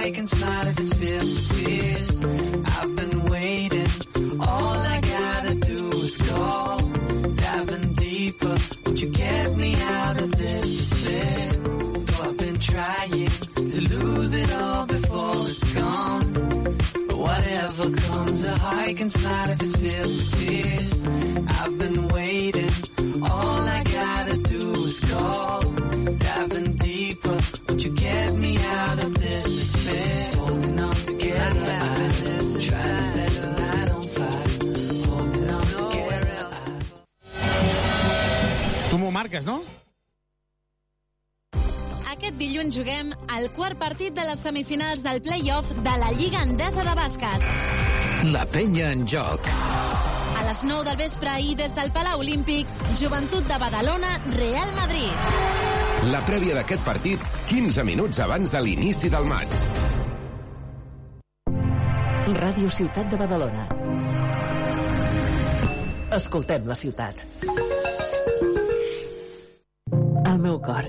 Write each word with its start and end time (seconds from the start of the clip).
I 0.00 0.10
can 0.12 0.26
smile 0.26 0.66
if 0.66 0.78
it's 0.80 0.92
filled 0.94 1.22
with 1.22 1.58
tears. 1.58 2.24
I've 2.74 2.96
been 2.96 3.24
waiting. 3.26 4.40
All 4.40 4.78
I 4.94 5.00
gotta 5.02 5.54
do 5.56 5.88
is 5.88 6.16
call. 6.30 6.78
Diving 6.78 7.92
deeper. 7.92 8.56
Won't 8.86 9.02
you 9.02 9.08
get 9.10 9.56
me 9.58 9.74
out 9.78 10.22
of 10.22 10.30
this 10.32 10.68
despair? 10.78 11.52
Though 12.06 12.28
I've 12.30 12.38
been 12.38 12.58
trying 12.60 13.28
to 13.28 13.80
lose 13.94 14.32
it 14.32 14.52
all 14.54 14.86
before 14.86 15.34
it's 15.34 15.74
gone. 15.74 16.32
But 17.08 17.18
whatever 17.18 17.90
comes, 17.90 18.44
a 18.44 18.56
heart 18.56 18.96
can 18.96 19.08
smile 19.10 19.50
if 19.50 19.60
it's 19.60 19.76
filled 19.76 20.14
with 20.16 20.38
tears. 20.40 21.04
I've 21.60 21.78
been 21.78 22.08
marques, 39.30 39.46
no? 39.46 39.62
Aquest 42.10 42.36
dilluns 42.36 42.74
juguem 42.74 43.12
el 43.36 43.48
quart 43.54 43.78
partit 43.78 44.14
de 44.14 44.24
les 44.26 44.40
semifinals 44.42 45.02
del 45.02 45.22
play-off 45.22 45.70
de 45.72 45.94
la 46.02 46.10
Lliga 46.18 46.42
Endesa 46.42 46.82
de 46.84 46.94
Bàsquet. 46.98 47.46
La 48.32 48.44
penya 48.46 48.90
en 48.92 49.06
joc. 49.06 49.46
A 49.46 50.42
les 50.44 50.64
9 50.64 50.84
del 50.88 50.98
vespre 50.98 51.36
i 51.40 51.54
des 51.54 51.74
del 51.76 51.92
Palau 51.92 52.20
Olímpic, 52.20 52.66
Joventut 52.98 53.46
de 53.46 53.58
Badalona, 53.60 54.18
Real 54.34 54.74
Madrid. 54.76 56.10
La 56.10 56.22
prèvia 56.26 56.56
d'aquest 56.58 56.82
partit 56.84 57.24
15 57.46 57.84
minuts 57.84 58.18
abans 58.18 58.50
de 58.50 58.62
l'inici 58.64 59.12
del 59.12 59.28
maig. 59.28 59.54
Ràdio 62.40 62.70
Ciutat 62.70 63.10
de 63.10 63.18
Badalona. 63.20 63.68
Escoltem 66.16 66.66
la 66.66 66.74
ciutat. 66.74 67.79
El 70.40 70.46
meu 70.46 70.56
cor, 70.64 70.86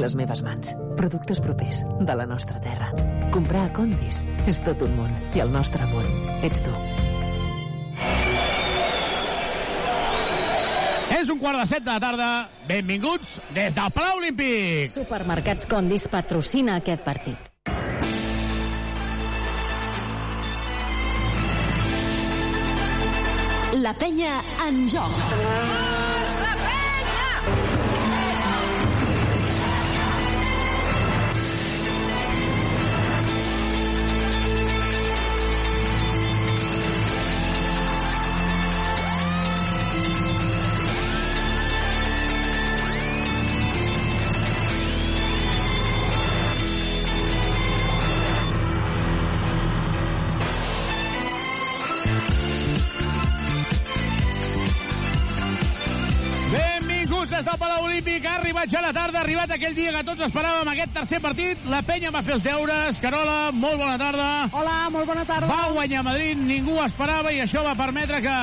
les 0.00 0.14
meves 0.16 0.40
mans, 0.40 0.70
productes 0.96 1.36
propers 1.44 1.82
de 2.08 2.14
la 2.16 2.24
nostra 2.24 2.56
terra. 2.64 2.86
Comprar 3.34 3.66
a 3.66 3.72
Condis 3.76 4.22
és 4.48 4.56
tot 4.64 4.80
un 4.86 4.94
món 4.96 5.10
i 5.36 5.42
el 5.44 5.50
nostre 5.52 5.84
món 5.90 6.06
ets 6.48 6.62
tu. 6.64 6.72
És 11.18 11.28
un 11.28 11.36
quart 11.42 11.60
de 11.60 11.66
set 11.68 11.84
de 11.84 11.90
la 11.90 11.98
tarda. 12.00 12.28
Benvinguts 12.64 13.42
des 13.52 13.76
del 13.76 13.92
Palau 13.92 14.22
Olímpic. 14.22 14.88
Supermercats 14.94 15.68
Condis 15.68 16.08
patrocina 16.08 16.78
aquest 16.80 17.04
partit. 17.04 17.36
La 23.84 23.92
penya 24.00 24.40
en 24.64 24.86
joc. 24.88 25.12
Benvinguts 25.12 26.03
Arribat 58.64 58.80
ja 58.80 58.80
la 58.80 58.92
tarda, 58.96 59.18
ha 59.18 59.22
arribat 59.26 59.50
aquell 59.52 59.74
dia 59.76 59.90
que 59.92 60.00
tots 60.06 60.22
esperàvem 60.24 60.68
aquest 60.72 60.94
tercer 60.96 61.18
partit. 61.20 61.60
La 61.68 61.82
penya 61.84 62.08
va 62.14 62.22
fer 62.24 62.32
els 62.38 62.44
deures. 62.46 62.96
Carola, 63.02 63.50
molt 63.52 63.76
bona 63.76 63.98
tarda. 64.00 64.28
Hola, 64.56 64.76
molt 64.88 65.04
bona 65.04 65.24
tarda. 65.28 65.50
Va 65.50 65.68
guanyar 65.74 66.00
Madrid, 66.06 66.38
ningú 66.40 66.78
esperava 66.80 67.28
i 67.34 67.42
això 67.44 67.60
va 67.60 67.74
permetre 67.76 68.22
que 68.24 68.36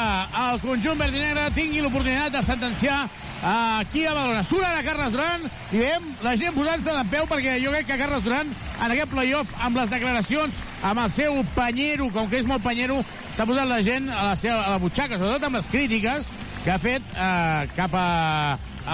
el 0.43 0.59
conjunt 0.61 0.99
verd 1.01 1.17
i 1.17 1.23
negre 1.23 1.47
tingui 1.55 1.81
l'oportunitat 1.81 2.35
de 2.35 2.43
sentenciar 2.45 2.99
aquí 3.41 4.03
a 4.05 4.13
Badalona. 4.13 4.43
Surt 4.45 4.67
ara 4.67 4.83
Carles 4.85 5.15
Duran 5.15 5.47
i 5.71 5.79
veiem 5.79 6.11
la 6.21 6.35
gent 6.37 6.53
posant-se 6.53 6.93
de 6.99 7.07
peu 7.15 7.25
perquè 7.31 7.55
jo 7.63 7.73
crec 7.73 7.89
que 7.89 7.97
Carles 8.03 8.21
Duran 8.27 8.51
en 8.53 8.93
aquest 8.93 9.09
playoff 9.15 9.55
amb 9.57 9.81
les 9.81 9.89
declaracions 9.89 10.61
amb 10.83 11.01
el 11.01 11.09
seu 11.13 11.41
panyero, 11.55 12.11
com 12.13 12.29
que 12.29 12.43
és 12.43 12.45
molt 12.49 12.61
panyero, 12.61 12.99
s'ha 13.33 13.49
posat 13.49 13.69
la 13.69 13.81
gent 13.85 14.09
a 14.09 14.21
la, 14.31 14.37
seva, 14.37 14.61
a 14.67 14.75
la 14.75 14.81
butxaca, 14.81 15.17
sobretot 15.17 15.49
amb 15.49 15.57
les 15.57 15.73
crítiques 15.73 16.29
que 16.61 16.73
ha 16.73 16.77
fet 16.81 17.01
eh, 17.17 17.65
cap 17.73 17.97
a 17.97 18.07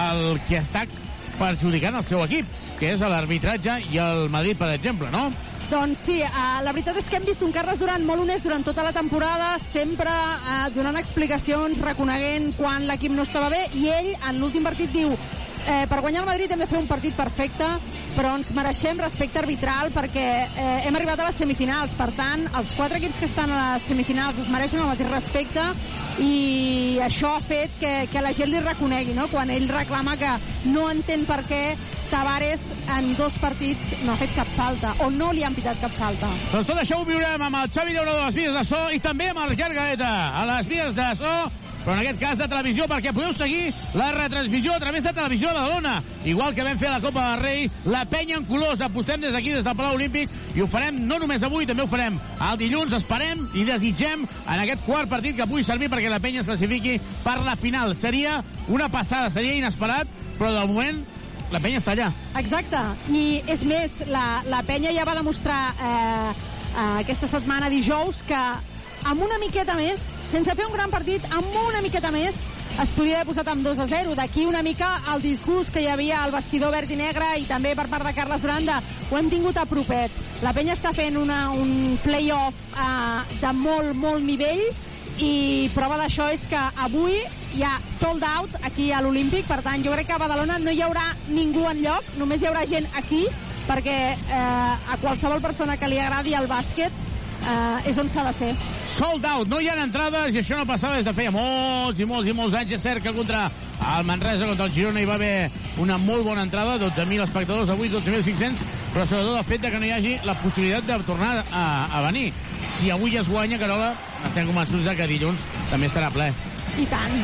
el 0.08 0.40
que 0.48 0.60
està 0.60 0.84
perjudicant 1.40 1.98
el 2.00 2.06
seu 2.06 2.24
equip, 2.26 2.50
que 2.80 2.94
és 2.94 3.02
l'arbitratge 3.02 3.80
i 3.92 4.02
el 4.02 4.28
Madrid, 4.34 4.58
per 4.60 4.72
exemple, 4.76 5.12
no? 5.14 5.30
Doncs 5.68 6.06
sí, 6.06 6.22
uh, 6.24 6.62
la 6.64 6.72
veritat 6.72 6.96
és 7.02 7.10
que 7.10 7.18
hem 7.20 7.26
vist 7.28 7.42
un 7.44 7.52
Carles 7.52 7.80
Duran 7.82 8.06
molt 8.08 8.24
honest 8.24 8.46
durant 8.48 8.64
tota 8.64 8.86
la 8.88 8.94
temporada, 8.96 9.58
sempre 9.74 10.12
uh, 10.12 10.70
donant 10.76 10.96
explicacions, 11.00 11.82
reconeguent 11.84 12.54
quan 12.56 12.88
l'equip 12.88 13.12
no 13.12 13.26
estava 13.28 13.52
bé, 13.52 13.66
i 13.76 13.90
ell 13.92 14.14
en 14.16 14.40
l'últim 14.40 14.64
partit 14.64 14.94
diu 14.96 15.18
eh, 15.68 15.86
per 15.90 16.00
guanyar 16.02 16.24
el 16.24 16.30
Madrid 16.30 16.52
hem 16.52 16.64
de 16.64 16.68
fer 16.70 16.80
un 16.80 16.88
partit 16.90 17.16
perfecte, 17.18 17.68
però 18.16 18.34
ens 18.40 18.50
mereixem 18.56 19.00
respecte 19.04 19.42
arbitral 19.42 19.92
perquè 19.96 20.28
eh, 20.48 20.68
hem 20.88 20.96
arribat 20.98 21.20
a 21.22 21.28
les 21.28 21.38
semifinals. 21.38 21.94
Per 22.00 22.10
tant, 22.18 22.48
els 22.58 22.72
quatre 22.78 23.02
equips 23.02 23.20
que 23.22 23.30
estan 23.30 23.52
a 23.52 23.62
les 23.76 23.88
semifinals 23.92 24.40
es 24.44 24.50
mereixen 24.54 24.82
el 24.82 24.90
mateix 24.94 25.12
respecte 25.12 25.68
i 26.24 26.98
això 27.04 27.36
ha 27.38 27.44
fet 27.46 27.76
que, 27.82 27.94
que 28.10 28.24
la 28.24 28.34
gent 28.34 28.50
li 28.50 28.64
reconegui, 28.64 29.14
no? 29.18 29.28
quan 29.30 29.52
ell 29.54 29.68
reclama 29.70 30.18
que 30.18 30.34
no 30.72 30.88
entén 30.90 31.28
per 31.28 31.44
què 31.50 31.62
Tavares 32.08 32.62
en 32.96 33.10
dos 33.20 33.36
partits 33.42 33.98
no 34.06 34.14
ha 34.14 34.20
fet 34.22 34.32
cap 34.32 34.48
falta, 34.56 34.94
o 35.04 35.10
no 35.12 35.34
li 35.36 35.44
han 35.44 35.56
pitat 35.58 35.82
cap 35.82 35.92
falta. 36.00 36.30
Doncs 36.54 36.70
tot 36.70 36.80
això 36.80 37.02
ho 37.02 37.08
viurem 37.08 37.44
amb 37.50 37.60
el 37.60 37.72
Xavi 37.76 37.98
Llaurador 37.98 38.24
a 38.24 38.30
les 38.30 38.38
vies 38.40 38.56
de 38.56 38.64
so 38.70 38.80
i 38.96 39.02
també 39.04 39.28
amb 39.34 39.44
el 39.44 39.58
Gerard 39.60 39.76
Gaeta 39.76 40.12
a 40.32 40.46
les 40.56 40.72
vies 40.72 40.96
de 40.96 41.10
so 41.20 41.34
però 41.88 41.96
en 41.96 42.02
aquest 42.04 42.20
cas 42.20 42.36
de 42.36 42.50
televisió, 42.52 42.84
perquè 42.92 43.14
podeu 43.16 43.32
seguir 43.32 43.70
la 43.96 44.10
retransmissió 44.12 44.74
a 44.76 44.80
través 44.82 45.06
de 45.06 45.14
Televisió 45.16 45.48
de 45.48 45.54
Badalona. 45.56 46.02
Igual 46.28 46.52
que 46.54 46.66
vam 46.68 46.76
fer 46.82 46.90
a 46.90 46.98
la 46.98 47.00
Copa 47.00 47.30
del 47.30 47.40
Rei, 47.40 47.70
la 47.86 48.02
penya 48.12 48.36
en 48.36 48.44
colors. 48.50 48.82
Apostem 48.84 49.22
des 49.24 49.32
d'aquí, 49.32 49.54
des 49.56 49.64
del 49.64 49.76
Palau 49.80 49.96
Olímpic, 49.96 50.34
i 50.52 50.60
ho 50.60 50.68
farem 50.68 50.98
no 51.08 51.16
només 51.24 51.46
avui, 51.48 51.64
també 51.66 51.86
ho 51.86 51.88
farem 51.88 52.18
el 52.50 52.60
dilluns. 52.60 52.92
Esperem 52.98 53.46
i 53.56 53.64
desitgem 53.64 54.26
en 54.28 54.66
aquest 54.66 54.84
quart 54.84 55.08
partit 55.08 55.38
que 55.38 55.48
pugui 55.48 55.64
servir 55.64 55.88
perquè 55.94 56.12
la 56.12 56.20
penya 56.20 56.44
es 56.44 56.52
classifiqui 56.52 56.98
per 57.24 57.38
la 57.48 57.56
final. 57.56 57.96
Seria 57.96 58.42
una 58.68 58.92
passada, 58.92 59.32
seria 59.32 59.56
inesperat, 59.56 60.12
però 60.36 60.52
de 60.58 60.68
moment 60.68 61.00
la 61.56 61.64
penya 61.64 61.80
està 61.80 61.96
allà. 61.96 62.12
Exacte, 62.36 62.84
i 63.16 63.40
és 63.48 63.64
més, 63.64 63.96
la, 64.12 64.42
la 64.44 64.60
penya 64.68 64.92
ja 64.92 65.08
va 65.08 65.16
demostrar 65.16 65.62
eh, 65.72 66.36
eh, 66.36 66.92
aquesta 67.06 67.32
setmana 67.32 67.72
dijous 67.72 68.26
que 68.28 68.44
amb 69.08 69.24
una 69.24 69.40
miqueta 69.40 69.80
més, 69.80 70.04
sense 70.32 70.54
fer 70.56 70.68
un 70.68 70.74
gran 70.76 70.92
partit, 70.92 71.24
amb 71.32 71.56
una 71.68 71.82
miqueta 71.82 72.12
més, 72.12 72.38
es 72.78 72.92
podia 72.94 73.18
haver 73.18 73.30
posat 73.32 73.48
amb 73.50 73.64
2 73.66 73.80
a 73.80 73.88
0. 73.90 74.16
D'aquí 74.18 74.46
una 74.46 74.62
mica 74.62 74.90
el 75.14 75.24
disgust 75.24 75.72
que 75.74 75.82
hi 75.82 75.88
havia 75.90 76.22
al 76.24 76.34
vestidor 76.36 76.74
verd 76.76 76.92
i 76.94 76.98
negre 77.00 77.30
i 77.42 77.48
també 77.50 77.74
per 77.78 77.88
part 77.90 78.06
de 78.06 78.14
Carles 78.14 78.44
Duran 78.44 78.68
de 78.68 78.76
ho 79.10 79.18
hem 79.18 79.32
tingut 79.32 79.58
a 79.58 79.66
propet. 79.70 80.14
La 80.44 80.54
penya 80.54 80.76
està 80.78 80.94
fent 80.94 81.18
una, 81.18 81.48
un 81.56 81.98
play-off 82.04 82.60
eh, 82.76 83.40
de 83.42 83.54
molt, 83.58 83.96
molt 83.98 84.24
nivell 84.24 84.62
i 85.18 85.72
prova 85.74 85.98
d'això 85.98 86.28
és 86.30 86.46
que 86.46 86.60
avui 86.86 87.18
hi 87.58 87.64
ha 87.66 87.74
sold 87.98 88.22
out 88.28 88.54
aquí 88.62 88.92
a 88.92 89.02
l'Olímpic, 89.02 89.48
per 89.50 89.64
tant 89.66 89.82
jo 89.82 89.96
crec 89.96 90.12
que 90.12 90.18
a 90.18 90.22
Badalona 90.22 90.60
no 90.62 90.70
hi 90.70 90.84
haurà 90.86 91.08
ningú 91.32 91.66
en 91.72 91.82
lloc, 91.82 92.14
només 92.22 92.44
hi 92.44 92.52
haurà 92.52 92.68
gent 92.70 92.86
aquí 92.94 93.26
perquè 93.68 93.98
eh, 94.14 94.38
a 94.38 95.02
qualsevol 95.02 95.42
persona 95.42 95.80
que 95.82 95.90
li 95.90 95.98
agradi 96.00 96.38
el 96.38 96.46
bàsquet 96.52 97.07
eh, 97.48 97.90
és 97.92 97.98
on 98.02 98.10
s'ha 98.12 98.26
de 98.28 98.34
ser. 98.38 98.52
Sold 98.92 99.26
out, 99.26 99.48
no 99.52 99.60
hi 99.62 99.70
ha 99.70 99.78
entrades 99.84 100.36
i 100.36 100.42
això 100.42 100.58
no 100.60 100.68
passava 100.70 100.98
des 101.00 101.06
de 101.08 101.14
feia 101.16 101.32
molts 101.34 102.00
i 102.00 102.08
molts 102.10 102.30
i 102.30 102.36
molts 102.36 102.58
anys. 102.58 102.76
És 102.78 102.84
cert 102.84 103.04
que 103.04 103.14
contra 103.16 103.48
el 103.98 104.08
Manresa, 104.08 104.50
contra 104.50 104.68
el 104.68 104.74
Girona, 104.76 105.02
hi 105.02 105.10
va 105.10 105.16
haver 105.16 105.52
una 105.84 105.98
molt 106.02 106.26
bona 106.26 106.44
entrada, 106.48 106.78
12.000 106.82 107.24
espectadors, 107.28 107.70
avui 107.70 107.92
12.500, 107.94 108.66
però 108.94 109.06
sobretot 109.06 109.38
el 109.38 109.48
fet 109.52 109.64
de 109.64 109.72
que 109.72 109.82
no 109.82 109.88
hi 109.90 109.94
hagi 109.96 110.18
la 110.26 110.38
possibilitat 110.42 110.90
de 110.90 111.00
tornar 111.08 111.46
a, 111.52 111.66
a 111.92 112.04
venir. 112.10 112.32
Si 112.78 112.92
avui 112.92 113.18
es 113.18 113.30
guanya, 113.30 113.60
Carola, 113.62 113.94
estem 114.26 114.50
convençuts 114.50 114.90
que 114.98 115.12
dilluns 115.14 115.46
també 115.72 115.92
estarà 115.92 116.12
ple. 116.14 116.32
I 116.78 116.86
tant. 116.92 117.16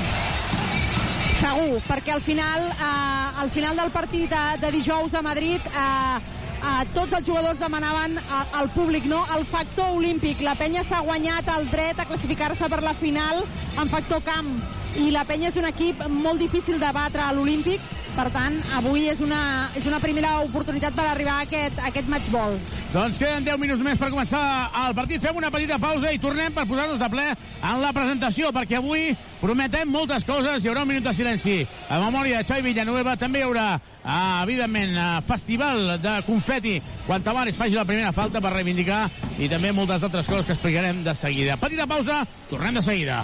Segur, 1.43 1.81
perquè 1.89 2.13
al 2.13 2.21
final, 2.23 2.69
eh, 2.71 3.41
al 3.43 3.49
final 3.51 3.75
del 3.75 3.91
partit 3.91 4.29
de, 4.31 4.43
de 4.61 4.69
dijous 4.77 5.13
a 5.17 5.21
Madrid 5.25 5.65
eh, 5.73 6.42
eh, 6.63 6.83
tots 6.95 7.13
els 7.17 7.27
jugadors 7.27 7.59
demanaven 7.59 8.19
al 8.59 8.69
públic 8.75 9.05
no? 9.09 9.23
el 9.35 9.45
factor 9.45 9.97
olímpic. 9.97 10.41
La 10.41 10.55
penya 10.59 10.83
s'ha 10.87 11.03
guanyat 11.05 11.49
el 11.57 11.67
dret 11.71 11.99
a 11.99 12.07
classificar-se 12.09 12.69
per 12.71 12.81
la 12.83 12.95
final 12.97 13.43
en 13.79 13.91
factor 13.91 14.23
camp 14.23 14.55
i 14.99 15.09
la 15.11 15.25
penya 15.25 15.49
és 15.49 15.57
un 15.57 15.65
equip 15.65 16.03
molt 16.09 16.41
difícil 16.41 16.79
de 16.79 16.91
batre 16.93 17.23
a 17.23 17.31
l'Olímpic 17.33 17.81
Per 18.13 18.27
tant, 18.29 18.59
avui 18.77 19.07
és 19.09 19.21
una, 19.25 19.71
és 19.73 19.87
una 19.89 19.97
primera 20.01 20.35
oportunitat 20.45 20.93
per 20.93 21.07
arribar 21.09 21.39
a 21.39 21.45
aquest, 21.47 21.79
a 21.81 21.87
aquest 21.89 22.09
match 22.11 22.27
ball. 22.29 22.59
Doncs 22.93 23.17
queden 23.17 23.45
10 23.47 23.57
minuts 23.57 23.81
més 23.81 23.97
per 23.97 24.11
començar 24.13 24.41
el 24.83 24.93
partit. 24.93 25.21
Fem 25.23 25.39
una 25.39 25.49
petita 25.53 25.79
pausa 25.81 26.11
i 26.13 26.19
tornem 26.21 26.53
per 26.53 26.67
posar-nos 26.69 27.01
de 27.01 27.09
ple 27.09 27.25
en 27.33 27.81
la 27.81 27.89
presentació, 27.95 28.51
perquè 28.53 28.77
avui 28.77 29.15
prometem 29.41 29.89
moltes 29.89 30.27
coses. 30.29 30.61
Hi 30.61 30.69
haurà 30.69 30.83
un 30.85 30.91
minut 30.91 31.07
de 31.07 31.13
silenci 31.17 31.55
a 31.89 31.97
memòria 32.03 32.43
de 32.43 32.47
Xavi 32.51 32.67
Villanueva. 32.67 33.15
També 33.17 33.41
hi 33.41 33.47
haurà, 33.47 33.65
eh, 33.79 34.43
evidentment, 34.43 34.93
eh, 34.93 35.07
festival 35.25 35.97
de 36.03 36.13
confeti 36.27 36.75
quan 37.07 37.25
Tavares 37.25 37.57
faci 37.57 37.73
la 37.73 37.87
primera 37.89 38.13
falta 38.13 38.41
per 38.41 38.53
reivindicar 38.53 39.07
i 39.39 39.49
també 39.49 39.73
moltes 39.73 40.03
altres 40.03 40.29
coses 40.29 40.45
que 40.45 40.53
explicarem 40.53 41.01
de 41.03 41.15
seguida. 41.15 41.57
Petita 41.57 41.87
pausa, 41.87 42.27
tornem 42.51 42.75
de 42.75 42.85
seguida. 42.85 43.23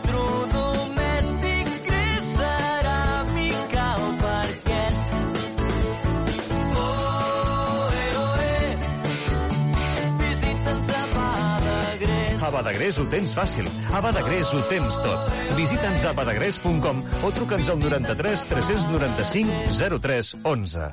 Badagrés. 12.61 12.97
Ho 13.01 13.07
tens 13.09 13.33
fàcil. 13.33 13.65
A 13.89 14.01
Badagrés 14.05 14.53
ho 14.53 14.61
tens 14.69 14.97
tot. 15.01 15.31
Visita'ns 15.57 16.05
a 16.05 16.13
badagrés.com 16.13 17.01
o 17.25 17.31
truca'ns 17.33 17.71
al 17.73 17.81
93 17.81 18.45
395 18.51 19.97
03 19.97 20.35
11. 20.45 20.91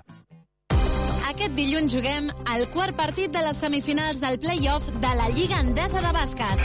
Aquest 1.28 1.54
dilluns 1.54 1.92
juguem 1.92 2.30
el 2.54 2.64
quart 2.72 2.96
partit 2.96 3.30
de 3.34 3.42
les 3.44 3.60
semifinals 3.60 4.22
del 4.22 4.40
play-off 4.40 4.88
de 4.96 5.12
la 5.20 5.28
Lliga 5.36 5.60
Endesa 5.60 6.00
de 6.00 6.14
Bàsquet. 6.16 6.64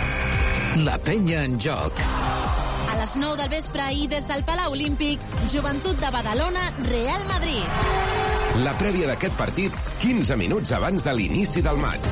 La 0.87 0.95
penya 1.03 1.43
en 1.45 1.59
joc. 1.61 1.99
A 1.99 2.95
les 2.97 3.17
9 3.19 3.37
del 3.43 3.51
vespre 3.51 3.89
i 3.99 4.07
des 4.07 4.25
del 4.29 4.45
Palau 4.47 4.71
Olímpic, 4.73 5.21
Joventut 5.51 5.99
de 5.99 6.13
Badalona, 6.15 6.69
Real 6.87 7.27
Madrid. 7.27 8.63
La 8.63 8.73
prèvia 8.79 9.07
d'aquest 9.09 9.35
partit, 9.37 9.77
15 9.99 10.37
minuts 10.39 10.71
abans 10.77 11.05
de 11.05 11.13
l'inici 11.17 11.61
del 11.65 11.79
maig. 11.81 12.05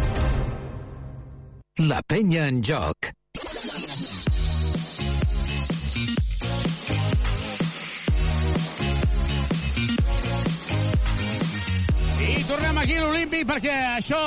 La 1.79 2.01
penya 2.01 2.47
en 2.47 2.61
joc. 2.63 3.13
I 12.21 12.43
tornem 12.47 12.77
aquí 12.77 12.95
a 12.95 13.01
l'Olímpic 13.03 13.47
perquè 13.49 13.73
això 13.97 14.19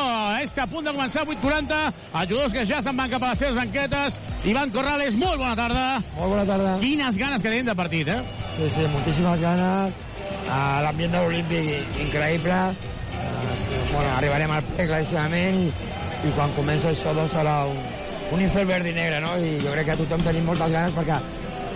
és 0.43 0.53
que 0.55 0.63
a 0.65 0.67
punt 0.71 0.87
de 0.89 0.93
començar 0.95 1.23
a 1.23 1.29
8.40 1.31 1.77
els 1.87 2.31
jugadors 2.31 2.55
que 2.57 2.65
ja 2.69 2.81
se'n 2.83 2.97
van 2.99 3.13
cap 3.13 3.23
a 3.23 3.31
les 3.33 3.41
seves 3.45 3.57
banquetes 3.59 4.19
Ivan 4.51 4.73
Corrales, 4.75 5.15
molt 5.21 5.39
bona 5.41 5.55
tarda 5.57 5.85
Molt 6.17 6.33
bona 6.35 6.45
tarda. 6.49 6.75
quines 6.83 7.17
ganes 7.21 7.43
que 7.43 7.49
tenim 7.53 7.71
de 7.71 7.77
partit, 7.79 8.11
eh? 8.11 8.19
Sí, 8.59 8.69
sí, 8.75 8.85
moltíssimes 8.93 9.41
ganes. 9.41 9.95
Uh, 10.45 10.83
L'ambient 10.85 11.15
de 11.17 11.23
l'Olímpic 11.23 12.01
increïble. 12.05 12.59
Uh, 13.15 13.55
sí, 13.65 13.79
bueno, 13.93 14.11
arribarem 14.19 14.53
al 14.53 14.67
ple 14.75 14.87
claríssimament 14.91 15.63
i, 15.63 15.71
i 16.25 16.33
quan 16.37 16.53
comença 16.57 16.93
això 16.93 17.15
doncs 17.17 17.35
serà 17.37 17.65
un, 17.71 17.81
un 18.33 18.45
infern 18.45 18.69
verd 18.71 18.87
i 18.89 18.95
negre, 18.97 19.21
no? 19.25 19.35
I 19.39 19.59
jo 19.65 19.73
crec 19.75 19.91
que 19.91 19.99
tothom 20.05 20.23
tenim 20.27 20.47
moltes 20.49 20.73
ganes 20.73 20.95
perquè 20.97 21.19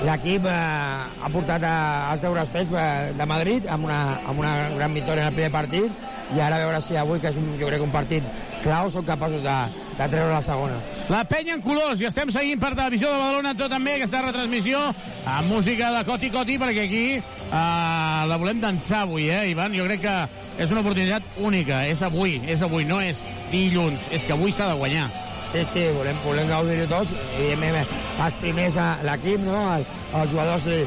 l'equip 0.07 0.47
eh, 0.47 0.53
ha 0.55 1.31
portat 1.35 1.65
a, 1.67 1.75
els 2.13 2.23
deures 2.23 2.53
fets 2.55 2.71
eh, 2.71 3.11
de 3.19 3.27
Madrid 3.27 3.67
amb 3.67 3.89
una, 3.89 3.99
amb 4.31 4.45
una 4.45 4.53
gran 4.77 4.95
victòria 4.95 5.27
en 5.27 5.33
el 5.33 5.39
primer 5.39 5.51
partit 5.55 6.07
i 6.37 6.43
ara 6.45 6.59
a 6.59 6.63
veure 6.63 6.81
si 6.85 6.97
avui, 6.97 7.19
que 7.21 7.33
és 7.33 7.39
un, 7.41 7.51
jo 7.59 7.71
crec 7.71 7.83
un 7.83 7.93
partit 7.95 8.27
clau, 8.63 8.91
són 8.93 9.07
capaços 9.07 9.43
de, 9.43 9.57
de 9.99 10.09
treure 10.11 10.33
la 10.33 10.43
segona. 10.45 10.79
La 11.09 11.23
penya 11.29 11.57
en 11.57 11.63
colors, 11.65 12.03
i 12.03 12.09
estem 12.09 12.31
seguint 12.35 12.61
per 12.61 12.75
Televisió 12.75 13.11
de 13.11 13.21
Badalona 13.21 13.55
tot 13.59 13.73
també 13.73 13.97
aquesta 13.97 14.23
retransmissió 14.27 14.83
amb 15.25 15.51
música 15.51 15.93
de 15.95 16.03
Coti 16.09 16.31
Coti, 16.35 16.59
perquè 16.61 16.85
aquí 16.85 17.05
eh, 17.19 18.21
la 18.29 18.39
volem 18.39 18.61
dansar 18.63 19.07
avui, 19.07 19.31
eh, 19.33 19.49
Ivan? 19.55 19.75
Jo 19.79 19.89
crec 19.89 20.05
que 20.05 20.17
és 20.59 20.73
una 20.75 20.83
oportunitat 20.83 21.23
única, 21.39 21.85
és 21.87 22.03
avui, 22.03 22.41
és 22.51 22.63
avui, 22.67 22.85
no 22.85 22.99
és 23.01 23.23
dilluns, 23.53 24.09
és 24.11 24.25
que 24.27 24.35
avui 24.35 24.53
s'ha 24.53 24.67
de 24.73 24.79
guanyar. 24.81 25.07
Sí, 25.49 25.63
sí, 25.65 25.85
volem, 25.97 26.19
volem 26.25 26.51
gaudir-ho 26.51 26.89
tots. 26.91 27.15
Evidentment, 27.39 27.93
els 28.25 28.41
primers 28.43 28.77
a 28.77 28.89
l'equip, 29.07 29.41
no? 29.47 29.61
El, 29.77 29.87
els 30.19 30.33
jugadors 30.35 30.67
i, 30.69 30.81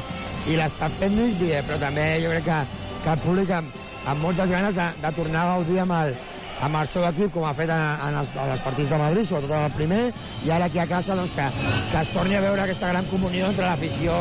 i 0.52 0.58
l'estat 0.60 0.92
tècnic, 1.00 1.40
i, 1.48 1.56
però 1.66 1.80
també 1.82 2.04
jo 2.22 2.30
crec 2.34 2.46
que, 2.50 2.60
que 3.02 3.16
el 3.16 3.24
públic 3.24 3.54
amb, 3.56 3.80
amb 4.12 4.22
moltes 4.22 4.52
ganes 4.52 4.76
de, 4.76 4.86
de 5.02 5.14
tornar 5.16 5.46
a 5.46 5.56
gaudir 5.56 5.80
amb 5.82 5.96
el, 5.98 6.14
amb 6.62 6.78
el 6.78 6.88
seu 6.90 7.04
equip, 7.08 7.32
com 7.34 7.44
ha 7.46 7.54
fet 7.58 7.70
en, 7.74 7.82
en, 8.06 8.18
els, 8.20 8.30
en 8.36 8.52
els 8.54 8.62
partits 8.64 8.90
de 8.92 8.98
Madrid, 9.00 9.26
sobretot 9.26 9.56
en 9.56 9.66
el 9.66 9.76
primer, 9.76 10.02
i 10.46 10.52
ara 10.54 10.68
aquí 10.70 10.78
a 10.78 10.86
casa 10.90 11.16
doncs, 11.18 11.34
que, 11.34 11.48
que 11.90 12.02
es 12.02 12.12
torni 12.14 12.38
a 12.38 12.42
veure 12.44 12.64
aquesta 12.64 12.92
gran 12.92 13.08
comunió 13.10 13.50
entre 13.50 13.66
l'afició 13.66 14.18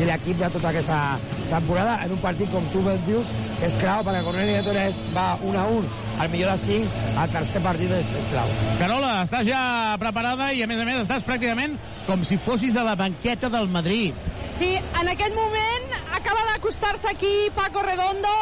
i 0.00 0.08
l'equip 0.08 0.40
de 0.40 0.48
tota 0.54 0.70
aquesta 0.72 1.00
temporada 1.50 1.98
en 2.04 2.14
un 2.16 2.22
partit, 2.24 2.48
com 2.52 2.64
tu 2.72 2.80
ben 2.86 3.00
dius, 3.08 3.32
que 3.60 3.68
és 3.68 3.76
clau, 3.82 4.00
perquè 4.06 4.24
Corneli 4.24 4.56
de 4.56 4.64
Torres 4.66 5.00
va 5.12 5.26
1 5.44 5.60
a 5.60 5.66
1, 5.76 5.92
al 6.24 6.32
millor 6.32 6.54
de 6.54 6.62
5, 6.64 7.00
el 7.12 7.34
tercer 7.36 7.64
partit 7.64 7.92
és, 7.98 8.14
és 8.22 8.28
clau. 8.32 8.56
Carola, 8.80 9.14
estàs 9.26 9.48
ja 9.48 9.62
preparada 10.00 10.52
i, 10.56 10.64
a 10.64 10.70
més 10.70 10.80
a 10.80 10.88
més, 10.88 11.02
estàs 11.04 11.26
pràcticament 11.28 11.76
com 12.08 12.24
si 12.24 12.40
fossis 12.40 12.78
a 12.80 12.86
la 12.88 12.96
banqueta 12.98 13.52
del 13.52 13.68
Madrid. 13.72 14.31
Sí, 14.58 14.76
en 14.76 15.08
aquest 15.08 15.34
moment 15.34 15.94
acaba 16.14 16.42
d'acostar-se 16.52 17.08
aquí 17.08 17.50
Paco 17.56 17.82
Redondo, 17.82 18.32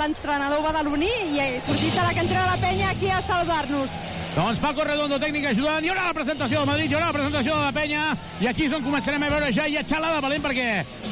l'entrenador 0.00 0.62
badaloní, 0.64 1.10
i 1.32 1.38
ha 1.40 1.60
sortit 1.62 1.96
a 1.96 2.08
la 2.08 2.14
cantera 2.16 2.42
de 2.42 2.50
la 2.50 2.56
penya 2.60 2.90
aquí 2.90 3.10
a 3.10 3.22
saludar-nos. 3.22 3.90
Doncs 4.34 4.60
Paco 4.60 4.84
Redondo, 4.84 5.18
tècnic 5.20 5.46
ajudant. 5.50 5.84
Hi 5.84 5.92
haurà 5.92 6.06
la 6.08 6.16
presentació 6.16 6.62
del 6.62 6.68
Madrid, 6.70 6.90
hi 6.90 6.96
haurà 6.96 7.10
la 7.10 7.16
presentació 7.18 7.56
de 7.58 7.66
la 7.66 7.72
penya, 7.76 8.04
i 8.40 8.48
aquí 8.48 8.66
és 8.66 8.74
on 8.76 8.84
començarem 8.84 9.22
a 9.22 9.30
veure 9.34 9.52
ja, 9.52 9.68
hi 9.68 9.76
ha 9.76 9.84
xalada 9.84 10.22
valent, 10.24 10.42
perquè 10.44 10.66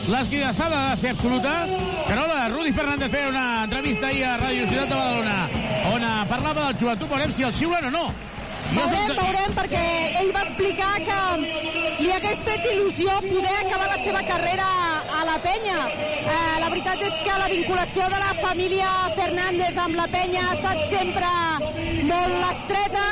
l'esquidassada 0.08 0.81
ha 0.81 0.91
de 0.94 1.00
ser 1.02 1.12
absoluta. 1.14 1.52
Carola, 2.08 2.49
Rudi 2.55 2.73
Fernández 2.73 3.12
feia 3.12 3.29
una 3.29 3.47
entrevista 3.69 4.08
ahir 4.08 4.25
a 4.25 4.38
Ràdio 4.41 4.67
Ciutat 4.73 4.88
de 4.88 4.97
Badalona, 4.97 5.38
on 5.93 6.11
parlava 6.32 6.67
del 6.67 6.81
joventut, 6.81 7.12
veurem 7.12 7.32
si 7.32 7.47
el 7.47 7.55
xiulen 7.55 7.91
o 7.93 7.94
no. 7.99 8.06
Veurem, 8.71 9.15
veurem, 9.19 9.55
perquè 9.57 9.85
ell 10.21 10.31
va 10.35 10.45
explicar 10.47 10.93
que 11.03 11.19
li 12.01 12.13
hagués 12.15 12.45
fet 12.47 12.69
il·lusió 12.73 13.17
poder 13.25 13.57
acabar 13.65 13.89
la 13.91 13.99
seva 14.05 14.23
carrera 14.29 14.69
a 15.21 15.25
la 15.27 15.37
penya. 15.43 15.79
Eh, 16.21 16.55
la 16.62 16.71
veritat 16.71 17.03
és 17.09 17.19
que 17.27 17.39
la 17.43 17.49
vinculació 17.50 18.07
de 18.12 18.21
la 18.23 18.33
família 18.39 18.89
Fernández 19.17 19.81
amb 19.85 19.99
la 19.99 20.07
penya 20.12 20.47
ha 20.47 20.57
estat 20.57 20.85
sempre 20.93 21.31
molt 22.07 22.47
estreta 22.50 23.07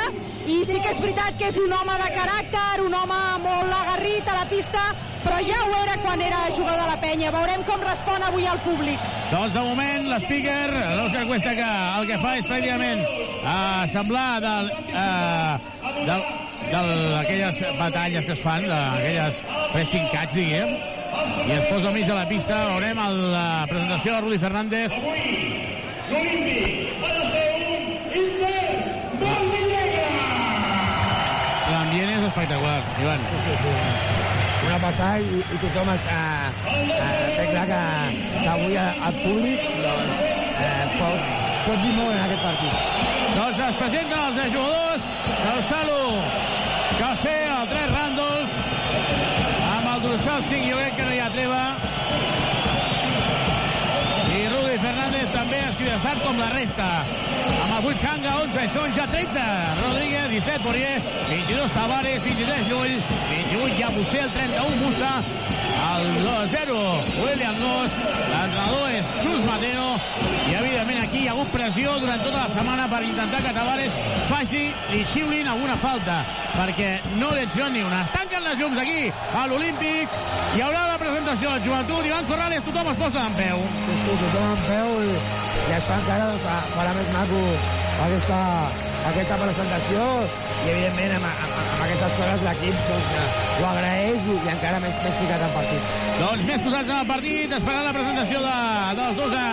i 0.49 0.63
sí 0.65 0.79
que 0.81 0.93
és 0.95 1.01
veritat 1.03 1.37
que 1.41 1.51
és 1.51 1.59
un 1.61 1.73
home 1.75 1.97
de 2.01 2.09
caràcter, 2.15 2.85
un 2.87 2.95
home 2.97 3.19
molt 3.43 3.75
agarrit 3.83 4.31
a 4.31 4.39
la 4.39 4.47
pista, 4.49 4.85
però 5.25 5.41
ja 5.45 5.59
ho 5.67 5.75
era 5.83 5.99
quan 6.05 6.23
era 6.25 6.47
jugador 6.57 6.85
de 6.85 6.89
la 6.89 6.97
penya. 7.03 7.33
Veurem 7.35 7.67
com 7.69 7.85
respon 7.85 8.25
avui 8.25 8.47
al 8.47 8.63
públic. 8.65 9.03
Doncs 9.33 9.53
de 9.59 9.65
moment 9.67 10.09
l'speaker, 10.15 10.71
l'Òscar 10.97 11.27
Cuesta, 11.29 11.57
que 11.59 11.69
el 11.99 12.09
que 12.09 12.21
fa 12.23 12.37
és 12.39 12.49
pràcticament 12.49 13.05
eh, 13.05 13.85
semblar 13.93 14.31
del, 14.47 14.73
eh, 14.89 15.48
d'aquelles 16.73 17.65
batalles 17.79 18.25
que 18.27 18.35
es 18.37 18.43
fan, 18.45 18.69
d'aquelles 18.69 19.43
pressing 19.73 20.07
catch, 20.13 20.33
diguem, 20.37 20.77
i 21.49 21.53
es 21.57 21.65
posa 21.71 21.89
al 21.89 21.95
mig 21.95 22.07
de 22.07 22.15
la 22.15 22.27
pista, 22.29 22.59
veurem 22.75 22.99
el, 23.01 23.19
la 23.33 23.67
presentació 23.71 24.15
de 24.15 24.21
Rudi 24.25 24.39
Fernández. 24.43 24.93
L'ambient 31.69 32.13
és 32.17 32.27
espectacular, 32.29 32.81
Ivan. 33.01 33.25
Sí, 33.31 33.41
sí, 33.47 33.57
sí. 33.63 33.73
Una 34.69 34.79
passada 34.83 35.21
i, 35.23 35.41
i 35.41 35.59
tothom 35.63 35.89
està, 35.95 36.19
eh, 36.69 37.29
té 37.37 37.47
clar 37.53 37.67
que, 37.71 37.83
que 38.35 38.49
avui 38.53 38.77
el 38.81 39.21
públic 39.23 39.69
doncs, 39.85 40.25
eh, 40.65 40.85
pot, 40.99 41.31
pot 41.69 41.85
dir 41.85 41.95
molt 41.97 42.13
en 42.13 42.25
aquest 42.27 42.45
partit. 42.45 42.75
Doncs 43.39 43.63
es 43.69 43.81
presenten 43.81 44.27
els 44.27 44.53
jugadors 44.53 45.09
del 45.45 45.65
Salo 45.69 46.01
Café, 46.99 47.37
el 47.47 47.69
3 47.69 47.91
Ràndols, 47.93 48.57
amb 49.77 49.91
el 49.95 50.03
dorsal 50.03 50.43
5, 50.49 50.67
jo 50.71 50.77
crec 50.81 50.97
que 50.97 51.07
no 51.07 51.15
hi 51.15 51.21
ha 51.23 51.29
treva. 51.35 51.63
I 54.39 54.41
Rudi 54.53 54.79
Escridassat 55.79 56.19
com 56.27 56.39
la 56.43 56.49
resta. 56.51 56.87
Amb 57.63 57.75
el 57.77 57.85
8 57.87 58.01
Kanga, 58.03 58.33
11, 58.43 58.63
són 58.75 58.95
ja 58.97 59.05
30. 59.07 59.43
Rodríguez, 59.79 60.25
17, 60.33 60.63
Poirier, 60.65 60.97
22 61.29 61.77
Tavares, 61.77 62.17
23 62.25 62.65
Llull, 62.67 62.97
28 63.29 63.77
ja 63.77 63.85
Yabusé, 63.85 64.25
el 64.25 64.33
31 64.35 64.81
Musa, 64.81 65.13
el 65.79 66.09
2-0 66.25 66.81
William 67.23 67.61
Goss, 67.63 67.95
l'entrenador 68.01 68.91
és 68.91 69.13
Xus 69.23 69.45
Mateo, 69.47 69.87
i 70.51 70.57
evidentment 70.59 70.99
aquí 71.05 71.23
hi 71.23 71.29
ha 71.29 71.37
hagut 71.37 71.55
pressió 71.55 71.95
durant 72.03 72.27
tota 72.27 72.41
la 72.41 72.51
setmana 72.57 72.89
per 72.91 73.05
intentar 73.07 73.45
que 73.47 73.55
Tavares 73.55 74.03
faci 74.33 74.65
i 74.99 75.05
xiulin 75.13 75.47
alguna 75.53 75.79
falta, 75.79 76.25
perquè 76.57 76.91
no 77.23 77.31
li 77.37 77.47
ni 77.71 77.85
una. 77.87 78.03
Es 78.03 78.17
tanquen 78.17 78.43
les 78.51 78.59
llums 78.59 78.83
aquí 78.83 79.13
a 79.15 79.47
l'Olímpic, 79.47 80.19
hi 80.57 80.67
haurà 80.67 80.89
la 80.91 80.99
presentació 80.99 81.55
del 81.55 81.69
joventut, 81.71 82.11
Ivan 82.11 82.27
Corrales, 82.27 82.67
tothom 82.67 82.91
es 82.97 83.05
posa 83.05 83.29
en 83.31 83.39
peu. 83.39 83.63
Sí, 83.87 84.01
sí, 84.03 84.19
tothom 84.25 84.57
en 84.57 84.67
peu 84.67 84.99
i, 85.07 85.47
i 85.69 85.73
això 85.77 85.97
encara 86.01 86.29
doncs, 86.31 86.45
fa- 86.45 86.67
farà 86.75 86.93
més 86.97 87.09
maco 87.13 87.41
aquesta, 88.07 88.39
aquesta 89.11 89.37
presentació 89.43 90.05
i 90.65 90.71
evidentment 90.73 91.15
amb, 91.19 91.29
amb, 91.29 91.57
amb 91.61 91.83
aquestes 91.87 92.15
coses 92.19 92.45
l'equip 92.47 92.79
doncs, 92.89 93.11
eh, 93.21 93.27
ho 93.59 93.67
agraeix 93.73 94.27
i, 94.33 94.37
i 94.47 94.53
encara 94.55 94.81
més, 94.85 94.97
més 95.05 95.17
ficat 95.23 95.45
en 95.49 95.53
partit. 95.57 95.93
Doncs 96.19 96.47
més 96.51 96.65
posats 96.67 96.89
en 96.93 96.97
el 96.99 97.09
partit, 97.13 97.57
esperant 97.59 97.85
la 97.89 97.95
presentació 97.97 98.41
de, 98.47 98.55
dels 99.01 99.19
dos 99.21 99.35
de, 99.37 99.47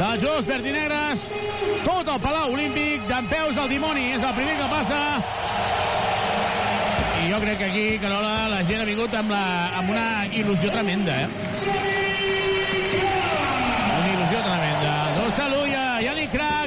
dels 0.00 0.22
jugadors 0.24 0.48
verd 0.52 0.70
i 0.70 0.76
negres. 0.78 1.26
Tot 1.86 2.08
el 2.14 2.20
Palau 2.24 2.54
Olímpic, 2.56 3.04
d'en 3.10 3.28
peus 3.30 3.58
al 3.62 3.68
dimoni, 3.70 4.08
és 4.16 4.24
el 4.26 4.34
primer 4.38 4.56
que 4.58 4.70
passa. 4.72 5.02
I 7.22 7.30
jo 7.30 7.38
crec 7.42 7.58
que 7.62 7.68
aquí, 7.70 7.86
Carola, 8.02 8.34
la 8.52 8.62
gent 8.68 8.82
ha 8.82 8.88
vingut 8.88 9.14
amb, 9.18 9.30
la, 9.34 9.44
amb 9.80 9.90
una 9.94 10.08
il·lusió 10.30 10.70
tremenda, 10.74 11.20
eh? 11.26 11.95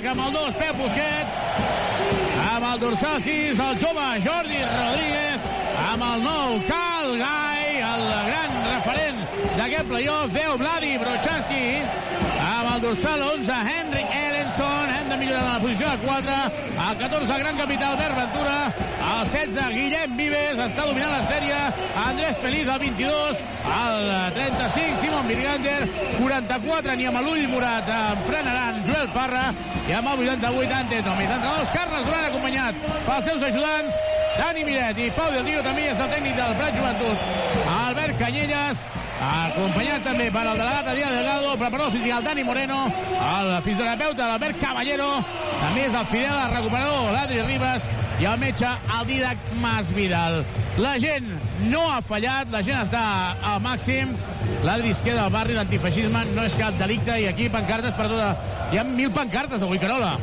Crac, 0.10 0.18
amb 0.18 0.26
el 0.26 0.34
2, 0.34 0.56
Pep 0.58 0.78
Busquets, 0.78 1.36
amb 2.42 2.66
el 2.66 2.80
dorsal 2.80 3.22
6, 3.22 3.60
el 3.60 3.76
jove 3.82 4.06
Jordi 4.26 4.62
Rodríguez, 4.66 5.46
amb 5.86 6.06
el 6.08 6.24
nou 6.24 6.56
Cal 6.66 7.14
Gai, 7.20 7.78
el 7.78 8.06
gran 8.30 8.56
referent 8.64 9.22
d'aquest 9.60 9.86
playoff, 9.92 10.34
10 10.34 10.58
Vladi 10.64 10.98
Brochanski, 11.04 11.62
el 12.80 12.96
dorsal 12.96 13.22
11 13.22 13.52
Henrik 13.52 14.08
Ehrenson, 14.10 14.90
hem 14.90 15.10
de 15.10 15.18
millorar 15.18 15.44
la 15.44 15.60
posició 15.60 15.90
de 15.90 15.98
4, 15.98 16.32
el 16.92 16.98
14 16.98 17.40
gran 17.40 17.58
capital 17.58 17.92
Albert 17.92 18.16
Ventura, 18.16 18.72
el 19.20 19.30
16 19.32 19.74
Guillem 19.76 20.16
Vives, 20.16 20.60
està 20.64 20.86
dominant 20.88 21.12
la 21.12 21.24
sèrie, 21.28 21.58
Andrés 22.06 22.38
Feliz 22.44 22.68
el 22.68 22.80
22, 22.80 23.42
el 23.76 24.08
35 24.38 25.02
Simon 25.02 25.28
Virgander, 25.28 25.80
44 26.20 26.96
ni 26.96 27.10
amb 27.10 27.20
l'ull 27.26 27.50
morat 27.52 27.90
en 27.96 28.24
frenaran 28.30 28.80
Joel 28.88 29.12
Parra 29.18 29.50
i 29.90 29.98
amb 29.98 30.14
el 30.14 30.24
88 30.30 30.80
Ante 30.80 31.02
Tomi. 31.10 31.28
32 31.34 31.74
Carles 31.76 32.08
Duran 32.08 32.30
acompanyat 32.30 32.80
pels 33.10 33.28
seus 33.28 33.44
ajudants 33.50 34.00
Dani 34.38 34.64
Miret 34.64 35.04
i 35.04 35.12
Pau 35.18 35.28
Del 35.36 35.52
Dio 35.52 35.66
també 35.68 35.90
és 35.92 36.00
el 36.00 36.16
tècnic 36.16 36.40
del 36.40 36.56
Prat 36.62 36.80
Joventut. 36.80 37.28
Albert 37.76 38.20
Canyelles 38.24 38.88
acompanyat 39.20 40.06
també 40.06 40.30
per 40.32 40.46
el 40.48 40.60
delegat 40.60 40.88
Adrià 40.94 41.10
Delgado, 41.12 41.56
preparador 41.60 41.92
físic 41.92 42.26
Dani 42.26 42.44
Moreno, 42.48 42.80
el 43.20 43.52
fisioterapeuta 43.66 44.30
l'Albert 44.30 44.60
Caballero, 44.62 45.10
també 45.60 45.86
és 45.88 45.98
el 46.00 46.08
Fidel, 46.12 46.38
el 46.46 46.54
recuperador 46.56 47.12
l'Adri 47.16 47.42
Ribas 47.44 47.90
i 48.20 48.28
el 48.28 48.40
metge 48.40 48.70
el 48.98 49.06
Didac 49.08 49.52
Masvidal. 49.64 50.42
La 50.80 50.96
gent 51.04 51.28
no 51.68 51.84
ha 51.92 52.00
fallat, 52.06 52.52
la 52.54 52.64
gent 52.64 52.80
està 52.86 53.04
al 53.52 53.60
màxim, 53.64 54.16
l'Adri 54.64 54.94
es 54.96 55.04
queda 55.04 55.26
al 55.26 55.34
barri, 55.36 55.58
l'antifeixisme 55.58 56.24
no 56.36 56.48
és 56.48 56.56
cap 56.60 56.80
delicte 56.80 57.20
i 57.20 57.28
aquí 57.32 57.50
pancartes 57.52 57.96
per 58.00 58.08
tota... 58.12 58.36
Hi 58.70 58.78
ha 58.78 58.84
mil 58.86 59.10
pancartes 59.10 59.64
avui, 59.66 59.80
Carola. 59.82 60.14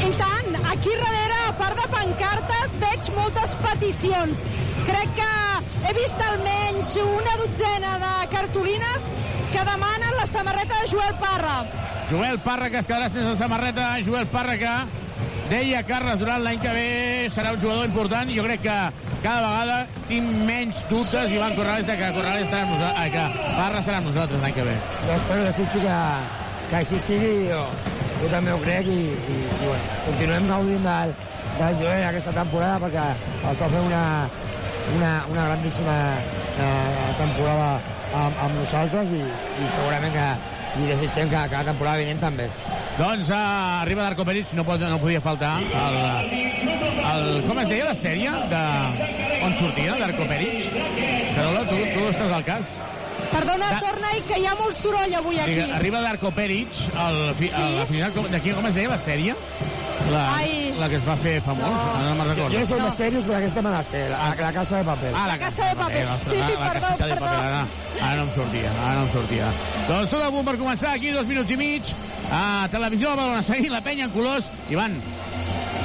I 0.00 0.08
tant, 0.16 0.54
aquí 0.72 0.94
darrere, 0.96 1.40
a 1.44 1.52
part 1.58 1.76
de 1.76 1.88
pancartes, 1.92 2.78
veig 2.80 3.10
moltes 3.18 3.52
peticions. 3.60 4.46
Crec 4.90 5.12
que 5.14 5.32
he 5.86 5.92
vist 5.94 6.22
almenys 6.26 6.96
una 7.02 7.34
dotzena 7.38 7.98
de 8.02 8.14
cartolines 8.34 9.10
que 9.52 9.62
demanen 9.68 10.16
la 10.18 10.26
samarreta 10.26 10.80
de 10.82 10.88
Joel 10.90 11.14
Parra. 11.20 11.60
Joel 12.10 12.40
Parra, 12.40 12.70
que 12.70 12.80
es 12.82 12.88
quedarà 12.88 13.10
sense 13.10 13.36
samarreta. 13.38 13.92
Joel 14.06 14.26
Parra, 14.26 14.56
que 14.58 14.72
deia 15.50 15.84
Carles 15.86 16.18
Durant 16.18 16.42
l'any 16.42 16.58
que 16.62 16.74
ve 16.74 16.90
serà 17.34 17.54
un 17.54 17.62
jugador 17.62 17.86
important. 17.86 18.34
Jo 18.34 18.42
crec 18.46 18.66
que 18.66 18.76
cada 19.22 19.40
vegada 19.46 19.78
tinc 20.08 20.42
menys 20.48 20.82
dubtes, 20.90 21.30
Ivan 21.30 21.54
Corrales, 21.54 21.86
de 21.86 21.96
que 22.00 22.10
Corrales 22.18 22.46
estarà 22.48 22.66
amb 22.66 22.74
nosaltres, 22.74 23.06
eh, 23.06 23.14
que 23.14 23.54
Parra 23.60 23.82
estarà 23.84 24.02
amb 24.02 24.10
nosaltres 24.10 24.42
l'any 24.42 24.58
que 24.58 24.68
ve. 24.68 24.76
Jo 25.06 25.16
espero, 25.20 25.48
desitjo 25.48 25.86
que, 25.86 25.96
que 26.70 26.78
així 26.82 27.02
sigui, 27.06 27.32
jo, 27.50 27.64
jo 28.22 28.34
també 28.34 28.54
ho 28.54 28.62
crec 28.66 28.90
i, 28.90 29.00
i, 29.06 29.40
i 29.40 29.64
bueno, 29.64 29.98
continuem 30.06 30.50
gaudint 30.50 30.86
del, 30.90 31.18
del 31.58 31.82
Joel 31.82 32.06
aquesta 32.10 32.34
temporada 32.42 32.78
perquè 32.86 33.08
està 33.54 33.70
fent 33.70 33.86
una, 33.86 34.04
una, 34.96 35.12
una 35.30 35.44
grandíssima 35.50 35.96
eh, 36.18 37.10
temporada 37.18 37.70
amb, 38.14 38.40
amb 38.46 38.56
nosaltres 38.58 39.12
i, 39.14 39.20
i 39.22 39.68
segurament 39.76 40.14
que 40.16 40.28
i 40.80 40.86
desitgem 40.86 41.30
que, 41.30 41.38
que 41.50 41.56
la 41.58 41.64
temporada 41.66 41.98
vinent 41.98 42.20
també. 42.22 42.46
Doncs 42.98 43.30
uh, 43.32 43.38
arriba 43.82 44.04
Darko 44.06 44.24
Peric, 44.28 44.52
no, 44.54 44.62
pot, 44.66 44.82
no 44.86 44.98
podia 45.02 45.20
faltar 45.24 45.56
el, 45.62 45.96
el, 47.10 47.24
com 47.48 47.58
es 47.62 47.70
deia 47.70 47.88
la 47.88 47.94
sèrie 47.98 48.30
de, 48.52 48.60
on 49.46 49.56
sortia 49.58 49.96
Darko 49.98 50.26
Peric? 50.30 50.68
Carola, 51.34 51.64
tu, 51.70 51.80
tu 51.94 52.06
estàs 52.12 52.34
al 52.36 52.44
cas? 52.46 52.70
Perdona, 53.30 53.66
Da- 53.72 53.80
torna-hi, 53.82 54.22
que 54.26 54.38
hi 54.42 54.46
ha 54.50 54.54
molt 54.58 54.74
soroll 54.78 55.14
avui 55.18 55.38
aquí. 55.42 55.58
Arriba 55.76 56.00
Darko 56.06 56.30
Peric, 56.34 56.80
el, 56.94 57.20
el, 57.50 57.76
la 57.78 57.86
final, 57.90 58.14
com, 58.16 58.30
de 58.30 58.40
qui, 58.42 58.54
com 58.56 58.66
es 58.70 58.78
deia 58.78 58.90
la 58.94 58.98
sèrie? 59.02 59.34
La, 60.10 60.22
Ai. 60.36 60.72
la 60.78 60.88
que 60.88 60.96
es 60.98 61.04
va 61.06 61.14
fer 61.20 61.36
famós, 61.44 61.68
no, 61.70 62.00
no 62.02 62.14
me'n 62.18 62.30
Jo 62.30 62.34
recordo. 62.34 62.62
soc 62.66 62.80
més 62.82 62.96
seriós, 62.98 63.24
però 63.28 63.36
aquesta 63.38 63.62
me 63.62 63.70
la 63.70 63.82
sé, 63.86 64.00
la, 64.10 64.22
la 64.40 64.52
casa 64.56 64.78
de 64.80 64.84
paper. 64.88 65.12
Ah, 65.14 65.26
la, 65.28 65.36
Casa 65.38 65.68
de 65.68 65.76
Paper. 65.76 66.04
ostres, 66.14 66.32
Sí, 66.34 66.40
la, 66.40 66.48
la 66.64 66.70
perdó, 66.72 66.86
caseta 66.86 67.06
de 67.06 67.12
perdó. 67.14 67.26
paper. 67.26 67.44
Ara, 67.44 67.60
ara 68.08 68.16
no 68.16 68.22
em 68.24 68.32
sortia, 68.34 68.72
ara 68.86 68.94
no 68.96 69.02
em 69.06 69.12
sortia. 69.12 69.50
Doncs 69.88 70.10
tot 70.10 70.24
a 70.26 70.30
punt 70.34 70.48
per 70.48 70.56
començar, 70.58 70.94
aquí 70.96 71.10
dos 71.14 71.26
minuts 71.30 71.50
i 71.54 71.56
mig. 71.60 71.92
A 72.32 72.66
Televisió 72.72 73.10
de 73.10 73.16
Badalona, 73.20 73.42
seguint 73.42 73.70
la 73.72 73.80
penya 73.86 74.04
en 74.08 74.10
colors. 74.14 74.50
Ivan, 74.70 74.96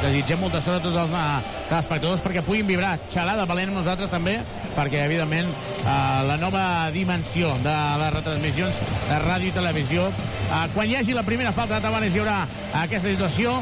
desitgem 0.02 0.40
molta 0.42 0.62
sort 0.62 0.80
a 0.82 0.84
tots 0.88 0.98
els 1.04 1.14
eh, 1.14 1.54
telespectadors 1.70 2.22
perquè 2.26 2.42
puguin 2.46 2.68
vibrar 2.68 2.96
xalada 3.14 3.46
valent 3.50 3.72
amb 3.72 3.80
nosaltres 3.84 4.10
també, 4.14 4.40
perquè 4.76 5.06
evidentment 5.06 5.48
eh, 5.50 6.22
la 6.28 6.38
nova 6.42 6.66
dimensió 6.94 7.54
de 7.64 7.76
les 8.02 8.14
retransmissions 8.18 8.82
de 9.10 9.20
ràdio 9.26 9.50
i 9.50 9.56
televisió 9.56 10.06
eh, 10.10 10.66
quan 10.76 10.90
hi 10.90 10.98
hagi 11.00 11.14
la 11.18 11.24
primera 11.26 11.52
falta 11.56 11.80
de 11.80 11.82
Tavares 11.88 12.14
hi 12.14 12.22
haurà 12.22 12.38
aquesta 12.84 13.10
situació 13.10 13.56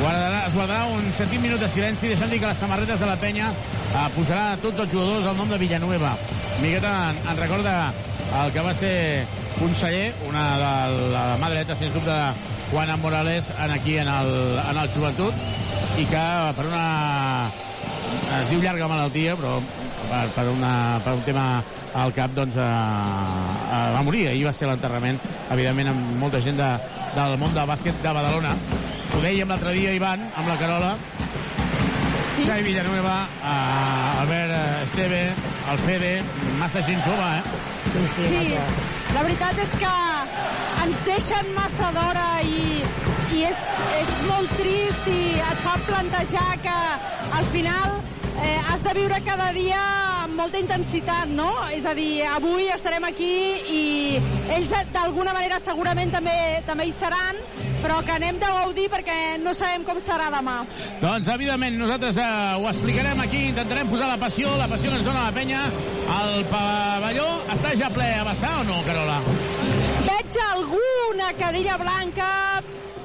guardarà, 0.00 0.40
es 0.46 0.54
guardarà 0.54 0.86
un 0.92 1.06
sentit 1.16 1.40
minut 1.40 1.62
de 1.62 1.68
silenci 1.72 2.10
deixant 2.12 2.30
dir 2.32 2.40
que 2.42 2.50
les 2.50 2.58
samarretes 2.60 3.00
de 3.00 3.08
la 3.08 3.16
penya 3.20 3.50
eh, 3.52 4.08
posarà 4.16 4.52
a 4.52 4.58
tots 4.62 4.84
els 4.84 4.92
jugadors 4.92 5.30
el 5.30 5.38
nom 5.38 5.52
de 5.52 5.58
Villanueva. 5.62 6.12
Miqueta 6.60 6.92
en, 7.10 7.20
en 7.30 7.40
recorda 7.40 7.76
el 8.42 8.52
que 8.52 8.64
va 8.64 8.74
ser 8.74 8.96
conseller 9.56 10.10
una 10.28 10.44
de 10.60 11.08
la 11.14 11.24
mà 11.40 11.50
dreta 11.52 11.76
sens 11.78 11.94
dubte 11.94 12.12
de 12.12 12.54
Juan 12.70 12.92
Morales 13.00 13.52
en 13.56 13.70
aquí 13.70 13.96
en 13.98 14.08
el, 14.10 14.32
en 14.58 14.82
el 14.82 14.90
joventut 14.94 15.34
i 15.96 16.04
que 16.10 16.24
per 16.58 16.66
una 16.66 16.84
es 18.40 18.50
diu 18.50 18.60
llarga 18.60 18.88
malaltia 18.90 19.36
però 19.38 19.56
per, 20.10 20.26
per, 20.34 20.48
una, 20.50 20.72
per 21.04 21.14
un 21.16 21.22
tema 21.26 21.46
al 21.96 22.12
cap 22.12 22.34
doncs 22.36 22.58
eh, 22.60 22.66
eh, 22.66 23.86
va 23.94 24.02
morir. 24.04 24.26
Ahir 24.32 24.44
va 24.48 24.52
ser 24.56 24.68
l'enterrament 24.68 25.20
evidentment 25.54 25.94
amb 25.94 26.18
molta 26.20 26.42
gent 26.44 26.58
de, 26.60 26.72
del 27.16 27.38
món 27.40 27.54
del 27.56 27.70
bàsquet 27.70 28.02
de 28.02 28.12
Badalona 28.18 28.56
ho 29.14 29.20
dèiem 29.22 29.48
l'altre 29.48 29.72
dia 29.76 29.92
Ivan 29.96 30.26
amb 30.36 30.48
la 30.48 30.56
Carola 30.60 30.96
Sí. 32.36 32.44
Xavi 32.44 32.62
Villanueva 32.66 33.14
eh, 33.24 34.20
Albert 34.20 34.50
eh, 34.52 34.82
Esteve 34.84 35.20
el 35.72 35.78
Fede 35.86 36.10
massa 36.60 36.82
gent 36.84 37.00
jove 37.06 37.28
eh? 37.38 37.42
Sí, 37.92 38.02
sí, 38.14 38.26
Sí, 38.28 38.42
massa. 38.50 39.14
la 39.14 39.22
veritat 39.24 39.62
és 39.64 39.72
que 39.80 39.92
ens 40.84 41.00
deixen 41.06 41.48
massa 41.56 41.88
d'hora 41.96 42.26
i, 42.44 42.82
i 43.38 43.40
és, 43.48 43.62
és 44.02 44.12
molt 44.28 44.52
trist 44.60 45.08
i 45.08 45.22
et 45.40 45.62
fa 45.64 45.78
plantejar 45.88 46.48
que 46.66 46.76
al 47.40 47.48
final 47.54 47.96
eh, 48.42 48.58
has 48.68 48.82
de 48.84 48.92
viure 48.96 49.18
cada 49.24 49.50
dia 49.56 49.80
amb 50.24 50.36
molta 50.38 50.58
intensitat, 50.60 51.30
no? 51.30 51.50
És 51.72 51.86
a 51.86 51.94
dir, 51.96 52.24
avui 52.28 52.68
estarem 52.72 53.04
aquí 53.08 53.32
i 53.72 53.82
ells 54.56 54.72
eh, 54.74 54.84
d'alguna 54.94 55.34
manera 55.36 55.60
segurament 55.62 56.12
també, 56.14 56.36
també 56.66 56.88
hi 56.88 56.94
seran, 56.94 57.40
però 57.82 58.00
que 58.04 58.14
anem 58.16 58.40
de 58.42 58.52
gaudir 58.58 58.86
perquè 58.92 59.16
no 59.42 59.54
sabem 59.56 59.84
com 59.86 60.00
serà 60.02 60.28
demà. 60.34 60.58
Doncs, 61.02 61.28
evidentment, 61.34 61.78
nosaltres 61.80 62.20
eh, 62.20 62.30
ho 62.58 62.68
explicarem 62.70 63.20
aquí, 63.24 63.44
intentarem 63.52 63.90
posar 63.92 64.10
la 64.12 64.20
passió, 64.20 64.52
la 64.60 64.68
passió 64.70 64.90
que 64.90 65.00
ens 65.00 65.06
dona 65.06 65.28
la 65.28 65.34
penya. 65.36 65.66
El 66.16 66.46
pavelló 66.50 67.28
està 67.54 67.74
ja 67.78 67.92
ple 67.94 68.08
a 68.20 68.24
vessar 68.30 68.56
o 68.60 68.64
no, 68.68 68.80
Carola? 68.86 69.20
Veig 70.06 70.40
alguna 70.50 71.32
cadira 71.38 71.78
blanca, 71.80 72.30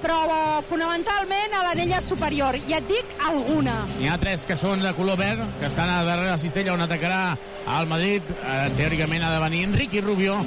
però 0.02 0.62
fonamentalment 0.68 1.54
a 1.56 1.64
l'anella 1.68 2.02
superior. 2.02 2.58
I 2.68 2.76
et 2.78 2.88
dic 2.90 3.16
alguna. 3.28 3.82
N'hi 4.00 4.10
ha 4.10 4.18
tres 4.22 4.46
que 4.50 4.58
són 4.60 4.82
de 4.84 4.94
color 4.98 5.20
verd, 5.22 5.44
que 5.60 5.70
estan 5.70 5.90
a 5.90 6.02
darrere 6.08 6.34
la 6.34 6.42
cistella 6.42 6.74
on 6.74 6.86
atacarà 6.86 7.38
el 7.80 7.90
Madrid. 7.92 8.32
Eh, 8.42 8.72
teòricament 8.78 9.24
ha 9.26 9.34
de 9.36 9.44
venir 9.46 9.64
Enrique 9.70 10.02
Rubio, 10.02 10.40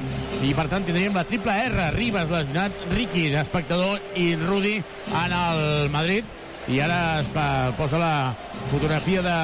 i 0.43 0.55
per 0.57 0.67
tant 0.73 0.87
tindríem 0.87 1.15
la 1.17 1.27
triple 1.29 1.55
R, 1.69 1.91
Ribas, 1.95 2.33
lesionat, 2.33 2.85
Ricky, 2.93 3.29
espectador, 3.41 4.03
i 4.17 4.35
Rudi 4.41 4.77
en 5.13 5.39
el 5.39 5.91
Madrid. 5.95 6.25
I 6.69 6.81
ara 6.81 7.21
es 7.21 7.29
posa 7.77 7.99
la 8.01 8.15
fotografia 8.71 9.23
de 9.23 9.39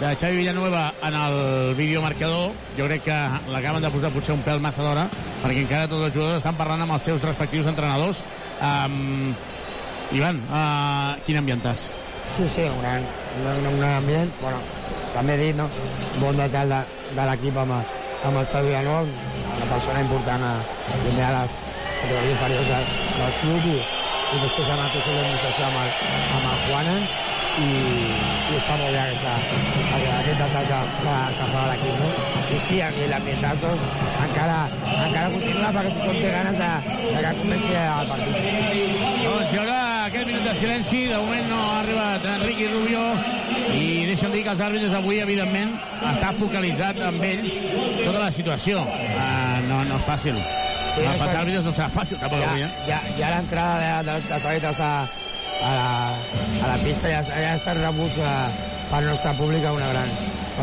de 0.00 0.16
Xavi 0.16 0.36
Villanueva 0.36 0.94
en 1.02 1.14
el 1.14 1.74
videomarcador. 1.74 2.52
Jo 2.76 2.86
crec 2.88 3.02
que 3.04 3.16
l'acaben 3.52 3.82
de 3.84 3.90
posar 3.92 4.10
potser 4.14 4.32
un 4.32 4.40
pèl 4.40 4.60
massa 4.64 4.82
d'hora, 4.82 5.04
perquè 5.42 5.60
encara 5.60 5.88
tots 5.90 6.06
els 6.06 6.14
jugadors 6.14 6.40
estan 6.40 6.56
parlant 6.56 6.80
amb 6.86 6.96
els 6.96 7.04
seus 7.04 7.24
respectius 7.26 7.68
entrenadors. 7.68 8.22
Um, 8.64 9.34
Ivan, 10.16 10.40
uh, 10.48 11.20
quin 11.26 11.36
ambientàs? 11.42 11.90
Sí, 12.36 12.48
sí, 12.48 12.64
un 12.64 12.86
un, 13.44 13.68
un 13.74 13.84
ambient. 13.84 14.32
Bueno, 14.40 14.62
també 15.12 15.36
he 15.36 15.42
dit, 15.44 15.56
no? 15.60 15.68
Bon 16.16 16.36
detall 16.40 16.72
de, 16.72 16.80
de 17.18 17.28
l'equip 17.28 17.60
amb, 17.60 17.76
amb 17.76 18.40
el 18.40 18.48
Xavi 18.48 18.72
Villanueva, 18.72 19.04
una 19.58 19.70
persona 19.74 20.00
important 20.06 20.48
a, 20.48 20.54
primer 20.96 21.28
a 21.28 21.32
les 21.42 21.60
categories 22.00 22.32
inferiors 22.38 22.72
del, 22.72 22.92
del 23.20 23.38
club 23.44 23.68
i, 23.68 23.76
i 23.76 24.42
després 24.46 24.72
amb 24.72 24.86
el 24.86 24.92
Consell 24.96 25.20
d'Administració 25.20 25.68
amb 25.68 25.84
el, 25.84 25.94
amb 26.38 26.52
el 26.54 26.68
Juanen 26.70 27.08
i 27.60 27.70
està 28.60 28.76
molt 28.80 28.92
bé 28.94 29.00
aquesta, 29.00 29.34
aquest 30.20 30.40
detall 30.42 30.68
que, 30.70 30.80
que, 31.00 31.16
que 31.38 31.48
fa 31.54 31.64
l'equip, 31.70 32.00
no? 32.02 32.10
I 32.50 32.58
sí, 32.66 32.78
aquí 32.84 33.06
l'ambientat 33.10 33.60
doncs, 33.62 33.84
encara, 34.26 34.58
encara 35.06 35.32
continua 35.34 35.70
perquè 35.76 35.92
tothom 35.96 36.18
té 36.18 36.32
ganes 36.34 36.58
de, 36.60 36.70
de 37.06 37.22
que 37.24 37.34
comenci 37.40 37.76
el 37.80 38.10
partit. 38.10 38.40
Doncs 39.24 39.54
hi 39.54 39.60
haurà 39.60 39.78
aquest 40.08 40.30
minut 40.30 40.48
de 40.48 40.56
silenci. 40.58 41.04
De 41.10 41.20
moment 41.22 41.46
no 41.52 41.60
ha 41.66 41.78
arribat 41.80 42.26
Enrique 42.34 42.68
Rubio 42.72 43.04
i 43.76 43.84
deixa'm 44.10 44.34
dir 44.34 44.44
que 44.46 44.54
els 44.54 44.64
àrbitres 44.66 44.96
avui, 44.98 45.20
evidentment, 45.22 45.76
està 46.12 46.34
focalitzat 46.40 47.00
amb 47.06 47.24
ells 47.30 47.56
tota 48.02 48.18
la 48.18 48.30
situació. 48.34 48.84
Uh, 48.84 49.56
no, 49.70 49.80
no 49.88 50.00
és 50.00 50.06
fàcil. 50.08 50.42
Sí, 50.90 51.06
no, 51.06 51.14
àrbitres 51.30 51.66
no 51.66 51.72
serà 51.72 51.86
fàcil, 51.94 52.18
tampoc 52.18 52.42
ja, 52.42 52.50
avui, 52.50 52.66
eh? 52.66 52.70
Ja, 52.88 52.98
ja 53.14 53.34
l'entrada 53.36 53.76
de, 53.78 53.90
de, 54.08 54.16
de 54.26 54.32
les 54.34 54.48
àrbitres 54.52 54.80
a, 54.82 54.94
a, 55.62 55.72
la, 55.78 55.88
a 56.64 56.74
la 56.74 56.78
pista 56.84 57.10
ja, 57.12 57.24
ja 57.30 57.56
està 57.56 57.74
rebut 57.78 58.20
a, 58.24 58.34
per 58.90 59.02
nostra 59.06 59.34
pública 59.38 59.72
una 59.76 59.90
gran, 59.94 60.14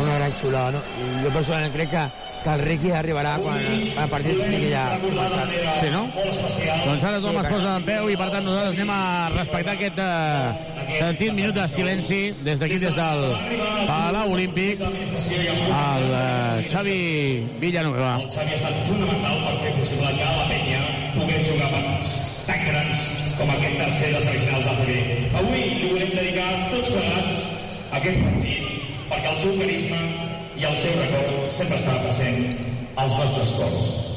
una 0.02 0.16
gran 0.20 0.40
xulada, 0.40 0.78
no? 0.78 0.82
I 1.02 1.26
jo 1.26 1.34
personalment 1.34 1.76
crec 1.76 1.94
que 1.96 2.08
que 2.42 2.50
el 2.54 2.62
Riqui 2.62 2.90
arribarà 2.94 3.34
quan 3.42 3.58
el 3.66 4.10
partit 4.10 4.38
sigui 4.46 4.70
ja 4.70 4.84
passat. 5.02 5.50
Sí, 5.80 5.90
no? 5.92 6.04
Doncs 6.14 7.04
ara 7.04 7.18
tothom 7.18 7.34
sí, 7.34 7.42
es 7.42 7.50
posa 7.50 7.74
en 7.80 7.86
peu 7.88 8.10
i 8.12 8.16
per 8.20 8.28
tant 8.34 8.46
nosaltres 8.46 8.78
anem 8.78 8.92
a 8.94 9.02
respectar 9.34 9.74
aquest 9.74 10.00
eh, 10.04 10.86
sentit 11.00 11.34
minut 11.36 11.58
de 11.58 11.66
silenci 11.74 12.20
des 12.46 12.62
d'aquí, 12.62 12.78
des 12.84 12.96
del 12.96 13.24
Palau 13.90 14.34
Olímpic 14.36 14.82
el 14.86 16.08
eh, 16.22 16.70
Xavi 16.70 16.98
Villanueva. 17.60 18.16
El 18.22 18.32
Xavi 18.32 18.56
ha 18.56 18.62
estat 18.62 18.82
fonamental 18.88 19.44
per 19.44 19.54
fer 19.64 19.76
possible 19.82 20.16
que 20.22 20.32
la 20.40 20.50
penya 20.54 20.82
pogués 21.18 21.48
jugar 21.50 21.70
tan 22.48 22.68
grans 22.70 23.07
com 23.38 23.50
aquest 23.54 23.76
tercer 23.78 24.10
de 24.14 24.20
semifinals 24.24 24.64
de 24.66 24.74
Poder. 24.80 25.02
Avui 25.40 25.62
li 25.62 25.92
volem 25.92 26.10
dedicar 26.16 26.48
tots 26.72 26.90
plegats 26.90 27.38
a 27.92 28.00
aquest 28.00 28.20
partit 28.26 28.74
perquè 29.12 29.30
el 29.32 29.40
seu 29.44 29.56
carisma 29.62 30.02
i 30.58 30.68
el 30.72 30.76
seu 30.82 30.98
record 30.98 31.48
sempre 31.54 31.78
estarà 31.78 32.02
present 32.08 32.44
als 32.98 33.18
vostres 33.22 33.56
cors. 33.62 34.07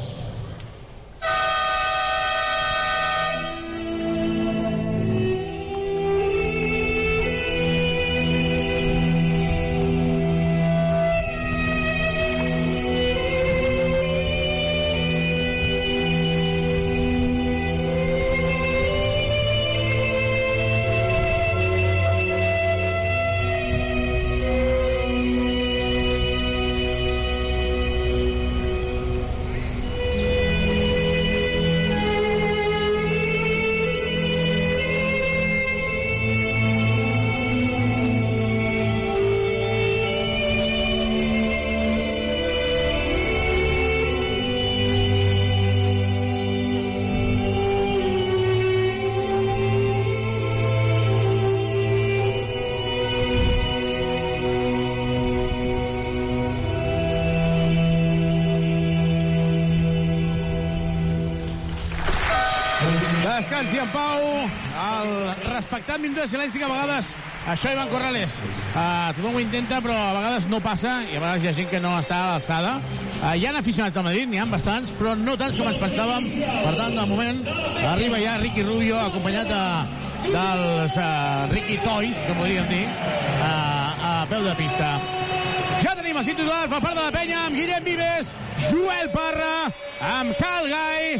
Respectant 65.82 66.02
minut 66.02 66.22
de 66.22 66.28
silenci 66.28 66.58
que 66.58 66.64
a 66.64 66.68
vegades 66.70 67.06
això, 67.42 67.72
Ivan 67.72 67.88
Corrales, 67.90 68.34
uh, 68.78 69.10
tothom 69.16 69.34
ho 69.34 69.40
intenta, 69.42 69.80
però 69.82 69.96
a 69.98 70.12
vegades 70.14 70.44
no 70.46 70.60
passa, 70.62 71.00
i 71.10 71.16
a 71.16 71.22
vegades 71.24 71.42
hi 71.42 71.48
ha 71.48 71.54
gent 71.56 71.70
que 71.72 71.80
no 71.82 71.96
està 71.98 72.20
a 72.20 72.28
l'alçada. 72.36 72.76
Uh, 73.18 73.32
hi 73.34 73.48
ha 73.48 73.54
aficionats 73.58 73.98
al 73.98 74.06
Madrid, 74.06 74.30
n'hi 74.30 74.38
ha 74.38 74.46
bastants, 74.46 74.92
però 74.94 75.16
no 75.18 75.34
tants 75.40 75.58
com 75.58 75.66
ens 75.66 75.80
pensàvem. 75.82 76.28
Per 76.38 76.76
tant, 76.78 76.94
de 76.94 77.08
moment, 77.10 77.42
arriba 77.90 78.22
ja 78.22 78.36
Ricky 78.38 78.62
Rubio, 78.62 79.00
acompanyat 79.00 79.50
de, 79.50 79.64
dels 80.28 80.94
uh, 81.02 81.50
Ricky 81.50 81.80
Toys, 81.82 82.22
que 82.28 82.38
podríem 82.38 82.70
dir, 82.70 82.86
uh, 82.86 84.06
a 84.12 84.14
peu 84.30 84.46
de 84.46 84.54
pista. 84.62 84.94
Ja 85.82 85.98
tenim 85.98 86.22
els 86.22 86.30
titulars 86.30 86.70
per 86.70 86.78
part 86.78 86.94
de 86.94 87.02
la 87.02 87.10
penya 87.10 87.42
amb 87.48 87.58
Guillem 87.58 87.90
Vives, 87.90 88.30
Joel 88.68 89.10
Parra, 89.10 89.54
amb 90.14 90.38
Cal 90.38 90.70
Gai, 90.70 91.16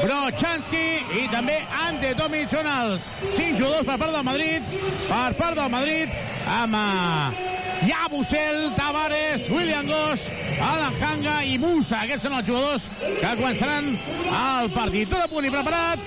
Brochanski 0.00 0.84
i 1.20 1.26
també 1.32 1.58
Ante 1.84 2.14
els 2.16 3.06
5 3.36 3.58
jugadors 3.58 3.86
per 3.86 3.98
part 3.98 4.12
del 4.12 4.24
Madrid 4.24 4.74
per 5.08 5.30
part 5.38 5.56
del 5.58 5.70
Madrid 5.70 6.08
amb 6.48 6.74
uh, 6.74 7.50
Yabusel, 7.86 8.74
Tavares, 8.76 9.48
William 9.48 9.86
Goss, 9.86 10.26
Alan 10.60 10.94
Hanga 11.00 11.38
i 11.44 11.56
Musa. 11.58 12.02
Aquests 12.04 12.26
són 12.26 12.36
els 12.36 12.48
jugadors 12.48 12.84
que 13.00 13.30
començaran 13.38 13.88
el 13.94 14.68
partit. 14.74 15.08
Tot 15.08 15.24
a 15.24 15.30
punt 15.32 15.48
i 15.48 15.52
preparat. 15.54 16.04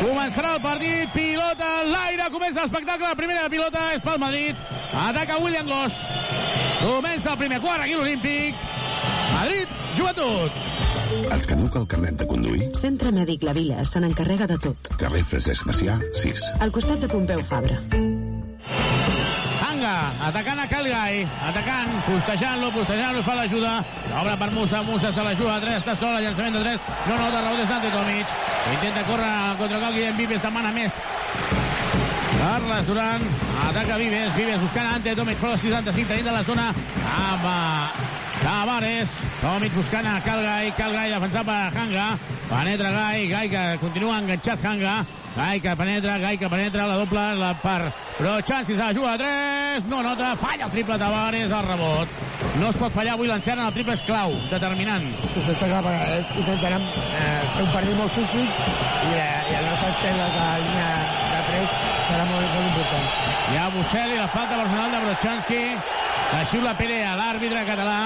Començarà 0.00 0.54
el 0.56 0.62
partit, 0.64 1.12
pilota 1.12 1.68
en 1.82 1.90
l'aire, 1.92 2.30
comença 2.32 2.62
l'espectacle, 2.62 3.04
la 3.04 3.18
primera 3.18 3.50
pilota 3.52 3.90
és 3.92 4.00
pel 4.00 4.16
Madrid, 4.22 4.56
ataca 4.96 5.36
William 5.44 5.68
Goss, 5.68 6.00
comença 6.80 7.34
el 7.34 7.40
primer 7.42 7.60
quart 7.60 7.84
aquí 7.84 7.98
l'Olímpic, 7.98 8.66
Madrid, 9.34 9.78
joventut. 9.98 10.69
Et 11.30 11.44
caduca 11.46 11.78
el 11.78 11.86
carnet 11.86 12.16
de 12.18 12.26
conduir? 12.26 12.64
Centre 12.74 13.12
Mèdic 13.14 13.44
La 13.46 13.52
Vila 13.54 13.84
se 13.86 14.00
n'encarrega 14.02 14.48
de 14.50 14.56
tot. 14.64 14.90
Carrer 14.98 15.22
Francesc 15.22 15.68
Macià, 15.68 15.94
6. 16.18 16.42
Al 16.64 16.72
costat 16.74 17.04
de 17.04 17.10
Pompeu 17.12 17.38
Fabra. 17.46 17.76
Hanga, 19.60 19.94
atacant 20.26 20.58
a 20.58 20.66
Calgai, 20.72 21.22
atacant, 21.52 21.94
postejant-lo, 22.08 22.72
postejant-lo, 22.74 23.22
fa 23.22 23.38
l'ajuda, 23.38 23.76
obre 24.10 24.36
per 24.42 24.50
Musa, 24.56 24.82
Musa 24.82 25.14
se 25.14 25.24
l'ajuda 25.24 25.54
a 25.54 25.62
3, 25.62 25.78
està 25.78 25.94
sol, 26.02 26.18
llançament 26.18 26.58
de 26.58 26.66
3, 26.66 26.90
no, 27.06 27.14
no, 27.14 27.30
de 27.30 27.46
rebot 27.46 27.62
és 27.62 27.70
Dante 27.70 27.94
Tomic, 27.94 28.36
intenta 28.74 29.06
córrer 29.08 29.32
contra 29.62 29.82
Cal 29.86 29.96
Guillem 29.96 30.18
Vives, 30.18 30.42
demana 30.42 30.74
més, 30.74 31.00
Carles 32.40 32.86
Duran, 32.90 33.26
ataca 33.68 34.00
Vives, 34.02 34.34
Vives 34.34 34.62
buscant 34.66 34.94
Ante 34.96 35.14
Tomic, 35.14 35.38
fora 35.38 35.60
65, 35.60 36.08
tenint 36.10 36.32
de 36.32 36.38
la 36.40 36.42
zona, 36.50 36.70
amb 37.14 37.46
uh, 37.46 38.08
Tavares, 38.42 39.20
Tomic 39.40 39.72
buscant 39.72 40.04
a 40.04 40.18
Calgai, 40.20 40.68
Calgai 40.76 41.08
defensat 41.14 41.46
per 41.48 41.72
Hanga, 41.72 42.18
penetra 42.50 42.90
Gai, 42.92 43.26
Gai 43.30 43.48
que 43.48 43.62
continua 43.80 44.18
enganxat 44.20 44.64
Hanga, 44.64 44.98
Gai 45.32 45.60
que 45.64 45.72
penetra, 45.76 46.18
Gai 46.20 46.36
que 46.36 46.48
penetra, 46.52 46.84
la 46.86 46.98
doble 47.00 47.22
la 47.38 47.54
per 47.62 47.90
Brochanski, 48.18 48.74
se 48.74 48.82
la 48.82 48.92
juga 48.92 49.14
a 49.14 49.18
3, 49.18 49.86
no 49.88 50.02
nota, 50.02 50.34
falla 50.36 50.66
el 50.66 50.70
triple 50.70 50.98
Tavares, 50.98 51.48
el 51.50 51.68
rebot. 51.70 52.12
No 52.60 52.68
es 52.68 52.76
pot 52.76 52.92
fallar 52.92 53.14
avui 53.16 53.30
l'anciana, 53.30 53.70
el 53.70 53.72
triple 53.72 53.96
és 53.96 54.04
clau, 54.04 54.36
determinant. 54.50 55.08
Sí, 55.32 55.40
s'està 55.46 55.70
clar, 55.70 55.80
perquè 55.88 56.18
ells 56.18 56.36
intentaran 56.36 56.84
eh, 56.84 57.40
fer 57.54 57.64
un 57.64 57.72
partit 57.72 57.96
molt 57.96 58.12
físic 58.18 58.44
i, 58.44 59.14
eh, 59.14 59.24
i 59.54 59.56
el 59.56 59.64
nostre 59.70 59.94
cel 60.02 60.20
de 60.20 60.28
la 60.36 60.50
línia 60.66 60.92
de 61.32 61.40
3 61.48 61.80
serà 62.10 62.28
molt, 62.28 62.44
molt 62.44 62.68
important. 62.74 63.08
Hi 63.48 63.56
ha 63.56 63.72
Bussel 63.72 64.14
i 64.18 64.20
la 64.20 64.28
falta 64.36 64.60
personal 64.60 64.92
de 64.92 65.02
Brochanski, 65.06 65.64
la 66.32 66.44
xiula 66.50 66.76
Pere 66.78 67.02
a 67.06 67.16
l'àrbitre 67.18 67.64
català, 67.68 68.00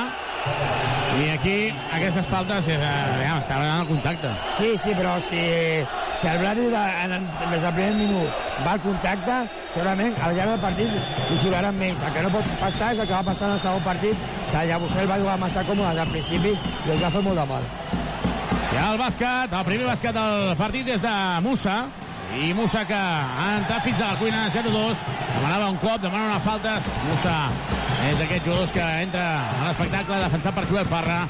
i 1.14 1.28
aquí, 1.30 1.58
aquestes 1.94 2.26
faltes, 2.26 2.66
eh, 2.68 2.78
ja, 2.80 3.36
està 3.38 3.58
donant 3.60 3.84
el 3.84 3.90
contacte. 3.92 4.32
Sí, 4.56 4.72
sí, 4.82 4.94
però 4.98 5.14
si, 5.22 5.42
si 6.18 6.30
el 6.30 6.40
Blasi 6.42 6.66
de, 6.72 6.82
en, 7.04 7.28
des 7.52 7.62
del 7.62 7.74
primer 7.76 7.94
minut 8.00 8.42
va 8.64 8.74
al 8.74 8.82
contacte, 8.82 9.36
segurament 9.76 10.18
al 10.18 10.34
llarg 10.36 10.54
del 10.54 10.64
partit 10.64 11.30
hi 11.30 11.38
jugaran 11.44 11.78
menys. 11.78 12.02
El 12.02 12.16
que 12.16 12.24
no 12.26 12.32
pot 12.34 12.54
passar 12.60 12.92
és 12.94 13.02
el 13.04 13.06
que 13.06 13.14
va 13.14 13.22
passar 13.30 13.48
en 13.48 13.56
el 13.58 13.62
segon 13.62 13.86
partit, 13.86 14.26
que 14.50 14.62
el 14.62 14.72
Llabusel 14.72 15.10
va 15.10 15.20
jugar 15.22 15.38
massa 15.44 15.66
còmode 15.68 16.02
al 16.02 16.14
principi 16.16 16.54
i 16.56 16.94
els 16.96 17.04
va 17.04 17.12
fer 17.14 17.22
molt 17.28 17.40
de 17.40 17.46
mal. 17.52 17.68
Ja 18.74 18.88
el 18.90 18.98
bàsquet, 18.98 19.54
el 19.54 19.68
primer 19.70 19.90
bàsquet 19.92 20.18
del 20.18 20.56
partit 20.58 20.90
és 20.96 21.04
de 21.04 21.14
Musa, 21.46 21.78
i 22.34 22.52
Musa 22.54 22.84
que 22.86 22.98
ha 22.98 23.48
entrat 23.58 23.84
fins 23.84 24.00
a 24.00 24.12
la 24.12 24.18
cuina 24.18 24.46
0-2 24.50 25.02
demanava 25.34 25.68
un 25.70 25.78
cop, 25.78 26.00
demana 26.02 26.32
una 26.32 26.40
falta 26.42 26.78
Musa 27.06 27.36
És 28.04 28.18
d'aquests 28.18 28.44
jugadors 28.44 28.72
que 28.74 28.86
entra 29.00 29.22
a 29.48 29.68
l'espectacle 29.68 30.18
defensat 30.20 30.56
per 30.56 30.64
Joel 30.68 30.88
Parra. 30.90 31.22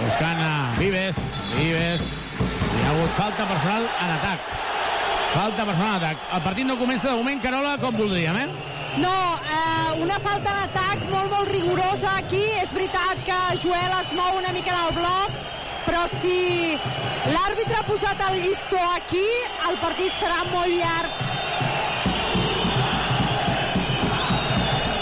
Buscant 0.00 0.40
a 0.42 0.54
Vives. 0.80 1.20
Vives. 1.52 2.08
Hi 2.40 2.80
ha 2.82 2.88
hagut 2.90 3.14
falta 3.18 3.46
personal 3.46 3.86
en 3.86 4.10
atac. 4.16 4.48
Falta 5.34 5.66
personal 5.68 5.92
en 5.92 5.96
atac. 6.00 6.24
El 6.34 6.42
partit 6.48 6.66
no 6.66 6.78
comença 6.80 7.06
de 7.12 7.14
moment, 7.20 7.42
Carola, 7.44 7.76
com 7.84 7.94
voldríem, 8.02 8.40
eh? 8.40 8.48
No, 9.04 9.14
eh, 9.46 10.02
una 10.02 10.18
falta 10.24 10.56
d'atac 10.58 11.06
molt, 11.12 11.30
molt 11.36 11.52
rigorosa 11.54 12.16
aquí. 12.24 12.42
És 12.58 12.74
veritat 12.74 13.22
que 13.28 13.38
Joel 13.62 13.94
es 14.00 14.10
mou 14.18 14.40
una 14.40 14.50
mica 14.56 14.74
en 14.74 14.88
el 14.88 14.96
bloc, 14.98 15.38
però 15.86 16.04
si 16.20 16.76
l'àrbitre 17.30 17.78
ha 17.78 17.86
posat 17.88 18.22
el 18.28 18.40
llistó 18.44 18.80
aquí, 18.94 19.26
el 19.68 19.78
partit 19.82 20.14
serà 20.20 20.44
molt 20.52 20.72
llarg. 20.76 21.26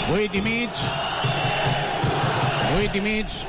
8 0.09 0.35
i 0.39 0.41
mig. 0.41 0.81
8 2.79 2.97
i 2.97 3.01
mig. 3.01 3.39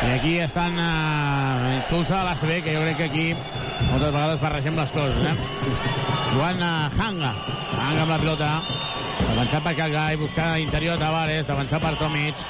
I 0.00 0.12
aquí 0.16 0.34
estan 0.40 0.78
uh, 0.80 1.76
insults 1.76 2.10
a 2.10 2.24
l'ACB, 2.24 2.52
que 2.64 2.74
jo 2.74 2.82
crec 2.86 2.96
que 2.98 3.08
aquí 3.10 3.26
moltes 3.90 4.10
vegades 4.10 4.40
barregem 4.42 4.78
les 4.80 4.94
coses, 4.96 5.26
eh? 5.28 5.34
Sí. 5.62 5.74
Joan 6.32 6.62
uh, 6.64 6.88
Hanga. 6.98 7.34
Hanga 7.76 8.06
amb 8.06 8.14
la 8.14 8.20
pilota. 8.22 8.50
Avançat 9.30 9.62
per 9.62 9.76
Calgai, 9.78 10.16
buscant 10.18 10.54
a 10.54 10.56
l'interior 10.58 10.98
Tavares, 10.98 11.46
d'avançar 11.46 11.82
per 11.84 11.94
Tomic. 12.00 12.46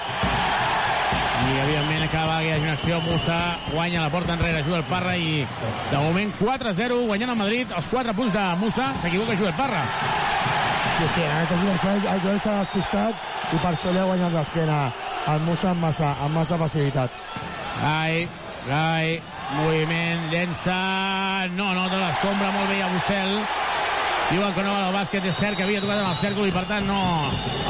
I, 1.40 1.59
evidentment, 1.64 2.03
acaba 2.05 2.38
que 2.40 2.48
hi 2.48 2.53
hagi 2.53 2.66
una 2.66 2.74
acció. 2.76 3.00
Musa 3.07 3.38
guanya 3.72 4.03
la 4.03 4.11
porta 4.12 4.35
enrere, 4.37 4.62
Joel 4.66 4.85
Parra, 4.90 5.16
i 5.16 5.46
de 5.90 5.98
moment 5.98 6.35
4-0, 6.40 7.00
guanyant 7.07 7.33
el 7.35 7.40
Madrid. 7.40 7.72
Els 7.76 7.88
4 7.92 8.14
punts 8.18 8.35
de 8.37 8.44
Musa, 8.61 8.90
s'equivoca 9.00 9.38
Joel 9.40 9.57
Parra. 9.59 9.85
Sí, 10.98 11.09
sí, 11.14 11.22
en 11.24 11.33
aquesta 11.33 11.57
situació 11.62 11.94
el 12.12 12.20
Joel 12.26 12.40
s'ha 12.44 12.59
despistat 12.59 13.55
i 13.55 13.59
per 13.62 13.70
això 13.72 13.92
li 13.94 14.03
ha 14.03 14.09
guanyat 14.11 14.37
l'esquena 14.37 14.81
al 15.33 15.40
Musa 15.46 15.70
amb 15.72 15.87
massa, 15.87 16.12
amb 16.20 16.37
massa 16.37 16.59
facilitat. 16.61 17.16
Gai, 17.81 18.29
Gai, 18.66 19.16
moviment, 19.57 20.29
llença... 20.31 20.76
No, 21.57 21.70
no, 21.72 21.88
de 21.88 21.96
l'escombra, 21.96 22.50
molt 22.53 22.68
bé, 22.68 22.83
a 22.85 22.90
Bussel. 22.92 23.38
Diuen 24.30 24.52
que 24.54 24.62
no 24.62 24.70
va 24.70 24.82
del 24.84 24.94
bàsquet, 24.94 25.24
és 25.26 25.38
cert 25.42 25.56
que 25.58 25.64
havia 25.64 25.80
tocat 25.82 25.98
en 25.98 26.06
el 26.06 26.18
cèrcol 26.20 26.46
i 26.46 26.52
per 26.54 26.62
tant 26.68 26.84
no 26.86 26.98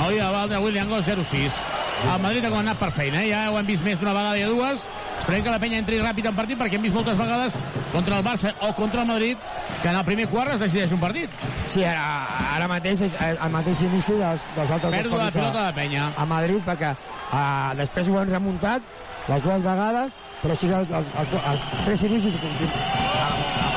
hauria 0.02 0.26
de 0.26 0.32
valdre 0.34 0.58
William 0.60 0.90
Gol 0.92 1.00
0-6. 1.06 1.56
El 2.04 2.20
Madrid 2.20 2.44
ha 2.44 2.50
anat 2.58 2.76
per 2.80 2.90
feina, 2.92 3.22
eh? 3.22 3.30
ja 3.30 3.46
ho 3.48 3.56
hem 3.56 3.68
vist 3.68 3.84
més 3.84 3.96
d'una 4.00 4.12
vegada 4.12 4.36
i 4.36 4.44
a 4.44 4.50
dues. 4.52 4.84
Esperem 5.20 5.44
que 5.46 5.54
la 5.54 5.60
penya 5.62 5.80
entri 5.80 6.00
ràpid 6.02 6.28
en 6.28 6.36
partit 6.36 6.60
perquè 6.60 6.76
hem 6.76 6.84
vist 6.84 6.96
moltes 6.96 7.16
vegades 7.16 7.56
contra 7.94 8.18
el 8.18 8.24
Barça 8.24 8.52
o 8.60 8.72
contra 8.76 9.06
el 9.06 9.08
Madrid 9.08 9.40
que 9.80 9.88
en 9.88 9.96
el 9.96 10.04
primer 10.04 10.28
quart 10.28 10.52
es 10.52 10.60
decideix 10.60 10.92
un 10.92 11.00
partit. 11.00 11.32
Sí, 11.72 11.84
ara, 11.84 12.04
ara 12.56 12.68
mateix 12.68 13.06
és 13.08 13.16
el 13.24 13.52
mateix 13.56 13.80
inici 13.88 14.18
dels, 14.20 14.44
dels 14.56 14.74
altres 14.76 14.96
Pèrdua 14.98 15.30
de 15.30 15.38
pilota 15.38 15.66
de 15.70 15.76
penya. 15.80 16.10
a 16.16 16.28
Madrid 16.28 16.60
perquè 16.66 16.92
uh, 16.92 17.72
després 17.80 18.08
ho 18.08 18.20
han 18.20 18.36
remuntat 18.36 18.84
les 19.32 19.48
dues 19.48 19.64
vegades 19.64 20.12
però 20.42 20.56
sí 20.56 20.68
que 20.68 20.76
els, 20.76 20.92
els, 21.00 21.16
els, 21.24 21.40
els 21.54 21.66
tres 21.84 22.08
inicis 22.08 22.40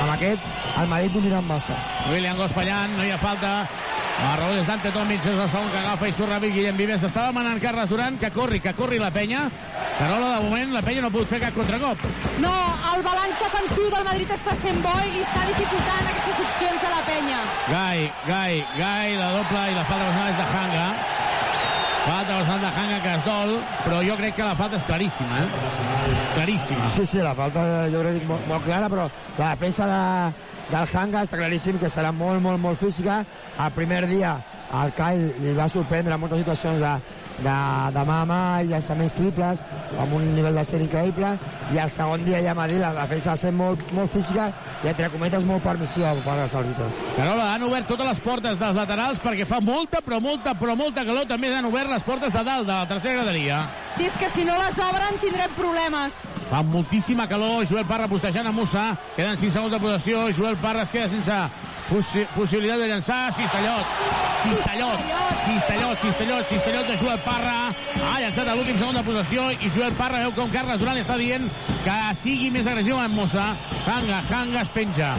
amb 0.04 0.14
aquest 0.18 0.80
el 0.82 0.88
Madrid 0.92 1.16
dominant 1.16 1.46
massa 1.48 1.78
William 2.12 2.38
Gos 2.38 2.52
fallant, 2.52 2.98
no 2.98 3.06
hi 3.06 3.12
ha 3.14 3.20
falta. 3.22 3.54
El 4.14 4.36
rebot 4.38 4.60
és 4.60 4.68
Dante 4.68 4.92
Tomic, 4.94 5.24
és 5.26 5.40
el 5.40 5.50
segon 5.50 5.70
que 5.72 5.80
agafa 5.80 6.08
i 6.08 6.14
surt 6.14 6.30
ràpid 6.30 6.54
Guillem 6.54 6.78
Vives. 6.78 7.04
Estava 7.08 7.32
manant 7.36 7.60
Carles 7.64 7.90
Duran, 7.90 8.20
que 8.22 8.30
corri, 8.32 8.60
que 8.62 8.74
corri 8.78 9.00
la 9.02 9.10
penya. 9.12 9.48
Carola, 9.98 10.36
de 10.36 10.44
moment, 10.46 10.76
la 10.76 10.84
penya 10.86 11.02
no 11.02 11.10
ha 11.10 11.14
pogut 11.16 11.32
fer 11.32 11.40
cap 11.42 11.58
contracop. 11.58 12.06
No, 12.44 12.54
el 12.94 13.04
balanç 13.08 13.42
defensiu 13.42 13.90
del 13.90 14.06
Madrid 14.06 14.36
està 14.36 14.56
sent 14.60 14.80
bo 14.86 14.94
i 15.02 15.12
li 15.16 15.26
està 15.26 15.48
dificultant 15.50 16.12
aquestes 16.12 16.46
opcions 16.46 16.88
a 16.88 16.94
la 16.94 17.02
penya. 17.10 17.42
Gai, 17.72 18.08
Gai, 18.30 18.64
Gai, 18.78 19.18
la 19.18 19.34
doble 19.40 19.66
i 19.72 19.78
la 19.80 19.86
falta 19.90 20.10
personal 20.12 20.34
és 20.34 20.40
de 20.40 20.48
Hanga. 20.54 20.88
Falta 22.04 22.36
personal 22.36 22.60
de 22.60 22.68
Hanga 22.68 23.02
que 23.02 23.14
es 23.16 23.24
dol, 23.24 23.54
però 23.86 24.02
jo 24.04 24.16
crec 24.20 24.36
que 24.36 24.44
la 24.44 24.58
falta 24.60 24.76
és 24.76 24.84
claríssima, 24.84 25.38
eh? 25.40 26.24
Claríssima. 26.34 26.90
sí, 26.92 27.06
sí, 27.08 27.22
la 27.24 27.32
falta 27.38 27.64
jo 27.94 28.02
crec 28.04 28.26
molt, 28.28 28.44
molt 28.50 28.66
clara 28.66 28.90
però 28.92 29.06
la 29.38 29.54
defensa 29.54 29.88
de, 29.88 30.02
del 30.74 30.90
Hanga 31.00 31.22
està 31.24 31.40
claríssim 31.40 31.80
que 31.80 31.92
serà 31.94 32.12
molt, 32.12 32.42
molt, 32.44 32.60
molt 32.60 32.82
física 32.82 33.22
el 33.56 33.72
primer 33.78 34.02
dia 34.12 34.36
al 34.74 34.92
Kyle 34.98 35.32
li 35.40 35.54
va 35.56 35.70
sorprendre 35.70 36.18
en 36.18 36.20
moltes 36.26 36.44
situacions 36.44 36.82
de, 36.84 36.94
de, 37.40 37.58
de 37.96 38.06
mà 38.10 38.20
a 38.22 38.28
mà 38.30 38.42
i 38.64 38.70
llançaments 38.72 39.16
triples 39.18 39.64
amb 40.00 40.18
un 40.18 40.30
nivell 40.36 40.58
de 40.58 40.66
ser 40.68 40.82
increïble 40.84 41.34
i 41.74 41.82
el 41.82 41.92
segon 41.94 42.26
dia 42.26 42.42
ja 42.46 42.54
m'ha 42.58 42.68
dit 42.70 42.82
la 42.82 42.94
defensa 43.00 43.38
ser 43.40 43.54
molt, 43.56 43.82
molt 43.94 44.12
física 44.14 44.52
i 44.84 44.92
entre 44.92 45.10
cometes 45.14 45.46
molt 45.48 45.64
permissiva 45.66 46.14
per 46.18 46.26
part 46.28 46.44
dels 46.44 46.58
àrbitres 46.62 47.02
Carola, 47.18 47.54
han 47.54 47.64
obert 47.68 47.88
totes 47.88 48.08
les 48.08 48.22
portes 48.24 48.58
dels 48.60 48.78
laterals 48.78 49.20
perquè 49.24 49.46
fa 49.48 49.60
molta, 49.64 50.02
però 50.04 50.20
molta, 50.24 50.54
però 50.58 50.76
molta 50.76 51.04
calor. 51.08 51.28
També 51.30 51.52
han 51.54 51.68
obert 51.70 51.92
les 51.92 52.06
portes 52.06 52.34
de 52.34 52.44
dalt, 52.44 52.68
de 52.68 52.74
la 52.74 52.88
tercera 52.90 53.22
graderia. 53.22 53.60
Si 53.98 54.08
és 54.10 54.18
que 54.18 54.30
si 54.34 54.46
no 54.48 54.58
les 54.60 54.80
obren 54.82 55.20
tindrem 55.22 55.54
problemes. 55.58 56.18
Fa 56.50 56.64
moltíssima 56.66 57.28
calor. 57.30 57.68
Joel 57.70 57.86
Parra 57.90 58.10
postejant 58.12 58.50
a 58.50 58.56
Musa. 58.56 58.90
Queden 59.16 59.38
5 59.38 59.54
segons 59.58 59.76
de 59.76 59.82
possessió. 59.84 60.26
Joel 60.34 60.58
Parra 60.64 60.88
es 60.88 60.94
queda 60.94 61.12
sense 61.12 61.38
possi 61.90 62.26
possibilitat 62.36 62.80
de 62.80 62.88
llançar. 62.92 63.22
Cistellot. 63.36 63.86
Cistellot. 64.44 65.14
Cistellot, 65.44 66.02
Cistellot, 66.02 66.50
Cistellot 66.50 66.88
de 66.88 66.98
Joel 66.98 67.22
Parra. 67.28 67.60
Ha 68.00 68.18
llançat 68.24 68.48
a 68.48 68.56
l'últim 68.56 68.80
segon 68.80 69.00
de 69.00 69.06
possessió 69.06 69.52
i 69.54 69.72
Joel 69.76 69.96
Parra 70.00 70.24
veu 70.26 70.36
com 70.38 70.52
Carles 70.54 70.82
Duran 70.82 71.00
està 71.04 71.20
dient 71.20 71.50
que 71.84 72.02
sigui 72.24 72.52
més 72.54 72.68
agressiu 72.68 73.00
amb 73.00 73.24
Musa. 73.24 73.54
Hanga, 73.84 74.24
Hanga 74.32 74.64
es 74.64 74.76
penja. 74.76 75.16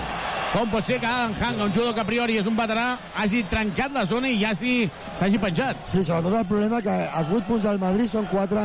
Com 0.54 0.68
pot 0.70 0.84
ser 0.86 1.00
que 1.02 1.06
Adam 1.10 1.32
Hanga, 1.34 1.64
un 1.64 1.72
jugador 1.74 1.94
que 1.96 2.02
a 2.04 2.06
priori 2.06 2.36
és 2.38 2.46
un 2.46 2.54
veterà, 2.54 2.84
hagi 3.18 3.40
trencat 3.50 3.90
la 3.96 4.04
zona 4.06 4.28
i 4.30 4.36
ja 4.38 4.52
s'hagi 4.54 5.40
penjat? 5.42 5.80
Sí, 5.90 6.04
sobretot 6.06 6.36
el 6.38 6.46
problema 6.46 6.78
que 6.84 6.94
els 6.94 7.32
8 7.40 7.48
punts 7.48 7.64
del 7.66 7.80
Madrid 7.82 8.06
són 8.12 8.28
4 8.30 8.62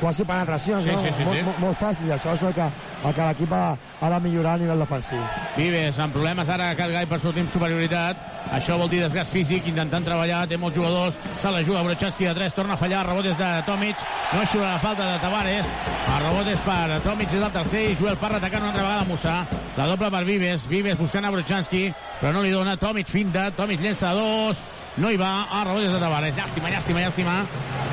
quasi 0.00 0.26
penetracions, 0.26 0.82
Sí, 0.82 0.90
no? 0.90 0.98
sí, 0.98 1.12
sí, 1.14 1.22
molt, 1.22 1.36
sí. 1.38 1.44
Molt, 1.46 1.60
molt 1.62 1.78
fàcil, 1.78 2.10
això 2.10 2.34
és 2.34 2.42
el 2.42 2.56
que, 2.58 2.66
el 3.06 3.14
que 3.14 3.28
l'equip 3.28 3.54
ha, 3.54 3.62
ha 4.00 4.10
de 4.16 4.20
millorar 4.26 4.56
a 4.58 4.62
nivell 4.64 4.82
defensiu. 4.82 5.22
Vives 5.54 6.02
amb 6.02 6.18
problemes 6.18 6.50
ara 6.50 6.72
a 6.72 6.78
Calgai 6.82 7.06
per 7.06 7.20
sortir 7.22 7.46
amb 7.46 7.54
superioritat. 7.54 8.26
Això 8.52 8.76
vol 8.76 8.90
dir 8.92 9.00
desgast 9.00 9.32
físic, 9.32 9.64
intentant 9.70 10.04
treballar, 10.04 10.42
té 10.48 10.58
molts 10.60 10.76
jugadors, 10.76 11.16
se 11.40 11.50
la 11.50 11.62
juga 11.64 11.80
Brochanski 11.86 12.28
de 12.28 12.34
3, 12.36 12.52
torna 12.52 12.76
a 12.76 12.80
fallar, 12.80 13.06
rebot 13.06 13.30
és 13.30 13.38
de 13.38 13.48
Tomic, 13.64 14.02
no 14.34 14.42
eixuga 14.42 14.74
la 14.74 14.82
falta 14.82 15.06
de 15.08 15.16
Tavares, 15.22 15.72
el 16.02 16.20
rebot 16.26 16.52
és 16.52 16.60
per 16.66 17.00
Tomic, 17.06 17.32
és 17.32 17.46
el 17.48 17.56
tercer, 17.56 17.82
i 17.88 17.96
Joel 17.96 18.20
Parra 18.20 18.42
atacant 18.42 18.66
una 18.66 18.74
altra 18.74 18.84
vegada 18.84 19.08
Musa, 19.08 19.38
la 19.78 19.88
doble 19.88 20.12
per 20.12 20.22
Vives, 20.28 20.68
Vives 20.68 21.00
buscant 21.00 21.24
a 21.24 21.32
Brochanski, 21.32 21.86
però 22.20 22.34
no 22.36 22.44
li 22.44 22.52
dona, 22.52 22.76
Tomic 22.76 23.08
finta, 23.08 23.48
Tomic 23.56 23.80
llença 23.80 24.10
a 24.12 24.14
dos, 24.20 24.60
no 24.96 25.08
hi 25.10 25.16
va, 25.16 25.30
rebot 25.64 25.82
és 25.86 25.92
de 25.92 25.98
Tavares, 26.02 26.34
llàstima, 26.36 26.68
llàstima, 26.72 27.00
llàstima, 27.00 27.36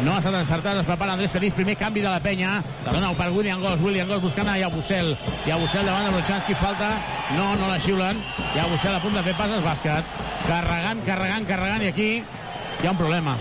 no 0.04 0.14
ha 0.14 0.18
estat 0.20 0.36
encertat, 0.36 0.80
es 0.82 0.88
prepara 0.88 1.14
Andrés 1.16 1.32
Feliz, 1.32 1.54
primer 1.56 1.78
canvi 1.80 2.02
de 2.04 2.10
la 2.10 2.20
penya, 2.20 2.58
dona 2.86 3.14
per 3.16 3.30
William 3.32 3.62
Goss, 3.64 3.80
William 3.82 4.08
Goss 4.10 4.22
buscant 4.26 4.50
a 4.52 4.58
Iabusel, 4.60 5.14
Iabusel 5.48 5.86
davant 5.88 6.06
de 6.10 6.12
Brochanski, 6.18 6.56
falta, 6.60 6.90
no, 7.38 7.54
no 7.56 7.70
la 7.72 7.80
xiulen, 7.80 8.20
Iabusel 8.56 8.96
a 8.96 9.00
punt 9.04 9.16
de 9.16 9.24
fer 9.24 9.36
passes, 9.40 9.64
bàsquet, 9.64 10.12
carregant, 10.48 11.06
carregant, 11.08 11.48
carregant, 11.48 11.84
i 11.88 11.92
aquí 11.94 12.10
hi 12.20 12.88
ha 12.88 12.92
un 12.92 12.98
problema. 13.00 13.38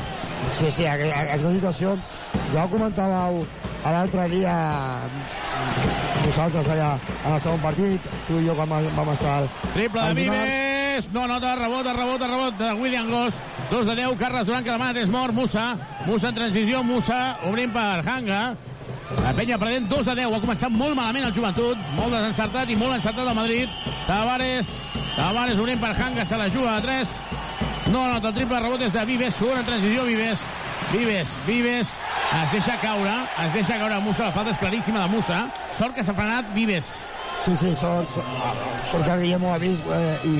Sí, 0.55 0.71
sí, 0.71 0.85
aqu- 0.87 1.11
aqu- 1.11 1.25
aquesta 1.35 1.51
situació, 1.53 1.97
ja 2.55 2.65
ho 2.65 2.71
comentàveu 2.71 3.43
l'altre 3.89 4.29
dia 4.31 4.55
vosaltres 6.25 6.67
allà 6.69 6.93
en 7.25 7.33
el 7.35 7.41
segon 7.41 7.61
partit, 7.63 8.01
tu 8.29 8.39
i 8.39 8.47
jo 8.47 8.55
quan 8.59 8.69
vam 8.71 9.13
estar 9.15 9.41
Triple 9.75 10.01
de 10.01 10.07
al 10.07 10.15
dimarts. 10.99 11.09
Vives, 11.09 11.13
no 11.13 11.27
nota, 11.27 11.57
rebot, 11.57 11.87
rebot, 11.87 12.21
rebot 12.21 12.59
de 12.59 12.73
William 12.75 13.11
Goss, 13.11 13.35
2 13.71 13.87
de 13.87 13.95
10, 13.97 14.19
Carles 14.19 14.47
Duran 14.47 14.65
que 14.65 14.71
demana 14.71 14.95
3 14.95 15.09
mort, 15.09 15.35
Musa, 15.35 15.77
Musa 16.07 16.29
en 16.29 16.35
transició, 16.35 16.83
Musa 16.83 17.39
obrint 17.45 17.73
per 17.73 18.03
Hanga, 18.07 18.57
la 19.23 19.33
penya 19.35 19.59
perdent 19.59 19.89
2 19.89 20.09
a 20.09 20.15
10, 20.15 20.35
ha 20.35 20.41
començat 20.41 20.71
molt 20.71 20.97
malament 20.97 21.27
el 21.27 21.35
joventut, 21.35 21.77
molt 21.97 22.13
desencertat 22.13 22.71
i 22.71 22.77
molt 22.77 22.95
encertat 22.95 23.27
el 23.27 23.35
Madrid, 23.35 23.69
Tavares, 24.07 24.69
Tavares 25.17 25.59
obrint 25.59 25.81
per 25.81 25.95
Hanga, 25.97 26.27
se 26.27 26.37
la 26.37 26.49
juga 26.51 26.77
a 26.77 26.83
3, 26.83 27.09
no 27.93 28.07
nota 28.09 28.29
el 28.29 28.35
triple, 28.35 28.61
rebot 28.61 28.83
és 28.83 28.93
de 28.93 29.05
Vives, 29.05 29.35
segona 29.35 29.65
transició, 29.65 30.05
Vives, 30.05 30.47
Vives, 30.93 31.29
Vives, 31.47 31.95
es 32.43 32.51
deixa 32.53 32.79
caure, 32.83 33.15
es 33.45 33.55
deixa 33.55 33.79
caure 33.79 34.01
Musa, 34.01 34.29
la 34.29 34.33
falta 34.33 34.53
és 34.53 34.61
claríssima 34.61 35.07
de 35.07 35.15
Musa, 35.15 35.47
sort 35.77 35.95
que 35.95 36.05
s'ha 36.05 36.17
frenat 36.17 36.53
Vives, 36.57 36.91
Sí, 37.41 37.57
sí, 37.57 37.75
sort, 37.77 38.11
sort, 38.11 38.27
sort 38.91 39.07
que 39.07 39.17
Guillem 39.21 39.45
ho 39.47 39.53
ha 39.55 39.59
vist 39.63 39.85
eh, 39.95 40.17
i, 40.27 40.33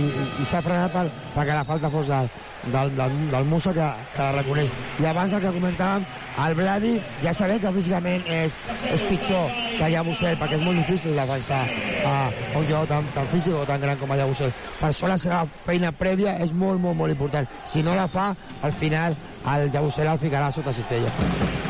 i, 0.43 0.47
s'ha 0.51 0.61
frenat 0.67 0.91
per, 0.91 1.05
perquè 1.37 1.55
la 1.55 1.65
falta 1.69 1.91
fos 1.95 2.11
del, 2.11 2.31
del, 2.65 2.97
del, 2.97 3.31
del 3.31 3.45
Musa 3.45 3.73
que, 3.75 3.87
que 4.15 4.23
la 4.23 4.33
reconeix. 4.33 4.73
I 4.99 5.07
abans 5.11 5.33
el 5.33 5.43
que 5.45 5.53
comentàvem, 5.55 6.07
el 6.45 6.55
Bladi 6.59 6.93
ja 7.23 7.33
sabem 7.35 7.61
que 7.63 7.73
físicament 7.79 8.27
és, 8.31 8.57
és 8.91 9.05
pitjor 9.09 9.55
que 9.79 9.91
Llabusel 9.93 10.39
perquè 10.41 10.59
és 10.59 10.65
molt 10.65 10.81
difícil 10.83 11.17
defensar 11.19 11.65
a, 11.65 12.15
a 12.29 12.59
un 12.59 12.67
jugador 12.67 12.89
tan, 12.91 13.11
tan 13.17 13.31
físic 13.33 13.55
o 13.55 13.65
tan 13.69 13.81
gran 13.83 13.99
com 14.01 14.15
Llabusel. 14.15 14.55
Per 14.81 14.91
això 14.91 15.11
la 15.11 15.19
seva 15.19 15.45
feina 15.67 15.93
prèvia 15.93 16.37
és 16.45 16.53
molt, 16.53 16.81
molt, 16.83 16.99
molt 16.99 17.15
important. 17.15 17.49
Si 17.67 17.83
no 17.83 17.97
la 17.99 18.09
fa, 18.11 18.31
al 18.63 18.75
final 18.83 19.17
el 19.49 19.71
Llabusel 19.73 20.11
el 20.11 20.23
ficarà 20.23 20.53
sota 20.53 20.75
cistella. 20.75 21.13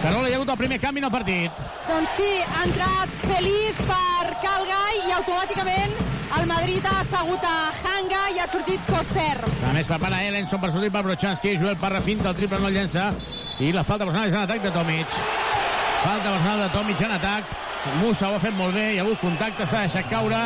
Carola, 0.03 0.29
hi 0.29 0.37
ha 0.37 0.39
hagut 0.41 0.55
el 0.55 0.61
primer 0.61 0.81
canvi 0.83 1.03
en 1.03 1.09
el 1.11 1.15
partit. 1.15 1.65
Doncs 1.89 2.17
sí, 2.21 2.31
ha 2.47 2.65
entrat 2.69 3.19
Feliz 3.25 3.83
per 3.89 4.39
Calgai 4.45 5.05
i 5.09 5.19
automàticament 5.19 6.18
el 6.37 6.47
Madrid 6.47 6.85
ha 6.85 7.01
assegut 7.01 7.45
a 7.45 7.73
Hanga 7.85 8.23
i 8.35 8.41
ha 8.41 8.47
sortit 8.51 8.81
Coser. 8.89 9.39
A 9.65 9.73
més, 9.75 9.89
prepara 9.89 10.21
Ellenson 10.27 10.61
per 10.61 10.71
sortir 10.75 10.91
per 10.93 11.03
Brochanski. 11.07 11.57
Joel 11.61 11.79
Parra 11.81 12.03
finta, 12.05 12.31
el 12.31 12.37
triple 12.37 12.61
no 12.61 12.69
el 12.69 12.77
llença. 12.77 13.09
I 13.59 13.73
la 13.75 13.85
falta 13.85 14.07
personal 14.07 14.29
és 14.29 14.37
en 14.37 14.45
atac 14.45 14.63
de 14.63 14.73
Tomic. 14.75 15.17
Falta 16.03 16.35
personal 16.35 16.63
de 16.65 16.69
Tomic 16.77 17.03
en 17.07 17.17
atac. 17.17 17.57
Musa 18.03 18.29
ho 18.29 18.37
ha 18.37 18.43
fet 18.43 18.57
molt 18.59 18.75
bé, 18.75 18.89
hi 18.93 18.99
ha 18.99 19.05
hagut 19.07 19.21
contacte, 19.23 19.67
s'ha 19.67 19.85
deixat 19.87 20.11
caure. 20.11 20.41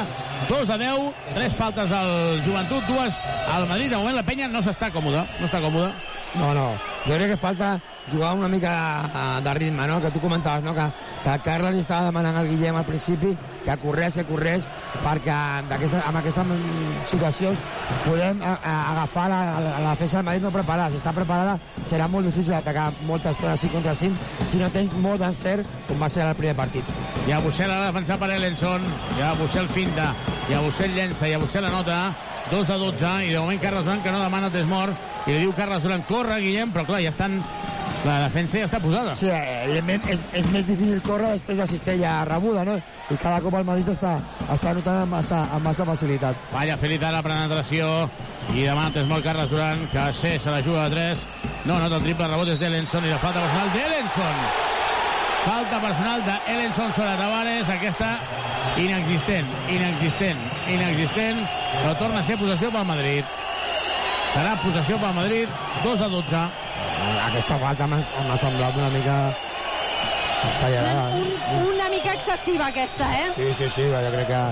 2 0.48 0.70
a 0.70 0.78
10, 0.78 1.08
3 1.34 1.56
faltes 1.58 1.94
al 1.96 2.42
Joventut, 2.46 2.86
dues 2.86 3.18
al 3.50 3.66
Madrid. 3.70 3.90
De 3.90 3.96
moment 3.96 4.16
la 4.16 4.26
penya 4.26 4.50
no 4.52 4.62
s'està 4.62 4.92
còmoda, 4.94 5.26
no 5.40 5.48
està 5.48 5.62
còmoda. 5.64 5.92
No, 6.34 6.52
no. 6.56 6.68
Jo 7.06 7.16
crec 7.18 7.34
que 7.34 7.40
falta 7.40 7.76
jugar 8.10 8.34
una 8.34 8.48
mica 8.48 8.72
eh, 9.14 9.40
de 9.42 9.54
ritme, 9.54 9.86
no? 9.86 10.00
Que 10.00 10.10
tu 10.10 10.20
comentaves, 10.20 10.64
no? 10.64 10.74
Que, 10.74 10.88
que 11.24 11.38
Carles 11.44 11.76
estava 11.76 12.06
demanant 12.06 12.36
al 12.36 12.48
Guillem 12.48 12.76
al 12.76 12.86
principi 12.88 13.36
que 13.62 13.76
corrés, 13.78 14.14
que 14.18 14.24
corrés, 14.26 14.66
perquè 15.04 15.34
aquesta, 15.76 16.02
amb 16.08 16.18
aquestes 16.18 16.50
situacions 17.10 17.58
podem 18.06 18.42
a, 18.42 18.56
a, 18.58 18.74
agafar 18.92 19.28
la, 19.30 19.40
la, 19.60 19.76
la 19.84 19.94
defensa 19.94 20.18
del 20.18 20.26
Madrid 20.26 20.46
no 20.48 20.54
preparada. 20.54 20.90
Si 20.90 20.98
està 20.98 21.14
preparada 21.14 21.58
serà 21.88 22.08
molt 22.10 22.26
difícil 22.26 22.56
atacar 22.58 22.90
moltes 23.06 23.36
estones 23.36 23.62
5 23.62 23.78
contra 23.78 23.94
5 23.94 24.46
si 24.50 24.58
no 24.58 24.70
tens 24.74 24.92
molt 24.98 25.22
d'encert 25.22 25.68
com 25.88 26.02
va 26.02 26.10
ser 26.10 26.26
el 26.26 26.36
primer 26.38 26.56
partit. 26.58 26.88
I 27.28 27.36
a 27.36 27.40
Bussel 27.40 27.70
ha 27.70 27.78
de 27.80 27.86
defensar 27.92 28.18
per 28.18 28.32
Ellenson. 28.34 28.84
I 29.18 29.22
a 29.22 29.32
Bussel 29.38 29.68
finta. 29.70 30.12
I 30.50 30.58
a 30.58 30.60
Bussel 30.64 30.94
llença. 30.96 31.28
I 31.28 31.36
a 31.36 31.42
Bussel 31.42 31.68
anota. 31.68 32.02
2 32.50 32.70
a 32.70 32.76
12. 32.76 33.12
I 33.28 33.30
de 33.30 33.38
moment 33.38 33.60
Carles 33.62 33.84
Duran 33.84 34.02
que 34.02 34.12
no 34.12 34.22
demana 34.22 34.50
desmort. 34.50 34.96
I 35.26 35.36
li 35.36 35.44
diu 35.44 35.52
Carles 35.54 35.84
Duran, 35.84 36.02
corre, 36.08 36.40
Guillem, 36.42 36.72
però 36.74 36.84
clar, 36.88 37.02
ja 37.04 37.12
estan... 37.14 37.38
La 38.02 38.16
defensa 38.24 38.58
ja 38.58 38.66
està 38.66 38.80
posada. 38.82 39.14
Sí, 39.14 39.28
evidentment 39.30 40.08
és, 40.10 40.22
és 40.40 40.48
més 40.50 40.66
difícil 40.66 40.98
córrer 41.06 41.36
després 41.36 41.60
de 41.62 41.66
cistella 41.70 42.16
rebuda, 42.26 42.64
no? 42.66 42.74
I 43.12 43.18
cada 43.22 43.38
cop 43.44 43.54
el 43.54 43.68
Madrid 43.68 43.92
està, 43.92 44.16
està 44.50 44.72
anotant 44.72 45.04
amb 45.04 45.14
massa, 45.14 45.44
amb 45.54 45.68
massa 45.68 45.86
facilitat. 45.86 46.50
Falla 46.50 46.78
Felita 46.82 47.12
la 47.14 47.22
penetració. 47.22 47.92
I 48.50 48.66
demà 48.66 48.88
és 48.90 49.06
molt 49.06 49.22
Carles 49.22 49.50
Duran 49.52 49.86
que 49.92 50.08
sé, 50.18 50.34
se 50.42 50.50
la 50.50 50.64
juga 50.66 50.88
de 50.88 50.96
3 50.98 51.26
no 51.70 51.78
nota 51.78 52.00
el 52.00 52.08
triple 52.08 52.26
rebot 52.26 52.50
és 52.50 52.58
d'Ellenson 52.58 53.06
i 53.06 53.12
la 53.12 53.22
falta 53.22 53.44
personal 53.44 53.70
d'Ellenson 53.76 54.70
falta 55.42 55.78
personal 55.82 56.22
d'Ellenson 56.26 56.92
sobre 56.94 57.14
Tavares. 57.18 57.70
Aquesta 57.70 58.10
inexistent 58.78 59.48
inexistent, 59.70 60.42
inexistent. 60.70 61.40
Però 61.82 61.94
torna 61.98 62.20
a 62.20 62.26
ser 62.26 62.38
possessió 62.40 62.70
pel 62.74 62.86
Madrid. 62.86 63.38
Serà 64.32 64.54
possessió 64.62 64.98
pel 65.02 65.16
Madrid. 65.18 65.48
2 65.84 66.04
a 66.06 66.10
12 66.12 66.42
aquesta 67.28 67.58
falta 67.62 67.88
m'ha 67.90 68.36
semblat 68.40 68.76
una 68.76 68.90
mica 68.94 69.16
exagerada. 70.50 71.16
Un, 71.16 71.66
una 71.72 71.88
mica 71.90 72.14
excessiva 72.14 72.68
aquesta, 72.68 73.08
eh? 73.18 73.28
Sí, 73.36 73.48
sí, 73.58 73.68
sí, 73.76 73.88
jo 73.90 74.14
crec 74.14 74.30
que 74.30 74.42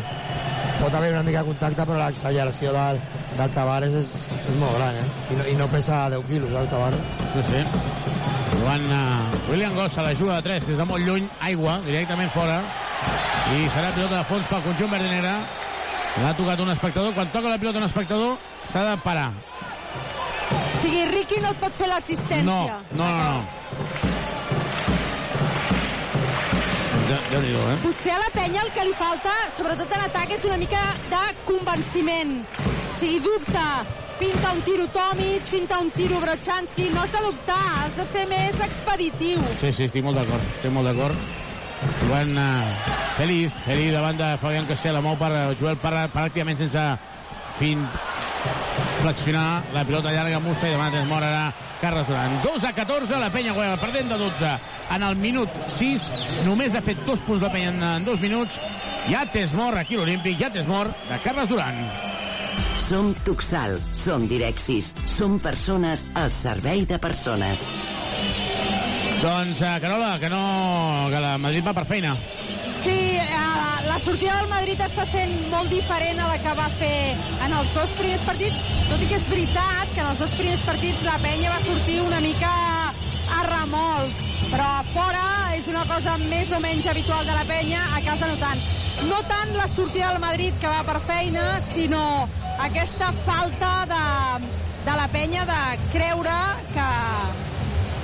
pot 0.81 0.95
haver 0.95 1.13
una 1.13 1.23
mica 1.23 1.43
de 1.43 1.51
contacte, 1.51 1.85
però 1.85 1.99
l'exageració 2.01 2.73
del, 2.77 3.01
del 3.37 3.55
Tavares 3.57 3.97
és, 4.01 4.15
és 4.41 4.59
molt 4.61 4.79
gran, 4.79 4.97
eh? 5.03 5.07
I 5.31 5.39
no, 5.41 5.49
I 5.53 5.57
no 5.59 5.69
pesa 5.73 6.07
10 6.15 6.27
quilos, 6.31 6.55
el 6.57 6.71
Tavares. 6.73 7.03
Sí, 7.35 7.45
sí. 7.51 7.65
Joan, 8.61 8.87
uh, 8.93 9.51
William 9.51 9.75
Gossa 9.75 10.03
la 10.03 10.15
juga 10.15 10.41
de 10.41 10.49
3 10.49 10.67
des 10.71 10.81
de 10.81 10.87
molt 10.89 11.07
lluny, 11.07 11.29
aigua, 11.51 11.79
directament 11.87 12.33
fora. 12.35 12.61
I 13.51 13.67
serà 13.75 13.91
pilota 13.95 14.21
de 14.21 14.27
fons 14.29 14.47
pel 14.51 14.65
conjunt 14.67 14.93
verd 14.93 15.07
i 15.07 15.15
negre. 15.15 15.37
L'ha 16.21 16.35
tocat 16.39 16.61
un 16.61 16.71
espectador. 16.73 17.15
Quan 17.17 17.31
toca 17.33 17.53
la 17.53 17.59
pilota 17.59 17.81
un 17.81 17.87
espectador, 17.87 18.37
s'ha 18.69 18.85
de 18.91 18.99
parar. 19.05 19.31
Sigui, 20.81 21.05
Ricky 21.13 21.41
no 21.45 21.51
et 21.53 21.61
pot 21.61 21.75
fer 21.77 21.89
l'assistència. 21.91 22.45
No, 22.47 22.61
no, 22.97 23.05
no, 23.05 23.09
no. 23.21 24.01
Ja, 27.11 27.17
ja 27.33 27.41
dic, 27.43 27.57
eh? 27.59 27.79
Potser 27.83 28.13
a 28.15 28.21
la 28.23 28.29
penya 28.33 28.63
el 28.63 28.71
que 28.73 28.85
li 28.87 28.95
falta, 28.97 29.33
sobretot 29.57 29.93
en 29.97 30.05
atac, 30.07 30.31
és 30.37 30.45
una 30.47 30.57
mica 30.63 30.83
de 31.11 31.23
convenciment. 31.49 32.37
O 32.63 32.95
sigui, 33.01 33.19
dubta, 33.25 33.67
finta 34.21 34.53
un 34.55 34.63
tiro 34.63 34.87
Tomic, 34.95 35.49
finta 35.51 35.81
un 35.83 35.91
tiro 35.97 36.21
Brochanski, 36.23 36.89
no 36.95 37.03
has 37.03 37.13
de 37.13 37.25
dubtar, 37.27 37.61
has 37.83 37.99
de 37.99 38.07
ser 38.13 38.27
més 38.31 38.57
expeditiu. 38.63 39.43
Sí, 39.61 39.73
sí, 39.73 39.89
estic 39.91 40.07
molt 40.07 40.21
d'acord, 40.21 40.49
estic 40.57 40.75
molt 40.77 40.87
d'acord. 40.87 41.29
Joan 42.07 42.37
uh, 42.37 42.97
Feliz, 43.17 43.57
Feliz 43.65 43.93
davant 43.97 44.21
de 44.21 44.35
Fabián 44.41 44.69
Cassé, 44.69 44.93
la 44.93 45.03
mou 45.05 45.17
per 45.21 45.33
uh, 45.33 45.45
Joel 45.61 45.81
Parra, 45.83 46.07
pràcticament 46.13 46.61
sense 46.61 46.85
fin 47.59 47.89
flexionar 49.01 49.65
la 49.75 49.85
pilota 49.85 50.13
llarga 50.13 50.41
Musa 50.43 50.69
i 50.69 50.75
demà 50.75 50.91
es 50.93 51.09
morarà 51.09 51.51
Carles 51.81 52.07
Duran. 52.09 52.37
2 52.45 52.65
a 52.69 52.73
14, 52.77 53.19
la 53.21 53.31
penya 53.33 53.55
guanya 53.57 53.79
perdent 53.81 54.11
de 54.13 54.19
12 54.21 54.51
en 54.97 55.07
el 55.07 55.17
minut 55.17 55.61
6. 55.79 56.09
Només 56.45 56.77
ha 56.77 56.83
fet 56.85 57.01
dos 57.07 57.23
punts 57.27 57.43
la 57.43 57.53
penya 57.53 57.73
en, 57.73 57.83
en 57.83 58.05
dos 58.05 58.21
minuts. 58.21 58.59
Ja 59.09 59.25
Tesmor 59.33 59.79
aquí 59.81 59.97
a 59.97 60.03
l'Olímpic, 60.03 60.37
ja 60.41 60.53
Tesmor 60.53 60.93
de 61.09 61.21
Carles 61.25 61.49
Duran. 61.49 61.81
Som 62.81 63.15
Tuxal, 63.25 63.79
som 63.97 64.27
Direxis, 64.29 64.93
som 65.09 65.39
persones 65.41 66.05
al 66.19 66.33
servei 66.35 66.85
de 66.89 66.99
persones. 67.01 67.71
Doncs, 69.21 69.61
uh, 69.61 69.77
Carola, 69.81 70.15
que 70.19 70.29
no... 70.33 70.43
que 71.13 71.21
la 71.21 71.37
Madrid 71.39 71.65
va 71.67 71.77
per 71.77 71.87
feina. 71.89 72.17
Sí, 72.83 73.19
eh, 73.19 73.87
la 73.87 73.99
sortida 73.99 74.39
del 74.39 74.49
Madrid 74.49 74.81
està 74.81 75.05
sent 75.05 75.35
molt 75.53 75.69
diferent 75.69 76.21
a 76.25 76.29
la 76.31 76.39
que 76.41 76.53
va 76.57 76.69
fer 76.79 77.13
en 77.45 77.53
els 77.53 77.75
dos 77.77 77.93
primers 77.99 78.23
partits, 78.25 78.71
tot 78.89 79.03
i 79.05 79.09
que 79.11 79.19
és 79.19 79.27
veritat 79.29 79.93
que 79.93 80.01
en 80.01 80.09
els 80.15 80.23
dos 80.23 80.33
primers 80.39 80.63
partits 80.65 81.05
la 81.05 81.19
penya 81.21 81.53
va 81.53 81.61
sortir 81.67 81.99
una 82.01 82.23
mica 82.25 82.53
a 83.37 83.43
remolc, 83.51 84.23
però 84.47 84.71
a 84.79 84.87
fora 84.95 85.27
és 85.59 85.69
una 85.69 85.85
cosa 85.91 86.17
més 86.23 86.55
o 86.57 86.63
menys 86.65 86.89
habitual 86.89 87.29
de 87.29 87.37
la 87.37 87.45
penya, 87.51 87.85
a 87.99 88.01
casa 88.09 88.33
no 88.33 88.41
tant. 88.41 88.65
No 89.11 89.21
tant 89.29 89.55
la 89.59 89.69
sortida 89.69 90.15
del 90.15 90.25
Madrid 90.25 90.57
que 90.63 90.73
va 90.73 90.81
per 90.89 90.97
feina, 91.05 91.45
sinó 91.69 92.03
aquesta 92.65 93.13
falta 93.29 93.77
de, 93.93 94.51
de 94.89 94.99
la 95.05 95.07
penya 95.13 95.45
de 95.53 95.63
creure 95.93 96.41
que 96.73 96.91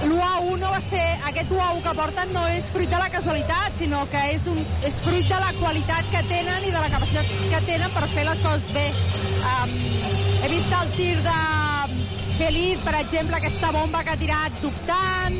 l'1-1 0.05 0.59
no 0.61 0.71
va 0.71 0.81
ser... 0.85 1.05
Aquest 1.31 1.51
1-1 1.53 1.83
que 1.85 1.95
porten 1.99 2.33
no 2.37 2.45
és 2.53 2.69
fruit 2.73 2.91
de 2.93 2.99
la 3.01 3.09
casualitat, 3.13 3.77
sinó 3.81 4.05
que 4.13 4.23
és, 4.35 4.47
un, 4.51 4.61
és 4.87 4.99
fruit 5.05 5.27
de 5.29 5.39
la 5.43 5.53
qualitat 5.59 6.09
que 6.13 6.23
tenen 6.29 6.67
i 6.69 6.73
de 6.75 6.83
la 6.83 6.91
capacitat 6.93 7.33
que 7.53 7.61
tenen 7.69 7.93
per 7.95 8.05
fer 8.13 8.27
les 8.29 8.43
coses 8.45 8.69
bé. 8.77 8.87
Um, 9.53 9.75
he 10.43 10.53
vist 10.53 10.75
el 10.81 10.93
tir 10.99 11.15
de 11.25 11.39
Feliz, 12.37 12.83
per 12.85 12.93
exemple, 12.99 13.39
aquesta 13.39 13.71
bomba 13.73 14.03
que 14.05 14.13
ha 14.13 14.21
tirat 14.21 14.59
dubtant, 14.61 15.39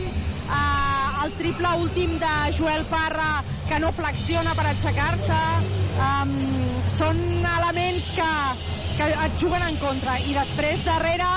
uh, 0.49 1.25
el 1.27 1.35
triple 1.37 1.75
últim 1.85 2.15
de 2.23 2.33
Joel 2.57 2.87
Parra 2.89 3.43
que 3.69 3.81
no 3.83 3.91
flexiona 3.93 4.55
per 4.57 4.65
aixecar-se. 4.71 5.43
Um, 6.07 6.33
són 6.97 7.21
elements 7.53 8.09
que, 8.17 8.31
que 8.97 9.11
et 9.27 9.39
juguen 9.43 9.67
en 9.67 9.77
contra. 9.83 10.17
I 10.25 10.37
després, 10.39 10.87
darrere, 10.89 11.29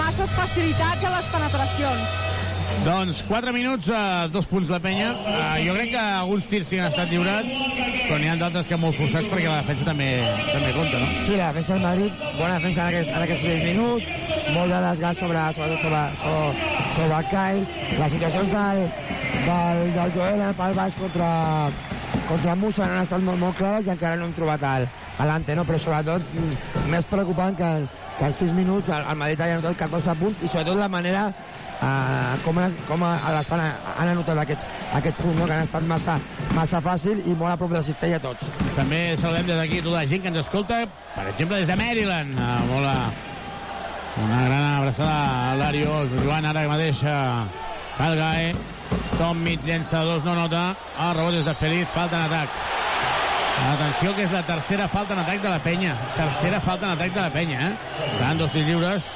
masses 0.00 0.32
facilitats 0.38 1.04
a 1.04 1.12
les 1.18 1.30
penetracions. 1.34 2.45
Doncs 2.86 3.22
4 3.26 3.52
minuts, 3.52 3.88
uh, 3.90 4.28
dos 4.30 4.46
punts 4.46 4.70
la 4.70 4.78
penya. 4.82 5.12
Uh, 5.14 5.56
jo 5.66 5.74
crec 5.74 5.90
que 5.94 6.02
alguns 6.02 6.46
tirs 6.50 6.68
sí 6.70 6.78
han 6.78 6.90
estat 6.90 7.10
lliurats, 7.10 7.50
però 8.06 8.18
n'hi 8.22 8.30
ha 8.30 8.36
d'altres 8.38 8.68
que 8.70 8.78
molt 8.78 8.94
forçats 8.98 9.26
perquè 9.32 9.48
la 9.48 9.62
defensa 9.64 9.88
també, 9.88 10.10
també 10.52 10.74
compta, 10.76 11.00
no? 11.02 11.08
Sí, 11.26 11.34
la 11.38 11.50
defensa 11.50 11.74
del 11.74 11.86
Madrid, 11.86 12.22
bona 12.38 12.60
defensa 12.60 12.84
en 12.84 12.92
aquest, 12.92 13.10
en 13.10 13.24
aquest 13.24 13.42
primer 13.42 13.62
minut, 13.64 14.12
molt 14.54 14.70
de 14.74 14.82
desgast 14.86 15.24
sobre, 15.24 15.42
sobre, 15.58 15.80
sobre, 15.82 16.04
sobre, 16.22 16.76
sobre 16.94 17.20
Kyle. 17.32 17.66
Les 17.98 18.14
situacions 18.14 18.54
del, 18.54 18.84
del, 19.48 19.82
del 19.98 20.14
Joel 20.14 20.40
en 20.40 20.46
el 20.50 20.78
baix 20.78 20.96
contra, 21.00 21.32
contra 22.28 22.54
Musa 22.54 22.86
han 22.86 23.02
estat 23.02 23.22
molt, 23.26 23.42
molt 23.42 23.58
clares 23.58 23.86
i 23.86 23.94
encara 23.94 24.18
no 24.20 24.30
hem 24.30 24.36
trobat 24.38 24.62
el, 24.70 24.88
l'ante, 25.26 25.56
no? 25.56 25.64
però 25.68 25.78
sobretot 25.80 26.22
mm, 26.34 26.86
més 26.92 27.06
preocupant 27.08 27.56
que, 27.58 27.70
que 28.18 28.30
en 28.30 28.34
6 28.38 28.54
minuts 28.56 28.90
el, 28.90 29.02
el 29.02 29.20
Madrid 29.22 29.42
hagi 29.42 29.56
anotat 29.56 29.78
14 29.86 30.16
punts 30.20 30.42
i 30.42 30.50
sobretot 30.50 30.78
la 30.80 30.90
manera 30.92 31.28
Uh, 31.76 32.38
com, 32.40 32.56
com 32.88 33.02
les 33.04 33.50
han, 33.52 33.60
han 33.60 34.10
anotat 34.14 34.38
aquests, 34.40 34.68
aquest 34.96 35.18
punt, 35.20 35.34
no? 35.36 35.44
que 35.44 35.58
han 35.58 35.66
estat 35.66 35.84
massa, 35.84 36.16
massa 36.56 36.80
fàcil 36.80 37.20
i 37.28 37.34
molt 37.36 37.52
a 37.52 37.58
prop 37.60 37.74
de 37.74 37.78
la 37.78 37.84
cistella 37.84 38.20
tots. 38.22 38.48
També 38.78 39.00
saludem 39.20 39.50
des 39.50 39.60
d'aquí 39.60 39.82
tota 39.82 39.98
la 39.98 40.06
gent 40.08 40.24
que 40.24 40.32
ens 40.32 40.40
escolta, 40.40 40.82
per 41.14 41.26
exemple, 41.34 41.60
des 41.60 41.68
de 41.68 41.76
Maryland. 41.82 42.38
Uh, 42.38 42.60
molt 42.72 42.92
a... 42.92 42.98
Una 44.16 44.46
gran 44.46 44.62
abraçada 44.78 45.52
a 45.52 45.56
Lario, 45.60 45.98
Joan 46.22 46.46
ara 46.48 46.62
mateix 46.70 47.02
a 47.04 47.44
Calgae. 47.98 48.54
Tom 49.18 49.42
Mit 49.44 49.64
llença 49.64 50.00
dos, 50.04 50.24
no 50.24 50.34
nota. 50.38 50.70
El 50.96 51.12
rebot 51.18 51.36
és 51.36 51.44
de 51.44 51.54
Feliz, 51.60 51.86
falta 51.92 52.22
en 52.22 52.30
atac. 52.30 52.48
Atenció, 53.66 54.12
que 54.16 54.24
és 54.26 54.32
la 54.32 54.44
tercera 54.48 54.88
falta 54.88 55.16
en 55.16 55.22
atac 55.24 55.42
de 55.44 55.52
la 55.52 55.60
penya. 55.64 55.96
Tercera 56.16 56.60
falta 56.60 56.86
en 56.86 56.96
atac 56.96 57.12
de 57.12 57.20
la 57.20 57.32
penya, 57.32 57.68
eh? 57.68 57.72
Seran 58.16 58.40
dos 58.40 58.56
lliures. 58.56 59.12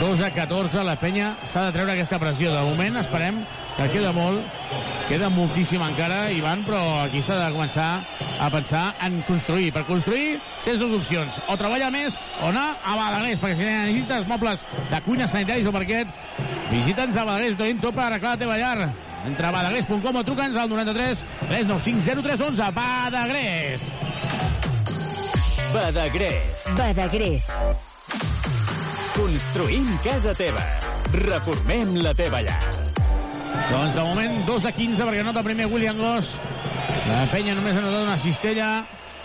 2 0.00 0.20
a 0.20 0.30
14, 0.30 0.84
la 0.84 0.94
penya 1.00 1.32
s'ha 1.48 1.64
de 1.66 1.72
treure 1.74 1.94
aquesta 1.94 2.18
pressió. 2.20 2.52
De 2.54 2.60
moment 2.62 3.00
esperem 3.00 3.40
que 3.78 3.88
queda 3.94 4.12
molt, 4.12 4.44
queda 5.08 5.30
moltíssim 5.32 5.82
encara, 5.82 6.28
Ivan, 6.34 6.62
però 6.66 6.80
aquí 7.06 7.22
s'ha 7.24 7.38
de 7.40 7.48
començar 7.54 7.88
a 8.38 8.50
pensar 8.52 8.84
en 9.06 9.20
construir. 9.26 9.72
Per 9.74 9.84
construir 9.88 10.38
tens 10.64 10.78
dues 10.82 11.00
opcions, 11.00 11.40
o 11.48 11.56
treballar 11.58 11.90
més 11.94 12.20
o 12.42 12.52
anar 12.52 12.68
a 12.84 12.94
Badagrés, 13.00 13.42
perquè 13.42 13.58
si 13.58 13.66
necessites 13.66 14.30
mobles 14.30 14.64
de 14.92 15.02
cuina 15.08 15.28
sanitaris 15.28 15.66
o 15.66 15.74
parquet, 15.74 16.14
visita'ns 16.70 17.16
a 17.16 17.26
Badagrés, 17.26 17.58
tenim 17.58 17.82
tot 17.82 17.96
per 17.96 18.06
arreglar 18.06 18.36
la 18.36 18.42
teva 18.44 18.58
llar. 18.60 18.90
Entra 19.26 19.48
a 19.48 19.52
badagrés.com 19.52 20.14
o 20.14 20.22
truca'ns 20.24 20.56
al 20.56 20.70
93 20.70 21.24
395 21.48 22.22
0311. 22.22 22.70
Badagrés! 22.76 23.82
Badagrés. 25.74 26.66
Badagrés. 26.78 27.50
Construïm 29.16 29.86
casa 30.04 30.32
teva. 30.36 30.62
Reformem 31.14 31.96
la 32.04 32.12
teva 32.16 32.40
llar. 32.44 32.58
Doncs 33.70 33.96
de 33.96 34.04
moment 34.04 34.36
2 34.46 34.66
a 34.68 34.72
15 34.76 35.06
perquè 35.08 35.24
nota 35.26 35.42
primer 35.46 35.66
William 35.72 35.98
Goss. 36.00 36.34
La 37.08 37.24
penya 37.32 37.54
només 37.56 37.76
ha 37.76 37.82
notat 37.84 38.04
una 38.04 38.18
cistella 38.20 38.68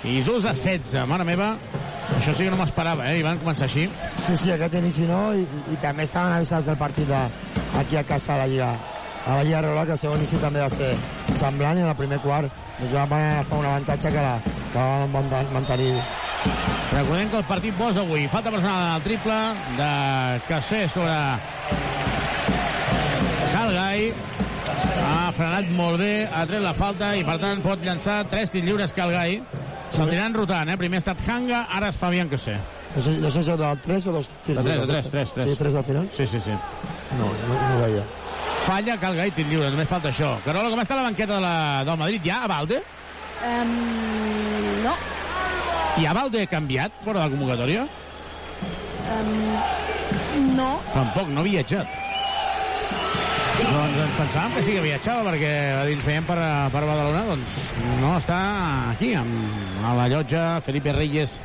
i 0.07 0.21
2 0.25 0.47
a 0.49 0.53
16. 0.55 0.95
Mare 1.09 1.25
meva, 1.27 1.51
això 2.17 2.33
sí 2.35 2.45
que 2.47 2.51
no 2.53 2.59
m'esperava, 2.59 3.09
eh? 3.11 3.19
I 3.19 3.25
van 3.27 3.39
començar 3.43 3.67
així. 3.69 3.85
Sí, 4.25 4.37
sí, 4.39 4.51
aquest 4.55 4.75
inici 4.79 5.05
no, 5.09 5.21
i, 5.35 5.43
i 5.73 5.79
també 5.83 6.07
estaven 6.07 6.35
avisats 6.39 6.67
del 6.69 6.79
partit 6.79 7.07
de, 7.11 7.21
aquí 7.79 7.99
a 7.99 8.03
casa 8.07 8.35
a 8.35 8.41
la 8.43 8.47
Lliga 8.51 8.71
a 9.23 9.37
la 9.37 9.43
Lliga 9.47 9.61
Regular, 9.63 9.85
que 9.87 9.93
el 9.95 10.01
segon 10.01 10.19
inici 10.19 10.35
també 10.41 10.59
va 10.59 10.67
ser 10.71 10.89
semblant, 11.39 11.77
i 11.79 11.83
en 11.85 11.87
el 11.93 11.95
primer 11.95 12.19
quart 12.23 12.51
doncs 12.81 12.91
van 12.91 13.13
agafar 13.23 13.59
un 13.61 13.65
avantatge 13.69 14.11
que, 14.11 14.23
la, 14.25 14.33
que 14.73 14.79
van 14.79 15.13
man- 15.13 15.53
mantenir 15.53 15.93
Recordem 16.93 17.29
que 17.31 17.37
el 17.41 17.45
partit 17.49 17.73
posa 17.77 18.03
avui 18.03 18.27
falta 18.29 18.51
personal 18.53 18.91
al 18.95 19.01
triple 19.01 19.37
de 19.79 19.89
Cassé 20.47 20.83
sobre 20.93 21.15
Calgai 23.53 24.11
ha 25.03 25.31
frenat 25.33 25.71
molt 25.73 25.97
bé, 26.01 26.11
ha 26.29 26.43
tret 26.49 26.61
la 26.61 26.73
falta 26.77 27.13
i 27.17 27.23
per 27.25 27.39
tant 27.41 27.63
pot 27.65 27.81
llançar 27.85 28.19
tres 28.29 28.53
tirs 28.53 28.65
lliures 28.67 28.93
Calgai 28.93 29.39
s'aniran 29.93 30.37
rotant, 30.37 30.69
eh? 30.69 30.77
primer 30.77 30.99
ha 30.99 31.03
estat 31.03 31.25
Hanga 31.29 31.63
ara 31.69 31.89
és 31.93 31.97
Fabián 31.97 32.29
Cassé 32.31 32.59
No 32.93 33.01
sé, 33.01 33.15
no 33.17 33.29
sé 33.33 33.41
si 33.41 33.49
és 33.49 33.57
del 33.57 33.79
3 33.81 34.05
o 34.05 34.11
dos 34.13 34.27
tirs. 34.45 34.59
Lliures. 34.61 34.87
tres, 34.87 35.07
tres, 35.09 35.31
tres. 35.33 35.49
Sí, 35.49 35.57
3 35.57 35.75
al 35.81 35.85
final? 35.87 36.09
sí, 36.13 36.27
sí, 36.27 36.39
sí 36.39 36.51
No, 37.17 37.25
no, 37.25 37.55
no 37.57 37.71
ho 37.73 37.81
veia. 37.87 38.03
falla 38.67 38.99
Calgai, 39.01 39.31
tir 39.33 39.47
lliure, 39.49 39.71
només 39.73 39.89
falta 39.89 40.11
això 40.13 40.35
Carola, 40.45 40.69
com 40.69 40.85
està 40.85 40.99
la 40.99 41.09
banqueta 41.09 41.39
de 41.39 41.41
la, 41.41 41.55
del 41.89 41.97
Madrid 41.97 42.21
ja, 42.29 42.43
a 42.45 42.51
Valde? 42.53 42.83
Um, 43.43 43.73
no. 44.85 44.93
I 46.01 46.07
a 46.09 46.13
Valde 46.17 46.41
ha 46.41 46.49
canviat 46.49 46.95
fora 47.03 47.21
de 47.21 47.27
la 47.27 47.33
convocatòria? 47.35 47.83
Um, 49.13 50.55
no. 50.57 50.71
Tampoc, 50.93 51.29
no 51.29 51.43
ha 51.43 51.45
viatjat. 51.45 51.99
Doncs 53.53 53.99
ens 54.01 54.15
pensàvem 54.17 54.55
que 54.57 54.63
sí 54.65 54.73
que 54.73 54.81
viatjava 54.83 55.27
perquè 55.29 55.51
va 55.77 55.85
dir 55.85 55.97
ens 55.99 56.07
veiem 56.07 56.25
per, 56.25 56.37
per 56.73 56.81
Badalona, 56.81 57.23
doncs 57.29 57.59
no 58.01 58.15
està 58.17 58.39
aquí, 58.95 59.13
amb 59.17 59.85
a 59.85 59.93
la 59.99 60.09
llotja 60.09 60.43
Felipe 60.65 60.95
Reyes 60.97 61.37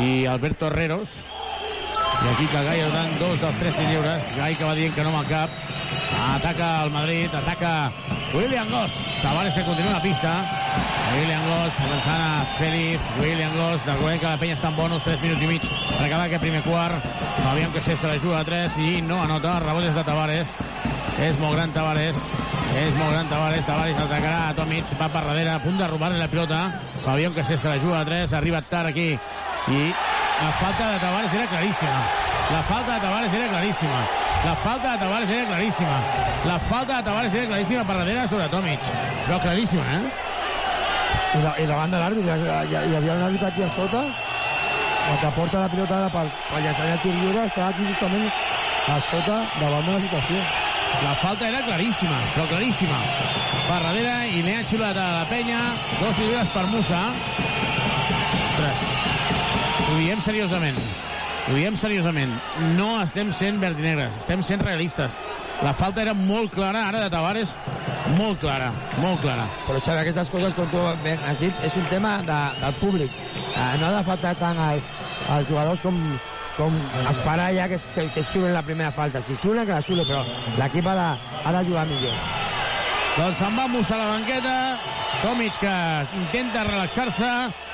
i 0.00 0.24
Alberto 0.30 0.70
Herreros. 0.70 1.12
I 2.22 2.28
aquí 2.30 2.46
que 2.46 2.62
Gai 2.64 2.80
donant 2.80 3.18
dos 3.18 3.40
dels 3.40 3.58
tres 3.58 3.78
lliures. 3.88 4.28
Gai 4.38 4.54
que 4.54 4.64
va 4.64 4.74
dient 4.78 4.94
que 4.94 5.04
no 5.04 5.12
amb 5.12 5.28
cap. 5.28 5.50
Ataca 6.34 6.84
el 6.84 6.90
Madrid, 6.90 7.34
ataca 7.34 7.92
William 8.32 8.70
Goss. 8.70 8.94
Tavares 9.22 9.54
que 9.54 9.64
continua 9.64 9.92
la 9.92 10.02
pista. 10.02 10.32
William 11.14 11.44
Goss 11.46 11.76
començant 11.78 12.22
a 12.22 12.46
Félix. 12.58 13.10
William 13.20 13.52
Goss, 13.58 13.84
recordem 13.86 14.18
que 14.22 14.30
la 14.30 14.38
penya 14.40 14.56
està 14.56 14.70
en 14.72 14.78
bonus, 14.78 15.04
3 15.04 15.20
minuts 15.22 15.44
i 15.44 15.50
mig 15.52 15.68
per 15.68 16.06
acabar 16.06 16.24
aquest 16.26 16.42
primer 16.42 16.62
quart. 16.64 17.04
Fabián 17.42 17.72
que 17.72 17.82
se 17.82 17.98
la 18.06 18.16
juga 18.18 18.40
a 18.40 18.48
3 18.48 18.78
i 18.78 19.02
no 19.02 19.20
anota. 19.22 19.58
Rebot 19.60 19.84
és 19.84 19.94
de 19.94 20.04
Tavares. 20.06 20.56
És 21.22 21.38
molt 21.38 21.54
gran 21.58 21.76
Tavares. 21.76 22.18
És 22.74 22.94
molt 22.98 23.12
gran 23.12 23.28
Tavares. 23.30 23.66
Tavares 23.66 24.00
atacarà 24.00 24.48
a 24.48 24.54
Tomic. 24.54 24.90
Va 24.98 25.08
per 25.08 25.22
darrere, 25.28 25.52
a 25.52 25.62
punt 25.62 25.78
de 25.78 25.88
robar-li 25.92 26.18
la 26.18 26.30
pilota. 26.32 26.64
Fabián 27.04 27.34
que 27.34 27.44
se 27.44 27.60
la 27.68 27.78
juga 27.78 28.00
a 28.00 28.04
3. 28.04 28.32
Arriba 28.32 28.62
tard 28.62 28.90
aquí. 28.90 29.12
I 29.68 29.94
la 30.42 30.52
falta 30.60 30.90
de 30.92 30.98
Tavares 30.98 31.32
era 31.32 31.46
claríssima. 31.46 32.00
La 32.50 32.62
falta 32.64 32.94
de 32.94 33.00
Tavares 33.00 33.32
era 33.32 33.48
claríssima. 33.48 34.00
La 34.44 34.56
falta 34.56 34.92
de 34.92 34.98
Tavares 34.98 35.30
era 35.30 35.46
claríssima. 35.46 35.96
La 36.44 36.58
falta 36.58 36.96
de 36.96 37.02
Tavares 37.02 37.32
era 37.32 37.46
claríssima 37.46 37.84
per 37.84 37.96
darrere 37.96 38.28
sobre 38.28 38.48
Tomic. 38.48 38.80
Però 39.26 39.40
claríssima, 39.40 39.84
eh? 39.96 40.02
I, 41.34 41.40
da, 41.42 41.54
i 41.58 41.64
davant 41.66 41.90
de 41.90 41.98
l'àrbit, 41.98 42.26
hi, 42.28 42.74
hi, 42.74 42.96
havia 42.98 43.14
un 43.16 43.24
àrbit 43.26 43.46
aquí 43.48 43.64
a 43.64 43.70
sota, 43.72 44.02
el 44.04 45.16
que 45.22 45.30
porta 45.38 45.62
la 45.64 45.70
pilota 45.72 45.96
ara 45.96 46.10
per, 46.12 46.26
per 46.50 46.60
llançar 46.62 46.90
el 46.92 47.00
tir 47.02 47.14
lliure, 47.16 47.46
està 47.48 47.70
aquí 47.70 47.88
justament 47.88 48.28
a 48.92 49.00
sota, 49.08 49.40
davant 49.58 49.88
de 49.88 49.96
la 49.96 50.04
situació. 50.04 50.44
La 51.02 51.14
falta 51.22 51.48
era 51.48 51.64
claríssima, 51.64 52.20
però 52.36 52.46
claríssima. 52.52 53.00
Per 53.64 53.80
darrere 53.80 54.14
i 54.28 54.44
li 54.44 54.54
han 54.54 54.68
xiulat 54.68 55.00
a 55.00 55.08
la 55.22 55.24
penya. 55.32 55.62
Dos 56.02 56.20
lliures 56.20 56.52
per 56.54 56.66
Musa. 56.70 57.00
Ostres, 58.54 58.86
ho 59.94 59.98
diem 60.02 60.20
seriosament. 60.20 60.78
Ho 61.46 61.54
diem 61.54 61.76
seriosament. 61.78 62.32
No 62.74 62.96
estem 63.02 63.30
sent 63.36 63.60
verdinegres, 63.62 64.14
estem 64.18 64.42
sent 64.42 64.64
realistes. 64.64 65.18
La 65.62 65.74
falta 65.76 66.02
era 66.02 66.14
molt 66.18 66.50
clara, 66.52 66.88
ara 66.88 67.02
de 67.04 67.10
Tavares, 67.12 67.54
molt 68.18 68.40
clara, 68.42 68.72
molt 68.98 69.22
clara. 69.22 69.46
Però, 69.68 69.78
Xavi, 69.78 70.02
aquestes 70.02 70.32
coses, 70.32 70.56
com 70.58 70.66
tu 70.72 70.80
has 70.82 71.38
dit, 71.38 71.62
és 71.62 71.76
un 71.78 71.86
tema 71.92 72.16
de, 72.26 72.38
del 72.60 72.78
públic. 72.80 73.20
Eh, 73.54 73.68
no 73.78 73.86
ha 73.86 73.92
de 73.94 74.06
faltar 74.08 74.34
tant 74.40 74.58
als, 74.58 74.88
als 75.30 75.46
jugadors 75.48 75.84
com, 75.84 76.00
com 76.56 76.74
esperar 77.12 77.52
ja 77.54 77.68
que, 77.70 77.78
que, 77.94 78.08
que 78.16 78.26
xiulen 78.32 78.56
la 78.56 78.64
primera 78.66 78.90
falta. 78.96 79.22
Si 79.22 79.38
xiulen, 79.38 79.68
que 79.68 79.76
la 79.76 79.84
xiulen, 79.84 80.10
però 80.10 80.24
l'equip 80.58 80.90
ha, 80.90 80.96
de, 80.98 81.38
ha 81.44 81.54
de 81.54 81.62
jugar 81.70 81.86
millor. 81.92 82.18
Doncs 83.14 83.38
se'n 83.38 83.54
va 83.54 83.68
a 83.70 84.00
la 84.00 84.10
banqueta, 84.10 84.56
Tomic 85.22 85.54
que 85.60 85.76
intenta 86.18 86.64
relaxar-se 86.66 87.30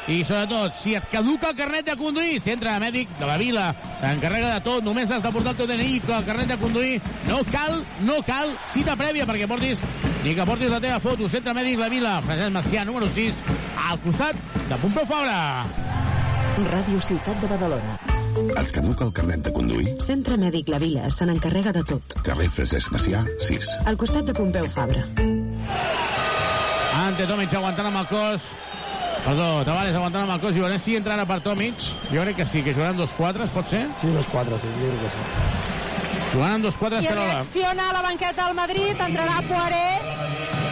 i 0.09 0.23
sobretot, 0.25 0.75
si 0.81 0.95
et 0.97 1.07
caduca 1.13 1.51
el 1.51 1.57
carnet 1.59 1.91
de 1.91 1.97
conduir, 2.01 2.41
centre 2.41 2.73
mèdic 2.83 3.13
de 3.19 3.29
la 3.29 3.37
vila 3.41 3.67
s'encarrega 4.01 4.55
de 4.55 4.65
tot, 4.65 4.85
només 4.85 5.11
has 5.11 5.23
de 5.23 5.33
portar 5.35 5.53
el 5.53 5.61
teu 5.61 5.69
DNI 5.71 6.01
el 6.01 6.27
carnet 6.27 6.55
de 6.55 6.59
conduir, 6.61 7.01
no 7.29 7.43
cal 7.53 7.83
no 8.07 8.21
cal 8.27 8.55
cita 8.69 8.97
prèvia 8.97 9.29
perquè 9.29 9.49
portis 9.51 9.85
ni 10.25 10.35
que 10.35 10.47
portis 10.49 10.73
la 10.73 10.81
teva 10.81 11.01
foto, 11.01 11.29
centre 11.29 11.55
mèdic 11.57 11.79
la 11.81 11.91
vila 11.93 12.19
Francesc 12.25 12.57
Macià, 12.57 12.85
número 12.89 13.11
6 13.11 13.45
al 13.91 14.01
costat 14.07 14.41
de 14.69 14.81
Pompeu 14.81 15.07
Fabra 15.09 15.41
Ràdio 16.71 17.01
Ciutat 17.01 17.39
de 17.41 17.49
Badalona. 17.49 17.95
Et 18.61 18.73
caduca 18.75 19.07
el 19.07 19.13
carnet 19.17 19.43
de 19.47 19.53
conduir? 19.55 19.95
Centre 20.05 20.37
Mèdic 20.39 20.69
La 20.71 20.79
Vila 20.83 21.11
se 21.11 21.27
n'encarrega 21.27 21.73
de 21.73 21.83
tot. 21.89 22.17
Carrer 22.27 22.49
Francesc 22.53 22.93
Macià, 22.95 23.23
6. 23.47 23.71
Al 23.91 23.99
costat 24.01 24.29
de 24.29 24.35
Pompeu 24.37 24.67
Fabra. 24.71 25.03
Ante 27.01 27.27
Tomic 27.27 27.55
aguantant 27.55 27.89
amb 27.91 28.03
el 28.03 28.11
cos 28.11 28.51
Perdó, 29.25 29.65
Tavares 29.69 29.95
aguantant 29.95 30.25
amb 30.25 30.33
el 30.35 30.41
cos 30.43 30.57
i 30.57 30.63
veurem 30.63 30.81
si 30.81 30.95
entra 30.97 31.15
ara 31.15 31.27
per 31.29 31.41
Tomic. 31.45 31.83
Jo 32.11 32.23
crec 32.25 32.39
que 32.41 32.47
sí, 32.49 32.63
que 32.65 32.73
jugaran 32.75 32.97
dos 32.97 33.13
quatres, 33.19 33.51
pot 33.55 33.69
ser? 33.69 33.83
Sí, 34.01 34.09
dos 34.15 34.27
quatre, 34.33 34.59
sí, 34.63 34.71
jo 34.81 34.89
crec 34.89 35.03
que 35.05 35.11
sí. 35.13 36.21
Jugaran 36.33 36.63
dos 36.63 36.77
quatres, 36.79 37.05
I 37.05 37.09
Carola. 37.09 37.35
reacciona 37.35 37.91
a 37.91 37.93
la 37.93 38.03
banqueta 38.03 38.47
del 38.47 38.55
Madrid, 38.55 38.95
entrarà 39.07 39.43
Poiré, 39.49 39.85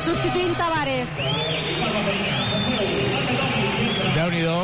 substituint 0.05 0.55
Tavares. 0.57 1.09
Déu-n'hi-do 4.15 4.57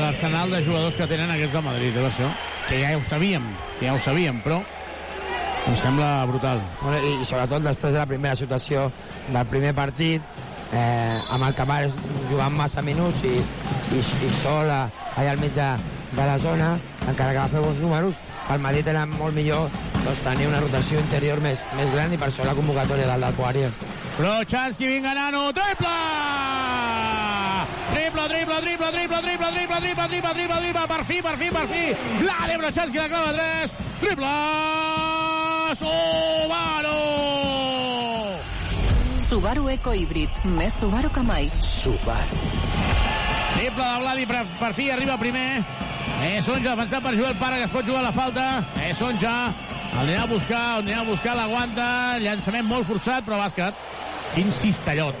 l'arsenal 0.00 0.50
de 0.50 0.62
jugadors 0.64 0.96
que 0.96 1.06
tenen 1.06 1.30
aquests 1.30 1.54
del 1.54 1.64
Madrid, 1.64 1.94
eh, 1.94 2.00
per 2.02 2.10
això. 2.10 2.32
Que 2.68 2.82
ja 2.82 2.96
ho 2.98 3.04
sabíem, 3.08 3.46
que 3.78 3.86
ja 3.86 3.94
ho 3.94 4.00
sabíem, 4.02 4.42
però 4.44 4.58
em 5.68 5.76
sembla 5.76 6.24
brutal. 6.26 6.60
Bueno, 6.82 6.98
i, 6.98 7.22
I 7.22 7.24
sobretot 7.28 7.62
després 7.64 7.94
de 7.94 7.98
la 8.02 8.06
primera 8.10 8.36
situació 8.36 8.90
del 9.28 9.46
primer 9.52 9.74
partit, 9.76 10.22
eh, 10.72 11.18
amb 11.30 11.44
el 11.48 11.54
Tavares 11.58 11.94
jugant 12.30 12.56
massa 12.56 12.82
minuts 12.82 13.24
i, 13.24 13.36
i, 13.96 14.00
i 14.00 14.30
sol 14.42 14.70
allà 14.70 15.30
al 15.32 15.42
mig 15.42 15.54
de, 15.56 15.68
de 16.14 16.24
la 16.24 16.38
zona, 16.38 16.72
encara 17.06 17.32
que 17.32 17.38
va 17.44 17.52
fer 17.52 17.64
bons 17.64 17.84
números, 17.84 18.18
el 18.48 18.60
Madrid 18.64 18.88
era 18.88 19.04
molt 19.06 19.36
millor 19.36 19.68
doncs, 20.04 20.20
tenir 20.24 20.48
una 20.48 20.60
rotació 20.62 21.00
interior 21.02 21.40
més, 21.44 21.64
més 21.76 21.90
gran 21.92 22.12
i 22.12 22.20
per 22.20 22.30
això 22.30 22.46
la 22.46 22.56
convocatòria 22.56 23.08
del. 23.10 23.72
Però 24.18 24.38
Chansky 24.48 24.86
vinga 24.86 25.14
nano, 25.14 25.48
triple! 25.52 25.96
Triple, 27.92 28.24
triple, 28.28 28.60
triple, 28.64 28.90
triple, 28.92 29.20
triple, 29.22 29.50
triple, 29.52 29.80
triple, 29.80 30.08
triple, 30.08 30.32
triple, 30.34 30.60
triple, 30.62 30.86
per 30.88 31.04
fi, 31.04 31.22
per 31.22 31.36
fi, 31.36 31.50
per 31.50 31.66
fi! 31.70 31.84
La 32.26 32.40
de 32.48 32.58
Brochanski 32.58 32.98
la 32.98 33.08
clava 33.08 33.32
3, 33.32 33.76
triple! 34.00 34.34
Subaru! 35.78 36.98
Subaru 39.28 39.68
Eco 39.68 39.92
Híbrid. 39.92 40.32
Més 40.56 40.78
Subaru 40.80 41.10
que 41.12 41.20
mai. 41.20 41.50
Subaru. 41.60 42.38
Triple 43.52 43.84
de 43.84 43.98
Vladi, 44.00 44.24
per, 44.30 44.40
per 44.56 44.70
fi 44.72 44.88
arriba 44.94 45.18
primer. 45.20 45.60
És 46.24 46.48
Onja, 46.48 46.72
defensat 46.72 47.04
per 47.04 47.12
Joel 47.18 47.36
Pare, 47.36 47.58
que 47.60 47.66
es 47.68 47.74
pot 47.74 47.84
jugar 47.84 48.06
la 48.06 48.14
falta. 48.16 48.46
És 48.86 49.02
Onja, 49.04 49.34
el 49.90 50.00
anirà 50.06 50.24
a 50.24 50.30
buscar, 50.30 50.62
el 50.78 50.86
anirà 50.86 51.02
a 51.02 51.08
buscar, 51.10 51.36
l'aguanta. 51.36 51.88
Llançament 52.24 52.68
molt 52.70 52.88
forçat, 52.88 53.26
però 53.28 53.42
bàsquet. 53.42 53.84
Quin 54.32 54.48
cistellot. 54.52 55.20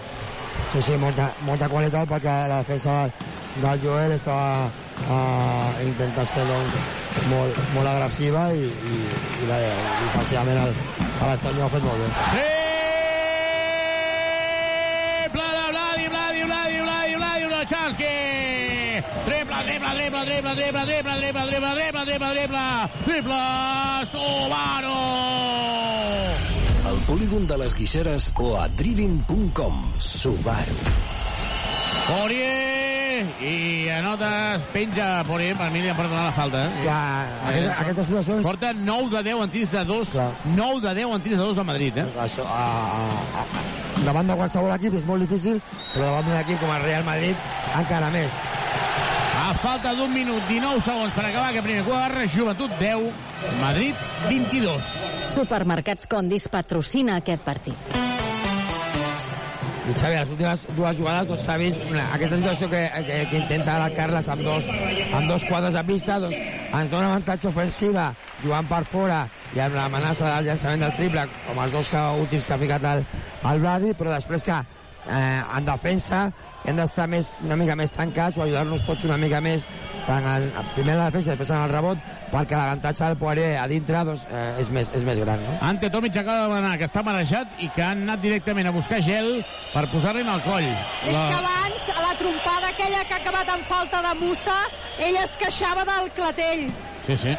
Sí, 0.72 0.82
sí, 0.88 0.96
molta, 1.00 1.28
molta 1.44 1.68
qualitat 1.68 2.08
perquè 2.08 2.36
la 2.48 2.62
defensa 2.64 2.96
del, 3.60 3.80
Joel 3.84 4.16
estava 4.16 4.68
uh, 4.68 5.84
intentant 5.84 6.28
ser 6.32 6.44
doncs, 6.48 6.92
molt, 7.28 7.60
molt 7.76 7.92
agressiva 7.92 8.48
i, 8.56 8.68
i, 8.68 9.00
i, 9.42 9.48
la, 9.50 9.60
i 9.68 10.12
parcialment 10.16 10.62
ho 10.64 11.32
ha 11.66 11.74
fet 11.76 11.84
molt 11.84 12.06
bé. 12.06 12.14
Triple 12.32 12.57
Brochanski! 17.88 19.02
Triple, 19.24 19.56
triple, 19.64 19.88
triple, 19.94 20.24
triple, 20.24 20.54
triple, 20.54 20.84
triple, 20.84 20.84
triple, 20.84 21.46
triple, 21.48 21.74
triple, 21.74 22.04
triple, 22.04 22.34
triple, 22.34 22.90
triple, 23.04 23.40
Subaru! 24.12 24.98
Al 26.88 26.98
polígon 27.06 27.46
de 27.46 27.58
les 27.58 27.74
Guixeres 27.74 28.32
o 28.36 28.56
a 28.60 28.68
driving.com. 28.68 29.92
Subaru. 29.98 30.76
Poirier 32.08 33.24
i 33.42 33.88
anota, 33.90 34.54
es 34.56 34.64
penja 34.72 35.24
Poirier, 35.26 35.56
per 35.58 35.70
mi 35.72 35.82
li 35.82 35.88
han 35.88 35.96
perdonat 35.96 36.28
la 36.28 36.36
falta. 36.36 36.64
Eh? 36.68 36.84
Ja, 36.86 37.00
aquesta, 37.48 37.74
aquestes 37.82 38.10
situacions... 38.10 38.44
Porta 38.46 38.72
9 38.76 39.10
de 39.16 39.22
10 39.30 39.44
en 39.46 39.54
tirs 39.56 39.72
de 39.72 39.84
2, 39.84 40.16
9 40.56 40.80
de 40.88 40.94
10 41.00 41.16
en 41.16 41.26
tirs 41.26 41.36
de 41.36 41.44
2 41.44 41.58
a 41.58 41.68
Madrid, 41.72 42.02
eh? 42.04 42.08
Això, 42.24 42.44
a, 42.44 42.64
a, 42.98 43.44
a, 43.44 43.87
davant 44.06 44.28
de 44.28 44.36
qualsevol 44.38 44.74
equip 44.76 44.98
és 44.98 45.06
molt 45.08 45.24
difícil, 45.24 45.60
però 45.94 46.08
davant 46.08 46.28
d'un 46.28 46.38
equip 46.40 46.60
com 46.62 46.74
el 46.74 46.84
Real 46.84 47.06
Madrid 47.06 47.48
encara 47.78 48.10
més. 48.14 48.40
A 49.38 49.54
falta 49.62 49.94
d'un 49.96 50.12
minut, 50.12 50.42
19 50.50 50.82
segons 50.84 51.14
per 51.16 51.24
acabar 51.24 51.48
aquest 51.48 51.64
primer 51.64 51.86
quart, 51.86 52.20
Joventut 52.34 52.74
10, 52.82 53.08
Madrid 53.62 53.96
22. 54.28 54.92
Supermercats 55.32 56.10
Condis 56.10 56.50
patrocina 56.52 57.16
aquest 57.22 57.46
partit. 57.46 57.98
I 59.88 59.94
Xavi, 59.96 60.16
les 60.18 60.30
últimes 60.34 60.62
dues 60.76 60.96
jugades 60.98 61.28
doncs, 61.30 61.44
s'ha 61.46 61.54
vist 61.56 61.80
una, 61.80 62.02
aquesta 62.12 62.36
situació 62.36 62.66
que, 62.68 62.80
que, 63.06 63.20
que 63.30 63.38
intenta 63.40 63.76
ara 63.78 63.86
Carles 63.96 64.26
amb 64.28 64.44
dos, 64.44 64.66
amb 64.68 65.30
dos 65.30 65.46
quadres 65.48 65.78
de 65.78 65.82
pista 65.88 66.18
doncs, 66.20 66.36
ens 66.76 66.90
dona 66.92 67.08
avantatge 67.08 67.48
ofensiva 67.48 68.10
jugant 68.42 68.68
per 68.68 68.82
fora 68.90 69.22
i 69.56 69.62
amb 69.64 69.78
l'amenaça 69.78 70.26
del 70.34 70.50
llançament 70.50 70.84
del 70.84 70.92
triple 70.98 71.24
com 71.46 71.62
els 71.64 71.72
dos 71.72 71.88
que, 71.88 72.02
últims 72.20 72.44
que 72.44 72.54
ha 72.58 72.60
ficat 72.60 72.84
el, 72.90 73.06
el 73.52 73.64
Brady 73.64 73.94
però 73.96 74.12
després 74.12 74.44
que 74.44 74.58
eh, 74.60 75.40
en 75.56 75.70
defensa 75.70 76.26
hem 76.64 76.78
d'estar 76.78 77.06
més, 77.08 77.30
una 77.44 77.56
mica 77.56 77.76
més 77.78 77.92
tancats 77.94 78.38
o 78.38 78.42
ajudar-nos 78.44 78.82
tots 78.86 79.06
una 79.08 79.18
mica 79.20 79.40
més 79.44 79.66
tant 80.06 80.24
en, 80.26 80.48
primer 80.74 80.94
en 80.94 81.00
la 81.02 81.08
defensa 81.10 81.30
i 81.30 81.32
després 81.34 81.52
en 81.52 81.62
el 81.62 81.72
rebot 81.72 82.02
perquè 82.32 82.56
l'avantatge 82.56 83.04
del 83.04 83.18
Poirier 83.20 83.52
a 83.60 83.66
dintre 83.70 84.02
doncs, 84.08 84.24
eh, 84.30 84.62
és, 84.62 84.70
més, 84.74 84.90
és 84.96 85.04
més 85.06 85.20
gran 85.22 85.42
no? 85.44 85.56
Ante 85.64 85.90
Tomic 85.92 86.16
acaba 86.16 86.42
de 86.42 86.48
demanar 86.48 86.74
que 86.80 86.88
està 86.88 87.04
marejat 87.06 87.62
i 87.64 87.70
que 87.74 87.84
han 87.84 88.04
anat 88.06 88.24
directament 88.24 88.68
a 88.68 88.74
buscar 88.74 89.00
gel 89.04 89.38
per 89.72 89.86
posar-li 89.92 90.24
al 90.24 90.42
coll. 90.44 90.66
És 91.04 91.14
que 91.14 91.38
abans, 91.38 91.92
a 91.94 92.04
la 92.04 92.14
trompada 92.20 92.72
aquella 92.72 93.04
que 93.04 93.16
ha 93.16 93.22
acabat 93.22 93.54
amb 93.54 93.68
falta 93.68 94.02
de 94.08 94.14
Musa, 94.20 94.56
ell 94.98 95.20
es 95.22 95.36
queixava 95.40 95.86
del 95.88 96.10
clatell. 96.16 96.68
Sí, 97.06 97.16
sí. 97.24 97.36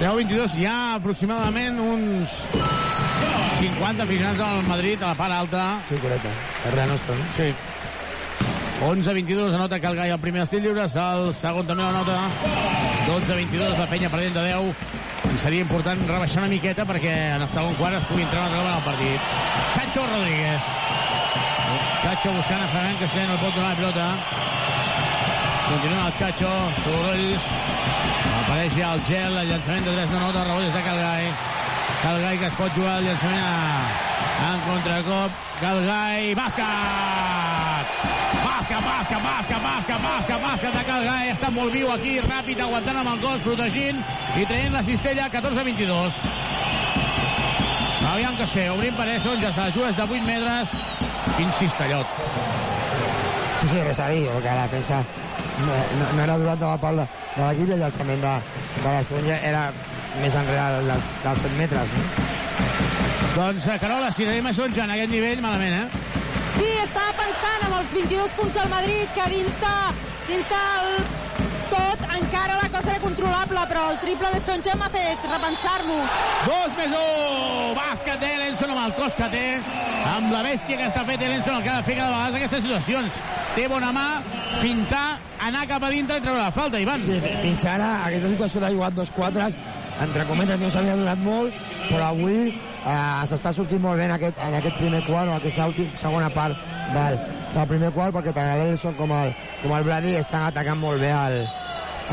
10-22, 0.00 0.54
hi 0.56 0.64
ha 0.64 0.76
aproximadament 0.96 1.80
uns 1.84 2.38
50 3.60 4.06
aficionats 4.06 4.40
al 4.40 4.62
Madrid 4.68 5.02
a 5.02 5.10
la 5.12 5.18
part 5.18 5.36
alta. 5.36 5.66
Sí, 5.90 5.98
correcte. 6.00 6.32
Darrere 6.64 6.86
nostre, 6.94 7.18
no? 7.18 7.28
Sí. 7.36 7.50
11-22 8.80 9.54
anota 9.54 9.78
Calgai 9.78 10.08
el 10.08 10.18
primer 10.20 10.42
estil 10.46 10.62
lliures, 10.64 10.94
el 10.96 11.34
segon 11.36 11.66
també 11.68 11.84
la 11.84 11.92
nota. 11.92 12.16
12-22 13.04 13.76
la 13.76 13.84
penya 13.90 14.08
perdent 14.08 14.32
de 14.38 14.44
10 14.46 15.34
i 15.34 15.36
seria 15.42 15.64
important 15.66 16.00
rebaixar 16.08 16.40
una 16.40 16.48
miqueta 16.48 16.86
perquè 16.88 17.12
en 17.36 17.42
el 17.44 17.50
segon 17.52 17.76
quart 17.76 17.98
es 17.98 18.06
pugui 18.08 18.24
entrar 18.24 18.46
una 18.48 18.56
altra 18.56 18.72
al 18.78 18.84
partit. 18.86 19.20
Chacho 19.74 20.02
Rodríguez. 20.08 20.62
Chacho 22.00 22.32
buscant 22.38 22.62
a 22.64 22.72
Ferran 22.72 22.96
que 22.96 23.06
no 23.12 23.34
el 23.36 23.42
pot 23.44 23.54
donar 23.54 23.68
la 23.68 23.76
pilota. 23.82 24.06
Continua 25.68 26.08
el 26.08 26.14
Chacho 26.22 26.52
sorolls 26.80 27.44
apareix 28.40 28.72
ja 28.80 28.88
el 28.96 29.02
gel 29.06 29.32
el 29.42 29.48
llançament 29.52 29.84
de 29.86 29.92
3 30.00 30.10
no 30.10 30.18
nota 30.24 30.40
rebot 30.48 30.64
de 30.74 30.82
Calgai 30.88 31.24
Calgai 32.02 32.36
que 32.40 32.48
es 32.48 32.56
pot 32.58 32.70
jugar 32.74 32.94
el 32.98 33.04
llançament 33.10 33.44
a, 33.44 33.46
en 34.48 34.58
contracop. 34.66 35.30
Calgai 35.60 36.20
bàsquet 36.34 37.90
bàsquet, 38.70 39.18
bàsquet, 39.18 39.22
bàsquet, 39.22 39.62
bàsquet, 39.62 40.02
bàsquet, 40.02 40.42
bàsquet 40.42 40.74
de 40.76 40.82
Calgai, 40.86 41.30
està 41.32 41.50
molt 41.50 41.72
viu 41.74 41.90
aquí, 41.90 42.18
ràpid, 42.22 42.60
aguantant 42.62 43.00
amb 43.00 43.10
el 43.14 43.22
cos, 43.24 43.40
protegint 43.42 43.98
i 44.38 44.44
traient 44.46 44.74
la 44.76 44.82
cistella 44.86 45.26
14-22. 45.32 46.20
Aviam 48.10 48.36
que 48.38 48.46
sé, 48.50 48.68
obrim 48.70 48.94
per 48.94 49.08
Esson, 49.16 49.40
ja 49.42 49.52
se 49.52 49.60
la 49.64 49.74
juga 49.74 49.90
des 49.90 49.96
de 49.96 50.06
8 50.06 50.22
metres, 50.26 50.74
quin 51.36 51.50
cistellot. 51.58 52.06
Sí, 53.60 53.68
sí, 53.68 53.82
res 53.82 54.00
a 54.00 54.08
dir, 54.08 54.22
perquè 54.30 54.54
la 54.54 54.68
defensa 54.68 55.02
no, 55.60 55.72
no, 55.98 56.12
no 56.16 56.22
era 56.22 56.38
durant 56.38 56.62
de 56.62 56.66
la 56.66 56.78
part 56.80 57.02
de, 57.02 57.08
de 57.36 57.42
l'equip 57.42 57.68
i 57.68 57.76
el 57.76 57.82
llançament 57.84 58.22
de, 58.24 58.36
de 58.78 58.86
l'Esponja 58.94 59.40
era 59.50 59.66
més 60.20 60.38
enrere 60.42 60.84
dels, 60.88 61.10
dels 61.26 61.44
7 61.46 61.58
metres, 61.58 61.96
no? 61.96 62.28
Doncs, 63.30 63.66
eh, 63.66 63.78
Carola, 63.78 64.10
si 64.12 64.26
anem 64.26 64.48
a 64.50 64.52
Sonja 64.52 64.86
en 64.86 64.94
aquest 64.94 65.12
nivell, 65.12 65.42
malament, 65.44 65.76
eh? 65.84 66.19
Sí, 66.56 66.68
estava 66.82 67.14
pensant 67.18 67.66
amb 67.66 67.80
els 67.80 67.92
22 67.96 68.36
punts 68.38 68.54
del 68.56 68.70
Madrid 68.72 69.16
que 69.16 69.26
dins, 69.32 69.58
de, 69.62 69.74
dins 70.28 70.48
del 70.50 71.18
tot 71.70 72.02
encara 72.16 72.56
la 72.58 72.68
cosa 72.72 72.90
era 72.90 73.02
controlable, 73.02 73.62
però 73.70 73.84
el 73.92 73.98
triple 74.02 74.30
de 74.34 74.40
Sonja 74.42 74.74
m'ha 74.78 74.90
fet 74.92 75.26
repensar-m'ho. 75.30 75.98
Dos 76.48 76.76
més 76.78 76.94
un! 76.98 77.74
Bàsquet 77.78 78.22
d'Elenson 78.22 78.74
amb 78.74 78.82
el 78.84 78.94
cos 78.98 79.18
que 79.18 79.28
té, 79.32 79.44
amb 80.10 80.32
la 80.34 80.42
bèstia 80.46 80.80
que 80.80 80.88
està 80.90 81.04
fet 81.08 81.22
Elenson, 81.26 81.58
el 81.58 81.66
que 81.66 81.72
ha 81.72 81.78
de 81.78 81.86
fer 81.86 81.98
cada 82.00 82.14
vegada 82.16 82.40
aquestes 82.40 82.64
situacions. 82.66 83.20
Té 83.54 83.66
bona 83.70 83.92
mà, 83.94 84.08
fintar, 84.62 85.04
anar 85.46 85.66
cap 85.70 85.86
a 85.86 85.92
dintre 85.92 86.18
i 86.18 86.24
treure 86.24 86.42
la 86.42 86.54
falta, 86.54 86.80
Ivan. 86.82 87.06
Fins 87.42 87.66
ara, 87.66 87.92
aquesta 88.08 88.32
situació 88.34 88.62
d'ha 88.64 88.74
jugat 88.74 88.98
dos 88.98 89.14
quatres, 89.14 89.58
entre 90.00 90.26
cometes 90.28 90.60
no 90.60 90.70
s'havia 90.72 90.98
donat 90.98 91.22
molt, 91.22 91.70
però 91.88 92.10
avui 92.10 92.50
eh, 92.84 93.26
s'està 93.30 93.52
sortint 93.56 93.82
molt 93.82 94.00
bé 94.00 94.06
en 94.08 94.14
aquest, 94.16 94.38
en 94.46 94.56
aquest 94.58 94.78
primer 94.80 95.02
quart 95.06 95.30
o 95.30 95.36
aquesta 95.36 95.66
última, 95.70 95.96
segona 96.00 96.30
part 96.34 96.56
del, 96.94 97.18
del 97.54 97.68
primer 97.72 97.92
quart 97.96 98.14
perquè 98.16 98.34
tant 98.36 98.52
l'Elson 98.60 98.96
com 98.98 99.12
el, 99.16 99.34
com 99.62 99.76
el 99.76 99.86
Brady 99.88 100.16
estan 100.20 100.46
atacant 100.48 100.80
molt 100.80 101.02
bé 101.02 101.12
el, 101.16 101.42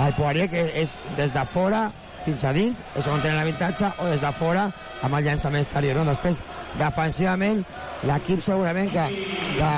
el 0.04 0.18
Poirier 0.20 0.50
que 0.52 0.68
és 0.84 0.98
des 1.18 1.34
de 1.34 1.46
fora 1.54 1.88
fins 2.28 2.44
a 2.44 2.52
dins, 2.52 2.82
és 3.00 3.08
on 3.08 3.22
tenen 3.24 3.40
l'avantatge 3.40 3.94
o 4.04 4.10
des 4.12 4.24
de 4.24 4.32
fora 4.36 4.68
amb 5.06 5.16
el 5.16 5.30
llançament 5.30 5.64
exterior 5.64 6.02
no? 6.02 6.10
després 6.12 6.42
defensivament 6.80 7.64
l'equip 8.08 8.44
segurament 8.46 8.92
que, 8.94 9.06
que 9.58 9.72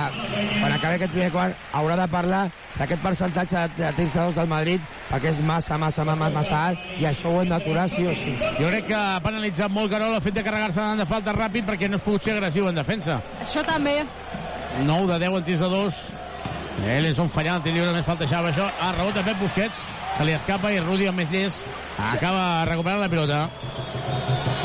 quan 0.60 0.76
acabi 0.76 0.98
aquest 0.98 1.14
primer 1.14 1.32
quart 1.34 1.68
haurà 1.80 1.98
de 2.00 2.08
parlar 2.12 2.44
d'aquest 2.78 3.04
percentatge 3.04 3.56
de, 3.56 3.84
de 3.84 3.92
tirs 3.98 4.16
de 4.16 4.28
dos 4.28 4.38
del 4.38 4.52
Madrid 4.52 4.86
perquè 5.10 5.34
és 5.34 5.42
massa, 5.44 5.78
massa, 5.82 6.06
massa, 6.08 6.30
massa 6.36 6.62
alt 6.70 6.86
i 7.00 7.08
això 7.10 7.32
ho 7.32 7.42
hem 7.42 7.52
d'aturar 7.54 7.88
sí 7.92 8.06
o 8.08 8.16
sí. 8.16 8.36
Jo 8.60 8.70
crec 8.70 8.90
que 8.92 9.00
ha 9.00 9.20
penalitzat 9.24 9.72
molt 9.74 9.92
Carol 9.92 10.16
el 10.18 10.24
fet 10.26 10.38
de 10.38 10.46
carregar-se 10.46 10.88
de 11.00 11.10
falta 11.10 11.36
ràpid 11.36 11.68
perquè 11.70 11.90
no 11.90 12.00
es 12.00 12.06
pogut 12.06 12.26
ser 12.26 12.38
agressiu 12.38 12.70
en 12.70 12.80
defensa. 12.80 13.20
Això 13.44 13.66
també. 13.68 14.02
9 14.86 15.14
de 15.14 15.20
10 15.26 15.38
en 15.40 15.48
tirs 15.48 15.64
de 15.66 15.70
2 15.70 16.04
Ellenson 16.86 17.30
fallant, 17.30 17.60
el 17.60 17.64
tir 17.66 17.74
lliure 17.76 17.94
més 17.96 18.06
faltejava 18.08 18.54
això. 18.54 18.70
Ah, 18.80 18.94
de 18.94 19.24
Pep 19.24 19.40
Busquets, 19.40 19.86
se 20.18 20.26
li 20.26 20.34
escapa 20.34 20.72
i 20.72 20.80
Rudi 20.80 21.08
amb 21.08 21.18
més 21.18 21.32
llest 21.32 21.66
acaba 22.00 22.66
recuperant 22.66 23.02
la 23.02 23.10
pilota. 23.10 23.50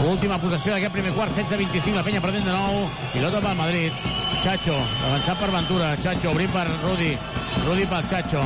Última 0.04 0.38
possessió 0.38 0.74
d'aquest 0.74 0.92
primer 0.92 1.12
quart, 1.16 1.32
16-25, 1.32 1.96
la 1.96 2.04
penya 2.06 2.22
perdent 2.22 2.44
de 2.46 2.52
nou. 2.52 2.88
Pilota 3.12 3.40
pel 3.40 3.58
Madrid. 3.58 4.06
Chacho, 4.44 4.76
avançat 5.08 5.38
per 5.40 5.50
Ventura. 5.54 5.94
Chacho, 6.02 6.32
obrint 6.34 6.52
per 6.52 6.66
Rudi. 6.84 7.14
Rudi 7.64 7.86
pel 7.88 8.08
Chacho. 8.10 8.42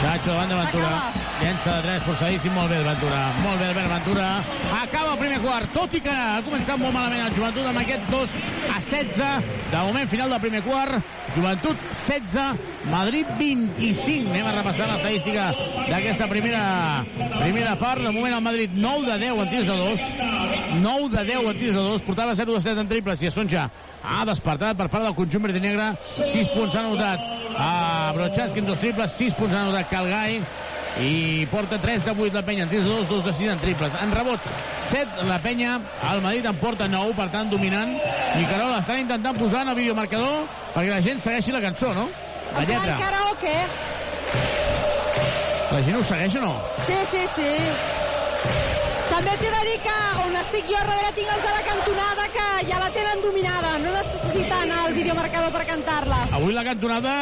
Chacho 0.00 0.30
davant 0.30 0.48
de 0.48 0.60
Ventura. 0.62 0.92
Llença 1.40 1.74
de 1.76 1.82
3, 1.86 2.02
forçadíssim, 2.04 2.52
molt 2.52 2.68
bé 2.72 2.80
el 2.80 2.88
Ventura. 2.88 3.20
Molt 3.44 3.60
bé 3.60 3.68
Albert 3.70 3.92
Ventura. 3.94 4.26
Acaba 4.80 5.14
el 5.14 5.20
primer 5.20 5.40
quart, 5.40 5.70
tot 5.76 5.94
i 5.96 6.00
que 6.04 6.12
ha 6.12 6.42
començat 6.44 6.80
molt 6.80 6.92
malament 6.96 7.26
el 7.26 7.36
Joventut 7.36 7.70
amb 7.70 7.80
aquest 7.80 8.10
2 8.12 8.34
a 8.68 8.80
16. 8.90 9.48
De 9.70 9.84
moment 9.86 10.10
final 10.12 10.34
del 10.34 10.42
primer 10.44 10.62
quart, 10.66 11.16
Joventut 11.34 11.76
16, 11.92 12.58
Madrid 12.90 13.26
25. 13.38 14.30
Anem 14.30 14.46
a 14.46 14.54
repassar 14.56 14.88
l'estadística 14.90 15.50
d'aquesta 15.86 16.26
primera, 16.30 16.62
primera 17.38 17.76
part. 17.78 18.02
De 18.02 18.10
moment 18.10 18.34
el 18.34 18.42
Madrid 18.42 18.74
9 18.74 19.06
de 19.06 19.18
10 19.26 19.44
en 19.44 19.52
tirs 19.52 19.68
de 19.68 19.76
2. 19.76 20.00
9 20.82 21.08
de 21.14 21.24
10 21.30 21.50
en 21.52 21.60
tirs 21.60 21.76
de 21.76 21.84
2. 21.90 22.02
Portava 22.08 22.34
0 22.34 22.56
de 22.56 22.64
7 22.66 22.80
en 22.80 22.90
triples 22.90 23.22
i 23.22 23.30
Sonja 23.30 23.68
ha 24.02 24.24
despertat 24.24 24.78
per 24.78 24.88
part 24.88 25.04
del 25.06 25.14
conjunt 25.14 25.46
verd 25.46 25.60
i 25.60 25.62
negre. 25.68 25.92
6 26.02 26.50
punts 26.56 26.74
han 26.74 26.90
anotat 26.90 27.22
a 27.60 28.12
Brochanski 28.16 28.64
en 28.64 28.66
dos 28.66 28.82
triples, 28.82 29.14
6 29.20 29.38
punts 29.38 29.54
han 29.54 29.68
anotat 29.68 29.90
Calgai 29.92 30.40
i 30.98 31.46
porta 31.50 31.78
3 31.80 32.04
de 32.04 32.10
8 32.10 32.34
la 32.34 32.42
penya 32.42 32.64
en 32.64 32.70
tirs 32.70 32.84
de 32.84 32.90
2, 32.90 33.08
2 33.08 33.24
de 33.24 33.32
6 33.32 33.50
en 33.50 33.60
triples. 33.62 33.92
En 34.02 34.12
rebots, 34.12 34.48
7 34.90 35.24
la 35.28 35.38
penya, 35.38 35.78
el 36.12 36.20
Madrid 36.22 36.46
en 36.46 36.56
porta 36.56 36.88
9, 36.88 37.14
per 37.16 37.30
tant 37.30 37.50
dominant. 37.50 37.94
I 38.40 38.44
Carol 38.50 38.74
està 38.78 38.98
intentant 39.00 39.38
posar 39.38 39.62
en 39.62 39.72
el 39.74 39.78
videomarcador 39.78 40.44
perquè 40.74 40.90
la 40.90 41.00
gent 41.02 41.22
segueixi 41.22 41.54
la 41.54 41.62
cançó, 41.62 41.94
no? 41.94 42.08
La 42.54 42.64
lletra. 42.66 42.82
plan 42.82 43.00
karaoke. 43.06 43.56
La 45.70 45.82
gent 45.86 45.96
ho 46.00 46.04
segueix 46.04 46.34
o 46.34 46.40
no? 46.42 46.54
Sí, 46.86 46.98
sí, 47.12 47.24
sí. 47.36 47.50
També 49.10 49.36
t'he 49.38 49.49
estic 50.40 50.66
jo 50.70 50.78
darrere 50.80 51.10
tinc 51.16 51.30
els 51.34 51.42
de 51.44 51.52
la 51.56 51.62
cantonada 51.66 52.26
que 52.34 52.46
ja 52.68 52.78
la 52.80 52.90
tenen 52.94 53.22
dominada. 53.24 53.72
No 53.82 53.92
necessiten 53.94 54.56
anar 54.64 54.78
al 54.86 54.94
videomarcador 54.96 55.52
per 55.54 55.64
cantar-la. 55.68 56.20
Avui 56.38 56.52
la 56.56 56.64
cantonada, 56.64 57.14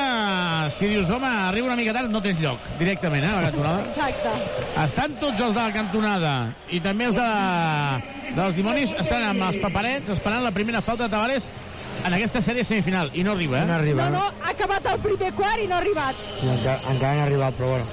si 0.77 0.87
dius, 0.93 1.11
home, 1.11 1.27
arriba 1.49 1.67
una 1.71 1.77
mica 1.77 1.93
tard, 1.97 2.11
no 2.11 2.23
tens 2.23 2.41
lloc, 2.41 2.59
directament, 2.79 3.25
eh, 3.25 3.33
la 3.35 3.43
cantonada. 3.51 3.85
Exacte. 3.89 4.35
Estan 4.85 5.17
tots 5.21 5.41
els 5.41 5.55
de 5.55 5.61
la 5.63 5.73
cantonada 5.75 6.35
i 6.71 6.81
també 6.85 7.09
els 7.11 7.17
de, 7.19 7.31
dels 8.37 8.55
dimonis 8.59 8.95
estan 8.99 9.25
amb 9.33 9.49
els 9.51 9.59
paperets 9.63 10.11
esperant 10.15 10.45
la 10.45 10.53
primera 10.55 10.83
falta 10.83 11.07
de 11.09 11.15
Tavares 11.17 11.49
en 12.05 12.15
aquesta 12.15 12.39
sèrie 12.45 12.63
semifinal 12.65 13.11
i 13.19 13.25
no 13.27 13.33
arriba, 13.35 13.63
eh? 13.63 13.67
No 13.67 13.75
arriba, 13.75 14.11
No, 14.11 14.21
no, 14.23 14.45
ha 14.45 14.53
acabat 14.53 14.87
el 14.93 15.01
primer 15.03 15.33
quart 15.35 15.59
i 15.65 15.67
no 15.67 15.75
ha 15.75 15.81
arribat. 15.83 16.15
I 16.45 16.53
encara, 16.53 16.79
encara 16.93 17.15
no 17.17 17.21
ha 17.23 17.27
arribat, 17.27 17.57
però 17.59 17.73
bueno, 17.73 17.87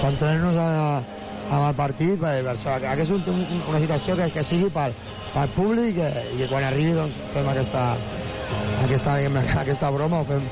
centrem-nos 0.00 0.56
a- 0.58 1.02
amb 1.48 1.64
el 1.70 1.74
partit, 1.78 2.16
perquè 2.20 2.42
per 2.44 2.54
això, 2.54 2.78
que 2.82 3.02
és 3.04 3.10
un, 3.14 3.22
un, 3.32 3.62
una 3.70 3.80
situació 3.80 4.16
que, 4.18 4.30
que 4.34 4.44
sigui 4.44 4.68
pel, 4.74 4.94
pel 5.34 5.52
públic 5.56 5.94
i 5.94 5.98
que, 6.00 6.08
i 6.34 6.40
que 6.42 6.48
quan 6.50 6.66
arribi 6.68 6.92
doncs, 6.96 7.16
fem 7.34 7.48
aquesta, 7.52 7.84
aquesta, 8.84 9.16
diguem, 9.18 9.38
aquesta 9.64 9.90
broma 9.94 10.20
o 10.24 10.28
fem, 10.28 10.44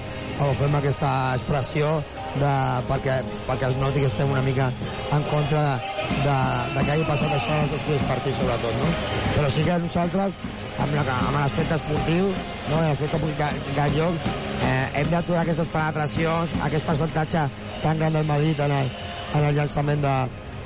o 0.45 0.53
fem 0.61 0.75
aquesta 0.81 1.11
expressió 1.37 1.99
de, 2.37 2.53
perquè, 2.91 3.19
perquè 3.49 3.71
es 3.71 3.77
noti 3.81 4.03
que 4.03 4.09
estem 4.11 4.29
una 4.33 4.43
mica 4.45 4.71
en 5.17 5.23
contra 5.31 5.63
de, 5.63 5.77
de, 6.25 6.35
de 6.75 6.83
que 6.85 6.93
hagi 6.97 7.07
passat 7.09 7.33
això 7.37 7.55
en 7.57 7.63
els 7.67 7.73
dos 7.73 7.85
primers 7.87 8.09
partits, 8.11 8.41
sobretot, 8.41 8.77
no? 8.81 8.91
Però 9.37 9.51
sí 9.53 9.65
que 9.65 9.79
nosaltres, 9.85 10.37
amb 10.85 10.97
la- 10.99 11.07
amb 11.17 11.39
l'aspecte 11.39 11.79
esportiu, 11.81 12.33
no, 12.71 12.81
en 12.83 12.89
l'aspecte 12.91 13.21
de, 13.41 13.51
de 13.79 13.87
joc, 13.97 14.19
eh, 14.65 14.87
hem 15.01 15.13
d'aturar 15.13 15.45
aquestes 15.47 15.69
penetracions, 15.73 16.53
aquest 16.69 16.85
percentatge 16.89 17.47
tan 17.85 18.01
gran 18.01 18.13
del 18.17 18.29
Madrid 18.29 18.61
en 18.67 18.77
el, 18.83 18.93
en 19.37 19.45
el 19.51 19.57
llançament 19.61 20.05
de, 20.05 20.17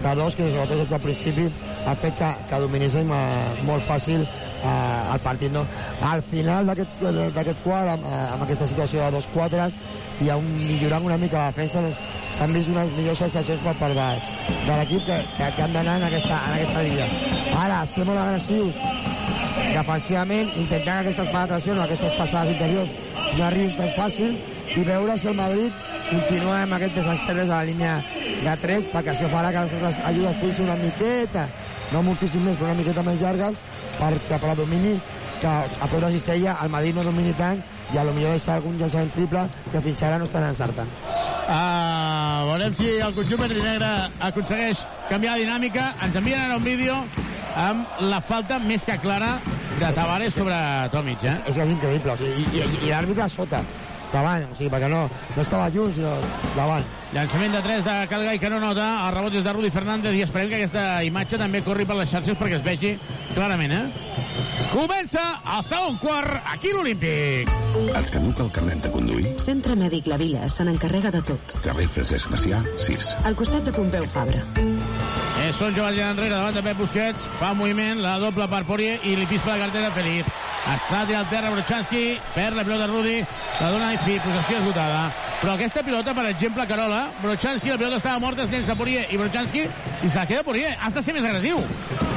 de 0.01 0.14
dos, 0.14 0.36
que 0.36 0.48
sobretot 0.51 0.78
des 0.80 0.90
del 0.90 1.03
principi 1.05 1.48
ha 1.86 1.94
fet 1.96 2.16
que, 2.18 2.30
que 2.51 2.61
dominéssim 2.62 3.11
eh, 3.12 3.64
molt 3.68 3.84
fàcil 3.88 4.24
eh, 4.24 5.12
el 5.12 5.20
partit. 5.24 5.53
No? 5.53 5.66
Al 6.11 6.22
final 6.22 6.70
d'aquest 6.70 7.64
quart, 7.64 7.94
amb, 7.96 8.07
eh, 8.07 8.22
amb 8.34 8.46
aquesta 8.46 8.68
situació 8.70 9.05
de 9.05 9.11
dos 9.18 9.28
quatres, 9.34 9.76
i 10.20 10.28
un, 10.34 10.48
millorant 10.66 11.07
una 11.09 11.18
mica 11.20 11.38
la 11.40 11.53
defensa, 11.53 11.82
doncs, 11.84 12.01
s'han 12.36 12.53
vist 12.57 12.72
unes 12.72 12.92
millors 12.96 13.22
sensacions 13.24 13.61
per 13.64 13.76
part 13.80 13.96
de, 13.96 14.09
de 14.66 14.80
l'equip 14.80 15.07
que, 15.09 15.20
que, 15.36 15.53
que 15.57 15.66
han 15.66 15.76
d'anar 15.76 15.98
en 16.01 16.09
aquesta, 16.11 16.40
en 16.48 16.57
aquesta 16.59 16.84
línia. 16.86 17.09
Ara, 17.61 17.84
ser 17.88 18.09
molt 18.09 18.20
agressius 18.20 18.80
defensivament, 19.70 20.51
intentant 20.57 21.01
que 21.01 21.01
aquestes 21.09 21.30
penetracions 21.30 21.78
o 21.78 21.84
aquestes 21.84 22.16
passades 22.18 22.55
interiors 22.55 22.92
no 23.36 23.44
arribin 23.46 23.76
tan 23.78 23.92
fàcil 23.96 24.36
i 24.77 24.85
veure 24.87 25.16
si 25.18 25.29
el 25.31 25.39
Madrid 25.39 25.73
continua 26.11 26.61
amb 26.62 26.77
aquest 26.77 26.95
des 27.01 27.25
de 27.37 27.47
la 27.51 27.64
línia 27.64 27.95
de 28.45 28.57
3 28.62 28.87
perquè 28.93 29.14
això 29.14 29.31
farà 29.33 29.51
que 29.55 29.64
les 29.66 30.01
ajudes 30.12 30.37
puguin 30.41 30.57
ser 30.57 30.66
una 30.68 30.77
miqueta, 30.81 31.49
no 31.93 32.03
moltíssim 32.07 32.45
més, 32.45 32.57
però 32.59 32.71
una 32.71 32.79
miqueta 32.79 33.03
més 33.07 33.21
llargues 33.21 33.59
perquè 33.99 34.39
per 34.41 34.55
domini 34.57 34.95
que 35.41 35.49
a 35.49 35.89
prop 35.89 36.03
de 36.05 36.12
Cistella 36.12 36.57
el 36.62 36.71
Madrid 36.71 36.95
no 36.95 37.05
domini 37.05 37.33
tant 37.37 37.62
i 37.93 37.99
a 37.99 38.05
lo 38.05 38.12
millor 38.14 38.37
deixar 38.37 38.59
algun 38.59 38.77
llançament 38.79 39.11
triple 39.14 39.47
que 39.73 39.83
fins 39.83 40.03
ara 40.07 40.18
no 40.21 40.29
estan 40.29 40.47
encertant. 40.47 40.91
Uh, 41.51 42.47
veurem 42.51 42.77
si 42.79 42.91
el 43.01 43.14
conjunt 43.16 43.41
verd 43.43 43.62
negre 43.64 43.91
aconsegueix 44.29 44.85
canviar 45.09 45.37
la 45.37 45.45
dinàmica. 45.45 45.91
Ens 46.07 46.18
envien 46.21 46.45
ara 46.45 46.61
un 46.61 46.66
vídeo 46.66 47.01
amb 47.59 48.03
la 48.12 48.21
falta 48.23 48.61
més 48.62 48.85
que 48.87 48.99
clara 49.03 49.39
de 49.81 49.93
Tavares 49.97 50.37
sobre 50.37 50.57
Tomic, 50.93 51.25
eh? 51.25 51.39
És 51.49 51.57
que 51.57 51.64
és 51.64 51.73
increïble, 51.73 52.16
i, 52.21 52.45
i, 52.61 52.66
i 52.85 52.93
l'àrbitre 52.93 53.25
a 53.25 53.31
sota, 53.33 53.62
davant, 54.12 54.46
o 54.50 54.56
sigui, 54.56 54.70
perquè 54.72 54.88
no, 54.90 55.04
no 55.36 55.42
estava 55.42 55.68
lluny, 55.72 55.94
sinó 55.96 56.16
davant. 56.56 56.86
Llançament 57.14 57.56
de 57.56 57.62
3 57.64 57.84
de 57.86 57.94
Calgai 58.11 58.38
que 58.38 58.50
no 58.52 58.61
nota, 58.62 58.86
el 59.06 59.14
rebot 59.16 59.34
és 59.34 59.46
de 59.46 59.54
Rudi 59.56 59.70
Fernández 59.74 60.14
i 60.14 60.22
esperem 60.22 60.50
que 60.50 60.61
aquesta 60.61 60.84
imatge 61.02 61.40
també 61.40 61.64
corri 61.66 61.86
per 61.86 61.96
les 61.98 62.11
xarxes 62.12 62.38
perquè 62.38 62.61
es 62.61 62.66
vegi 62.66 62.92
clarament, 63.34 63.74
eh? 63.74 64.11
Comença 64.70 65.22
el 65.56 65.64
segon 65.66 65.96
quart 65.98 66.52
aquí 66.52 66.70
l'Olímpic. 66.70 67.50
Et 67.80 68.11
caduca 68.14 68.44
el 68.46 68.52
carnet 68.54 68.84
de 68.86 68.92
conduir? 68.94 69.32
Centre 69.42 69.74
Mèdic 69.78 70.06
La 70.11 70.18
Vila 70.20 70.46
se 70.48 70.66
n'encarrega 70.66 71.11
de 71.14 71.22
tot. 71.32 71.56
Carrer 71.64 71.88
Francesc 71.90 72.30
Macià, 72.30 72.62
6. 72.78 73.11
Al 73.26 73.38
costat 73.38 73.66
de 73.66 73.74
Pompeu 73.74 74.06
Fabra. 74.14 74.44
Eh, 75.40 75.50
són 75.56 75.74
Joan 75.74 75.98
enrere 76.04 76.36
davant 76.36 76.54
de 76.54 76.62
Pep 76.62 76.78
Busquets, 76.78 77.26
fa 77.40 77.50
moviment, 77.56 77.98
la 78.04 78.18
doble 78.22 78.46
per 78.52 78.62
Poirier 78.68 79.00
i 79.08 79.16
li 79.18 79.26
pispa 79.30 79.56
la 79.56 79.66
cartera 79.66 79.90
Feliz. 79.96 80.30
Està 80.61 81.06
tirat 81.08 81.22
al 81.24 81.28
terra 81.30 81.50
Brochanski, 81.54 82.18
perd 82.34 82.58
la 82.58 82.64
pilota 82.66 82.86
Rudi, 82.90 83.16
la 83.61 83.70
dona 83.72 83.94
i 83.94 83.98
fi, 84.04 84.18
possessió 84.20 84.58
esgotada. 84.61 85.06
Però 85.40 85.54
aquesta 85.54 85.82
pilota, 85.82 86.12
per 86.12 86.26
exemple, 86.28 86.66
Carola, 86.68 87.00
Brochanski, 87.22 87.70
la 87.72 87.78
pilota 87.80 87.96
estava 87.96 88.20
morta, 88.20 88.44
es 88.44 88.52
llença 88.52 88.76
Poirier 88.76 89.06
i 89.08 89.16
Brochanski, 89.16 89.64
i 89.64 90.11
se 90.11 90.18
la 90.18 90.26
queda 90.28 90.44
Poirier. 90.44 90.74
Has 90.84 90.92
de 90.94 91.02
ser 91.06 91.14
més 91.16 91.24
agressiu. 91.24 91.62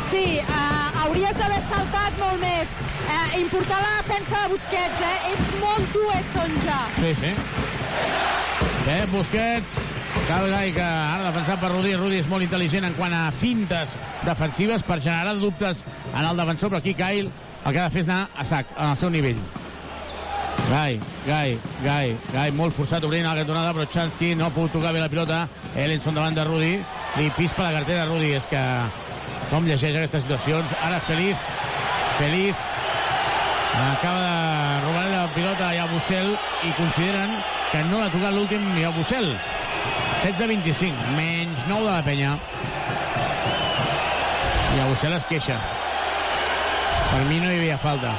Sí, 0.09 0.25
uh, 0.43 1.05
hauries 1.05 1.39
d'haver 1.39 1.61
saltat 1.69 2.19
molt 2.19 2.43
més. 2.43 2.75
Uh, 3.07 3.39
important 3.39 3.79
la 3.79 3.95
defensa 4.01 4.43
de 4.43 4.51
Busquets, 4.51 5.05
eh? 5.07 5.31
És 5.31 5.55
molt 5.63 5.95
dur, 5.95 6.09
és 6.17 6.29
Sonja. 6.35 6.81
Sí, 6.99 7.15
sí. 7.23 7.31
Pep 8.83 9.15
Busquets, 9.15 9.79
Calgai, 10.27 10.75
que 10.75 10.83
ara 10.83 11.31
defensat 11.31 11.63
per 11.63 11.71
Rudi. 11.71 11.95
Rudi 11.95 12.19
és 12.19 12.27
molt 12.27 12.43
intel·ligent 12.43 12.91
en 12.91 12.99
quant 12.99 13.15
a 13.15 13.23
fintes 13.39 13.95
defensives 14.27 14.83
per 14.83 14.99
generar 14.99 15.39
dubtes 15.39 15.85
en 16.11 16.21
el 16.27 16.43
defensor, 16.43 16.75
però 16.75 16.83
aquí 16.83 16.93
Kyle 16.99 17.31
el 17.65 17.71
que 17.71 17.79
ha 17.79 17.87
de 17.87 17.93
fer 17.93 18.03
és 18.03 18.09
anar 18.09 18.27
a 18.35 18.45
sac, 18.47 18.73
al 18.77 18.97
seu 18.99 19.11
nivell. 19.13 19.39
Gai, 20.69 20.99
Gai, 21.25 21.57
Gai, 21.83 22.13
Gai, 22.31 22.51
molt 22.55 22.75
forçat 22.75 23.03
obrint 23.03 23.25
la 23.27 23.35
cantonada, 23.39 23.73
però 23.75 23.87
Chansky 23.91 24.33
no 24.35 24.47
ha 24.47 24.53
pogut 24.53 24.73
tocar 24.75 24.93
bé 24.93 25.01
la 25.01 25.09
pilota. 25.11 25.43
Ellenson 25.75 26.15
davant 26.15 26.35
de 26.35 26.45
Rudi, 26.47 26.73
li 27.17 27.29
pispa 27.37 27.67
la 27.67 27.79
cartera 27.79 28.03
a 28.03 28.09
Rudi, 28.09 28.31
és 28.37 28.47
que 28.49 28.61
com 29.51 29.67
llegeix 29.67 29.97
aquestes 29.97 30.25
situacions. 30.25 30.73
Ara 30.81 31.01
Feliz, 31.07 31.37
Feliz, 32.17 32.55
acaba 33.73 34.19
de 34.23 34.81
robar 34.87 35.05
la 35.11 35.27
pilota 35.35 35.69
a 35.69 35.75
Yabusel 35.77 36.33
i 36.63 36.73
consideren 36.79 37.37
que 37.71 37.83
no 37.89 38.01
l'ha 38.01 38.11
tocat 38.13 38.35
l'últim 38.35 38.65
Yabusel. 38.79 39.31
16-25, 40.23 41.15
menys 41.17 41.63
9 41.67 41.85
de 41.85 41.91
la 41.91 42.03
penya. 42.05 42.35
Yabusel 44.79 45.17
es 45.19 45.25
queixa. 45.31 45.82
Per 47.13 47.25
mi 47.29 47.35
no 47.37 47.45
hi 47.51 47.59
havia 47.59 47.75
falta. 47.77 48.09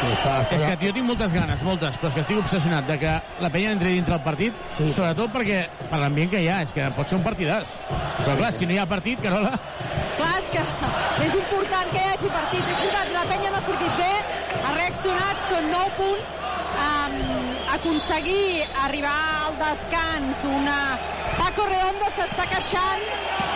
Sí, 0.00 0.08
està, 0.16 0.32
està 0.42 0.56
És 0.56 0.62
que, 0.64 0.76
tio, 0.80 0.90
tinc 0.96 1.06
moltes 1.06 1.34
ganes, 1.36 1.60
moltes, 1.62 1.98
però 2.00 2.08
és 2.08 2.14
que 2.16 2.22
estic 2.24 2.40
obsessionat 2.40 2.88
de 2.88 2.96
que 2.98 3.12
la 3.44 3.50
penya 3.54 3.74
entri 3.76 3.92
dintre 3.94 4.16
el 4.16 4.22
partit, 4.24 4.56
sí. 4.74 4.88
sobretot 4.96 5.30
perquè 5.34 5.60
per 5.92 6.00
l'ambient 6.00 6.32
que 6.32 6.40
hi 6.42 6.48
ha, 6.50 6.56
és 6.66 6.72
que 6.74 6.88
pot 6.96 7.06
ser 7.06 7.20
un 7.20 7.22
partidàs. 7.26 7.76
Però 8.16 8.34
clar, 8.40 8.50
si 8.56 8.66
no 8.66 8.74
hi 8.74 8.80
ha 8.82 8.86
partit, 8.90 9.22
Carola... 9.22 9.52
Clar, 10.16 10.32
és 10.40 10.50
que 10.56 10.64
és 11.28 11.36
important 11.38 11.92
que 11.94 12.02
hi 12.02 12.14
hagi 12.16 12.32
partit. 12.34 12.64
És 12.64 12.80
veritat, 12.82 13.12
la 13.14 13.26
penya 13.30 13.52
no 13.54 13.60
ha 13.60 13.64
sortit 13.68 14.00
bé, 14.00 14.12
ha 14.64 14.74
reaccionat, 14.80 15.44
són 15.52 15.70
9 15.70 15.94
punts. 16.00 16.36
Um, 16.80 17.16
aconseguir 17.76 18.64
arribar 18.88 19.18
al 19.44 19.60
descans 19.60 20.48
una... 20.50 20.80
Paco 21.36 21.68
Redondo 21.68 22.08
s'està 22.10 22.48
queixant 22.50 23.06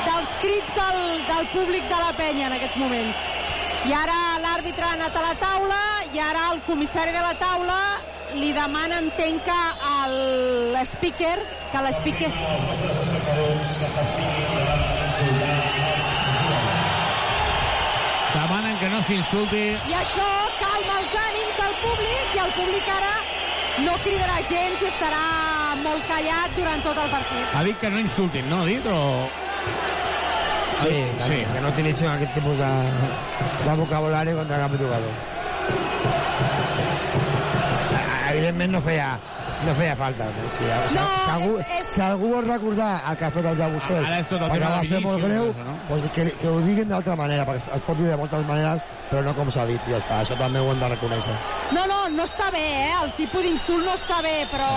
dels 0.06 0.36
crits 0.44 0.76
del, 0.78 1.00
del 1.32 1.50
públic 1.56 1.88
de 1.90 2.04
la 2.04 2.12
penya 2.20 2.46
en 2.52 2.58
aquests 2.60 2.78
moments. 2.80 3.26
I 3.84 3.92
ara 3.92 4.16
l'àrbitre 4.40 4.86
ha 4.86 4.94
anat 4.96 5.16
a 5.16 5.22
la 5.22 5.34
taula 5.36 5.78
i 6.16 6.20
ara 6.20 6.46
el 6.54 6.60
comissari 6.64 7.12
de 7.12 7.20
la 7.20 7.34
taula 7.36 7.76
li 8.34 8.52
demana, 8.56 9.00
entenc 9.04 9.44
que 9.44 9.56
al 9.88 10.78
speaker, 10.88 11.36
que 11.72 11.82
l'speaker... 11.84 12.30
Demanen 18.34 18.80
que 18.80 18.88
no 18.90 19.02
s'insulti. 19.04 19.62
I 19.92 19.94
això 20.00 20.30
calma 20.58 20.98
els 21.02 21.14
ànims 21.28 21.60
del 21.60 21.76
públic 21.84 22.34
i 22.34 22.42
el 22.46 22.52
públic 22.56 22.90
ara 22.96 23.12
no 23.84 23.94
cridarà 24.02 24.40
gens 24.48 24.82
i 24.82 24.88
estarà 24.88 25.22
molt 25.84 26.08
callat 26.08 26.56
durant 26.56 26.82
tot 26.88 26.98
el 27.04 27.12
partit. 27.12 27.46
Ha 27.52 27.62
dit 27.68 27.78
que 27.78 27.92
no 27.92 28.02
insultin, 28.02 28.48
no 28.48 28.64
ha 28.64 28.68
dit? 28.72 28.88
O... 28.88 29.28
Sí, 30.84 31.04
que, 31.18 31.24
Sí. 31.28 31.44
que 31.52 31.60
no 31.60 31.68
utilitzen 31.68 32.08
aquest 32.08 32.34
tipus 32.34 32.58
de, 32.58 32.70
de 33.64 33.76
vocabulari 33.80 34.32
contra 34.36 34.58
cap 34.58 34.72
jugador. 34.78 35.14
Evidentment 38.32 38.72
no 38.72 38.80
feia, 38.82 39.18
no 39.66 39.74
feia 39.74 39.94
falta. 39.96 40.24
No? 40.24 40.48
Si, 40.50 40.64
si, 40.64 40.94
No, 40.94 41.04
si, 41.24 41.30
algú, 41.30 41.58
és- 41.58 41.66
és- 41.80 41.92
si 41.94 42.00
algú 42.00 42.30
vol 42.34 42.46
recordar 42.46 42.90
el 43.10 43.16
que 43.16 43.24
ha 43.24 43.30
fet 43.30 43.44
el 43.50 43.56
Jabusel, 43.58 44.04
perquè 44.04 44.60
va 44.64 44.80
de 44.80 44.86
ser 44.86 45.00
molt 45.00 45.22
greu, 45.24 45.46
no? 45.64 45.76
doncs 45.88 46.10
que, 46.12 46.30
que 46.40 46.48
ho 46.48 46.60
diguin 46.60 46.88
d'altra 46.88 47.16
manera, 47.16 47.46
perquè 47.46 47.74
es 47.76 47.80
pot 47.86 47.96
dir 47.98 48.06
de 48.08 48.16
moltes 48.16 48.46
maneres, 48.46 48.84
però 49.10 49.22
no 49.24 49.34
com 49.34 49.50
s'ha 49.50 49.66
dit, 49.66 49.80
ja 49.90 49.98
està. 49.98 50.20
Això 50.22 50.36
també 50.38 50.60
ho 50.60 50.70
hem 50.72 50.80
de 50.80 50.88
reconèixer. 50.94 51.36
No, 51.72 51.86
no, 51.86 52.00
no 52.10 52.24
està 52.24 52.50
bé, 52.52 52.64
eh? 52.88 52.92
El 53.04 53.12
tipus 53.16 53.42
d'insult 53.42 53.84
no 53.84 53.94
està 53.94 54.20
bé, 54.22 54.46
però... 54.50 54.70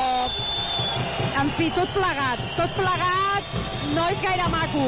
En 1.40 1.50
fi, 1.54 1.70
tot 1.76 1.90
plegat. 1.94 2.40
Tot 2.58 2.72
plegat 2.78 3.44
no 3.94 4.08
és 4.10 4.22
gaire 4.24 4.48
maco. 4.50 4.88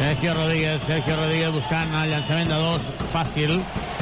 Sergio 0.00 0.32
Rodríguez, 0.34 0.82
Sergio 0.86 1.14
Rodríguez 1.16 1.52
buscant 1.52 1.92
el 1.94 2.10
llançament 2.10 2.48
de 2.50 2.56
dos 2.58 2.82
fàcil, 3.12 3.58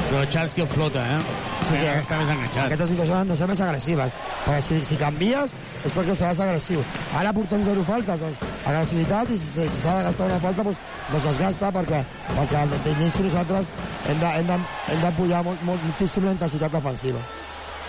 però 0.09 0.23
Charsky 0.31 0.61
el 0.63 0.67
flota, 0.71 1.03
eh? 1.03 1.19
Sí, 1.67 1.75
sí, 1.75 1.85
està 1.91 2.17
més 2.21 2.29
enganxat. 2.33 2.65
Aquestes 2.69 2.89
situacions 2.93 3.19
han 3.19 3.27
de 3.33 3.37
ser 3.37 3.47
més 3.51 3.61
agressives, 3.61 4.13
perquè 4.45 4.61
si, 4.63 4.79
si 4.87 4.97
canvies 5.09 5.55
és 5.83 5.91
perquè 5.95 6.15
seràs 6.15 6.39
agressiu. 6.43 6.83
Ara 7.17 7.33
portem 7.35 7.65
zero 7.65 7.83
faltes, 7.87 8.21
doncs 8.21 8.39
agressivitat, 8.69 9.33
i 9.33 9.37
si, 9.39 9.51
si 9.57 9.81
s'ha 9.81 9.97
de 9.99 10.07
gastar 10.09 10.29
una 10.29 10.39
falta, 10.43 10.65
doncs, 10.67 10.79
doncs 11.09 11.27
es 11.33 11.41
gasta, 11.41 11.71
perquè, 11.75 12.01
perquè 12.31 12.65
d'inici 12.85 13.25
nosaltres 13.27 13.69
hem 14.07 14.19
de, 14.21 14.31
hem 14.39 14.49
de, 14.49 14.57
hem 14.93 15.05
de 15.05 15.13
pujar 15.17 15.43
molt, 15.47 15.61
molt, 15.67 15.85
moltíssim 15.87 16.27
la 16.27 16.35
intensitat 16.37 16.75
defensiva. 16.75 17.23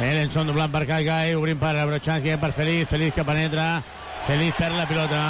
Ellenson 0.00 0.48
doblant 0.48 0.70
per 0.72 0.86
Calgai, 0.88 1.34
obrint 1.36 1.58
per 1.60 1.74
Brochanski, 1.76 2.36
per 2.40 2.54
Feliz, 2.56 2.86
Feliz 2.88 3.12
que 3.16 3.26
penetra, 3.26 3.82
Feliz 4.24 4.56
perd 4.56 4.76
la 4.78 4.86
pilota, 4.88 5.20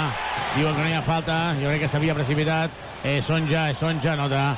diuen 0.55 0.77
que 0.77 0.85
no 0.85 0.87
hi 0.91 0.95
ha 0.95 1.03
falta, 1.03 1.41
jo 1.59 1.67
crec 1.67 1.85
que 1.85 1.91
s'havia 1.91 2.15
precipitat, 2.15 2.71
eh, 3.03 3.19
Sonja, 3.23 3.69
eh, 3.71 3.75
Sonja, 3.75 4.15
nota. 4.19 4.51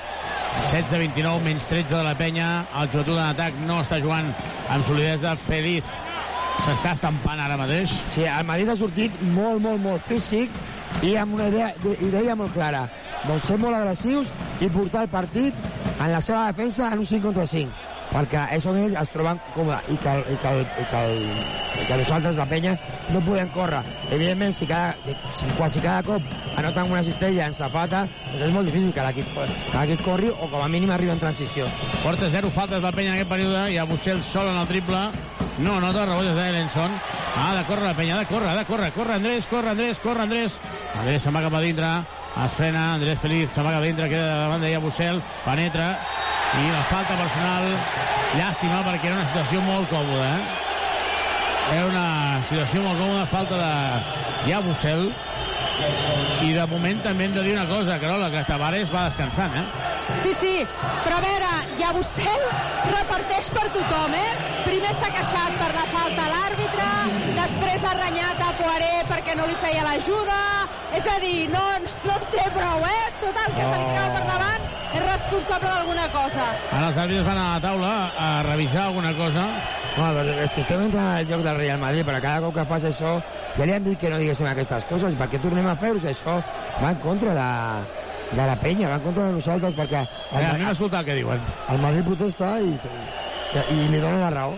16-29, 0.69 1.41
menys 1.41 1.65
13 1.65 1.95
de 1.95 2.03
la 2.05 2.13
penya, 2.13 2.47
el 2.77 2.91
joventut 2.93 3.17
en 3.17 3.25
atac 3.25 3.55
no 3.65 3.79
està 3.81 3.97
jugant 4.03 4.29
amb 4.69 4.85
solidesa, 4.85 5.33
Feliz 5.47 5.87
s'està 6.63 6.93
estampant 6.95 7.39
ara 7.43 7.57
mateix. 7.59 7.93
Sí, 8.15 8.23
el 8.23 8.45
Madrid 8.47 8.71
ha 8.71 8.77
sortit 8.79 9.15
molt, 9.35 9.59
molt, 9.63 9.81
molt 9.83 10.05
físic 10.07 10.51
i 11.03 11.15
amb 11.19 11.35
una 11.37 11.49
idea, 11.51 11.71
idea 11.99 12.35
molt 12.39 12.53
clara. 12.55 12.85
Doncs 13.23 13.49
ser 13.49 13.57
molt 13.59 13.75
agressius 13.79 14.31
i 14.63 14.69
portar 14.71 15.05
el 15.05 15.11
partit 15.11 15.65
en 15.93 16.11
la 16.11 16.21
seva 16.21 16.45
defensa 16.51 16.91
en 16.91 17.03
un 17.03 17.09
5 17.09 17.27
contra 17.27 17.47
5. 17.47 17.89
perquè 18.13 18.43
és 18.53 18.65
on 18.69 18.77
ells 18.77 18.97
es 19.01 19.09
troben 19.09 19.39
còmodes 19.55 19.87
i 19.89 19.95
que, 20.01 20.11
i 20.29 20.35
que, 20.41 20.51
i 20.61 20.85
que, 20.91 20.99
el, 21.01 21.23
i 21.81 21.85
que 21.87 21.97
nosaltres, 21.97 22.37
la 22.37 22.45
penya, 22.49 22.75
no 23.13 23.21
podem 23.25 23.49
córrer. 23.55 23.81
Evidentment, 24.11 24.53
si, 24.53 24.67
cada, 24.69 25.15
si 25.33 25.49
quasi 25.57 25.81
cada 25.81 26.03
cop 26.05 26.27
anoten 26.59 26.91
una 26.93 27.03
cistella 27.05 27.47
en 27.49 27.57
safata, 27.57 28.03
doncs 28.27 28.45
és 28.49 28.53
molt 28.53 28.69
difícil 28.69 28.93
que 28.93 29.07
l'equip 29.07 29.33
que 29.33 29.79
l'equip 29.79 30.05
corri 30.05 30.29
o 30.29 30.51
com 30.51 30.61
a 30.61 30.69
mínim 30.69 30.93
arribi 30.93 31.15
en 31.15 31.23
transició. 31.23 31.65
Porta 32.03 32.29
0 32.29 32.53
faltes 32.53 32.85
la 32.85 32.93
penya 32.93 33.15
en 33.15 33.21
aquest 33.21 33.33
període. 33.33 33.65
Hi 33.73 33.81
ha 33.81 33.89
Bussell 33.89 34.21
sol 34.27 34.51
en 34.51 34.61
el 34.61 34.69
triple. 34.69 35.07
No, 35.59 35.79
no, 35.79 35.91
de 35.93 36.05
rebot 36.05 36.25
és 36.25 36.33
d'Elenson. 36.33 36.95
Ha 37.37 37.51
de 37.53 37.63
córrer 37.67 37.85
la 37.85 37.93
penya, 37.97 38.15
ha 38.15 38.23
de 38.23 38.25
córrer, 38.25 38.49
ha 38.49 38.57
de 38.57 38.65
córrer. 38.65 38.89
Corre 38.95 39.13
Andrés, 39.19 39.45
corre 39.45 39.69
Andrés, 39.69 39.99
corre 40.01 40.25
Andrés. 40.25 40.57
Andrés 40.97 41.21
se'n 41.21 41.35
va 41.35 41.43
cap 41.45 41.53
a 41.53 41.61
dintre. 41.61 41.91
Es 42.43 42.55
frena, 42.57 42.87
Andrés 42.95 43.19
Feliz 43.21 43.53
se'n 43.53 43.65
va 43.67 43.75
cap 43.75 43.83
a 43.83 43.85
dintre, 43.85 44.09
queda 44.09 44.39
davant 44.41 44.65
d'ella 44.65 44.81
Bussell, 44.81 45.21
penetra. 45.45 45.91
I 46.57 46.65
la 46.71 46.81
falta 46.89 47.17
personal, 47.19 47.69
llàstima, 48.37 48.81
perquè 48.87 49.09
era 49.11 49.19
una 49.19 49.29
situació 49.29 49.61
molt 49.67 49.93
còmoda, 49.93 50.33
eh? 50.33 50.59
Era 51.77 51.85
una 51.87 52.07
situació 52.49 52.81
molt 52.85 52.99
còmoda, 53.01 53.29
falta 53.29 53.61
de 53.61 54.49
ja 54.49 54.61
Bussell. 54.65 55.07
I 56.43 56.53
de 56.53 56.65
moment 56.69 57.01
també 57.05 57.29
hem 57.29 57.37
de 57.37 57.45
dir 57.45 57.53
una 57.53 57.69
cosa, 57.69 58.01
Carola, 58.01 58.29
que 58.33 58.45
Tavares 58.49 58.93
va 58.93 59.09
descansant, 59.11 59.57
eh? 59.61 59.92
Sí, 60.23 60.33
sí, 60.35 60.53
però 61.03 61.17
a 61.17 61.23
veure, 61.23 61.49
Llabusel 61.79 62.43
reparteix 62.91 63.49
per 63.55 63.65
tothom, 63.75 64.15
eh? 64.17 64.31
Primer 64.65 64.91
s'ha 64.97 65.11
queixat 65.15 65.55
per 65.59 65.69
la 65.75 65.85
falta 65.91 66.25
a 66.25 66.31
l'àrbitre, 66.31 66.89
després 67.37 67.85
ha 67.87 67.93
renyat 67.99 68.43
a 68.43 68.51
Poiré 68.59 68.91
perquè 69.09 69.37
no 69.39 69.47
li 69.47 69.55
feia 69.61 69.85
l'ajuda, 69.87 70.39
és 70.99 71.07
a 71.07 71.15
dir, 71.23 71.47
no, 71.53 71.63
no 72.07 72.17
en 72.19 72.27
té 72.35 72.45
prou, 72.55 72.83
eh? 72.87 73.05
Tot 73.23 73.39
el 73.45 73.55
que 73.55 73.69
se 73.69 73.79
li 73.79 73.87
treu 73.95 74.11
per 74.17 74.25
davant 74.27 74.67
és 74.93 75.05
responsable 75.07 75.71
d'alguna 75.71 76.09
cosa. 76.13 76.49
Ara 76.69 76.91
els 76.91 77.01
àrbitres 77.05 77.27
van 77.31 77.39
a 77.39 77.47
la 77.55 77.63
taula 77.63 77.93
a 78.27 78.29
revisar 78.49 78.87
alguna 78.89 79.15
cosa. 79.17 79.47
No, 79.93 80.05
però 80.17 80.37
és 80.43 80.53
que 80.53 80.63
estem 80.63 80.83
entrant 80.83 81.09
al 81.15 81.27
joc 81.29 81.43
del 81.45 81.59
Real 81.59 81.81
Madrid, 81.81 82.05
però 82.05 82.21
cada 82.21 82.43
cop 82.45 82.55
que 82.59 82.69
fas 82.69 82.87
això, 82.89 83.17
ja 83.57 83.67
li 83.67 83.75
han 83.75 83.87
dit 83.87 83.99
que 83.99 84.11
no 84.11 84.19
diguéssim 84.21 84.47
aquestes 84.49 84.87
coses, 84.89 85.17
perquè 85.19 85.41
tornem 85.41 85.67
a 85.69 85.77
fer-ho, 85.79 86.01
això 86.01 86.39
va 86.81 86.93
en 86.93 87.03
contra 87.03 87.35
de, 87.37 87.49
de 88.33 88.45
la 88.47 88.55
penya, 88.59 88.89
va 88.89 88.95
en 88.99 89.01
contra 89.07 89.27
de 89.29 89.33
nosaltres, 89.37 89.73
perquè 89.77 90.03
Mira, 90.31 90.53
anem 90.55 90.67
a 90.67 90.71
escoltar 90.75 91.01
el 91.03 91.05
que 91.05 91.17
diuen. 91.21 91.41
el 91.69 91.79
Madrid 91.79 92.05
protesta 92.07 92.53
i, 92.61 92.73
i 92.73 93.89
li 93.93 93.99
dona 93.99 94.19
la 94.25 94.29
raó. 94.33 94.55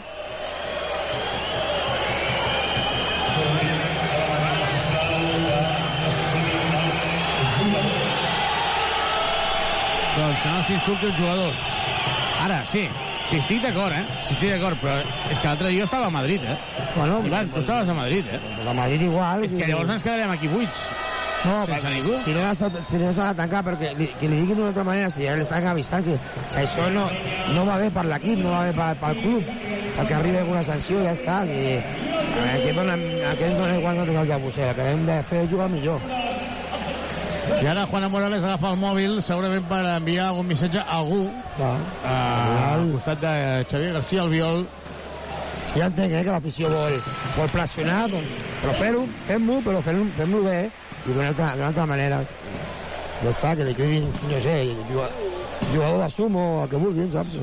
Doncs 10.15 10.39
que 10.41 10.49
no 10.49 10.61
s'insulti 10.63 11.09
els 11.09 11.17
jugadors. 11.19 11.63
Ara, 12.45 12.59
sí, 12.69 12.85
sí, 13.27 13.39
estic 13.41 13.63
d'acord, 13.65 13.95
eh? 13.97 14.03
Sí, 14.27 14.35
estic 14.37 14.53
d'acord, 14.53 14.79
però 14.79 14.99
és 15.03 15.41
que 15.41 15.49
l'altre 15.49 15.71
dia 15.73 15.81
jo 15.81 15.89
estava 15.89 16.07
a 16.07 16.13
Madrid, 16.13 16.45
eh? 16.47 16.55
Bueno, 16.95 17.19
Ivan, 17.27 17.49
tu 17.51 17.59
estaves 17.59 17.89
a 17.91 17.97
Madrid, 17.97 18.29
eh? 18.31 18.39
A 18.63 18.73
Madrid 18.73 19.01
igual. 19.09 19.43
És 19.43 19.57
que 19.57 19.67
llavors 19.67 19.91
ens 19.97 20.07
quedarem 20.07 20.31
aquí 20.31 20.47
buits. 20.47 20.85
No, 21.45 21.65
sense 21.65 21.93
ningú. 21.93 22.17
si 22.23 22.33
no 22.33 22.55
s'ha 22.55 22.69
si 22.83 22.97
no 22.97 23.11
de 23.13 23.33
tancar, 23.37 23.63
perquè 23.65 23.93
li, 23.97 24.07
que 24.19 24.27
li 24.27 24.41
diguin 24.41 24.57
d'una 24.57 24.71
altra 24.73 24.83
manera, 24.87 25.11
si 25.13 25.25
ja 25.25 25.35
l'estan 25.37 25.67
avisant, 25.69 26.03
si, 26.03 26.17
si 26.49 26.59
això 26.63 26.89
no, 26.93 27.05
no 27.55 27.65
va 27.67 27.77
bé 27.81 27.91
per 27.93 28.05
l'equip, 28.09 28.41
no 28.41 28.53
va 28.55 28.65
bé 28.65 28.73
per, 28.77 28.91
pel 29.01 29.21
club, 29.21 29.51
perquè 29.97 30.17
arriba 30.17 30.41
alguna 30.43 30.63
sanció, 30.65 31.03
ja 31.05 31.13
està. 31.13 31.43
I, 31.45 31.77
aquest 32.55 32.75
dona, 32.77 32.97
aquest 33.31 33.57
dona 33.59 33.75
igual 33.77 33.99
no 34.01 34.07
té 34.07 34.15
el 34.17 34.31
Llabusser, 34.31 34.69
el 34.71 34.79
que 34.79 34.87
hem 34.93 35.05
de 35.05 35.19
fer 35.29 35.43
jugar 35.51 35.69
millor. 35.69 36.01
I 37.61 37.67
ara 37.69 37.85
Juana 37.85 38.09
Morales 38.09 38.43
agafa 38.43 38.71
el 38.73 38.79
mòbil 38.81 39.19
segurament 39.23 39.67
per 39.69 39.83
enviar 39.93 40.31
algun 40.31 40.47
missatge 40.49 40.81
a 40.81 40.97
algú 40.97 41.27
Va. 41.59 41.75
eh, 41.77 42.09
al 42.71 42.89
costat 42.95 43.21
de 43.21 43.35
Xavier 43.69 43.93
García 43.93 44.25
Albiol. 44.25 44.65
Ja 45.75 45.87
entenc 45.91 46.11
eh, 46.11 46.23
que 46.23 46.31
l'afició 46.33 46.71
vol, 46.71 46.97
vol 47.37 47.53
pressionar, 47.53 48.05
doncs, 48.11 48.33
però 48.63 48.75
fer-ho, 48.79 49.05
fem-ho, 49.29 49.59
però 49.63 49.81
fem-ho 49.85 50.09
fem 50.17 50.35
bé 50.45 50.59
i 51.05 51.13
d'una 51.13 51.29
altra, 51.31 51.53
altra 51.67 51.85
manera. 51.89 52.21
Ja 53.21 53.31
està, 53.31 53.53
que 53.55 53.65
li 53.67 53.73
cridin, 53.77 54.09
no 54.29 54.39
sé, 54.43 54.55
jugador, 54.91 55.99
de 56.01 56.09
sumo 56.11 56.45
el 56.63 56.69
que 56.71 56.81
vulguin, 56.81 57.11
saps? 57.13 57.37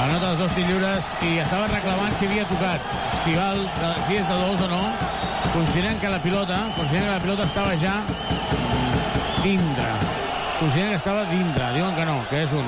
Anota 0.00 0.30
els 0.32 0.38
dos 0.40 0.54
lliures 0.58 1.08
i 1.26 1.32
estava 1.42 1.66
reclamant 1.70 2.14
si 2.18 2.28
havia 2.28 2.46
tocat, 2.48 2.92
si, 3.24 3.34
val, 3.36 3.64
si 4.06 4.20
és 4.20 4.28
de 4.28 4.38
dos 4.38 4.62
o 4.66 4.68
no, 4.70 4.84
considerant 5.54 6.00
que 6.02 6.12
la 6.12 6.20
pilota, 6.22 6.60
considerant 6.76 7.08
que 7.08 7.16
la 7.16 7.24
pilota 7.26 7.48
estava 7.48 7.74
ja 7.82 7.96
dintre. 9.42 9.90
Considerant 10.60 10.94
que 10.94 11.00
estava 11.00 11.26
dintre. 11.32 11.68
Diuen 11.76 11.94
que 11.96 12.06
no, 12.08 12.16
que 12.30 12.42
és 12.44 12.56
un. 12.56 12.66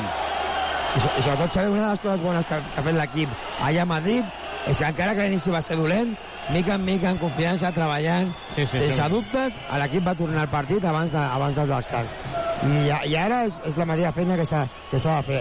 I, 0.92 1.00
i 1.00 1.24
sobretot 1.24 1.56
saber 1.56 1.72
una 1.72 1.86
de 1.86 1.90
les 1.94 2.04
coses 2.04 2.22
bones 2.24 2.46
que, 2.48 2.60
que 2.60 2.80
ha 2.80 2.84
fet 2.84 2.96
l'equip 2.98 3.36
allà 3.64 3.84
a 3.84 3.88
Madrid 3.88 4.68
és 4.68 4.78
que 4.78 4.88
encara 4.90 5.14
que 5.16 5.24
l'inici 5.24 5.52
va 5.54 5.62
ser 5.64 5.78
dolent, 5.80 6.12
mica 6.50 6.74
en 6.74 6.84
mica, 6.84 7.10
en 7.10 7.18
confiança, 7.18 7.70
treballant, 7.72 8.32
Sí, 8.54 8.66
sí, 8.66 8.78
sense 8.78 8.98
sí. 9.02 9.08
dubtes, 9.12 9.58
l'equip 9.78 10.06
va 10.06 10.14
tornar 10.18 10.42
al 10.42 10.50
partit 10.50 10.84
abans, 10.84 11.12
de, 11.12 11.18
abans 11.18 11.56
del 11.56 11.68
descans. 11.70 12.14
I, 12.62 13.10
i 13.10 13.16
ara 13.18 13.44
és, 13.48 13.56
és 13.66 13.76
la 13.78 13.86
mateixa 13.88 14.12
feina 14.14 14.36
que 14.38 14.46
s'ha 14.46 14.66
de 14.92 15.22
fer. 15.26 15.40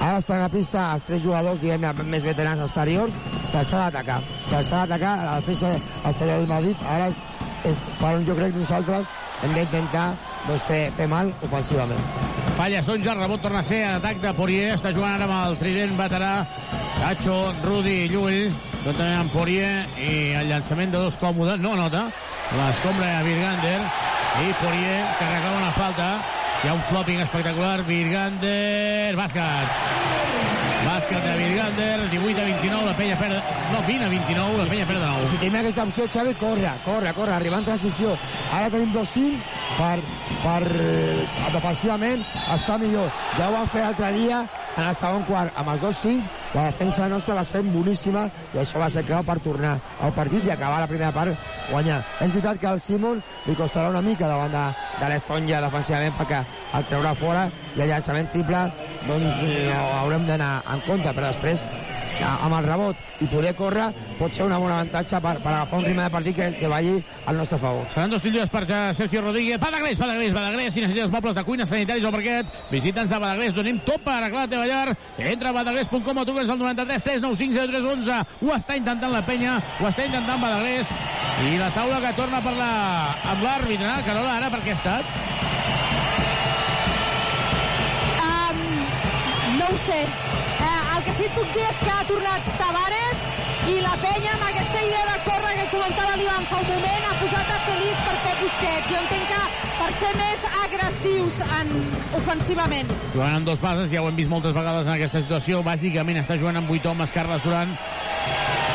Ara 0.00 0.18
estan 0.20 0.42
a 0.44 0.48
pista 0.52 0.86
els 0.94 1.04
tres 1.08 1.22
jugadors, 1.24 1.60
diguem 1.60 1.84
més 2.08 2.24
veterans 2.24 2.62
exteriors, 2.64 3.12
se'ls 3.52 3.72
ha 3.72 3.86
d'atacar. 3.86 4.20
Se'ls 4.48 4.72
ha 4.72 4.84
d'atacar 4.86 5.16
la 5.24 5.38
defensa 5.40 5.74
exterior 6.04 6.38
del 6.40 6.48
Madrid. 6.48 6.76
Ara 6.88 7.08
és, 7.12 7.20
és 7.72 7.80
per 8.00 8.14
on 8.16 8.24
jo 8.28 8.36
crec 8.38 8.54
que 8.54 8.64
nosaltres 8.64 9.10
hem 9.42 9.52
d'intentar 9.56 10.06
doncs, 10.46 10.64
fer, 10.68 10.82
fer 10.96 11.08
mal 11.10 11.32
ofensivament. 11.42 12.00
Falla 12.56 12.82
Sonja, 12.84 13.12
el 13.14 13.20
rebot 13.20 13.40
torna 13.42 13.60
a 13.60 13.64
ser 13.64 13.82
en 13.86 13.94
atac 13.98 14.20
de 14.22 14.32
Poirier. 14.36 14.74
Està 14.76 14.92
jugant 14.92 15.14
ara 15.16 15.28
amb 15.28 15.52
el 15.52 15.58
trident 15.60 15.96
veterà. 15.98 16.32
Cacho, 17.00 17.38
Rudi 17.64 18.02
i 18.04 18.08
Llull. 18.12 18.52
Juntament 18.82 19.20
amb 19.20 19.30
Poirier 19.30 19.84
i 20.02 20.12
el 20.34 20.48
llançament 20.50 20.90
de 20.90 20.98
dos 20.98 21.14
còmodes. 21.20 21.60
No 21.62 21.76
nota. 21.78 22.08
L'escombra 22.58 23.12
a 23.20 23.22
Virgander. 23.22 23.78
I 24.42 24.54
Poirier 24.58 25.04
que 25.18 25.28
reclama 25.28 25.60
una 25.60 25.74
falta. 25.76 26.08
Hi 26.62 26.70
ha 26.70 26.74
un 26.74 26.82
flopping 26.88 27.22
espectacular. 27.22 27.84
Virgander. 27.86 29.14
Bàsquet. 29.14 29.78
Bàsquet 30.82 31.22
de 31.22 31.36
Virgander. 31.38 32.08
18 32.10 32.42
a 32.42 32.48
29. 32.50 32.82
La 32.88 32.96
penya 32.98 33.20
perd... 33.22 33.54
No, 33.70 33.86
20 33.86 34.08
a 34.08 34.10
29. 34.16 34.58
La 34.58 34.68
penya 34.74 34.90
perd 34.90 34.98
de 34.98 35.06
nou. 35.06 35.30
Si 35.30 35.38
tenim 35.38 35.60
aquesta 35.62 35.86
opció, 35.86 36.10
Xavi, 36.10 36.34
corre, 36.42 36.74
corre, 36.82 37.14
corre, 37.14 37.36
arribar 37.38 37.62
en 37.62 37.70
transició. 37.70 38.18
Ara 38.50 38.66
tenim 38.74 38.90
dos 38.98 39.14
fins 39.14 39.46
per, 39.78 39.94
per 40.42 40.60
eh, 40.74 41.22
defensivament 41.54 42.26
estar 42.58 42.82
millor. 42.82 43.14
Ja 43.38 43.46
ho 43.46 43.54
vam 43.60 43.70
fer 43.70 43.86
l'altre 43.86 44.10
dia 44.18 44.42
en 44.74 44.88
el 44.88 44.96
segon 44.98 45.22
quart. 45.30 45.54
Amb 45.54 45.76
els 45.76 45.86
dos 45.86 46.02
fins, 46.02 46.26
la 46.54 46.66
defensa 46.68 47.08
nostra 47.08 47.34
va 47.38 47.44
ser 47.48 47.62
boníssima 47.64 48.26
i 48.52 48.60
això 48.60 48.80
va 48.82 48.90
ser 48.92 49.04
clau 49.08 49.24
per 49.24 49.38
tornar 49.44 49.72
al 50.04 50.12
partit 50.16 50.44
i 50.44 50.52
acabar 50.52 50.82
la 50.82 50.90
primera 50.90 51.12
part 51.12 51.32
guanyar. 51.70 52.00
És 52.20 52.28
veritat 52.28 52.60
que 52.60 52.68
al 52.68 52.80
Simon 52.80 53.22
li 53.46 53.56
costarà 53.56 53.88
una 53.88 54.04
mica 54.04 54.28
davant 54.28 54.52
de, 54.52 54.64
de 55.00 55.12
l'Esponja 55.12 55.62
defensivament 55.64 56.18
perquè 56.18 56.42
el 56.78 56.88
treurà 56.90 57.14
fora 57.16 57.46
i 57.76 57.84
el 57.84 57.88
llançament 57.94 58.28
triple 58.34 58.66
doncs 59.08 59.40
eh, 59.48 59.70
haurem 59.72 60.28
d'anar 60.28 60.52
en 60.74 60.84
compte, 60.86 61.14
però 61.16 61.32
després 61.32 61.64
amb 62.22 62.56
el 62.58 62.66
rebot 62.66 63.22
i 63.22 63.28
poder 63.30 63.54
córrer 63.58 63.88
pot 64.18 64.34
ser 64.34 64.46
una 64.46 64.58
bona 64.62 64.80
avantatge 64.80 65.20
per, 65.22 65.36
per 65.42 65.52
agafar 65.52 65.78
un 65.80 65.86
ritme 65.86 66.02
de 66.02 66.10
partit 66.14 66.36
que, 66.36 66.48
que 66.58 66.68
vagi 66.70 66.94
al 67.26 67.36
nostre 67.36 67.58
favor. 67.58 67.86
Seran 67.94 68.10
dos 68.10 68.22
tirs 68.22 68.50
per 68.50 68.64
eh, 68.68 68.94
Sergio 68.94 69.22
Rodríguez. 69.22 69.58
Badagrés, 69.60 69.98
Badagrés, 69.98 70.32
Badagrés. 70.34 70.74
Si 70.74 70.80
necessites 70.80 71.10
mobles 71.10 71.36
de 71.36 71.44
cuina, 71.44 71.66
sanitaris 71.66 72.04
o 72.04 72.12
parquet, 72.14 72.46
visita'ns 72.70 73.12
a 73.12 73.20
Badagrés. 73.22 73.54
Donem 73.54 73.80
tot 73.86 74.02
per 74.04 74.16
arreglar 74.16 74.46
la 74.46 74.52
teva 74.54 74.66
llar. 74.66 74.96
Entra 75.18 75.50
a 75.50 75.56
badagrés.com 75.58 76.22
o 76.22 76.26
truca'ns 76.28 76.50
al 76.50 76.58
93 76.58 77.06
395 77.08 77.66
0311. 77.72 78.20
Ho 78.42 78.54
està 78.56 78.78
intentant 78.78 79.12
la 79.12 79.24
penya, 79.26 79.58
ho 79.80 79.88
està 79.88 80.06
intentant 80.06 80.42
Badagrés. 80.42 80.92
I 81.42 81.56
la 81.58 81.70
taula 81.74 82.00
que 82.02 82.12
torna 82.18 82.38
a 82.38 82.44
parlar 82.44 82.72
amb 83.32 83.46
l'àrbitre. 83.46 83.94
Carola, 84.06 84.36
ara 84.38 84.50
per 84.52 84.62
què 84.66 84.74
ha 84.74 84.80
estat? 84.80 85.04
Um, 88.26 88.62
no 89.58 89.72
ho 89.72 89.80
sé. 89.88 90.31
Que 91.02 91.12
sí 91.18 91.24
et 91.26 91.32
puc 91.34 91.48
dir 91.50 91.62
és 91.66 91.78
que 91.82 91.90
ha 91.90 92.04
tornat 92.06 92.44
Tavares 92.60 93.22
i 93.72 93.80
la 93.82 93.94
penya 93.98 94.34
amb 94.36 94.44
aquesta 94.48 94.82
idea 94.86 95.02
de 95.08 95.16
córrer 95.26 95.52
que 95.58 95.66
comentava 95.72 96.14
l'Ivan 96.20 96.46
fa 96.50 96.60
un 96.62 96.68
moment 96.70 97.08
ha 97.08 97.16
posat 97.18 97.50
a 97.50 97.58
Felip 97.66 98.04
per 98.06 98.14
fer 98.26 98.34
Busquets. 98.42 98.88
Jo 98.92 99.00
entenc 99.00 99.32
que 99.32 99.42
per 99.80 99.90
ser 99.98 100.12
més 100.20 100.46
agressius 100.62 101.40
en, 101.58 101.74
ofensivament. 102.20 102.94
Jugant 103.16 103.40
amb 103.40 103.50
dos 103.50 103.62
bases, 103.62 103.90
ja 103.90 104.02
ho 104.02 104.10
hem 104.10 104.18
vist 104.22 104.30
moltes 104.30 104.54
vegades 104.54 104.86
en 104.86 104.94
aquesta 104.94 105.24
situació. 105.26 105.64
Bàsicament 105.66 106.22
està 106.22 106.38
jugant 106.38 106.62
amb 106.62 106.70
vuit 106.70 106.86
homes 106.86 107.14
Carles 107.14 107.42
Duran. 107.46 107.74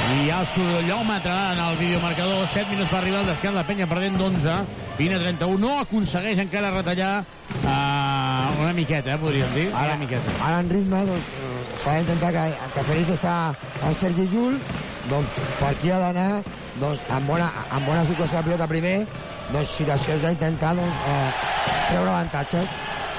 I 0.08 0.18
hi 0.24 0.28
ha 0.32 0.38
el 0.40 0.46
sorollòmetre 0.48 1.34
en 1.52 1.58
el 1.60 1.78
videomarcador. 1.82 2.46
7 2.48 2.72
minuts 2.72 2.88
per 2.94 3.02
arribar 3.02 3.20
al 3.26 3.28
descans. 3.28 3.58
La 3.58 3.66
penya 3.68 3.88
perdent 3.92 4.16
d'11. 4.16 4.54
20 5.00 5.18
a 5.18 5.20
31. 5.20 5.58
No 5.60 5.74
aconsegueix 5.82 6.40
encara 6.40 6.70
retallar 6.72 7.10
uh, 7.24 8.62
una 8.62 8.72
miqueta, 8.78 9.18
eh, 9.18 9.20
podríem 9.20 9.52
dir. 9.58 9.68
Ara, 9.74 9.98
una 9.98 10.06
miqueta. 10.06 10.36
ara 10.40 10.62
en 10.64 10.72
ritme 10.72 11.04
doncs, 11.12 11.28
eh, 11.28 11.76
s'ha 11.84 11.98
d'intentar 11.98 12.32
que, 12.38 12.46
que 12.76 12.86
Feliz 12.88 13.12
està 13.18 13.36
el 13.90 14.00
Sergi 14.00 14.30
Llull, 14.32 14.56
doncs 15.12 15.40
per 15.60 15.74
aquí 15.74 15.92
ha 15.92 16.00
d'anar 16.06 16.30
doncs, 16.80 17.04
amb, 17.12 17.28
bona, 17.28 17.52
amb 17.68 17.92
bona 17.92 18.06
situació 18.08 18.40
de 18.40 18.48
pilota 18.48 18.72
primer, 18.72 18.98
doncs 19.52 19.76
situacions 19.76 20.24
d'intentar 20.24 20.76
doncs, 20.80 21.08
eh, 21.12 21.32
treure 21.92 22.14
avantatges. 22.14 22.78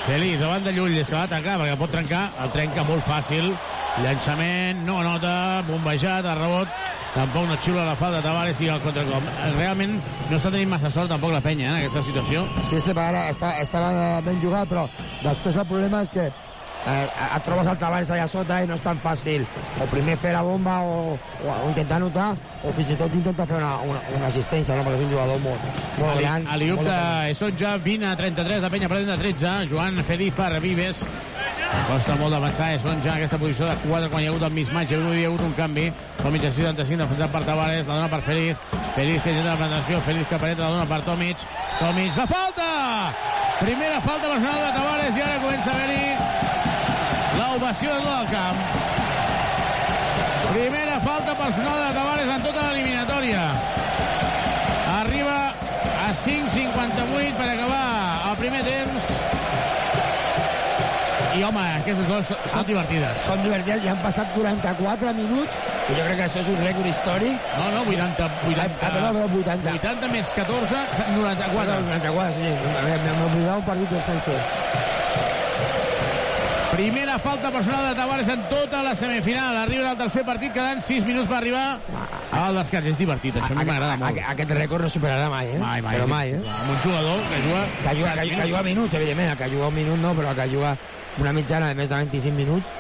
Feliç, 0.08 0.38
davant 0.40 0.64
de 0.64 0.72
Llull, 0.72 0.96
és 0.96 1.12
que 1.12 1.20
va 1.20 1.28
tancar, 1.28 1.60
perquè 1.60 1.76
pot 1.76 1.92
trencar, 1.92 2.30
el 2.40 2.56
trenca 2.56 2.88
molt 2.88 3.04
fàcil. 3.04 3.52
Llançament, 4.02 4.84
no 4.86 5.00
nota, 5.02 5.62
bombejat, 5.68 6.26
a 6.26 6.34
rebot, 6.38 6.68
tampoc 7.14 7.48
no 7.48 7.56
xiula 7.64 7.86
la 7.88 7.96
falta 7.98 8.20
de 8.20 8.26
Tavares 8.28 8.60
i 8.62 8.70
el 8.72 8.82
contracop. 8.84 9.26
Realment 9.56 9.96
no 10.28 10.36
està 10.36 10.52
tenint 10.52 10.70
massa 10.70 10.90
sort 10.94 11.10
tampoc 11.12 11.34
la 11.34 11.42
penya 11.44 11.66
eh, 11.66 11.72
en 11.72 11.80
aquesta 11.80 12.04
situació. 12.06 12.44
Sí, 12.68 12.80
sí, 12.84 12.94
ara 12.94 13.26
està, 13.32 13.56
estava 13.62 14.20
ben 14.26 14.40
jugat, 14.44 14.70
però 14.70 14.86
després 15.24 15.58
el 15.58 15.68
problema 15.70 16.04
és 16.06 16.14
que 16.14 16.28
eh, 16.86 17.06
et 17.36 17.46
trobes 17.46 17.68
el 17.70 17.78
Tavares 17.80 18.12
allà 18.14 18.28
sota 18.30 18.60
i 18.62 18.68
no 18.68 18.76
és 18.78 18.84
tan 18.84 19.00
fàcil 19.02 19.46
o 19.80 19.88
primer 19.90 20.18
fer 20.22 20.34
la 20.36 20.42
bomba 20.46 20.80
o, 20.86 21.16
o, 21.16 21.48
o 21.48 21.68
intentar 21.70 22.00
notar 22.02 22.30
o 22.62 22.72
fins 22.76 22.94
i 22.94 22.98
tot 23.00 23.14
intentar 23.14 23.46
fer 23.50 23.58
una, 23.60 23.74
una, 23.86 24.02
una 24.16 24.30
assistència 24.30 24.76
no? 24.76 24.86
perquè 24.86 25.00
és 25.00 25.06
un 25.06 25.12
jugador 25.14 25.42
molt, 25.44 25.80
molt 25.98 26.12
Ali, 26.14 26.24
gran 26.24 26.46
Aliup 26.54 26.84
de 26.86 26.98
Esonja, 27.32 27.76
20 27.84 28.08
a 28.08 28.16
33, 28.18 28.62
la 28.64 28.70
penya 28.72 28.90
perdent 28.90 29.12
de 29.12 29.18
13, 29.22 29.56
Joan 29.72 30.02
Feliz 30.08 30.34
per 30.36 30.52
Vives. 30.62 31.04
Costa 31.88 32.14
molt 32.16 32.32
d'avançar 32.32 32.70
Esonja 32.78 33.10
en 33.12 33.14
aquesta 33.18 33.38
posició 33.40 33.68
de 33.68 33.76
4 33.84 34.08
quan 34.12 34.22
hi 34.22 34.28
ha 34.28 34.32
hagut 34.32 34.46
el 34.48 34.54
mismatch, 34.56 34.94
hi 34.94 34.96
ha 34.96 35.28
hagut 35.28 35.44
un 35.44 35.54
canvi, 35.58 35.88
Tomic 36.22 36.48
a 36.48 36.52
65, 36.54 37.02
defensat 37.04 37.34
per 37.34 37.44
Tavares, 37.44 37.86
la 37.86 38.00
dona 38.00 38.10
per 38.14 38.22
Feliz, 38.26 38.66
Feliz 38.96 39.22
que 39.22 39.34
intenta 39.34 39.52
la 39.52 39.58
presentació, 39.60 40.00
Feliz 40.08 40.28
que 40.30 40.40
penetra 40.40 40.64
la 40.64 40.76
dona 40.78 40.88
per 40.88 41.02
Tomic, 41.06 41.48
Tomic, 41.78 42.16
la 42.16 42.28
falta! 42.32 42.68
Primera 43.60 44.00
falta 44.00 44.30
personal 44.30 44.62
de 44.64 44.76
Tavares 44.78 45.18
i 45.18 45.26
ara 45.26 45.42
comença 45.44 45.70
a 45.70 45.76
haver-hi 45.76 46.47
l'ovació 47.58 47.90
de 47.90 48.02
tot 48.04 48.18
el 48.20 48.28
camp. 48.30 48.58
Primera 50.52 50.98
falta 51.02 51.34
personal 51.34 51.80
de 51.80 51.88
Tavares 51.96 52.30
en 52.34 52.44
tota 52.44 52.66
l'eliminatòria. 52.68 53.40
Arriba 54.98 55.38
a 56.04 56.12
5.58 56.22 57.34
per 57.40 57.48
acabar 57.56 57.82
el 58.30 58.36
primer 58.42 58.62
temps. 58.68 59.10
I, 61.34 61.42
home, 61.44 61.64
aquestes 61.82 62.06
coses 62.08 62.30
són, 62.30 62.46
són 62.54 62.64
divertides. 62.70 63.20
són 63.26 63.42
divertides 63.44 63.84
i 63.84 63.90
han 63.92 64.00
passat 64.02 64.30
44 64.34 65.12
minuts 65.18 65.58
i 65.88 65.98
jo 65.98 66.06
crec 66.08 66.16
que 66.18 66.24
això 66.24 66.40
és 66.42 66.48
un 66.50 66.58
rècord 66.64 66.88
històric 66.88 67.52
No, 67.60 67.68
no, 67.76 67.84
80, 67.84 68.26
80, 68.48 68.64
Ah, 68.64 68.90
perdó, 68.96 69.12
perdó, 69.20 69.42
80. 69.44 69.76
80 69.78 70.12
més 70.16 70.34
14, 70.34 70.82
94. 71.14 71.80
94, 71.92 72.34
sí, 72.40 72.50
m'he 72.82 73.26
oblidat 73.28 73.56
un 73.60 73.66
partit 73.70 73.94
del 73.94 74.06
sencer 74.08 74.40
Primera 76.78 77.18
falta 77.18 77.50
personal 77.50 77.88
de 77.88 77.94
Tavares 77.96 78.28
en 78.28 78.42
tota 78.48 78.84
la 78.84 78.94
semifinal. 78.94 79.56
Arriba 79.56 79.90
al 79.90 79.96
tercer 79.98 80.22
partit, 80.22 80.52
quedant 80.54 80.78
6 80.78 81.08
minuts 81.08 81.26
per 81.26 81.40
arribar 81.40 81.80
al 82.30 82.54
descans. 82.54 82.86
És 82.86 83.00
divertit, 83.00 83.34
això 83.34 83.50
a 83.50 83.58
mi 83.58 83.64
m'agrada 83.66 83.96
molt. 83.98 84.20
aquest 84.30 84.52
rècord 84.54 84.86
no 84.86 84.90
superarà 84.94 85.26
mai, 85.32 85.50
eh? 85.56 85.58
Mai, 85.58 85.82
mai. 85.82 85.96
Però 85.96 86.06
sí, 86.06 86.12
mai, 86.12 86.30
sí. 86.30 86.38
eh? 86.38 86.54
Amb 86.60 86.70
un 86.70 86.78
jugador 86.84 87.26
que 87.32 87.42
juga... 87.48 87.64
Que 87.82 87.96
juga, 87.98 88.14
que, 88.14 88.28
que 88.30 88.46
juga 88.52 88.62
minuts, 88.62 88.94
evidentment, 88.94 89.34
que 89.42 89.50
juga 89.56 89.72
un 89.72 89.78
minut 89.80 89.98
no, 90.06 90.14
però 90.14 90.36
que 90.38 90.48
juga 90.54 90.76
una 91.18 91.34
mitjana 91.34 91.74
de 91.74 91.80
més 91.82 91.90
de 91.90 91.98
25 91.98 92.38
minuts, 92.38 92.70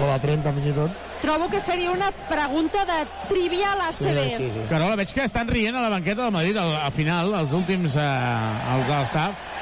o 0.00 0.10
de 0.10 0.18
30 0.26 0.58
fins 0.58 0.70
i 0.72 0.76
tot. 0.82 1.00
Trobo 1.22 1.46
que 1.48 1.62
seria 1.62 1.94
una 1.94 2.10
pregunta 2.26 2.82
de 2.90 3.00
trivial 3.30 3.86
ACB. 3.86 4.22
Sí, 4.34 4.50
sí. 4.50 4.66
Carola, 4.68 4.98
veig 4.98 5.14
que 5.14 5.30
estan 5.30 5.46
rient 5.46 5.78
a 5.78 5.86
la 5.86 5.94
banqueta 5.94 6.26
del 6.26 6.34
Madrid 6.34 6.58
al, 6.58 6.74
al 6.90 6.92
final, 6.92 7.30
els 7.38 7.54
últims, 7.54 7.94
eh, 7.94 8.14
els 8.74 8.88
de 8.90 8.96
l'estaf. 8.98 9.53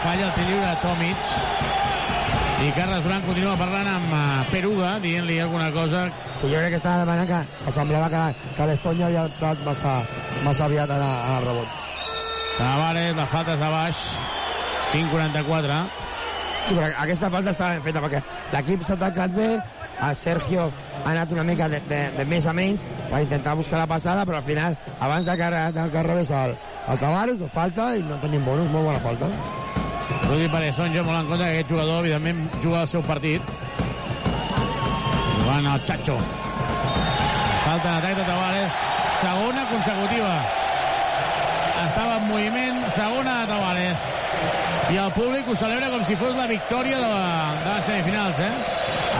Falla 0.00 0.30
el 0.30 0.32
tir 0.32 0.44
lliure 0.48 0.64
de 0.64 0.76
Tomic. 0.80 1.26
I 2.60 2.70
Carles 2.76 3.02
Duran 3.04 3.22
continua 3.24 3.52
parlant 3.60 3.88
amb 3.88 4.12
uh, 4.16 4.22
Peruga, 4.48 4.94
dient-li 5.00 5.36
alguna 5.44 5.70
cosa. 5.74 6.06
Sí, 6.40 6.48
jo 6.48 6.56
crec 6.56 6.74
que 6.74 6.80
estava 6.80 7.02
demanant 7.02 7.28
que, 7.28 7.40
que 7.66 7.74
semblava 7.76 8.08
que, 8.12 8.22
que 8.56 8.68
l'Estonia 8.70 9.06
havia 9.10 9.26
entrat 9.28 9.60
massa, 9.66 9.94
massa 10.44 10.66
aviat 10.66 10.92
en, 10.96 11.04
el 11.04 11.44
rebot. 11.44 11.78
Tavares, 12.56 13.14
la 13.16 13.26
falta 13.32 13.56
és 13.58 13.64
a 13.64 13.70
baix. 13.76 14.02
5'44. 14.90 15.78
Sí, 16.66 16.74
però 16.74 16.88
aquesta 17.04 17.30
falta 17.36 17.54
estava 17.54 17.76
ben 17.76 17.84
feta 17.84 18.04
perquè 18.04 18.24
l'equip 18.54 18.84
s'ha 18.88 18.96
atacat 18.96 19.36
bé, 19.36 19.48
el 20.08 20.16
Sergio 20.16 20.68
ha 21.04 21.08
anat 21.12 21.32
una 21.36 21.44
mica 21.44 21.68
de, 21.68 21.80
de, 21.92 22.02
de 22.16 22.28
més 22.28 22.48
a 22.48 22.56
menys 22.56 22.88
per 23.10 23.20
intentar 23.24 23.56
buscar 23.60 23.80
la 23.84 23.88
passada, 23.90 24.24
però 24.28 24.40
al 24.40 24.48
final, 24.48 24.76
abans 24.98 25.28
de 25.28 25.36
que, 25.40 25.54
de 25.76 25.88
que 25.92 26.08
rebés 26.08 26.32
el, 26.44 26.56
el 26.88 27.00
Tavares, 27.04 27.40
no 27.40 27.52
falta 27.52 27.94
i 27.96 28.04
no 28.04 28.20
tenim 28.24 28.48
bonus, 28.48 28.72
molt 28.72 28.92
bona 28.92 29.02
falta. 29.04 29.32
Rudi 30.30 30.46
Paresson, 30.46 30.92
jo 30.94 31.02
molt 31.02 31.18
en 31.18 31.26
compte 31.26 31.42
que 31.42 31.54
aquest 31.56 31.70
jugador, 31.72 32.04
evidentment, 32.04 32.44
juga 32.62 32.84
el 32.84 32.88
seu 32.92 33.02
partit. 33.02 33.48
Jugant 35.40 35.66
el 35.66 35.80
Chacho. 35.88 36.14
Falta 37.64 37.88
en 37.88 37.96
atac 37.96 38.14
de 38.14 38.26
Tavares. 38.28 38.76
Segona 39.18 39.64
consecutiva. 39.72 40.36
Estava 41.82 42.20
en 42.20 42.28
moviment, 42.28 42.78
segona 42.94 43.40
de 43.40 43.50
Tavares. 43.50 44.06
I 44.94 45.02
el 45.02 45.10
públic 45.18 45.50
ho 45.50 45.56
celebra 45.58 45.90
com 45.90 46.06
si 46.06 46.14
fos 46.22 46.38
la 46.38 46.46
victòria 46.46 47.02
de, 47.02 47.10
la, 47.10 47.26
de 47.64 47.74
les 47.74 47.84
semifinals, 47.90 48.38
eh? 48.46 48.54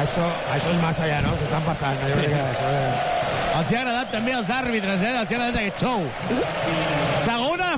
Això, 0.04 0.30
això 0.54 0.76
és 0.76 0.80
massa 0.84 1.10
ja, 1.10 1.18
no? 1.26 1.34
S'estan 1.42 1.66
passant. 1.66 1.98
Jo 2.06 2.22
crec 2.22 2.36
que 2.36 2.44
això 2.54 2.70
és... 2.78 3.16
Els 3.50 3.70
hi 3.72 3.76
ha 3.76 3.82
agradat 3.82 4.12
també 4.14 4.38
als 4.38 4.50
àrbitres, 4.62 5.02
eh? 5.02 5.14
Els 5.24 5.30
hi 5.30 5.34
ha 5.34 5.42
agradat 5.42 5.62
aquest 5.64 5.82
show. 5.82 6.06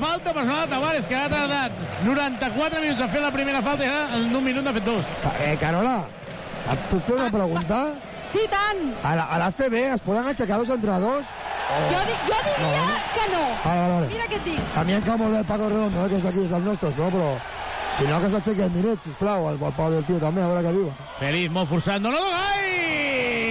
Falta 0.01 0.33
personal 0.33 0.63
de 0.67 0.71
Tavares, 0.75 1.07
que 1.07 1.15
ha 1.17 1.29
tardat 1.29 1.73
94 2.05 2.81
minuts 2.81 3.01
a 3.01 3.09
fer 3.09 3.21
la 3.21 3.31
primera 3.31 3.61
falta 3.63 3.85
i 3.85 3.89
ara 3.89 4.17
en 4.19 4.35
un 4.35 4.45
minut 4.45 4.65
n'ha 4.65 4.73
fet 4.73 4.85
dos. 4.85 5.05
Eh, 5.45 5.57
Carola, 5.61 5.99
et 6.73 6.79
puc 6.91 7.05
fer 7.07 7.15
una 7.19 7.29
pregunta? 7.31 7.81
Sí, 8.33 8.41
tant. 8.51 8.81
A 9.05 9.15
la, 9.19 9.27
a 9.29 9.39
l'ACB 9.43 9.75
es 9.93 10.01
poden 10.01 10.27
aixecar 10.31 10.59
dos 10.59 10.71
entrenadors? 10.73 11.27
Jo, 11.91 12.01
di 12.09 12.15
jo 12.27 12.39
diria 12.49 12.81
No. 12.83 12.95
que 13.15 13.27
no. 13.33 13.43
Vale, 13.65 13.81
vale, 13.81 13.93
vale. 13.95 14.07
Mira 14.09 14.27
què 14.33 14.37
et 14.41 14.45
dic. 14.45 14.61
A 14.77 14.85
mi 14.85 14.93
em 14.97 15.03
cau 15.05 15.19
molt 15.21 15.33
bé 15.37 15.39
el 15.43 15.45
Paco 15.45 15.69
Redondo, 15.69 16.05
eh, 16.07 16.09
que 16.09 16.17
és 16.17 16.25
d'aquí, 16.25 16.45
és 16.47 16.51
dels 16.51 16.65
nostres, 16.65 16.97
no? 16.97 17.11
Però 17.13 17.29
si 17.99 18.05
no, 18.09 18.21
que 18.21 18.31
s'aixequi 18.33 18.63
el 18.65 18.71
Miret, 18.73 19.03
sisplau, 19.05 19.49
el, 19.53 19.61
el 19.63 19.73
Pau 19.77 19.91
del 19.93 20.05
Tio 20.09 20.19
també, 20.19 20.43
a 20.43 20.49
veure 20.49 20.65
què 20.67 20.73
diu. 20.79 20.89
Feliz, 21.21 21.51
molt 21.53 21.69
forçat. 21.69 22.01
No, 22.01 22.11
no, 22.11 22.25
Gai! 22.33 23.42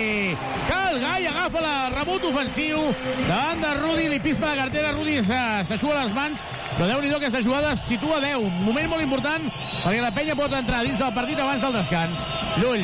Cal 0.91 0.99
Gai 0.99 1.25
agafa 1.25 1.61
la 1.63 1.89
rebot 1.93 2.25
ofensiu 2.27 2.81
davant 3.23 3.61
de 3.63 3.69
Rudi, 3.77 4.09
li 4.11 4.17
pispa 4.19 4.49
la 4.49 4.65
cartera, 4.65 4.89
Rudi 4.91 5.21
s'aixuga 5.23 6.01
les 6.01 6.11
mans, 6.11 6.41
però 6.73 6.89
déu 6.89 6.99
nhi 6.99 7.07
que 7.13 7.15
aquesta 7.21 7.39
jugada 7.45 7.69
es 7.77 7.83
situa 7.87 8.17
a 8.17 8.23
10. 8.25 8.49
Moment 8.65 8.89
molt 8.91 9.05
important 9.05 9.45
perquè 9.85 10.01
la 10.03 10.11
penya 10.11 10.35
pot 10.35 10.51
entrar 10.51 10.81
dins 10.83 10.99
del 10.99 11.13
partit 11.15 11.39
abans 11.39 11.63
del 11.63 11.77
descans. 11.77 12.25
Llull, 12.59 12.83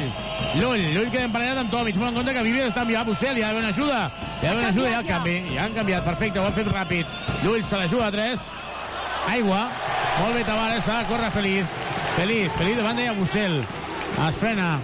Llull, 0.56 0.86
Llull 0.94 1.12
queda 1.12 1.26
emparellat 1.28 1.60
amb 1.66 1.74
Tomic, 1.74 2.00
molt 2.00 2.14
en 2.14 2.22
compte 2.22 2.36
que 2.38 2.48
Vivier 2.48 2.70
està 2.72 2.86
enviat 2.88 3.04
a 3.04 3.10
Bussel, 3.10 3.42
hi 3.42 3.44
ha 3.44 3.52
d'haver 3.52 3.66
una 3.66 3.74
ajuda, 3.76 4.00
hi 4.08 4.46
ha 4.46 4.54
d'haver 4.54 4.62
una 4.64 4.72
ajuda, 4.72 4.94
el 5.02 5.10
canvi, 5.12 5.38
ja 5.52 5.66
han 5.66 5.76
canviat, 5.76 6.08
perfecte, 6.08 6.40
ho 6.40 6.48
han 6.48 6.56
fet 6.56 6.72
ràpid. 6.72 7.16
Llull 7.44 7.66
se 7.68 7.82
la 7.82 7.90
juga 7.92 8.08
a 8.08 8.14
3, 8.16 8.52
aigua, 9.36 9.66
molt 10.22 10.40
bé 10.40 10.48
Tavares, 10.48 10.86
s'ha 10.88 11.02
de 11.02 11.12
córrer 11.12 11.34
Feliz, 11.36 11.80
Feliz, 12.16 12.56
Feliz 12.56 12.80
davant 12.80 13.04
de 13.04 13.12
Bussel, 13.20 13.66
es 14.30 14.40
frena, 14.40 14.78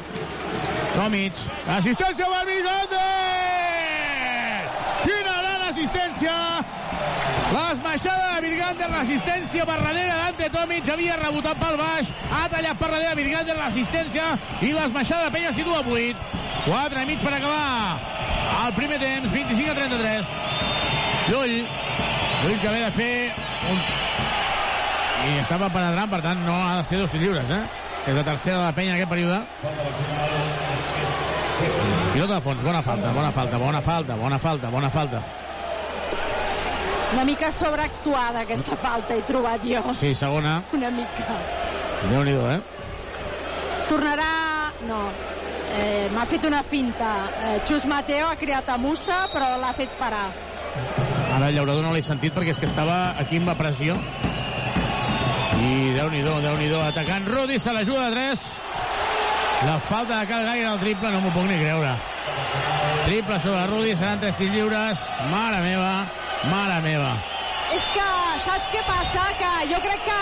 Tomic, 0.94 1.38
assistència 1.74 2.28
per 2.30 2.44
Virgante! 2.46 3.02
Quina 5.04 5.34
gran 5.40 5.64
assistència! 5.72 6.36
L'esmaixada 7.54 8.28
de 8.36 8.44
Virgante, 8.46 8.90
resistència 8.92 9.66
per 9.70 9.78
darrere 9.80 10.14
Dante 10.20 10.50
Tomic, 10.54 10.90
havia 10.94 11.18
rebotat 11.18 11.60
pel 11.62 11.78
baix, 11.82 12.12
ha 12.30 12.44
tallat 12.54 12.78
per 12.78 12.90
darrere 12.94 13.18
Virgante, 13.18 13.58
l'assistència 13.58 14.32
i 14.62 14.72
l'esmaixada 14.74 15.28
de 15.28 15.36
Penya 15.36 15.54
situa 15.58 15.82
8. 15.82 16.42
4 16.68 17.02
i 17.02 17.10
mig 17.10 17.26
per 17.26 17.34
acabar 17.36 17.98
el 18.64 18.74
primer 18.78 19.00
temps, 19.02 19.32
25 19.34 19.72
a 19.72 19.78
33. 19.82 20.36
Llull, 21.32 21.56
Llull 22.44 22.60
que 22.62 22.76
ve 22.76 22.84
de 22.86 22.92
fer 23.00 23.14
un... 23.72 23.82
I 25.24 25.40
estava 25.40 25.70
penetrant, 25.72 26.10
per 26.12 26.22
tant 26.22 26.46
no 26.46 26.56
ha 26.68 26.78
de 26.82 26.86
ser 26.88 27.02
dos 27.02 27.14
lliures, 27.18 27.50
eh? 27.50 27.64
És 28.04 28.14
la 28.16 28.24
tercera 28.24 28.58
de 28.58 28.64
la 28.66 28.74
penya 28.76 28.92
en 28.94 28.98
aquest 28.98 29.10
període. 29.10 29.40
Pilota 32.14 32.36
de 32.36 32.42
fons, 32.44 32.62
bona 32.64 32.82
falta, 32.84 33.12
bona 33.16 33.32
falta, 33.32 33.58
bona 33.58 33.82
falta, 33.82 34.16
bona 34.20 34.40
falta, 34.40 34.70
bona 34.70 34.90
falta. 34.92 35.22
Una 37.14 37.24
mica 37.26 37.52
sobreactuada 37.54 38.42
aquesta 38.42 38.76
falta 38.76 39.16
he 39.16 39.22
trobat 39.28 39.64
jo. 39.64 39.82
Sí, 40.00 40.14
segona. 40.18 40.58
Una 40.74 40.90
mica. 40.92 41.38
Déu-n'hi-do, 42.10 42.48
eh? 42.52 42.60
Tornarà... 43.90 44.30
No. 44.88 45.00
Eh, 45.74 46.10
M'ha 46.14 46.26
fet 46.30 46.44
una 46.50 46.60
finta. 46.66 47.12
Eh, 47.40 47.54
Xus 47.66 47.86
Mateo 47.90 48.28
ha 48.28 48.36
creat 48.38 48.68
a 48.70 48.78
Musa, 48.78 49.24
però 49.32 49.54
l'ha 49.62 49.72
fet 49.78 49.94
parar. 50.02 50.26
Ara 51.38 51.48
el 51.50 51.56
llaurador 51.56 51.86
no 51.86 51.94
l'he 51.94 52.04
sentit 52.06 52.34
perquè 52.36 52.52
és 52.54 52.60
que 52.62 52.68
estava 52.70 53.14
aquí 53.22 53.40
amb 53.40 53.48
la 53.54 53.56
pressió. 53.58 53.96
I 55.60 55.94
Déu-n'hi-do, 55.94 56.40
déu 56.42 56.58
nhi 56.58 56.68
déu 56.72 56.82
atacant 56.82 57.28
Rudi, 57.30 57.60
se 57.60 57.74
l'ajuda 57.74 58.10
de 58.10 58.16
3. 58.16 58.48
La 59.68 59.78
falta 59.80 60.20
de 60.20 60.28
Cal 60.28 60.46
Gaire 60.46 60.68
al 60.68 60.80
triple, 60.82 61.12
no 61.12 61.22
m'ho 61.22 61.32
puc 61.32 61.46
ni 61.48 61.60
creure. 61.62 61.94
Triple 63.06 63.40
sobre 63.44 63.68
Rudi, 63.68 63.96
seran 63.96 64.20
tres 64.20 64.36
tirs 64.40 64.52
lliures. 64.52 65.04
Mare 65.32 65.62
meva, 65.64 65.94
mare 66.52 66.82
meva. 66.84 67.14
És 67.76 67.86
que, 67.94 68.08
saps 68.44 68.74
què 68.74 68.84
passa? 68.90 69.24
Que 69.40 69.52
jo 69.72 69.80
crec 69.86 70.04
que 70.10 70.20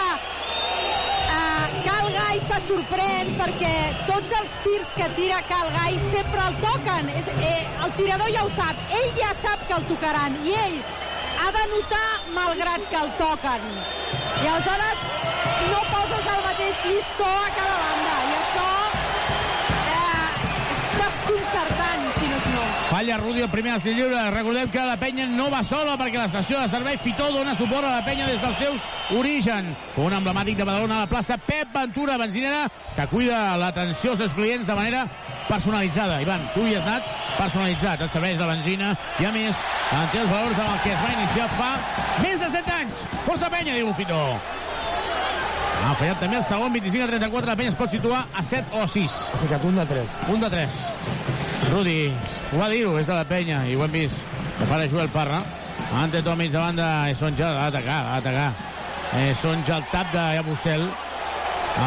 eh, 1.39 1.81
Cal 1.87 2.09
Gai 2.17 2.41
se 2.45 2.59
sorprèn 2.67 3.33
perquè 3.39 3.75
tots 4.09 4.37
els 4.41 4.57
tirs 4.65 4.95
que 4.99 5.09
tira 5.17 5.41
Cal 5.49 5.71
Gai 5.77 5.97
sempre 6.11 6.49
el 6.49 6.59
toquen. 6.65 7.13
És, 7.21 7.31
eh, 7.39 7.61
el 7.85 7.95
tirador 7.97 8.29
ja 8.35 8.45
ho 8.45 8.51
sap. 8.53 8.83
Ell 8.99 9.15
ja 9.17 9.33
sap 9.41 9.65
que 9.67 9.79
el 9.79 9.87
tocaran 9.89 10.37
i 10.45 10.59
ell 10.65 10.81
ha 11.41 11.51
de 11.51 11.63
notar 11.73 12.09
malgrat 12.37 12.83
que 12.89 12.99
el 13.03 13.09
toquen. 13.17 13.63
I 14.43 14.47
aleshores 14.47 14.97
no 15.71 15.81
poses 15.93 16.27
el 16.33 16.43
mateix 16.47 16.83
llistó 16.85 17.29
a 17.29 17.49
cada 17.57 17.77
banda. 17.83 18.13
I 18.29 18.35
això 18.41 18.67
eh, 19.95 20.27
Falla 23.01 23.17
Rudi 23.17 23.41
el 23.41 23.49
primer 23.49 23.71
estil 23.79 23.95
lliure. 23.97 24.19
Recordem 24.29 24.69
que 24.69 24.81
la 24.85 24.93
penya 25.01 25.23
no 25.25 25.47
va 25.49 25.63
sola 25.65 25.95
perquè 25.97 26.19
l'estació 26.19 26.59
de 26.61 26.69
servei 26.69 26.99
Fitó 27.01 27.31
dona 27.33 27.55
suport 27.57 27.87
a 27.89 27.95
la 27.95 28.03
penya 28.05 28.27
des 28.29 28.37
dels 28.43 28.59
seus 28.59 28.85
origen. 29.17 29.71
Un 29.97 30.13
emblemàtic 30.13 30.59
de 30.59 30.67
Badalona 30.69 30.99
a 30.99 31.07
la 31.07 31.09
plaça 31.09 31.39
Pep 31.41 31.73
Ventura, 31.73 32.19
benzinera, 32.21 32.67
que 32.93 33.07
cuida 33.09 33.57
l'atenció 33.57 34.13
als 34.13 34.21
seus 34.21 34.37
clients 34.37 34.69
de 34.69 34.77
manera 34.77 35.07
personalitzada. 35.49 36.21
Ivan, 36.21 36.45
tu 36.53 36.67
hi 36.67 36.77
has 36.77 36.85
anat 36.85 37.09
personalitzat. 37.39 38.05
Et 38.05 38.13
serveix 38.19 38.37
la 38.37 38.53
benzina 38.53 38.93
i, 39.17 39.25
a 39.25 39.33
més, 39.33 39.65
en 39.97 40.09
té 40.13 40.21
els 40.21 40.29
valors 40.37 40.61
amb 40.61 40.75
el 40.75 40.81
que 40.85 40.93
es 40.93 41.01
va 41.01 41.15
iniciar 41.17 41.49
fa 41.57 41.71
més 42.21 42.37
de 42.37 42.53
7 42.59 42.81
anys. 42.83 43.07
Força 43.25 43.49
penya, 43.49 43.81
diu 43.81 43.89
Fitó. 43.97 44.27
Ha 45.81 45.93
fallat 45.97 46.19
també 46.21 46.37
el 46.37 46.43
segon, 46.45 46.73
25 46.75 47.03
a 47.03 47.09
34. 47.09 47.47
La 47.49 47.55
penya 47.57 47.71
es 47.73 47.77
pot 47.79 47.91
situar 47.91 48.21
a 48.37 48.43
7 48.45 48.77
o 48.77 48.87
6. 48.87 49.15
Ficat 49.41 49.63
un 49.65 49.75
de 49.79 49.85
3. 49.89 50.11
Un 50.29 50.41
de 50.43 50.49
3. 50.53 50.77
Rudi, 51.71 51.97
ho 52.53 52.59
va 52.59 52.67
dir-ho, 52.69 52.93
és 52.99 53.07
de 53.09 53.15
la 53.17 53.25
penya, 53.25 53.63
i 53.67 53.75
ho 53.75 53.83
hem 53.85 53.91
vist. 53.95 54.21
Que 54.59 54.67
fa 54.69 54.77
de 54.81 54.89
Joel 54.91 55.09
Parra. 55.09 55.41
Ante 55.97 56.21
Tomic 56.23 56.51
de 56.53 57.15
Sonja, 57.19 57.49
ha 57.49 57.69
d'atacar, 57.71 57.99
ha 58.05 58.19
d'atacar. 58.21 58.51
Eh, 59.19 59.33
Sonja, 59.35 59.77
el 59.81 59.85
tap 59.91 60.13
de 60.13 60.25
Yabusel. 60.37 60.85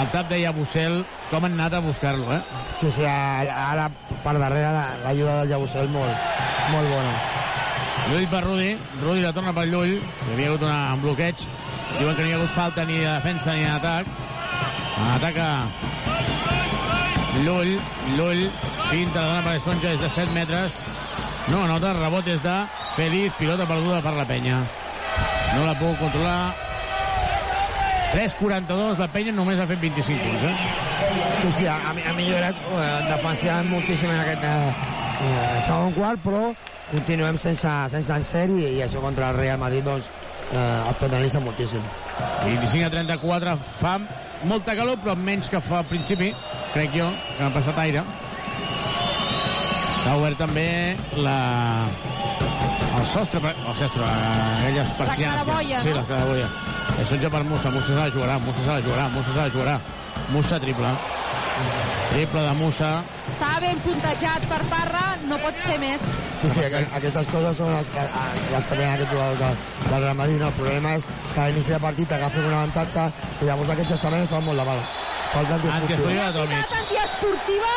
El 0.01 0.11
tap 0.13 0.29
de 0.29 0.41
Yabusel, 0.41 1.05
com 1.31 1.45
han 1.45 1.53
anat 1.59 1.75
a 1.75 1.81
buscar-lo, 1.85 2.33
eh? 2.35 2.41
Sí, 2.81 2.91
sí, 2.91 3.05
ara, 3.05 3.91
per 4.25 4.35
darrere 4.41 4.73
la- 4.73 4.97
l'ajuda 5.05 5.39
del 5.41 5.49
Llabusel 5.51 5.89
molt, 5.89 6.17
molt 6.73 6.89
bona. 6.89 7.15
Llull 8.11 8.27
per 8.29 8.43
Rudi, 8.45 8.71
Rudi 9.03 9.21
la 9.21 9.33
torna 9.33 9.53
per 9.53 9.67
Llull, 9.69 9.95
hi 10.01 10.33
havia 10.33 10.49
hagut 10.49 10.63
una, 10.63 10.95
un 10.95 11.03
bloqueig, 11.03 11.37
diuen 11.99 12.17
que 12.17 12.23
no 12.23 12.29
hi 12.29 12.33
ha 12.33 12.39
hagut 12.41 12.55
falta 12.55 12.85
ni 12.85 12.99
de 12.99 13.11
defensa 13.11 13.55
ni 13.55 13.67
d'atac. 13.67 14.07
Ataca 15.15 15.49
Llull, 17.43 17.75
Llull, 18.15 18.45
finta 18.91 19.21
la 19.21 19.27
dona 19.27 19.43
per 19.43 19.61
Sonja 19.61 19.91
des 19.91 20.01
de 20.05 20.11
7 20.11 20.33
metres, 20.37 20.77
no 21.51 21.65
anota, 21.65 21.93
rebot 21.99 22.25
des 22.25 22.43
de 22.43 22.55
Feliz, 22.95 23.33
pilota 23.39 23.67
perduda 23.67 23.99
per 24.05 24.15
la 24.15 24.27
penya. 24.29 24.61
No 25.57 25.65
la 25.67 25.75
puc 25.79 25.99
controlar. 25.99 26.55
3-42, 28.15 29.01
la 29.03 29.09
penya 29.11 29.33
només 29.35 29.59
ha 29.59 29.67
fet 29.67 29.81
25 29.83 30.23
punts, 30.23 30.45
eh? 30.47 30.55
Sí, 31.43 31.51
sí, 31.59 31.67
ha, 31.67 31.81
ha 31.91 32.15
millorat 32.15 32.61
eh, 32.71 32.85
defensivament 33.09 33.73
moltíssim 33.73 34.13
en 34.15 34.21
aquest 34.21 34.47
eh, 34.47 34.93
eh, 35.27 35.57
segon 35.67 35.91
quart, 35.99 36.23
però 36.23 36.45
continuem 36.93 37.41
sense, 37.43 37.75
sense 37.91 38.21
encert 38.23 38.55
i, 38.55 38.77
i 38.79 38.85
això 38.87 39.03
contra 39.03 39.33
el 39.33 39.41
Real 39.43 39.59
Madrid 39.59 39.83
doncs, 39.91 40.07
eh, 40.55 40.89
el 40.89 40.95
penalitza 41.01 41.41
moltíssim. 41.41 41.83
25 42.45 42.87
a 42.87 42.91
34 42.91 43.57
fa 43.81 43.99
molta 44.45 44.75
calor 44.77 45.01
però 45.03 45.17
menys 45.17 45.49
que 45.51 45.61
fa 45.65 45.81
al 45.81 45.89
principi 45.89 46.33
crec 46.75 46.95
jo, 46.97 47.09
que 47.37 47.45
ha 47.47 47.51
passat 47.55 47.79
aire 47.85 48.05
està 50.05 50.19
obert 50.19 50.37
també 50.37 50.69
la 51.17 51.39
el 52.95 53.07
sostre, 53.09 53.41
el 53.41 53.77
sostre 53.79 54.05
aquelles 54.05 54.91
persianes 54.99 55.41
claraboia, 55.41 55.81
sí, 55.81 55.95
no? 55.95 56.03
la 56.03 56.07
claraboia 56.11 56.49
això 57.01 57.19
ja 57.23 57.31
per 57.33 57.43
Musa, 57.49 57.73
Musa 57.73 57.89
se 57.89 57.99
la 57.99 58.11
jugarà 58.13 58.39
Musa 58.39 58.61
se 58.61 58.69
la 58.69 58.81
jugarà, 58.85 59.09
Musa 59.15 59.33
se 59.33 59.39
la 59.41 59.51
jugarà 59.55 59.79
Musa 60.35 60.61
triple 60.61 60.93
triple 62.11 62.41
de 62.43 62.53
Musa 62.59 62.91
Estava 63.29 63.61
ben 63.61 63.79
puntejat 63.85 64.45
per 64.51 64.61
Parra, 64.71 65.05
no 65.29 65.39
pots 65.43 65.65
fer 65.67 65.79
més. 65.81 66.03
Sí, 66.43 66.51
sí, 66.51 66.61
aqu- 66.67 66.83
aquestes 66.99 67.27
coses 67.33 67.57
són 67.57 67.73
les, 67.75 67.89
eh, 67.89 68.09
les 68.53 68.65
que 68.67 68.75
tenen 68.77 68.93
aquests 68.95 69.13
jugadors 69.13 69.39
del, 69.41 69.57
del 69.91 70.03
Real 70.03 70.15
Madrid. 70.19 70.39
No? 70.41 70.49
El 70.49 70.53
problema 70.59 70.95
és 70.99 71.05
que 71.35 71.41
a 71.41 71.47
l'inici 71.49 71.71
de 71.73 71.81
partit 71.81 72.13
agafen 72.13 72.45
un 72.45 72.53
avantatge 72.55 73.07
i 73.41 73.45
llavors 73.49 73.71
aquests 73.75 73.91
llançaments 73.95 74.31
fan 74.31 74.45
molt 74.45 74.59
de 74.61 74.65
mal. 74.69 74.83
Falta 75.33 75.55
Antiesportiva 75.55 76.27
de. 76.33 76.43
Unitat 76.45 76.77
antiesportiva, 76.83 77.75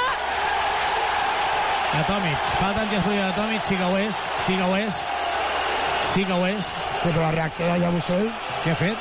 de 1.94 2.04
Tomic, 2.12 2.38
falta 2.60 2.82
antiesportiva 2.82 3.26
de 3.26 3.34
Tomic 3.34 3.62
sí 3.70 3.76
que 3.78 3.84
ho 3.84 3.98
és, 3.98 4.16
sí 4.46 4.56
que 4.58 4.64
ho 4.64 4.76
és 4.76 4.94
sí 6.14 6.26
que 6.26 6.34
ho 6.34 6.46
és 6.46 6.66
Sí, 7.02 7.10
però 7.10 7.22
la 7.22 7.32
reacció 7.32 7.66
de 7.66 7.80
Llabusel, 7.80 8.30
què 8.64 8.72
ha 8.72 8.76
fet? 8.76 8.98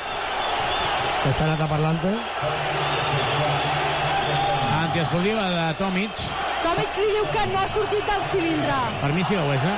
que 1.23 1.33
s'ha 1.33 1.43
anat 1.45 1.61
a 1.61 1.67
parlante, 5.03 5.37
antiesportiva 5.37 5.49
de 5.49 5.73
Tomic 5.75 6.11
Tomic 6.63 6.97
li 6.97 7.11
diu 7.13 7.25
que 7.31 7.45
no 7.51 7.59
ha 7.59 7.67
sortit 7.67 8.05
del 8.05 8.23
cilindre. 8.31 8.77
Per 9.01 9.11
mi 9.13 9.23
sí 9.23 9.35
que 9.35 9.41
ho 9.41 9.53
és, 9.53 9.63
eh? 9.63 9.77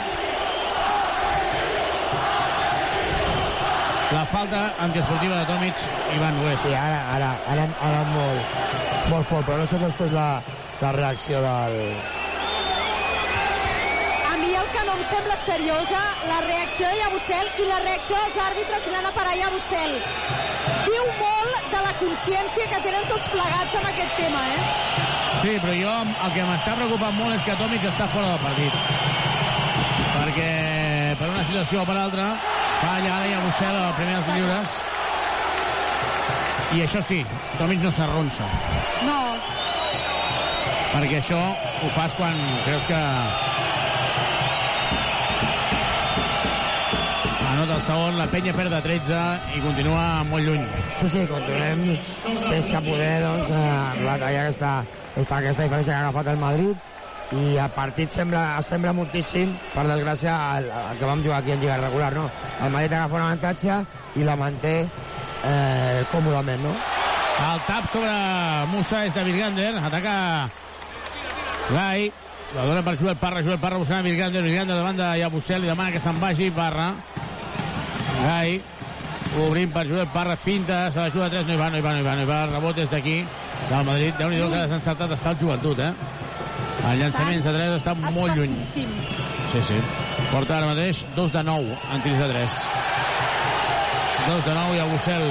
La 4.11 4.25
falta 4.25 4.73
antiesportiva 4.79 5.35
de 5.39 5.45
Tomic, 5.45 5.75
Ivan, 6.15 6.39
és. 6.51 6.59
sí, 6.61 6.73
ara, 6.73 7.01
ara, 7.15 7.33
ara, 7.47 7.67
ara 7.81 8.03
molt, 8.13 8.55
molt 9.09 9.27
fort, 9.27 9.45
però 9.45 9.57
no 9.57 9.67
sé 9.67 9.77
després 9.77 10.11
la, 10.11 10.41
la 10.81 10.91
reacció 10.93 11.41
del... 11.41 11.77
A 14.31 14.37
mi 14.37 14.55
el 14.55 14.71
que 14.73 14.85
no 14.87 14.95
em 14.97 15.03
sembla 15.11 15.37
seriosa, 15.37 16.01
la 16.31 16.39
reacció 16.47 16.87
de 16.87 16.97
Yabusel 17.03 17.51
i 17.59 17.67
la 17.69 17.79
reacció 17.85 18.17
dels 18.23 18.41
àrbitres 18.47 18.87
anant 18.93 19.11
a 19.11 19.13
parar 19.19 19.35
Yabusel. 19.37 19.99
Diu 20.87 21.05
molt 21.19 21.69
de 21.75 21.85
la 21.85 21.93
consciència 22.01 22.71
que 22.71 22.81
tenen 22.87 23.07
tots 23.11 23.29
plegats 23.35 23.77
amb 23.77 23.93
aquest 23.93 24.17
tema, 24.17 24.47
eh? 24.55 25.08
Sí, 25.39 25.55
però 25.63 25.71
jo 25.71 25.91
el 26.03 26.33
que 26.35 26.43
m'està 26.43 26.73
preocupant 26.75 27.15
molt 27.15 27.37
és 27.37 27.43
que 27.47 27.55
Tomic 27.59 27.85
està 27.87 28.09
fora 28.11 28.33
del 28.33 28.41
partit. 28.43 28.73
Perquè 30.17 30.49
per 31.19 31.29
una 31.31 31.45
situació 31.47 31.83
o 31.83 31.87
per 31.87 31.95
altra 32.01 32.25
falla 32.81 33.13
ara 33.17 33.29
i 33.29 33.35
a 33.37 33.43
Bussel 33.45 33.77
a 33.79 33.93
primers 33.95 34.33
lliures. 34.35 34.75
I 36.75 36.83
això 36.83 37.01
sí, 37.01 37.23
Tomic 37.57 37.79
no 37.85 37.91
s'arronsa. 37.95 38.49
No, 39.07 39.19
perquè 40.93 41.21
això 41.21 41.39
ho 41.39 41.93
fas 41.95 42.13
quan 42.17 42.35
creus 42.65 42.83
que 42.89 42.99
anota 47.49 47.75
el 47.75 47.81
segon, 47.83 48.17
la 48.19 48.27
penya 48.31 48.53
perd 48.55 48.71
de 48.71 48.79
13 48.85 49.21
i 49.57 49.61
continua 49.63 50.23
molt 50.29 50.47
lluny. 50.47 50.63
Sí, 51.01 51.09
sí, 51.11 51.25
continuem 51.27 51.97
sense 52.45 52.81
poder 52.85 53.13
doncs, 53.23 53.51
eh, 53.51 54.01
retallar 54.03 54.45
aquesta, 54.45 54.71
aquesta, 55.19 55.37
aquesta 55.37 55.65
diferència 55.67 55.93
que 55.93 55.99
ha 55.99 56.07
agafat 56.07 56.31
el 56.31 56.39
Madrid 56.39 57.35
i 57.35 57.57
el 57.61 57.73
partit 57.75 58.09
sembla, 58.13 58.41
sembla 58.65 58.93
moltíssim, 58.95 59.51
per 59.75 59.85
desgràcia, 59.85 60.35
el, 60.57 60.69
el 60.71 60.97
que 60.97 61.09
vam 61.09 61.21
jugar 61.25 61.41
aquí 61.43 61.53
en 61.53 61.59
Lliga 61.61 61.77
regular, 61.77 62.13
no? 62.15 62.29
El 62.63 62.71
Madrid 62.73 62.95
agafa 62.95 63.19
un 63.19 63.25
avantatge 63.27 63.75
i 64.17 64.25
la 64.25 64.37
manté 64.39 64.73
eh, 65.45 65.99
còmodament, 66.11 66.63
no? 66.65 66.73
El 67.39 67.61
tap 67.67 67.85
sobre 67.91 68.09
Musa 68.71 69.03
és 69.07 69.13
de 69.15 69.27
Virgander, 69.27 69.69
ataca 69.77 70.15
Gai, 71.69 72.09
la 72.55 72.65
dona 72.65 72.81
per 72.83 72.95
Joel 72.97 73.19
Parra, 73.21 73.43
Joel 73.45 73.61
Parra 73.61 73.77
buscant 73.77 74.03
Virgander, 74.03 74.41
Virgander 74.43 74.79
davant 74.79 74.97
de 74.97 75.11
Yabusel, 75.21 75.61
li 75.61 75.69
demana 75.69 75.93
que 75.93 76.01
se'n 76.01 76.19
vagi 76.19 76.49
Parra. 76.55 76.89
Gai, 78.23 78.57
obrint 79.45 79.71
per 79.75 79.85
Joel 79.87 80.09
Parra, 80.15 80.35
finta, 80.35 80.87
se 80.91 80.99
la 80.99 81.11
juga 81.13 81.29
a 81.29 81.35
3, 81.35 81.45
no 81.45 81.53
hi 81.53 81.61
va, 81.61 81.69
no 81.69 81.77
hi 81.77 81.85
va, 81.85 81.93
no 81.93 82.01
hi 82.01 82.07
va, 82.09 82.17
no 82.17 82.25
hi 82.25 82.31
va, 82.33 82.41
rebot 82.49 82.81
des 82.81 82.89
d'aquí, 82.89 83.21
del 83.67 83.85
Madrid, 83.85 84.13
déu 84.17 84.31
nhi 84.31 84.39
que 84.41 84.63
desencertat 84.63 85.13
està 85.17 85.33
el 85.33 85.39
joventut, 85.43 85.79
eh? 85.83 85.93
El 86.89 87.01
llançaments 87.01 87.43
de 87.43 87.53
3 87.53 87.75
està 87.75 87.93
molt 87.99 88.37
lluny. 88.37 88.53
Sí, 88.73 89.61
sí. 89.67 89.79
Porta 90.31 90.57
ara 90.57 90.69
mateix 90.69 91.03
2 91.15 91.33
de 91.33 91.43
9 91.43 91.75
en 91.93 92.05
tirs 92.05 92.21
de 92.21 92.29
3. 92.31 92.61
2 94.29 94.45
de 94.45 94.53
9 94.55 94.77
i 94.77 94.81
el 94.83 94.93
Bussel. 94.93 95.27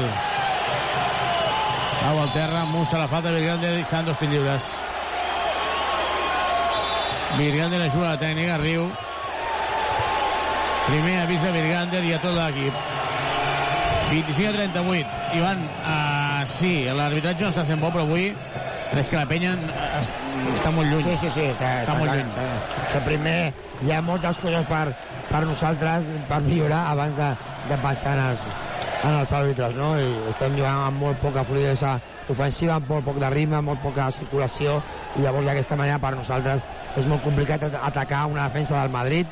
Cau 2.03 2.21
al 2.23 2.33
terra, 2.33 2.65
Musa 2.71 2.99
la 2.99 3.09
falta, 3.09 3.33
Virgander 3.35 3.73
i 3.79 3.85
seran 3.85 4.07
dos 4.07 4.19
tirs 4.21 4.33
lliures. 4.33 4.71
Virgander 7.39 7.83
ajuda 7.89 8.15
la 8.15 8.21
tècnica, 8.21 8.61
riu. 8.63 8.87
Primer 10.89 11.19
avís 11.25 11.43
de 11.43 11.53
Virgander 11.53 12.05
i 12.07 12.15
a 12.17 12.23
tot 12.23 12.37
l'equip. 12.37 12.87
25 14.11 14.49
a 14.49 14.57
38. 14.57 15.07
Ivan, 15.37 15.67
uh, 15.83 16.18
sí, 16.59 16.73
l'arbitratge 16.95 17.45
no 17.45 17.51
està 17.53 17.65
sent 17.69 17.81
bo, 17.83 17.91
però 17.95 18.05
avui 18.07 18.33
és 18.99 19.09
que 19.11 19.17
la 19.19 19.27
penya 19.29 19.53
es- 20.01 20.09
està 20.57 20.71
molt 20.73 20.89
lluny. 20.91 21.05
Sí, 21.05 21.17
sí, 21.17 21.31
sí, 21.31 21.41
està, 21.53 21.83
Està 21.85 21.99
molt 21.99 22.13
lluny. 22.13 22.31
Que 22.93 23.01
primer 23.05 23.53
hi 23.85 23.93
ha 23.93 24.01
moltes 24.03 24.39
coses 24.39 24.65
per, 24.67 24.95
per 25.31 25.43
nosaltres, 25.47 26.07
per 26.29 26.41
millorar, 26.43 26.87
abans 26.93 27.17
de, 27.17 27.29
de 27.69 27.79
pensar 27.83 28.17
en 28.17 28.25
els, 28.33 28.47
en 29.05 29.15
els 29.21 29.33
àrbitres, 29.33 29.75
no? 29.77 29.93
I 30.01 30.09
estem 30.31 30.57
jugant 30.57 30.87
amb 30.89 30.99
molt 31.05 31.21
poca 31.23 31.45
fluidesa 31.45 31.99
ofensiva, 32.29 32.75
amb 32.81 32.89
molt 32.91 33.05
poc 33.05 33.21
de 33.21 33.31
ritme, 33.31 33.57
amb 33.61 33.69
molt 33.73 33.81
poca 33.85 34.11
circulació, 34.13 34.81
i 35.17 35.23
llavors 35.23 35.47
d'aquesta 35.47 35.77
manera 35.77 35.99
per 36.03 36.15
nosaltres 36.17 36.65
és 36.97 37.07
molt 37.07 37.23
complicat 37.23 37.63
at- 37.69 37.79
atacar 37.93 38.27
una 38.27 38.49
defensa 38.49 38.81
del 38.81 38.91
Madrid 38.91 39.27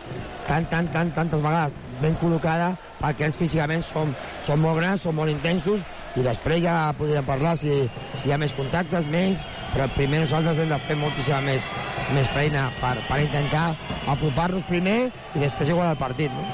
tant, 0.47 0.68
tant, 0.70 0.89
tant, 0.93 1.11
tantes 1.16 1.41
vegades 1.43 1.72
ben 2.01 2.14
col·locada 2.20 2.74
perquè 3.01 3.27
ells 3.27 3.37
físicament 3.41 3.83
són, 3.83 4.14
són 4.45 4.61
molt 4.61 4.79
grans, 4.79 5.01
són 5.03 5.14
molt 5.16 5.31
intensos 5.33 5.81
i 6.17 6.25
després 6.25 6.62
ja 6.64 6.95
podríem 6.97 7.27
parlar 7.27 7.57
si, 7.61 7.73
si 8.17 8.29
hi 8.29 8.33
ha 8.33 8.41
més 8.41 8.55
contactes, 8.57 9.09
menys, 9.12 9.45
però 9.75 9.89
primer 9.97 10.23
nosaltres 10.25 10.61
hem 10.62 10.73
de 10.73 10.81
fer 10.89 10.97
moltíssima 11.01 11.43
més, 11.45 11.69
més 12.17 12.31
feina 12.35 12.71
per, 12.81 12.97
per 13.09 13.21
intentar 13.25 13.69
apropar-nos 14.09 14.67
primer 14.71 14.99
i 15.35 15.43
després 15.43 15.73
igual 15.75 15.93
el 15.93 16.01
partit, 16.01 16.33
no? 16.33 16.49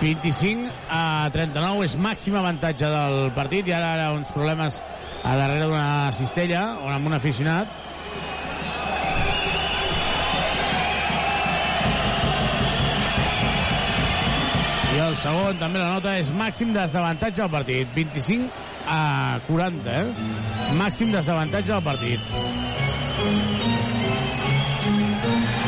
25 0.00 0.72
a 0.92 1.30
39 1.32 1.84
és 1.86 1.94
màxim 2.02 2.34
avantatge 2.36 2.88
del 2.90 3.30
partit 3.36 3.68
i 3.70 3.76
ara, 3.76 3.94
ara 3.94 4.10
uns 4.16 4.32
problemes 4.34 4.80
a 5.24 5.36
darrere 5.38 5.68
d'una 5.70 6.12
cistella 6.12 6.66
o 6.82 6.90
amb 6.92 7.08
un 7.08 7.16
aficionat 7.16 7.84
el 15.04 15.16
segon 15.20 15.58
també 15.60 15.78
la 15.78 15.94
nota 15.94 16.14
és 16.18 16.30
màxim 16.34 16.72
desavantatge 16.74 17.42
al 17.44 17.50
partit. 17.52 17.90
25 17.94 18.63
a 18.86 19.40
40, 19.46 19.90
eh? 19.90 20.74
Màxim 20.78 21.12
desavantatge 21.12 21.72
al 21.72 21.82
partit. 21.84 22.20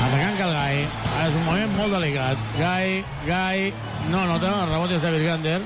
Atacant 0.07 0.37
que 0.37 0.47
el 0.47 0.55
Gai. 0.55 0.81
És 1.27 1.35
un 1.35 1.45
moment 1.49 1.77
molt 1.77 1.97
delicat. 1.99 2.49
Gai, 2.59 3.03
Gai... 3.27 3.73
No 4.07 4.21
nota, 4.29 4.53
el 4.63 4.69
rebot 4.71 4.93
és 4.95 5.03
de 5.03 5.11
Virgander. 5.17 5.57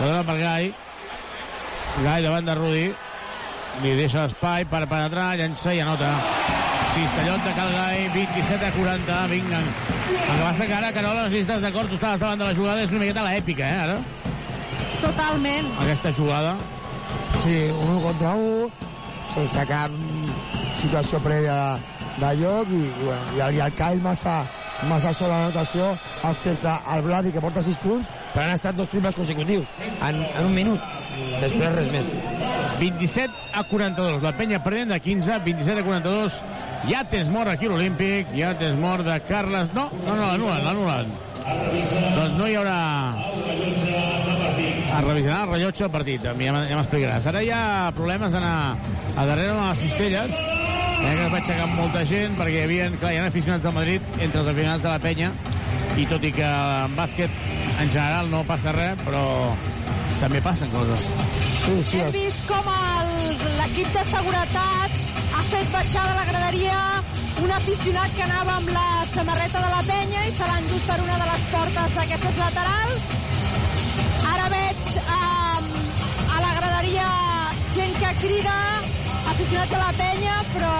La 0.00 0.06
dona 0.06 0.22
per 0.26 0.38
Gai. 0.40 0.72
Gai 2.02 2.24
davant 2.24 2.48
de 2.48 2.56
Rudi. 2.58 2.86
Li 3.84 3.92
deixa 4.00 4.24
l'espai 4.24 4.66
per 4.66 4.82
penetrar, 4.90 5.36
llença 5.38 5.74
i 5.74 5.82
anota. 5.84 6.10
Cistellot 6.94 7.44
de 7.44 7.52
Calgai, 7.54 8.08
27 8.16 8.66
a 8.66 8.72
40. 8.74 9.20
Vinga. 9.30 9.60
El 10.08 10.32
que 10.32 10.42
passa 10.42 10.66
que 10.66 10.74
ara, 10.74 10.90
Carola, 10.96 11.22
no 11.22 11.28
sé 11.28 11.36
si 11.36 11.44
estàs 11.44 11.62
d'acord, 11.62 11.90
tu 11.90 11.98
estaves 12.00 12.18
davant 12.18 12.40
de 12.40 12.48
la 12.48 12.56
jugada, 12.56 12.82
és 12.82 12.90
una 12.90 13.04
miqueta 13.04 13.26
l'èpica, 13.26 13.68
eh, 13.68 13.84
ara? 13.84 14.00
Totalment. 15.04 15.70
Aquesta 15.84 16.12
jugada. 16.16 16.56
Sí, 17.42 17.56
un 17.72 18.00
contra 18.02 18.34
un, 18.34 18.70
sense 19.34 19.64
cap 19.68 19.94
situació 20.82 21.20
prèvia 21.24 21.56
de, 21.56 22.04
de 22.22 22.30
lloc 22.40 22.70
i, 22.72 22.84
i, 22.84 22.92
bueno, 23.02 23.34
i, 23.36 23.42
el, 23.46 23.58
i 23.58 23.62
el 23.64 23.74
Kyle 23.78 24.02
massa, 24.04 24.38
massa 24.90 25.12
sola 25.16 25.42
l'anotació, 25.42 25.90
excepte 26.30 26.76
el 26.94 27.04
Vladi 27.06 27.34
que 27.34 27.42
porta 27.44 27.64
6 27.64 27.80
punts, 27.82 28.08
però 28.32 28.46
han 28.46 28.56
estat 28.56 28.78
dos 28.78 28.90
triples 28.92 29.16
consecutius 29.18 29.70
en, 29.98 30.22
en 30.22 30.44
un 30.44 30.54
minut. 30.54 30.94
Després 31.42 31.74
res 31.74 31.88
més. 31.90 32.10
27 32.78 33.34
a 33.58 33.64
42. 33.66 34.22
La 34.22 34.34
penya 34.38 34.62
perdent 34.62 34.94
de 34.94 35.00
15, 35.02 35.40
27 35.46 35.82
a 35.82 35.86
42. 35.86 36.38
Ja 36.88 37.02
tens 37.10 37.30
mort 37.32 37.50
aquí 37.50 37.70
l'Olímpic, 37.70 38.30
ja 38.38 38.52
tens 38.58 38.78
mort 38.78 39.06
de 39.06 39.18
Carles... 39.26 39.72
No, 39.74 39.88
no, 40.04 40.14
no, 40.14 40.28
l'anulen, 40.28 40.62
l'anulen. 40.68 41.10
Doncs 41.42 42.38
no 42.38 42.46
hi 42.46 42.58
haurà... 42.60 42.78
Es 44.88 45.04
revisarà 45.04 45.42
el 45.44 45.50
rellotge 45.52 45.84
del 45.84 45.92
partit, 45.92 46.24
ja 46.24 46.32
m'explicaràs. 46.34 47.26
Ara 47.28 47.42
hi 47.44 47.50
ha 47.52 47.92
problemes 47.96 48.32
d'anar 48.32 48.54
a 49.16 49.26
darrere 49.28 49.52
de 49.52 49.60
les 49.60 49.82
cistelles, 49.84 50.32
eh, 50.32 51.12
que 51.12 51.24
es 51.26 51.32
va 51.32 51.40
aixecar 51.42 51.68
molta 51.74 52.04
gent, 52.08 52.38
perquè 52.38 52.56
hi 52.56 52.64
havia, 52.64 52.88
clar, 52.96 53.12
hi 53.12 53.20
ha 53.20 53.26
aficionats 53.28 53.66
del 53.66 53.76
Madrid 53.76 54.08
entre 54.18 54.40
els 54.40 54.52
aficionats 54.54 54.86
de 54.86 54.88
la 54.88 54.98
penya, 55.04 55.32
i 55.98 56.06
tot 56.06 56.24
i 56.24 56.32
que 56.32 56.48
en 56.48 56.96
bàsquet 56.96 57.30
en 57.78 57.92
general 57.92 58.30
no 58.32 58.42
passa 58.48 58.72
res, 58.74 58.98
però 59.04 59.22
també 60.22 60.40
passen 60.42 60.72
coses. 60.72 61.04
Sí, 61.64 61.76
sí, 61.90 62.00
Hem 62.00 62.12
vist 62.16 62.46
com 62.48 62.72
l'equip 63.58 63.92
de 63.94 64.04
seguretat 64.08 64.98
ha 65.36 65.42
fet 65.52 65.72
baixar 65.74 66.04
de 66.08 66.16
la 66.16 66.26
graderia 66.30 66.78
un 67.42 67.52
aficionat 67.54 68.14
que 68.16 68.24
anava 68.24 68.56
amb 68.58 68.72
la 68.74 68.88
samarreta 69.12 69.62
de 69.62 69.70
la 69.74 69.82
penya 69.86 70.24
i 70.26 70.32
se 70.34 70.48
l'ha 70.48 70.58
endut 70.62 70.86
per 70.90 70.98
una 71.04 71.18
de 71.22 71.30
les 71.32 71.48
portes 71.52 71.98
d'aquestes 71.98 72.40
laterals. 72.40 73.37
Ara 74.38 74.50
veig 74.52 74.98
um, 75.02 75.64
a 76.30 76.36
la 76.42 76.50
graderia 76.58 77.06
gent 77.74 77.96
que 77.98 78.10
crida, 78.20 78.58
aficionats 79.30 79.70
de 79.70 79.80
la 79.80 79.90
penya, 79.96 80.36
però 80.52 80.72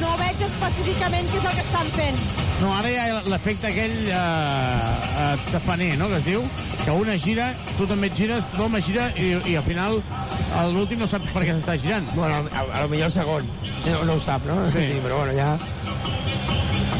no 0.00 0.12
veig 0.20 0.44
específicament 0.46 1.30
què 1.30 1.40
és 1.40 1.48
el 1.50 1.56
que 1.58 1.64
estan 1.66 1.90
fent. 1.96 2.20
No, 2.58 2.72
ara 2.74 2.90
hi 2.90 2.96
ha 2.98 3.20
l'efecte 3.30 3.68
aquell 3.70 3.96
eh, 4.08 4.18
eh, 4.18 5.48
tafaner, 5.52 5.92
no?, 6.00 6.08
que 6.10 6.18
es 6.18 6.26
diu, 6.26 6.46
que 6.82 6.96
una 7.04 7.18
gira, 7.22 7.52
tu 7.76 7.86
també 7.90 8.10
et 8.10 8.18
gires, 8.18 8.46
l'home 8.58 8.82
gira 8.82 9.10
i, 9.14 9.30
i 9.52 9.58
al 9.58 9.66
final 9.66 10.00
a 10.54 10.66
l'últim 10.72 11.02
no 11.02 11.10
saps 11.10 11.30
per 11.34 11.44
què 11.44 11.54
s'està 11.54 11.78
girant. 11.78 12.08
Bueno, 12.16 12.46
a, 12.50 12.64
a 12.66 12.84
lo 12.84 12.92
millor 12.92 13.12
el 13.12 13.14
segon. 13.14 13.50
No, 13.86 14.04
no 14.08 14.18
ho 14.18 14.22
sap, 14.22 14.46
no? 14.48 14.58
Sí. 14.74 14.88
sí 14.92 15.02
però 15.04 15.22
bueno, 15.22 15.36
ja 15.38 15.54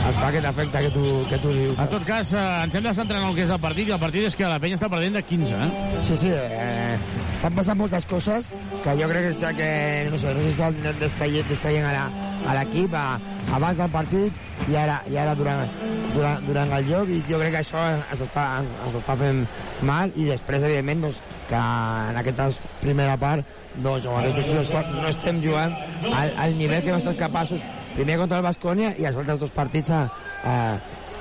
es 0.08 0.16
fa 0.16 0.28
aquest 0.30 0.46
efecte 0.48 0.80
que 0.86 0.90
tu, 0.90 1.04
que 1.28 1.38
tu 1.38 1.50
dius. 1.52 1.78
En 1.78 1.88
tot 1.92 2.04
cas, 2.08 2.32
eh, 2.32 2.44
ens 2.64 2.74
hem 2.74 2.86
de 2.86 2.94
centrar 2.96 3.20
en 3.20 3.28
el 3.28 3.34
que 3.36 3.44
és 3.44 3.52
el 3.52 3.60
partit, 3.60 3.90
i 3.90 3.96
el 3.96 4.00
partit 4.00 4.28
és 4.28 4.36
que 4.38 4.48
la 4.48 4.60
penya 4.62 4.78
està 4.78 4.88
perdent 4.92 5.18
de 5.18 5.22
15, 5.22 5.58
eh? 5.66 6.04
Sí, 6.08 6.16
sí, 6.22 6.32
eh, 6.32 6.96
estan 7.38 7.54
passant 7.54 7.78
moltes 7.78 8.02
coses 8.10 8.48
que 8.82 8.92
jo 8.98 9.06
crec 9.06 9.28
que, 9.28 9.30
està, 9.30 9.52
que 9.54 9.68
no 10.10 10.18
sé, 10.18 10.32
no 10.34 10.42
sé 10.42 10.48
si 10.48 10.56
estan 10.56 10.98
distraient, 10.98 11.46
distraient 11.46 11.86
a 11.86 12.56
l'equip 12.58 12.96
abans 12.98 13.78
del 13.78 13.92
partit 13.94 14.66
i 14.66 14.74
ara, 14.74 14.96
i 15.06 15.14
ara 15.22 15.36
durant, 15.38 15.70
durant, 16.16 16.42
durant 16.48 16.74
el 16.80 16.90
joc 16.90 17.12
i 17.14 17.20
jo 17.28 17.38
crec 17.38 17.54
que 17.54 17.62
això 17.62 17.84
ens 17.92 18.24
està, 18.26 18.48
ens, 18.64 18.98
està 18.98 19.14
fent 19.20 19.44
mal 19.86 20.10
i 20.18 20.26
després, 20.32 20.66
evidentment, 20.66 21.06
doncs, 21.06 21.22
que 21.48 21.62
en 22.10 22.18
aquesta 22.24 22.50
primera 22.82 23.14
part 23.22 23.46
doncs, 23.78 24.10
amb 24.10 24.18
aquests 24.24 24.50
dos 24.56 24.72
quarts 24.74 24.98
no 24.98 25.06
estem 25.12 25.38
jugant 25.44 25.78
al, 26.10 26.34
al 26.34 26.58
nivell 26.58 26.82
que 26.82 26.90
hem 26.90 26.98
estat 26.98 27.22
capaços 27.22 27.62
primer 27.94 28.18
contra 28.18 28.42
el 28.42 28.48
Bascònia 28.50 28.96
i 28.98 29.06
els 29.06 29.18
altres 29.18 29.38
dos 29.46 29.54
partits 29.54 29.94
a, 29.94 30.08
a, 30.42 30.56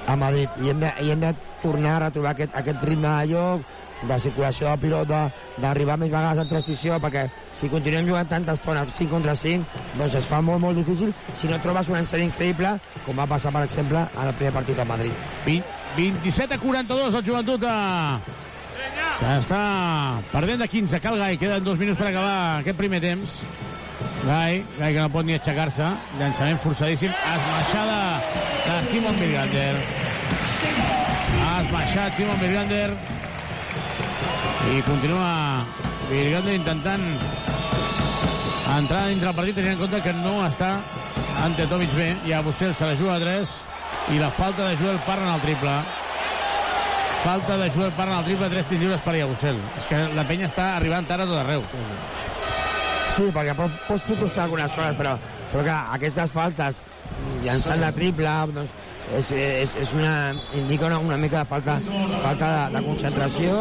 a 0.07 0.15
Madrid. 0.15 0.49
I 0.63 0.71
hem, 0.71 0.79
de, 0.81 0.93
i 1.03 1.11
hem 1.11 1.21
de 1.21 1.33
tornar 1.61 1.97
a 1.97 2.05
retrobar 2.07 2.33
aquest, 2.33 2.55
aquest 2.55 2.87
ritme 2.87 3.11
de 3.19 3.35
joc 3.35 3.75
de 4.07 4.19
circulació 4.21 4.69
de 4.69 4.77
pilota, 4.81 5.19
d'arribar 5.57 5.97
més 5.97 6.11
vegades 6.11 6.43
en 6.43 6.49
transició, 6.51 6.99
perquè 7.01 7.25
si 7.57 7.69
continuem 7.71 8.05
jugant 8.09 8.29
tanta 8.29 8.53
estona 8.53 8.83
5 8.85 9.09
contra 9.09 9.33
5, 9.35 9.83
doncs 9.97 10.17
es 10.19 10.27
fa 10.29 10.41
molt, 10.41 10.61
molt 10.61 10.77
difícil. 10.77 11.13
Si 11.33 11.49
no 11.49 11.57
trobes 11.63 11.89
un 11.89 11.97
encert 11.97 12.23
increïble, 12.23 12.75
com 13.05 13.17
va 13.17 13.27
passar, 13.29 13.53
per 13.55 13.65
exemple, 13.65 14.05
en 14.05 14.27
el 14.27 14.35
primer 14.37 14.53
partit 14.59 14.79
a 14.79 14.85
Madrid. 14.85 15.15
20, 15.47 15.73
27 15.97 16.53
a 16.53 16.61
42 16.61 17.17
el 17.21 17.25
joventut 17.25 17.63
de... 17.65 17.77
que 19.17 19.31
està 19.39 19.61
perdent 20.29 20.61
de 20.61 20.67
15 20.69 21.01
cal 21.01 21.17
Gai, 21.17 21.39
queden 21.41 21.65
dos 21.65 21.79
minuts 21.81 21.97
per 21.97 22.11
acabar 22.11 22.35
aquest 22.59 22.77
primer 22.77 23.01
temps 23.01 23.39
Gai, 24.27 24.65
Gai 24.77 24.91
que 24.93 24.99
no 24.99 25.09
pot 25.13 25.25
ni 25.25 25.37
aixecar-se. 25.39 25.87
Llançament 26.19 26.59
forçadíssim. 26.59 27.15
Esmaixada 27.35 27.99
de 28.67 28.81
Simon 28.91 29.15
Virgander 29.23 29.71
esmaixat 31.67 32.15
Simon 32.17 32.39
Virgander 32.39 32.91
i 34.71 34.81
continua 34.85 35.65
Virgander 36.09 36.55
intentant 36.57 37.05
entrar 38.77 39.07
dintre 39.07 39.31
el 39.31 39.35
partit 39.35 39.57
tenint 39.57 39.75
en 39.75 39.81
compte 39.81 40.01
que 40.05 40.13
no 40.15 40.37
està 40.45 40.77
ante 41.43 41.67
Tomic 41.71 41.93
bé 41.97 42.11
i 42.27 42.35
a 42.35 42.43
Bussel 42.45 42.75
se 42.75 42.87
la 42.87 42.97
juga 42.99 43.17
a 43.17 43.23
3 43.23 43.55
i 44.15 44.21
la 44.21 44.31
falta 44.31 44.69
de 44.69 44.77
Joel 44.79 44.99
Parra 45.05 45.27
en 45.27 45.33
el 45.33 45.43
triple. 45.43 45.73
Falta 47.23 47.57
de 47.59 47.69
Joel 47.75 47.91
Parra 47.97 48.13
en 48.13 48.19
el 48.19 48.29
triple 48.29 48.49
3 48.55 48.71
tirs 48.71 48.81
lliures 48.81 49.03
per 49.03 49.17
Iabusel 49.19 49.59
és 49.81 49.89
que 49.89 50.01
la 50.15 50.27
penya 50.29 50.47
està 50.51 50.73
arribant 50.77 51.07
tard 51.09 51.25
a 51.25 51.29
tot 51.29 51.43
arreu 51.43 51.65
Sí, 53.17 53.31
perquè 53.33 53.53
pots, 53.57 53.77
pots 53.87 54.03
protestar 54.05 54.43
algunes 54.45 54.73
coses, 54.77 54.93
però, 54.99 55.15
però 55.49 55.63
clar, 55.65 55.77
aquestes 55.95 56.33
faltes, 56.35 56.83
llançant 57.41 57.81
la 57.81 57.89
triple, 57.95 58.29
doncs, 58.53 58.75
és, 59.17 59.31
és, 59.31 59.73
és 59.81 59.93
una, 59.97 60.11
indica 60.59 60.85
una, 60.85 60.99
una 61.01 61.17
mica 61.17 61.41
de 61.41 61.49
falta, 61.49 61.79
falta 62.21 62.49
de, 62.51 62.75
de 62.75 62.83
concentració 62.85 63.55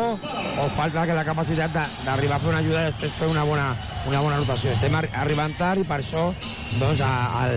o 0.60 0.66
falta 0.74 1.06
de 1.08 1.16
la 1.16 1.24
capacitat 1.24 1.72
d'arribar 2.04 2.36
a 2.36 2.42
fer 2.42 2.52
una 2.52 2.60
ajuda 2.60 2.82
i 2.82 2.90
després 2.90 3.16
fer 3.16 3.30
una 3.32 3.46
bona, 3.48 3.70
una 4.10 4.20
bona 4.26 4.42
rotació. 4.42 4.74
Estem 4.76 4.98
ar 4.98 5.06
arribant 5.22 5.56
tard 5.56 5.80
i 5.80 5.88
per 5.88 6.02
això 6.02 6.28
doncs, 6.76 7.00
a, 7.00 7.14
al, 7.40 7.56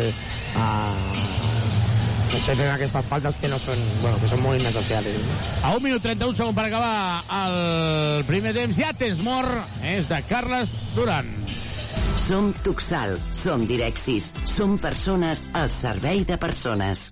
a, 0.55 0.69
estem 2.39 2.61
fent 2.61 2.71
aquestes 2.77 3.11
faltes 3.11 3.39
que 3.41 3.51
no 3.51 3.59
són, 3.59 3.81
bueno, 3.99 4.21
que 4.21 4.31
són 4.31 4.45
molt 4.45 4.61
innecessàries. 4.61 5.47
a 5.59 5.75
1 5.75 5.83
minut 5.83 6.05
31 6.05 6.37
segon 6.39 6.55
per 6.55 6.69
acabar 6.69 7.25
el 7.43 8.23
primer 8.29 8.55
temps 8.55 8.79
ja 8.79 8.93
tens 8.95 9.19
mort 9.25 9.83
és 9.83 10.07
de 10.07 10.23
Carles 10.29 10.77
Duran 10.95 11.33
Som 12.29 12.51
Tuxal, 12.61 13.15
som 13.33 13.63
Direxis, 13.65 14.27
som 14.45 14.77
persones 14.77 15.41
al 15.57 15.71
servei 15.73 16.21
de 16.29 16.37
persones. 16.37 17.09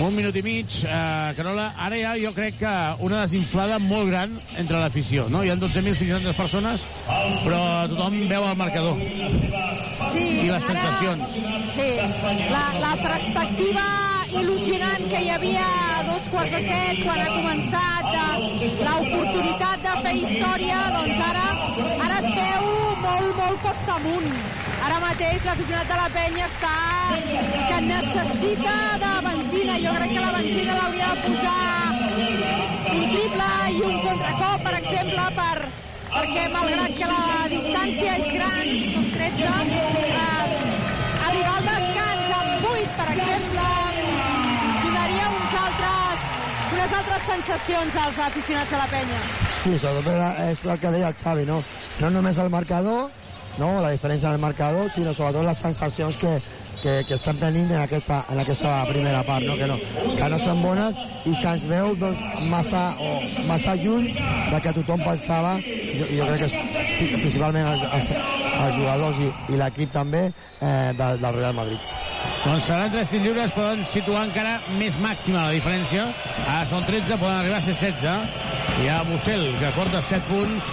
Un 0.00 0.14
minut 0.16 0.34
i 0.36 0.42
mig, 0.42 0.66
eh, 0.84 1.32
Carola. 1.36 1.74
Ara 1.76 1.96
ha, 2.08 2.14
jo 2.18 2.30
crec 2.32 2.56
que 2.62 2.70
una 3.04 3.20
desinflada 3.26 3.78
molt 3.78 4.08
gran 4.08 4.38
entre 4.56 4.78
l'afició, 4.80 5.26
no? 5.28 5.42
Hi 5.44 5.50
ha 5.52 5.56
12.500 5.60 6.32
persones, 6.38 6.86
però 7.44 7.60
tothom 7.92 8.16
veu 8.30 8.46
el 8.48 8.56
marcador. 8.56 8.96
Sí, 10.14 10.24
I 10.24 10.48
les 10.48 10.56
ara- 10.56 10.70
sensacions. 10.70 11.36
Sí, 11.74 11.90
la, 12.50 12.64
la 12.80 12.94
perspectiva 13.02 13.84
il·lusionant 14.30 15.06
que 15.10 15.20
hi 15.26 15.30
havia 15.36 15.66
a 15.98 16.02
dos 16.08 16.28
quarts 16.32 16.52
de 16.56 16.62
set 16.64 17.04
quan 17.04 17.20
ha 17.20 17.30
començat 17.36 18.10
eh, 18.24 18.74
l'oportunitat 18.86 19.84
de 19.84 19.96
fer 20.06 20.16
història, 20.24 20.80
doncs 20.96 21.24
ara, 21.28 21.46
ara 22.08 22.20
es 22.24 22.30
veu 22.40 22.69
molt, 23.10 23.36
molt 23.40 23.62
costa 23.64 23.96
amunt. 23.98 24.30
Ara 24.86 24.98
mateix 25.02 25.44
l'aficionat 25.48 25.90
de 25.90 25.98
la 26.00 26.08
penya 26.14 26.46
està 26.46 26.74
que 27.70 27.80
necessita 27.88 28.76
de 29.04 29.12
benzina. 29.26 29.78
Jo 29.84 29.94
crec 29.98 30.14
que 30.14 30.24
la 30.24 30.32
benzina 30.38 30.78
l'hauria 30.78 31.12
de 31.12 31.26
posar 31.26 31.58
un 32.96 33.06
triple 33.14 33.50
i 33.76 33.84
un 33.90 34.00
contracop, 34.06 34.66
per 34.66 34.74
exemple, 34.80 35.28
per, 35.40 35.70
perquè 36.16 36.48
malgrat 36.56 36.98
que 36.98 37.12
la 37.14 37.22
distància 37.54 38.18
és 38.18 38.34
gran, 38.38 38.74
són 38.94 39.08
13, 39.16 39.54
eh, 40.10 40.29
unes 46.90 47.06
altres 47.06 47.22
sensacions 47.22 47.96
als 47.96 48.18
aficionats 48.18 48.70
de 48.70 48.76
la 48.76 48.86
penya. 48.90 49.18
Sí, 49.54 49.78
sobretot 49.78 50.40
és 50.50 50.64
el 50.66 50.78
que 50.80 50.90
deia 50.90 51.10
el 51.10 51.14
Xavi, 51.14 51.44
no? 51.46 51.62
No 52.00 52.10
només 52.10 52.38
el 52.38 52.50
marcador, 52.50 53.10
no? 53.58 53.80
la 53.80 53.92
diferència 53.92 54.30
del 54.30 54.40
marcador, 54.40 54.90
sinó 54.90 55.14
sobretot 55.14 55.46
les 55.46 55.58
sensacions 55.58 56.16
que, 56.16 56.40
que, 56.82 57.04
que 57.06 57.14
estan 57.14 57.38
tenint 57.38 57.70
en 57.70 57.80
aquesta, 57.82 58.24
en 58.30 58.40
aquesta 58.42 58.74
primera 58.88 59.22
part, 59.22 59.46
no? 59.46 59.56
Que, 59.56 59.68
no, 59.70 59.78
que 60.16 60.30
no 60.32 60.42
són 60.42 60.62
bones 60.64 60.98
i 61.30 61.36
se'ns 61.38 61.68
veu 61.70 61.94
doncs, 62.00 62.20
massa, 62.50 62.82
o, 62.98 63.14
massa 63.46 63.76
lluny 63.78 64.10
de 64.50 64.60
que 64.64 64.74
tothom 64.80 65.06
pensava, 65.06 65.58
jo, 65.62 66.10
jo 66.10 66.30
crec 66.32 66.42
que 66.42 66.50
és, 66.50 67.16
principalment 67.20 67.70
els, 67.70 67.86
els, 68.00 68.14
els 68.64 68.78
jugadors 68.80 69.22
i, 69.22 69.32
i 69.54 69.62
l'equip 69.62 69.94
també 69.94 70.30
eh, 70.30 70.90
del, 70.98 71.22
del 71.22 71.38
Real 71.38 71.54
Madrid. 71.54 72.09
Doncs 72.40 72.64
seran 72.64 72.92
tres 72.92 73.10
tirs 73.12 73.22
lliures, 73.22 73.52
poden 73.52 73.82
situar 73.84 74.22
encara 74.26 74.54
més 74.78 74.96
màxima 75.00 75.42
la 75.44 75.52
diferència. 75.52 76.06
Ara 76.46 76.64
són 76.70 76.86
13, 76.88 77.18
poden 77.20 77.36
arribar 77.36 77.58
a 77.60 77.64
ser 77.66 77.74
16. 77.76 78.38
Hi 78.80 78.88
ha 78.88 79.02
Bussel, 79.04 79.44
que 79.60 79.72
porta 79.76 80.00
7 80.08 80.24
punts. 80.28 80.70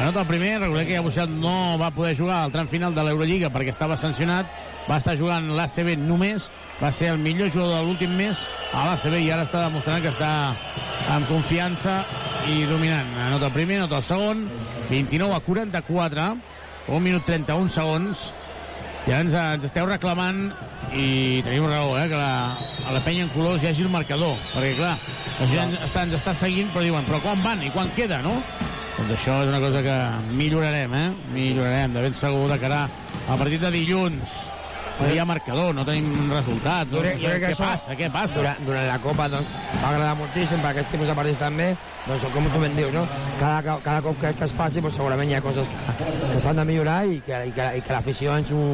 Anota 0.00 0.22
el 0.22 0.28
primer, 0.28 0.52
recordem 0.60 0.86
que 0.86 0.94
ja 0.94 1.02
Bussel 1.02 1.32
no 1.42 1.76
va 1.80 1.90
poder 1.92 2.14
jugar 2.16 2.44
al 2.44 2.54
tram 2.54 2.70
final 2.70 2.94
de 2.94 3.02
l'Eurolliga 3.04 3.50
perquè 3.50 3.74
estava 3.74 3.98
sancionat. 3.98 4.48
Va 4.86 5.00
estar 5.02 5.16
jugant 5.18 5.50
l'ACB 5.50 5.96
només. 5.98 6.46
Va 6.78 6.92
ser 6.94 7.10
el 7.12 7.18
millor 7.18 7.50
jugador 7.50 7.80
de 7.80 7.88
l'últim 7.88 8.14
mes 8.16 8.46
a 8.70 8.86
l'ACB 8.86 9.18
i 9.18 9.32
ara 9.34 9.48
està 9.48 9.66
demostrant 9.66 10.06
que 10.06 10.14
està 10.14 10.30
amb 11.10 11.26
confiança 11.28 12.04
i 12.48 12.62
dominant. 12.70 13.10
Anota 13.26 13.50
el 13.50 13.58
primer, 13.58 13.82
anota 13.82 13.98
el 13.98 14.06
segon. 14.06 14.46
29 14.94 15.34
a 15.36 15.42
44. 15.50 16.30
1 16.90 17.02
minut 17.04 17.26
31 17.28 17.68
segons 17.70 18.30
ara 19.06 19.22
ens, 19.24 19.34
ens 19.34 19.64
esteu 19.64 19.88
reclamant 19.88 20.50
i 20.92 21.40
tenim 21.46 21.66
raó, 21.70 21.94
eh, 21.98 22.06
que 22.10 22.18
la, 22.18 22.56
a 22.86 22.94
la 22.94 23.02
penya 23.04 23.24
en 23.26 23.32
colors 23.34 23.62
hi 23.62 23.70
hagi 23.70 23.86
el 23.86 23.92
marcador, 23.92 24.36
perquè 24.52 24.74
clar, 24.78 24.96
la 25.40 25.48
gent 25.50 25.76
està, 25.80 26.04
ens 26.04 26.18
està 26.18 26.34
seguint, 26.36 26.70
però 26.74 26.84
diuen, 26.84 27.06
però 27.08 27.22
quan 27.24 27.42
van 27.44 27.64
i 27.64 27.72
quan 27.74 27.90
queda, 27.96 28.20
no? 28.26 28.36
Doncs 28.98 29.16
això 29.16 29.40
és 29.44 29.48
una 29.48 29.60
cosa 29.62 29.82
que 29.86 29.98
millorarem, 30.36 30.94
eh? 30.94 31.06
Millorarem, 31.32 31.94
de 31.96 32.06
ben 32.08 32.16
segur, 32.18 32.48
de 32.50 32.58
cara 32.60 32.86
al 33.28 33.38
partit 33.40 33.62
de 33.62 33.72
dilluns. 33.72 34.40
No 35.00 35.08
hi 35.08 35.18
ha 35.18 35.24
marcador, 35.24 35.74
no 35.74 35.84
tenim 35.88 36.28
resultat. 36.28 36.90
Jo 36.92 37.00
crec, 37.00 37.20
jo 37.22 37.30
crec 37.30 37.40
que 37.40 37.46
què 37.46 37.54
això, 37.54 37.68
passa? 37.70 37.94
Què 37.96 38.08
passa? 38.12 38.36
Durant, 38.40 38.66
durant 38.66 38.86
la 38.88 38.98
Copa 39.00 39.28
doncs, 39.32 39.52
va 39.80 39.92
agradar 39.94 40.10
moltíssim 40.18 40.60
per 40.60 40.72
aquest 40.74 40.92
tipus 40.92 41.08
de 41.08 41.14
partits 41.16 41.40
també, 41.40 41.68
doncs, 42.04 42.26
com 42.34 42.48
tu 42.52 42.60
ben 42.60 42.76
dius, 42.76 42.92
no? 42.94 43.06
cada, 43.40 43.78
cada 43.80 44.02
cop 44.04 44.20
que, 44.20 44.32
que 44.36 44.44
es 44.44 44.54
faci 44.58 44.84
doncs, 44.84 44.98
segurament 45.00 45.32
hi 45.32 45.38
ha 45.38 45.42
coses 45.44 45.70
que, 45.72 45.96
que 46.34 46.42
s'han 46.44 46.60
de 46.60 46.66
millorar 46.68 46.98
i 47.08 47.20
que, 47.24 47.40
i 47.48 47.54
que, 47.56 47.68
i 47.80 47.84
que 47.86 47.96
l'afició 47.96 48.36
ens, 48.36 48.52
ho, 48.52 48.64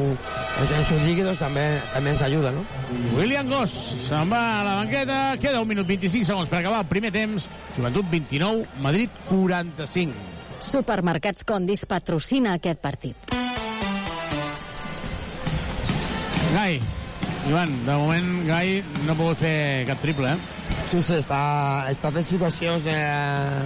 ens, 0.62 0.74
ens 0.80 0.92
ho 0.92 1.00
digui 1.04 1.26
doncs, 1.26 1.42
també, 1.44 1.66
també 1.94 2.14
ens 2.16 2.26
ajuda. 2.26 2.54
No? 2.56 2.66
William 3.14 3.50
Goss 3.52 3.76
se'n 4.08 4.32
va 4.32 4.42
a 4.58 4.64
la 4.66 4.76
banqueta, 4.82 5.20
queda 5.42 5.62
un 5.62 5.70
minut 5.70 5.86
25 5.86 6.26
segons 6.32 6.50
per 6.50 6.60
acabar 6.60 6.82
el 6.82 6.90
primer 6.90 7.14
temps, 7.14 7.46
Joventut 7.78 8.10
29, 8.10 8.66
Madrid 8.82 9.22
45. 9.30 10.34
Supermercats 10.66 11.46
Condis 11.46 11.86
patrocina 11.86 12.56
aquest 12.56 12.82
partit. 12.82 13.36
Gai, 16.56 16.80
Ivan, 17.50 17.72
de 17.84 17.92
moment 17.92 18.28
Gai 18.48 18.78
no 19.04 19.12
ha 19.12 19.16
pogut 19.18 19.42
fer 19.42 19.84
cap 19.84 19.98
triple, 20.00 20.30
eh? 20.32 20.76
Sí, 20.88 21.02
sí, 21.04 21.18
està, 21.20 21.40
està 21.92 22.08
fent 22.14 22.24
situacions 22.24 22.86
eh, 22.88 23.64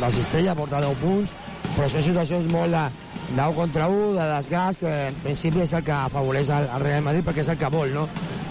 de 0.00 0.08
cistella, 0.16 0.56
porta 0.58 0.80
10 0.82 0.98
punts, 1.04 1.34
però 1.76 1.86
són 1.92 2.02
situacions 2.02 2.48
molt 2.50 2.74
de, 2.74 2.82
10 3.30 3.54
contra 3.54 3.86
1, 3.86 4.12
de 4.18 4.26
desgast, 4.32 4.82
que 4.82 4.92
en 5.12 5.22
principi 5.22 5.62
és 5.62 5.76
el 5.78 5.86
que 5.86 5.94
afavoreix 5.94 6.50
el, 6.50 6.66
el 6.66 6.84
Real 6.88 7.06
Madrid 7.06 7.26
perquè 7.26 7.44
és 7.44 7.52
el 7.54 7.58
que 7.62 7.70
vol, 7.70 7.94
no? 7.94 8.06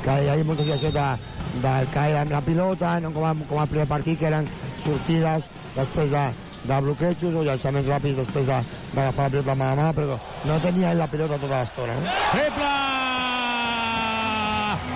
Que 0.08 0.18
hi 0.24 0.32
hagi 0.32 0.48
moltes 0.48 0.70
situacions 0.70 0.96
de, 0.96 1.08
de 1.68 1.76
caire 1.98 2.24
amb 2.24 2.36
la 2.36 2.44
pilota, 2.48 2.96
no 3.04 3.12
com, 3.16 3.28
a, 3.28 3.34
com 3.50 3.60
al 3.60 3.72
primer 3.72 3.88
partit, 3.92 4.20
que 4.22 4.32
eren 4.32 4.48
sortides 4.86 5.50
després 5.76 6.16
de, 6.16 6.26
de 6.64 6.82
bloquejos 6.88 7.36
o 7.36 7.44
llançaments 7.48 7.92
ràpids 7.92 8.24
després 8.24 8.48
d'agafar 8.48 9.28
la 9.28 9.36
pilota 9.36 9.60
mà 9.60 9.74
a 9.74 9.80
mà, 9.84 9.90
però 10.00 10.20
no 10.48 10.62
tenia 10.64 10.96
la 10.96 11.12
pilota 11.12 11.44
tota 11.44 11.60
l'estona. 11.60 12.00
No? 12.00 12.16
Triple! 12.32 13.45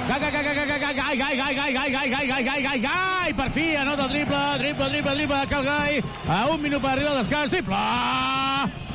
Gai, 0.10 0.20
gai, 0.20 0.32
gai, 0.32 0.44
gai, 0.44 0.56
gai, 0.56 0.66
gai, 0.66 0.96
gai, 0.96 1.16
gai, 1.18 1.36
gai, 1.38 1.54
gai, 1.54 1.74
gai, 1.74 1.92
gai, 1.92 2.10
gai, 2.10 2.28
gai, 2.28 2.44
gai, 2.44 2.62
gai, 2.64 2.80
gai, 2.82 3.34
per 3.38 3.52
fi 3.52 3.76
anota 3.78 4.08
el 4.08 4.10
triple, 4.10 4.40
triple, 4.58 4.88
triple, 4.90 5.14
triple 5.14 5.38
de 5.38 5.48
Cal 5.48 5.64
Gai, 5.64 6.04
a 6.28 6.48
un 6.50 6.62
minut 6.64 6.82
per 6.82 6.96
arribar 6.96 7.12
al 7.12 7.20
descans, 7.20 7.52
triple! 7.52 7.78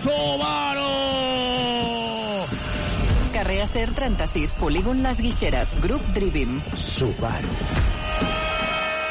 Subaru! 0.02 0.88
Carrer 3.32 3.60
Acer 3.62 3.92
36, 3.94 4.56
polígon 4.58 5.04
Les 5.06 5.20
Guixeres, 5.22 5.76
grup 5.80 6.02
Drivim. 6.18 6.60
Subaru. 6.74 7.54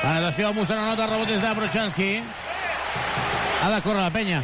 Atenció, 0.04 0.52
Musa 0.54 0.76
no 0.76 0.86
nota, 0.90 1.08
rebot 1.08 1.32
des 1.32 1.40
de 1.40 1.54
Brochanski. 1.56 2.12
Ha 3.64 3.72
de 3.72 3.82
córrer 3.82 4.02
la 4.04 4.12
penya. 4.12 4.44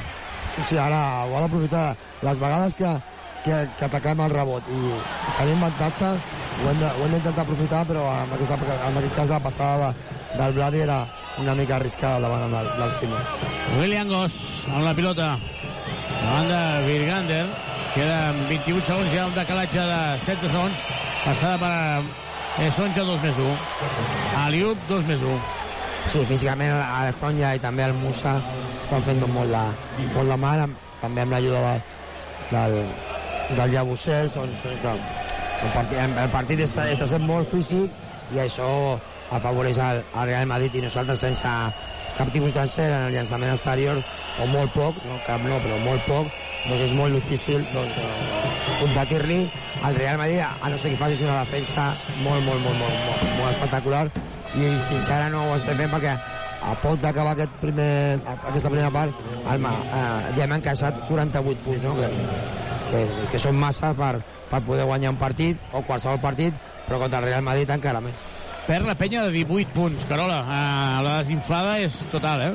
Sí, 0.63 0.77
ara 0.79 1.25
ho 1.25 1.35
ha 1.35 1.43
d'aprofitar 1.43 1.97
les 2.23 2.39
vegades 2.39 2.73
que, 2.79 2.95
que, 3.43 3.57
que 3.77 3.85
ataquem 3.85 4.19
el 4.25 4.33
rebot. 4.33 4.63
I 4.69 4.79
tenim 5.37 5.63
avantatge, 5.63 6.09
ho 6.63 6.69
hem 6.69 6.79
de- 6.79 6.91
ho 6.91 7.05
hem 7.05 7.11
d'intentar 7.15 7.43
aprofitar, 7.45 7.85
però 7.87 8.03
en, 8.23 8.33
aquesta, 8.37 8.57
en 8.89 8.97
aquest 9.01 9.15
cas 9.15 9.27
la 9.29 9.39
passada 9.39 9.91
de, 9.93 10.37
del 10.41 10.53
Brady 10.53 10.81
era 10.87 10.99
una 11.39 11.55
mica 11.55 11.75
arriscada 11.77 12.19
davant 12.19 12.51
del, 12.51 12.69
del 12.79 12.91
Simo. 12.91 13.17
William 13.79 14.09
Goss 14.09 14.65
amb 14.67 14.83
la 14.83 14.93
pilota. 14.93 15.37
Davant 16.19 16.47
de 16.49 16.63
Virgander. 16.87 17.45
Queden 17.93 18.43
28 18.49 18.85
segons, 18.85 19.13
hi 19.13 19.17
ha 19.17 19.25
un 19.25 19.33
decalatge 19.35 19.79
de 19.81 20.01
16 20.25 20.51
segons. 20.51 20.83
Passada 21.23 21.57
per 21.57 22.65
eh, 22.65 22.71
Sonja 22.75 23.03
2 23.03 23.21
més 23.23 23.35
1 23.35 23.55
Aliup 24.45 24.77
2 24.87 25.03
més 25.09 25.19
1 25.19 25.39
Sí, 26.13 26.21
físicament 26.29 26.71
el 26.71 27.13
Sonja 27.19 27.51
i 27.57 27.59
també 27.59 27.83
el 27.83 27.93
Musa 27.99 28.37
estan 28.81 29.03
fent 29.03 29.19
molt 29.33 29.51
de, 29.51 29.63
molt 30.15 30.31
de 30.31 30.37
mal, 30.39 30.63
amb, 30.63 30.77
també 31.01 31.21
amb 31.25 31.35
l'ajuda 31.35 31.59
de, 31.65 31.73
del, 32.53 32.77
del 33.55 33.71
Llabusser, 33.73 34.29
doncs, 34.33 34.65
eh, 34.65 34.77
que 34.81 34.93
el 35.65 35.73
partit, 35.73 35.99
el 35.99 36.31
partit 36.33 36.63
està, 36.63 36.87
està 36.93 37.07
sent 37.09 37.25
molt 37.25 37.49
físic 37.51 38.35
i 38.35 38.41
això 38.43 38.69
afavoreix 39.35 39.79
el, 39.83 40.03
el 40.03 40.29
Real 40.29 40.47
Madrid 40.49 40.77
i 40.77 40.83
nosaltres 40.85 41.23
sense 41.25 41.53
cap 42.17 42.31
tipus 42.33 42.53
d'encert 42.55 42.93
en 42.93 43.07
el 43.07 43.15
llançament 43.15 43.53
exterior 43.53 44.01
o 44.39 44.47
molt 44.51 44.73
poc, 44.75 44.97
no 45.07 45.19
cap 45.27 45.43
no, 45.43 45.59
però 45.63 45.77
molt 45.83 46.05
poc, 46.07 46.31
doncs 46.67 46.85
és 46.87 46.95
molt 46.95 47.15
difícil 47.15 47.65
doncs, 47.73 47.95
eh, 47.97 48.73
competir-li 48.79 49.39
al 49.83 49.95
Real 49.95 50.19
Madrid, 50.21 50.43
a 50.43 50.71
no 50.71 50.77
ser 50.77 50.93
que 50.93 50.99
facis 50.99 51.23
una 51.25 51.39
defensa 51.43 51.93
molt, 52.23 52.43
molt, 52.45 52.61
molt, 52.65 52.77
molt, 52.79 53.05
molt, 53.07 53.23
molt 53.39 53.53
espectacular 53.53 54.05
i 54.57 54.69
fins 54.89 55.11
ara 55.13 55.29
no 55.33 55.45
ho 55.47 55.55
estem 55.57 55.77
fent 55.77 55.91
perquè 55.93 56.15
a 56.59 56.73
poc 56.83 56.99
d'acabar 56.99 57.35
aquest 57.35 57.53
primer, 57.61 58.19
aquesta 58.27 58.71
primera 58.71 58.91
part 58.91 59.27
el, 59.39 59.67
eh, 59.69 60.33
ja 60.35 60.45
hem 60.45 60.57
encaixat 60.57 61.05
48 61.07 61.63
punts 61.67 61.85
no? 61.87 61.95
Que, 62.89 63.05
que, 63.05 63.29
que 63.33 63.41
són 63.41 63.57
massa 63.59 63.93
per, 63.97 64.19
per 64.49 64.61
poder 64.65 64.87
guanyar 64.89 65.13
un 65.15 65.21
partit 65.21 65.71
o 65.73 65.83
qualsevol 65.87 66.21
partit 66.23 66.53
però 66.87 66.99
contra 67.03 67.21
el 67.21 67.29
Real 67.29 67.45
Madrid 67.45 67.69
encara 67.73 68.01
més 68.03 68.21
perd 68.69 68.85
la 68.85 68.97
penya 68.97 69.23
de 69.25 69.33
18 69.33 69.73
punts 69.73 70.05
Carola, 70.09 70.43
eh, 70.45 71.01
la 71.05 71.17
desinflada 71.23 71.79
és 71.81 71.95
total 72.13 72.45
eh? 72.45 72.53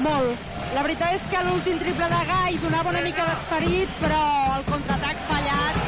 Molt. 0.00 0.48
La 0.72 0.84
veritat 0.86 1.12
és 1.12 1.24
que 1.28 1.40
l'últim 1.44 1.80
triple 1.80 2.06
de 2.08 2.20
Gai 2.28 2.56
donava 2.62 2.92
una 2.92 3.02
mica 3.04 3.26
d'esperit, 3.26 3.90
però 4.00 4.20
el 4.54 4.64
contraatac 4.68 5.18
fallat 5.28 5.80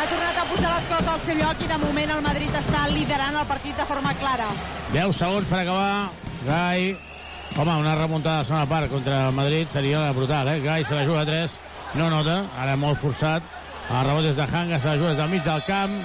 ha 0.00 0.06
tornat 0.10 0.40
a 0.40 0.46
posar 0.48 0.70
les 0.72 0.88
coses 0.90 1.10
al 1.12 1.20
seu 1.28 1.38
lloc 1.38 1.62
i 1.62 1.68
de 1.70 1.78
moment 1.82 2.14
el 2.16 2.24
Madrid 2.24 2.56
està 2.58 2.86
liderant 2.90 3.38
el 3.38 3.46
partit 3.50 3.78
de 3.78 3.86
forma 3.86 4.14
clara. 4.18 4.48
10 4.96 5.14
segons 5.20 5.50
per 5.50 5.60
acabar 5.60 6.10
Gai 6.48 6.94
home, 7.54 7.76
una 7.84 7.94
remuntada 8.00 8.42
de 8.42 8.48
segona 8.50 8.66
part 8.66 8.90
contra 8.90 9.28
el 9.28 9.36
Madrid 9.36 9.70
seria 9.72 10.10
brutal, 10.16 10.50
eh? 10.50 10.58
Gai 10.64 10.82
se 10.84 10.98
la 10.98 11.06
juga 11.06 11.22
a 11.22 11.28
3 11.28 11.60
no 11.94 12.10
nota, 12.10 12.44
ara 12.58 12.74
molt 12.80 12.98
forçat 12.98 13.42
el 13.84 14.06
rebot 14.06 14.24
és 14.24 14.36
de 14.36 14.44
Hanga, 14.48 14.78
se 14.80 14.88
la 14.88 14.96
juga 14.96 15.10
des 15.12 15.18
del 15.18 15.28
mig 15.28 15.42
del 15.44 15.62
camp 15.66 15.96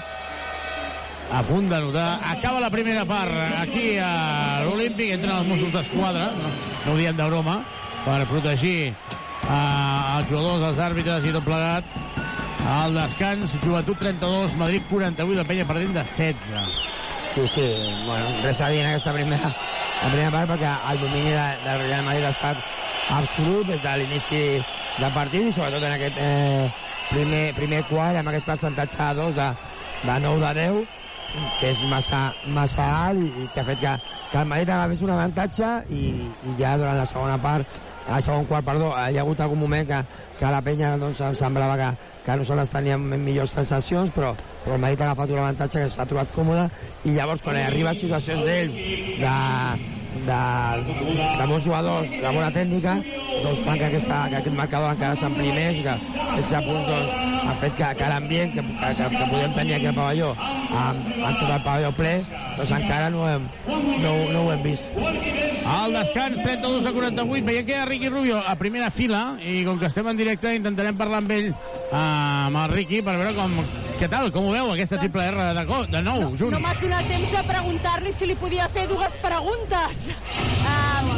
a 1.32 1.44
punt 1.44 1.70
de 1.70 1.80
notar. 1.80 2.20
Acaba 2.26 2.60
la 2.60 2.70
primera 2.70 3.06
part 3.06 3.32
aquí 3.62 3.98
a 4.02 4.66
l'Olímpic, 4.66 5.14
entren 5.16 5.38
els 5.38 5.48
Mossos 5.48 5.72
d'Esquadra, 5.72 6.32
no, 6.36 6.50
no 6.86 6.94
ho 6.94 6.98
diem 6.98 7.16
de 7.16 7.28
broma, 7.30 7.60
per 8.04 8.20
protegir 8.28 8.90
eh, 8.90 9.54
els 9.54 10.28
jugadors, 10.28 10.66
els 10.72 10.82
àrbitres 10.90 11.28
i 11.30 11.36
tot 11.36 11.46
plegat. 11.48 11.98
Al 12.70 12.98
descans, 12.98 13.56
Joventut 13.64 14.02
32, 14.02 14.58
Madrid 14.60 14.84
48, 14.90 15.38
la 15.38 15.48
penya 15.48 15.68
perdent 15.70 15.96
de 15.96 16.04
16. 16.04 16.84
Sí, 17.32 17.46
sí, 17.48 17.68
bueno, 18.08 18.26
res 18.44 18.60
a 18.60 18.68
dir 18.74 18.82
en 18.82 18.90
aquesta 18.90 19.14
primera, 19.14 19.54
la 20.02 20.10
primera 20.10 20.32
part 20.34 20.52
perquè 20.52 20.74
el 20.92 21.00
domini 21.06 21.32
de, 21.32 21.48
del 21.64 21.82
Real 21.86 22.04
Madrid 22.08 22.26
ha 22.26 22.34
estat 22.34 22.62
absolut 23.14 23.70
des 23.70 23.82
de 23.86 23.96
l'inici 24.02 24.42
del 25.00 25.12
partit 25.16 25.50
i 25.50 25.56
sobretot 25.56 25.84
en 25.88 25.96
aquest 25.96 26.18
eh, 26.20 26.70
primer, 27.10 27.44
primer 27.58 27.84
quart 27.90 28.20
amb 28.20 28.32
aquest 28.32 28.48
percentatge 28.48 28.98
de 29.00 29.14
2 29.22 29.36
de, 29.38 29.50
de 30.06 30.18
9 30.26 30.42
de 30.46 30.54
10 30.62 30.98
que 31.60 31.70
és 31.70 31.84
massa, 31.86 32.34
massa 32.50 32.86
alt 33.06 33.22
i, 33.22 33.30
i 33.44 33.48
que 33.54 33.62
ha 33.62 33.68
fet 33.68 33.82
que, 33.84 33.94
que 34.32 34.42
el 34.42 34.50
Madrid 34.50 34.74
agafés 34.74 35.04
un 35.06 35.14
avantatge 35.14 35.70
i, 35.94 36.10
i 36.50 36.58
ja 36.60 36.76
durant 36.82 36.98
la 36.98 37.08
segona 37.10 37.38
part 37.42 37.80
al 38.10 38.24
segon 38.26 38.48
quart, 38.50 38.66
perdó, 38.66 38.90
hi 38.90 39.20
ha 39.20 39.22
hagut 39.22 39.42
algun 39.44 39.60
moment 39.62 39.86
que, 39.86 40.00
que 40.40 40.50
la 40.50 40.64
penya 40.66 40.96
doncs, 40.98 41.22
em 41.22 41.36
semblava 41.38 41.76
que, 41.78 41.90
que 42.26 42.38
nosaltres 42.42 42.74
teníem 42.74 43.06
millors 43.22 43.54
sensacions, 43.54 44.10
però, 44.16 44.34
però 44.64 44.80
el 44.80 44.82
Madrid 44.82 45.04
ha 45.04 45.12
agafat 45.12 45.36
un 45.36 45.44
avantatge 45.44 45.86
que 45.86 45.94
s'ha 45.94 46.10
trobat 46.10 46.34
còmode 46.34 46.66
i 47.06 47.14
llavors 47.20 47.46
quan 47.46 47.62
arriba 47.62 47.94
a 47.94 48.00
situacions 48.02 48.46
d'ells 48.48 48.78
de, 49.22 49.99
de, 50.14 50.42
de 51.40 51.48
bons 51.48 51.64
jugadors, 51.64 52.12
de 52.12 52.30
bona 52.30 52.50
tècnica, 52.56 52.98
doncs, 53.44 53.62
fan 53.66 53.80
que, 53.80 53.90
aquesta, 53.90 54.22
que 54.32 54.40
aquest 54.42 54.56
marcador 54.58 54.94
encara 54.96 55.18
s'ampli 55.20 55.52
més 55.56 55.80
i 55.80 55.86
que 55.86 55.96
16 56.36 56.68
punts 56.68 56.88
doncs, 56.90 57.18
ha 57.40 57.56
fet 57.62 57.76
que, 57.78 57.90
que 58.00 58.10
l'ambient 58.12 58.54
que, 58.56 58.64
que, 58.70 58.94
que, 58.98 59.10
que 59.16 59.28
podem 59.32 59.54
tenir 59.58 59.78
aquí 59.78 59.90
al 59.90 59.98
pavelló 59.98 60.34
amb, 60.36 61.08
amb 61.18 61.40
tot 61.40 61.50
el 61.50 61.64
pavelló 61.66 61.92
ple 61.98 62.14
doncs 62.60 62.74
encara 62.76 63.10
no, 63.14 63.26
hem, 63.30 63.46
no, 64.04 64.14
no 64.34 64.44
ho 64.44 64.52
hem 64.54 64.64
vist. 64.66 64.90
Al 65.70 65.94
descans, 65.94 66.42
32 66.42 66.88
a 66.90 66.94
48, 66.96 67.46
veiem 67.46 67.68
que 67.68 67.76
hi 67.76 67.80
ha 67.80 67.86
Ricky 67.88 68.10
Rubio 68.10 68.40
a 68.42 68.56
primera 68.60 68.90
fila 68.92 69.38
i 69.40 69.62
com 69.68 69.80
que 69.80 69.88
estem 69.90 70.08
en 70.12 70.20
directe 70.20 70.56
intentarem 70.58 70.98
parlar 71.00 71.24
amb 71.24 71.32
ell, 71.36 71.54
eh, 71.54 71.94
amb 71.94 72.60
el 72.66 72.74
Ricky, 72.74 73.04
per 73.06 73.16
veure 73.22 73.36
com, 73.38 73.56
què 74.00 74.08
tal, 74.08 74.30
com 74.32 74.46
ho 74.48 74.52
veu 74.56 74.70
aquesta 74.72 74.98
triple 75.02 75.26
R 75.28 75.48
de, 75.58 75.64
co- 75.68 75.86
de 75.92 76.02
nou, 76.06 76.22
No 76.32 76.38
junts? 76.40 76.60
m'has 76.64 76.80
donat 76.80 77.08
temps 77.12 77.32
de 77.36 77.42
preguntar-li 77.50 78.14
si 78.16 78.28
li 78.30 78.36
podia 78.40 78.70
fer 78.72 78.86
dues 78.88 79.18
preguntes. 79.20 80.06
Um, 80.64 81.10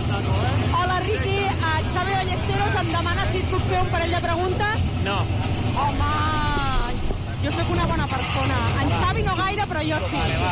hola, 0.80 0.98
Riqui. 1.06 1.38
Uh, 1.46 1.76
Xavi 1.94 2.16
Ballesteros 2.18 2.76
em 2.82 2.90
demana 2.96 3.28
si 3.32 3.44
et 3.44 3.50
puc 3.54 3.62
fer 3.70 3.84
un 3.86 3.92
parell 3.94 4.16
de 4.18 4.22
preguntes. 4.26 4.88
No. 5.06 5.20
Home, 5.82 6.10
jo 7.44 7.54
sóc 7.60 7.70
una 7.76 7.86
bona 7.86 8.08
persona. 8.10 8.58
En 8.82 8.90
Xavi 8.98 9.24
no 9.30 9.36
gaire, 9.38 9.68
però 9.70 9.86
jo 9.86 10.02
sí. 10.10 10.18
Vale, 10.18 10.42
va. 10.42 10.52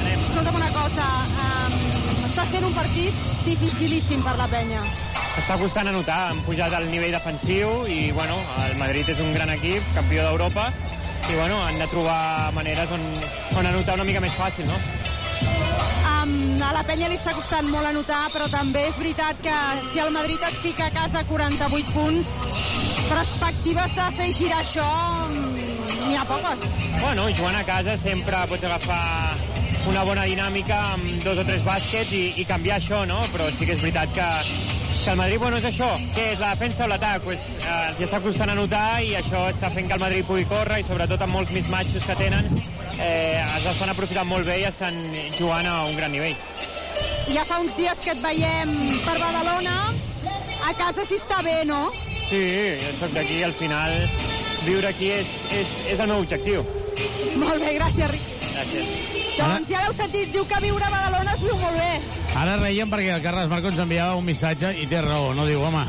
Anem. 0.00 0.26
Escolta'm 0.26 0.58
una 0.58 0.72
cosa. 0.74 1.06
Um, 1.46 1.78
està 2.26 2.44
sent 2.50 2.66
un 2.66 2.74
partit 2.74 3.14
dificilíssim 3.46 4.26
per 4.26 4.34
la 4.42 4.50
penya. 4.50 4.82
Està 5.38 5.54
costant 5.56 5.86
anotar, 5.88 6.32
han 6.32 6.40
pujat 6.44 6.74
el 6.80 6.90
nivell 6.90 7.14
defensiu 7.14 7.84
i, 7.88 8.10
bueno, 8.12 8.34
el 8.66 8.74
Madrid 8.82 9.08
és 9.14 9.20
un 9.22 9.30
gran 9.32 9.48
equip, 9.54 9.86
campió 9.94 10.24
d'Europa, 10.26 10.66
i, 11.28 11.34
bueno, 11.34 11.62
han 11.64 11.78
de 11.78 11.86
trobar 11.92 12.52
maneres 12.56 12.90
on, 12.90 13.02
on 13.58 13.66
anotar 13.66 13.96
una 13.98 14.06
mica 14.08 14.22
més 14.24 14.34
fàcil, 14.38 14.66
no? 14.70 14.78
Um, 16.20 16.32
a 16.62 16.72
la 16.76 16.82
penya 16.84 17.08
li 17.08 17.16
està 17.16 17.32
costant 17.36 17.68
molt 17.72 17.88
anotar, 17.88 18.26
però 18.34 18.48
també 18.52 18.86
és 18.88 18.98
veritat 19.00 19.38
que 19.44 19.56
si 19.92 20.02
el 20.02 20.12
Madrid 20.14 20.42
et 20.46 20.58
fica 20.64 20.88
a 20.88 20.94
casa 20.94 21.24
48 21.28 21.94
punts, 21.96 22.34
perspectives 23.08 23.96
de 23.96 24.08
fer 24.18 24.28
girar 24.36 24.60
això 24.64 24.90
mm, 25.30 25.70
n'hi 26.08 26.18
ha 26.18 26.26
poques. 26.28 26.66
Bueno, 27.00 27.28
jugant 27.38 27.56
a 27.56 27.64
casa 27.68 27.96
sempre 28.00 28.44
pots 28.50 28.68
agafar 28.68 29.00
una 29.88 30.02
bona 30.04 30.24
dinàmica 30.28 30.76
amb 30.94 31.24
dos 31.24 31.38
o 31.40 31.44
tres 31.46 31.62
bàsquets 31.64 32.12
i, 32.12 32.22
i 32.40 32.44
canviar 32.48 32.78
això, 32.80 33.04
no? 33.08 33.20
Però 33.32 33.48
sí 33.54 33.66
que 33.68 33.76
és 33.76 33.82
veritat 33.82 34.12
que, 34.14 34.26
que 35.04 35.10
el 35.12 35.18
Madrid, 35.20 35.38
bueno, 35.40 35.60
és 35.60 35.68
això. 35.70 35.88
Què 36.16 36.26
és, 36.34 36.42
la 36.42 36.52
defensa 36.54 36.84
o 36.84 36.90
l'atac? 36.90 37.22
Pues, 37.24 37.46
eh, 37.62 37.78
els 37.90 38.02
està 38.06 38.20
costant 38.24 38.52
anotar 38.52 39.00
i 39.06 39.14
això 39.18 39.46
està 39.50 39.70
fent 39.74 39.88
que 39.88 39.96
el 39.96 40.02
Madrid 40.04 40.26
pugui 40.28 40.44
córrer 40.50 40.80
i 40.82 40.86
sobretot 40.86 41.24
amb 41.24 41.36
molts 41.38 41.54
mismatxos 41.56 42.04
que 42.08 42.18
tenen 42.18 42.50
eh, 42.98 43.40
els 43.40 43.70
estan 43.72 43.92
aprofitant 43.94 44.28
molt 44.28 44.48
bé 44.50 44.60
i 44.60 44.68
estan 44.68 45.00
jugant 45.38 45.70
a 45.70 45.78
un 45.88 45.96
gran 45.96 46.12
nivell. 46.12 46.36
Ja 47.30 47.46
fa 47.46 47.60
uns 47.62 47.76
dies 47.78 48.04
que 48.04 48.12
et 48.12 48.22
veiem 48.24 48.74
per 49.06 49.16
Badalona. 49.22 49.78
A 50.60 50.74
casa 50.76 51.06
sí 51.08 51.16
està 51.16 51.40
bé, 51.46 51.62
no? 51.64 51.86
Sí, 52.28 52.42
jo 52.82 52.92
sóc 52.98 53.14
d'aquí, 53.16 53.40
al 53.42 53.56
final 53.56 53.96
viure 54.66 54.90
aquí 54.90 55.08
és, 55.14 55.32
és, 55.56 55.72
és 55.94 56.04
el 56.04 56.12
meu 56.12 56.20
objectiu. 56.26 56.66
Molt 57.40 57.64
bé, 57.64 57.74
gràcies, 57.78 58.12
Ric. 58.12 58.28
Gràcies. 58.50 59.19
Doncs 59.38 59.70
ja 59.70 59.82
l'heu 59.84 59.94
sentit, 59.96 60.30
diu 60.34 60.44
que 60.48 60.60
viure 60.64 60.86
a 60.86 60.92
Badalona 60.92 61.34
es 61.36 61.42
viu 61.44 61.56
molt 61.60 61.78
bé. 61.78 61.90
Ara 62.40 62.56
reiem 62.60 62.90
perquè 62.92 63.16
el 63.16 63.24
Carles 63.24 63.50
Marco 63.50 63.70
ens 63.70 63.82
enviava 63.82 64.18
un 64.18 64.26
missatge 64.26 64.72
i 64.82 64.86
té 64.90 65.02
raó, 65.04 65.34
no 65.36 65.46
diu, 65.48 65.62
home, 65.66 65.84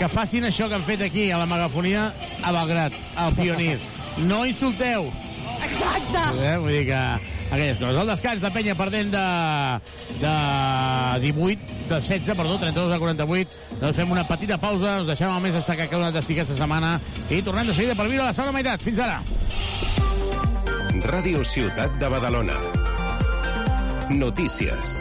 que 0.00 0.08
facin 0.12 0.48
això 0.48 0.68
que 0.68 0.78
han 0.78 0.86
fet 0.86 1.04
aquí 1.06 1.30
a 1.30 1.40
la 1.40 1.48
megafonia 1.50 2.10
a 2.42 2.54
Belgrat, 2.56 2.96
al 3.16 3.34
Pionir. 3.38 3.78
No 4.26 4.44
insulteu. 4.48 5.10
Exacte. 5.60 6.22
Eh? 6.40 6.56
Vull 6.58 6.72
dir 6.72 6.84
que 6.88 7.00
aquelles 7.50 7.78
coses. 7.78 8.00
El 8.00 8.10
descans 8.10 8.42
de 8.42 8.50
Penya 8.54 8.76
perdent 8.78 9.12
de, 9.12 9.24
de 10.22 10.34
18, 11.26 11.80
de 11.90 12.00
16, 12.00 12.36
perdó, 12.36 12.58
32 12.58 12.94
a 12.94 13.00
48. 13.02 13.50
Doncs 13.80 14.00
fem 14.02 14.14
una 14.16 14.26
petita 14.28 14.60
pausa, 14.62 15.00
us 15.02 15.10
deixem 15.10 15.32
el 15.32 15.42
més 15.44 15.58
destacat 15.58 15.90
que 15.90 15.98
ha 15.98 16.04
donat 16.04 16.16
destí 16.20 16.38
aquesta 16.38 16.58
setmana 16.58 16.96
i 17.28 17.42
tornem 17.42 17.68
de 17.70 17.76
seguida 17.76 17.98
per 17.98 18.08
viure 18.08 18.24
la 18.24 18.36
segona 18.36 18.56
meitat. 18.56 18.86
Fins 18.86 19.02
ara. 19.04 19.20
Ràdio 21.00 21.40
Ciutat 21.48 21.94
de 21.96 22.08
Badalona. 22.12 22.54
Notícies. 24.12 24.98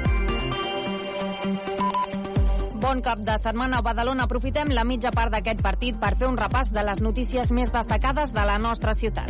Bon 2.79 3.01
cap 3.03 3.19
de 3.19 3.35
setmana 3.43 3.81
a 3.81 3.83
Badalona. 3.83 4.23
Aprofitem 4.23 4.71
la 4.71 4.85
mitja 4.87 5.11
part 5.11 5.33
d'aquest 5.35 5.59
partit 5.59 5.99
per 5.99 6.13
fer 6.15 6.29
un 6.31 6.39
repàs 6.39 6.71
de 6.71 6.85
les 6.87 7.03
notícies 7.03 7.51
més 7.51 7.73
destacades 7.75 8.31
de 8.31 8.45
la 8.47 8.55
nostra 8.63 8.95
ciutat. 8.95 9.27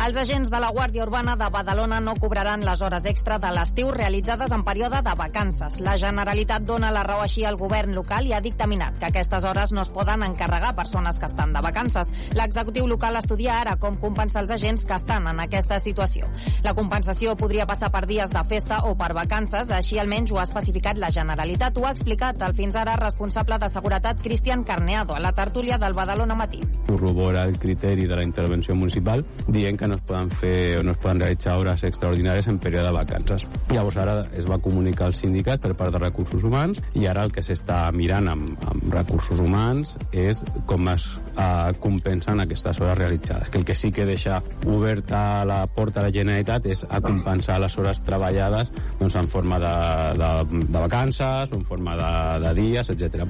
Els 0.00 0.16
agents 0.16 0.50
de 0.50 0.60
la 0.60 0.70
Guàrdia 0.72 1.04
Urbana 1.04 1.36
de 1.36 1.48
Badalona 1.52 2.00
no 2.00 2.14
cobraran 2.16 2.64
les 2.64 2.82
hores 2.82 3.04
extra 3.04 3.38
de 3.38 3.50
l'estiu 3.52 3.90
realitzades 3.92 4.52
en 4.52 4.64
període 4.64 5.02
de 5.04 5.14
vacances. 5.18 5.80
La 5.80 5.96
Generalitat 6.00 6.64
dona 6.64 6.90
la 6.90 7.02
raó 7.04 7.20
així 7.24 7.44
al 7.44 7.58
govern 7.60 7.94
local 7.94 8.26
i 8.26 8.32
ha 8.32 8.40
dictaminat 8.40 8.98
que 8.98 9.10
aquestes 9.10 9.44
hores 9.44 9.72
no 9.72 9.84
es 9.84 9.90
poden 9.92 10.24
encarregar 10.26 10.74
persones 10.74 11.18
que 11.18 11.26
estan 11.26 11.52
de 11.52 11.60
vacances. 11.60 12.12
L'executiu 12.36 12.86
local 12.86 13.16
estudia 13.20 13.60
ara 13.60 13.76
com 13.76 13.98
compensar 14.00 14.42
els 14.42 14.54
agents 14.56 14.86
que 14.86 14.96
estan 14.96 15.28
en 15.28 15.40
aquesta 15.40 15.78
situació. 15.80 16.28
La 16.64 16.74
compensació 16.74 17.36
podria 17.36 17.66
passar 17.66 17.92
per 17.92 18.06
dies 18.06 18.30
de 18.30 18.44
festa 18.44 18.82
o 18.88 18.96
per 18.96 19.12
vacances, 19.14 19.70
així 19.70 20.00
almenys 20.00 20.32
ho 20.32 20.40
ha 20.40 20.48
especificat 20.48 20.98
la 20.98 21.12
Generalitat. 21.12 21.76
Ho 21.78 21.86
ha 21.86 21.92
explicat 21.92 22.40
el 22.42 22.54
fins 22.54 22.76
ara 22.76 22.96
responsable 22.96 23.58
de 23.58 23.68
seguretat 23.68 24.22
Cristian 24.22 24.64
Carneado 24.64 25.14
a 25.14 25.20
la 25.20 25.32
tertúlia 25.32 25.78
del 25.78 25.94
Badalona 25.94 26.34
Matí. 26.34 26.60
corrobora 26.86 27.44
el 27.44 27.58
criteri 27.58 28.06
de 28.06 28.16
la 28.16 28.22
intervenció 28.24 28.74
municipal 28.74 29.24
dient 29.46 29.69
que 29.76 29.88
no 29.88 29.96
es 29.98 30.04
poden 30.06 30.30
fer 30.30 30.78
o 30.78 30.82
no 30.82 30.92
es 30.92 30.98
poden 30.98 31.20
realitzar 31.20 31.58
hores 31.58 31.84
extraordinàries 31.84 32.48
en 32.48 32.58
període 32.58 32.88
de 32.88 32.94
vacances. 32.96 33.46
Llavors 33.70 33.98
ara 34.00 34.16
es 34.36 34.48
va 34.50 34.60
comunicar 34.62 35.08
al 35.10 35.14
sindicat 35.14 35.60
per 35.62 35.74
part 35.78 35.94
de 35.94 36.02
recursos 36.02 36.44
humans 36.46 36.80
i 36.94 37.06
ara 37.10 37.24
el 37.26 37.34
que 37.34 37.44
s'està 37.44 37.82
mirant 37.92 38.30
amb, 38.32 38.54
amb 38.70 38.88
recursos 38.94 39.40
humans 39.40 39.96
és 40.12 40.42
com 40.66 40.88
es 40.92 41.06
eh, 41.36 41.72
compensen 41.80 42.40
aquestes 42.40 42.80
hores 42.80 42.98
realitzades. 42.98 43.50
Que 43.50 43.58
el 43.58 43.64
que 43.64 43.74
sí 43.74 43.92
que 43.92 44.06
deixa 44.06 44.42
oberta 44.66 45.44
la 45.44 45.64
porta 45.66 46.00
a 46.00 46.08
la 46.08 46.14
Generalitat 46.14 46.66
és 46.66 46.84
a 46.88 47.00
compensar 47.04 47.60
les 47.60 47.76
hores 47.78 48.02
treballades 48.06 48.70
doncs, 48.98 49.16
en 49.16 49.28
forma 49.28 49.58
de, 49.60 49.76
de, 50.20 50.64
de 50.66 50.78
vacances 50.78 51.52
en 51.52 51.64
forma 51.64 51.96
de, 51.96 52.12
de 52.46 52.54
dies, 52.54 52.90
etc. 52.90 53.26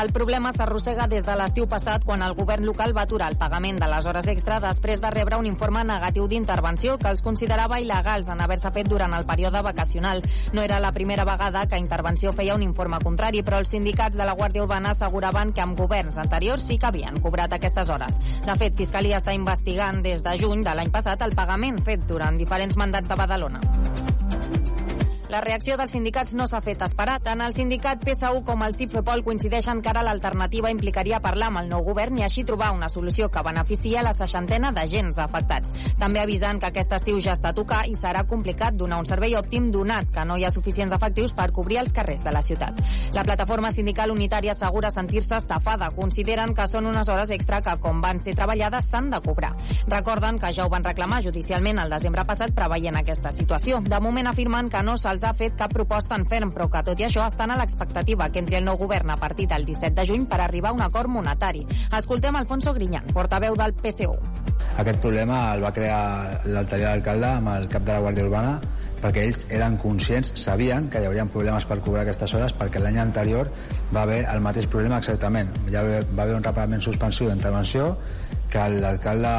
El 0.00 0.10
problema 0.10 0.50
s'arrossega 0.52 1.06
des 1.06 1.22
de 1.22 1.34
l'estiu 1.38 1.68
passat 1.70 2.02
quan 2.04 2.22
el 2.26 2.34
govern 2.34 2.64
local 2.66 2.94
va 2.96 3.04
aturar 3.06 3.28
el 3.30 3.38
pagament 3.38 3.78
de 3.78 3.88
les 3.90 4.06
hores 4.10 4.26
extra 4.32 4.58
després 4.62 5.00
de 5.00 5.10
rebre 5.14 5.38
un 5.38 5.46
informe 5.46 5.83
negatiu 5.86 6.26
d'intervenció 6.28 6.96
que 6.98 7.10
els 7.12 7.22
considerava 7.22 7.80
il·legals 7.82 8.28
en 8.32 8.40
haver-se 8.40 8.72
fet 8.74 8.88
durant 8.90 9.14
el 9.14 9.26
període 9.28 9.62
vacacional. 9.62 10.22
No 10.52 10.62
era 10.62 10.80
la 10.80 10.92
primera 10.92 11.24
vegada 11.24 11.66
que 11.66 11.78
Intervenció 11.78 12.32
feia 12.32 12.54
un 12.54 12.62
informe 12.62 12.98
contrari, 13.02 13.42
però 13.42 13.60
els 13.62 13.72
sindicats 13.74 14.16
de 14.16 14.24
la 14.24 14.34
Guàrdia 14.34 14.64
Urbana 14.64 14.94
asseguraven 14.94 15.52
que 15.52 15.64
amb 15.64 15.78
governs 15.78 16.18
anteriors 16.18 16.66
sí 16.68 16.78
que 16.78 16.90
havien 16.90 17.20
cobrat 17.20 17.52
aquestes 17.52 17.88
hores. 17.88 18.20
De 18.46 18.56
fet, 18.60 18.76
Fiscalia 18.76 19.20
està 19.22 19.34
investigant 19.36 20.02
des 20.02 20.22
de 20.24 20.36
juny 20.40 20.64
de 20.64 20.74
l'any 20.74 20.92
passat 20.94 21.22
el 21.22 21.36
pagament 21.36 21.82
fet 21.84 22.06
durant 22.08 22.38
diferents 22.40 22.76
mandats 22.76 23.08
de 23.08 23.20
Badalona. 23.20 23.60
La 25.34 25.40
reacció 25.40 25.74
dels 25.74 25.90
sindicats 25.90 26.30
no 26.38 26.44
s'ha 26.46 26.60
fet 26.62 26.82
esperar. 26.86 27.16
Tant 27.24 27.40
el 27.42 27.56
sindicat 27.56 28.04
PSU 28.06 28.44
com 28.46 28.60
el 28.62 28.76
CIFEPOL 28.76 29.24
coincideixen 29.26 29.80
que 29.82 29.88
ara 29.90 30.04
l'alternativa 30.06 30.70
implicaria 30.70 31.18
parlar 31.18 31.48
amb 31.50 31.58
el 31.58 31.70
nou 31.72 31.82
govern 31.82 32.20
i 32.20 32.22
així 32.22 32.44
trobar 32.46 32.68
una 32.70 32.86
solució 32.88 33.26
que 33.34 33.42
beneficia 33.42 34.04
la 34.06 34.12
seixantena 34.14 34.70
d'agents 34.70 35.18
afectats. 35.18 35.72
També 35.98 36.20
avisen 36.22 36.60
que 36.62 36.68
aquest 36.68 36.94
estiu 36.94 37.18
ja 37.18 37.34
està 37.34 37.50
a 37.50 37.56
tocar 37.56 37.80
i 37.90 37.96
serà 37.98 38.22
complicat 38.30 38.76
donar 38.78 39.00
un 39.02 39.08
servei 39.08 39.34
òptim 39.34 39.72
donat 39.74 40.12
que 40.14 40.22
no 40.24 40.36
hi 40.38 40.44
ha 40.46 40.52
suficients 40.54 40.94
efectius 40.94 41.34
per 41.34 41.48
cobrir 41.50 41.80
els 41.82 41.90
carrers 41.98 42.22
de 42.22 42.30
la 42.30 42.44
ciutat. 42.50 42.78
La 43.18 43.26
plataforma 43.26 43.74
sindical 43.74 44.14
unitària 44.14 44.54
assegura 44.54 44.94
sentir-se 44.94 45.34
estafada. 45.42 45.90
Consideren 45.98 46.54
que 46.54 46.68
són 46.70 46.86
unes 46.92 47.10
hores 47.10 47.34
extra 47.34 47.58
que, 47.60 47.74
com 47.82 47.98
van 48.06 48.22
ser 48.22 48.36
treballades, 48.38 48.86
s'han 48.86 49.10
de 49.10 49.18
cobrar. 49.26 49.50
Recorden 49.88 50.38
que 50.38 50.54
ja 50.54 50.68
ho 50.68 50.70
van 50.70 50.86
reclamar 50.86 51.24
judicialment 51.26 51.82
el 51.82 51.98
desembre 51.98 52.22
passat 52.22 52.54
preveient 52.54 53.02
aquesta 53.02 53.34
situació. 53.34 53.82
De 53.82 53.98
moment 53.98 54.30
afirmen 54.30 54.70
que 54.70 54.86
no 54.86 54.94
se'ls 54.94 55.23
ha 55.24 55.32
fet 55.34 55.56
cap 55.58 55.72
proposta 55.72 56.16
en 56.18 56.26
ferm, 56.30 56.52
però 56.54 56.68
que 56.70 56.82
tot 56.86 57.00
i 57.00 57.06
això 57.06 57.24
estan 57.26 57.50
a 57.50 57.58
l'expectativa 57.58 58.28
que 58.30 58.40
entri 58.42 58.58
el 58.58 58.64
nou 58.66 58.78
govern 58.80 59.10
a 59.10 59.18
partir 59.20 59.48
del 59.50 59.66
17 59.66 59.94
de 59.96 60.06
juny 60.08 60.26
per 60.30 60.40
arribar 60.40 60.72
a 60.72 60.76
un 60.76 60.82
acord 60.84 61.10
monetari. 61.10 61.66
Escoltem 61.98 62.36
Alfonso 62.36 62.74
Grinyan, 62.74 63.10
portaveu 63.12 63.56
del 63.56 63.74
PSU. 63.74 64.14
Aquest 64.78 65.00
problema 65.02 65.54
el 65.54 65.62
va 65.64 65.72
crear 65.74 66.40
l'anterior 66.46 66.94
alcalde 66.94 67.30
amb 67.30 67.52
el 67.56 67.68
cap 67.72 67.84
de 67.86 67.92
la 67.92 68.00
Guàrdia 68.04 68.26
Urbana 68.28 68.56
perquè 69.04 69.26
ells 69.28 69.44
eren 69.52 69.76
conscients, 69.76 70.30
sabien 70.40 70.88
que 70.88 71.02
hi 71.02 71.08
haurien 71.08 71.28
problemes 71.28 71.66
per 71.68 71.76
cobrar 71.84 72.06
aquestes 72.06 72.32
hores 72.34 72.54
perquè 72.56 72.80
l'any 72.80 72.98
anterior 73.02 73.50
va 73.92 74.06
haver 74.06 74.22
el 74.32 74.40
mateix 74.40 74.68
problema 74.72 75.02
exactament. 75.02 75.52
Ja 75.68 75.84
va 75.84 76.24
haver 76.24 76.38
un 76.38 76.46
reparament 76.46 76.84
suspensiu 76.84 77.28
d'intervenció 77.28 77.92
que 78.50 78.66
l'alcalde 78.78 79.36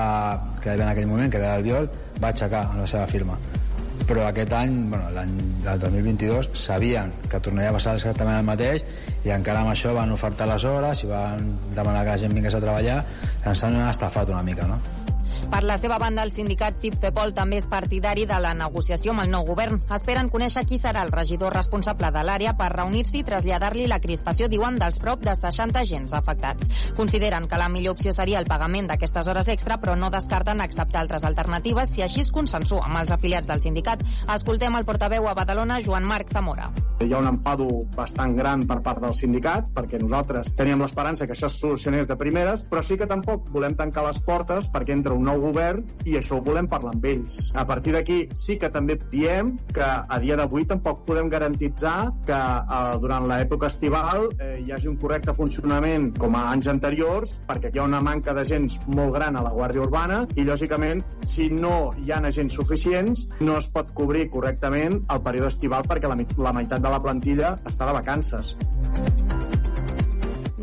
que 0.61 0.69
hi 0.69 0.73
havia 0.75 0.89
en 0.89 0.93
aquell 0.93 1.09
moment, 1.09 1.31
que 1.31 1.41
era 1.41 1.55
l'Albiol, 1.55 1.89
va 2.21 2.33
aixecar 2.33 2.67
amb 2.69 2.83
la 2.83 2.89
seva 2.93 3.07
firma 3.09 3.39
però 4.03 4.27
aquest 4.27 4.51
any, 4.53 4.75
bueno, 4.91 5.09
l'any 5.15 5.31
del 5.63 5.79
2022, 5.85 6.51
sabien 6.53 7.13
que 7.31 7.39
tornaria 7.39 7.71
a 7.71 7.77
passar 7.77 7.95
exactament 7.97 8.41
el 8.41 8.49
mateix 8.49 8.83
i 9.25 9.33
encara 9.35 9.63
amb 9.63 9.73
això 9.73 9.95
van 9.95 10.11
ofertar 10.15 10.49
les 10.51 10.67
hores 10.67 11.05
i 11.05 11.09
van 11.09 11.47
demanar 11.71 12.03
que 12.03 12.13
la 12.13 12.19
gent 12.25 12.37
vingués 12.37 12.57
a 12.57 12.61
treballar 12.63 12.99
ens 13.45 13.65
han 13.65 13.79
estafat 13.87 14.29
una 14.35 14.43
mica, 14.45 14.67
no? 14.69 14.79
Per 15.51 15.61
la 15.63 15.77
seva 15.77 15.97
banda, 16.01 16.23
el 16.23 16.31
sindicat 16.33 16.79
CIP-FEPOL 16.81 17.33
també 17.37 17.59
és 17.61 17.67
partidari 17.69 18.25
de 18.25 18.37
la 18.41 18.53
negociació 18.57 19.13
amb 19.13 19.25
el 19.25 19.31
nou 19.31 19.45
govern. 19.47 19.79
Esperen 19.93 20.29
conèixer 20.33 20.65
qui 20.67 20.79
serà 20.81 21.03
el 21.05 21.13
regidor 21.13 21.53
responsable 21.53 22.09
de 22.11 22.23
l'àrea 22.25 22.55
per 22.57 22.71
reunir-s'hi 22.73 23.21
i 23.21 23.27
traslladar-li 23.27 23.87
la 23.91 23.99
crispació, 24.03 24.49
diuen, 24.51 24.79
dels 24.81 24.99
prop 24.99 25.21
de 25.25 25.35
60 25.35 25.81
agents 25.81 26.15
afectats. 26.17 26.69
Consideren 26.97 27.47
que 27.47 27.59
la 27.61 27.69
millor 27.69 27.95
opció 27.95 28.13
seria 28.13 28.39
el 28.39 28.49
pagament 28.49 28.89
d'aquestes 28.89 29.27
hores 29.27 29.49
extra, 29.53 29.77
però 29.81 29.95
no 29.99 30.09
descarten 30.13 30.61
acceptar 30.61 31.03
altres 31.03 31.23
alternatives 31.27 31.93
si 31.93 32.03
així 32.05 32.23
es 32.25 32.31
consensua 32.31 32.85
amb 32.85 33.01
els 33.01 33.13
afiliats 33.13 33.47
del 33.47 33.61
sindicat. 33.61 34.01
Escoltem 34.35 34.75
el 34.75 34.85
portaveu 34.87 35.27
a 35.29 35.35
Badalona, 35.37 35.81
Joan 35.85 36.07
Marc 36.07 36.33
Zamora. 36.33 36.71
Hi 37.01 37.11
ha 37.11 37.19
un 37.19 37.27
enfado 37.27 37.67
bastant 37.95 38.35
gran 38.37 38.65
per 38.67 38.79
part 38.83 39.01
del 39.03 39.13
sindicat, 39.13 39.67
perquè 39.75 39.99
nosaltres 40.01 40.53
teníem 40.55 40.81
l'esperança 40.81 41.27
que 41.27 41.35
això 41.35 41.49
es 41.51 41.59
solucionés 41.59 42.07
de 42.07 42.17
primeres, 42.19 42.63
però 42.63 42.83
sí 42.83 42.97
que 42.97 43.09
tampoc 43.09 43.49
volem 43.51 43.75
tancar 43.75 44.05
les 44.07 44.21
portes 44.23 44.69
perquè 44.71 44.95
entra 44.95 45.13
un 45.13 45.24
nou 45.25 45.41
govern 45.43 45.83
i 46.05 46.17
això 46.19 46.39
ho 46.39 46.43
volem 46.45 46.69
parlar 46.71 46.93
amb 46.95 47.05
ells. 47.09 47.51
A 47.57 47.65
partir 47.67 47.95
d'aquí 47.95 48.19
sí 48.37 48.57
que 48.61 48.69
també 48.73 48.97
diem 49.11 49.55
que 49.73 49.85
a 49.85 50.19
dia 50.23 50.37
d'avui 50.39 50.65
tampoc 50.69 51.03
podem 51.07 51.29
garantitzar 51.33 51.97
que 52.27 52.37
eh, 52.37 52.97
durant 53.03 53.27
l'època 53.29 53.69
estival 53.71 54.29
eh, 54.37 54.55
hi 54.63 54.73
hagi 54.75 54.89
un 54.91 54.99
correcte 55.01 55.35
funcionament 55.37 56.11
com 56.19 56.37
a 56.37 56.45
anys 56.53 56.69
anteriors, 56.71 57.37
perquè 57.49 57.73
hi 57.73 57.81
ha 57.81 57.87
una 57.89 58.01
manca 58.05 58.35
d'agents 58.37 58.79
molt 58.87 59.15
gran 59.17 59.35
a 59.35 59.43
la 59.45 59.53
Guàrdia 59.55 59.85
Urbana 59.85 60.23
i, 60.35 60.45
lògicament, 60.47 61.03
si 61.25 61.49
no 61.53 61.91
hi 62.01 62.11
ha 62.11 62.21
agents 62.25 62.55
suficients, 62.57 63.27
no 63.41 63.57
es 63.59 63.69
pot 63.69 63.91
cobrir 63.97 64.29
correctament 64.33 65.01
el 65.11 65.23
període 65.25 65.51
estival 65.53 65.87
perquè 65.89 66.11
la, 66.11 66.19
la 66.49 66.55
meitat 66.55 66.81
de 66.81 66.93
la 66.93 67.01
plantilla 67.03 67.55
està 67.65 67.89
de 67.89 67.97
vacances. 67.99 68.55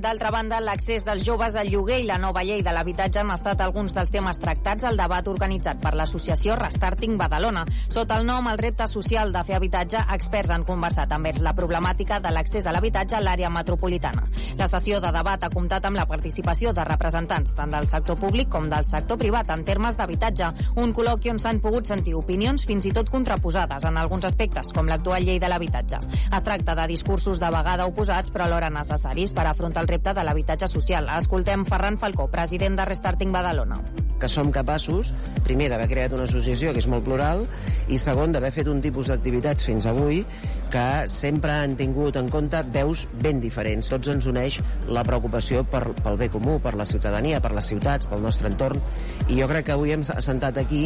D'altra 0.02 0.32
banda, 0.34 0.58
l'accés 0.58 1.04
dels 1.06 1.22
joves 1.22 1.54
al 1.54 1.68
lloguer 1.70 2.00
i 2.02 2.06
la 2.08 2.16
nova 2.18 2.42
llei 2.42 2.58
de 2.66 2.72
l'habitatge 2.74 3.20
han 3.20 3.28
estat 3.30 3.60
alguns 3.62 3.92
dels 3.94 4.10
temes 4.10 4.40
tractats 4.42 4.82
al 4.88 4.96
debat 4.98 5.28
organitzat 5.30 5.78
per 5.78 5.92
l'associació 5.94 6.56
Restarting 6.58 7.14
Badalona. 7.20 7.62
Sota 7.86 8.16
el 8.18 8.26
nom 8.26 8.48
El 8.50 8.58
repte 8.58 8.88
social 8.90 9.30
de 9.30 9.44
fer 9.46 9.54
habitatge, 9.54 10.00
experts 10.16 10.50
han 10.50 10.64
conversat 10.66 11.14
envers 11.14 11.38
la 11.46 11.52
problemàtica 11.54 12.18
de 12.18 12.32
l'accés 12.34 12.66
a 12.66 12.72
l'habitatge 12.74 13.14
a 13.14 13.20
l'àrea 13.22 13.50
metropolitana. 13.54 14.24
La 14.58 14.66
sessió 14.72 14.98
de 14.98 15.12
debat 15.14 15.44
ha 15.44 15.52
comptat 15.54 15.86
amb 15.86 16.00
la 16.00 16.08
participació 16.10 16.72
de 16.74 16.88
representants 16.88 17.54
tant 17.54 17.70
del 17.70 17.86
sector 17.86 18.18
públic 18.18 18.50
com 18.50 18.66
del 18.74 18.90
sector 18.90 19.22
privat 19.22 19.54
en 19.54 19.62
termes 19.62 19.94
d'habitatge, 19.94 20.50
un 20.82 20.96
col·loqui 20.98 21.30
on 21.30 21.38
s'han 21.38 21.62
pogut 21.62 21.86
sentir 21.86 22.16
opinions 22.18 22.66
fins 22.66 22.90
i 22.90 22.94
tot 22.98 23.06
contraposades 23.14 23.86
en 23.86 24.02
alguns 24.02 24.26
aspectes, 24.26 24.74
com 24.74 24.90
l'actual 24.90 25.22
llei 25.22 25.38
de 25.38 25.46
l'habitatge. 25.54 26.02
Es 26.26 26.42
tracta 26.42 26.74
de 26.74 26.90
discursos 26.90 27.38
de 27.38 27.54
vegada 27.54 27.86
oposats 27.86 28.34
però 28.34 28.50
alhora 28.50 28.74
necessaris 28.82 29.30
per 29.30 29.46
afrontar 29.46 29.86
el 29.86 29.91
repte 29.92 30.16
de 30.16 30.24
l'habitatge 30.24 30.70
social. 30.72 31.10
Escoltem 31.18 31.66
Ferran 31.68 32.00
Falcó, 32.00 32.30
president 32.32 32.80
de 32.80 32.88
Restarting 32.88 33.34
Badalona 33.34 33.82
que 34.22 34.30
som 34.30 34.52
capaços, 34.54 35.10
primer, 35.42 35.66
d'haver 35.72 35.88
creat 35.90 36.12
una 36.14 36.28
associació 36.28 36.70
que 36.70 36.78
és 36.78 36.86
molt 36.86 37.02
plural, 37.02 37.42
i 37.90 37.98
segon, 37.98 38.30
d'haver 38.30 38.52
fet 38.54 38.68
un 38.70 38.78
tipus 38.80 39.10
d'activitats 39.10 39.66
fins 39.66 39.88
avui 39.90 40.22
que 40.72 40.84
sempre 41.10 41.52
han 41.52 41.74
tingut 41.76 42.16
en 42.16 42.30
compte 42.30 42.62
veus 42.72 43.02
ben 43.20 43.42
diferents. 43.42 43.90
Tots 43.90 44.12
ens 44.14 44.28
uneix 44.30 44.60
la 44.86 45.02
preocupació 45.04 45.64
per, 45.68 45.82
pel 45.98 46.20
bé 46.20 46.30
comú, 46.32 46.60
per 46.62 46.76
la 46.78 46.86
ciutadania, 46.88 47.42
per 47.42 47.50
les 47.56 47.66
ciutats, 47.74 48.06
pel 48.08 48.22
nostre 48.22 48.48
entorn, 48.48 48.78
i 49.26 49.40
jo 49.40 49.50
crec 49.50 49.66
que 49.66 49.74
avui 49.74 49.92
hem 49.92 50.06
sentat 50.06 50.62
aquí 50.62 50.84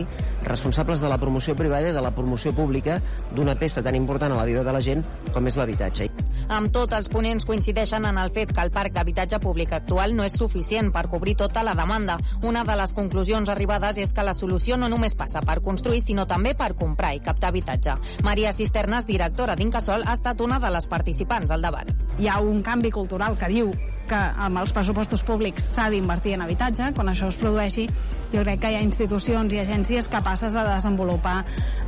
responsables 0.48 1.04
de 1.04 1.12
la 1.12 1.20
promoció 1.20 1.54
privada 1.60 1.92
i 1.92 1.94
de 1.94 2.02
la 2.02 2.14
promoció 2.16 2.54
pública 2.56 2.98
d'una 3.36 3.58
peça 3.60 3.84
tan 3.84 4.00
important 4.00 4.32
a 4.32 4.40
la 4.40 4.48
vida 4.48 4.64
de 4.64 4.72
la 4.72 4.80
gent 4.80 5.04
com 5.36 5.46
és 5.46 5.60
l'habitatge. 5.60 6.08
Amb 6.56 6.72
tot, 6.72 6.96
els 6.96 7.12
ponents 7.12 7.44
coincideixen 7.44 8.08
en 8.08 8.18
el 8.22 8.32
fet 8.32 8.56
que 8.56 8.64
el 8.64 8.72
parc 8.72 8.95
d'habitatge 8.96 9.40
públic 9.42 9.74
actual 9.76 10.16
no 10.16 10.24
és 10.24 10.36
suficient 10.36 10.90
per 10.92 11.06
cobrir 11.12 11.36
tota 11.36 11.62
la 11.66 11.76
demanda. 11.78 12.16
Una 12.42 12.64
de 12.64 12.76
les 12.80 12.94
conclusions 12.96 13.50
arribades 13.52 14.00
és 14.02 14.14
que 14.16 14.24
la 14.24 14.34
solució 14.34 14.76
no 14.80 14.88
només 14.88 15.14
passa 15.14 15.42
per 15.44 15.60
construir, 15.62 16.00
sinó 16.02 16.26
també 16.26 16.54
per 16.56 16.72
comprar 16.74 17.12
i 17.14 17.20
captar 17.20 17.52
habitatge. 17.52 17.96
Maria 18.24 18.52
Cisternes, 18.56 19.06
directora 19.06 19.56
d'Incasol, 19.56 20.06
ha 20.06 20.16
estat 20.16 20.40
una 20.40 20.58
de 20.62 20.72
les 20.72 20.88
participants 20.88 21.52
al 21.52 21.62
debat. 21.62 21.92
Hi 22.18 22.28
ha 22.28 22.40
un 22.40 22.62
canvi 22.64 22.90
cultural 22.90 23.36
que 23.38 23.52
diu 23.52 23.72
que 24.06 24.16
amb 24.16 24.60
els 24.60 24.72
pressupostos 24.72 25.24
públics 25.26 25.66
s'ha 25.74 25.88
d'invertir 25.90 26.36
en 26.36 26.44
habitatge. 26.44 26.92
Quan 26.94 27.10
això 27.10 27.28
es 27.32 27.38
produeixi, 27.40 27.86
jo 28.32 28.44
crec 28.44 28.62
que 28.62 28.72
hi 28.72 28.78
ha 28.78 28.84
institucions 28.84 29.52
i 29.52 29.60
agències 29.62 30.08
capaces 30.08 30.54
de 30.54 30.62
desenvolupar 30.68 31.40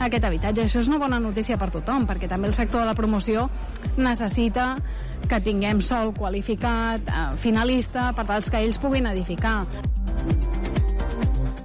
aquest 0.05 0.25
habitatge. 0.25 0.67
Això 0.67 0.83
és 0.83 0.91
una 0.91 1.01
bona 1.03 1.21
notícia 1.23 1.59
per 1.59 1.71
tothom, 1.75 2.07
perquè 2.11 2.29
també 2.31 2.51
el 2.51 2.57
sector 2.59 2.83
de 2.83 2.91
la 2.91 2.97
promoció 2.99 3.49
necessita 3.97 4.75
que 5.29 5.41
tinguem 5.45 5.81
sol 5.81 6.13
qualificat, 6.17 7.09
eh, 7.09 7.37
finalista, 7.37 8.13
per 8.15 8.27
tal 8.27 8.43
que 8.51 8.63
ells 8.63 8.79
puguin 8.79 9.11
edificar. 9.11 9.67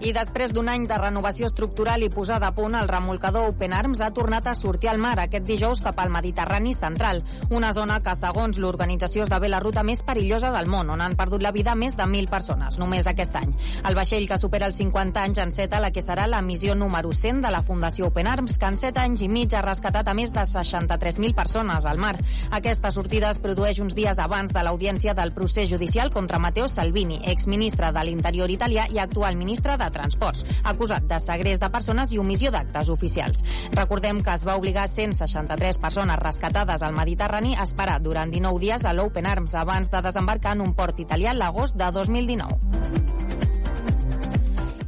I 0.03 0.11
després 0.11 0.51
d'un 0.51 0.67
any 0.67 0.83
de 0.83 0.97
renovació 0.99 1.47
estructural 1.47 2.01
i 2.03 2.09
posada 2.11 2.49
a 2.49 2.53
punt, 2.55 2.73
el 2.75 2.89
remolcador 2.89 3.53
Open 3.53 3.71
Arms 3.71 4.01
ha 4.03 4.09
tornat 4.11 4.49
a 4.51 4.53
sortir 4.59 4.89
al 4.91 4.97
mar 4.99 5.13
aquest 5.21 5.45
dijous 5.47 5.79
cap 5.79 6.01
al 6.03 6.09
Mediterrani 6.11 6.73
central, 6.75 7.21
una 7.55 7.69
zona 7.71 8.01
que, 8.03 8.11
segons 8.19 8.59
l'organització, 8.59 9.23
esdevé 9.23 9.47
la 9.47 9.61
ruta 9.63 9.79
més 9.87 10.01
perillosa 10.03 10.51
del 10.51 10.67
món, 10.67 10.91
on 10.91 10.99
han 10.99 11.15
perdut 11.15 11.45
la 11.45 11.53
vida 11.55 11.75
més 11.79 11.95
de 11.95 12.03
1.000 12.03 12.27
persones, 12.27 12.75
només 12.81 13.07
aquest 13.07 13.37
any. 13.39 13.53
El 13.87 13.95
vaixell 13.95 14.27
que 14.27 14.39
supera 14.41 14.67
els 14.67 14.81
50 14.81 15.23
anys 15.23 15.39
enceta 15.45 15.79
la 15.79 15.93
que 15.95 16.03
serà 16.03 16.27
la 16.27 16.43
missió 16.43 16.75
número 16.75 17.15
100 17.15 17.39
de 17.47 17.53
la 17.55 17.63
Fundació 17.63 18.11
Open 18.11 18.27
Arms, 18.27 18.59
que 18.59 18.73
en 18.73 18.81
7 18.83 19.05
anys 19.05 19.23
i 19.23 19.31
mig 19.31 19.55
ha 19.55 19.63
rescatat 19.63 20.11
a 20.11 20.17
més 20.19 20.35
de 20.35 20.43
63.000 20.43 21.31
persones 21.39 21.87
al 21.87 22.03
mar. 22.03 22.17
Aquesta 22.51 22.91
sortida 22.91 23.31
es 23.31 23.39
produeix 23.39 23.79
uns 23.79 23.95
dies 23.95 24.19
abans 24.19 24.51
de 24.51 24.67
l'audiència 24.67 25.15
del 25.15 25.31
procés 25.31 25.71
judicial 25.71 26.11
contra 26.11 26.43
Matteo 26.43 26.67
Salvini, 26.67 27.21
exministre 27.23 27.95
de 27.95 28.03
l'Interior 28.03 28.51
italià 28.51 28.89
i 28.91 28.99
actual 28.99 29.39
ministre 29.39 29.79
de 29.79 29.92
Transports, 29.93 30.45
acusat 30.63 31.07
de 31.09 31.19
segrest 31.21 31.63
de 31.63 31.69
persones 31.73 32.11
i 32.11 32.19
omissió 32.21 32.51
d'actes 32.51 32.89
oficials. 32.93 33.43
Recordem 33.77 34.23
que 34.25 34.33
es 34.33 34.45
va 34.47 34.57
obligar 34.59 34.89
163 34.89 35.79
persones 35.83 36.19
rescatades 36.19 36.81
al 36.81 36.97
Mediterrani 36.97 37.55
a 37.55 37.67
esperar 37.67 37.99
durant 38.01 38.33
19 38.33 38.59
dies 38.63 38.85
a 38.85 38.93
l'Open 38.93 39.27
Arms 39.27 39.55
abans 39.59 39.91
de 39.91 40.01
desembarcar 40.01 40.57
en 40.57 40.65
un 40.67 40.73
port 40.77 40.99
italià 41.03 41.33
l'agost 41.33 41.75
de 41.75 41.91
2019. 41.91 43.32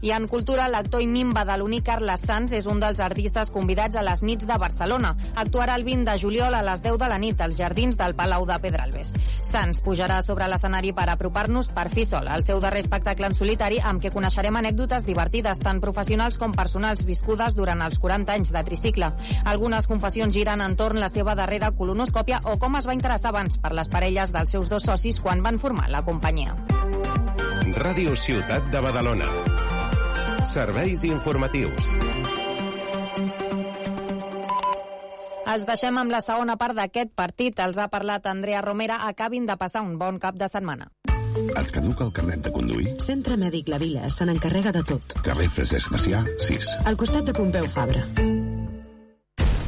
I 0.06 0.12
en 0.14 0.28
cultura, 0.30 0.68
l'actor 0.70 1.02
i 1.02 1.08
mim 1.10 1.32
badaloní 1.34 1.80
Carles 1.82 2.22
Sanz 2.28 2.52
és 2.54 2.68
un 2.70 2.78
dels 2.78 3.00
artistes 3.02 3.50
convidats 3.50 3.98
a 3.98 4.04
les 4.06 4.22
nits 4.22 4.46
de 4.46 4.58
Barcelona. 4.62 5.16
Actuarà 5.34 5.74
el 5.80 5.84
20 5.88 6.06
de 6.06 6.14
juliol 6.22 6.54
a 6.54 6.62
les 6.62 6.84
10 6.86 7.00
de 7.02 7.08
la 7.10 7.18
nit 7.18 7.42
als 7.42 7.58
jardins 7.58 7.98
del 7.98 8.14
Palau 8.14 8.46
de 8.46 8.60
Pedralbes. 8.62 9.16
Sanz 9.42 9.82
pujarà 9.82 10.20
sobre 10.22 10.46
l'escenari 10.46 10.94
per 10.94 11.08
apropar-nos 11.10 11.72
per 11.74 11.88
fi 11.90 12.06
sol, 12.06 12.30
el 12.30 12.46
seu 12.46 12.62
darrer 12.62 12.84
espectacle 12.86 13.26
en 13.26 13.34
solitari 13.34 13.82
amb 13.82 14.04
què 14.04 14.14
coneixerem 14.14 14.62
anècdotes 14.62 15.10
divertides 15.10 15.64
tant 15.66 15.82
professionals 15.82 16.38
com 16.38 16.54
personals 16.54 17.02
viscudes 17.10 17.58
durant 17.58 17.82
els 17.82 17.98
40 17.98 18.38
anys 18.38 18.54
de 18.54 18.66
tricicle. 18.70 19.10
Algunes 19.44 19.90
confessions 19.90 20.38
giren 20.38 20.62
entorn 20.62 21.02
la 21.02 21.10
seva 21.10 21.34
darrera 21.34 21.74
colonoscòpia 21.74 22.44
o 22.46 22.60
com 22.62 22.78
es 22.78 22.86
va 22.86 22.94
interessar 22.94 23.34
abans 23.34 23.58
per 23.58 23.74
les 23.74 23.90
parelles 23.90 24.30
dels 24.30 24.54
seus 24.54 24.70
dos 24.70 24.86
socis 24.86 25.18
quan 25.18 25.42
van 25.42 25.58
formar 25.58 25.90
la 25.90 26.06
companyia. 26.06 26.54
Ràdio 27.74 28.14
Ciutat 28.14 28.70
de 28.70 28.86
Badalona. 28.86 29.74
Serveis 30.46 31.04
informatius. 31.04 31.90
Els 35.46 35.66
deixem 35.66 35.98
amb 35.98 36.12
la 36.14 36.22
segona 36.22 36.56
part 36.62 36.78
d'aquest 36.78 37.14
partit. 37.18 37.60
Els 37.66 37.80
ha 37.82 37.88
parlat 37.90 38.28
Andrea 38.30 38.62
Romera. 38.66 39.02
Acabin 39.10 39.46
de 39.50 39.58
passar 39.58 39.84
un 39.86 39.98
bon 39.98 40.20
cap 40.20 40.38
de 40.38 40.50
setmana. 40.52 40.90
Et 41.36 41.72
caduca 41.72 42.06
el 42.06 42.14
carnet 42.16 42.46
de 42.46 42.52
conduir? 42.56 42.96
Centre 43.04 43.38
Mèdic 43.42 43.70
La 43.74 43.82
Vila 43.82 44.10
se 44.10 44.28
n'encarrega 44.28 44.72
de 44.76 44.86
tot. 44.88 45.20
Carrer 45.26 45.50
Francesc 45.52 45.92
Macià, 45.92 46.24
6. 46.48 46.74
Al 46.86 47.00
costat 47.00 47.28
de 47.28 47.36
Pompeu 47.36 47.68
Fabra. 47.72 48.06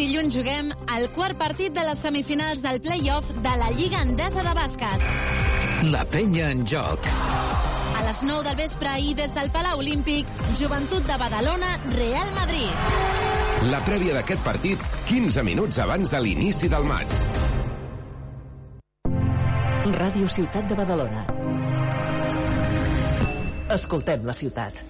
Dilluns 0.00 0.32
juguem 0.32 0.70
el 0.96 1.02
quart 1.12 1.36
partit 1.36 1.74
de 1.76 1.82
les 1.84 1.98
semifinals 2.00 2.62
del 2.64 2.78
play-off 2.80 3.34
de 3.44 3.50
la 3.60 3.66
Lliga 3.76 3.98
Endesa 4.00 4.40
de 4.46 4.52
Bàsquet. 4.56 5.02
La 5.92 6.06
penya 6.08 6.46
en 6.54 6.62
joc. 6.64 7.04
A 7.98 8.04
les 8.06 8.22
9 8.24 8.46
del 8.46 8.56
vespre 8.56 8.94
i 9.04 9.12
des 9.18 9.34
del 9.36 9.50
Palau 9.52 9.82
Olímpic, 9.82 10.30
Joventut 10.56 11.04
de 11.04 11.18
Badalona, 11.20 11.74
Real 11.92 12.32
Madrid. 12.32 12.86
La 13.68 13.82
prèvia 13.84 14.14
d'aquest 14.16 14.40
partit, 14.46 14.86
15 15.10 15.44
minuts 15.44 15.82
abans 15.84 16.14
de 16.16 16.22
l'inici 16.24 16.72
del 16.72 16.88
maig. 16.88 17.12
Ràdio 20.00 20.32
Ciutat 20.32 20.64
de 20.64 20.80
Badalona. 20.80 21.26
Escoltem 23.76 24.24
la 24.24 24.38
ciutat. 24.40 24.80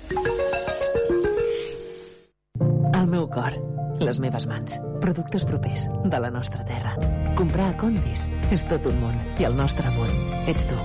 El 2.95 3.11
meu 3.11 3.27
cor, 3.27 3.59
les 4.01 4.19
meves 4.21 4.47
mans, 4.49 4.77
productes 5.01 5.45
propers 5.45 5.87
de 6.05 6.21
la 6.21 6.31
nostra 6.33 6.65
terra. 6.65 6.95
Comprar 7.39 7.71
a 7.71 7.77
Condis 7.81 8.27
és 8.51 8.65
tot 8.69 8.89
un 8.91 9.01
món 9.03 9.17
i 9.41 9.47
el 9.49 9.57
nostre 9.57 9.93
món 9.97 10.11
ets 10.51 10.67
tu. 10.69 10.79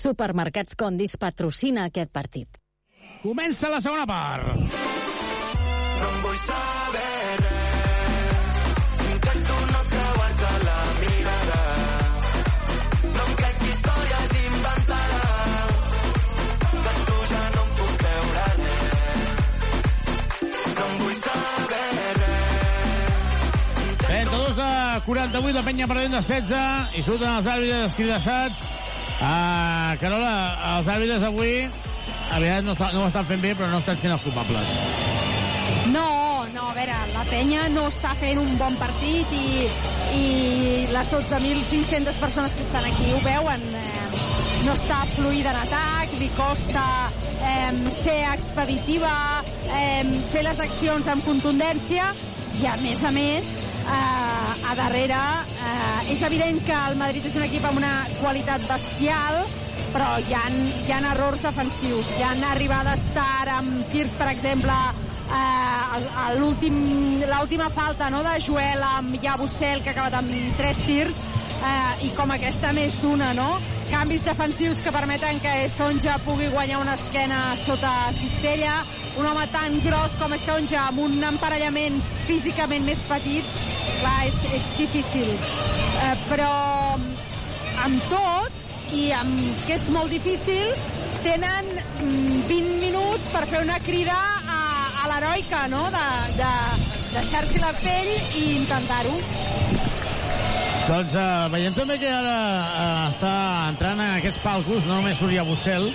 Supermercats 0.00 0.76
Condis 0.78 1.16
patrocina 1.20 1.86
aquest 1.90 2.12
partit. 2.12 2.60
Comença 3.22 3.70
la 3.70 3.82
segona 3.84 4.06
part. 4.08 4.54
No 6.00 6.12
vull 6.24 6.38
saber 6.46 7.09
48, 25.06 25.54
la 25.56 25.62
penya 25.66 25.88
perdent 25.90 26.14
de 26.16 26.22
16 26.22 26.96
i 26.98 27.04
surten 27.04 27.30
els 27.38 27.48
àrbitres 27.48 27.90
escridassats. 27.90 28.64
Uh, 29.20 29.96
Carola, 30.00 30.32
els 30.76 30.88
àrbitres 30.88 31.24
avui 31.26 31.54
aviat 32.30 32.64
no, 32.64 32.74
està, 32.76 32.90
no 32.94 33.04
ho 33.04 33.08
estan 33.10 33.26
fent 33.28 33.42
bé, 33.42 33.54
però 33.58 33.70
no 33.72 33.80
estan 33.82 33.98
sent 34.00 34.14
els 34.14 34.24
culpables. 34.24 34.74
No, 35.92 36.06
no, 36.54 36.68
a 36.70 36.74
veure, 36.76 36.96
la 37.14 37.24
penya 37.28 37.66
no 37.74 37.86
està 37.90 38.14
fent 38.20 38.40
un 38.40 38.52
bon 38.60 38.76
partit 38.80 39.32
i, 39.34 39.66
i 40.16 40.24
les 40.90 41.12
12.500 41.12 42.20
persones 42.22 42.56
que 42.56 42.66
estan 42.66 42.86
aquí 42.90 43.10
ho 43.14 43.20
veuen. 43.26 43.66
Eh, 43.80 44.00
no 44.64 44.76
està 44.76 45.02
fluida 45.16 45.54
en 45.54 45.60
atac, 45.62 46.12
li 46.20 46.28
costa 46.36 46.84
eh, 47.40 47.72
ser 47.96 48.18
expeditiva, 48.34 49.14
eh, 49.72 50.04
fer 50.34 50.44
les 50.46 50.60
accions 50.66 51.08
amb 51.08 51.24
contundència 51.26 52.12
i, 52.60 52.66
a 52.68 52.76
més 52.84 53.04
a 53.06 53.12
més, 53.14 53.50
eh, 53.84 54.70
a 54.70 54.74
darrere 54.78 55.20
eh, 55.56 56.12
és 56.14 56.22
evident 56.26 56.60
que 56.66 56.76
el 56.90 56.98
Madrid 57.00 57.26
és 57.26 57.36
un 57.38 57.46
equip 57.46 57.66
amb 57.66 57.80
una 57.82 57.94
qualitat 58.20 58.64
bestial 58.68 59.42
però 59.90 60.10
hi 60.22 60.34
ha, 60.36 60.44
hi 60.50 60.92
ha 60.94 61.00
errors 61.12 61.42
defensius 61.42 62.12
hi 62.16 62.24
ha 62.26 62.34
arribades 62.50 63.08
tard 63.16 63.52
amb 63.56 63.82
tirs 63.92 64.14
per 64.18 64.30
exemple 64.32 64.76
eh, 65.30 66.36
l'última 66.38 67.70
falta 67.74 68.10
no, 68.10 68.22
de 68.26 68.38
Joel 68.46 68.84
amb 68.92 69.18
Yabusel 69.22 69.82
que 69.82 69.92
ha 69.92 69.96
acabat 69.96 70.20
amb 70.20 70.56
tres 70.60 70.82
tirs 70.86 71.18
eh, 71.60 72.06
i 72.06 72.10
com 72.16 72.30
aquesta 72.34 72.72
més 72.76 72.96
d'una 73.02 73.32
no? 73.36 73.50
canvis 73.90 74.24
defensius 74.26 74.80
que 74.84 74.92
permeten 74.94 75.40
que 75.42 75.54
Sonja 75.72 76.16
pugui 76.24 76.48
guanyar 76.52 76.80
una 76.82 76.94
esquena 76.98 77.40
sota 77.58 77.92
cistella 78.20 78.80
un 79.18 79.26
home 79.26 79.46
tan 79.52 79.76
gros 79.84 80.14
com 80.20 80.34
Sonja 80.44 80.86
amb 80.86 81.02
un 81.06 81.18
emparellament 81.32 81.98
físicament 82.28 82.86
més 82.86 83.02
petit 83.10 83.58
clar, 84.00 84.16
és, 84.28 84.38
és 84.60 84.70
difícil 84.78 85.28
eh, 85.34 86.14
però 86.28 86.52
amb 87.84 88.08
tot 88.12 88.94
i 88.96 89.10
amb 89.14 89.66
que 89.66 89.76
és 89.76 89.88
molt 89.94 90.10
difícil 90.14 90.72
tenen 91.24 91.68
20 92.00 92.80
minuts 92.80 93.28
per 93.34 93.44
fer 93.50 93.62
una 93.66 93.78
crida 93.84 94.16
a, 94.16 94.62
a 95.02 95.10
l'heroica 95.10 95.66
no? 95.72 95.84
de, 95.94 96.06
de 96.38 96.52
deixar-s'hi 97.16 97.62
la 97.62 97.74
pell 97.82 98.12
i 98.38 98.44
intentar-ho 98.56 99.18
doncs 100.88 101.14
uh, 101.14 101.48
veiem 101.52 101.74
també 101.76 101.96
que 102.00 102.08
ara 102.10 102.34
uh, 102.34 103.10
està 103.10 103.32
entrant 103.70 104.00
en 104.00 104.16
aquests 104.18 104.40
palcos, 104.42 104.86
no 104.88 104.98
només 104.98 105.18
Súria 105.20 105.44
Bussel, 105.46 105.90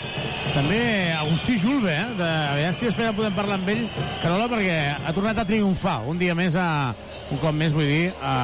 també 0.54 0.80
Agustí 1.16 1.58
Julve, 1.62 1.92
eh? 1.92 2.06
De, 2.20 2.28
a 2.28 2.54
veure 2.60 2.78
si 2.78 2.88
després 2.90 3.16
podem 3.18 3.36
parlar 3.36 3.58
amb 3.60 3.72
ell, 3.74 3.84
Carola, 4.22 4.48
perquè 4.52 4.78
ha 4.96 5.16
tornat 5.16 5.42
a 5.42 5.48
triomfar 5.48 5.98
un 6.10 6.22
dia 6.22 6.36
més, 6.38 6.56
a, 6.60 6.94
un 7.32 7.42
cop 7.42 7.56
més, 7.58 7.74
vull 7.76 7.90
dir, 7.90 8.06
a, 8.22 8.36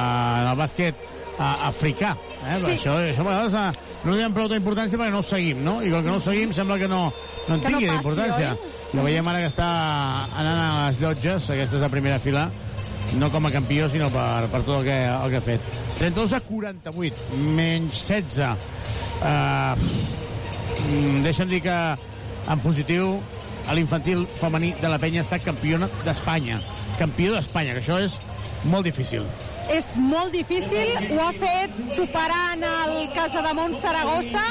en 0.42 0.50
el 0.52 0.60
bàsquet 0.60 1.06
a, 1.38 1.52
africà. 1.70 2.16
Eh? 2.42 2.58
Sí. 2.58 2.74
Això, 2.76 2.98
això 2.98 3.24
a 3.24 3.28
vegades 3.30 3.56
a, 3.58 3.64
no 4.02 4.12
li 4.12 4.18
donem 4.18 4.36
prou 4.36 4.50
d'importància 4.50 5.00
perquè 5.00 5.14
no 5.14 5.22
ho 5.22 5.26
seguim, 5.26 5.62
no? 5.64 5.78
I 5.80 5.92
com 5.94 6.04
que 6.04 6.10
no 6.10 6.18
ho 6.18 6.24
seguim 6.24 6.52
sembla 6.56 6.78
que 6.82 6.90
no, 6.90 7.06
no 7.46 7.56
en 7.56 7.64
tingui 7.64 7.86
no 7.86 7.96
d'importància. 7.96 8.56
Lo 8.92 9.06
veiem 9.06 9.28
ara 9.30 9.40
que 9.40 9.48
està 9.48 9.70
anant 10.36 10.58
a 10.60 10.66
les 10.90 11.00
llotges, 11.00 11.48
aquesta 11.54 11.78
és 11.78 11.84
la 11.86 11.92
primera 11.92 12.18
fila, 12.20 12.50
no 13.18 13.30
com 13.30 13.46
a 13.46 13.52
campió, 13.52 13.88
sinó 13.90 14.08
per, 14.12 14.48
per 14.52 14.62
tot 14.64 14.80
el 14.80 14.86
que, 14.88 14.98
el 15.10 15.30
que 15.32 15.40
ha 15.40 15.44
fet. 15.44 15.60
32 15.98 16.32
a 16.38 16.40
48, 16.46 17.28
menys 17.58 18.02
16. 18.08 18.56
Uh, 19.22 19.76
deixa'm 21.26 21.50
dir 21.52 21.62
que 21.64 21.76
en 22.52 22.62
positiu 22.64 23.16
l'infantil 23.72 24.26
femení 24.40 24.72
de 24.80 24.90
la 24.90 24.98
penya 25.02 25.22
estat 25.22 25.44
campiona 25.46 25.88
d'Espanya. 26.06 26.60
Campió 26.98 27.36
d'Espanya, 27.36 27.76
que 27.76 27.84
això 27.84 28.00
és 28.02 28.18
molt 28.64 28.88
difícil. 28.88 29.26
És 29.70 29.92
molt 29.96 30.32
difícil, 30.34 30.90
ho 31.14 31.20
ha 31.22 31.30
fet 31.36 31.76
superant 31.94 32.64
el 32.66 32.96
Casademont 33.14 33.76
Saragossa, 33.78 34.42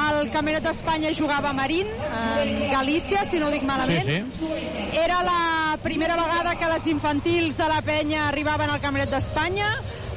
el 0.00 0.30
Campionat 0.30 0.64
d'Espanya 0.66 1.12
jugava 1.14 1.52
Marín, 1.54 1.88
en 1.90 2.70
Galícia, 2.70 3.24
si 3.26 3.38
no 3.38 3.48
ho 3.48 3.54
dic 3.54 3.64
malament. 3.66 4.04
Sí, 4.06 4.18
sí. 4.38 4.98
Era 4.98 5.22
la 5.26 5.78
primera 5.82 6.16
vegada 6.18 6.56
que 6.58 6.68
les 6.72 6.86
infantils 6.90 7.58
de 7.58 7.68
la 7.70 7.80
penya 7.82 8.28
arribaven 8.28 8.70
al 8.70 8.82
Campionat 8.82 9.14
d'Espanya. 9.14 9.70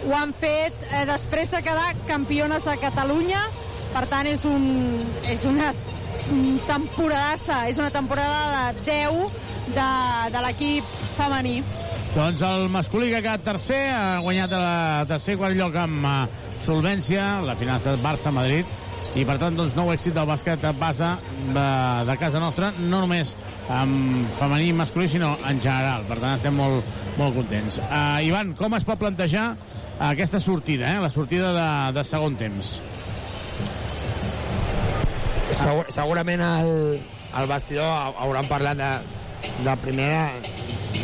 Ho 0.04 0.16
han 0.18 0.34
fet 0.36 0.76
eh, 0.90 1.06
després 1.08 1.52
de 1.54 1.62
quedar 1.64 1.94
campiones 2.10 2.66
de 2.68 2.78
Catalunya. 2.82 3.42
Per 3.94 4.06
tant, 4.10 4.28
és, 4.28 4.44
un, 4.50 4.66
és 5.30 5.46
una 5.46 5.72
temporadassa, 6.68 7.64
és 7.70 7.78
una 7.78 7.92
temporada 7.94 8.72
de 8.74 8.86
10 8.90 9.42
de, 9.76 9.90
de 10.34 10.46
l'equip 10.48 10.96
femení. 11.18 11.62
Doncs 12.14 12.44
el 12.46 12.68
masculí 12.70 13.08
que 13.10 13.18
ha 13.18 13.24
quedat 13.26 13.42
tercer, 13.42 13.80
ha 13.90 14.20
guanyat 14.22 14.52
el 14.54 15.08
tercer 15.10 15.34
quart 15.40 15.58
lloc 15.58 15.74
amb 15.82 16.04
uh, 16.06 16.44
solvència, 16.62 17.24
la 17.42 17.56
final 17.58 17.82
de 17.82 17.96
Barça-Madrid, 18.04 18.70
i 19.18 19.24
per 19.26 19.40
tant 19.42 19.58
doncs, 19.58 19.74
nou 19.74 19.90
èxit 19.90 20.14
del 20.14 20.28
bàsquet 20.30 20.62
base 20.78 21.10
de, 21.56 21.66
de 22.06 22.18
casa 22.22 22.38
nostra, 22.44 22.70
no 22.86 23.02
només 23.02 23.34
amb 23.74 24.22
femení 24.38 24.70
i 24.70 24.78
masculí, 24.78 25.08
sinó 25.10 25.32
en 25.50 25.58
general. 25.64 26.06
Per 26.06 26.20
tant, 26.20 26.38
estem 26.38 26.54
molt, 26.54 26.86
molt 27.18 27.34
contents. 27.40 27.80
Uh, 27.88 28.22
Ivan, 28.30 28.54
com 28.62 28.78
es 28.78 28.86
pot 28.86 29.02
plantejar 29.02 29.48
aquesta 30.12 30.38
sortida, 30.38 30.94
eh? 30.94 31.02
la 31.02 31.10
sortida 31.10 31.50
de, 31.58 31.68
de 31.98 32.06
segon 32.06 32.38
temps? 32.38 32.76
Segur, 35.50 35.90
segurament 35.90 36.46
el, 36.46 36.76
el 37.42 37.50
vestidor 37.50 38.22
hauran 38.22 38.46
parlat 38.54 38.78
de, 38.78 38.92
de 39.66 39.82
primer 39.82 40.14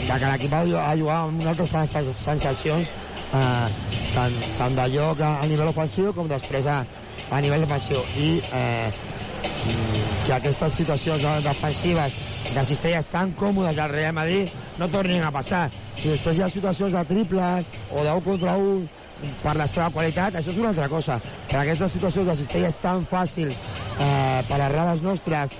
de 0.07 0.15
que 0.17 0.31
l'equip 0.31 0.53
ha 0.53 0.63
de 0.65 0.97
jugar 1.01 1.19
amb 1.25 1.41
unes 1.43 1.51
altres 1.51 2.17
sensacions 2.23 2.91
eh, 3.33 3.67
tant, 4.15 4.39
tant 4.57 4.79
de 4.79 4.87
lloc 4.95 5.21
a, 5.21 5.35
a 5.43 5.47
nivell 5.49 5.71
ofensiu 5.73 6.13
com 6.17 6.29
després 6.31 6.67
a, 6.69 6.81
a 7.29 7.41
nivell 7.45 7.65
defensiu 7.65 8.05
i 8.17 8.31
eh, 8.39 8.89
que 10.25 10.33
aquestes 10.35 10.77
situacions 10.79 11.25
defensives 11.45 12.15
de 12.53 12.63
cistelles 12.65 13.09
tan 13.11 13.33
còmodes 13.37 13.77
al 13.77 13.91
Real 13.93 14.15
Madrid 14.17 14.49
no 14.79 14.89
tornin 14.89 15.25
a 15.25 15.33
passar 15.35 15.67
si 15.99 16.07
després 16.07 16.37
hi 16.37 16.45
ha 16.45 16.49
situacions 16.49 16.95
de 16.95 17.03
triples 17.09 17.69
o 17.91 18.05
d'un 18.05 18.23
contra 18.25 18.55
un 18.57 18.87
per 19.43 19.55
la 19.59 19.67
seva 19.67 19.89
qualitat, 19.91 20.37
això 20.39 20.53
és 20.53 20.59
una 20.61 20.69
altra 20.71 20.87
cosa. 20.87 21.17
Per 21.49 21.57
aquestes 21.59 21.91
situacions 21.91 22.29
de 22.29 22.35
cistelles 22.39 22.77
tan 22.79 23.03
fàcils 23.09 23.57
eh, 23.57 24.39
per 24.47 24.61
errades 24.63 25.03
nostres 25.03 25.51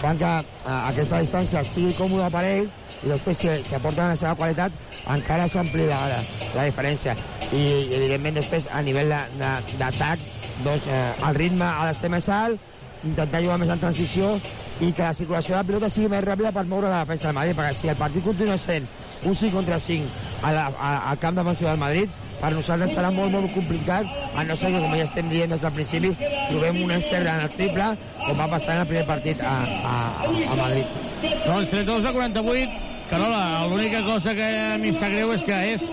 fan 0.00 0.18
que 0.18 0.32
eh, 0.32 0.72
aquesta 0.74 1.20
distància 1.22 1.62
sigui 1.68 1.94
còmoda 1.94 2.32
per 2.34 2.42
ells 2.48 2.74
i 3.02 3.10
després 3.10 3.42
si, 3.42 3.52
si 3.68 3.76
aporten 3.76 4.12
la 4.12 4.16
seva 4.18 4.36
qualitat 4.38 4.72
encara 5.14 5.48
s'amplia 5.48 6.00
la, 6.10 6.22
la 6.56 6.68
diferència 6.68 7.16
i 7.54 7.62
evidentment 7.98 8.40
després 8.40 8.66
a 8.72 8.82
nivell 8.82 9.12
d'atac 9.78 10.24
doncs, 10.64 10.88
eh, 10.88 11.12
el 11.28 11.34
ritme 11.36 11.66
ha 11.68 11.86
de 11.90 11.94
ser 11.94 12.10
més 12.12 12.28
alt 12.32 12.74
intentar 13.04 13.42
jugar 13.44 13.58
més 13.60 13.70
en 13.70 13.82
transició 13.82 14.36
i 14.80 14.92
que 14.92 15.04
la 15.04 15.14
circulació 15.16 15.54
de 15.54 15.60
la 15.60 15.66
pilota 15.68 15.90
sigui 15.92 16.10
més 16.12 16.24
ràpida 16.24 16.52
per 16.52 16.64
moure 16.68 16.90
la 16.90 17.04
defensa 17.04 17.28
del 17.28 17.36
Madrid, 17.38 17.56
perquè 17.56 17.74
si 17.76 17.90
el 17.92 17.98
partit 18.00 18.24
continua 18.24 18.56
sent 18.60 18.88
un 19.24 19.34
5 19.34 19.52
contra 19.54 19.78
5 19.80 20.24
a 20.42 20.52
la, 20.52 20.66
a, 20.68 20.90
al 21.12 21.20
camp 21.22 21.38
defensiu 21.38 21.68
del 21.70 21.80
Madrid, 21.80 22.12
per 22.40 22.52
nosaltres 22.54 22.94
serà 22.96 23.10
molt, 23.14 23.32
molt 23.32 23.52
complicat, 23.54 24.08
a 24.36 24.44
no 24.44 24.56
ser 24.58 24.72
que, 24.74 24.82
com 24.82 24.96
ja 24.96 25.06
estem 25.06 25.30
dient 25.32 25.52
des 25.54 25.64
del 25.64 25.74
principi, 25.76 26.12
trobem 26.50 26.82
un 26.84 26.92
encert 26.96 27.28
en 27.30 27.44
el 27.46 27.54
triple, 27.56 27.92
com 28.24 28.42
va 28.42 28.50
passar 28.52 28.76
en 28.76 28.84
el 28.84 28.90
primer 28.90 29.06
partit 29.08 29.40
a, 29.40 29.54
a, 29.92 29.96
a 30.26 30.58
Madrid. 30.60 30.98
Doncs 31.46 31.72
32 31.72 32.10
a 32.10 32.12
48, 32.16 32.92
Carola, 33.06 33.66
l'única 33.70 34.02
cosa 34.02 34.34
que 34.34 34.42
a 34.44 34.78
mi 34.82 34.90
em 34.90 34.96
sap 34.98 35.12
greu 35.14 35.30
és 35.30 35.44
que 35.46 35.58
és... 35.72 35.88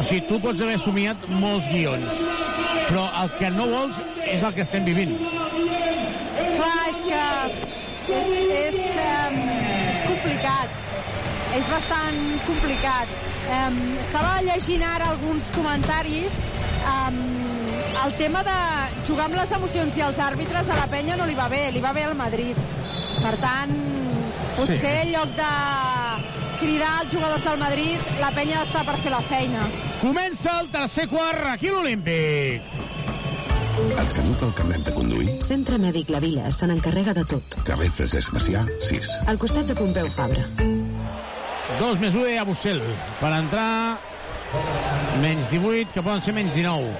O 0.00 0.04
sigui, 0.06 0.22
tu 0.24 0.38
pots 0.40 0.62
haver 0.64 0.78
somiat 0.80 1.26
molts 1.28 1.66
guions, 1.68 2.22
però 2.88 3.04
el 3.20 3.34
que 3.36 3.50
no 3.52 3.66
vols 3.68 3.98
és 4.24 4.40
el 4.40 4.54
que 4.56 4.64
estem 4.64 4.86
vivint. 4.88 5.12
Clar, 6.56 6.78
és 6.88 7.02
que 7.04 7.20
és, 8.16 8.30
és, 8.56 8.80
um, 9.04 9.36
és 9.90 10.06
complicat. 10.08 10.78
És 11.58 11.68
bastant 11.68 12.24
complicat. 12.46 13.29
Um, 13.48 13.78
estava 14.00 14.40
llegint 14.44 14.82
ara 14.84 15.08
alguns 15.14 15.50
comentaris. 15.54 16.32
Um, 16.84 17.16
el 18.04 18.14
tema 18.16 18.42
de 18.46 18.56
jugar 19.06 19.26
amb 19.28 19.36
les 19.36 19.50
emocions 19.52 19.96
i 19.98 20.04
els 20.06 20.18
àrbitres 20.22 20.68
a 20.70 20.76
la 20.78 20.86
penya 20.92 21.16
no 21.20 21.26
li 21.28 21.34
va 21.38 21.48
bé, 21.52 21.70
li 21.72 21.80
va 21.84 21.92
bé 21.96 22.04
al 22.04 22.14
Madrid. 22.16 22.56
Per 23.20 23.34
tant, 23.42 23.72
potser 24.56 24.78
Sí. 24.78 24.86
en 24.86 25.12
lloc 25.12 25.34
de 25.36 25.50
cridar 26.60 26.92
als 27.00 27.12
jugadors 27.12 27.44
del 27.44 27.58
Madrid, 27.58 27.98
la 28.20 28.30
penya 28.36 28.62
està 28.62 28.84
per 28.84 28.98
fer 29.00 29.10
la 29.10 29.20
feina. 29.22 29.66
Comença 30.00 30.60
el 30.60 30.68
tercer 30.70 31.08
quart 31.08 31.44
aquí 31.54 31.68
a 31.68 31.72
l'Olímpic. 31.72 32.62
Et 33.80 34.12
caduca 34.12 34.46
el 34.46 34.54
carnet 34.54 34.84
de 34.84 34.92
conduir? 34.94 35.42
Centre 35.42 35.78
Mèdic 35.78 36.10
La 36.10 36.20
Vila 36.20 36.50
se 36.52 36.66
n'encarrega 36.66 37.14
de 37.14 37.24
tot. 37.24 37.56
Carrer 37.64 37.90
Francesc 37.90 38.32
Macià, 38.32 38.66
6. 38.80 39.08
Al 39.26 39.38
costat 39.38 39.66
de 39.66 39.74
Pompeu 39.74 40.06
Fabra. 40.12 40.44
2 41.80 41.96
més 41.96 42.12
1 42.14 42.36
a 42.36 42.44
Bussel. 42.44 42.80
Per 43.16 43.30
entrar, 43.32 43.96
menys 45.22 45.46
18, 45.48 45.94
que 45.94 46.02
poden 46.04 46.20
ser 46.20 46.34
menys 46.36 46.52
19. 46.52 46.90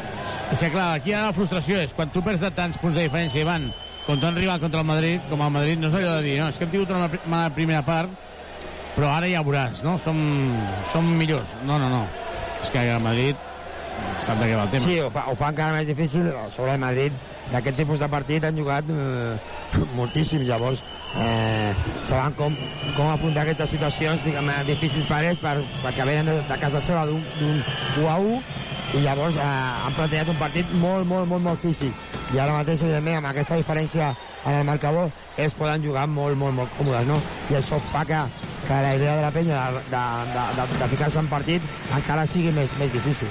És 0.50 0.62
que, 0.62 0.70
clar, 0.72 0.94
aquí 0.96 1.12
la 1.12 1.34
frustració 1.36 1.82
és 1.84 1.92
quan 1.94 2.08
tu 2.14 2.22
perds 2.24 2.40
de 2.40 2.50
tants 2.56 2.80
punts 2.80 2.96
de 2.96 3.04
diferència 3.04 3.42
i 3.42 3.46
van 3.46 3.68
contra 4.06 4.30
un 4.32 4.40
rival 4.40 4.62
contra 4.62 4.80
el 4.80 4.88
Madrid, 4.88 5.26
com 5.28 5.44
el 5.44 5.52
Madrid, 5.52 5.78
no 5.78 5.90
és 5.90 5.98
allò 5.98 6.16
de 6.16 6.24
dir, 6.24 6.38
no, 6.40 6.48
és 6.48 6.56
que 6.56 6.64
hem 6.64 6.72
tingut 6.72 6.94
una 6.96 7.10
mala 7.26 7.52
primera 7.54 7.82
part, 7.86 8.14
però 8.96 9.12
ara 9.12 9.28
ja 9.28 9.44
veuràs, 9.46 9.84
no? 9.84 9.98
Som, 10.02 10.18
som 10.94 11.12
millors. 11.20 11.52
No, 11.68 11.76
no, 11.78 11.92
no. 11.92 12.00
És 12.64 12.72
que 12.72 12.86
el 12.88 13.04
Madrid 13.04 13.36
sap 14.24 14.40
de 14.40 14.48
què 14.48 14.56
va 14.56 14.64
el 14.64 14.72
tema. 14.72 14.88
Sí, 14.88 14.96
ho 15.04 15.12
fa, 15.12 15.26
ho 15.28 15.36
fa 15.38 15.52
encara 15.52 15.76
més 15.76 15.92
difícil. 15.92 16.32
Sobre 16.56 16.72
el 16.74 16.80
Madrid, 16.82 17.20
d'aquest 17.52 17.78
tipus 17.84 18.00
de 18.00 18.08
partit 18.10 18.48
han 18.48 18.56
jugat 18.56 18.88
eh, 18.88 19.84
moltíssim, 19.92 20.48
llavors 20.48 20.80
eh, 21.18 21.74
saben 22.02 22.34
com, 22.38 22.56
com 22.96 23.10
afrontar 23.10 23.44
aquestes 23.44 23.74
situacions 23.74 24.22
diguem, 24.24 24.50
eh, 24.50 24.62
difícils 24.68 25.06
per 25.10 25.22
ells, 25.24 25.40
per, 25.42 25.58
perquè 25.84 26.06
venen 26.06 26.30
de, 26.30 26.38
de 26.48 26.58
casa 26.62 26.82
seva 26.84 27.06
d'un 27.08 27.22
d'un 27.40 27.62
1 28.04 28.08
a 28.10 28.18
1 28.18 28.42
i 28.98 29.02
llavors 29.04 29.36
eh, 29.38 29.48
han 29.86 29.94
plantejat 29.94 30.30
un 30.32 30.38
partit 30.40 30.72
molt, 30.82 31.06
molt, 31.06 31.28
molt, 31.30 31.44
molt 31.44 31.62
físic. 31.62 31.94
I 32.34 32.38
ara 32.38 32.54
mateix, 32.54 32.82
evidentment, 32.82 33.18
amb 33.20 33.30
aquesta 33.30 33.58
diferència 33.58 34.12
en 34.46 34.60
el 34.60 34.66
marcador, 34.66 35.10
ells 35.38 35.54
poden 35.58 35.82
jugar 35.84 36.06
molt, 36.10 36.38
molt, 36.38 36.54
molt 36.58 36.74
còmodes, 36.78 37.06
no? 37.06 37.20
I 37.50 37.58
això 37.58 37.78
fa 37.90 38.04
que, 38.06 38.20
que 38.66 38.82
la 38.86 38.94
idea 38.98 39.16
de 39.18 39.24
la 39.26 39.32
penya 39.34 39.64
de, 39.74 39.84
de, 39.94 40.02
de, 40.34 40.44
de, 40.58 40.68
de 40.78 40.90
ficar-se 40.94 41.22
en 41.22 41.30
partit 41.30 41.70
encara 41.96 42.26
sigui 42.30 42.54
més, 42.54 42.74
més 42.82 42.92
difícil. 42.94 43.30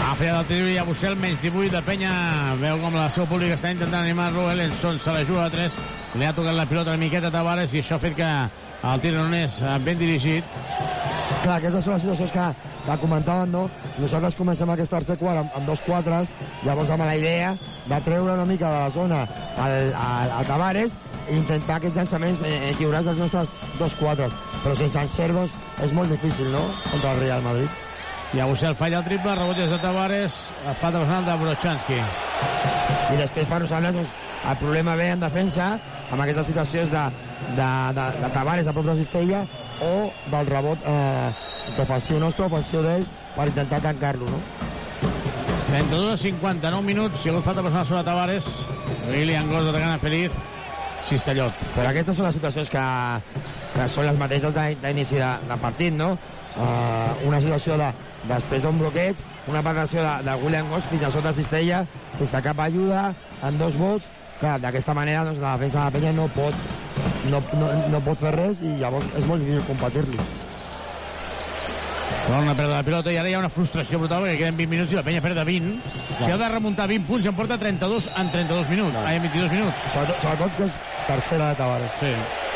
Ha 0.00 0.14
fet 0.18 0.30
el 0.30 0.46
tiro 0.48 0.68
i 0.68 0.78
a 0.80 0.84
Bussel, 0.84 1.14
menys 1.20 1.40
18 1.42 1.70
de 1.74 1.82
penya. 1.86 2.12
Veu 2.60 2.80
com 2.82 2.96
la 2.98 3.08
seu 3.14 3.28
públic 3.30 3.54
està 3.54 3.70
intentant 3.72 4.02
animar-lo. 4.02 4.48
Ellenson 4.52 4.98
se 4.98 5.14
la 5.14 5.24
juga 5.28 5.46
a 5.46 5.52
3. 5.52 5.76
Li 6.20 6.26
ha 6.26 6.34
tocat 6.36 6.56
la 6.56 6.66
pilota 6.68 6.94
una 6.94 7.00
miqueta 7.04 7.30
a 7.30 7.34
Tavares 7.34 7.74
i 7.74 7.80
això 7.80 7.96
ha 7.96 8.02
fet 8.02 8.16
que 8.18 8.30
el 8.90 9.02
tir 9.04 9.12
no 9.14 9.26
és 9.36 9.60
eh, 9.62 9.76
ben 9.84 9.98
dirigit. 10.00 10.44
Clar, 11.40 11.56
aquestes 11.56 11.84
són 11.84 11.94
les 11.94 12.02
situacions 12.04 12.32
que, 12.34 12.46
que 12.86 12.96
comentàvem, 13.00 13.52
no? 13.52 13.66
Nosaltres 14.00 14.36
comencem 14.36 14.72
aquest 14.72 14.92
tercer 14.92 15.16
quart 15.20 15.40
amb, 15.40 15.54
amb 15.56 15.68
dos 15.68 15.80
quatres, 15.86 16.32
llavors 16.66 16.90
amb 16.92 17.06
la 17.06 17.16
idea 17.16 17.54
de 17.86 18.00
treure 18.04 18.34
una 18.34 18.48
mica 18.48 18.68
de 18.68 18.82
la 18.82 18.90
zona 18.96 19.20
al, 19.56 19.76
al, 19.94 20.34
al 20.40 20.48
Tavares 20.48 20.96
i 21.30 21.38
intentar 21.38 21.78
aquests 21.78 21.96
llançaments 21.96 22.42
eh, 22.44 22.56
equilibrats 22.72 23.08
dels 23.08 23.22
nostres 23.24 23.54
dos 23.78 23.96
quatres. 24.00 24.34
Però 24.64 24.74
sense 24.76 25.06
encert, 25.06 25.36
doncs, 25.38 25.56
és 25.86 25.94
molt 25.96 26.12
difícil, 26.12 26.50
no?, 26.52 26.66
contra 26.90 27.14
el 27.14 27.24
Real 27.24 27.46
Madrid. 27.46 27.86
I 28.32 28.38
a 28.38 28.44
Bussel 28.46 28.76
falla 28.78 29.00
el 29.00 29.04
triple, 29.04 29.34
rebot 29.34 29.56
des 29.58 29.70
de 29.70 29.78
Tavares, 29.82 30.34
falta 30.78 31.00
personal 31.00 31.24
de 31.26 31.34
Brochanski. 31.40 31.96
I 33.10 33.16
després 33.18 33.48
per 33.50 33.58
nosaltres 33.64 33.96
doncs, 33.96 34.12
el 34.50 34.56
problema 34.60 34.94
ve 34.96 35.08
en 35.10 35.20
defensa 35.20 35.72
amb 36.12 36.22
aquestes 36.22 36.46
situacions 36.46 36.92
de, 36.92 37.02
de, 37.58 37.70
de, 37.96 38.04
de 38.22 38.30
Tavares 38.32 38.68
a 38.70 38.74
prop 38.76 38.86
de 38.86 38.94
Cistella 39.00 39.42
o 39.82 39.90
del 40.30 40.46
rebot 40.46 40.86
eh, 40.86 41.30
defensiu 41.76 42.20
nostre, 42.22 42.46
ofensiu 42.46 42.84
d'ells 42.86 43.10
per 43.34 43.48
intentar 43.50 43.80
tancar-lo, 43.88 44.30
no? 44.30 44.40
32 45.70 46.12
a 46.14 46.16
59 46.18 46.82
minuts, 46.86 47.20
si 47.20 47.28
ha 47.28 47.32
hagut 47.34 47.44
falta 47.46 47.62
personal 47.66 47.86
sobre 47.86 48.04
Tavares, 48.06 48.46
Lilian 49.10 49.50
Gos 49.50 49.66
atacant 49.70 49.96
a 49.96 49.98
Feliz, 50.02 50.30
Cistellot. 51.10 51.54
Però 51.74 51.90
aquestes 51.90 52.14
són 52.18 52.28
les 52.30 52.38
situacions 52.38 52.70
que, 52.70 52.86
que 53.74 53.88
són 53.90 54.06
les 54.06 54.18
mateixes 54.22 54.54
de- 54.54 54.76
d'inici 54.82 55.18
de, 55.18 55.32
de 55.50 55.58
partit, 55.62 55.94
no? 55.98 56.12
Uh, 56.50 57.28
una 57.28 57.38
situació 57.42 57.76
de, 57.78 57.86
després 58.28 58.64
d'un 58.64 58.78
bloqueig, 58.80 59.20
una 59.48 59.62
penetració 59.62 60.02
de, 60.04 60.14
de 60.26 60.36
William 60.42 60.68
Goss 60.72 60.88
fins 60.90 61.06
a 61.06 61.12
sota 61.14 61.32
Cistella, 61.36 61.84
sense 62.18 62.42
cap 62.44 62.60
ajuda, 62.66 63.10
en 63.46 63.58
dos 63.60 63.78
vots, 63.80 64.10
clar, 64.40 64.58
d'aquesta 64.60 64.94
manera 64.96 65.24
doncs, 65.28 65.40
la 65.40 65.56
defensa 65.56 65.78
de 65.78 65.84
la 65.86 65.96
penya 65.96 66.12
no 66.16 66.28
pot, 66.36 66.56
no, 67.32 67.42
no, 67.56 67.72
no 67.94 68.04
pot 68.04 68.20
fer 68.20 68.34
res 68.36 68.62
i 68.64 68.76
llavors 68.80 69.08
és 69.16 69.26
molt 69.28 69.44
difícil 69.44 69.66
competir-li. 69.68 70.20
Torna 72.26 72.52
a 72.52 72.54
perdre 72.54 72.76
la 72.76 72.84
pilota 72.86 73.10
i 73.10 73.16
ara 73.18 73.30
hi 73.30 73.34
ha 73.34 73.40
una 73.40 73.50
frustració 73.50 73.98
brutal 73.98 74.22
perquè 74.22 74.36
queden 74.42 74.58
20 74.58 74.70
minuts 74.70 74.92
i 74.92 74.98
la 74.98 75.02
penya 75.06 75.22
perd 75.24 75.40
de 75.40 75.46
20. 75.48 75.96
Si 76.20 76.28
ha 76.30 76.36
de 76.38 76.50
remuntar 76.52 76.86
20 76.90 77.08
punts 77.08 77.26
en 77.26 77.34
porta 77.34 77.58
32 77.58 78.06
en 78.20 78.30
32 78.30 78.70
minuts. 78.70 79.00
Ah, 79.02 79.16
en 79.16 79.26
22 79.26 79.50
minuts. 79.56 79.88
Sobretot, 79.94 80.22
sobretot 80.22 80.56
que 80.58 80.68
és 80.68 80.78
tercera 81.08 81.50
de 81.50 81.60
Tavares. 81.62 81.98
Sí. 82.02 82.49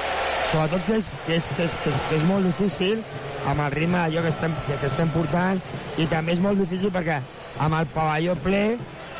Sobretot 0.50 0.84
que 0.86 0.98
és, 1.00 1.10
que 1.26 1.38
és, 1.38 1.46
que 1.56 1.64
és, 1.64 1.78
que 1.82 1.90
és, 1.90 2.02
que 2.08 2.18
és 2.18 2.26
molt 2.28 2.46
difícil 2.46 3.02
amb 3.48 3.64
el 3.64 3.72
ritme 3.74 3.98
d'allò 3.98 4.22
que 4.24 4.32
estem, 4.32 4.54
que, 4.66 4.78
que 4.80 4.90
estem 4.90 5.10
portant 5.14 5.60
i 6.00 6.06
també 6.10 6.36
és 6.36 6.42
molt 6.44 6.60
difícil 6.60 6.92
perquè 6.94 7.20
amb 7.64 7.78
el 7.78 7.90
pavelló 7.94 8.36
ple 8.44 8.64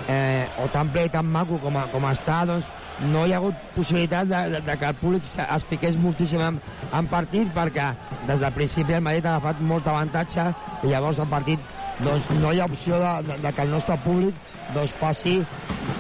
eh, 0.09 0.47
o 0.63 0.69
tan 0.73 0.91
ple 0.95 1.07
i 1.09 1.13
tan 1.13 1.27
maco 1.27 1.59
com, 1.63 1.77
a, 1.81 1.87
com 1.93 2.07
està 2.11 2.43
doncs 2.49 2.71
no 3.11 3.25
hi 3.27 3.35
ha 3.35 3.41
hagut 3.41 3.59
possibilitat 3.75 4.29
de, 4.31 4.43
de, 4.55 4.61
de 4.67 4.77
que 4.79 4.91
el 4.91 4.99
públic 5.01 5.27
es 5.45 5.65
piqués 5.71 5.97
moltíssim 6.01 6.43
en, 6.45 6.61
en 6.93 7.09
partit 7.11 7.51
perquè 7.55 7.91
des 8.29 8.45
del 8.45 8.55
principi 8.57 8.95
el 8.95 9.05
Madrid 9.05 9.27
ha 9.27 9.37
agafat 9.39 9.63
molt 9.73 9.89
avantatge 9.91 10.51
i 10.83 10.93
llavors 10.93 11.19
el 11.19 11.31
partit 11.33 11.75
doncs, 12.03 12.31
no 12.41 12.53
hi 12.53 12.61
ha 12.61 12.67
opció 12.67 12.99
de, 12.99 13.13
de, 13.29 13.39
de 13.45 13.53
que 13.53 13.63
el 13.63 13.71
nostre 13.71 13.97
públic 14.05 14.35
doncs, 14.75 14.95
passi 15.01 15.37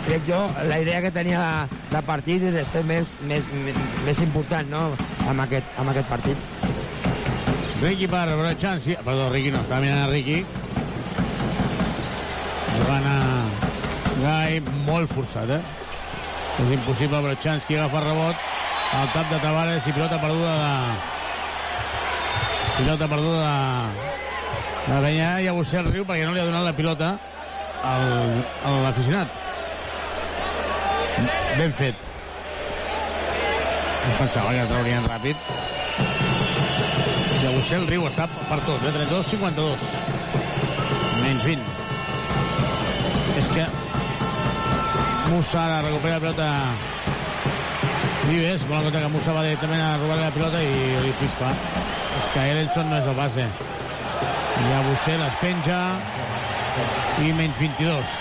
crec 0.06 0.24
jo, 0.28 0.40
la 0.68 0.80
idea 0.80 1.02
que 1.04 1.12
tenia 1.14 1.42
de, 1.44 1.80
de 1.92 2.02
partit 2.08 2.42
i 2.42 2.52
de 2.54 2.64
ser 2.68 2.82
més, 2.88 3.14
més, 3.28 3.46
més, 3.66 3.78
més 4.06 4.22
important 4.24 4.70
no? 4.70 4.86
amb, 5.28 5.44
aquest, 5.46 5.76
amb 5.78 5.92
aquest 5.92 6.10
partit. 6.10 6.72
Ricky 7.82 8.08
per 8.08 8.26
Brochanski. 8.32 8.96
Perdó, 9.04 9.28
Ricky 9.32 9.50
no, 9.52 9.60
estava 9.60 9.82
mirant 9.84 10.06
a 10.06 10.10
Ricky. 10.10 10.38
Jugant 12.78 13.08
a 13.10 13.16
Gai, 14.22 14.60
molt 14.86 15.10
forçat, 15.12 15.50
eh? 15.52 15.62
És 16.62 16.70
impossible, 16.78 17.20
Brochanski 17.26 17.76
agafa 17.76 18.04
rebot 18.06 18.52
al 18.94 19.10
tap 19.12 19.30
de 19.32 19.40
Tavares 19.42 19.88
i 19.88 19.92
pilota 19.92 20.20
perduda 20.22 20.54
de... 20.60 20.72
Pilota 22.78 23.08
perduda 23.10 23.42
de... 23.42 24.22
de 24.84 25.00
Benyà 25.00 25.30
i 25.40 25.48
a 25.48 25.54
Bussel 25.56 25.88
riu 25.90 26.04
perquè 26.08 26.26
no 26.26 26.34
li 26.34 26.42
ha 26.42 26.48
donat 26.48 26.66
la 26.66 26.74
pilota 26.76 27.14
al, 27.84 28.08
a 28.64 28.74
l'aficionat. 28.84 29.28
Ben 31.58 31.72
fet. 31.78 32.00
Em 34.04 34.16
pensava 34.18 34.52
que 34.52 34.66
traurien 34.68 35.06
ràpid. 35.08 35.52
Bussel 37.64 37.86
riu, 37.88 38.02
està 38.04 38.26
per 38.28 38.58
tot, 38.66 38.82
eh? 38.84 38.90
32-52. 38.92 39.84
Menys 41.22 41.44
20. 41.46 41.62
És 43.40 43.48
que 43.54 43.64
Musa 45.30 45.62
ara 45.62 45.78
recupera 45.86 46.18
la 46.18 46.24
pilota 46.26 46.48
Vives, 48.28 48.66
bona 48.68 48.82
compte 48.84 49.00
que 49.00 49.08
Musa 49.14 49.32
va 49.36 49.46
directament 49.46 49.80
a 49.80 49.96
robar 50.02 50.18
la 50.20 50.28
pilota 50.34 50.60
i 50.60 50.74
li 51.06 51.14
pispa. 51.22 51.54
És 52.20 52.28
que 52.34 52.44
Ellenson 52.50 52.92
no 52.92 53.00
és 53.00 53.08
el 53.08 53.16
base. 53.16 53.48
I 54.54 54.72
a 54.72 54.80
Bussel 54.86 55.22
es 55.26 55.34
penja 55.42 55.78
i 57.24 57.32
menys 57.34 57.56
22. 57.58 58.18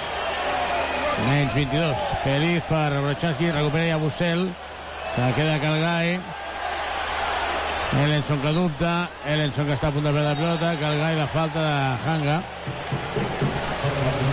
Menys 1.28 1.54
22. 1.54 2.08
Feliz 2.24 2.64
per 2.70 2.90
Brochanski, 2.98 3.52
recupera 3.54 3.92
ja 3.92 4.00
Bussel. 4.02 4.48
Se 5.14 5.22
la 5.22 5.32
queda 5.38 5.60
Calgai. 5.62 6.20
Ellenson 8.04 8.42
que 8.42 8.54
dubta. 8.58 8.94
Ellenson 9.30 9.70
que 9.70 9.78
està 9.78 9.92
a 9.92 9.96
punt 9.96 10.08
de 10.08 10.12
perdre 10.12 10.30
la 10.32 10.38
pilota. 10.40 10.74
Calgai 10.82 11.18
la 11.22 11.28
falta 11.30 11.66
de 11.68 11.76
Hanga. 12.10 12.40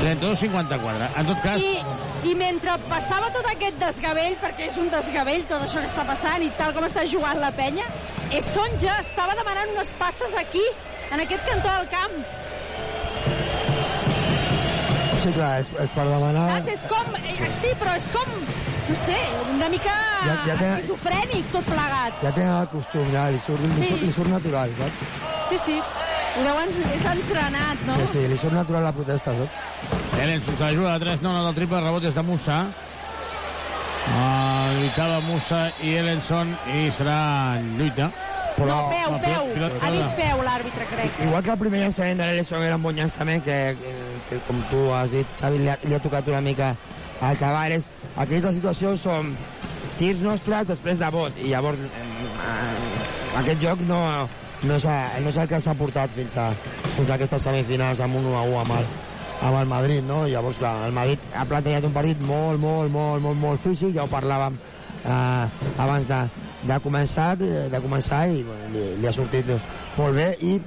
32-54. 0.01 1.10
En 1.20 1.27
tot 1.28 1.43
cas, 1.44 1.60
I, 1.60 2.31
I 2.31 2.35
mentre 2.39 2.77
passava 2.89 3.28
tot 3.35 3.47
aquest 3.52 3.77
desgavell, 3.82 4.39
perquè 4.40 4.70
és 4.70 4.78
un 4.81 4.89
desgavell 4.93 5.44
tot 5.51 5.66
això 5.66 5.82
que 5.85 5.90
està 5.90 6.06
passant 6.09 6.40
i 6.44 6.48
tal 6.56 6.72
com 6.77 6.86
està 6.89 7.05
jugant 7.09 7.40
la 7.43 7.52
penya, 7.56 7.85
és 8.32 8.48
Son 8.55 8.81
ja 8.81 8.97
estava 9.05 9.36
demanant 9.39 9.74
unes 9.77 9.93
passes 10.01 10.32
aquí, 10.40 10.64
en 11.12 11.20
aquest 11.20 11.45
cantó 11.49 11.69
del 11.78 11.89
camp. 11.93 12.16
Sí, 15.20 15.32
clar, 15.37 15.61
és, 15.61 15.69
és 15.85 15.91
per 15.93 16.07
demanar... 16.09 16.47
Saps? 16.57 16.70
És 16.73 16.85
com... 16.89 17.16
eh, 17.20 17.51
Sí, 17.61 17.73
però 17.81 17.93
és 17.99 18.07
com... 18.15 18.37
No 18.91 18.95
sé, 18.99 19.16
una 19.53 19.69
mica 19.70 19.93
Ja- 20.24 20.39
ja 20.49 20.55
té- 20.59 20.70
esquizofrènic 20.78 21.51
tot 21.55 21.66
plegat. 21.69 22.16
Ja 22.24 22.32
tenen 22.35 22.55
el 22.57 22.70
costum, 22.73 23.11
ja, 23.12 23.27
li 23.31 23.39
surt, 23.43 23.61
li, 23.62 23.70
Sí. 23.77 23.91
surt, 23.91 24.03
li 24.09 24.15
surt 24.16 24.32
natural, 24.32 24.73
saps? 24.78 25.05
Sí, 25.51 25.59
sí. 25.66 25.77
Ho 26.39 26.47
deuen... 26.47 26.73
És 26.97 27.05
entrenat, 27.12 27.85
no? 27.87 27.99
Sí, 28.01 28.09
sí, 28.15 28.24
li 28.32 28.39
surt 28.41 28.57
natural 28.57 28.87
la 28.89 28.95
protesta, 28.97 29.37
saps? 29.37 29.66
Se 30.11 30.57
la 30.59 30.73
juga 30.74 30.97
de 30.99 31.05
3, 31.05 31.20
no, 31.23 31.32
no, 31.37 31.45
del 31.47 31.55
triple 31.55 31.81
rebot 31.85 32.05
és 32.09 32.15
de 32.16 32.23
Musa. 32.27 32.62
Uh, 34.11 34.73
lluitava 34.81 35.20
Musa 35.23 35.61
i 35.87 35.93
Ellenson 36.01 36.51
i 36.74 36.89
serà 36.97 37.20
lluita. 37.77 38.09
Però, 38.61 38.77
No, 38.77 38.89
peu, 38.93 39.19
peu. 39.24 39.53
pilota 39.55 39.78
Ha 39.87 39.91
dit 39.95 40.16
peu 40.19 40.43
l'àrbitre, 40.45 40.87
crec. 40.91 41.20
Igual 41.27 41.43
que 41.47 41.53
el 41.55 41.61
primer 41.62 41.81
llançament 41.85 42.19
de 42.20 42.27
l'Ellison 42.28 42.62
era 42.66 42.77
un 42.77 42.82
bon 42.85 42.97
llançament, 42.99 43.43
que, 43.47 43.57
que, 43.81 43.95
que 44.28 44.41
com 44.49 44.61
tu 44.70 44.82
has 44.93 45.15
dit, 45.16 45.27
Xavi, 45.41 45.62
li 45.65 45.70
ha, 45.73 45.78
li 45.85 45.97
ha 45.97 46.03
tocat 46.05 46.28
una 46.28 46.43
mica 46.45 46.74
al 47.20 47.39
Tavares. 47.41 47.89
Aquestes 48.20 48.59
situacions 48.59 49.01
són 49.01 49.32
tirs 49.99 50.20
nostres 50.24 50.69
després 50.69 51.01
de 51.01 51.09
vot, 51.12 51.37
i 51.41 51.51
llavors 51.53 51.81
eh, 51.81 53.39
aquest 53.41 53.62
joc 53.62 53.81
no, 53.89 54.01
no, 54.62 54.77
és, 54.77 54.87
no 55.24 55.32
és 55.32 55.39
el 55.41 55.49
que 55.49 55.61
s'ha 55.61 55.74
portat 55.78 56.12
fins 56.16 56.37
a, 56.41 56.51
fins 56.97 57.09
a 57.09 57.16
aquestes 57.16 57.45
semifinals 57.49 58.01
amb 58.05 58.20
un 58.20 58.28
1 58.32 58.37
a 58.37 58.45
1 58.49 58.61
amb 58.65 58.77
el, 58.78 58.91
amb 59.49 59.61
el 59.62 59.70
Madrid, 59.73 60.05
no? 60.09 60.27
Llavors, 60.28 60.61
clar, 60.61 60.74
el 60.89 60.97
Madrid 60.97 61.32
ha 61.37 61.47
plantejat 61.49 61.89
un 61.89 61.97
partit 61.97 62.20
molt, 62.20 62.61
molt, 62.61 62.93
molt, 62.93 63.24
molt, 63.24 63.41
molt 63.41 63.65
físic, 63.65 63.95
ja 63.97 64.05
ho 64.05 64.12
parlàvem 64.12 64.57
eh, 65.05 65.47
abans 65.81 66.09
de, 66.09 66.20
de 66.62 66.77
començar, 66.85 67.32
de, 67.41 67.69
de 67.73 67.81
començar 67.81 68.27
i 68.28 68.43
bueno, 68.45 68.69
li, 68.74 68.85
li 69.01 69.09
ha 69.09 69.15
sortit 69.16 69.49
molt 69.97 70.16
bé 70.16 70.35
i 70.45 70.59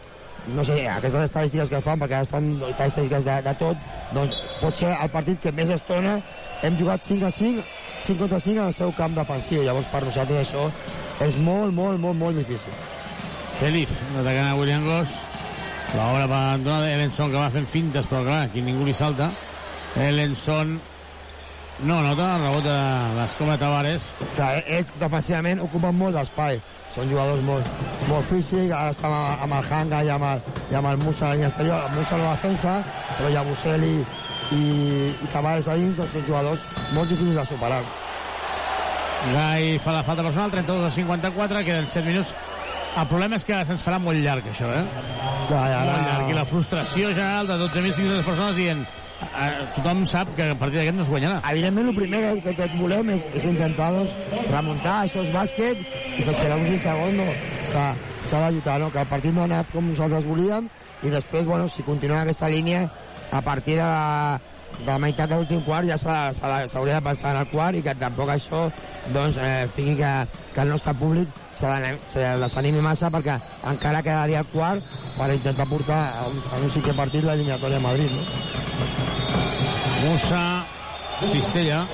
no 0.53 0.64
sé, 0.68 0.82
aquestes 0.91 1.30
estadístiques 1.30 1.70
que 1.72 1.82
fan, 1.86 2.02
perquè 2.02 2.24
es 2.24 2.32
fan 2.32 2.49
estadístiques 2.68 3.24
de, 3.24 3.36
de 3.45 3.53
tot, 3.60 3.86
doncs 4.15 4.40
pot 4.60 4.76
ser 4.76 4.91
el 4.91 5.11
partit 5.14 5.40
que 5.44 5.53
més 5.56 5.72
estona 5.72 6.18
hem 6.64 6.76
jugat 6.80 7.06
5 7.07 7.28
a 7.28 7.32
5, 7.32 7.64
5 8.10 8.20
contra 8.20 8.40
5 8.40 8.60
en 8.60 8.65
el 8.65 8.76
seu 8.76 8.91
camp 8.98 9.15
defensiu, 9.15 9.64
llavors 9.64 9.88
per 9.91 10.03
nosaltres 10.03 10.44
això 10.44 10.68
és 11.24 11.38
molt, 11.38 11.72
molt, 11.76 11.99
molt, 12.02 12.20
molt 12.20 12.40
difícil. 12.41 12.76
Feliz, 13.60 13.91
atacant 14.11 14.49
a 14.49 14.57
William 14.60 14.84
Goss. 14.88 15.14
L'obra 15.94 16.26
per 16.26 16.40
abandonada 16.40 16.90
Ellenson, 16.90 17.30
que 17.30 17.38
va 17.38 17.52
fent 17.53 17.68
fintes, 17.70 18.07
però 18.10 18.24
clar, 18.26 18.40
aquí 18.48 18.64
ningú 18.65 18.88
li 18.88 18.95
salta. 18.98 19.30
Ellenson 20.02 20.80
no 21.81 22.01
nota 22.01 22.35
el 22.35 22.43
rebot 22.43 22.63
de 22.63 22.77
l'escoma 23.17 23.57
Tavares. 23.57 24.05
Clar, 24.35 24.61
ells 24.67 24.93
defensivament 25.01 25.61
ocupen 25.63 25.97
molt 25.97 26.15
d'espai. 26.17 26.59
Són 26.93 27.09
jugadors 27.09 27.41
molt, 27.45 27.81
molt 28.09 28.29
físics, 28.29 28.71
ara 28.71 28.93
estan 28.93 29.13
amb, 29.13 29.43
amb 29.47 29.57
el 29.57 29.71
Hanga 29.71 30.03
i 30.05 30.11
amb 30.13 30.27
el, 30.29 30.43
i 30.69 30.77
amb 30.77 30.91
el 30.91 31.01
Musa 31.01 31.25
a 31.25 31.31
la 31.31 31.39
línia 31.39 31.49
exterior. 31.49 31.81
El 31.89 31.97
Musa 31.97 32.19
no 32.21 32.29
defensa, 32.29 32.77
però 33.17 33.31
hi 33.31 33.37
ha 33.39 33.45
Buseli 33.47 33.93
i, 33.97 34.63
i 35.09 35.33
Tavares 35.33 35.67
a 35.67 35.77
dins, 35.79 35.97
doncs 35.97 36.13
són 36.13 36.27
jugadors 36.29 36.65
molt 36.93 37.09
difícils 37.09 37.41
de 37.41 37.45
superar. 37.49 37.83
Gai 39.33 39.77
fa 39.79 39.93
la 39.95 40.03
falta 40.03 40.23
personal, 40.25 40.51
32 40.51 40.89
a 40.89 40.91
54, 40.91 41.63
queden 41.65 41.87
7 41.87 42.05
minuts. 42.11 42.33
El 42.93 43.07
problema 43.09 43.39
és 43.39 43.45
que 43.47 43.57
se'ns 43.65 43.81
farà 43.81 43.97
molt 43.97 44.21
llarg, 44.21 44.45
això, 44.51 44.67
eh? 44.69 44.83
Clar, 45.49 45.63
ara... 45.63 45.95
Molt 45.95 46.09
llarg. 46.11 46.27
I 46.29 46.35
la 46.37 46.45
frustració 46.45 47.13
general 47.15 47.49
de 47.49 47.57
12.500 47.63 48.27
persones 48.27 48.59
dient 48.59 48.83
eh, 49.23 49.65
tothom 49.75 50.03
sap 50.09 50.31
que 50.37 50.49
a 50.53 50.57
partir 50.59 50.79
d'aquest 50.79 50.97
no 50.97 51.05
es 51.05 51.11
guanyarà. 51.11 51.41
Evidentment, 51.51 51.89
el 51.91 51.97
primer 51.97 52.21
que 52.45 52.55
tots 52.57 52.77
volem 52.79 53.11
és, 53.15 53.25
és 53.39 53.47
intentar 53.49 53.91
doncs, 53.95 54.15
remuntar, 54.51 54.99
això 55.03 55.23
és 55.25 55.33
bàsquet, 55.33 55.83
i 56.19 56.25
serà 56.29 56.59
un 56.59 56.79
segon 56.79 57.19
no, 57.21 57.27
s'ha 57.71 57.87
de 58.31 58.51
lluitar, 58.55 58.79
no? 58.81 58.91
que 58.91 59.03
el 59.03 59.11
partit 59.11 59.35
no 59.35 59.43
ha 59.43 59.49
anat 59.51 59.71
com 59.73 59.91
nosaltres 59.91 60.27
volíem, 60.29 60.69
i 61.03 61.11
després, 61.11 61.45
bueno, 61.45 61.67
si 61.69 61.83
continua 61.83 62.21
aquesta 62.23 62.49
línia, 62.49 62.87
a 63.33 63.41
partir 63.41 63.79
de 63.79 63.87
la, 63.87 64.39
de 64.85 64.97
meitat 64.99 65.29
de 65.29 65.35
l'últim 65.37 65.61
quart 65.63 65.87
ja 65.87 65.97
s'ha- 65.97 66.33
s'ha- 66.33 66.67
s'hauria 66.67 66.95
de 66.99 67.01
pensar 67.01 67.31
en 67.35 67.41
el 67.41 67.47
quart 67.47 67.75
i 67.77 67.81
que 67.83 67.93
tampoc 67.95 68.29
això 68.29 68.65
doncs, 69.13 69.37
eh, 69.37 69.67
fiqui 69.75 69.95
que, 69.97 70.13
que 70.53 70.61
el 70.61 70.69
nostre 70.69 70.93
públic 70.93 71.29
se 71.53 71.67
se 72.07 72.19
desanimi 72.41 72.81
massa 72.81 73.09
perquè 73.11 73.39
encara 73.69 74.01
quedaria 74.03 74.39
el 74.39 74.45
quart 74.47 74.83
per 75.17 75.31
intentar 75.33 75.67
portar 75.67 76.01
a 76.17 76.27
un, 76.27 76.41
a 76.51 76.57
un 76.57 76.69
cinquè 76.69 76.93
partit 76.95 77.23
l'eliminatòria 77.23 77.77
a 77.77 77.81
Madrid. 77.81 78.11
No? 78.11 78.23
Musa, 80.03 80.65
Cistella. 81.31 81.85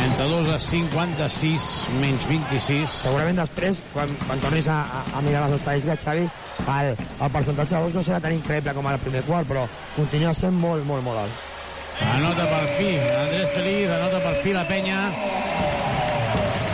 32 0.00 0.48
a 0.48 0.58
56, 0.58 1.64
menys 2.00 2.22
26. 2.24 2.88
Segurament 3.02 3.36
després, 3.36 3.82
quan, 3.92 4.14
quan 4.24 4.40
tornis 4.40 4.68
a, 4.72 4.78
a, 4.80 5.02
a 5.18 5.20
mirar 5.20 5.42
les 5.44 5.58
estadístiques, 5.58 6.00
Xavi, 6.06 6.24
el, 6.72 6.94
el 6.96 7.32
percentatge 7.34 7.74
de 7.74 7.82
gols 7.84 7.98
no 7.98 8.04
serà 8.06 8.22
tan 8.24 8.32
increïble 8.32 8.72
com 8.78 8.88
al 8.88 8.96
primer 9.04 9.20
quart, 9.28 9.48
però 9.50 9.66
continua 9.98 10.32
sent 10.36 10.56
molt, 10.56 10.88
molt, 10.88 11.04
molt 11.04 11.26
alt. 11.26 11.46
Anota 12.00 12.48
per 12.48 12.62
fi, 12.78 12.94
Andrés 12.96 13.52
Feliz, 13.58 13.92
anota 13.98 14.24
per 14.24 14.34
fi 14.40 14.56
la 14.56 14.64
penya. 14.70 14.98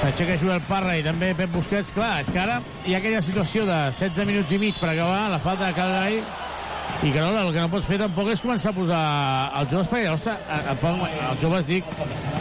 S'aixeca 0.05 0.39
Joel 0.39 0.63
Parra 0.71 0.95
i 0.95 1.03
també 1.03 1.33
Pep 1.35 1.51
Busquets. 1.51 1.91
Clar, 1.97 2.21
és 2.23 2.31
que 2.31 2.39
ara 2.39 2.61
hi 2.87 2.95
ha 2.95 3.03
aquella 3.03 3.25
situació 3.27 3.67
de 3.67 3.81
16 3.91 4.31
minuts 4.31 4.55
i 4.55 4.63
mig 4.63 4.79
per 4.79 4.93
acabar, 4.93 5.25
la 5.35 5.43
falta 5.43 5.67
de 5.67 5.75
Calgai, 5.81 6.21
i 7.03 7.11
que 7.13 7.21
no, 7.21 7.29
el 7.39 7.53
que 7.53 7.61
no 7.61 7.69
pots 7.71 7.87
fer 7.87 7.99
tampoc 8.01 8.31
és 8.33 8.41
començar 8.43 8.71
a 8.73 8.77
posar 8.77 9.01
els 9.61 9.71
joves, 9.71 9.89
perquè 9.91 10.13
ostres, 10.13 10.39
a- 10.49 10.73
a- 10.73 11.31
els 11.33 11.41
joves 11.43 11.67
dic, 11.69 11.85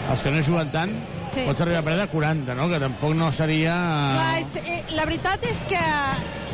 els 0.10 0.22
que 0.24 0.32
no 0.32 0.42
juguen 0.44 0.72
tant, 0.72 0.94
Sí. 1.34 1.42
pots 1.46 1.62
arribar 1.62 1.80
a 1.80 1.84
perdre 1.84 2.08
40, 2.08 2.56
no? 2.56 2.70
que 2.70 2.80
tampoc 2.80 3.14
no 3.16 3.32
seria... 3.34 3.74
Clar, 4.16 4.40
és, 4.40 4.56
eh, 4.64 4.84
la 4.96 5.04
veritat 5.06 5.44
és 5.50 5.58
que 5.68 5.82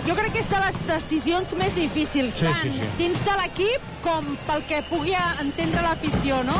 jo 0.08 0.16
crec 0.18 0.32
que 0.34 0.40
és 0.40 0.50
de 0.50 0.60
les 0.66 0.80
decisions 0.88 1.54
més 1.60 1.76
difícils, 1.76 2.34
Sí, 2.40 2.46
tant 2.48 2.64
sí, 2.64 2.72
sí. 2.80 2.88
dins 2.98 3.22
de 3.24 3.36
l'equip 3.44 3.86
com 4.02 4.36
pel 4.48 4.64
que 4.66 4.82
pugui 4.90 5.14
entendre 5.40 5.84
l'afició, 5.86 6.42
no? 6.44 6.58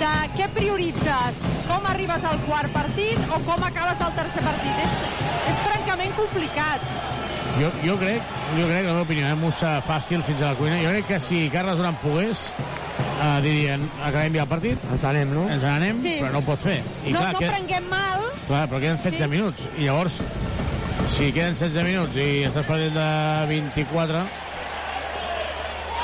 De 0.00 0.10
què 0.34 0.48
prioritzes? 0.50 1.38
Com 1.68 1.86
arribes 1.86 2.24
al 2.26 2.40
quart 2.48 2.72
partit 2.74 3.20
o 3.30 3.38
com 3.46 3.62
acabes 3.62 4.00
el 4.02 4.12
tercer 4.18 4.42
partit? 4.42 4.82
És, 4.82 5.54
és 5.54 5.60
francament 5.68 6.16
complicat. 6.18 6.82
Jo, 7.54 7.68
jo 7.84 7.94
crec, 8.00 8.22
jo 8.58 8.64
crec, 8.66 8.82
la 8.82 8.92
meva 8.92 9.02
opinió, 9.04 9.26
eh, 9.30 9.34
Musa 9.38 9.76
fàcil 9.86 10.24
fins 10.26 10.40
a 10.42 10.48
la 10.52 10.56
cuina, 10.58 10.80
jo 10.82 10.90
crec 10.90 11.06
que 11.06 11.18
si 11.22 11.44
Carles 11.52 11.76
Durant 11.78 11.96
pogués, 12.02 12.48
eh, 12.98 13.40
dirien, 13.44 13.84
acabem 14.02 14.34
ja 14.40 14.42
el 14.42 14.50
partit. 14.50 14.78
Ens 14.90 15.04
anem, 15.06 15.30
no? 15.36 15.44
Ens 15.48 15.62
n'anem, 15.62 16.00
Sí. 16.02 16.16
però 16.20 16.32
no 16.32 16.38
ho 16.42 16.46
pot 16.48 16.58
fer. 16.58 16.80
I 17.06 17.12
no, 17.12 17.20
clar, 17.20 17.32
no 17.32 17.38
que, 17.38 17.50
prenguem 17.52 17.86
mal, 17.88 18.24
clar, 18.48 18.64
però 18.68 18.80
queden 18.80 18.98
16 18.98 19.28
minuts. 19.30 19.62
I 19.78 19.84
llavors, 19.86 20.18
si 21.14 21.30
queden 21.32 21.54
16 21.54 21.84
minuts 21.86 22.16
i 22.16 22.44
estàs 22.50 22.66
perdent 22.66 22.94
de 22.98 23.46
24... 23.54 24.26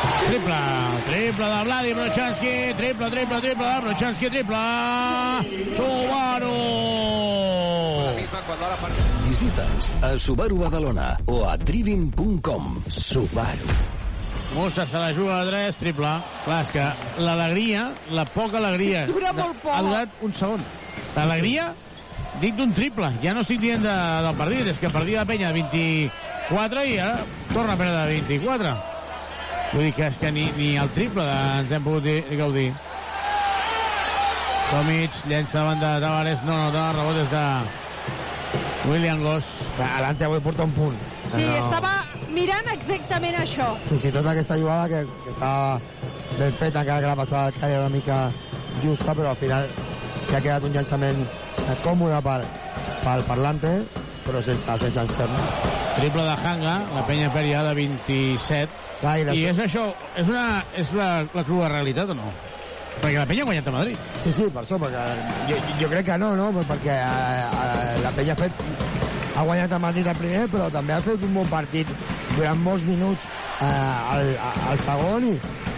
Triple, 0.01 0.55
triple 1.07 1.45
de 1.45 1.65
Vladi 1.65 1.93
Brochanski, 1.93 2.75
triple, 2.77 3.11
triple, 3.11 3.41
triple 3.41 3.67
de 3.67 3.81
Brochanski, 3.81 4.31
triple... 4.31 4.57
Subaru! 5.77 6.57
Visita'ns 9.29 9.93
a 10.03 10.17
Subaru 10.17 10.57
Badalona 10.59 11.19
o 11.27 11.45
a 11.45 11.59
trivim.com. 11.59 12.83
Subaru. 12.89 13.75
Musa 14.55 14.87
se 14.87 14.97
la 14.97 15.13
juga 15.13 15.43
a 15.43 15.45
3, 15.47 15.77
triple. 15.77 16.15
Clar, 16.45 16.63
és 16.65 16.73
que 16.75 16.87
l'alegria, 17.21 17.91
la 18.11 18.25
poca 18.25 18.59
alegria... 18.59 19.05
Dura 19.07 19.35
molt 19.37 19.61
poc. 19.61 19.75
Ha 19.75 19.83
durat 19.85 20.25
un 20.25 20.33
segon. 20.35 20.65
L'alegria, 21.15 21.75
dic 22.41 22.57
d'un 22.57 22.73
triple. 22.73 23.13
Ja 23.23 23.35
no 23.37 23.45
estic 23.45 23.61
dient 23.63 23.85
de, 23.85 23.99
del 24.25 24.41
partit, 24.41 24.73
és 24.73 24.81
que 24.81 24.91
perdia 24.91 25.23
la 25.23 25.29
penya 25.29 25.53
de 25.53 25.61
24 25.61 26.87
i 26.89 26.97
ara 26.99 27.29
torna 27.53 27.77
a 27.77 27.83
perdre 27.85 28.01
de 28.01 28.25
24. 28.33 28.75
Vull 29.71 29.85
dir 29.87 29.93
que 29.95 30.07
és 30.11 30.17
que 30.19 30.31
ni, 30.35 30.49
ni 30.57 30.71
el 30.81 30.91
triple 30.95 31.23
de, 31.23 31.35
ens 31.61 31.73
hem 31.77 31.85
pogut 31.87 32.03
dir, 32.07 32.19
gaudir. 32.39 32.71
Tomic 34.71 35.15
llença 35.31 35.61
davant 35.61 35.81
de 35.83 35.91
Tavares, 36.03 36.43
no 36.47 36.57
nota, 36.57 36.83
rebot 36.95 37.19
és 37.25 37.31
de 37.31 37.45
William 38.91 39.23
Goss. 39.23 39.49
Alante 39.83 40.27
avui 40.27 40.43
porta 40.43 40.67
un 40.67 40.75
punt. 40.75 40.99
sí, 41.33 41.45
No. 41.45 41.57
estava 41.59 41.93
mirant 42.35 42.71
exactament 42.75 43.37
això. 43.39 43.73
Fins 43.89 44.05
i 44.07 44.13
tot 44.15 44.27
aquesta 44.27 44.59
jugada 44.59 44.89
que, 44.89 45.01
que 45.25 45.31
estava 45.31 45.81
ben 46.39 46.53
feta, 46.59 46.83
encara 46.83 47.01
que 47.01 47.11
la 47.11 47.17
passada 47.17 47.53
era 47.69 47.81
una 47.81 47.95
mica 47.95 48.19
justa, 48.83 49.15
però 49.15 49.31
al 49.31 49.37
final 49.37 49.69
ja 50.31 50.39
ha 50.39 50.43
quedat 50.43 50.65
un 50.67 50.73
llançament 50.73 51.27
còmode 51.83 52.23
per, 52.23 52.39
pel 53.05 53.25
parlante, 53.27 53.75
però 54.31 54.43
sense, 54.47 54.77
sense 54.79 55.01
encert. 55.01 55.35
Triple 55.97 56.23
de 56.23 56.37
Hanga, 56.39 56.77
la 56.95 57.03
penya 57.09 57.33
perd 57.35 57.51
ja 57.51 57.65
de 57.67 57.75
27. 57.75 58.87
Clar, 59.01 59.17
i, 59.35 59.43
és 59.51 59.59
això, 59.59 59.89
és, 60.15 60.29
una, 60.29 60.63
és 60.79 60.93
la, 60.95 61.11
la 61.35 61.45
crua 61.49 61.71
realitat 61.73 62.13
o 62.15 62.17
no? 62.17 62.31
Perquè 63.01 63.17
la 63.17 63.27
penya 63.27 63.43
ha 63.43 63.49
guanyat 63.49 63.71
a 63.71 63.75
Madrid. 63.75 64.07
Sí, 64.21 64.33
sí, 64.37 64.47
per 64.55 64.63
això, 64.63 64.79
perquè 64.79 65.05
jo, 65.49 65.59
jo 65.81 65.91
crec 65.91 66.07
que 66.13 66.19
no, 66.21 66.35
no? 66.39 66.51
Perquè 66.69 66.95
eh, 66.95 67.45
eh, 67.49 68.01
la 68.05 68.13
Penya 68.17 68.37
ha 68.37 68.41
fet 68.43 68.65
ha 69.31 69.45
guanyat 69.47 69.73
a 69.73 69.79
Madrid 69.83 70.09
el 70.11 70.19
primer, 70.19 70.47
però 70.53 70.67
també 70.75 70.95
ha 70.95 71.01
fet 71.05 71.23
un 71.25 71.37
bon 71.39 71.49
partit 71.51 71.89
durant 72.35 72.61
molts 72.61 72.85
minuts 72.87 73.25
eh, 73.63 73.67
al, 73.67 74.35
al 74.71 74.83
segon 74.83 75.31
i, 75.31 75.37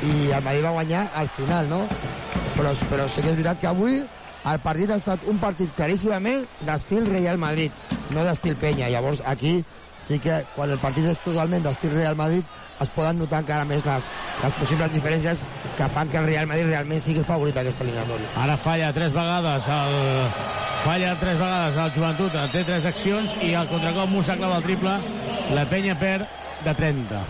i 0.08 0.14
el 0.32 0.42
Madrid 0.42 0.66
va 0.66 0.74
guanyar 0.80 1.04
al 1.20 1.30
final, 1.36 1.70
no? 1.70 1.84
Però, 2.56 2.74
però 2.90 3.06
sí 3.08 3.22
que 3.22 3.30
és 3.30 3.38
veritat 3.38 3.60
que 3.62 3.70
avui 3.70 4.02
el 4.50 4.58
partit 4.62 4.90
ha 4.90 4.98
estat 4.98 5.22
un 5.30 5.38
partit 5.42 5.70
claríssimament 5.76 6.46
d'estil 6.66 7.06
Real 7.06 7.38
Madrid, 7.38 7.70
no 8.10 8.24
d'estil 8.26 8.56
Penya. 8.58 8.90
Llavors 8.90 9.22
aquí 9.26 9.60
sí 10.02 10.18
que 10.18 10.40
quan 10.56 10.72
el 10.74 10.80
partit 10.82 11.06
és 11.12 11.20
totalment 11.22 11.62
d'estil 11.62 11.94
Real 11.94 12.18
Madrid 12.18 12.42
es 12.82 12.90
poden 12.96 13.20
notar 13.22 13.42
encara 13.44 13.68
més 13.68 13.84
les, 13.86 14.08
les 14.42 14.56
possibles 14.58 14.90
diferències 14.96 15.44
que 15.78 15.88
fan 15.94 16.10
que 16.10 16.18
el 16.18 16.26
Real 16.26 16.50
Madrid 16.50 16.72
realment 16.72 17.04
sigui 17.04 17.22
el 17.22 17.28
favorit 17.28 17.54
d'aquesta 17.54 17.86
eliminatòria. 17.86 18.32
Ara 18.42 18.58
falla 18.58 18.90
tres 18.96 19.14
vegades 19.14 19.70
el... 19.76 19.96
Falla 20.82 21.12
tres 21.20 21.36
vegades 21.38 21.76
el 21.78 21.92
joventut, 21.94 22.38
té 22.50 22.64
tres 22.66 22.86
accions 22.90 23.36
i 23.46 23.52
el 23.54 23.68
contracop 23.70 24.10
Musa 24.10 24.34
clava 24.34 24.58
el 24.58 24.66
triple, 24.66 24.96
la 25.54 25.66
penya 25.70 25.94
perd 26.00 26.26
de 26.66 26.74
30. 26.74 27.22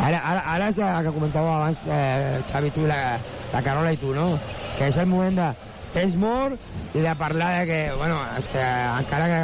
Ara, 0.00 0.20
ara, 0.20 0.42
ara 0.54 0.68
és 0.68 0.76
el 0.80 1.06
que 1.06 1.14
comentàveu 1.16 1.54
abans, 1.54 1.80
eh, 1.88 2.42
Xavi, 2.50 2.70
tu, 2.76 2.84
la, 2.88 3.16
la 3.54 3.62
Carola 3.64 3.92
i 3.96 3.98
tu, 4.00 4.12
no? 4.16 4.34
Que 4.76 4.88
és 4.92 5.00
el 5.00 5.08
moment 5.08 5.40
de 5.40 5.48
temps 5.94 6.14
mort 6.18 6.60
i 6.94 7.02
de 7.02 7.14
parlar 7.18 7.50
de 7.60 7.66
que, 7.70 7.80
bueno, 7.96 8.20
és 8.38 8.48
que 8.52 8.62
encara 9.00 9.26
que, 9.30 9.42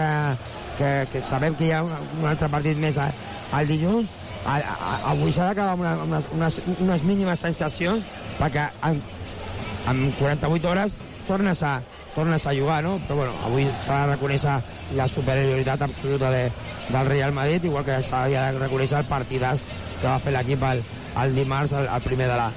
que, 0.79 0.93
que 1.13 1.25
sabem 1.27 1.57
que 1.59 1.69
hi 1.69 1.75
ha 1.77 1.83
un, 1.87 1.93
un 2.21 2.29
altre 2.31 2.49
partit 2.53 2.79
més 2.81 2.99
al, 3.01 3.69
dilluns, 3.69 4.23
a, 4.47 4.61
a, 4.61 4.95
avui 5.13 5.35
s'ha 5.35 5.51
d'acabar 5.51 5.75
amb 5.75 5.85
una, 5.85 5.95
unes, 6.07 6.31
unes, 6.37 6.61
unes 6.79 7.05
mínimes 7.07 7.43
sensacions 7.43 8.05
perquè 8.39 8.69
en, 8.87 9.03
en 9.91 10.03
48 10.21 10.71
hores 10.71 10.97
tornes 11.27 11.63
a, 11.67 11.81
tornes 12.15 12.47
a 12.47 12.55
jugar, 12.55 12.83
no? 12.85 12.97
Però 13.07 13.19
bueno, 13.23 13.35
avui 13.45 13.67
s'ha 13.85 14.05
de 14.05 14.13
reconèixer 14.15 14.55
la 14.97 15.09
superioritat 15.11 15.83
absoluta 15.83 16.31
de, 16.31 16.47
del 16.89 17.11
Real 17.11 17.35
Madrid, 17.37 17.67
igual 17.67 17.85
que 17.85 17.99
s'ha 18.03 18.27
de 18.31 18.47
reconèixer 18.61 19.03
el 19.03 19.11
partidàs 19.11 19.67
que 20.01 20.07
va 20.07 20.21
fer 20.23 20.33
l'equip 20.37 20.63
el, 20.71 20.85
el 21.23 21.37
dimarts, 21.37 21.75
el, 21.77 21.91
el 21.91 22.07
primer 22.07 22.31
de 22.31 22.39
la, 22.39 22.51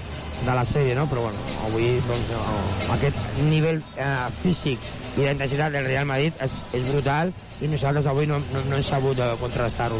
de 0.46 0.56
la 0.56 0.64
sèrie, 0.66 0.96
no? 0.96 1.06
Però 1.12 1.28
bueno, 1.28 1.60
avui 1.68 2.00
doncs, 2.08 2.32
no, 2.32 2.94
aquest 2.96 3.20
nivell 3.50 3.82
eh, 3.98 4.10
físic 4.44 4.88
i 5.18 5.26
d'intensitat 5.26 5.74
del 5.74 5.88
Real 5.88 6.08
Madrid 6.08 6.36
és, 6.44 6.56
és 6.76 6.86
brutal 6.88 7.34
i 7.60 7.68
nosaltres 7.68 8.08
avui 8.08 8.28
no, 8.30 8.40
no, 8.54 8.64
no 8.70 8.78
hem 8.78 8.86
sabut 8.86 9.20
eh, 9.20 9.32
contrastar-ho. 9.42 10.00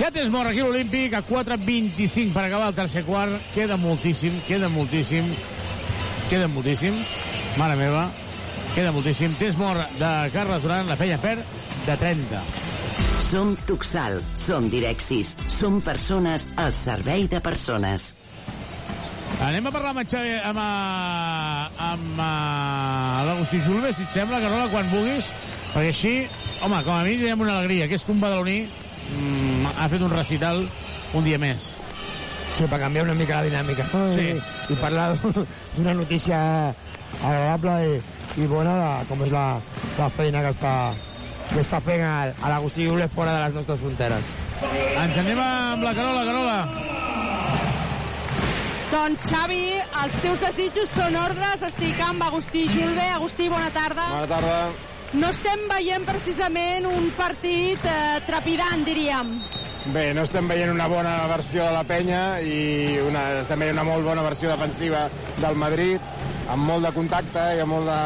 Ja 0.00 0.10
tens 0.12 0.30
mort 0.32 0.50
aquí 0.50 0.60
l'Olímpic, 0.64 1.16
a 1.16 1.22
4.25 1.26 2.34
per 2.36 2.46
acabar 2.46 2.70
el 2.70 2.76
tercer 2.76 3.04
quart. 3.08 3.36
Queda 3.54 3.78
moltíssim, 3.80 4.36
queda 4.48 4.68
moltíssim, 4.72 5.28
queda 6.28 6.48
moltíssim. 6.48 7.00
Mare 7.58 7.76
meva, 7.80 8.08
queda 8.74 8.92
moltíssim. 8.96 9.34
Temps 9.40 9.58
mort 9.60 9.98
de 10.00 10.12
Carles 10.34 10.64
Duran, 10.64 10.90
la 10.90 10.98
penya 11.00 11.20
perd 11.22 11.44
de 11.86 11.96
30. 12.04 12.44
Som 13.30 13.54
Tuxal, 13.66 14.18
som 14.34 14.66
Direxis, 14.72 15.36
som 15.48 15.78
persones 15.84 16.48
al 16.58 16.74
servei 16.74 17.28
de 17.30 17.40
persones. 17.44 18.14
Anem 19.38 19.66
a 19.66 19.72
parlar 19.72 19.94
amb 19.94 20.02
Xavi, 20.10 20.34
amb, 20.50 20.58
eh, 20.58 21.82
amb 21.86 22.20
eh, 22.20 23.24
l'Agustí 23.28 23.60
Julve, 23.64 23.92
si 23.94 24.04
et 24.04 24.16
sembla, 24.18 24.40
Carola, 24.42 24.68
quan 24.72 24.90
vulguis, 24.90 25.30
perquè 25.72 25.92
així, 25.94 26.14
home, 26.60 26.80
com 26.84 26.96
a 26.96 27.04
mi 27.06 27.16
tenim 27.20 27.44
una 27.46 27.58
alegria, 27.60 27.88
que 27.88 27.96
és 27.96 28.04
que 28.04 28.12
un 28.12 28.20
badaloní 28.20 28.58
mm, 28.66 29.74
ha 29.76 29.88
fet 29.92 30.02
un 30.04 30.12
recital 30.12 30.64
un 31.14 31.24
dia 31.24 31.38
més. 31.40 31.70
Sí, 32.56 32.66
per 32.66 32.80
canviar 32.82 33.06
una 33.06 33.14
mica 33.14 33.38
la 33.40 33.48
dinàmica, 33.48 33.86
no? 33.94 34.08
Sí. 34.12 34.32
I, 34.34 34.74
i 34.74 34.78
parlar 34.82 35.14
d'una 35.76 35.94
notícia 35.94 36.40
agradable 37.20 37.76
i, 37.86 37.96
i 38.42 38.50
bona 38.50 38.76
de 38.78 38.90
com 39.08 39.24
és 39.26 39.32
la, 39.34 39.46
la 39.98 40.10
feina 40.18 40.44
que 40.44 40.52
està, 40.54 40.74
que 41.50 41.62
està 41.62 41.80
fent 41.86 42.04
a, 42.06 42.14
a 42.34 42.52
l'Agustí 42.52 42.86
Julve 42.90 43.08
fora 43.14 43.38
de 43.38 43.44
les 43.46 43.58
nostres 43.60 43.80
fronteres. 43.82 44.34
Ens 44.60 45.22
anem 45.24 45.40
amb 45.40 45.86
la 45.86 45.96
Carola, 45.96 46.26
Carola. 46.28 47.69
Doncs, 48.90 49.22
Xavi, 49.30 49.78
els 50.02 50.16
teus 50.18 50.40
desitjos 50.42 50.90
són 50.90 51.14
ordres. 51.14 51.62
Estic 51.62 51.98
amb 52.02 52.24
Agustí 52.26 52.64
Julve. 52.72 53.04
Agustí, 53.14 53.46
bona 53.48 53.68
tarda. 53.70 54.08
Bona 54.10 54.26
tarda. 54.26 54.56
No 55.14 55.28
estem 55.30 55.62
veient 55.70 56.06
precisament 56.08 56.88
un 56.90 57.06
partit 57.14 57.86
eh, 57.86 58.18
trepidant, 58.26 58.82
diríem. 58.86 59.30
Bé, 59.94 60.08
no 60.14 60.24
estem 60.26 60.50
veient 60.50 60.74
una 60.74 60.88
bona 60.90 61.14
versió 61.30 61.68
de 61.68 61.74
la 61.76 61.84
penya 61.86 62.22
i 62.42 62.98
una, 63.06 63.22
estem 63.44 63.62
veient 63.62 63.78
una 63.78 63.86
molt 63.86 64.06
bona 64.06 64.26
versió 64.26 64.50
defensiva 64.50 65.06
del 65.38 65.58
Madrid, 65.58 66.02
amb 66.50 66.66
molt 66.66 66.86
de 66.86 66.92
contacte 66.94 67.44
i 67.56 67.62
amb 67.62 67.74
molt 67.76 67.90
de, 67.90 68.00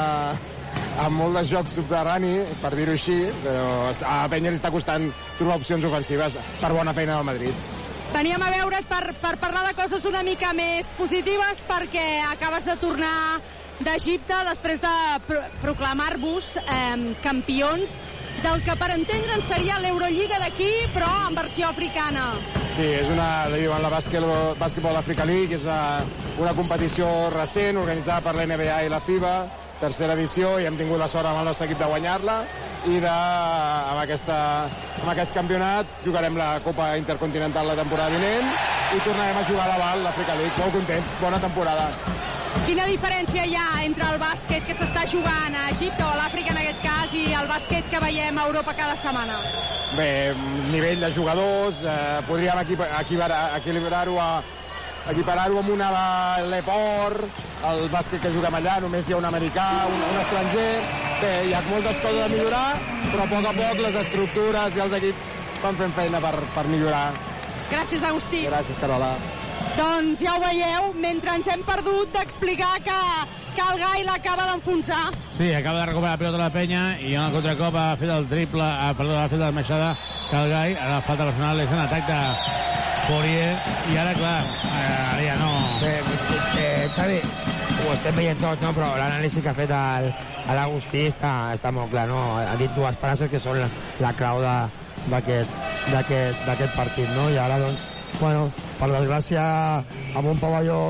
amb 1.07 1.17
molt 1.19 1.41
de 1.41 1.47
joc 1.49 1.73
subterrani, 1.73 2.35
per 2.61 2.75
dir-ho 2.77 2.97
així, 2.97 3.23
però 3.41 3.65
a 3.89 4.19
la 4.23 4.33
penya 4.33 4.53
li 4.53 4.61
està 4.61 4.73
costant 4.73 5.09
trobar 5.41 5.59
opcions 5.63 5.89
ofensives 5.89 6.39
per 6.61 6.73
bona 6.77 6.97
feina 6.97 7.17
del 7.17 7.33
Madrid. 7.33 7.74
Veníem 8.15 8.43
a 8.47 8.51
veure't 8.55 8.87
per, 8.87 9.11
per 9.19 9.33
parlar 9.43 9.65
de 9.67 9.73
coses 9.75 10.05
una 10.07 10.21
mica 10.23 10.53
més 10.55 10.93
positives 10.95 11.65
perquè 11.67 12.23
acabes 12.29 12.63
de 12.69 12.77
tornar 12.79 13.41
d'Egipte 13.83 14.37
després 14.47 14.79
de 14.85 14.93
pro 15.27 15.41
proclamar-vos 15.65 16.53
eh, 16.63 17.17
campions 17.25 17.97
del 18.45 18.63
que 18.63 18.77
per 18.79 18.93
entendre'n 18.95 19.43
seria 19.49 19.81
l'Eurolliga 19.83 20.39
d'aquí, 20.45 20.71
però 20.95 21.11
en 21.27 21.35
versió 21.35 21.73
africana. 21.73 22.29
Sí, 22.77 22.87
és 22.87 23.11
una, 23.11 23.49
li 23.51 23.65
diuen 23.65 23.83
la 23.83 23.91
Basketball 23.91 25.03
Africa 25.03 25.27
League, 25.27 25.59
és 25.59 25.67
una, 25.67 26.07
una 26.39 26.55
competició 26.55 27.11
recent 27.35 27.83
organitzada 27.83 28.23
per 28.23 28.37
l'NBA 28.39 28.85
i 28.87 28.95
la 28.95 29.03
FIBA, 29.03 29.37
tercera 29.81 30.15
edició, 30.19 30.59
i 30.61 30.69
hem 30.69 30.77
tingut 30.81 31.01
la 31.01 31.09
sort 31.11 31.29
amb 31.29 31.41
el 31.43 31.51
nostre 31.51 31.69
equip 31.69 31.81
de 31.81 31.89
guanyar-la, 31.91 32.39
i 32.85 33.01
de, 33.01 33.13
amb, 33.13 34.01
aquesta, 34.03 34.39
amb 35.01 35.11
aquest 35.15 35.33
campionat 35.37 35.89
jugarem 36.05 36.37
la 36.37 36.59
Copa 36.65 36.93
Intercontinental 37.01 37.71
la 37.73 37.79
temporada 37.79 38.13
vinent 38.13 38.51
i 38.95 39.01
tornarem 39.07 39.41
a 39.41 39.47
jugar 39.49 39.67
a 39.67 39.73
l'aval, 39.73 40.05
l'Africa 40.05 40.37
League. 40.39 40.55
Molt 40.61 40.77
contents, 40.77 41.15
bona 41.21 41.41
temporada. 41.43 41.89
Quina 42.65 42.85
diferència 42.87 43.45
hi 43.49 43.57
ha 43.59 43.69
entre 43.85 44.07
el 44.13 44.21
bàsquet 44.23 44.65
que 44.69 44.77
s'està 44.79 45.03
jugant 45.11 45.57
a 45.59 45.67
Egipte 45.73 46.05
o 46.05 46.11
a 46.13 46.19
l'Àfrica 46.21 46.55
en 46.55 46.61
aquest 46.63 46.81
cas 46.85 47.17
i 47.19 47.25
el 47.37 47.49
bàsquet 47.51 47.89
que 47.91 48.01
veiem 48.05 48.39
a 48.39 48.47
Europa 48.49 48.77
cada 48.79 48.95
setmana? 49.01 49.41
Bé, 49.99 50.35
nivell 50.71 51.03
de 51.03 51.11
jugadors, 51.13 51.83
eh, 51.85 52.21
podríem 52.29 52.63
equilibrar-ho 52.63 54.17
a 54.21 54.31
equiparar-ho 55.13 55.59
amb 55.61 55.71
una 55.75 55.91
de 55.95 56.49
l'Eport, 56.51 57.43
el 57.71 57.87
bàsquet 57.93 58.23
que 58.25 58.33
juguem 58.35 58.57
allà, 58.59 58.79
només 58.85 59.09
hi 59.09 59.15
ha 59.15 59.21
un 59.21 59.29
americà, 59.31 59.69
un, 59.91 60.05
un 60.13 60.21
estranger... 60.23 60.69
Bé, 61.15 61.31
hi 61.47 61.53
ha 61.55 61.61
moltes 61.69 62.01
coses 62.03 62.25
a 62.25 62.29
millorar, 62.29 62.75
però 63.13 63.23
a 63.23 63.29
poc 63.31 63.47
a 63.49 63.53
poc 63.57 63.81
les 63.85 63.95
estructures 64.01 64.77
i 64.77 64.83
els 64.83 64.97
equips 64.99 65.37
van 65.63 65.79
fent 65.79 65.95
feina 65.97 66.21
per, 66.21 66.35
per 66.57 66.67
millorar. 66.69 67.07
Gràcies, 67.71 68.03
Agustí. 68.05 68.43
Gràcies, 68.51 68.83
Carola. 68.83 69.15
Doncs 69.75 70.21
ja 70.23 70.37
ho 70.37 70.41
veieu, 70.43 70.93
mentre 71.03 71.33
ens 71.35 71.49
hem 71.51 71.63
perdut 71.67 72.13
d'explicar 72.15 72.77
que, 72.87 72.99
que 73.57 73.63
el 73.65 73.81
Gai 73.81 74.05
l'acaba 74.07 74.45
d'enfonsar. 74.51 75.09
Sí, 75.35 75.49
acaba 75.51 75.81
de 75.81 75.87
recuperar 75.91 76.13
la 76.13 76.21
pilota 76.21 76.37
de 76.37 76.43
la 76.45 76.51
penya 76.55 76.83
i 77.03 77.15
en 77.17 77.25
el 77.25 77.33
contracop 77.35 77.75
ha 77.75 77.87
fet 77.99 78.13
el 78.15 78.29
triple, 78.31 78.63
ah, 78.63 78.93
perdó, 78.95 79.17
ha 79.19 79.29
fet 79.33 79.41
la 79.43 79.51
baixada 79.55 79.95
Calgai, 80.31 80.77
ara 80.79 80.97
la 80.97 81.01
falta 81.07 81.27
personal 81.27 81.59
és 81.65 81.73
en 81.75 81.81
atac 81.83 82.07
de 82.07 82.21
Poirier 83.09 83.51
i 83.91 83.99
ara, 84.01 84.15
clar, 84.17 84.39
ara 84.71 85.25
ja 85.27 85.35
no... 85.43 85.51
Bé, 85.83 85.93
eh, 86.63 86.87
Xavi, 86.95 87.19
ho 87.85 87.91
estem 87.97 88.15
veient 88.17 88.41
tot, 88.41 88.63
no? 88.63 88.71
però 88.77 88.93
l'anàlisi 89.01 89.43
que 89.43 89.51
ha 89.51 89.57
fet 89.59 89.75
el, 89.75 90.13
l'Agustí 90.55 91.09
està, 91.11 91.33
està 91.57 91.75
molt 91.75 91.91
clar, 91.93 92.07
no? 92.09 92.21
Ha 92.39 92.55
dit 92.61 92.73
dues 92.79 92.97
frases 93.03 93.33
que 93.33 93.43
són 93.43 93.59
la, 93.61 93.69
la 94.01 94.15
clau 94.17 94.41
d'aquest 95.11 95.51
partit, 96.79 97.11
no? 97.13 97.29
I 97.35 97.43
ara, 97.43 97.59
doncs, 97.67 97.83
bueno, 98.21 98.49
per 98.79 98.91
desgràcia, 98.93 99.45
amb 100.15 100.31
un 100.31 100.41
pavelló, 100.43 100.81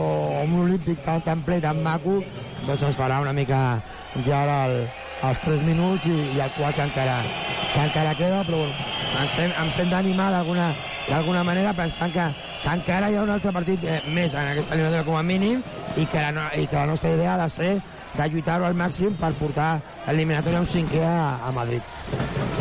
amb 0.43 0.57
un 0.57 0.65
olímpic 0.67 1.03
tan, 1.05 1.23
tan 1.27 1.45
ple, 1.47 1.61
tan 1.65 1.83
maco, 1.85 2.21
doncs 2.67 2.85
ens 2.89 2.99
farà 2.99 3.21
una 3.25 3.35
mica 3.37 3.61
ja 4.27 4.43
el, 4.45 4.77
els 5.29 5.41
3 5.45 5.63
minuts 5.67 6.07
i, 6.07 6.17
i 6.37 6.41
el 6.41 6.53
quart 6.59 6.77
que 6.79 6.89
encara, 6.89 7.21
que 7.75 7.87
encara 7.89 8.15
queda, 8.19 8.43
però 8.47 8.61
bueno, 8.63 8.91
em 9.21 9.31
sent, 9.37 9.55
em 9.63 9.73
sent 9.75 9.93
d'animar 9.93 10.31
d'alguna 10.35 11.45
manera 11.47 11.75
pensant 11.77 12.13
que, 12.15 12.29
que 12.63 12.77
encara 12.79 13.11
hi 13.11 13.19
ha 13.19 13.27
un 13.27 13.35
altre 13.35 13.53
partit 13.55 13.85
eh, 13.85 14.01
més 14.15 14.35
en 14.35 14.53
aquesta 14.53 14.75
eliminatòria 14.75 15.07
com 15.09 15.19
a 15.21 15.27
mínim 15.27 15.63
i 15.97 16.07
que, 16.07 16.25
la, 16.25 16.49
i 16.59 16.67
que 16.67 16.81
la 16.81 16.89
nostra 16.91 17.15
idea 17.15 17.35
ha 17.35 17.43
de 17.45 17.51
ser 17.53 17.75
de 18.15 18.29
lluitar-ho 18.31 18.67
al 18.67 18.79
màxim 18.79 19.17
per 19.21 19.35
portar 19.39 19.71
l'eliminatòria 20.07 20.63
un 20.65 20.71
cinquè 20.71 21.03
a, 21.07 21.41
a 21.49 21.55
Madrid. 21.55 22.54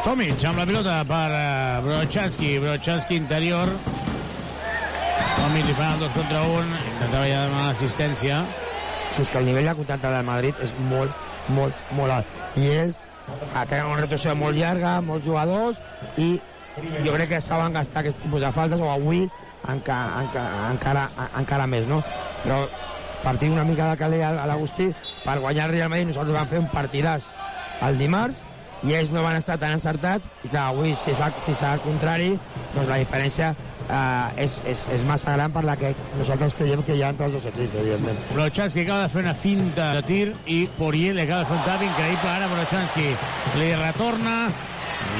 Tomic 0.00 0.40
amb 0.48 0.56
la 0.56 0.64
pilota 0.64 0.92
per 1.04 1.26
uh, 1.28 1.80
Brochanski, 1.84 2.54
Brochanski 2.62 3.18
interior. 3.20 3.68
Tomic 5.36 5.66
li 5.68 5.74
fan 5.76 5.98
el 5.98 6.04
2 6.06 6.14
contra 6.14 6.40
1, 6.48 6.78
intentava 6.94 7.26
ja 7.28 7.42
demanar 7.44 7.66
l'assistència. 7.66 8.38
Si 9.12 9.20
és 9.26 9.28
que 9.28 9.38
el 9.42 9.50
nivell 9.50 9.68
de 9.68 9.74
contacte 9.76 10.08
del 10.14 10.24
Madrid 10.24 10.62
és 10.64 10.72
molt, 10.88 11.12
molt, 11.52 11.76
molt 11.98 12.16
alt. 12.16 12.40
I 12.56 12.70
ells 12.78 12.96
tenen 13.68 13.90
una 13.90 14.00
rotació 14.00 14.32
molt 14.40 14.56
llarga, 14.56 14.96
molts 15.04 15.28
jugadors, 15.28 15.76
i 16.16 16.32
jo 17.04 17.12
crec 17.18 17.34
que 17.34 17.44
saben 17.44 17.76
gastar 17.76 18.00
aquest 18.00 18.22
tipus 18.24 18.40
de 18.40 18.56
faltes, 18.56 18.80
o 18.80 18.88
avui 18.88 19.26
encara, 19.68 20.24
encara, 20.24 20.68
encara, 20.70 21.08
encara 21.42 21.68
més, 21.68 21.84
no? 21.90 22.00
Però 22.46 22.62
partim 23.20 23.52
una 23.52 23.68
mica 23.68 23.92
de 23.92 24.00
calé 24.00 24.24
a 24.24 24.32
l'Agustí 24.48 24.88
per 25.26 25.42
guanyar 25.44 25.68
el 25.68 25.76
Real 25.76 25.92
Madrid 25.92 26.08
nosaltres 26.08 26.38
vam 26.38 26.48
fer 26.48 26.62
un 26.62 26.70
partidàs 26.72 27.26
el 27.84 28.00
dimarts 28.00 28.40
i 28.86 28.94
ells 28.96 29.10
no 29.12 29.24
van 29.24 29.36
estar 29.36 29.58
tan 29.60 29.74
encertats 29.76 30.28
i 30.44 30.48
clar, 30.48 30.70
avui 30.70 30.94
si 30.96 31.12
és, 31.12 31.20
si 31.44 31.56
al 31.66 31.82
contrari 31.84 32.30
doncs 32.74 32.88
la 32.88 32.98
diferència 33.02 33.50
eh, 33.52 34.44
és, 34.44 34.56
és, 34.70 34.86
és 34.96 35.04
massa 35.08 35.34
gran 35.36 35.52
per 35.52 35.64
la 35.66 35.76
que 35.80 35.92
nosaltres 36.18 36.56
creiem 36.58 36.82
que 36.86 36.96
hi 36.96 37.04
ha 37.04 37.12
entre 37.14 37.28
els 37.28 37.36
dos 37.36 37.48
equips, 37.50 37.76
evidentment. 37.82 38.20
Brochanski 38.32 38.84
acaba 38.86 39.06
de 39.06 39.12
fer 39.14 39.24
una 39.26 39.34
finta 39.34 39.90
de 39.98 40.04
tir 40.08 40.24
i 40.46 40.60
Poirier 40.78 41.14
li 41.16 41.26
acaba 41.26 41.44
de 41.44 41.50
fer 41.50 41.58
un 41.58 41.66
tap 41.68 41.86
increïble 41.88 42.32
ara 42.32 42.52
Brochanski. 42.54 43.08
Li 43.60 43.72
retorna 43.82 44.36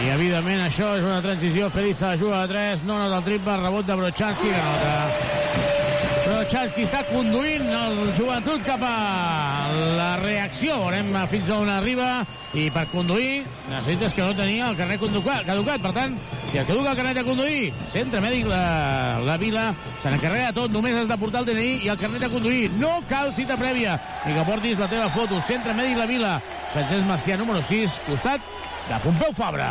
i 0.01 0.11
evidentment 0.15 0.65
això 0.65 0.95
és 0.99 1.05
una 1.05 1.20
transició 1.24 1.70
Feliça 1.74 2.15
juga 2.20 2.45
a 2.45 2.49
3, 2.49 2.87
no 2.89 3.01
nota 3.01 3.20
el 3.20 3.28
triple 3.28 3.61
rebot 3.61 3.89
de 3.89 4.01
Brochanski 4.05 4.49
que 4.49 4.65
nota 4.65 5.80
Brochanski 6.51 6.82
està 6.82 7.05
conduint 7.06 7.68
el 7.70 8.09
joventut 8.16 8.64
cap 8.66 8.81
a 8.82 9.68
la 9.94 10.09
reacció. 10.18 10.81
Veurem 10.81 11.14
fins 11.31 11.47
on 11.55 11.70
arriba 11.70 12.24
i 12.59 12.64
per 12.74 12.89
conduir 12.90 13.44
necessites 13.68 14.16
que 14.16 14.27
no 14.27 14.35
tenia 14.35 14.72
el 14.72 14.74
carnet 14.74 14.98
caducat. 14.98 15.78
per 15.78 15.94
tant, 15.94 16.18
si 16.51 16.59
et 16.59 16.66
caduca 16.66 16.90
el 16.90 16.97
carnet 16.97 17.20
de 17.20 17.24
conduir 17.31 17.72
centre 17.94 18.18
mèdic 18.18 18.51
la, 18.51 19.22
la 19.22 19.36
vila 19.39 19.70
se 20.02 20.10
n'encarrega 20.10 20.51
de 20.51 20.59
tot, 20.59 20.74
només 20.74 20.98
has 20.98 21.06
de 21.06 21.22
portar 21.22 21.44
el 21.44 21.55
DNI 21.55 21.85
i 21.86 21.89
el 21.94 22.02
carnet 22.02 22.27
de 22.27 22.35
conduir, 22.35 22.68
no 22.82 22.97
cal 23.09 23.31
cita 23.32 23.55
prèvia 23.55 24.01
ni 24.27 24.35
que 24.35 24.48
portis 24.51 24.78
la 24.82 24.90
teva 24.90 25.06
foto, 25.14 25.39
centre 25.47 25.70
mèdic 25.70 26.02
la 26.02 26.10
vila 26.10 26.40
Francesc 26.74 27.06
Macià 27.06 27.39
número 27.39 27.62
6, 27.62 28.01
costat 28.10 28.43
de 28.89 29.05
Pompeu 29.06 29.31
Fabra 29.39 29.70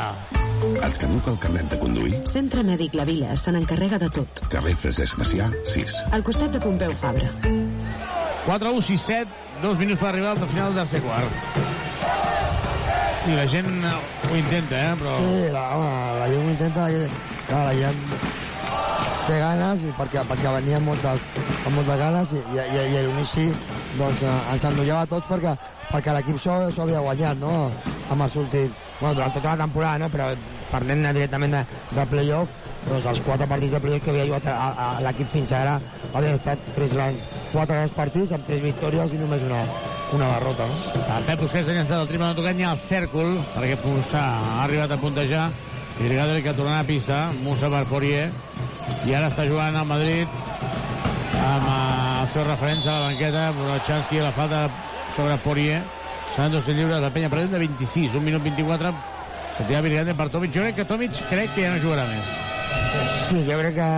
Et 0.60 0.98
caduca 1.02 1.32
el 1.34 1.40
carnet 1.40 1.70
de 1.72 1.80
conduir? 1.80 2.16
Centre 2.28 2.64
Mèdic 2.68 2.96
La 3.00 3.06
Vila 3.08 3.36
se 3.40 3.54
n'encarrega 3.56 4.00
de 4.02 4.10
tot. 4.20 4.44
Carrer 4.52 4.76
Francesc 4.80 5.20
Macià, 5.22 5.50
6. 5.76 6.00
Al 6.18 6.26
costat 6.28 6.56
de 6.56 6.64
Pompeu 6.64 6.92
Fabra. 7.00 7.30
4 8.46 8.74
1 8.80 8.88
6 8.94 9.06
7 9.12 9.46
dos 9.62 9.78
minuts 9.78 10.00
per 10.00 10.14
arribar 10.14 10.32
al 10.36 10.48
final 10.48 10.74
del 10.74 10.86
tercer 10.88 11.02
quart 11.04 11.78
i 13.30 13.36
la 13.36 13.46
gent 13.52 13.84
ho 13.86 14.36
intenta, 14.36 14.78
eh? 14.80 14.94
Però... 14.98 15.16
Sí, 15.20 15.40
la, 15.54 15.64
home, 15.76 15.90
la 16.20 16.28
gent 16.32 16.46
ho 16.46 16.52
intenta, 16.54 16.86
clar, 17.50 17.64
la 17.68 17.74
gent 17.78 18.00
té 19.28 19.38
ganes 19.38 19.84
i 19.86 19.92
perquè, 19.98 20.24
perquè 20.26 20.54
venien 20.56 20.86
moltes, 20.86 21.26
amb 21.68 21.76
moltes 21.76 22.00
ganes 22.02 22.34
i, 22.34 22.40
i, 22.56 22.62
i, 22.64 22.86
i 22.96 23.04
l'inici 23.06 23.46
doncs, 24.00 24.24
eh, 24.24 24.38
ens 24.56 24.66
endollava 24.72 25.10
tots 25.12 25.30
perquè, 25.30 25.54
perquè 25.92 26.16
l'equip 26.16 26.40
s'ho 26.42 26.56
havia 26.86 27.04
guanyat 27.06 27.38
no? 27.44 27.54
amb 28.10 28.26
els 28.26 28.40
últims 28.42 28.89
bueno, 29.00 29.16
durant 29.16 29.34
tota 29.34 29.54
la 29.56 29.64
temporada 29.66 30.00
no? 30.00 30.10
però 30.14 30.30
parlem 30.70 31.04
directament 31.08 31.56
de, 31.58 31.64
de 31.96 32.06
playoff 32.12 32.68
doncs 32.86 33.08
els 33.12 33.22
quatre 33.26 33.48
partits 33.48 33.74
de 33.76 33.82
playoff 33.84 34.04
que 34.04 34.12
havia 34.14 34.28
jugat 34.28 34.50
a, 34.52 34.56
a, 34.56 34.90
a 34.98 35.04
l'equip 35.06 35.32
fins 35.34 35.54
ara 35.56 35.78
havien 36.14 36.36
estat 36.36 36.62
tres 36.76 36.94
grans, 36.96 37.26
quatre 37.54 37.76
grans 37.76 37.96
partits 37.96 38.34
amb 38.36 38.46
tres 38.48 38.62
victòries 38.64 39.14
i 39.14 39.22
només 39.22 39.44
una, 39.48 39.64
una 40.16 40.32
derrota 40.36 40.68
no? 40.70 40.78
El 41.18 41.28
Pep 41.28 41.44
Busquets 41.44 41.70
ha 41.70 41.78
llançat 41.78 41.98
el 42.00 42.12
triple 42.12 42.28
no 42.28 42.38
tocant 42.38 42.60
ni 42.60 42.68
al 42.68 42.80
cèrcol 42.82 43.36
perquè 43.56 43.80
Musa 43.86 44.24
ha 44.24 44.64
arribat 44.66 44.96
a 44.96 45.02
puntejar 45.02 45.50
i 46.00 46.08
Brigador 46.08 46.44
que 46.46 46.56
tornarà 46.56 46.84
a 46.84 46.88
pista 46.88 47.24
Musa 47.44 47.72
per 47.72 47.86
Poirier 47.90 48.30
i 49.08 49.16
ara 49.16 49.30
està 49.30 49.46
jugant 49.48 49.76
al 49.76 49.88
Madrid 49.90 50.40
amb 51.40 51.66
eh, 51.68 52.22
els 52.24 52.36
seus 52.36 52.48
referents 52.48 52.88
a 52.88 52.96
la 52.96 53.08
banqueta 53.10 53.48
Brochanski 53.58 54.24
la 54.24 54.36
falta 54.36 54.68
sobre 55.16 55.38
Poirier 55.44 55.82
seran 56.40 56.52
dos 56.54 56.68
lliures 56.68 57.02
la 57.04 57.10
penya 57.12 57.28
present 57.28 57.52
de 57.52 57.60
26 57.60 58.14
un 58.16 58.24
minut 58.24 58.44
24 58.46 58.94
sortirà 59.58 59.82
Virgante 59.84 60.14
per 60.16 60.30
Tomic. 60.32 60.54
Jo 60.56 60.62
crec 60.64 60.76
que 60.78 60.86
Tomic 60.88 61.18
crec 61.28 61.52
que 61.52 61.66
ja 61.66 61.74
no 61.74 61.82
jugarà 61.84 62.06
més. 62.08 62.30
Sí, 63.28 63.42
jo 63.44 63.58
crec 63.60 63.76
que, 63.76 63.90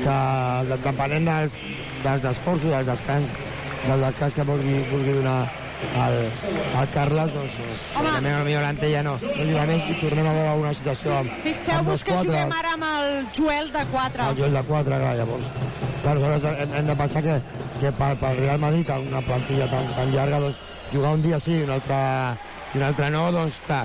que 0.00 0.78
depenent 0.86 1.28
dels, 1.28 1.58
dels 2.06 2.24
esforços, 2.32 2.70
dels 2.72 2.88
descans, 2.88 3.34
del 3.84 4.06
descans 4.06 4.36
que 4.38 4.46
vulgui, 4.48 4.78
vulgui 4.88 5.16
donar 5.18 5.42
el, 6.06 6.16
el 6.80 6.88
Carles, 6.94 7.34
doncs, 7.34 7.58
Home. 7.98 8.14
també 8.14 8.32
potser 8.32 8.62
l'Antella 8.64 9.02
no, 9.04 9.12
no 9.20 9.48
jugarà 9.50 9.66
més 9.68 9.84
i 9.92 9.96
tornem 10.00 10.30
a 10.30 10.32
veure 10.38 10.62
una 10.62 10.72
situació 10.78 11.18
amb, 11.18 11.34
Fixeu-vos 11.44 12.06
que 12.06 12.14
quatre, 12.14 12.30
juguem 12.30 12.54
ara 12.62 12.70
amb 12.78 12.86
el 12.88 13.28
Joel 13.36 13.68
de 13.74 13.82
4. 13.92 14.30
el 14.30 14.40
Joel 14.40 14.56
de 14.56 14.62
4, 14.70 15.02
clar, 15.04 15.12
llavors. 15.20 15.52
Clar, 16.00 16.16
nosaltres 16.16 16.64
hem, 16.64 16.72
hem 16.80 16.88
de 16.94 16.96
pensar 17.02 17.22
que, 17.28 17.36
que 17.82 17.92
pel, 18.00 18.16
pel 18.24 18.40
Real 18.40 18.64
Madrid, 18.64 18.94
amb 18.96 19.12
una 19.12 19.20
plantilla 19.28 19.68
tan, 19.74 19.92
tan 20.00 20.16
llarga, 20.16 20.40
doncs, 20.46 20.64
jugar 20.92 21.14
un 21.14 21.22
dia 21.22 21.40
sí, 21.40 21.60
un 21.62 21.72
altre, 21.76 21.98
i 22.74 22.78
un 22.80 22.86
altre 22.86 23.10
no, 23.10 23.26
doncs, 23.34 23.58
clar, 23.66 23.84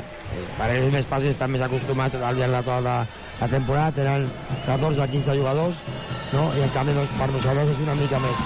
per 0.58 0.70
ells 0.70 0.88
és 0.88 0.96
més 0.96 1.10
fàcil, 1.10 1.34
estan 1.34 1.52
més 1.54 1.64
acostumats 1.66 2.16
al 2.18 2.40
llarg 2.40 2.58
de 2.58 2.64
tota 2.64 2.80
la, 2.86 2.98
la 3.42 3.50
temporada, 3.52 3.96
tenen 3.98 4.28
14 4.68 5.04
o 5.04 5.10
15 5.16 5.38
jugadors, 5.40 5.84
no? 6.34 6.48
i 6.58 6.66
en 6.66 6.74
canvi 6.76 6.96
doncs, 6.98 7.14
per 7.20 7.30
nosaltres 7.34 7.74
és 7.76 7.84
una 7.86 7.98
mica 8.00 8.22
més, 8.24 8.44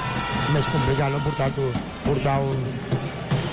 més 0.55 0.69
complicat 0.73 1.13
no? 1.13 1.23
portar, 1.25 1.49
tu, 1.57 1.69
portar 2.05 2.39
un, 2.45 2.67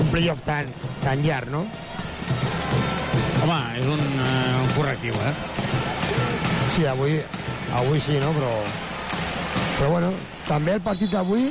un 0.05 0.13
playoff 0.15 0.45
tan, 0.49 0.71
tan 1.05 1.25
llarg, 1.27 1.53
no? 1.53 1.67
home, 3.43 3.59
és 3.81 3.89
un, 3.91 4.03
uh, 4.23 4.61
un 4.63 4.71
correctiu 4.77 5.17
eh? 5.19 5.33
Sí, 6.73 6.87
avui, 6.89 7.19
avui 7.77 8.01
sí, 8.01 8.15
no? 8.23 8.31
Però, 8.37 8.53
però 9.77 9.91
bueno, 9.93 10.13
també 10.47 10.77
el 10.79 10.85
partit 10.85 11.11
d'avui, 11.13 11.51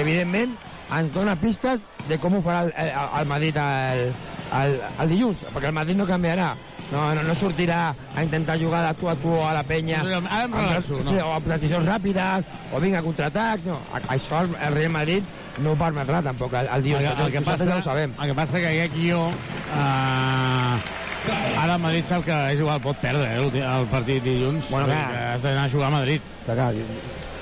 evidentment, 0.00 0.54
ens 0.92 1.10
dona 1.12 1.36
pistes 1.40 1.82
de 2.08 2.18
com 2.20 2.34
ho 2.36 2.42
farà 2.44 2.66
el, 2.68 2.72
el, 2.76 2.92
el 3.20 3.26
Madrid 3.26 3.56
el, 3.56 4.14
el, 4.60 4.78
el 5.00 5.08
dilluns, 5.08 5.44
perquè 5.54 5.70
el 5.72 5.76
Madrid 5.76 5.96
no 5.96 6.06
canviarà. 6.06 6.54
No, 6.92 7.00
no, 7.16 7.22
no 7.24 7.32
sortirà 7.34 7.94
a 8.14 8.22
intentar 8.22 8.58
jugar 8.60 8.82
de 8.86 8.92
tu 9.00 9.08
a 9.08 9.14
tu 9.16 9.32
a 9.40 9.54
la 9.56 9.62
penya 9.64 10.02
Ara 10.04 10.18
em 10.44 10.52
relaxo, 10.52 10.98
no. 11.00 11.06
sí, 11.08 11.16
o 11.16 11.30
amb 11.32 11.46
precisions 11.48 11.88
ràpides 11.88 12.44
o 12.76 12.80
vinga 12.84 13.00
contraatacs 13.02 13.64
no. 13.64 13.78
A- 13.90 14.02
això 14.14 14.42
el, 14.44 14.52
el 14.60 14.74
Real 14.76 14.92
Madrid 14.92 15.24
no 15.64 15.72
ho 15.72 15.78
permetrà 15.80 16.20
tampoc 16.22 16.52
el, 16.60 16.68
el 16.76 16.84
dilluns 16.84 17.08
el, 17.08 17.24
el, 17.24 17.32
que 17.32 17.40
passa, 17.48 17.64
ja 17.64 17.78
ho 17.80 17.82
sabem 17.88 18.12
el 18.20 18.28
que 18.30 18.36
passa 18.36 18.60
que 18.60 18.68
aquest 18.74 18.94
guió 19.00 19.24
uh, 19.32 20.76
ara 21.64 21.72
el 21.74 21.80
Madrid 21.88 22.04
sap 22.12 22.28
que 22.28 22.36
és 22.52 22.60
igual, 22.60 22.78
pot 22.84 23.00
perdre 23.00 23.32
eh, 23.32 23.40
el, 23.40 23.48
el 23.64 23.88
partit 23.88 24.22
dilluns 24.28 24.68
Bueno, 24.68 24.86
clar. 24.92 25.32
has 25.32 25.42
d'anar 25.48 25.64
a 25.64 25.72
jugar 25.72 25.88
a 25.88 25.96
Madrid 25.96 26.20
Clar, 26.44 26.72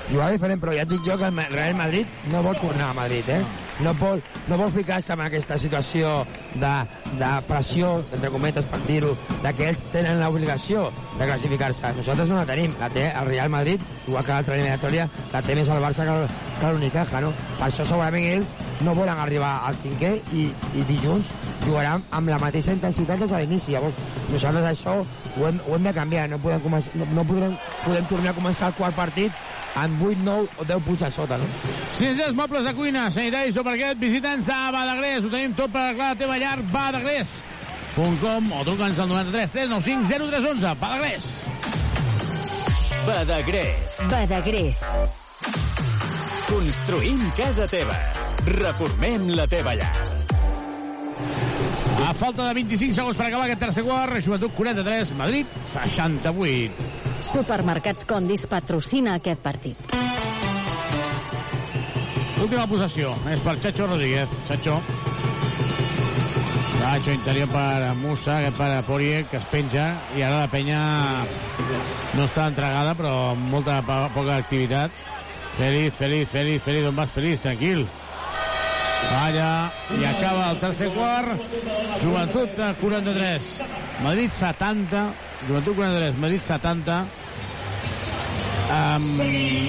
jugar 0.09 0.31
diferent, 0.31 0.61
però 0.61 0.73
ja 0.75 0.83
et 0.83 0.91
dic 0.91 1.03
jo 1.05 1.17
que 1.17 1.29
el 1.29 1.37
Real 1.51 1.75
Madrid 1.75 2.07
no 2.31 2.43
vol 2.43 2.57
tornar 2.61 2.89
a 2.91 2.97
Madrid, 2.97 3.29
eh? 3.29 3.43
No 3.81 3.93
vol, 3.97 4.21
no 4.47 4.57
vol 4.57 4.71
ficar-se 4.71 5.15
en 5.15 5.21
aquesta 5.25 5.57
situació 5.57 6.11
de, 6.53 6.73
de 7.17 7.31
pressió, 7.47 7.95
entre 8.13 8.29
cometes, 8.29 8.67
per 8.69 8.79
dir-ho, 8.85 9.15
de 9.41 9.53
que 9.57 9.69
ells 9.71 9.81
tenen 9.95 10.21
l'obligació 10.21 10.89
de 11.17 11.25
classificar-se. 11.25 11.93
Nosaltres 11.97 12.29
no 12.29 12.37
la 12.37 12.45
tenim, 12.49 12.75
la 12.81 12.91
té 12.93 13.07
el 13.09 13.31
Real 13.31 13.49
Madrid, 13.49 13.81
igual 14.07 14.25
que 14.27 14.35
l'altra 14.35 14.59
eliminatòria, 14.59 15.07
la 15.33 15.41
té 15.41 15.55
més 15.57 15.71
el 15.73 15.81
Barça 15.81 16.05
que, 16.05 16.19
que 16.59 16.73
l'Unicaja, 16.75 17.23
no? 17.23 17.33
Per 17.57 17.65
això 17.69 17.87
segurament 17.87 18.29
ells 18.35 18.53
no 18.83 18.93
volen 18.97 19.17
arribar 19.17 19.55
al 19.65 19.75
cinquè 19.77 20.13
i, 20.35 20.45
i 20.75 20.85
dilluns 20.89 21.31
jugaran 21.63 22.03
amb 22.11 22.29
la 22.29 22.39
mateixa 22.41 22.75
intensitat 22.75 23.23
des 23.23 23.31
de 23.31 23.41
l'inici. 23.41 23.73
Llavors, 23.73 23.97
nosaltres 24.29 24.69
això 24.69 24.99
ho 25.01 25.47
hem, 25.47 25.59
ho 25.65 25.77
hem 25.77 25.89
de 25.89 25.95
canviar, 25.95 26.27
no 26.29 26.39
podem, 26.43 26.61
començar, 26.61 26.93
no, 26.99 27.09
no 27.15 27.25
podrem, 27.25 27.57
podem 27.85 28.07
tornar 28.11 28.33
a 28.33 28.37
començar 28.37 28.69
el 28.69 28.77
quart 28.77 28.97
partit 28.99 29.43
amb 29.75 30.01
8, 30.01 30.17
9 30.23 30.49
o 30.57 30.65
10 30.65 30.83
punts 30.85 31.01
a 31.01 31.11
sota, 31.11 31.37
no? 31.37 31.45
Cinzers, 31.93 32.35
mobles 32.37 32.65
de 32.65 32.73
cuina, 32.77 33.09
sanitaris 33.11 33.57
o 33.57 33.63
parquet, 33.65 33.97
visita'ns 33.99 34.49
a 34.49 34.71
Badagrés. 34.73 35.25
Ho 35.25 35.31
tenim 35.33 35.53
tot 35.57 35.71
per 35.73 35.81
arreglar 35.87 36.13
la 36.13 36.19
teva 36.19 36.37
llar, 36.41 36.57
badagrés.com 36.73 38.51
o 38.53 38.63
truca'ns 38.67 38.99
al 38.99 39.09
93 39.11 39.51
395 39.57 40.07
0311. 40.31 40.75
Badagrés. 40.81 41.29
Badagrés. 43.07 44.01
Badagrés. 44.09 44.83
Construïm 46.47 47.23
casa 47.37 47.67
teva. 47.67 47.97
Reformem 48.45 49.31
la 49.35 49.47
teva 49.47 49.75
llar. 49.79 50.22
A 52.03 52.13
falta 52.13 52.47
de 52.49 52.53
25 52.59 52.93
segons 52.97 53.17
per 53.17 53.27
acabar 53.29 53.45
aquest 53.47 53.61
tercer 53.63 53.83
quart, 53.85 54.17
Joventut 54.25 54.51
43, 54.57 55.13
Madrid 55.17 55.47
68. 55.69 56.89
Supermercats 57.23 58.05
Condis 58.09 58.43
patrocina 58.51 59.15
aquest 59.19 59.39
partit. 59.43 59.79
Última 62.43 62.65
possessió, 62.67 63.13
és 63.31 63.39
per 63.39 63.55
Chacho 63.63 63.87
Rodríguez. 63.87 64.27
Chacho. 64.49 64.81
Chacho 66.81 67.13
interior 67.15 67.47
per 67.47 67.93
Musa, 68.01 68.35
aquest 68.41 68.59
per 68.59 68.69
Poirier, 68.83 69.23
que 69.31 69.39
es 69.39 69.47
penja, 69.47 69.87
i 70.17 70.21
ara 70.27 70.41
la 70.43 70.51
penya 70.51 70.81
no 72.17 72.27
està 72.27 72.49
entregada, 72.51 72.97
però 72.99 73.13
amb 73.31 73.47
molta 73.55 73.79
po- 73.87 74.09
poca 74.19 74.35
activitat. 74.43 74.91
Feliz, 75.55 75.93
feliz, 75.95 76.27
feliz, 76.27 76.59
feliz, 76.65 76.85
on 76.89 76.97
vas 76.99 77.15
feliz, 77.15 77.39
tranquil. 77.39 77.85
Falla, 79.09 79.71
i 79.99 80.05
acaba 80.05 80.51
el 80.51 80.59
tercer 80.61 80.89
quart. 80.95 81.43
Joventut 82.01 82.59
eh, 82.59 82.71
43, 82.81 83.51
Madrid 84.03 84.31
70, 84.39 85.03
Joventut 85.47 85.75
43, 85.75 86.17
Madrid 86.23 86.41
70. 86.47 87.03
Um, 88.73 89.03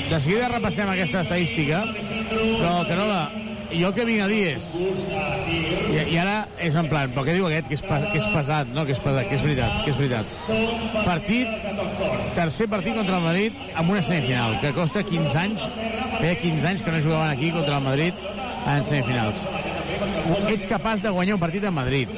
de 0.08 0.18
seguida 0.20 0.48
repassem 0.48 0.88
aquesta 0.88 1.24
estadística, 1.26 1.82
però 2.30 2.76
que 2.88 3.00
no 3.00 3.08
la... 3.10 3.24
Jo 3.74 3.88
que 3.90 4.04
vinc 4.06 4.22
a 4.22 4.26
dir 4.30 4.42
és... 4.52 4.68
I, 4.78 5.96
I 6.12 6.18
ara 6.22 6.34
és 6.62 6.76
en 6.78 6.86
plan, 6.86 7.10
però 7.10 7.24
què 7.26 7.34
diu 7.34 7.48
aquest? 7.48 7.66
Que 7.66 7.74
és, 7.74 7.82
que 7.82 8.20
és 8.20 8.28
pesat, 8.30 8.70
no? 8.76 8.84
Que 8.86 8.94
és 8.94 9.00
pesat, 9.02 9.26
que 9.26 9.34
és 9.34 9.42
veritat, 9.42 9.80
que 9.82 9.90
és 9.90 9.98
veritat. 9.98 10.36
Partit, 11.02 11.50
tercer 12.38 12.68
partit 12.70 12.94
contra 13.00 13.18
el 13.18 13.26
Madrid 13.26 13.58
amb 13.74 13.90
una 13.96 14.04
semifinal, 14.06 14.60
que 14.62 14.70
costa 14.78 15.02
15 15.08 15.40
anys, 15.42 15.66
feia 16.20 16.38
15 16.44 16.70
anys 16.70 16.86
que 16.86 16.94
no 16.94 17.02
jugaven 17.02 17.34
aquí 17.34 17.50
contra 17.56 17.80
el 17.80 17.88
Madrid 17.88 18.22
en 18.64 18.86
semifinals. 18.88 19.44
Ets 20.50 20.66
capaç 20.70 21.04
de 21.04 21.12
guanyar 21.12 21.36
un 21.36 21.44
partit 21.44 21.64
a 21.64 21.74
Madrid 21.74 22.12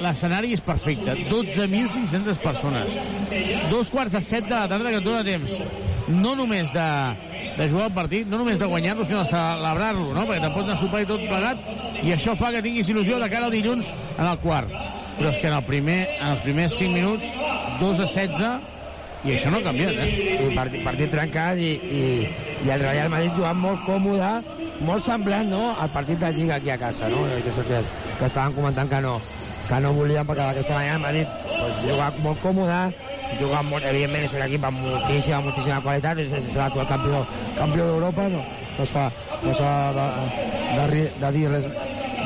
l'escenari 0.00 0.52
és 0.56 0.62
perfecte. 0.64 1.14
12.500 1.30 2.40
persones. 2.42 2.96
Dos 3.70 3.90
quarts 3.92 4.14
de 4.14 4.22
set 4.24 4.46
de 4.48 4.54
la 4.54 4.68
tarda 4.68 4.92
que 4.92 5.00
et 5.00 5.06
dona 5.06 5.24
temps. 5.26 5.56
No 6.08 6.36
només 6.38 6.70
de, 6.74 6.86
de 7.58 7.68
jugar 7.70 7.88
el 7.88 7.96
partit, 7.96 8.28
no 8.30 8.38
només 8.38 8.60
de 8.60 8.68
guanyar-lo, 8.70 9.06
sinó 9.06 9.24
de 9.24 9.32
celebrar-lo, 9.32 10.12
no? 10.14 10.26
Perquè 10.28 10.44
te'n 10.44 10.54
pots 10.54 10.68
anar 10.68 10.76
a 10.78 10.82
sopar 10.82 11.02
i 11.02 11.08
tot 11.08 11.24
plegat, 11.26 11.64
i 12.02 12.14
això 12.14 12.36
fa 12.38 12.52
que 12.54 12.62
tinguis 12.62 12.92
il·lusió 12.92 13.18
de 13.22 13.30
cara 13.32 13.50
al 13.50 13.56
dilluns 13.56 13.90
en 14.14 14.24
el 14.26 14.38
quart. 14.44 14.70
Però 15.16 15.32
és 15.32 15.40
que 15.40 15.50
en, 15.50 15.56
el 15.56 15.66
primer, 15.66 16.00
en 16.20 16.34
els 16.34 16.42
primers 16.44 16.76
5 16.78 16.94
minuts, 16.94 17.30
2 17.80 18.02
a 18.04 18.06
16, 18.06 18.72
i 19.26 19.34
això 19.34 19.50
no 19.50 19.58
ha 19.58 19.66
canviat, 19.66 19.96
eh? 19.98 20.10
I 20.46 20.50
partit, 20.54 20.84
partit 20.86 21.10
trencat 21.10 21.58
i, 21.58 21.72
i, 21.74 22.02
i 22.62 22.70
el 22.70 22.84
Real 22.84 23.10
Madrid 23.10 23.34
jugant 23.34 23.58
molt 23.64 23.82
còmode, 23.88 24.55
molt 24.80 25.04
semblant 25.04 25.48
no, 25.48 25.62
al 25.80 25.88
partit 25.90 26.18
de 26.20 26.32
Lliga 26.32 26.56
aquí 26.56 26.70
a 26.70 26.78
casa, 26.78 27.08
no? 27.08 27.24
que 27.24 27.42
que, 27.42 27.82
que 28.18 28.24
estaven 28.26 28.54
comentant 28.54 28.88
que 28.90 29.00
no, 29.00 29.18
que 29.68 29.80
no 29.80 29.92
volien 29.96 30.26
perquè 30.26 30.44
d'aquesta 30.50 30.74
manera 30.74 30.94
el 30.96 31.00
Madrid 31.00 31.28
pues, 31.58 31.74
juga 31.82 32.10
molt 32.22 32.40
còmode, 32.42 32.80
juga 33.40 33.62
molt, 33.62 33.84
evidentment 33.88 34.24
és 34.28 34.34
un 34.36 34.42
equip 34.44 34.64
amb 34.68 34.82
moltíssima, 34.84 35.40
moltíssima 35.42 35.80
qualitat, 35.82 36.18
és, 36.22 36.32
és 36.32 36.54
l'actual 36.56 36.86
campió, 36.86 37.24
campió 37.56 37.86
d'Europa, 37.88 38.28
no, 38.30 38.44
no 38.78 38.86
s'ha 38.86 39.08
no 39.42 39.54
de, 39.96 40.06
de, 40.76 40.86
ri- 40.92 41.10
de 41.20 41.32
dir 41.34 41.48
res, 41.50 41.66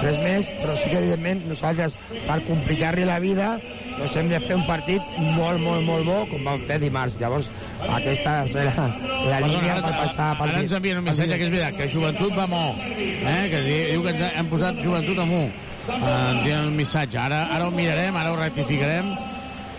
res 0.02 0.18
més, 0.24 0.48
però 0.60 0.74
sí 0.80 0.90
que 0.90 0.98
evidentment 1.00 1.42
nosaltres 1.48 1.96
per 2.26 2.38
complicar-li 2.46 3.04
la 3.08 3.18
vida 3.22 3.54
doncs 3.98 4.16
hem 4.16 4.28
de 4.32 4.40
fer 4.40 4.56
un 4.56 4.64
partit 4.68 5.02
molt, 5.36 5.60
molt, 5.60 5.82
molt 5.84 6.06
bo 6.08 6.18
com 6.30 6.44
vam 6.46 6.62
fer 6.68 6.78
dimarts. 6.82 7.18
Llavors, 7.20 7.48
aquesta 7.88 8.36
serà 8.48 8.72
la 8.76 8.86
Perdona, 8.94 9.46
línia 9.46 9.74
ara, 9.76 9.82
per 9.88 9.94
passar 10.04 10.30
per 10.38 10.48
ara 10.48 10.62
ens 10.64 10.72
envien 10.78 11.00
un 11.02 11.04
missatge 11.08 11.36
que 11.36 11.48
és 11.48 11.52
veritat, 11.52 11.76
que 11.80 11.88
Joventut 11.92 12.32
va 12.36 12.46
mo, 12.50 12.62
eh? 12.80 13.42
que 13.52 13.60
di- 13.66 13.82
diu 13.92 14.02
que 14.06 14.14
ens 14.16 14.24
hem 14.40 14.48
posat 14.52 14.80
Joventut 14.84 15.18
a 15.20 15.26
mu. 15.28 15.42
Uh, 15.90 15.96
ens 15.96 16.42
diuen 16.44 16.66
un 16.70 16.76
missatge. 16.76 17.18
Ara, 17.18 17.44
ara 17.56 17.66
ho 17.66 17.70
mirarem, 17.74 18.16
ara 18.16 18.32
ho 18.32 18.36
rectificarem. 18.38 19.12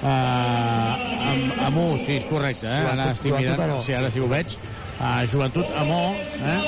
Uh, 0.02 0.08
amb, 1.30 1.60
amb 1.68 1.78
U, 1.78 1.88
sí, 2.02 2.16
és 2.18 2.26
correcte. 2.30 2.66
Eh? 2.68 2.86
Ara 2.92 3.12
estic 3.14 3.34
a 3.38 3.42
mirant, 3.42 3.76
sí, 3.86 3.94
ara 3.94 4.10
sí 4.14 4.20
ho 4.24 4.28
veig. 4.32 4.56
Uh, 5.02 5.26
joventut 5.26 5.66
a 5.74 5.84
mo, 5.84 6.14
eh? 6.46 6.60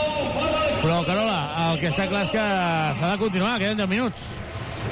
Però, 0.81 0.95
Carola, 1.05 1.35
el 1.69 1.75
que 1.77 1.91
està 1.91 2.07
clar 2.09 2.23
és 2.25 2.31
que 2.33 2.45
s'ha 2.97 3.11
de 3.11 3.19
continuar, 3.21 3.59
queden 3.61 3.77
10 3.77 3.91
minuts. 3.91 4.23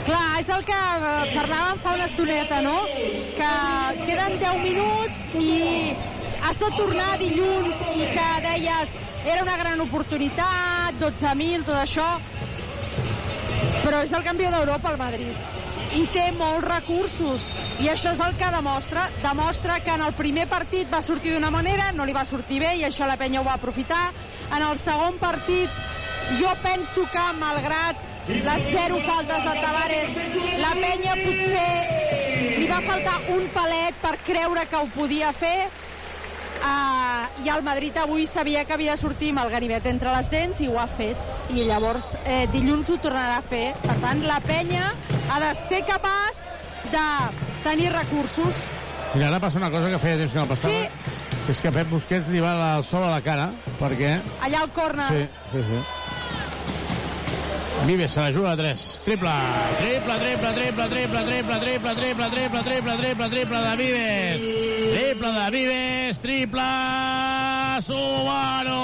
Clar, 0.06 0.28
és 0.44 0.52
el 0.54 0.62
que 0.68 0.78
eh, 0.78 1.32
parlàvem 1.34 1.82
fa 1.82 1.96
una 1.98 2.06
estoneta, 2.06 2.60
no? 2.62 2.76
Que 3.40 3.50
queden 4.06 4.38
10 4.44 4.62
minuts 4.68 5.34
i 5.42 5.56
has 6.46 6.62
de 6.62 6.70
tornar 6.78 7.10
dilluns 7.24 7.82
i 7.96 8.12
que 8.14 8.28
deies 8.46 8.94
era 9.26 9.42
una 9.42 9.58
gran 9.64 9.82
oportunitat, 9.88 11.02
12.000, 11.02 11.66
tot 11.66 11.82
això, 11.82 12.12
però 13.82 14.06
és 14.06 14.14
el 14.14 14.30
campió 14.30 14.54
d'Europa, 14.54 14.94
el 14.94 15.02
Madrid. 15.02 15.61
I 15.92 16.06
té 16.14 16.30
molts 16.38 16.68
recursos, 16.68 17.48
i 17.84 17.90
això 17.92 18.14
és 18.16 18.22
el 18.24 18.36
que 18.40 18.52
demostra. 18.54 19.08
Demostra 19.24 19.80
que 19.84 19.92
en 19.92 20.06
el 20.06 20.14
primer 20.16 20.48
partit 20.48 20.88
va 20.92 21.02
sortir 21.04 21.34
d'una 21.34 21.52
manera, 21.52 21.92
no 21.96 22.06
li 22.08 22.16
va 22.16 22.24
sortir 22.26 22.62
bé, 22.64 22.76
i 22.80 22.86
això 22.88 23.08
la 23.10 23.18
penya 23.20 23.42
ho 23.42 23.48
va 23.48 23.58
aprofitar. 23.60 24.06
En 24.56 24.64
el 24.64 24.80
segon 24.80 25.20
partit, 25.20 25.70
jo 26.40 26.54
penso 26.64 27.04
que, 27.12 27.26
malgrat 27.42 28.08
les 28.32 28.68
zero 28.72 29.00
faltes 29.04 29.44
de 29.44 29.56
Tavares, 29.60 30.16
la 30.62 30.74
penya 30.80 31.18
potser 31.20 32.60
li 32.62 32.68
va 32.70 32.82
faltar 32.86 33.18
un 33.36 33.48
palet 33.54 33.98
per 34.02 34.16
creure 34.24 34.68
que 34.70 34.80
ho 34.80 34.88
podia 34.96 35.32
fer, 35.34 35.70
Uh, 36.62 37.26
i 37.46 37.50
el 37.50 37.64
Madrid 37.66 37.96
avui 37.98 38.28
sabia 38.30 38.64
que 38.66 38.74
havia 38.76 38.94
de 38.94 39.02
sortir 39.02 39.32
amb 39.34 39.42
el 39.44 39.50
ganivet 39.50 39.86
entre 39.90 40.12
les 40.14 40.30
dents 40.30 40.60
i 40.62 40.68
ho 40.70 40.78
ha 40.80 40.86
fet. 40.88 41.18
I 41.50 41.66
llavors 41.66 42.12
eh, 42.24 42.46
dilluns 42.54 42.90
ho 42.94 42.98
tornarà 43.02 43.40
a 43.40 43.46
fer. 43.46 43.72
Per 43.82 43.96
tant 44.04 44.22
la 44.28 44.38
penya 44.46 44.92
ha 45.32 45.40
de 45.42 45.50
ser 45.58 45.82
capaç 45.90 46.44
de 46.94 47.06
tenir 47.66 47.90
recursos. 47.96 48.62
I 49.18 49.26
ara 49.28 49.40
passa 49.44 49.58
una 49.60 49.72
cosa 49.74 49.90
que 49.92 50.00
feia 50.00 50.20
temps 50.22 50.34
que 50.34 50.40
no 50.40 50.46
passava, 50.48 50.74
Sí. 50.74 51.10
que 51.48 51.52
és 51.52 51.60
que 51.60 51.72
Pep 51.72 51.90
Busquets 51.90 52.30
li 52.32 52.40
va 52.40 52.54
el 52.78 52.84
sol 52.86 53.04
a 53.04 53.10
la 53.12 53.22
cara, 53.26 53.50
perquè... 53.80 54.20
allà 54.46 54.62
al 54.62 54.70
córner. 54.72 55.08
Sí, 55.10 55.26
sí, 55.52 55.64
sí. 55.68 55.82
Vives 57.86 58.12
se 58.12 58.20
la 58.22 58.32
juga 58.32 58.52
a 58.52 58.58
3. 58.58 59.02
Triple. 59.06 59.30
Triple, 59.80 60.20
triple, 60.20 60.54
triple, 60.54 60.90
triple, 60.90 61.26
triple, 61.26 61.60
triple, 61.60 61.96
triple, 61.96 62.30
triple, 62.30 62.64
triple, 62.64 62.98
triple, 62.98 63.30
triple 63.30 63.58
de 63.58 63.76
Vives. 63.78 64.42
Triple 65.00 65.32
de 65.32 65.50
Vives, 65.52 66.20
triple 66.20 66.62
Subaru. 67.82 68.82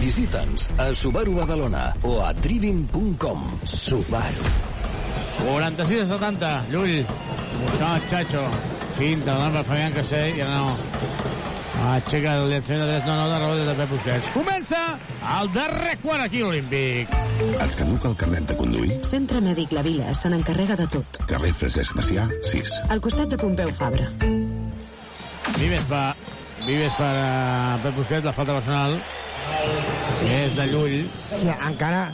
Visita'ns 0.00 0.70
a 0.78 0.94
Subaru 0.94 1.34
Badalona 1.34 1.94
o 2.02 2.20
a 2.24 2.32
trivim.com. 2.34 3.60
Subaru. 3.64 4.48
46 5.44 6.00
a 6.00 6.06
70, 6.06 6.66
Llull. 6.70 7.04
Buscant 7.60 8.02
el 8.02 8.08
Chacho. 8.08 8.46
Finta, 8.96 9.34
dona 9.34 9.52
per 9.52 9.64
Fabián 9.68 9.92
Cassé 9.92 10.22
i 10.32 10.40
ara 10.40 10.56
no. 10.56 11.55
Aixeca 11.76 12.32
el 12.40 12.46
llançament 12.50 12.82
de 12.82 12.86
3, 12.88 13.06
no, 13.06 13.14
no, 13.18 13.26
de 13.28 13.38
rebot 13.42 13.58
de 13.68 13.74
Pep 13.78 13.90
Busquets. 13.92 14.30
Comença 14.32 14.80
el 15.36 15.50
darrer 15.52 15.96
quart 16.00 16.24
aquí 16.24 16.40
a 16.40 16.46
l'Olímpic. 16.46 17.12
Et 17.52 17.74
caduca 17.78 18.08
el 18.10 18.16
carnet 18.22 18.48
de 18.48 18.56
conduir? 18.56 18.96
Centre 19.08 19.42
Mèdic 19.44 19.74
La 19.76 19.84
Vila 19.84 20.14
se 20.16 20.30
n'encarrega 20.32 20.78
de 20.80 20.88
tot. 20.96 21.20
Carrer 21.28 21.52
Francesc 21.56 21.98
Macià, 21.98 22.26
6. 22.48 22.72
Al 22.94 23.02
costat 23.04 23.34
de 23.34 23.40
Pompeu 23.40 23.72
Fabra. 23.76 24.08
Vives 25.56 25.84
per, 25.90 26.04
Vives 26.64 26.96
per 26.96 27.12
uh, 27.12 27.78
Pep 27.84 28.00
Busquets, 28.00 28.24
la 28.24 28.34
falta 28.36 28.56
personal. 28.56 28.96
És 30.26 30.56
de 30.56 30.70
Llull. 30.72 31.00
Sí, 31.28 31.44
encara 31.54 32.06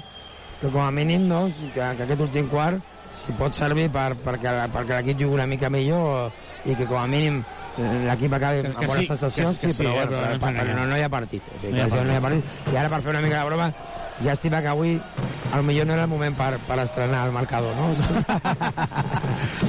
que 0.60 0.70
com 0.70 0.82
a 0.82 0.90
mínim 0.94 1.30
no, 1.30 1.46
que, 1.62 1.78
que 1.78 2.06
aquest 2.06 2.26
últim 2.26 2.50
quart 2.50 2.82
si 3.18 3.34
pot 3.38 3.54
servir 3.56 3.88
per, 3.92 4.12
perquè, 4.24 4.52
perquè 4.72 4.98
l'equip 4.98 5.20
jugui 5.20 5.36
una 5.36 5.48
mica 5.50 5.70
millor 5.72 6.32
i 6.64 6.76
que 6.78 6.86
com 6.88 6.98
a 7.00 7.08
mínim 7.10 7.42
l'equip 7.76 8.32
acabi 8.34 8.60
Que- 8.62 8.68
amb 8.68 8.78
que 8.78 8.86
bones 8.86 9.00
sí, 9.02 9.06
sensacions, 9.08 9.58
que- 9.58 9.66
que 9.68 9.72
sí, 9.72 9.78
sí, 9.78 9.82
però, 9.82 9.90
eh, 9.94 10.06
bueno, 10.06 10.10
però 10.18 10.38
però, 10.38 10.48
enganyem. 10.50 10.76
no, 10.76 10.86
no 10.86 10.96
hi 10.98 11.02
ha 11.02 11.08
partit. 11.08 11.42
O 11.48 11.58
sigui, 11.58 11.72
No 11.72 11.78
hi 11.78 11.80
ha 11.80 11.86
que 11.88 12.04
no 12.04 12.12
hi 12.12 12.16
ha 12.16 12.20
partit. 12.20 12.44
partit. 12.44 12.72
I 12.72 12.76
ara, 12.76 12.88
per 12.88 13.02
fer 13.02 13.10
una 13.10 13.20
mica 13.22 13.38
de 13.38 13.44
broma, 13.46 13.72
ja 14.22 14.32
estima 14.32 14.60
que 14.60 14.68
avui 14.68 15.00
el 15.52 15.62
millor 15.64 15.86
no 15.86 15.92
era 15.92 16.02
el 16.04 16.08
moment 16.08 16.36
per, 16.36 16.58
per 16.60 16.78
estrenar 16.80 17.26
el 17.26 17.32
marcador, 17.32 17.74
no? 17.76 17.92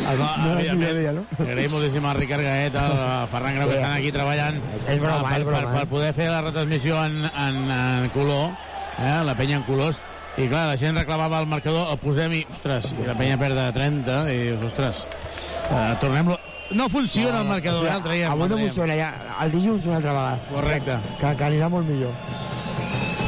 El, 0.03 0.17
No, 0.19 0.37
no, 0.37 0.55
no, 0.55 0.75
no, 0.75 0.93
no, 0.93 1.11
no. 1.13 1.25
Agraïm 1.43 1.71
moltíssim 1.71 2.05
a 2.05 2.13
Ricard 2.13 2.43
Gaet, 2.43 2.75
a 2.75 3.25
Ferran 3.31 3.55
Grau, 3.55 3.67
que 3.67 3.73
Sí. 3.75 3.79
estan 3.81 3.93
aquí 3.97 4.11
treballant 4.11 4.61
És 4.87 4.99
broma, 4.99 5.23
per, 5.29 5.37
és 5.39 5.45
broma, 5.45 5.61
per, 5.61 5.69
eh? 5.69 5.79
per 5.79 5.87
poder 5.87 6.13
fer 6.13 6.29
la 6.29 6.41
retransmissió 6.41 7.03
en, 7.05 7.23
en, 7.25 7.71
en 7.71 8.09
color, 8.09 8.51
eh? 8.99 9.23
la 9.25 9.35
penya 9.35 9.57
en 9.57 9.63
colors, 9.63 9.99
i 10.37 10.47
clar, 10.47 10.67
la 10.67 10.77
gent 10.77 10.97
reclamava 10.97 11.39
el 11.39 11.47
marcador, 11.47 11.87
el 11.91 11.97
posem 11.99 12.33
i, 12.33 12.45
ostres, 12.51 12.91
i 12.93 13.05
la 13.05 13.15
penya 13.15 13.37
perd 13.37 13.55
de 13.55 13.71
30, 13.73 14.19
i 14.33 14.39
dius, 14.49 14.63
ostres, 14.71 15.05
eh, 15.71 15.95
tornem-lo... 16.01 16.39
No 16.71 16.87
funciona 16.89 17.41
el 17.41 17.47
marcador, 17.47 17.85
eh? 17.85 17.93
El 17.95 18.03
traiem. 18.03 18.31
avui 18.31 18.43
el 18.43 18.49
no 18.49 18.57
funciona, 18.57 18.95
ja, 18.97 19.11
el 19.43 19.51
dilluns 19.51 19.85
una 19.85 19.97
altra 19.97 20.13
vegada. 20.13 20.39
Correcte. 20.49 20.97
Que, 21.19 21.35
que 21.37 21.47
anirà 21.49 21.69
molt 21.69 21.87
millor. 21.89 22.13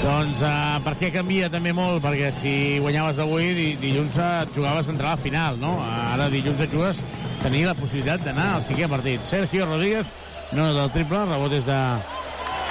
Doncs 0.06 0.42
uh, 0.46 0.78
per 0.86 0.94
què 1.00 1.12
canvia 1.14 1.50
també 1.50 1.74
molt? 1.74 2.02
Perquè 2.04 2.32
si 2.36 2.54
guanyaves 2.84 3.20
avui, 3.24 3.52
di 3.58 3.68
dilluns 3.82 4.18
et 4.22 4.54
jugaves 4.56 4.90
a 4.90 4.94
entrar 4.94 5.14
a 5.14 5.18
la 5.18 5.24
final, 5.24 5.60
no? 5.62 5.78
Ara 5.86 6.30
dilluns 6.34 6.62
et 6.62 6.74
jugues 6.74 7.02
tenir 7.42 7.66
la 7.68 7.76
possibilitat 7.78 8.24
d'anar 8.26 8.52
al 8.58 8.64
cinquè 8.66 8.90
partit. 8.90 9.26
Sergio 9.30 9.66
Rodríguez, 9.66 10.10
no 10.54 10.72
del 10.74 10.94
triple, 10.94 11.26
rebot 11.30 11.54
és 11.58 11.66
de... 11.68 11.82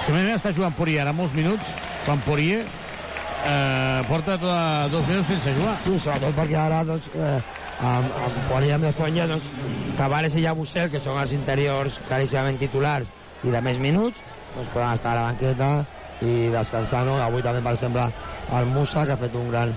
Bé 0.04 0.22
està 0.34 0.50
jugant 0.52 0.74
Poirier 0.76 1.00
ara 1.00 1.14
molts 1.16 1.32
minuts, 1.32 1.70
quan 2.04 2.20
Poirier 2.26 2.60
eh, 2.60 4.02
porta 4.08 4.36
tot, 4.40 4.90
dos 4.92 5.06
minuts 5.08 5.30
sense 5.32 5.54
jugar. 5.56 5.76
Sí, 5.84 5.94
sobretot 5.98 6.36
perquè 6.36 6.58
ara 6.60 6.82
doncs, 6.84 7.08
eh, 7.16 7.38
amb, 7.80 8.12
amb 8.26 8.38
Poirier 8.50 8.76
amb 8.76 8.88
Esponja, 8.90 9.26
doncs, 9.30 9.48
Tavares 9.98 10.34
i 10.36 10.44
Jabusel, 10.44 10.90
que 10.92 11.00
són 11.02 11.18
els 11.20 11.34
interiors 11.36 11.98
claríssimament 12.08 12.58
titulars 12.60 13.10
i 13.44 13.52
de 13.52 13.60
més 13.64 13.80
minuts, 13.82 14.22
doncs 14.54 14.70
poden 14.74 14.94
estar 14.94 15.14
a 15.14 15.20
la 15.20 15.26
banqueta 15.30 15.70
i 16.24 16.50
descansar, 16.54 17.04
no? 17.08 17.18
Avui 17.22 17.42
també, 17.42 17.62
per 17.64 17.74
exemple, 17.74 18.06
el 18.58 18.70
Musa, 18.72 19.04
que 19.04 19.14
ha 19.16 19.20
fet 19.20 19.34
un 19.36 19.50
gran, 19.50 19.74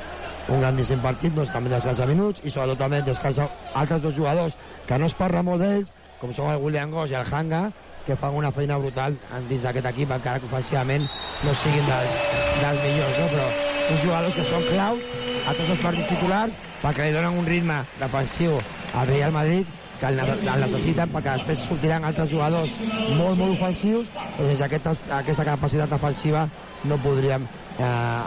un 0.47 0.61
grandíssim 0.63 1.01
partit, 1.03 1.33
doncs 1.35 1.51
també 1.53 1.73
descansa 1.73 2.07
minuts 2.09 2.43
i 2.43 2.53
sobretot 2.53 2.85
també 2.85 3.01
descansa 3.05 3.49
altres 3.73 4.01
dos 4.05 4.15
jugadors 4.15 4.57
que 4.87 4.97
no 4.97 5.09
es 5.09 5.17
parla 5.17 5.43
molt 5.43 5.63
d'ells, 5.63 5.91
com 6.21 6.33
són 6.33 6.53
el 6.53 6.63
William 6.63 6.93
Goss 6.93 7.13
i 7.13 7.19
el 7.19 7.29
Hanga, 7.29 7.67
que 8.07 8.15
fan 8.15 8.37
una 8.39 8.53
feina 8.55 8.77
brutal 8.79 9.17
dins 9.49 9.65
d'aquest 9.65 9.89
equip, 9.91 10.13
encara 10.15 10.39
que 10.39 10.47
ofensivament 10.47 11.09
no 11.43 11.53
siguin 11.53 11.89
dels, 11.89 12.15
dels 12.61 12.83
millors, 12.85 13.19
no? 13.19 13.27
però 13.33 13.49
uns 13.91 14.03
jugadors 14.05 14.37
que 14.37 14.45
són 14.47 14.63
claus 14.69 15.16
a 15.47 15.53
tots 15.55 15.69
els 15.73 15.81
partits 15.83 16.09
titulars 16.11 16.55
perquè 16.83 17.07
li 17.07 17.15
donen 17.15 17.37
un 17.39 17.47
ritme 17.47 17.81
defensiu 18.01 18.57
al 18.93 19.07
Real 19.09 19.31
Madrid 19.35 19.67
que 19.97 20.05
el, 20.11 20.19
el 20.21 20.61
necessiten 20.61 21.09
perquè 21.13 21.37
després 21.39 21.63
sortiran 21.65 22.05
altres 22.05 22.29
jugadors 22.29 22.75
molt, 23.17 23.37
molt 23.39 23.55
ofensius 23.55 24.11
però 24.37 24.45
des 24.51 24.59
d'aquesta 24.61 24.93
aquesta 25.17 25.45
capacitat 25.47 25.89
defensiva 25.89 26.45
no 26.85 26.99
podríem 27.01 27.47
eh, 27.79 27.83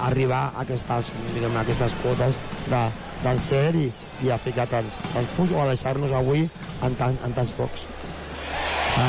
arribar 0.09 0.49
a 0.51 0.65
aquestes, 0.65 1.13
diguem, 1.35 1.55
a 1.57 1.63
aquestes 1.63 1.95
quotes 2.03 2.41
de- 2.71 2.89
d'encert 3.21 3.77
i, 3.77 3.87
i 4.25 4.31
a 4.33 4.39
ficar 4.41 4.67
tants, 4.67 4.97
tants 5.15 5.31
punts 5.37 5.53
o 5.53 5.61
a 5.63 5.69
deixar-nos 5.69 6.13
avui 6.17 6.47
en, 6.83 6.95
tan, 6.97 7.19
en 7.27 7.35
tants 7.37 7.53
pocs. 7.53 7.85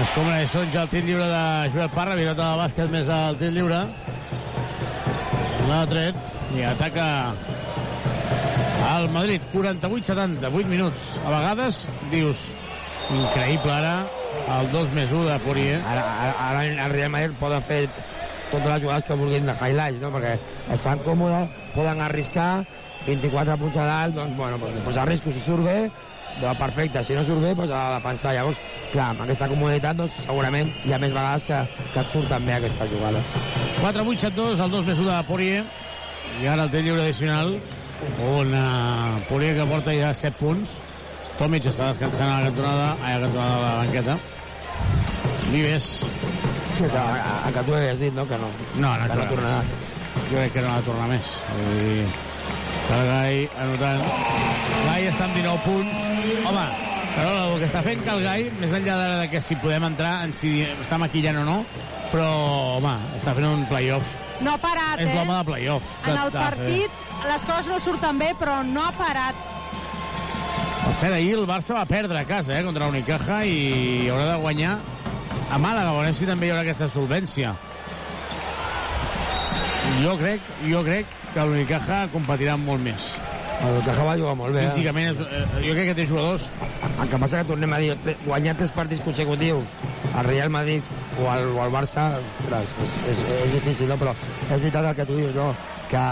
Escombra 0.02 0.36
de 0.42 0.48
Sonja, 0.52 0.84
el 0.84 0.90
tir 0.92 1.02
lliure 1.08 1.26
de 1.32 1.72
Joel 1.74 1.90
Parra, 1.96 2.18
pilota 2.20 2.50
del 2.52 2.60
bàsquet 2.62 2.92
més 2.94 3.10
al 3.10 3.40
tir 3.40 3.50
lliure. 3.56 3.80
L'ha 5.70 5.82
tret 5.90 6.20
i 6.58 6.66
ataca 6.68 7.08
al 8.82 9.10
Madrid, 9.10 9.42
48-70, 9.54 10.50
8 10.54 10.68
minuts. 10.68 11.06
A 11.26 11.30
vegades 11.30 11.86
dius, 12.12 12.48
increïble 13.14 13.72
ara, 13.74 13.96
el 14.58 14.72
2 14.74 14.94
més 14.98 15.12
1 15.12 15.28
de 15.30 15.40
Poirier. 15.46 15.80
Ara, 15.86 16.04
ara, 16.26 16.36
ara 16.50 16.66
el 16.68 16.94
Real 16.96 17.14
Madrid 17.14 17.38
poden 17.40 17.64
fer 17.70 17.82
totes 18.52 18.68
les 18.68 18.84
jugades 18.84 19.08
que 19.08 19.18
vulguin 19.18 19.48
de 19.48 19.56
highlights, 19.56 20.02
no? 20.04 20.12
perquè 20.14 20.38
estan 20.76 21.02
còmodes, 21.06 21.50
poden 21.76 22.02
arriscar, 22.04 22.52
24 23.08 23.58
punts 23.58 23.78
a 23.80 23.86
dalt, 23.88 24.16
doncs, 24.18 24.38
bueno, 24.38 24.60
doncs, 24.62 24.82
doncs 24.86 25.02
arrisco, 25.02 25.34
si 25.34 25.44
surt 25.46 25.66
bé, 25.66 25.78
doncs 26.42 26.60
perfecte, 26.60 27.04
si 27.04 27.18
no 27.18 27.24
surt 27.26 27.42
bé, 27.44 27.54
doncs 27.58 27.74
a 27.74 27.84
defensar. 27.96 28.36
Llavors, 28.38 28.60
clar, 28.92 29.12
amb 29.16 29.26
aquesta 29.26 29.50
comoditat, 29.52 29.98
doncs, 30.04 30.18
segurament 30.28 30.74
hi 30.86 30.94
ha 30.94 31.02
més 31.02 31.16
vegades 31.16 31.48
que, 31.48 31.62
que 31.94 32.04
et 32.04 32.12
surten 32.14 32.50
bé 32.50 32.58
aquestes 32.58 32.92
jugades. 32.92 33.36
4-8-7-2, 33.82 34.66
el 34.66 34.76
2 34.78 34.90
més 34.92 35.06
1 35.06 35.10
de 35.12 35.22
Poirier, 35.30 35.64
i 36.42 36.48
ara 36.48 36.68
el 36.68 36.74
té 36.74 36.84
lliure 36.84 37.08
addicional, 37.08 37.56
on 38.26 38.54
uh, 38.54 39.20
Poirier 39.30 39.56
que 39.58 39.68
porta 39.70 39.94
ja 39.96 40.14
7 40.18 40.38
punts, 40.40 40.76
Tomic 41.40 41.66
està 41.72 41.92
descansant 41.92 42.30
a 42.30 42.40
la 42.42 42.50
cantonada, 42.50 42.90
a 43.02 43.14
la 43.16 43.26
cantonada 43.26 43.56
de 43.56 43.64
la 43.64 43.78
banqueta. 43.82 44.18
Vives. 45.52 45.88
Sí, 46.78 46.84
que, 46.84 46.98
a, 46.98 47.48
a, 47.48 47.52
que 47.52 47.64
tu 47.66 47.74
havies 47.76 48.00
dit, 48.00 48.14
no?, 48.14 48.28
que 48.30 48.38
no, 48.38 48.52
No, 48.76 48.92
no, 48.98 49.08
que 49.10 49.18
no 49.18 49.26
tornarà. 49.32 49.64
Jo 50.30 50.38
crec 50.38 50.54
que 50.54 50.62
no 50.62 50.72
ha 50.72 50.78
de 50.78 50.88
tornar 50.88 51.10
més. 51.12 51.34
Vull 51.50 51.82
dir, 51.82 52.06
que 52.88 53.00
el 53.00 53.10
Gai 53.10 53.42
anotant... 53.66 54.06
Gai 54.86 55.10
està 55.10 55.28
amb 55.28 55.38
19 55.40 55.66
punts. 55.66 56.08
Home, 56.52 56.66
però 57.16 57.32
el 57.50 57.60
que 57.60 57.70
està 57.72 57.84
fent 57.90 58.06
que 58.06 58.16
el 58.16 58.26
Gai, 58.28 58.48
més 58.62 58.76
enllà 58.78 58.98
de, 59.02 59.12
de 59.24 59.30
que 59.34 59.42
si 59.46 59.58
podem 59.64 59.90
entrar, 59.90 60.14
en 60.28 60.36
si 60.38 60.60
està 60.70 61.02
maquillant 61.02 61.42
o 61.42 61.48
no, 61.48 61.62
però, 62.14 62.30
home, 62.78 62.96
està 63.18 63.36
fent 63.38 63.50
un 63.50 63.66
playoff. 63.72 64.21
No 64.42 64.54
ha 64.56 64.58
parat, 64.58 65.00
És 65.00 65.08
eh? 65.10 65.14
l'home 65.16 65.34
de 65.38 65.44
playoff. 65.46 65.84
En 66.06 66.16
de- 66.16 66.22
el 66.26 66.32
de- 66.32 66.40
partit 66.40 66.92
les 67.30 67.46
coses 67.46 67.68
no 67.68 67.80
surten 67.80 68.18
bé, 68.20 68.34
però 68.40 68.64
no 68.66 68.84
ha 68.88 68.92
parat. 68.92 69.36
Per 70.82 70.94
cert, 71.00 71.14
ahir 71.14 71.36
el 71.38 71.46
Barça 71.48 71.76
va 71.78 71.86
perdre 71.86 72.18
a 72.20 72.26
casa, 72.26 72.58
eh, 72.60 72.64
contra 72.66 72.88
l'Unicaja 72.88 73.44
i 73.46 74.08
haurà 74.10 74.32
de 74.32 74.38
guanyar 74.42 74.78
a 75.52 75.58
Màlaga. 75.60 75.92
Veurem 75.94 76.16
si 76.16 76.26
també 76.26 76.48
hi 76.48 76.52
haurà 76.56 76.62
aquesta 76.66 76.90
solvència. 76.90 77.54
Jo 80.02 80.16
crec, 80.18 80.42
jo 80.66 80.82
crec 80.84 81.06
que 81.34 81.46
l'Unicaja 81.46 82.08
competirà 82.14 82.58
molt 82.58 82.82
més. 82.82 83.12
El 83.62 83.84
Caja 83.86 84.04
va 84.08 84.16
jugar 84.18 84.34
molt 84.36 84.56
bé. 84.56 84.64
eh? 84.66 84.70
Físicament, 84.72 85.12
és, 85.12 85.20
eh, 85.22 85.66
jo 85.68 85.74
crec 85.78 85.86
que 85.92 85.96
té 86.02 86.08
jugadors... 86.08 86.50
El 87.02 87.10
que 87.10 87.18
passa 87.18 87.38
que 87.42 87.48
tornem 87.50 87.74
a 87.74 87.78
dir, 87.82 87.96
guanyar 88.26 88.56
tres 88.58 88.72
partits 88.72 89.02
consecutius 89.06 89.64
al 90.16 90.26
Real 90.26 90.50
Madrid 90.50 90.84
o 91.22 91.30
al, 91.30 91.48
o 91.56 91.62
al 91.64 91.72
Barça, 91.72 92.10
és, 92.48 92.74
és, 93.12 93.24
és 93.46 93.54
difícil, 93.54 93.90
no? 93.92 93.98
però 94.00 94.16
és 94.50 94.58
veritat 94.58 94.90
el 94.90 94.98
que 94.98 95.08
tu 95.08 95.18
dius, 95.20 95.34
no? 95.36 95.52
que, 95.92 96.04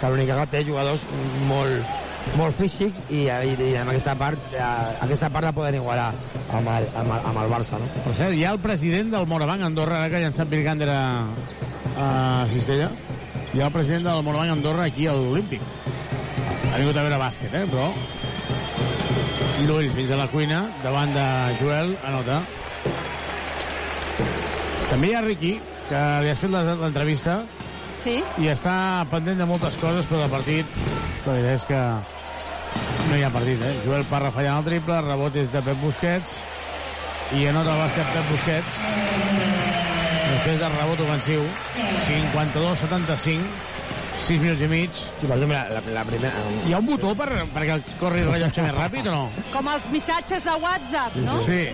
que 0.00 0.10
l'Unicaja 0.12 0.46
té 0.50 0.62
jugadors 0.66 1.06
molt, 1.48 1.98
molt 2.38 2.56
físics 2.58 3.02
i, 3.08 3.24
i, 3.26 3.54
i 3.54 3.70
en 3.80 3.90
aquesta 3.90 4.14
part, 4.18 4.52
eh, 4.54 4.62
aquesta 5.06 5.30
part 5.32 5.48
la 5.48 5.54
poden 5.56 5.78
igualar 5.80 6.10
amb 6.56 6.72
el, 6.76 6.88
amb 6.94 7.16
el, 7.16 7.26
amb 7.32 7.42
el 7.44 7.52
Barça. 7.52 7.80
No? 7.80 7.90
Per 8.06 8.14
cert, 8.18 8.36
hi 8.36 8.44
ha 8.44 8.54
el 8.56 8.62
president 8.62 9.12
del 9.14 9.26
Morabanc 9.30 9.66
Andorra, 9.66 10.00
ara 10.00 10.12
que 10.12 10.20
ha 10.20 10.24
llançat 10.26 10.50
Virgander 10.52 10.90
a, 10.94 11.02
a 11.96 12.08
Cistella, 12.52 12.90
hi 13.50 13.62
ha 13.62 13.68
el 13.70 13.74
president 13.74 14.06
del 14.10 14.24
Morabanc 14.26 14.58
Andorra 14.58 14.86
aquí 14.90 15.08
a 15.10 15.16
l'Olímpic. 15.16 15.64
Ha 16.70 16.78
vingut 16.78 16.96
a 16.96 17.06
veure 17.06 17.22
bàsquet, 17.22 17.54
eh, 17.54 17.66
però... 17.70 17.90
Llull 19.60 19.90
fins 19.92 20.08
a 20.14 20.16
la 20.16 20.24
cuina, 20.32 20.62
davant 20.80 21.10
de 21.12 21.24
Joel, 21.58 21.90
anota. 22.08 22.38
També 24.90 25.10
hi 25.10 25.14
ha 25.14 25.20
Ricky, 25.22 25.52
que 25.88 26.00
li 26.24 26.30
has 26.32 26.38
fet 26.40 26.50
la- 26.50 26.74
l'entrevista, 26.74 27.40
Sí? 28.02 28.22
i 28.40 28.48
està 28.48 29.04
pendent 29.10 29.38
de 29.38 29.46
moltes 29.46 29.76
coses, 29.78 30.06
però 30.08 30.22
de 30.24 30.28
partit, 30.32 30.66
la 31.26 31.32
veritat 31.32 31.54
és 31.54 31.66
que 31.68 31.80
no 33.10 33.16
hi 33.16 33.22
ha 33.22 33.30
partit, 33.30 33.60
eh? 33.60 33.74
Joel 33.84 34.04
Parra 34.10 34.30
fallant 34.32 34.58
el 34.58 34.64
triple, 34.64 35.00
rebot 35.02 35.36
és 35.36 35.52
de 35.52 35.62
Pep 35.62 35.76
Busquets, 35.82 36.40
i 37.32 37.46
anota 37.46 37.74
el 37.76 37.82
bàsquet 37.84 38.12
Pep 38.12 38.30
Busquets, 38.30 38.80
després 40.30 40.58
del 40.60 40.72
rebot 40.72 41.00
ofensiu, 41.06 41.44
52-75, 42.06 43.44
6 44.18 44.40
minuts 44.40 44.60
i 44.62 44.66
mig. 44.68 44.90
Sí, 44.94 45.26
per 45.26 45.36
exemple, 45.36 45.56
la, 45.70 45.80
la 45.94 46.04
primera... 46.04 46.34
Hi 46.66 46.72
ha 46.72 46.78
un 46.78 46.86
botó 46.86 47.14
per, 47.14 47.28
perquè 47.54 47.80
corri 48.00 48.20
el 48.24 48.32
rellotge 48.32 48.62
més 48.64 48.74
ràpid 48.74 49.06
o 49.08 49.12
no? 49.14 49.30
Com 49.52 49.68
els 49.68 49.88
missatges 49.92 50.44
de 50.44 50.56
WhatsApp, 50.60 51.16
no? 51.24 51.38
Sí. 51.46 51.68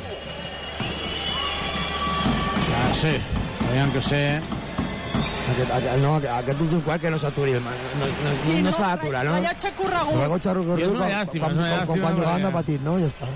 Sí. 3.01 3.14
Aviam 3.68 3.93
que 3.93 4.02
sé. 4.02 4.23
Aquest, 5.47 5.70
aquest, 5.70 6.01
no, 6.02 6.14
aquest 6.18 6.62
últim 6.64 6.81
quart 6.86 7.02
que 7.05 7.10
no 7.12 7.18
s'aturi, 7.23 7.52
no, 7.62 7.74
no, 8.01 8.09
no, 8.24 8.32
Sí, 8.43 8.56
no, 8.56 8.70
no, 8.70 8.73
s'ha 8.74 8.94
d'aturar, 8.94 9.23
no? 9.28 9.36
Rellotge 9.36 9.70
corregut. 9.78 10.18
Rellotge 10.23 10.48
I 10.48 10.51
és 10.51 10.56
corregut, 10.56 10.89
una 10.90 11.05
com, 11.05 11.12
llàstima, 11.12 11.47
com, 11.47 11.55
com, 11.55 11.62
com 11.62 11.77
llàstima, 11.77 12.02
quan 12.02 12.18
jugaven 12.18 12.48
de 12.48 12.56
petit, 12.59 12.82
no? 12.89 12.98
Ja 13.05 13.12
està. 13.12 13.31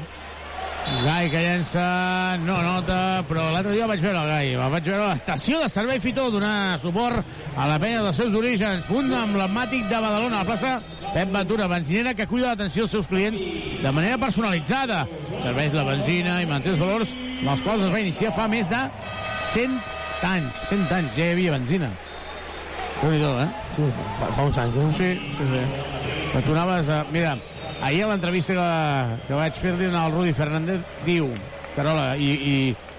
Gai 1.04 1.28
que 1.30 1.40
llença, 1.44 1.82
no 2.42 2.56
nota, 2.64 3.22
però 3.28 3.44
l'altre 3.52 3.76
dia 3.76 3.86
vaig 3.86 4.00
veure 4.02 4.24
el 4.24 4.30
Gai, 4.32 4.48
el 4.56 4.72
vaig 4.72 4.88
veure 4.88 5.04
a 5.04 5.10
l'estació 5.12 5.60
de 5.62 5.68
servei 5.70 6.00
Fitó 6.02 6.24
donar 6.32 6.80
suport 6.82 7.20
a 7.54 7.68
la 7.68 7.76
penya 7.78 8.00
dels 8.02 8.18
seus 8.18 8.34
orígens, 8.34 8.82
punt 8.88 9.12
emblemàtic 9.14 9.86
de 9.92 10.00
Badalona, 10.00 10.40
a 10.40 10.42
la 10.42 10.48
plaça 10.48 10.72
Pep 11.12 11.30
Ventura, 11.34 11.68
benzinera 11.70 12.14
que 12.14 12.26
cuida 12.26 12.52
l'atenció 12.52 12.88
als 12.88 12.96
seus 12.96 13.08
clients 13.10 13.44
de 13.44 13.92
manera 13.92 14.18
personalitzada. 14.18 15.04
Serveix 15.44 15.76
la 15.76 15.86
benzina 15.86 16.40
i 16.42 16.48
manté 16.50 16.74
els 16.74 16.82
valors 16.82 17.14
amb 17.14 17.54
els 17.54 17.64
quals 17.66 17.86
es 17.86 17.94
va 17.94 18.02
iniciar 18.02 18.34
fa 18.36 18.48
més 18.50 18.68
de 18.70 18.82
100 19.54 19.80
anys. 20.22 20.64
100 20.68 20.92
anys 20.94 21.16
ja 21.16 21.26
hi 21.26 21.34
havia 21.34 21.52
benzina. 21.56 21.90
déu 23.00 23.10
nhi 23.10 23.20
eh? 23.24 23.48
Sí, 23.74 23.86
fa, 24.18 24.28
fa 24.36 24.44
uns 24.44 24.58
anys, 24.58 24.76
eh? 24.76 24.90
Sí, 24.92 25.10
sí, 25.38 25.46
sí. 25.52 25.62
Que 26.32 26.42
tu 26.42 26.52
anaves 26.52 26.88
a... 26.88 27.04
Mira, 27.10 27.36
ahir 27.82 28.04
a 28.04 28.10
l'entrevista 28.12 28.54
que, 28.54 29.16
que 29.26 29.38
vaig 29.38 29.56
fer-li 29.58 29.88
al 29.88 30.12
Rudi 30.12 30.34
Fernández, 30.36 30.84
diu, 31.06 31.30
Carola, 31.74 32.12
i, 32.16 32.30
i, 32.30 32.54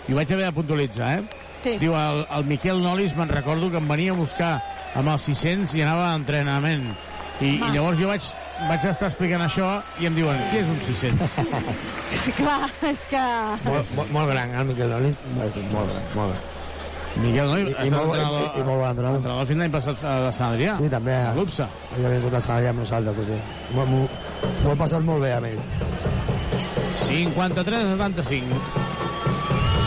i 0.08 0.14
ho 0.14 0.18
vaig 0.18 0.34
haver 0.34 0.50
de 0.50 0.56
puntualitzar, 0.58 1.12
eh? 1.20 1.48
Sí. 1.62 1.78
Diu, 1.78 1.94
el, 1.96 2.26
el 2.34 2.48
Miquel 2.50 2.82
Nolis, 2.82 3.14
me'n 3.16 3.30
recordo 3.30 3.70
que 3.70 3.78
em 3.78 3.88
venia 3.88 4.16
a 4.16 4.18
buscar 4.18 4.56
amb 4.98 5.14
els 5.14 5.30
600 5.30 5.76
i 5.78 5.86
anava 5.86 6.10
a 6.10 6.16
entrenament. 6.18 6.90
I, 7.40 7.56
i 7.56 7.70
llavors 7.72 8.02
jo 8.02 8.10
vaig, 8.10 8.26
vaig 8.70 8.86
estar 8.90 9.10
explicant 9.10 9.44
això 9.46 9.68
i 10.02 10.08
em 10.10 10.16
diuen, 10.18 10.40
què 10.52 10.62
és 10.62 10.70
un 10.72 10.80
600? 10.88 11.36
Clar, 12.40 12.62
és 12.90 13.06
que... 13.12 13.22
Molt, 13.68 13.94
molt, 13.98 14.12
molt 14.16 14.32
gran, 14.34 14.54
eh, 14.54 14.62
el 14.62 14.72
Miquel 14.72 14.92
Nolis? 14.94 15.22
Molt, 15.38 15.62
molt 15.74 15.94
gran, 15.94 16.10
molt 16.18 16.34
gran. 16.34 16.50
Miquel 17.22 17.50
Nolis, 17.52 17.72
I, 17.74 17.88
i, 17.88 17.92
molt, 17.92 18.14
i, 18.16 18.22
i, 18.22 18.64
molt 18.64 18.80
bon 18.80 18.88
entrenador. 18.88 19.18
entrenador 19.20 19.50
fins 19.50 19.64
l'any 19.64 19.74
passat 19.74 20.06
a 20.08 20.14
Sant 20.36 20.56
Adrià. 20.56 20.78
Sí, 20.80 20.92
també. 20.94 21.18
A 21.28 21.34
l'UPSA. 21.36 21.68
Havia 21.96 22.14
vingut 22.16 22.38
a 22.38 22.44
Sant 22.46 22.56
Adrià 22.60 22.72
amb 22.72 22.84
nosaltres, 22.86 23.20
sí. 23.28 23.40
M'ho 23.76 24.72
he 24.72 24.78
passat 24.80 25.04
molt 25.08 25.26
bé 25.26 25.34
amb 25.36 25.50
ell. 25.52 25.60
53 27.02 27.84
a 27.84 27.98
75. 27.98 28.62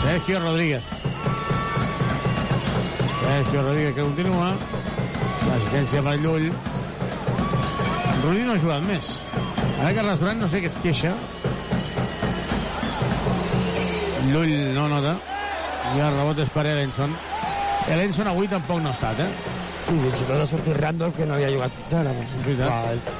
Sergio 0.03 0.43
Rodríguez. 0.43 0.93
Sergio 3.23 3.63
Rodríguez 3.63 3.95
que 3.95 4.01
continua. 4.03 4.53
L'assistència 5.47 6.05
per 6.05 6.17
Llull. 6.21 6.51
Rudi 8.25 8.41
no 8.41 8.55
ha 8.55 8.59
jugat 8.61 8.81
més. 8.81 9.09
Ara 9.77 9.91
Carles 9.93 10.17
Duran 10.21 10.39
no 10.41 10.47
sé 10.49 10.61
què 10.63 10.69
es 10.71 10.77
queixa. 10.81 11.11
Llull 14.31 14.53
no 14.73 14.87
nota. 14.89 15.11
I 15.93 16.01
el 16.01 16.15
rebot 16.17 16.41
és 16.41 16.49
per 16.55 16.63
Ellenson. 16.65 17.13
Ellenson 17.93 18.31
avui 18.31 18.49
tampoc 18.49 18.81
no 18.81 18.89
ha 18.89 18.95
estat, 18.97 19.21
eh? 19.21 19.29
I 19.85 19.99
fins 20.01 20.23
i 20.23 20.25
tot 20.25 20.41
ha 20.41 20.47
sortit 20.49 20.79
Randolph, 20.81 21.13
que 21.19 21.27
no 21.29 21.37
havia 21.37 21.51
jugat 21.53 21.77
fins 21.77 21.93
ara. 22.01 22.15
Doncs. 22.17 22.35
veritat. 22.47 22.89
És... 22.95 23.13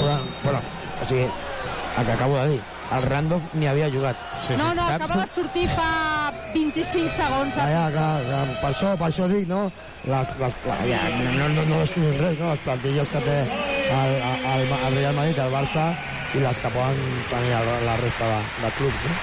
Bueno, 0.00 0.18
bueno, 0.46 0.62
o 1.02 1.08
sigui, 1.10 1.28
el 1.28 2.06
que 2.06 2.12
acabo 2.16 2.38
de 2.38 2.48
dir, 2.54 2.60
el 2.96 3.02
Randolph 3.10 3.54
ni 3.60 3.68
havia 3.68 3.90
jugat. 3.92 4.16
Sí, 4.46 4.56
No, 4.56 4.72
no, 4.72 4.88
Saps? 4.88 4.94
acaba 4.94 5.20
de 5.20 5.28
sortir 5.28 5.68
fa 5.68 6.32
25 6.54 7.10
segons. 7.20 7.54
Ja, 7.60 7.68
ja, 7.74 7.86
clar, 7.92 8.12
clar, 8.24 8.44
per, 8.62 8.72
això, 8.72 8.96
per 8.96 9.10
això 9.12 9.28
dic, 9.28 9.44
no? 9.50 9.66
Les, 10.08 10.36
les, 10.40 10.60
ja, 10.88 11.02
no, 11.36 11.48
no, 11.52 11.68
no 11.68 11.82
estudies 11.84 12.16
res, 12.22 12.38
no? 12.40 12.54
Les 12.54 12.64
plantilles 12.64 13.12
que 13.12 13.26
té 13.28 13.42
el, 13.88 14.14
el, 14.20 14.72
el 14.86 14.94
Real 14.94 15.14
Madrid, 15.14 15.38
el 15.38 15.52
Barça, 15.52 15.88
i 16.36 16.40
les 16.44 16.58
que 16.60 16.70
poden 16.70 17.24
tenir 17.30 17.52
el, 17.56 17.70
la 17.86 17.96
resta 17.96 18.28
de, 18.34 18.40
de 18.66 18.72
clubs, 18.76 19.04
no? 19.04 19.14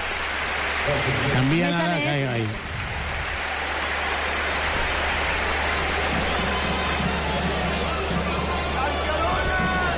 Canvien 1.32 1.74
ara, 1.74 1.96
més- 1.98 2.06
gai, 2.06 2.22
gai. 2.26 2.48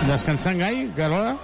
Descansant 0.09 0.59
Gai, 0.61 0.89
Carola? 0.97 1.37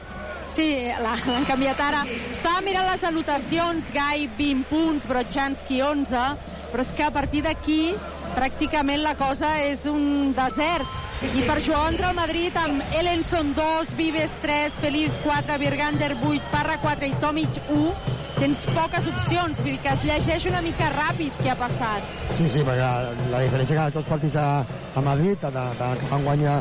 Sí, 0.48 0.68
la- 1.02 1.16
l'han 1.26 1.44
canviat 1.48 1.80
ara. 1.80 2.04
Estava 2.32 2.60
mirant 2.62 2.86
les 2.90 3.02
anotacions, 3.04 3.90
Gai 3.92 4.28
20 4.38 4.64
punts, 4.70 5.06
Brochanski 5.10 5.80
11, 5.82 6.36
però 6.72 6.80
és 6.84 6.92
que 6.94 7.02
a 7.04 7.10
partir 7.10 7.42
d'aquí 7.42 7.94
pràcticament 8.36 9.02
la 9.02 9.14
cosa 9.18 9.56
és 9.62 9.84
un 9.86 10.32
desert. 10.36 10.86
I 11.24 11.42
per 11.48 11.54
això 11.56 11.78
entra 11.88 12.10
el 12.10 12.16
Madrid 12.18 12.56
amb 12.60 12.82
Ellenson 12.98 13.54
2, 13.56 13.94
Vives 13.96 14.34
3, 14.42 14.76
Feliz 14.82 15.14
4, 15.22 15.56
Virgander 15.62 16.10
8, 16.20 16.50
Parra 16.52 16.76
4 16.82 17.08
i 17.08 17.14
Tomic 17.22 17.62
1. 17.72 18.23
Tens 18.34 18.64
poques 18.74 19.06
opcions, 19.10 19.60
vull 19.62 19.76
dir 19.76 19.80
que 19.84 19.92
es 19.92 20.00
llegeix 20.06 20.46
una 20.50 20.62
mica 20.64 20.88
ràpid 20.94 21.36
què 21.42 21.52
ha 21.52 21.58
passat. 21.58 22.08
Sí, 22.34 22.48
sí, 22.50 22.64
perquè 22.66 22.80
la, 22.80 23.12
la 23.30 23.42
diferència 23.44 23.76
que 23.76 23.84
els 23.90 23.94
dos 23.94 24.08
partits 24.08 24.34
a, 24.40 24.48
a 24.64 25.04
Madrid, 25.06 25.38
tant, 25.42 25.60
que 25.78 26.10
van 26.10 26.26
guanyar 26.26 26.56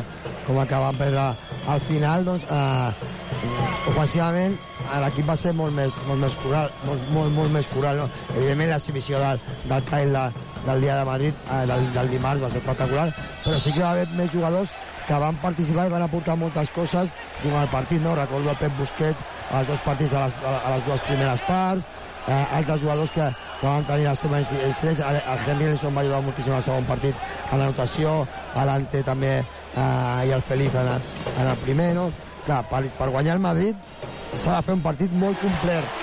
com 0.46 0.60
que 0.68 0.80
van 0.84 1.00
perdre 1.00 1.24
al 1.72 1.82
final, 1.88 2.24
doncs, 2.28 2.46
eh, 2.52 3.90
ofensivament 3.90 4.54
eh, 4.54 5.00
l'equip 5.02 5.28
va 5.28 5.36
ser 5.40 5.54
molt 5.56 5.74
més, 5.76 5.98
molt 6.08 6.22
més 6.24 6.38
coral, 6.44 6.72
molt, 6.86 7.10
molt, 7.16 7.34
molt 7.40 7.54
més 7.58 7.68
coral. 7.72 8.02
No? 8.04 8.08
Evidentment, 8.36 8.70
l'exhibició 8.74 9.20
del, 9.22 9.44
del 9.66 9.86
Kyle 9.90 10.14
de, 10.14 10.48
del 10.68 10.86
dia 10.86 10.98
de 11.00 11.06
Madrid, 11.10 11.44
eh, 11.48 11.62
del, 11.70 11.86
del 11.96 12.16
dimarts, 12.16 12.44
va 12.44 12.52
ser 12.52 12.62
espectacular, 12.62 13.08
però 13.44 13.60
sí 13.60 13.74
que 13.74 13.82
va 13.82 13.94
haver 13.96 14.08
més 14.14 14.32
jugadors 14.32 14.74
que 15.04 15.20
van 15.20 15.36
participar 15.42 15.88
i 15.88 15.92
van 15.92 16.04
aportar 16.06 16.36
moltes 16.40 16.70
coses 16.72 17.10
durant 17.42 17.64
el 17.64 17.72
partit, 17.72 18.00
no? 18.04 18.14
Recordo 18.16 18.54
el 18.54 18.60
Pep 18.60 18.78
Busquets 18.78 19.24
als 19.54 19.68
dos 19.70 19.80
partits 19.86 20.14
a 20.14 20.26
les, 20.26 20.42
a 20.44 20.74
les 20.74 20.84
dues 20.86 21.06
primeres 21.08 21.42
parts, 21.48 21.82
eh, 22.26 22.44
altres 22.58 22.80
jugadors 22.82 23.10
que, 23.14 23.30
que 23.60 23.66
van 23.66 23.86
tenir 23.88 24.08
la 24.08 24.14
seva 24.18 24.40
incidència. 24.40 25.10
El, 25.10 25.20
el 25.20 25.48
Henry 25.48 25.70
Ellison 25.70 25.96
va 25.96 26.04
ajudar 26.04 26.22
moltíssim 26.26 26.56
al 26.56 26.64
segon 26.66 26.86
partit 26.88 27.26
en 27.50 27.60
l'anotació, 27.60 28.14
l'Ante 28.54 29.02
també 29.06 29.34
eh, 29.40 30.28
i 30.28 30.34
el 30.34 30.42
Feliz 30.42 30.74
en 30.74 30.94
en 30.94 31.48
el 31.48 31.56
primer, 31.64 31.94
no? 31.94 32.10
Clar, 32.44 32.62
per, 32.68 32.84
per 32.98 33.08
guanyar 33.10 33.38
el 33.38 33.44
Madrid 33.44 33.76
s'ha 34.20 34.58
de 34.58 34.62
fer 34.66 34.74
un 34.76 34.82
partit 34.84 35.12
molt 35.16 35.40
complet 35.40 36.00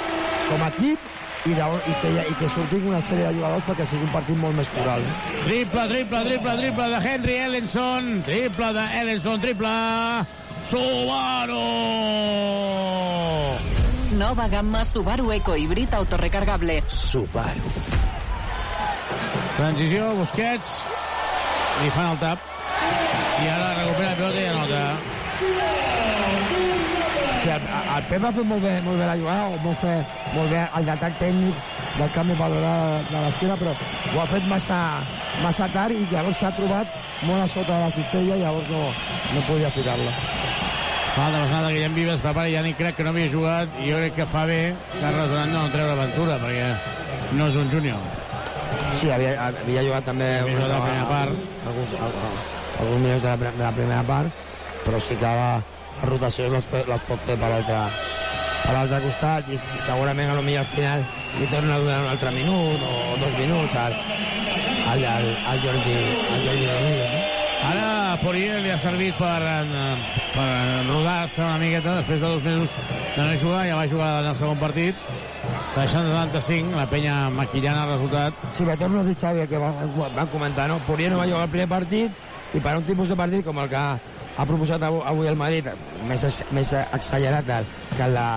com 0.49 0.64
a 0.65 0.69
equip 0.73 1.10
i, 1.45 1.53
de, 1.57 1.68
i, 1.90 1.94
que, 2.02 2.11
i 2.18 2.36
que 2.40 2.49
surtin 2.53 2.88
una 2.90 3.02
sèrie 3.02 3.30
de 3.30 3.38
jugadors 3.38 3.65
perquè 3.69 3.88
sigui 3.90 4.06
un 4.07 4.14
partit 4.14 4.38
molt 4.41 4.57
més 4.57 4.69
coral. 4.76 5.06
Triple, 5.45 5.88
triple, 5.94 6.23
triple, 6.28 6.57
triple 6.60 6.90
de 6.94 7.02
Henry 7.07 7.40
Ellenson. 7.48 8.14
Triple 8.28 8.73
de 8.78 8.86
Ellenson, 9.02 9.41
triple... 9.48 9.73
Subaru! 10.63 11.67
Nova 14.17 14.47
gamma 14.47 14.83
Subaru 14.85 15.31
Eco 15.31 15.55
híbrid 15.55 15.93
autorrecargable. 15.93 16.83
Subaru. 16.88 17.71
Transició, 19.57 20.13
Busquets. 20.15 20.69
Li 21.81 21.89
fan 21.95 22.13
el 22.13 22.19
tap. 22.21 22.39
I 23.41 23.47
ara 23.49 23.69
recupera 23.79 24.09
la 24.09 24.15
pilota 24.15 24.41
i 24.41 24.47
anota. 24.51 24.81
Sí, 27.41 27.49
el, 27.49 27.63
el 27.95 28.03
Pep 28.05 28.21
va 28.21 28.29
fer 28.35 28.43
molt 28.45 28.61
bé, 28.61 28.73
molt 28.85 29.01
bé 29.01 29.05
la 29.09 29.17
jugada, 29.17 29.47
o 29.49 29.57
molt, 29.63 29.79
fer, 29.81 29.95
molt 30.35 30.51
bé 30.53 30.61
el 30.77 30.85
detall 30.91 31.15
tècnic 31.17 31.71
del 31.97 32.13
canvi 32.13 32.38
per 32.38 32.51
de, 32.53 32.75
de 33.09 33.23
l'esquena, 33.25 33.57
però 33.57 33.73
ho 33.73 34.21
ha 34.21 34.27
fet 34.29 34.45
massa, 34.51 34.79
massa 35.41 35.71
tard 35.73 35.97
i 35.97 36.05
llavors 36.13 36.38
s'ha 36.38 36.53
trobat 36.59 37.01
molt 37.25 37.41
a 37.41 37.49
sota 37.49 37.73
de 37.73 37.81
la 37.88 37.91
cistella 37.97 38.38
i 38.38 38.45
llavors 38.45 38.69
no, 38.69 38.85
no 39.33 39.45
podia 39.49 39.73
ficar-la. 39.73 40.13
Passada 41.11 41.67
de 41.67 41.73
Guillem 41.73 41.93
Vives, 41.93 42.21
prepara 42.23 42.47
ja 42.47 42.61
ni 42.63 42.71
crec 42.73 42.95
que 42.95 43.03
no 43.03 43.11
havia 43.11 43.27
jugat 43.31 43.73
i 43.83 43.89
jo 43.91 43.97
crec 43.99 44.13
que 44.15 44.25
fa 44.31 44.45
bé 44.47 44.59
Carles 44.93 45.27
Durant 45.27 45.49
no 45.51 45.63
treure 45.73 45.95
aventura 45.97 46.38
perquè 46.39 46.69
no 47.35 47.47
és 47.49 47.57
un 47.59 47.67
júnior. 47.73 47.99
Sí, 48.99 49.09
havia, 49.11 49.33
havia 49.49 49.83
jugat 49.83 50.07
també 50.07 50.29
havia 50.39 50.55
jugat 50.55 50.71
la 50.71 50.79
primera 50.85 51.09
part. 51.09 51.43
Alguns, 51.67 51.95
alguns 51.99 53.03
minuts 53.03 53.25
de 53.25 53.27
la, 53.27 53.35
de 53.43 53.63
la 53.65 53.73
primera 53.75 54.05
part, 54.07 54.39
però 54.85 55.01
sí 55.03 55.19
que 55.19 55.27
ara 55.27 55.49
les 55.97 56.09
rotacions 56.13 56.55
les, 56.55 56.88
les 56.93 57.03
pot 57.09 57.27
fer 57.27 57.35
per 57.43 57.51
l'altre 57.51 57.81
per 58.61 58.77
l'altre 58.77 59.01
costat 59.03 59.51
i 59.51 59.59
segurament 59.83 60.31
a 60.31 60.38
lo 60.39 60.45
millor 60.47 60.63
al 60.63 60.71
final 60.71 61.03
li 61.41 61.49
torna 61.51 61.75
a 61.75 61.83
donar 61.83 61.99
un 62.05 62.09
altre 62.13 62.31
minut 62.38 62.88
o 62.88 63.19
dos 63.19 63.35
minuts 63.41 63.75
al, 63.83 63.99
al, 64.93 65.05
al, 65.17 65.29
al 65.51 65.67
Jordi, 65.67 65.99
al 66.31 66.47
Jordi 66.47 66.71
Rodríguez. 66.71 67.20
Poirier 68.22 68.60
li 68.61 68.69
ha 68.69 68.77
servit 68.77 69.18
per, 69.18 69.39
per 70.35 70.49
rodar-se 70.85 71.41
una 71.41 71.57
miqueta 71.57 71.95
després 71.98 72.19
de 72.22 72.27
dos 72.27 72.43
mesos 72.45 72.76
de 73.15 73.23
no 73.26 73.38
jugar, 73.41 73.61
ja 73.65 73.80
va 73.80 73.88
jugar 73.89 74.10
en 74.22 74.27
el 74.30 74.35
segon 74.38 74.60
partit 74.61 74.99
60-75, 75.73 76.76
la 76.77 76.85
penya 76.91 77.15
maquillant 77.34 77.80
el 77.81 77.93
resultat. 77.95 78.43
Sí, 78.53 78.61
però 78.68 78.76
torno 78.77 79.02
a 79.02 79.07
dir, 79.07 79.15
Xavi, 79.18 79.48
que 79.49 79.61
van, 79.61 79.80
van 80.15 80.30
comentar, 80.30 80.68
no? 80.69 80.77
Poirier 80.85 81.10
no 81.14 81.18
va 81.18 81.26
jugar 81.30 81.48
el 81.48 81.53
primer 81.56 81.69
partit 81.72 82.53
i 82.53 82.60
per 82.60 82.76
un 82.77 82.85
tipus 82.85 83.10
de 83.10 83.18
partit 83.18 83.45
com 83.48 83.61
el 83.64 83.72
que 83.72 83.81
ha 83.81 84.45
proposat 84.48 84.84
avui 84.85 85.30
el 85.31 85.39
Madrid, 85.39 85.72
més, 86.10 86.26
més 86.53 86.73
accelerat 86.81 87.48
que 87.48 88.03
el 88.06 88.18
de, 88.19 88.27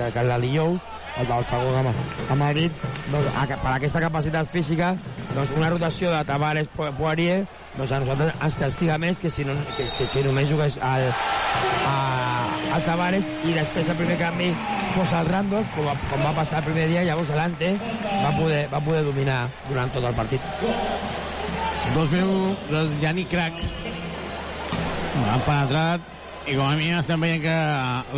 que, 0.00 0.10
el 0.20 0.34
de 0.34 0.38
dijous, 0.44 0.84
el 1.20 1.30
del 1.30 1.46
segon 1.48 1.88
a, 1.90 1.94
a 2.28 2.36
Madrid, 2.38 2.84
doncs, 3.08 3.30
a, 3.32 3.46
per 3.54 3.72
aquesta 3.76 4.04
capacitat 4.04 4.52
física, 4.52 4.92
doncs 5.32 5.54
una 5.56 5.72
rotació 5.72 6.12
de 6.12 6.20
Tavares 6.28 6.70
Poirier 6.76 7.44
doncs 7.76 7.92
a 7.92 8.00
nosaltres 8.02 8.34
ens 8.34 8.56
castiga 8.58 8.98
més 8.98 9.18
que 9.20 9.30
si, 9.30 9.44
no, 9.46 9.54
que, 9.76 9.86
que 9.96 10.08
si 10.10 10.24
només 10.26 10.50
jugués 10.50 10.78
al, 10.82 11.06
a, 11.86 11.94
al 12.74 12.86
Tavares 12.86 13.30
i 13.46 13.54
després 13.56 13.90
el 13.92 13.98
primer 14.00 14.18
canvi 14.20 14.50
fos 14.94 15.12
el 15.14 15.28
Randos, 15.30 15.66
com, 15.76 15.86
va, 15.86 15.96
com 16.10 16.24
va 16.26 16.34
passar 16.36 16.60
el 16.60 16.70
primer 16.70 16.88
dia, 16.90 17.04
llavors 17.06 17.30
l'Ante 17.36 17.74
va 18.10 18.32
poder, 18.36 18.62
va 18.72 18.82
poder 18.84 19.04
dominar 19.06 19.40
durant 19.68 19.92
tot 19.94 20.06
el 20.06 20.16
partit. 20.18 20.48
Dos 21.94 22.14
minuts 22.14 22.70
del 22.70 22.96
Jani 23.02 23.26
Crac. 23.30 23.60
Han 25.20 25.46
penetrat 25.46 26.19
i 26.50 26.56
com 26.56 26.66
a 26.66 26.74
mínim 26.74 26.98
estem 26.98 27.20
veient 27.22 27.42
que 27.44 27.56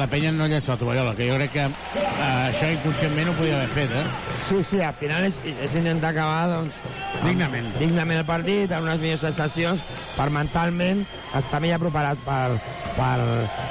la 0.00 0.06
penya 0.08 0.30
no 0.32 0.46
llença 0.48 0.72
la 0.72 0.80
tovallola, 0.80 1.12
que 1.18 1.26
jo 1.28 1.34
crec 1.36 1.52
que 1.52 1.64
eh, 2.00 2.28
això 2.48 2.70
inconscientment 2.72 3.28
ho 3.28 3.34
podia 3.36 3.58
haver 3.58 3.68
fet, 3.74 3.92
eh? 3.92 4.04
Sí, 4.48 4.62
sí, 4.70 4.80
al 4.80 4.94
final 4.96 5.26
és, 5.28 5.36
és 5.52 5.74
intentar 5.76 6.14
acabar 6.14 6.46
doncs, 6.48 6.78
dignament. 7.26 7.68
dignament 7.76 8.22
el 8.22 8.28
partit, 8.28 8.72
amb 8.72 8.88
unes 8.88 9.02
millors 9.02 9.26
sensacions, 9.26 9.84
per 10.16 10.30
mentalment 10.32 11.04
estar 11.36 11.60
millor 11.60 11.84
preparat 11.84 12.24
per, 12.24 12.56
per, 12.96 13.18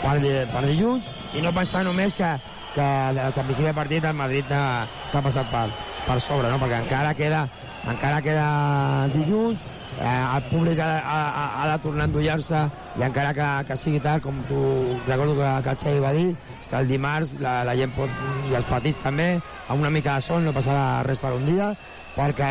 per, 0.03 0.15
per 0.53 0.63
dilluns 0.67 1.09
i 1.33 1.41
no 1.41 1.55
pensar 1.57 1.81
només 1.87 2.13
que, 2.13 2.29
que 2.75 2.85
al 2.85 3.33
principi 3.33 3.65
del 3.65 3.77
partit 3.81 4.05
el 4.05 4.17
Madrid 4.19 4.45
t'ha 4.51 5.25
passat 5.25 5.49
per, 5.49 5.67
per 6.05 6.21
sobre, 6.21 6.53
no? 6.53 6.61
perquè 6.61 6.83
encara 6.85 7.17
queda, 7.17 7.47
encara 7.89 8.21
queda 8.21 8.49
dilluns, 9.17 9.65
eh, 9.99 10.35
el 10.35 10.43
públic 10.49 10.79
ha, 10.79 10.89
ha, 10.99 11.45
ha 11.61 11.67
de 11.71 11.77
tornar 11.83 12.05
a 12.05 12.09
endollar-se 12.09 12.63
i 12.99 13.05
encara 13.07 13.33
que, 13.37 13.49
que 13.67 13.77
sigui 13.79 14.01
tard, 14.03 14.23
com 14.23 14.41
tu 14.49 14.61
recordo 15.07 15.35
que, 15.37 15.51
que 15.63 15.75
el 15.75 15.81
Xavi 15.83 16.03
va 16.03 16.13
dir, 16.15 16.27
que 16.69 16.77
el 16.79 16.87
dimarts 16.91 17.35
la, 17.43 17.61
la 17.67 17.75
gent 17.79 17.93
pot, 17.95 18.21
i 18.49 18.57
els 18.57 18.67
petits 18.69 19.01
també, 19.03 19.31
amb 19.67 19.79
una 19.79 19.93
mica 19.93 20.17
de 20.17 20.27
sol 20.27 20.43
no 20.45 20.55
passarà 20.55 21.01
res 21.07 21.19
per 21.21 21.33
un 21.35 21.47
dia, 21.49 21.71
perquè 22.15 22.49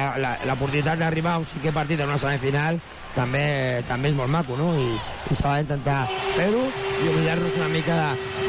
l'oportunitat 0.49 1.01
d'arribar 1.01 1.37
a 1.37 1.43
un 1.43 1.49
cinquè 1.49 1.73
partit 1.77 2.01
en 2.01 2.09
una 2.09 2.21
semifinal 2.21 2.81
també, 3.15 3.45
també 3.89 4.11
és 4.13 4.17
molt 4.19 4.33
maco, 4.33 4.57
no? 4.59 4.73
I, 4.79 4.91
i 5.31 5.39
s'ha 5.39 5.57
d'intentar 5.59 6.03
fer-ho 6.37 6.63
i 7.01 7.09
oblidar-nos 7.11 7.57
una 7.59 7.69
mica 7.73 7.97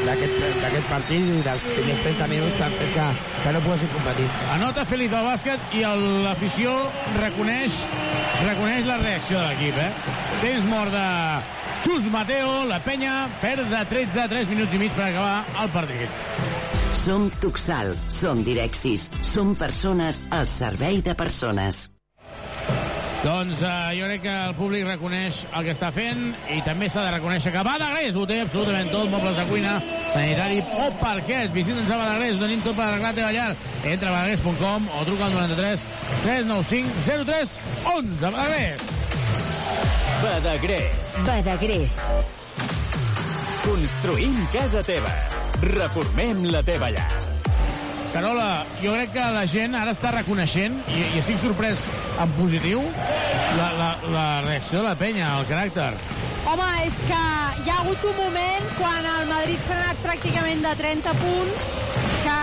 d'aquest 0.06 0.88
partit 0.90 1.30
i 1.30 1.40
dels 1.44 1.64
primers 1.68 2.02
30 2.06 2.28
minuts 2.32 2.58
que 2.58 2.66
han 2.66 2.76
fet 2.80 2.92
que, 2.96 3.08
que 3.44 3.54
no 3.54 3.62
poguessin 3.66 3.92
competir. 3.94 4.28
Anota 4.56 4.86
Félix 4.88 5.14
del 5.14 5.28
bàsquet 5.30 5.76
i 5.78 5.84
l'afició 6.26 6.76
reconeix, 7.18 7.80
reconeix 8.46 8.88
la 8.88 9.00
reacció 9.02 9.40
de 9.40 9.50
l'equip, 9.50 9.82
eh? 9.82 10.16
Temps 10.42 10.70
mort 10.70 10.94
de 10.94 11.06
Xus 11.82 12.10
Mateo, 12.14 12.50
la 12.70 12.78
penya 12.84 13.14
perd 13.42 13.70
de 13.72 13.84
13 13.90 14.28
3 14.34 14.52
minuts 14.54 14.74
i 14.74 14.82
mig 14.84 14.94
per 14.98 15.08
acabar 15.10 15.64
el 15.64 15.72
partit. 15.74 16.20
Som 17.02 17.30
Tuxal, 17.42 17.96
som 18.12 18.44
Direxis, 18.46 19.08
som 19.26 19.56
persones 19.58 20.22
al 20.30 20.46
servei 20.46 21.02
de 21.02 21.16
persones. 21.18 21.91
Doncs 23.22 23.60
uh, 23.62 23.92
jo 23.94 24.06
crec 24.08 24.24
que 24.24 24.32
el 24.48 24.54
públic 24.58 24.82
reconeix 24.82 25.44
el 25.54 25.62
que 25.62 25.74
està 25.76 25.92
fent 25.94 26.24
i 26.50 26.56
també 26.66 26.88
s'ha 26.90 27.04
de 27.04 27.12
reconèixer 27.14 27.52
que 27.54 27.62
Badagrés 27.62 28.16
ho 28.18 28.24
té 28.26 28.40
absolutament 28.42 28.90
tot, 28.90 29.06
mobles 29.12 29.36
de 29.38 29.44
cuina, 29.46 29.76
sanitari 30.10 30.58
o 30.74 30.88
parquet. 30.98 31.52
Visita'ns 31.54 31.92
a 31.92 32.00
Badagrés, 32.00 32.34
ho 32.34 32.42
tenim 32.42 32.64
tot 32.66 32.74
per 32.74 32.88
arreglar 32.88 33.12
la 33.12 33.18
teva 33.20 33.30
llar. 33.36 33.52
Entra 33.92 34.10
a 34.10 34.16
badagrés.com 34.16 34.90
o 34.90 35.04
truca 35.06 35.28
al 35.28 35.36
93 35.38 35.86
395 36.24 37.06
03 37.30 37.54
11. 37.94 38.32
Badagrés. 38.38 38.88
Badagrés. 40.22 41.14
Badagrés. 41.28 42.00
Construïm 43.62 44.34
casa 44.50 44.82
teva. 44.82 45.14
Reformem 45.62 46.50
la 46.50 46.66
teva 46.66 46.90
llar. 46.90 47.41
Carola, 48.12 48.66
jo 48.82 48.92
crec 48.92 49.14
que 49.14 49.26
la 49.32 49.46
gent 49.48 49.72
ara 49.72 49.94
està 49.96 50.10
reconeixent, 50.12 50.74
i, 50.92 50.98
i 51.14 51.20
estic 51.22 51.38
sorprès 51.40 51.86
en 52.20 52.34
positiu, 52.36 52.82
la, 53.56 53.70
la, 53.78 53.86
la 54.12 54.24
reacció 54.44 54.82
de 54.82 54.90
la 54.90 54.98
penya, 55.00 55.30
el 55.40 55.48
caràcter. 55.48 55.88
Home, 56.52 56.66
és 56.84 56.98
que 57.08 57.20
hi 57.62 57.72
ha 57.72 57.78
hagut 57.80 58.04
un 58.10 58.18
moment 58.18 58.68
quan 58.76 59.08
el 59.14 59.30
Madrid 59.30 59.64
s'ha 59.64 59.78
anat 59.78 60.04
pràcticament 60.04 60.60
de 60.66 60.74
30 60.82 61.14
punts 61.22 61.70
que 62.26 62.36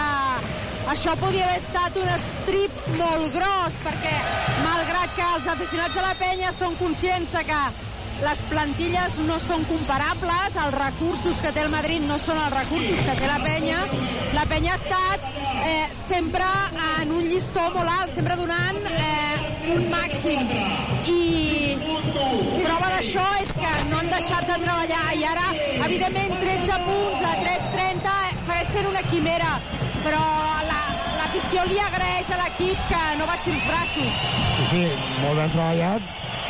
això 0.96 1.14
podia 1.22 1.46
haver 1.46 1.62
estat 1.62 2.02
un 2.02 2.10
strip 2.24 2.82
molt 2.98 3.30
gros 3.36 3.78
perquè 3.86 4.16
malgrat 4.64 5.14
que 5.20 5.30
els 5.36 5.54
aficionats 5.54 5.94
de 5.94 6.08
la 6.08 6.16
penya 6.18 6.56
són 6.56 6.74
conscients 6.82 7.36
de 7.36 7.46
que 7.46 7.62
les 8.24 8.42
plantilles 8.50 9.18
no 9.24 9.38
són 9.40 9.64
comparables, 9.70 10.56
els 10.64 10.76
recursos 10.76 11.40
que 11.44 11.52
té 11.56 11.64
el 11.64 11.72
Madrid 11.72 12.04
no 12.08 12.18
són 12.22 12.40
els 12.42 12.56
recursos 12.56 13.00
que 13.08 13.16
té 13.20 13.30
la 13.30 13.40
penya. 13.44 13.80
La 14.36 14.46
penya 14.50 14.76
ha 14.76 14.80
estat 14.80 15.28
eh, 15.70 15.88
sempre 15.96 16.48
en 17.00 17.14
un 17.16 17.24
llistó 17.32 17.70
molt 17.76 17.94
alt, 17.94 18.14
sempre 18.16 18.36
donant 18.40 18.82
eh, 18.92 19.40
un 19.76 19.88
màxim. 19.94 20.52
I 21.10 21.20
prova 21.80 22.92
d'això 22.96 23.26
és 23.44 23.56
que 23.56 23.74
no 23.90 24.02
han 24.02 24.12
deixat 24.12 24.48
de 24.52 24.60
treballar 24.66 25.06
i 25.16 25.26
ara, 25.32 25.48
evidentment, 25.88 26.36
13 26.44 26.80
punts 26.88 27.24
a 27.24 27.36
3.30 27.46 28.20
segueix 28.50 28.74
sent 28.76 28.92
una 28.92 29.04
quimera, 29.08 29.56
però 30.04 30.24
la, 30.68 30.89
l'afició 31.40 31.64
li 31.70 31.78
agraeix 31.80 32.30
a 32.36 32.38
l'equip 32.42 32.80
que 32.90 33.00
no 33.18 33.26
baixi 33.30 33.52
els 33.54 33.64
braços. 33.64 34.24
Sí, 34.60 34.66
sí, 34.72 34.82
molt 35.24 35.38
ben 35.40 35.52
treballat 35.54 36.02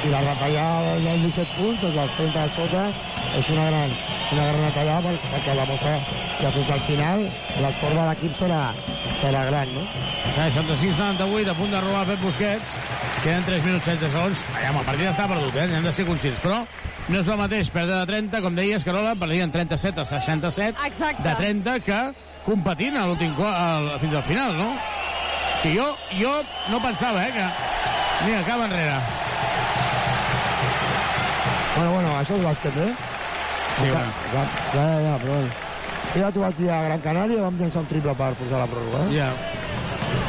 i 0.08 0.10
la 0.10 0.22
retallada 0.24 0.96
dels 1.04 1.22
17 1.28 1.58
punts, 1.60 1.82
doncs 1.84 2.00
els 2.04 2.16
30 2.18 2.42
de 2.48 2.54
sota, 2.56 2.86
és 3.38 3.50
una 3.54 3.66
gran, 3.70 3.92
una 4.34 4.46
gran 4.48 4.62
retallada 4.64 5.02
per- 5.04 5.32
perquè 5.34 5.56
demostra 5.60 5.94
que 6.40 6.52
fins 6.56 6.70
al 6.74 6.82
final 6.88 7.26
l'esport 7.62 7.94
de 8.00 8.06
l'equip 8.08 8.36
serà, 8.40 8.62
serà 9.22 9.44
gran, 9.52 9.74
no? 9.76 9.84
65-78, 10.40 11.52
a 11.52 11.56
punt 11.60 11.72
de 11.72 11.82
robar 11.82 12.06
Pep 12.08 12.22
Busquets. 12.24 12.78
Queden 13.24 13.44
3 13.46 13.64
minuts 13.66 13.86
16 13.86 14.12
segons. 14.14 14.44
Aviam, 14.56 14.78
el 14.80 14.86
partit 14.88 15.10
està 15.12 15.28
perdut, 15.28 15.56
eh? 15.60 15.68
Hem 15.76 15.84
de 15.86 15.94
ser 15.94 16.06
conscients, 16.08 16.40
però 16.42 16.64
no 17.10 17.20
és 17.20 17.28
el 17.28 17.38
mateix 17.38 17.70
perdre 17.70 18.00
de 18.00 18.06
30, 18.10 18.42
com 18.42 18.56
deies, 18.56 18.84
Carola, 18.88 19.14
perdien 19.20 19.52
37 19.52 20.02
a 20.02 20.06
67 20.06 20.88
Exacte. 20.88 21.28
de 21.28 21.36
30 21.36 21.80
que 21.84 22.00
competint 22.50 22.98
a 22.98 23.06
l'últim 23.06 23.36
fins 24.02 24.16
al 24.16 24.26
final, 24.26 24.58
no? 24.58 24.74
Que 25.62 25.74
jo, 25.76 25.86
jo 26.18 26.34
no 26.72 26.82
pensava, 26.82 27.26
eh, 27.28 27.34
que... 27.36 27.46
Mira, 28.26 28.40
acaba 28.42 28.66
enrere. 28.66 28.98
Bueno, 31.76 31.92
bueno, 31.94 32.16
això 32.20 32.36
és 32.36 32.44
bàsquet, 32.44 32.78
eh? 32.84 32.92
Sí, 33.80 33.88
ja, 33.88 33.94
bueno. 33.94 34.12
ja, 34.34 34.44
ja, 34.74 34.86
ja, 34.90 35.02
ja, 35.06 35.18
però 35.22 35.36
bueno. 35.38 35.58
Ja 36.16 36.32
tu 36.34 36.42
vas 36.42 36.58
dir 36.58 36.72
a 36.74 36.82
Gran 36.88 37.02
Canària 37.06 37.46
vam 37.46 37.58
llançar 37.60 37.84
un 37.84 37.90
triple 37.92 38.16
per 38.18 38.34
posar 38.40 38.64
la 38.64 38.68
pròrroga. 38.72 39.06
Eh? 39.06 39.20
Ja. 39.20 39.30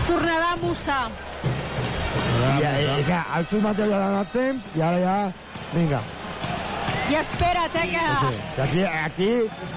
Tornarà 0.07 0.53
a 0.53 0.61
Musa. 0.61 1.01
I, 1.41 2.51
i, 2.61 2.87
i 3.01 3.05
clar, 3.09 3.25
el 3.39 3.49
Xus 3.49 3.65
mateix 3.65 3.89
ja 3.89 3.97
ha 3.97 4.11
donat 4.13 4.35
temps 4.37 4.69
i 4.77 4.85
ara 4.85 5.01
ja, 5.01 5.15
vinga. 5.73 6.03
I 7.11 7.15
espera't, 7.19 7.75
eh, 7.75 7.87
que... 7.91 8.03
Sí. 8.21 8.41
I 8.57 8.61
aquí, 8.63 8.83
aquí, 8.85 9.29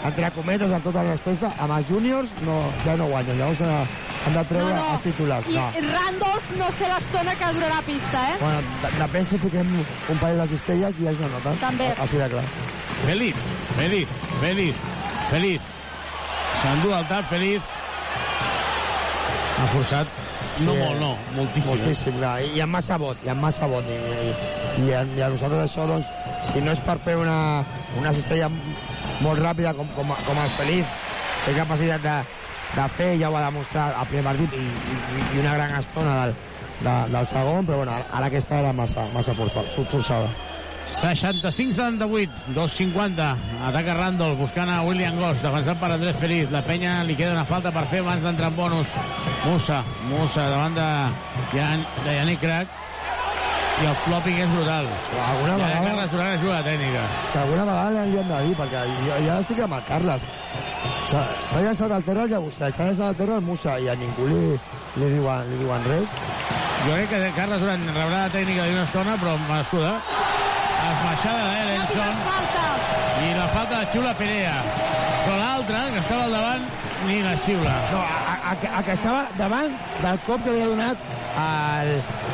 entre 0.06 0.30
cometes, 0.36 0.72
amb 0.72 0.84
tot 0.86 0.96
el 1.02 1.08
respecte, 1.10 1.50
amb 1.58 1.74
els 1.80 1.88
júniors 1.90 2.30
no, 2.46 2.58
ja 2.86 2.94
no 3.00 3.08
guanyen. 3.10 3.40
Llavors 3.40 3.62
eh, 3.66 3.86
han 4.28 4.38
de 4.38 4.44
treure 4.52 4.70
No, 4.70 4.76
no. 4.84 4.92
els 4.94 5.02
titulars. 5.08 5.50
I 5.50 5.58
No. 5.58 5.66
Randolph 5.90 6.52
no 6.60 6.70
sé 6.78 6.88
l'estona 6.92 7.34
que 7.40 7.50
durarà 7.58 7.82
pista, 7.88 8.22
eh? 8.34 8.38
Bueno, 8.40 8.62
de- 8.84 8.94
depèn 9.02 9.26
si 9.26 9.40
fiquem 9.42 9.74
un 9.82 10.18
parell 10.22 10.44
de 10.44 10.48
cistelles 10.54 11.00
i 11.02 11.08
ja 11.08 11.16
és 11.16 11.20
una 11.24 11.32
nota. 11.38 11.56
També. 11.64 11.90
Així 11.98 12.22
de 12.22 12.30
clar. 12.36 12.46
Feliz, 13.04 13.36
feliz, 13.76 14.08
feliz, 14.40 14.76
feliz. 15.32 15.72
S'endú 16.62 16.94
el 16.96 17.08
tap, 17.10 17.26
feliz. 17.34 17.62
Ha 19.58 19.66
forçat. 19.74 20.08
No 20.62 20.74
Sí, 20.74 20.80
molt, 20.80 21.00
no, 21.02 21.12
moltíssim. 21.34 21.72
Moltíssim, 21.80 22.18
clar. 22.20 22.36
I, 22.46 22.52
i 22.60 22.62
amb 22.62 22.76
massa 22.78 22.98
vot, 23.02 23.18
i 23.26 23.30
amb 23.34 23.42
massa 23.42 23.66
vot. 23.72 23.88
I, 23.90 23.96
i, 23.98 24.34
i, 24.86 24.92
a, 24.94 25.02
i 25.18 25.22
a 25.26 25.30
nosaltres 25.34 25.64
això, 25.72 25.88
doncs, 25.90 26.06
si 26.52 26.61
no 26.61 26.72
és 26.76 26.80
per 26.84 26.98
fer 27.03 27.15
una, 27.20 27.64
una 27.99 28.14
cistella 28.14 28.49
molt 29.24 29.40
ràpida 29.41 29.74
com, 29.78 29.88
com, 29.95 30.14
com 30.28 30.41
el 30.44 30.56
Feliz, 30.57 30.86
té 31.45 31.53
capacitat 31.57 32.02
de, 32.03 32.15
de 32.78 32.88
fer, 32.98 33.11
ja 33.22 33.30
ho 33.32 33.38
ha 33.38 33.45
demostrat 33.48 33.95
al 33.99 34.10
primer 34.11 34.26
partit, 34.32 34.57
i, 34.57 34.65
i, 34.65 35.28
i 35.38 35.44
una 35.44 35.53
gran 35.60 35.76
estona 35.80 36.15
del, 36.24 36.36
de, 36.84 36.95
del 37.15 37.26
segon, 37.30 37.65
però 37.68 37.84
bueno, 37.84 37.95
ara 37.99 38.28
aquesta 38.32 38.60
era 38.64 38.74
massa, 38.74 39.07
massa 39.14 39.36
força- 39.38 39.65
forçada. 39.91 40.32
65-78, 40.94 42.30
2-50. 42.53 43.26
Ataca 43.70 43.94
Randall, 43.95 44.36
buscant 44.36 44.68
a 44.70 44.82
William 44.84 45.15
Goss, 45.18 45.40
defensat 45.41 45.80
per 45.80 45.90
Andrés 45.95 46.18
Feliz. 46.20 46.52
La 46.52 46.60
penya 46.65 46.98
li 47.07 47.15
queda 47.15 47.32
una 47.38 47.45
falta 47.48 47.72
per 47.72 47.86
fer 47.88 48.02
abans 48.03 48.22
d'entrar 48.26 48.49
en 48.52 48.57
bonus. 48.57 48.91
Musa, 49.45 49.80
Musa, 50.10 50.49
davant 50.52 50.76
de, 50.76 50.88
Jan, 51.56 51.86
de 52.03 52.18
Yannick 52.18 52.41
Crac. 52.44 52.68
I 53.82 53.86
el 53.90 53.95
flopping 54.04 54.38
és 54.44 54.52
brutal. 54.54 54.88
Alguna 55.18 55.58
ja, 55.58 55.66
vegada- 55.66 55.86
Carles 55.88 56.12
Duran 56.12 56.28
ajuda 56.38 56.60
tècnica. 56.64 57.04
És 57.26 57.32
que 57.32 57.40
alguna 57.40 57.66
vegada 57.66 58.06
li 58.06 58.18
han 58.20 58.28
de 58.28 58.41
dir, 58.48 58.56
perquè 58.58 58.84
jo 59.08 59.18
ja 59.26 59.40
estic 59.40 59.60
amb 59.66 59.74
el 59.74 59.84
Carles. 59.88 60.22
S'ha 61.10 61.24
s'ha 61.50 61.60
llançat 61.62 61.91
al 61.91 62.04
terra 62.04 62.24
el 62.24 62.30
Llagostà, 62.32 62.72
s'ha 62.72 62.84
llançat 62.86 63.08
al 63.08 63.16
terra 63.16 63.36
el 63.36 63.41
Musa, 63.41 63.80
i 63.80 63.88
a 63.90 63.95
ningú 63.95 64.28
li, 64.28 64.60
li, 64.95 65.10
diuen, 65.16 65.50
li 65.50 65.58
diuen 65.58 65.84
res. 65.90 66.08
Jo 66.86 66.94
crec 66.94 67.10
que 67.10 67.32
Carles 67.36 67.60
Duran 67.60 67.82
rebrà 67.95 68.22
la 68.28 68.30
tècnica 68.30 68.68
d'una 68.70 68.84
estona, 68.84 69.18
però 69.18 69.38
merescuda. 69.50 69.94
Esmaixada 70.84 71.44
d'Elenson. 71.50 72.16
I 73.24 73.34
la 73.38 73.48
falta 73.54 73.80
de 73.80 73.86
xiula 73.91 74.14
Perea. 74.14 74.56
Però 75.26 75.36
l'altre, 75.40 75.78
que 75.94 76.00
estava 76.00 76.24
al 76.26 76.32
davant, 76.32 76.64
ni 77.08 77.22
la 77.24 77.36
xiula. 77.46 77.74
No, 77.92 78.00
a, 78.00 78.34
a, 78.34 78.54
a, 78.54 78.80
a 78.80 78.84
que 78.84 78.96
estava 78.96 79.28
davant 79.38 79.76
del 80.02 80.20
cop 80.28 80.44
que 80.46 80.54
li 80.56 80.64
ha 80.64 80.70
donat 80.72 80.98
al, 81.40 81.92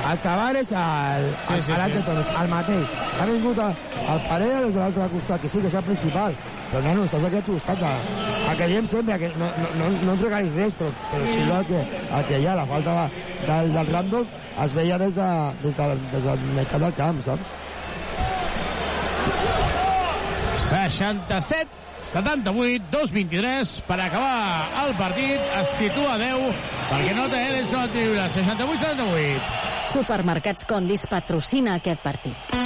al 0.10 0.22
Tavares 0.24 0.72
al, 0.76 1.28
Sí, 1.30 1.54
al, 1.54 1.64
sí, 1.64 1.72
a 1.72 1.78
l'altre 1.82 2.00
sí. 2.02 2.06
Torres, 2.08 2.32
el 2.41 2.52
mateix. 2.52 2.96
Ha 3.20 3.28
vingut 3.30 3.62
el, 3.66 3.78
el 4.14 4.22
Parella 4.28 4.62
des 4.66 4.74
de 4.76 4.82
l'altre 4.82 5.08
costat, 5.14 5.41
que 5.44 5.52
sí 5.52 5.64
que 5.64 5.72
és 5.72 5.78
el 5.80 5.88
principal, 5.88 6.38
però 6.72 6.84
nano, 6.86 7.06
estàs 7.08 7.26
aquí 7.30 7.40
a 7.40 7.46
tu 7.48 7.56
costat. 7.58 7.86
El, 7.90 8.12
el 8.50 8.60
que 8.60 8.70
diem 8.74 8.91
sempre, 8.91 9.20
que 9.24 9.32
no, 9.40 9.50
no, 9.64 9.72
no, 9.80 9.90
no 10.04 10.18
ens 10.18 10.26
regalis 10.28 10.60
res, 10.60 10.76
però, 10.82 10.91
però 11.14 11.32
sí 11.32 11.40
el 11.46 11.66
que, 11.72 11.82
el 12.20 12.30
que 12.30 12.44
hi 12.44 12.48
ha, 12.48 12.60
la 12.60 12.68
falta 12.70 12.98
de, 13.00 13.26
del, 13.48 13.74
del 13.78 13.91
Randolph, 13.96 14.38
es 14.66 14.76
veia 14.76 15.00
des, 15.02 15.16
de, 15.16 15.32
des, 15.64 15.76
de, 15.78 15.90
des 16.14 16.30
del 16.30 16.48
meitat 16.58 16.88
del 16.88 16.96
camp, 17.00 17.24
saps? 17.26 17.58
67 20.70 21.89
78, 22.10 22.90
2-23 22.91 23.73
per 23.86 23.99
acabar 24.02 24.86
el 24.86 24.95
partit 24.98 25.52
es 25.61 25.73
situa 25.77 26.15
a 26.15 26.22
10 26.22 26.64
perquè 26.90 27.14
no 27.18 27.27
té 27.30 27.41
Elenson 27.52 27.84
al 27.84 27.91
lliure 27.94 28.30
68-78 28.34 29.68
Supermercats 29.90 30.65
Condis 30.69 31.06
patrocina 31.10 31.77
aquest 31.80 32.02
partit. 32.03 32.57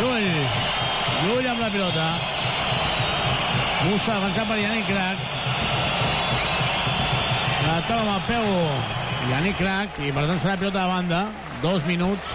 Llull. 0.00 0.30
Llull 1.26 1.48
amb 1.50 1.60
la 1.60 1.68
pilota. 1.74 2.06
Musa 3.84 4.16
avançant 4.16 4.48
per 4.48 4.58
Yannick 4.60 4.88
Crac 4.88 5.26
la 7.66 7.76
toma 7.86 8.00
amb 8.00 8.14
el 8.16 8.22
peu. 8.30 8.48
Yannick 9.30 9.60
Crac 9.60 10.00
i 10.00 10.14
per 10.16 10.24
tant 10.30 10.40
serà 10.40 10.56
pilota 10.62 10.80
de 10.80 10.88
banda. 10.94 11.22
Dos 11.60 11.84
minuts 11.84 12.32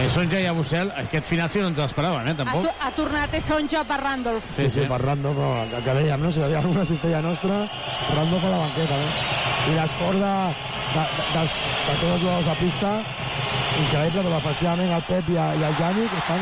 eh, 0.00 0.08
Sonja 0.08 0.40
i 0.40 0.46
Abussel 0.50 0.90
aquest 0.96 1.26
final 1.28 1.50
sí 1.52 1.60
no 1.60 1.68
ens 1.70 1.78
l'esperàvem 1.78 2.26
eh, 2.26 2.32
Ha, 2.32 2.36
tampoc 2.40 2.64
to- 2.66 2.74
ha 2.80 2.90
tornat 2.96 3.34
Sonja 3.44 3.84
per 3.84 4.00
Randolph. 4.00 4.44
Sí, 4.56 4.68
sí, 4.70 4.86
per 4.88 5.00
Randolph, 5.02 5.36
però 5.36 5.50
el 5.64 5.84
que 5.84 5.94
dèiem, 6.00 6.20
no? 6.22 6.32
Si 6.32 6.40
hi 6.40 6.44
havia 6.46 6.58
alguna 6.62 6.84
cistella 6.88 7.20
nostra, 7.22 7.60
Randolph 8.14 8.44
a 8.44 8.50
la 8.54 8.62
banqueta, 8.64 8.96
no? 8.96 9.10
I 9.70 9.76
l'esforç 9.76 10.16
de, 10.24 10.32
de, 10.94 11.04
de, 11.16 11.26
dels- 11.34 11.58
de 11.60 11.92
tots 12.00 12.12
els 12.14 12.22
jugadors 12.22 12.46
de 12.48 12.56
pista, 12.64 12.94
increïble, 13.84 14.22
però 14.24 14.38
especialment 14.40 14.90
el 14.96 15.02
Pep 15.10 15.28
i, 15.28 15.36
el- 15.36 15.60
i 15.60 15.68
el 15.68 15.78
Jànic 15.80 16.16
estan 16.18 16.40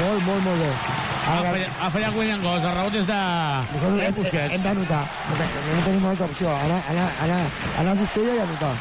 molt, 0.00 0.22
molt, 0.24 0.42
molt 0.48 0.60
bé. 0.62 0.72
ha 1.22 1.36
fallat, 1.44 1.76
ha 1.80 1.88
fallat 1.94 2.14
William 2.16 2.40
Goss 2.42 2.64
el 2.64 2.72
rebot 2.74 2.94
és 2.98 3.06
de 3.06 3.14
Nosaltres 3.14 3.98
de 4.00 4.06
hem, 4.06 4.14
Busquets 4.16 4.54
hem 4.56 4.62
d'anotar, 4.64 5.02
no, 5.28 5.36
te- 5.38 5.50
no 5.76 5.82
tenim 5.84 6.06
altra 6.10 6.26
opció, 6.26 6.48
anar, 6.56 6.80
anar, 6.90 7.08
anar, 7.26 7.40
anar 7.78 7.92
a 7.92 7.96
cistella 8.00 8.34
i 8.34 8.40
anotar. 8.42 8.72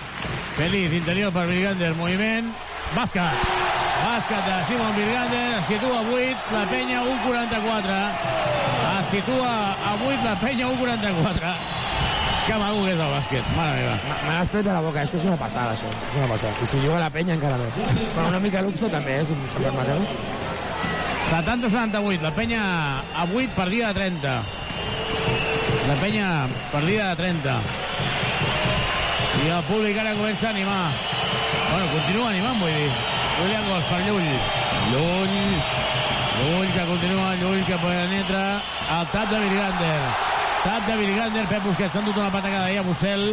Feliz, 0.57 0.91
interior 0.93 1.31
per 1.35 1.45
Virgander, 1.47 1.93
moviment, 1.95 2.49
bàsquet. 2.95 3.43
Bàsquet 4.01 4.47
de 4.47 4.55
Simon 4.67 4.93
es 5.01 5.67
situa 5.67 5.99
a 5.99 6.01
8, 6.01 6.37
la 6.53 6.63
penya 6.69 7.01
1'44. 7.03 7.99
Es 8.99 9.07
situa 9.11 9.51
a 9.73 9.93
8, 10.05 10.23
la 10.23 10.35
penya 10.39 10.67
1'44. 10.67 11.53
Que 12.47 12.55
maco 12.57 12.83
que 12.83 12.91
és 12.91 12.99
el 12.99 13.11
bàsquet, 13.13 13.49
mare 13.55 13.75
meva. 13.77 13.95
Me 14.25 14.33
l'has 14.33 14.49
tret 14.49 14.65
de 14.65 14.73
la 14.73 14.81
boca, 14.81 15.03
és 15.03 15.11
que 15.11 15.17
és 15.17 15.25
una 15.27 15.37
passada, 15.37 15.75
això. 15.75 15.91
És 16.09 16.15
una 16.17 16.27
passada. 16.33 16.53
I 16.57 16.67
si 16.67 16.79
juga 16.81 16.99
la 16.99 17.09
penya 17.13 17.35
encara 17.37 17.59
més. 17.61 17.77
Però 18.15 18.27
una 18.27 18.39
mica 18.39 18.63
luxe 18.65 18.89
també, 18.89 19.19
eh, 19.21 19.25
si 19.25 19.33
em 19.37 19.45
permeteu. 19.61 20.01
70-78, 21.29 22.21
la 22.25 22.33
penya 22.35 22.63
a 23.15 23.23
8 23.29 23.53
per 23.55 23.69
dia 23.69 23.93
de 23.93 23.93
30. 23.93 24.33
La 25.87 25.95
penya 26.01 26.27
per 26.73 26.83
dia 26.83 27.13
de 27.13 27.15
30. 27.21 27.55
I 29.45 29.49
el 29.49 29.63
públic 29.69 29.97
ara 29.97 30.17
comença 30.17 30.47
a 30.47 30.51
animar. 30.51 31.10
Bueno, 31.71 31.87
continua 31.93 32.29
animant, 32.29 32.59
vull 32.59 32.73
dir. 32.75 32.91
William 33.39 33.67
Gols 33.69 33.85
per 33.87 34.01
Llull. 34.03 34.27
Llull. 34.91 35.37
Llull 36.41 36.73
que 36.75 36.83
continua, 36.89 37.35
Llull 37.39 37.63
que 37.65 37.77
penetra. 37.79 38.43
El 38.99 39.07
tap 39.13 39.29
de 39.31 39.39
Virgander. 39.39 40.01
Tap 40.65 40.85
de 40.87 40.97
Virgander, 40.99 41.45
Pep 41.47 41.63
Busquets 41.63 41.93
s'ha 41.93 42.03
endut 42.03 42.19
una 42.19 42.29
patacada 42.33 42.65
ahir 42.67 42.81
a 42.81 42.85
Bussel. 42.85 43.31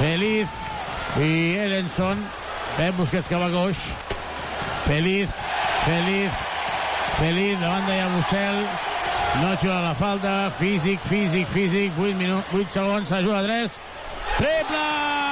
Feliz 0.00 0.56
i 1.20 1.30
Elenson. 1.66 2.24
Pep 2.78 2.96
Busquets 2.96 3.28
que 3.28 3.38
va 3.38 3.52
coix. 3.52 3.84
Feliz, 4.86 5.30
Feliz, 5.84 6.44
Feliz, 7.20 7.60
davant 7.60 7.86
de 7.86 8.02
Bussel. 8.16 8.62
No 9.42 9.54
juga 9.60 9.80
la 9.82 9.94
falta. 9.94 10.50
Físic, 10.58 11.00
físic, 11.12 11.46
físic. 11.52 11.92
8, 11.98 12.16
minuts, 12.16 12.54
8 12.54 12.80
segons, 12.80 13.08
s'ajuda 13.08 13.42
3. 13.44 13.80
Triple! 14.38 15.27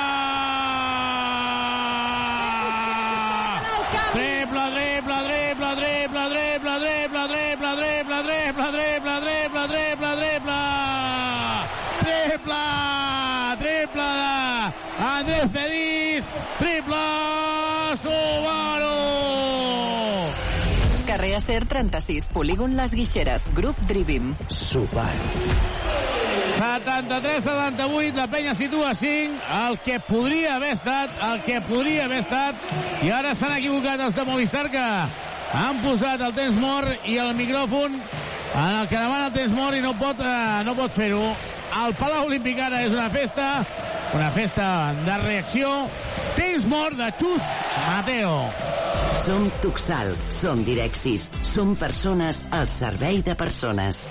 Triple, 4.96 5.12
triple, 5.26 5.76
triple, 5.76 6.30
triple, 6.30 6.78
triple, 6.80 7.28
triple, 7.28 7.76
triple, 7.76 7.76
triple, 7.76 8.22
triple, 8.24 8.72
triple, 8.72 9.20
triple, 9.20 9.68
triple, 9.68 10.16
triple! 10.16 10.56
Triple! 12.00 12.64
Triple 13.58 14.00
de 14.00 15.04
Andrés 15.04 15.50
Feliz! 15.52 16.24
Triple 16.56 16.96
Subaru! 18.02 18.96
Carrer 21.06 21.34
Acer 21.34 21.66
36, 21.66 22.28
polígon 22.28 22.74
Les 22.74 22.92
Guixeres, 22.92 23.50
grup 23.52 23.76
Drivim. 23.86 24.34
Subaru. 24.48 25.12
73-78, 26.56 28.14
la 28.16 28.26
penya 28.32 28.54
situa 28.56 28.94
5, 28.94 29.40
el 29.68 29.78
que 29.84 29.98
podria 30.00 30.56
haver 30.56 30.72
estat, 30.76 31.10
el 31.28 31.42
que 31.44 31.60
podria 31.68 32.06
haver 32.06 32.22
estat, 32.24 32.68
i 33.04 33.10
ara 33.12 33.34
s'han 33.36 33.58
equivocat 33.58 34.00
els 34.06 34.16
de 34.16 34.24
Movistar 34.24 34.66
que 34.72 34.84
han 35.56 35.82
posat 35.84 36.24
el 36.24 36.32
temps 36.36 36.56
mort 36.60 37.04
i 37.04 37.18
el 37.20 37.34
micròfon 37.36 38.00
en 38.56 38.80
el 38.80 38.88
que 38.88 38.96
demana 38.96 39.26
el 39.28 39.34
temps 39.34 39.52
mort 39.52 39.76
i 39.76 39.82
no 39.84 39.92
pot, 39.98 40.20
eh, 40.20 40.62
no 40.64 40.74
pot 40.78 40.92
fer-ho. 40.96 41.26
El 41.76 41.94
Palau 41.98 42.30
Olímpic 42.30 42.60
ara 42.62 42.80
és 42.86 42.94
una 42.94 43.10
festa, 43.12 43.50
una 44.16 44.30
festa 44.32 44.68
de 45.04 45.18
reacció. 45.26 45.74
Temps 46.38 46.64
mort 46.70 46.96
de 46.96 47.10
Xus 47.20 47.52
Mateo. 47.84 48.32
Som 49.26 49.50
Tuxal, 49.60 50.14
som 50.32 50.64
Direxis, 50.64 51.28
som 51.44 51.76
persones 51.76 52.40
al 52.50 52.68
servei 52.72 53.20
de 53.26 53.36
persones. 53.36 54.06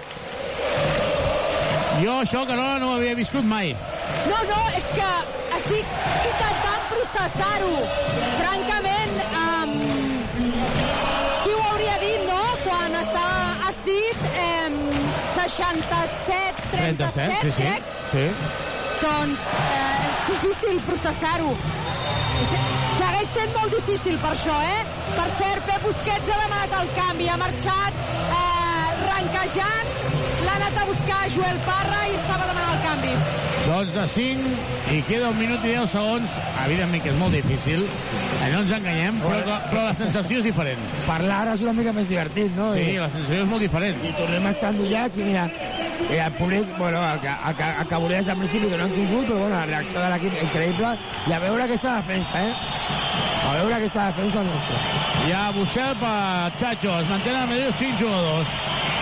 Jo 2.01 2.15
això, 2.21 2.41
Carola, 2.47 2.77
no 2.81 2.89
ho 2.91 2.95
havia 2.97 3.15
viscut 3.17 3.45
mai. 3.47 3.71
No, 4.29 4.37
no, 4.49 4.57
és 4.77 4.87
que 4.95 5.09
estic 5.57 5.93
intentant 6.27 6.83
processar-ho. 6.91 7.71
Francament, 8.41 9.15
um, 9.39 9.73
qui 11.43 11.53
ho 11.55 11.61
hauria 11.71 11.95
dit, 12.03 12.25
no?, 12.27 12.41
quan 12.65 12.97
està, 12.99 13.25
has 13.69 13.79
dit 13.87 14.25
um, 14.27 14.77
67, 15.33 16.69
37, 16.71 16.71
37, 16.71 17.41
sí, 17.41 17.51
sí. 17.51 17.63
crec. 17.63 17.83
sí. 18.11 18.27
Doncs 18.95 19.47
eh, 19.59 20.09
és 20.09 20.19
difícil 20.31 20.77
processar-ho. 20.87 21.49
Se- 22.49 22.63
Segueix 22.95 23.27
sent 23.27 23.51
molt 23.55 23.73
difícil 23.75 24.15
per 24.21 24.31
això, 24.31 24.55
eh? 24.63 24.83
Per 25.17 25.25
cert, 25.39 25.65
Pep 25.67 25.83
Busquets 25.83 26.29
ha 26.31 26.37
demanat 26.45 26.75
el 26.79 26.91
canvi, 26.95 27.27
ha 27.29 27.35
marxat 27.41 27.97
ranquejant, 29.09 29.89
l'ha 30.45 30.55
anat 30.59 30.77
a 30.81 30.85
buscar 30.89 31.21
Joel 31.33 31.59
Parra 31.65 32.01
i 32.11 32.15
estava 32.19 32.45
demanant 32.49 32.75
el 32.75 32.83
canvi. 32.85 33.13
Doncs 33.65 33.93
de 33.95 34.03
5 34.13 34.49
i 34.93 34.99
queda 35.07 35.29
un 35.33 35.39
minut 35.39 35.63
i 35.65 35.71
10 35.73 35.89
segons. 35.95 36.33
Evidentment 36.65 37.01
que 37.03 37.09
és 37.11 37.17
molt 37.19 37.33
difícil, 37.33 37.81
eh, 37.85 38.49
no 38.53 38.59
ens 38.61 38.71
enganyem, 38.77 39.17
però, 39.21 39.57
però 39.71 39.83
la 39.87 39.95
sensació 39.97 40.39
és 40.39 40.45
diferent. 40.45 40.81
Parlar 41.07 41.39
ara 41.45 41.53
és 41.57 41.61
una 41.65 41.73
mica 41.73 41.93
més 41.93 42.07
divertit, 42.09 42.51
no? 42.57 42.71
Sí, 42.73 42.85
I- 42.93 42.99
la 43.01 43.09
sensació 43.09 43.41
és 43.43 43.49
molt 43.49 43.61
diferent. 43.65 44.03
I 44.05 44.13
tornem 44.19 44.45
a 44.45 44.53
estar 44.53 44.69
endollats 44.73 45.17
i 45.17 45.25
mira, 45.25 45.47
i 46.09 46.17
el 46.21 46.33
públic, 46.37 46.77
bueno, 46.77 47.01
el 47.13 47.19
que, 47.21 47.27
el 47.49 47.55
que, 47.55 47.69
el 47.81 47.87
que 47.87 47.95
volia 48.05 48.17
des 48.17 48.25
del 48.27 48.37
principi 48.37 48.67
que 48.69 48.77
no 48.77 48.83
han 48.85 48.91
tingut, 48.93 49.25
però 49.27 49.39
bueno, 49.39 49.55
la 49.55 49.65
reacció 49.65 49.99
de 49.99 50.09
l'equip 50.13 50.37
increïble 50.43 50.95
i 51.27 51.33
a 51.33 51.39
veure 51.39 51.63
aquesta 51.63 51.95
defensa, 52.01 52.45
eh? 52.45 52.53
A 53.45 53.53
veure 53.57 53.75
aquesta 53.75 54.07
defensa 54.11 54.43
nostra. 54.43 54.77
Hi 55.25 55.31
ha 55.33 55.51
Bussel 55.51 55.95
per 55.97 56.53
Chacho, 56.59 56.99
es 57.01 57.09
mantenen 57.09 57.41
a 57.43 57.45
Medellín 57.47 57.73
5 57.79 57.97
jugadors. 57.99 58.47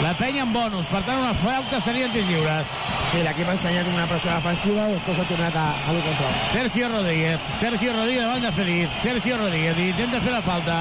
La 0.02 0.14
penya 0.18 0.42
en 0.44 0.52
bonus, 0.52 0.86
per 0.90 1.04
tant 1.06 1.20
una 1.22 1.34
falta 1.38 1.80
serien 1.82 2.12
tirs 2.12 2.26
lliures. 2.28 2.68
Sí, 3.12 3.22
l'equip 3.24 3.48
ha 3.48 3.54
ensenyat 3.56 3.88
una 3.88 4.08
pressió 4.10 4.34
defensiva 4.34 4.88
i 4.90 4.96
després 4.98 5.20
ha 5.22 5.26
tornat 5.30 5.56
a, 5.56 5.66
a 5.86 5.94
control. 5.94 6.34
Sergio 6.52 6.90
Rodríguez, 6.90 7.40
Sergio 7.60 7.94
Rodríguez 7.94 8.26
davant 8.26 8.44
de 8.48 8.52
Feliz, 8.58 8.90
Sergio 9.04 9.38
Rodríguez 9.38 9.78
intenta 9.86 10.20
fer 10.26 10.34
la 10.34 10.42
falta. 10.42 10.80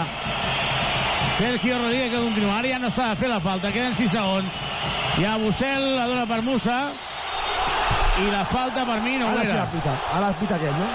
Sergio 1.38 1.78
Rodríguez 1.78 2.10
que 2.10 2.22
continua, 2.24 2.58
ara 2.58 2.72
ja 2.72 2.80
no 2.82 2.90
s'ha 2.90 3.10
de 3.12 3.20
fer 3.20 3.30
la 3.30 3.38
falta, 3.44 3.70
queden 3.74 3.94
6 4.00 4.10
segons. 4.16 4.60
Ha 5.22 5.36
Bussel, 5.38 5.86
la 5.96 6.06
dona 6.08 6.26
per 6.26 6.40
Musa, 6.42 6.78
i 8.22 8.30
la 8.32 8.44
falta 8.48 8.84
per 8.88 8.98
mi 9.04 9.18
no 9.20 9.28
Ara 9.28 9.44
sí 9.44 9.52
era. 9.52 9.66
pitat, 9.72 10.08
ara 10.16 10.26
l'ha 10.30 10.38
pitat 10.40 10.56
aquest, 10.58 10.78
no? 10.80 10.88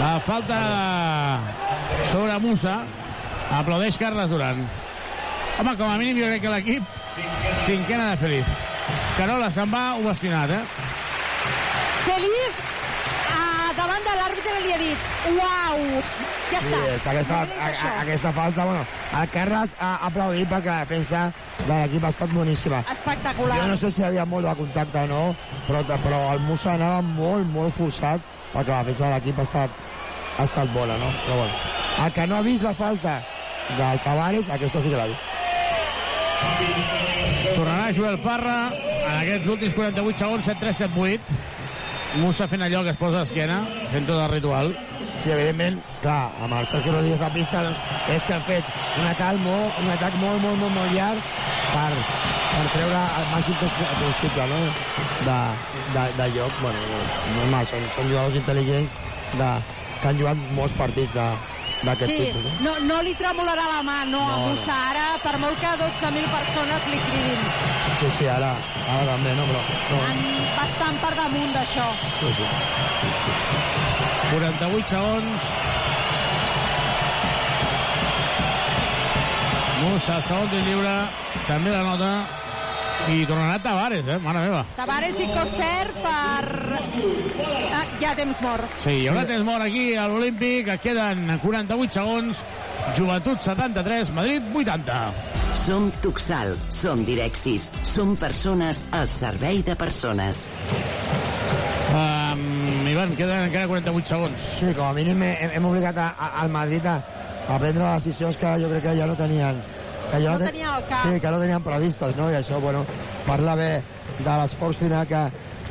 La 0.00 0.14
falta 0.24 0.58
sobre 2.10 2.38
Musa. 2.40 2.78
Aplaudeix 3.52 3.98
Carles 4.00 4.30
Duran. 4.32 4.62
Home, 5.58 5.76
com 5.76 5.88
a 5.90 5.96
mínim 6.00 6.18
jo 6.18 6.26
crec 6.30 6.42
que 6.42 6.50
l'equip 6.52 6.82
cinquena 7.66 8.10
de 8.12 8.16
Feliz. 8.22 8.46
Carola 9.18 9.50
se'n 9.52 9.70
va 9.72 9.82
ovacionat, 10.00 10.50
eh? 10.50 10.62
Feliz, 12.06 12.60
ah, 13.30 13.70
davant 13.78 14.06
de 14.08 14.14
l'àrbitre 14.18 14.54
li 14.64 14.72
ha 14.74 14.78
dit 14.80 15.08
uau, 15.32 15.82
ja 16.52 16.60
Sí, 16.62 16.68
està. 16.72 16.80
és 16.94 17.06
aquesta, 17.12 17.38
a, 17.42 17.68
a, 17.68 17.90
aquesta 18.02 18.32
falta, 18.36 18.64
bueno, 18.64 18.86
el 19.20 19.28
Carles 19.34 19.74
ha 19.78 19.92
aplaudit 20.08 20.48
perquè 20.50 20.70
la 20.72 20.86
defensa 20.86 21.22
de 21.60 21.68
l'equip 21.72 22.04
ha 22.04 22.12
estat 22.14 22.32
boníssima. 22.34 22.82
Espectacular. 22.92 23.58
Jo 23.60 23.68
no 23.70 23.76
sé 23.76 23.92
si 23.92 24.02
hi 24.02 24.08
havia 24.08 24.24
molt 24.26 24.48
de 24.48 24.54
contacte 24.62 25.04
o 25.04 25.06
no, 25.12 25.22
però, 25.68 25.84
però 26.02 26.22
el 26.32 26.40
Musa 26.48 26.74
anava 26.74 27.02
molt, 27.02 27.46
molt 27.52 27.76
forçat 27.76 28.20
perquè 28.54 28.68
la 28.72 28.82
defensa 28.82 29.06
de 29.08 29.14
l'equip 29.14 29.38
ha 29.38 29.46
estat, 29.48 29.70
ha 30.38 30.48
estat 30.48 30.72
bona, 30.74 30.96
no? 30.98 31.12
Però 31.26 31.36
bueno, 31.44 31.54
el 32.06 32.12
que 32.12 32.26
no 32.26 32.36
ha 32.40 32.42
vist 32.48 32.62
la 32.64 32.74
falta 32.74 33.20
del 33.76 34.00
Tavares, 34.04 34.48
aquesta 34.48 34.82
sí 34.82 34.88
que 34.90 34.96
l'ha 34.96 35.06
vist. 35.12 35.31
Tornarà 37.54 37.92
Joel 37.94 38.18
Parra 38.22 38.56
en 38.72 39.16
aquests 39.20 39.48
últims 39.52 39.74
48 39.76 40.18
segons, 40.24 40.46
7-3-7-8. 40.48 41.40
Musa 42.20 42.44
fent 42.48 42.60
allò 42.64 42.82
que 42.84 42.92
es 42.92 42.98
posa 43.00 43.20
a 43.20 43.24
l'esquena, 43.24 43.62
fent 43.92 44.04
tot 44.08 44.18
el 44.20 44.28
ritual. 44.32 44.72
Sí, 45.22 45.30
evidentment, 45.32 45.78
clar, 46.02 46.30
amb 46.44 46.56
el 46.58 46.66
Sergio 46.68 46.92
Rodríguez 46.92 47.22
a 47.24 47.30
pista, 47.32 47.62
doncs, 47.64 47.78
és 48.12 48.24
que 48.28 48.34
han 48.36 48.42
fet 48.44 48.68
un 49.00 49.06
atac 49.08 49.38
molt, 49.40 49.78
un 49.80 49.88
atac 49.94 50.16
molt, 50.20 50.42
molt, 50.42 50.58
molt, 50.60 50.74
molt 50.76 50.92
llarg 50.92 51.24
per, 51.72 51.92
per 52.52 52.64
treure 52.74 53.00
el 53.20 53.30
màxim 53.32 53.56
pos- 53.60 53.94
possible 54.02 54.48
no? 54.50 54.60
de, 55.28 55.38
de, 55.94 56.04
de 56.20 56.28
lloc. 56.36 56.58
Bueno, 56.60 56.82
normal, 57.38 57.70
són, 57.70 57.86
són 57.96 58.10
jugadors 58.10 58.36
intel·ligents 58.42 58.92
de, 59.38 59.50
que 60.02 60.10
han 60.12 60.20
jugat 60.20 60.44
molts 60.58 60.76
partits 60.80 61.14
de- 61.16 61.30
d'aquest 61.82 62.10
Sí, 62.10 62.18
tipus. 62.26 62.42
No? 62.60 62.72
no, 62.72 62.72
no 62.86 63.02
li 63.02 63.14
tremolarà 63.18 63.64
la 63.76 63.80
mà, 63.82 63.98
no, 64.06 64.20
a 64.22 64.36
No, 64.36 64.38
no. 64.38 64.48
Musa 64.52 64.74
ara, 64.90 65.06
per 65.22 65.38
molt 65.42 65.58
que 65.60 65.72
12.000 65.82 66.28
persones 66.30 66.86
li 66.92 67.00
cridin. 67.08 67.42
Sí, 68.00 68.10
sí, 68.18 68.26
ara, 68.26 68.52
ara 68.88 69.04
també, 69.12 69.34
no? 69.38 69.44
Però, 69.50 69.62
no, 69.90 69.98
Estan 70.02 70.22
bastant 70.56 71.00
per 71.02 71.14
damunt 71.18 71.52
d'això. 71.54 71.88
sí, 72.20 72.32
sí. 72.38 72.46
48 74.32 74.88
segons. 74.88 75.50
Musa, 79.82 80.20
segon 80.28 80.48
tir 80.52 80.62
lliure, 80.66 80.94
també 81.48 81.70
la 81.74 81.82
nota. 81.82 82.12
I 83.10 83.24
tornarà 83.26 83.58
Tavares, 83.58 84.06
eh? 84.06 84.18
Mare 84.22 84.44
meva. 84.44 84.62
Tavares 84.76 85.18
i 85.18 85.26
Coser 85.26 85.90
per... 86.04 86.78
Ah, 87.74 87.82
ja 87.98 88.12
temps 88.14 88.38
mort. 88.44 88.76
Sí, 88.84 88.94
hi 89.02 89.08
haurà 89.10 89.24
temps 89.26 89.42
mort 89.46 89.64
aquí 89.66 89.92
a 89.98 90.06
l'Olímpic, 90.10 90.68
que 90.68 90.78
queden 90.84 91.26
48 91.42 91.98
segons. 91.98 92.44
Joventut 92.96 93.42
73, 93.42 94.12
Madrid 94.14 94.54
80. 94.54 95.00
Som 95.64 95.90
Tuxal, 96.02 96.56
som 96.72 97.04
Direxis, 97.06 97.68
som 97.86 98.14
persones 98.18 98.82
al 98.94 99.10
servei 99.10 99.62
de 99.66 99.76
persones. 99.78 100.46
Um, 101.92 102.86
Ivan, 102.88 103.14
queden 103.18 103.48
encara 103.50 103.68
48 103.70 104.14
segons. 104.14 104.48
Sí, 104.60 104.72
com 104.78 104.86
a 104.86 104.94
mínim 104.96 105.26
hem, 105.26 105.58
hem 105.58 105.68
obligat 105.68 105.98
a, 105.98 106.12
a, 106.16 106.32
al 106.42 106.54
Madrid 106.54 106.86
a, 106.86 107.00
a 107.50 107.58
prendre 107.58 107.94
decisions 107.98 108.38
que 108.38 108.58
jo 108.62 108.70
crec 108.72 108.86
que 108.88 108.98
ja 108.98 109.10
no 109.10 109.18
tenien 109.18 109.58
que 110.10 110.20
No 110.20 110.38
te- 110.38 110.44
tenien 110.50 110.68
al 110.68 110.84
cap. 110.84 111.06
Sí, 111.06 111.20
que 111.20 111.30
no 111.30 111.38
tenien 111.40 111.62
previstes, 111.62 112.16
no? 112.16 112.30
I 112.30 112.34
això, 112.40 112.60
bueno, 112.60 112.86
parla 113.26 113.54
bé 113.54 113.70
de 114.18 114.24
l'esforç 114.38 114.76
final 114.78 115.06
que, 115.06 115.22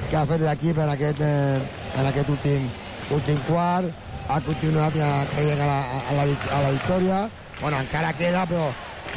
que 0.10 0.18
ha 0.18 0.26
fet 0.26 0.41
l'equip 0.41 0.78
en 0.78 0.90
aquest, 0.90 1.22
eh, 1.22 1.62
en 1.99 2.06
aquest 2.08 2.30
últim, 2.30 2.70
últim 3.12 3.41
quart, 3.48 3.91
ha 4.32 4.40
continuat 4.41 4.95
ja 4.95 5.12
creient 5.34 5.60
a 5.62 5.68
la, 5.68 5.80
a 6.10 6.14
la, 6.16 6.26
a 6.52 6.62
la 6.62 6.72
victòria, 6.72 7.30
bueno, 7.60 7.78
encara 7.80 8.14
queda, 8.14 8.45
però, 8.48 8.72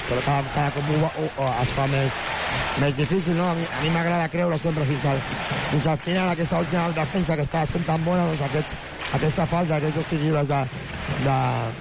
però 0.08 0.20
cada, 0.26 0.42
cada 0.54 0.70
cop 0.74 0.90
ho, 0.90 1.10
ho, 1.22 1.28
ho, 1.36 1.50
es 1.62 1.70
fa 1.76 1.86
més, 1.88 2.16
més 2.82 2.96
difícil, 2.98 3.36
no? 3.38 3.48
A 3.50 3.54
mi, 3.54 3.64
a 3.70 3.80
mi 3.80 3.90
m'agrada 3.94 4.28
creure 4.28 4.58
sempre 4.58 4.84
fins 4.84 5.06
al, 5.06 5.20
fins 5.70 5.86
al 5.86 5.98
final 6.04 6.28
aquesta 6.34 6.58
última 6.60 6.88
defensa 6.92 7.36
que 7.38 7.46
està 7.46 7.64
sent 7.70 7.86
tan 7.86 8.04
bona, 8.04 8.26
doncs 8.28 8.42
aquests, 8.48 8.80
aquesta 9.12 9.46
falta, 9.46 9.76
aquests 9.76 9.96
dos 10.00 10.06
tirs 10.10 10.48
de, 10.48 10.60
de, 11.24 11.38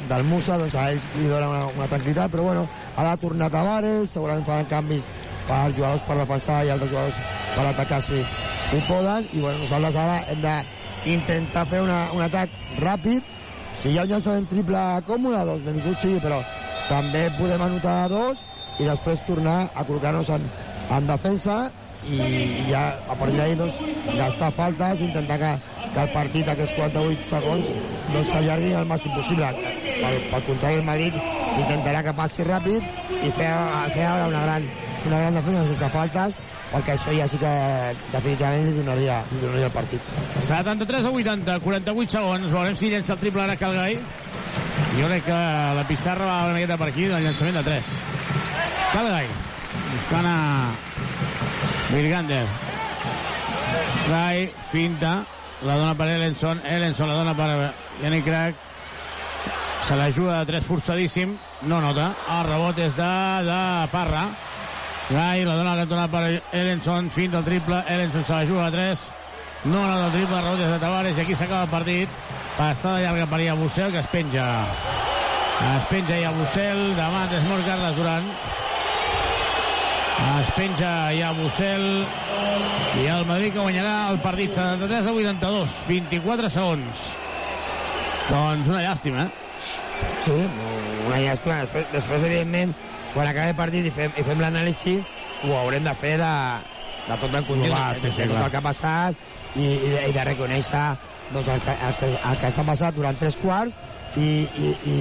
del 0.09 0.23
Musa, 0.27 0.57
doncs 0.61 0.75
a 0.75 0.89
ells 0.91 1.07
li 1.17 1.29
dona 1.29 1.49
una, 1.49 1.67
una 1.73 1.87
tranquil·litat, 1.91 2.31
però 2.33 2.47
bueno, 2.49 2.65
ha 2.95 3.05
de 3.09 3.21
tornar 3.21 3.51
Tavares, 3.53 4.09
segurament 4.13 4.45
faran 4.45 4.69
canvis 4.71 5.09
per 5.47 5.73
jugadors 5.75 6.03
per 6.07 6.17
defensar 6.19 6.63
i 6.65 6.73
altres 6.73 6.91
jugadors 6.91 7.21
per 7.53 7.67
atacar 7.69 8.01
si, 8.03 8.23
si 8.69 8.81
poden, 8.87 9.29
i 9.33 9.41
bueno, 9.43 9.63
nosaltres 9.63 9.99
ara 9.99 10.19
hem 10.31 10.43
d'intentar 10.43 11.65
fer 11.69 11.83
una, 11.83 12.07
un 12.15 12.23
atac 12.25 12.53
ràpid, 12.81 13.23
si 13.79 13.91
hi 13.91 13.97
ha 13.97 14.05
un 14.05 14.13
llançament 14.13 14.49
triple 14.51 14.83
còmode, 15.07 15.45
doncs 15.49 15.65
benvingut 15.65 16.01
sigui, 16.03 16.21
però 16.23 16.41
també 16.89 17.29
podem 17.37 17.61
anotar 17.63 18.09
dos 18.11 18.41
i 18.81 18.87
després 18.87 19.21
tornar 19.27 19.69
a 19.73 19.85
col·locar-nos 19.85 20.29
en, 20.33 20.45
en 20.93 21.09
defensa 21.09 21.57
i 22.11 22.65
ja 22.69 22.83
a 23.09 23.15
partir 23.15 23.37
d'ahir 23.39 23.57
doncs, 23.59 23.77
gastar 24.17 24.51
faltes, 24.57 25.01
intentar 25.01 25.37
que, 25.39 25.51
que 25.93 26.01
el 26.03 26.09
partit 26.13 26.49
aquests 26.51 26.75
48 26.77 27.27
segons 27.29 27.69
no 28.13 28.23
s'allargui 28.29 28.73
al 28.75 28.89
màxim 28.89 29.13
possible. 29.15 29.51
Pel, 30.01 30.17
pel 30.31 30.47
contrari, 30.49 30.81
el 30.81 30.87
Madrid 30.87 31.19
intentarà 31.61 32.03
que 32.03 32.15
passi 32.17 32.47
ràpid 32.47 32.83
i 33.23 33.29
fer, 33.37 33.51
fer 33.95 34.09
una 34.27 34.41
gran, 34.47 34.67
una 35.05 35.21
gran 35.21 35.39
defensa 35.39 35.69
sense 35.69 35.93
faltes 35.93 36.41
perquè 36.73 36.95
això 36.95 37.13
ja 37.13 37.27
sí 37.29 37.37
que 37.37 37.53
definitivament 38.09 38.65
li 38.65 38.75
donaria, 38.79 39.19
li 39.29 39.41
donaria 39.43 39.69
el 39.69 39.75
partit. 39.75 40.13
73 40.41 41.05
a 41.05 41.11
80, 41.13 41.57
48 41.67 42.17
segons. 42.17 42.49
Veurem 42.49 42.79
si 42.79 42.89
llença 42.89 43.13
el 43.13 43.21
triple 43.21 43.45
ara 43.45 43.57
Calgai. 43.61 43.99
Jo 44.97 45.09
crec 45.09 45.27
que 45.27 45.37
la 45.77 45.85
pissarra 45.89 46.25
va 46.25 46.39
una 46.47 46.57
miqueta 46.57 46.77
per 46.81 46.89
aquí 46.89 47.05
del 47.09 47.27
llançament 47.27 47.61
de 47.61 47.63
3. 47.69 47.93
Calgai. 48.93 49.29
Buscant 49.93 50.27
a 50.29 50.39
Virgander. 51.93 52.47
Rai, 54.09 54.51
finta, 54.71 55.23
la 55.61 55.75
dona 55.77 55.93
per 55.95 56.07
Ellenson, 56.09 56.61
Ellenson 56.65 57.07
la 57.07 57.13
dona 57.13 57.35
per 57.37 57.73
Yannick 58.01 58.25
Crack, 58.25 58.55
se 59.87 59.95
la 59.95 60.11
juga 60.11 60.39
de 60.39 60.45
tres 60.45 60.65
forçadíssim, 60.65 61.37
no 61.69 61.81
nota, 61.81 62.09
el 62.33 62.47
rebot 62.47 62.79
és 62.81 62.95
de, 62.97 63.11
de 63.45 63.59
Parra, 63.91 64.25
Rai, 65.11 65.45
la 65.45 65.55
dona 65.59 65.75
cantonada 65.83 66.09
per 66.09 66.41
Ellenson, 66.63 67.11
finta 67.13 67.43
el 67.43 67.45
triple, 67.45 67.83
Ellenson 67.87 68.25
se 68.25 68.33
la 68.33 68.47
juga 68.49 68.71
de 68.71 68.77
tres, 68.77 69.05
no 69.65 69.85
nota 69.85 70.07
el 70.07 70.17
triple, 70.17 70.39
el 70.39 70.43
rebot 70.47 70.65
és 70.65 70.73
de 70.73 70.81
Tavares, 70.81 71.17
i 71.17 71.25
aquí 71.27 71.37
s'acaba 71.37 71.67
el 71.67 71.71
partit, 71.75 72.19
passada 72.57 73.05
llarga 73.05 73.29
per 73.29 73.41
Iabusel, 73.45 73.93
que 73.93 74.01
es 74.01 74.09
penja, 74.09 74.49
es 75.77 75.87
penja 75.93 76.19
Iabusel, 76.25 76.83
demà 76.97 77.27
és 77.29 77.49
mort 77.51 77.69
Carles 77.69 77.95
Duran, 78.01 78.33
es 80.41 80.51
penja 80.55 80.91
Iabusel, 81.15 81.83
i 83.01 83.07
el 83.11 83.25
Madrid 83.27 83.53
que 83.55 83.59
guanyarà 83.63 83.93
el 84.11 84.19
partit 84.23 84.53
73 84.55 85.07
a 85.07 85.13
82, 85.13 85.77
24 85.89 86.49
segons. 86.53 87.05
Doncs 88.29 88.69
una 88.69 88.83
llàstima, 88.85 89.25
eh? 89.27 90.11
Sí, 90.23 90.35
una 91.07 91.19
llàstima. 91.23 91.61
Després, 91.65 91.89
després 91.93 92.25
evidentment, 92.29 92.73
quan 93.13 93.27
acabi 93.29 93.51
el 93.53 93.57
partit 93.59 93.89
i 93.89 93.93
fem, 93.95 94.13
i 94.19 94.23
fem 94.27 94.39
l'anàlisi, 94.43 94.97
ho 95.43 95.57
haurem 95.59 95.83
de 95.87 95.95
fer 95.99 96.15
de, 96.21 96.33
de 97.09 97.17
tot 97.19 97.29
el 97.33 97.43
conjunt, 97.49 97.67
Global, 97.67 97.99
sí, 97.99 98.07
de, 98.07 98.13
sí, 98.15 98.21
de 98.23 98.29
tot 98.31 98.45
el 98.45 98.51
que 98.53 98.61
ha 98.61 98.65
passat 98.69 99.25
i, 99.55 99.65
i, 99.67 99.89
de, 99.91 100.05
i 100.09 100.15
de 100.15 100.23
reconèixer 100.31 100.85
doncs, 101.33 101.47
el, 101.49 101.61
que, 101.65 101.75
el, 101.89 101.97
que- 101.99 102.13
el 102.31 102.39
que 102.41 102.51
s'ha 102.55 102.65
passat 102.67 102.95
durant 102.95 103.19
tres 103.19 103.35
quarts 103.41 103.75
i, 104.17 104.29
i, 104.55 104.71
i, 104.87 104.97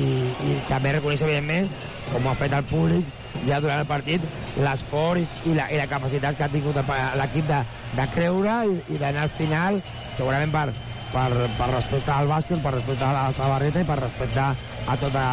i 0.50 0.56
també 0.68 0.96
reconèixer, 0.96 1.28
evidentment, 1.28 1.70
com 2.10 2.26
ho 2.26 2.32
ha 2.32 2.38
fet 2.40 2.54
el 2.58 2.66
públic 2.68 3.18
ja 3.46 3.60
durant 3.60 3.82
el 3.82 3.88
partit, 3.88 4.24
l'esforç 4.62 5.40
i, 5.48 5.56
la, 5.56 5.68
i 5.72 5.80
la 5.80 5.88
capacitat 5.90 6.36
que 6.38 6.46
ha 6.46 6.52
tingut 6.52 6.78
el 6.78 6.88
l'equip 7.20 7.48
de, 7.48 7.60
de 7.98 8.08
creure 8.14 8.56
i, 8.70 8.80
i 8.94 9.00
d'anar 9.00 9.26
al 9.26 9.32
final, 9.38 9.80
segurament 10.16 10.52
per, 10.54 10.66
per, 11.12 11.30
per 11.58 11.70
respecte 11.72 12.12
al 12.12 12.30
bàsquet, 12.30 12.62
per 12.64 12.74
respecte 12.76 13.06
a 13.06 13.14
la 13.16 13.24
samarreta 13.36 13.82
i 13.82 13.88
per 13.88 13.98
respecte 14.00 14.42
a 14.42 14.98
tota 15.00 15.24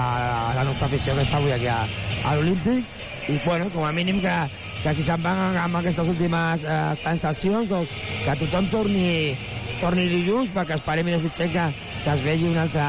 la 0.56 0.66
nostra 0.68 0.90
afició 0.90 1.16
que 1.16 1.26
està 1.26 1.40
avui 1.40 1.56
aquí 1.56 1.70
a, 1.72 1.84
a 2.26 2.36
l'Olímpic. 2.36 2.98
I 3.30 3.38
bueno, 3.46 3.70
com 3.70 3.86
a 3.86 3.92
mínim 3.94 4.24
que, 4.24 4.36
que 4.82 4.94
si 4.98 5.04
se'n 5.06 5.22
van 5.22 5.58
amb 5.62 5.78
aquestes 5.78 6.08
últimes 6.08 6.64
eh, 6.66 6.80
sensacions 6.98 7.70
doncs 7.70 7.94
que 8.26 8.36
tothom 8.40 8.70
torni, 8.72 9.36
torni 9.84 10.08
dilluns 10.10 10.50
perquè 10.56 10.80
esperem 10.80 11.12
i 11.12 11.14
desitgem 11.14 11.52
que, 11.54 11.68
que 12.04 12.16
es 12.16 12.24
vegi 12.26 12.50
una 12.50 12.66
altra, 12.66 12.88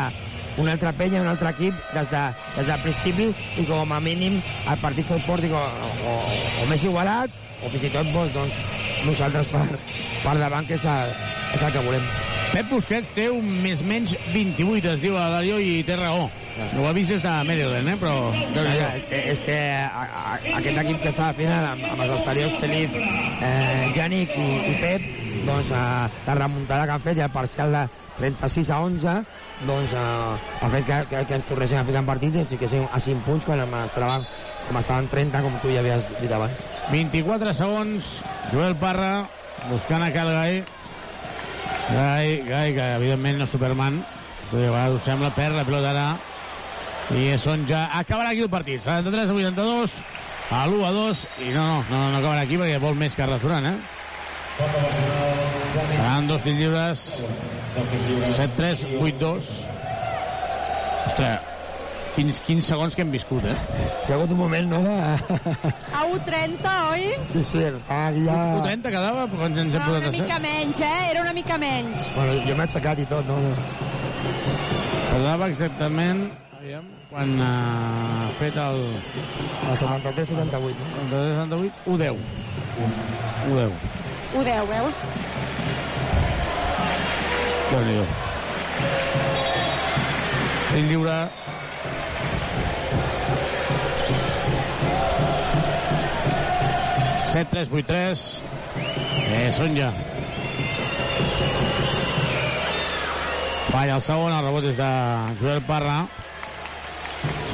una 0.61 0.77
altra 0.77 0.93
penya, 0.97 1.23
un 1.25 1.31
altre 1.31 1.51
equip 1.55 1.77
des, 1.95 2.11
de, 2.13 2.25
des 2.57 2.67
del 2.69 2.83
principi 2.85 3.31
i 3.61 3.67
com 3.69 3.93
a 3.93 4.01
mínim 4.05 4.41
el 4.41 4.83
partit 4.83 5.09
se'l 5.09 5.23
porti 5.27 5.53
o, 5.53 5.61
o, 5.61 6.17
o 6.63 6.67
més 6.71 6.85
igualat 6.85 7.33
o 7.61 7.71
fins 7.73 7.87
i 7.89 7.93
tot 7.93 8.13
doncs, 8.15 8.35
doncs, 8.37 8.61
nosaltres 9.07 9.49
per, 9.53 9.65
per 10.25 10.37
davant 10.41 10.69
que 10.69 10.77
és 10.77 10.85
el, 10.89 11.17
és 11.57 11.65
el 11.65 11.73
que 11.75 11.87
volem. 11.87 12.13
Pep 12.51 12.67
Busquets 12.67 13.13
té 13.15 13.29
un 13.31 13.47
més 13.63 13.83
menys 13.87 14.13
28, 14.33 14.97
es 14.97 15.03
diu 15.05 15.15
a 15.15 15.29
Dario, 15.31 15.61
i 15.63 15.85
té 15.87 15.95
raó. 16.01 16.25
No 16.75 16.83
ho 16.83 16.89
ha 16.89 16.95
vist 16.97 17.13
des 17.15 17.23
de 17.23 17.35
Maryland, 17.47 17.93
eh? 17.93 17.97
però... 18.01 18.15
Ja, 18.57 18.89
és 18.99 19.07
que, 19.07 19.21
és 19.33 19.43
que 19.45 19.59
a, 19.85 20.03
a, 20.03 20.35
aquest 20.59 20.81
equip 20.83 20.99
que 21.05 21.13
està 21.13 21.29
a 21.31 21.37
final 21.39 21.69
amb, 21.69 21.87
amb 21.93 22.05
els 22.05 22.17
exteriors 22.17 22.59
Felip, 22.61 22.97
eh, 22.99 23.93
Yannick 23.95 24.35
i, 24.35 24.49
i 24.73 24.75
Pep 24.83 25.07
doncs 25.47 25.71
eh, 25.71 26.21
la 26.27 26.39
remuntada 26.43 26.89
que 26.89 26.97
han 26.97 27.07
fet 27.07 27.21
i 27.23 27.27
el 27.29 27.33
parcial 27.35 27.77
de 27.77 27.87
36 28.21 28.71
a 28.71 28.79
11 28.85 29.17
doncs 29.67 29.97
eh, 29.97 30.55
ha 30.61 30.71
fet 30.77 30.87
que, 30.87 31.01
que, 31.11 31.25
que 31.27 31.41
ens 31.41 31.49
tornessin 31.49 31.81
a 31.81 31.85
ficar 31.89 32.05
en 32.05 32.09
partit 32.09 32.37
ens 32.37 32.53
fiquéssim 32.53 32.87
a 32.87 33.01
5 33.01 33.27
punts 33.27 33.49
quan 33.49 33.61
estaven, 33.83 34.25
com 34.69 34.81
estaven 34.81 35.11
30 35.13 35.45
com 35.45 35.61
tu 35.65 35.75
ja 35.75 35.83
havies 35.83 36.13
dit 36.21 36.33
abans. 36.33 36.65
24 36.95 37.57
segons, 37.59 38.15
Joel 38.55 38.79
Parra 38.81 39.13
buscant 39.69 40.03
a 40.03 40.13
Cal 40.13 40.31
Gai. 40.33 40.65
Gai, 41.91 42.43
Gai, 42.47 42.73
que 42.75 42.87
evidentment 43.01 43.41
no 43.41 43.47
és 43.49 43.53
Superman, 43.53 44.01
a 44.51 44.57
vegades 44.57 45.05
sembla, 45.07 45.33
perd 45.35 45.59
la 45.59 45.67
pilota 45.67 45.91
ara, 45.91 46.09
i 47.19 47.31
és 47.35 47.47
on 47.51 47.67
ja 47.69 47.89
acabarà 47.99 48.31
aquí 48.31 48.45
el 48.47 48.53
partit, 48.53 48.83
73 48.85 49.31
a 49.31 49.35
82, 49.35 49.97
a 50.51 50.65
l'1 50.67 50.85
a 50.87 50.93
2, 50.95 51.25
i 51.47 51.55
no, 51.55 51.67
no, 51.91 51.97
no, 51.97 52.05
no 52.13 52.21
acabarà 52.21 52.45
aquí 52.47 52.61
perquè 52.61 52.79
vol 52.83 52.99
més 52.99 53.19
Carles 53.19 53.43
Duran, 53.43 53.67
eh? 53.73 53.79
Seran 55.75 56.29
dos 56.29 56.47
lliures, 56.47 57.25
7-3, 57.75 58.85
8-2. 58.99 59.51
Ostres, 61.07 61.39
quins, 62.17 62.41
quins 62.47 62.67
segons 62.67 62.95
que 62.97 63.03
hem 63.05 63.13
viscut, 63.15 63.45
eh? 63.47 63.55
hi 64.07 64.13
ha 64.13 64.17
hagut 64.19 64.33
un 64.35 64.41
moment 64.41 64.67
no. 64.73 64.81
A 64.91 66.03
1.30, 66.11 66.75
oi? 66.91 67.07
sí, 67.31 67.43
sí, 67.47 67.63
estava 67.63 68.09
aquí 68.11 68.25
ja 68.27 68.41
30 68.67 68.91
quedava 68.93 69.27
quan 69.31 69.55
ens 69.55 69.75
hem 69.75 69.81
Era 69.81 69.87
posat 69.87 70.03
una 70.03 70.11
a 70.11 70.13
ser? 70.13 70.23
mica 70.27 70.39
menys, 70.45 70.83
eh? 70.85 71.01
Era 71.13 71.23
una 71.25 71.33
mica 71.37 71.59
menys. 71.63 72.05
bueno, 72.17 72.37
jo 72.49 72.57
m'he 72.59 72.67
aixecat 72.67 72.99
i 73.05 73.07
tot 73.11 73.31
no? 73.31 73.39
Quedava 75.11 75.49
exactament 75.51 76.27
aviam, 76.59 76.85
quan 77.11 77.33
ha 77.43 77.55
fet 78.39 78.59
el... 78.61 78.83
El 79.71 79.77
73-78. 79.81 80.91
El 81.01 81.09
73-78, 81.15 81.73
1-10. 81.87 82.21
1-10. 83.49 83.73
1-10, 84.35 84.69
veus? 84.75 85.01
Déu-n'hi-do. 87.71 88.05
Ell 90.75 90.87
lliure. 90.91 91.19
Set, 97.31 97.51
tres, 97.53 97.69
vuit, 97.71 97.87
tres. 97.87 98.25
Eh, 99.31 99.51
són 99.55 99.77
ja. 99.79 99.93
Falla 103.71 104.01
el 104.01 104.03
segon, 104.03 104.35
el 104.35 104.43
rebot 104.49 104.67
és 104.67 104.79
de 104.81 104.89
Joel 105.39 105.63
Parra. 105.69 106.01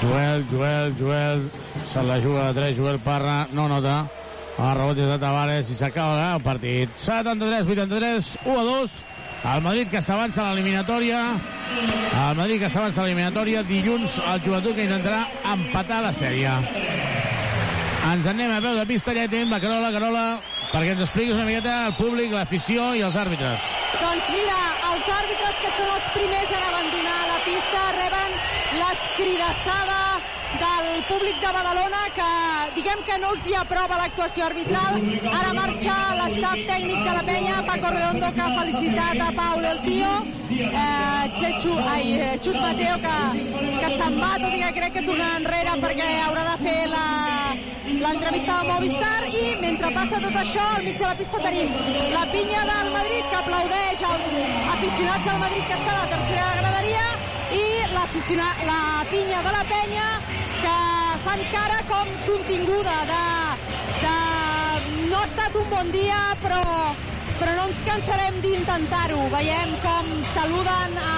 Joel, 0.01 0.47
Joel, 0.49 0.95
Joel, 0.97 1.45
se 1.93 2.03
la 2.09 2.17
juga 2.25 2.47
de 2.49 2.61
3, 2.61 2.79
Joel 2.79 3.01
Parra, 3.05 3.43
no 3.53 3.69
nota. 3.69 3.99
El 4.57 4.73
rebot 4.79 4.97
és 4.97 5.13
de 5.13 5.19
Tavares 5.21 5.69
i 5.69 5.77
s'acaba 5.77 6.31
el 6.31 6.41
partit. 6.45 6.97
73-83, 7.05 8.33
1 8.47 8.57
a 8.57 8.65
2. 8.71 8.97
El 9.45 9.63
Madrid 9.63 9.91
que 9.91 10.03
s'avança 10.03 10.43
a 10.43 10.49
l'eliminatòria. 10.51 11.21
El 11.77 12.37
Madrid 12.39 12.63
que 12.63 12.71
s'avança 12.71 13.03
a 13.03 13.05
l'eliminatòria. 13.05 13.63
Dilluns 13.69 14.17
el 14.33 14.43
joventut 14.45 14.75
que 14.77 14.87
intentarà 14.89 15.27
empatar 15.53 16.03
la 16.07 16.13
sèrie. 16.17 16.55
Ens 18.07 18.27
anem 18.31 18.53
a 18.55 18.61
peu 18.63 18.77
de 18.79 18.87
pista, 18.87 19.15
ja 19.15 19.27
tenim 19.29 19.51
la 19.51 19.61
Carola, 19.61 19.93
Carola, 19.95 20.25
perquè 20.71 20.95
ens 20.95 21.05
expliquis 21.07 21.35
una 21.35 21.47
miqueta 21.49 21.77
el 21.91 21.95
públic, 21.99 22.33
l'afició 22.33 22.93
i 22.95 23.03
els 23.07 23.19
àrbitres. 23.19 23.69
Doncs 23.99 24.33
mira, 24.35 24.59
els 24.93 25.13
àrbitres 25.21 25.63
que 25.63 25.77
són 25.79 25.95
els 25.99 26.11
primers 26.15 26.59
en 26.59 26.69
abandonar 26.73 27.21
la 27.35 27.41
pista 27.51 27.87
reben 28.01 28.37
l'escridassada 28.81 30.06
del 30.97 31.05
públic 31.05 31.37
de 31.41 31.53
Badalona 31.53 32.03
que 32.17 32.27
diguem 32.75 33.01
que 33.05 33.17
no 33.21 33.33
els 33.35 33.47
hi 33.47 33.55
aprova 33.59 33.99
l'actuació 34.01 34.47
arbitral. 34.47 34.95
Ara 35.29 35.51
marxa 35.57 35.97
l'estaf 36.17 36.61
tècnic 36.71 37.03
de 37.05 37.17
la 37.17 37.25
penya, 37.27 37.57
Paco 37.67 37.91
Redondo, 37.93 38.31
que 38.33 38.45
ha 38.45 38.55
felicitat 38.55 39.21
a 39.21 39.27
Pau 39.37 39.61
del 39.61 39.83
Tio, 39.85 40.13
eh, 40.57 41.27
Chechu, 41.37 41.75
ai, 41.93 42.15
eh, 42.15 42.31
Xus 42.41 42.57
Mateo, 42.63 42.97
que, 43.05 43.17
que 43.83 43.91
se'n 43.99 44.17
va, 44.23 44.31
tot 44.41 44.57
i 44.57 44.63
que 44.63 44.71
crec 44.79 44.97
que 44.97 45.03
tornarà 45.11 45.43
enrere 45.43 45.75
perquè 45.85 46.09
haurà 46.23 46.47
de 46.49 46.57
fer 46.65 46.79
la, 46.95 47.05
l'entrevista 48.07 48.57
a 48.61 48.65
Movistar 48.71 49.29
i 49.43 49.45
mentre 49.61 49.93
passa 49.99 50.23
tot 50.25 50.41
això 50.45 50.65
al 50.79 50.89
mig 50.89 50.97
de 50.97 51.07
la 51.11 51.19
pista 51.21 51.43
tenim 51.45 51.77
la 52.15 52.25
pinya 52.33 52.65
del 52.73 52.91
Madrid 52.97 53.29
que 53.29 53.43
aplaudeix 53.43 54.07
als 54.15 54.33
aficionats 54.79 55.29
del 55.29 55.45
Madrid 55.45 55.69
que 55.69 55.77
està 55.77 55.93
a 55.93 56.01
la 56.01 56.11
tercera 56.17 56.51
graderia 56.63 57.07
i 57.61 57.65
la 57.93 58.09
pinya 59.13 59.45
de 59.45 59.57
la 59.61 59.65
penya 59.69 60.11
que 60.63 60.77
fan 61.25 61.45
cara 61.53 61.81
com 61.91 62.13
continguda 62.27 62.97
de, 63.13 63.25
de 64.05 64.15
no 65.11 65.21
ha 65.21 65.25
estat 65.25 65.61
un 65.63 65.69
bon 65.71 65.93
dia 65.95 66.21
però, 66.43 66.63
però 67.39 67.57
no 67.59 67.69
ens 67.71 67.83
cansarem 67.89 68.41
d'intentar-ho 68.45 69.23
veiem 69.35 69.77
com 69.85 70.13
saluden 70.35 71.01
a 71.03 71.17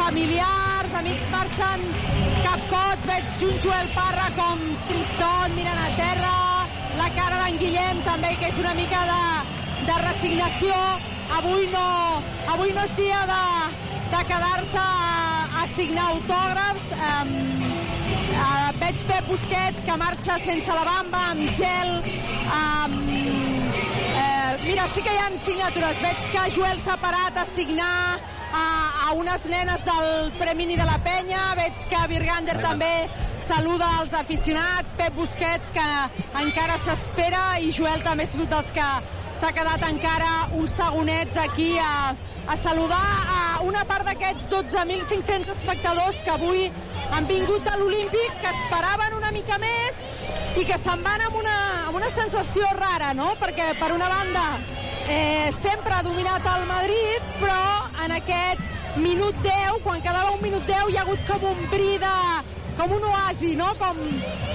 familiars, 0.00 0.94
amics 0.96 1.26
marxen 1.32 1.82
capcots, 2.44 3.06
veig 3.08 3.44
un 3.46 3.58
Joel 3.62 3.88
Parra 3.94 4.28
com 4.36 4.62
tristot, 4.88 5.54
mirant 5.56 5.80
a 5.84 5.90
terra, 5.98 6.34
la 7.00 7.08
cara 7.16 7.40
d'en 7.42 7.58
Guillem 7.60 8.02
també, 8.06 8.32
que 8.40 8.48
és 8.50 8.60
una 8.62 8.74
mica 8.78 9.02
de, 9.10 9.22
de 9.90 9.98
resignació. 10.06 10.80
Avui 11.38 11.68
no, 11.74 11.86
avui 12.54 12.74
no 12.74 12.84
és 12.88 12.96
dia 12.98 13.20
de, 13.30 13.44
de 14.14 14.22
quedar-se 14.32 14.82
a, 14.82 15.62
a 15.62 15.66
signar 15.76 16.08
autògrafs. 16.14 16.94
Um, 17.10 17.99
uh, 18.40 18.72
veig 18.80 19.04
Pep 19.06 19.30
Busquets 19.30 19.86
que 19.86 20.00
marxa 20.00 20.40
sense 20.44 20.80
la 20.80 20.84
bamba, 20.88 21.24
amb 21.34 21.54
gel, 21.60 21.96
amb, 22.56 23.50
Eh, 24.50 24.58
mira, 24.64 24.86
sí 24.92 25.02
que 25.02 25.12
hi 25.14 25.18
ha 25.22 25.28
signatures. 25.44 26.00
Veig 26.02 26.26
que 26.32 26.44
Joel 26.54 26.80
s'ha 26.82 26.96
parat 27.00 27.36
a 27.38 27.44
signar 27.46 28.18
a, 28.52 28.64
a 29.06 29.12
unes 29.18 29.46
nenes 29.50 29.84
del 29.86 30.32
Premini 30.38 30.76
de 30.80 30.86
la 30.88 30.98
Penya. 31.04 31.42
Veig 31.58 31.84
que 31.90 32.00
Virgander 32.10 32.56
també 32.62 32.92
saluda 33.46 33.88
als 34.00 34.16
aficionats. 34.18 34.96
Pep 34.98 35.14
Busquets, 35.18 35.70
que 35.76 35.88
encara 36.42 36.78
s'espera, 36.82 37.44
i 37.62 37.70
Joel 37.76 38.02
també 38.06 38.26
ha 38.26 38.32
sigut 38.34 38.50
dels 38.50 38.74
que 38.74 38.88
s'ha 39.40 39.52
quedat 39.56 39.80
encara 39.88 40.50
uns 40.52 40.74
segonets 40.76 41.36
aquí 41.40 41.78
a, 41.80 42.12
a 42.46 42.56
saludar 42.60 43.06
a 43.34 43.38
una 43.64 43.86
part 43.88 44.04
d'aquests 44.04 44.50
12.500 44.52 45.48
espectadors 45.54 46.18
que 46.26 46.34
avui 46.34 46.66
han 47.10 47.24
vingut 47.30 47.64
a 47.70 47.78
l'Olímpic, 47.80 48.34
que 48.42 48.50
esperaven 48.52 49.16
una 49.16 49.32
mica 49.32 49.56
més 49.62 50.02
i 50.60 50.66
que 50.68 50.76
se'n 50.82 51.00
van 51.06 51.24
amb 51.24 51.40
una, 51.40 51.56
amb 51.86 51.96
una 52.02 52.12
sensació 52.12 52.68
rara, 52.76 53.14
no? 53.16 53.30
Perquè, 53.40 53.70
per 53.80 53.90
una 53.96 54.10
banda, 54.12 54.44
eh, 55.08 55.48
sempre 55.56 55.96
ha 55.96 56.04
dominat 56.04 56.44
el 56.58 56.68
Madrid, 56.68 57.32
però 57.40 57.64
en 58.04 58.16
aquest 58.20 58.96
minut 59.00 59.40
10, 59.46 59.80
quan 59.86 60.04
quedava 60.04 60.36
un 60.36 60.44
minut 60.44 60.68
10, 60.68 60.92
hi 60.92 61.00
ha 61.00 61.06
hagut 61.08 61.24
com 61.30 61.48
un 61.54 61.66
bri 61.72 61.94
de... 62.02 62.14
com 62.76 62.92
un 62.96 63.08
oasi, 63.08 63.56
no? 63.56 63.72
Com 63.80 63.98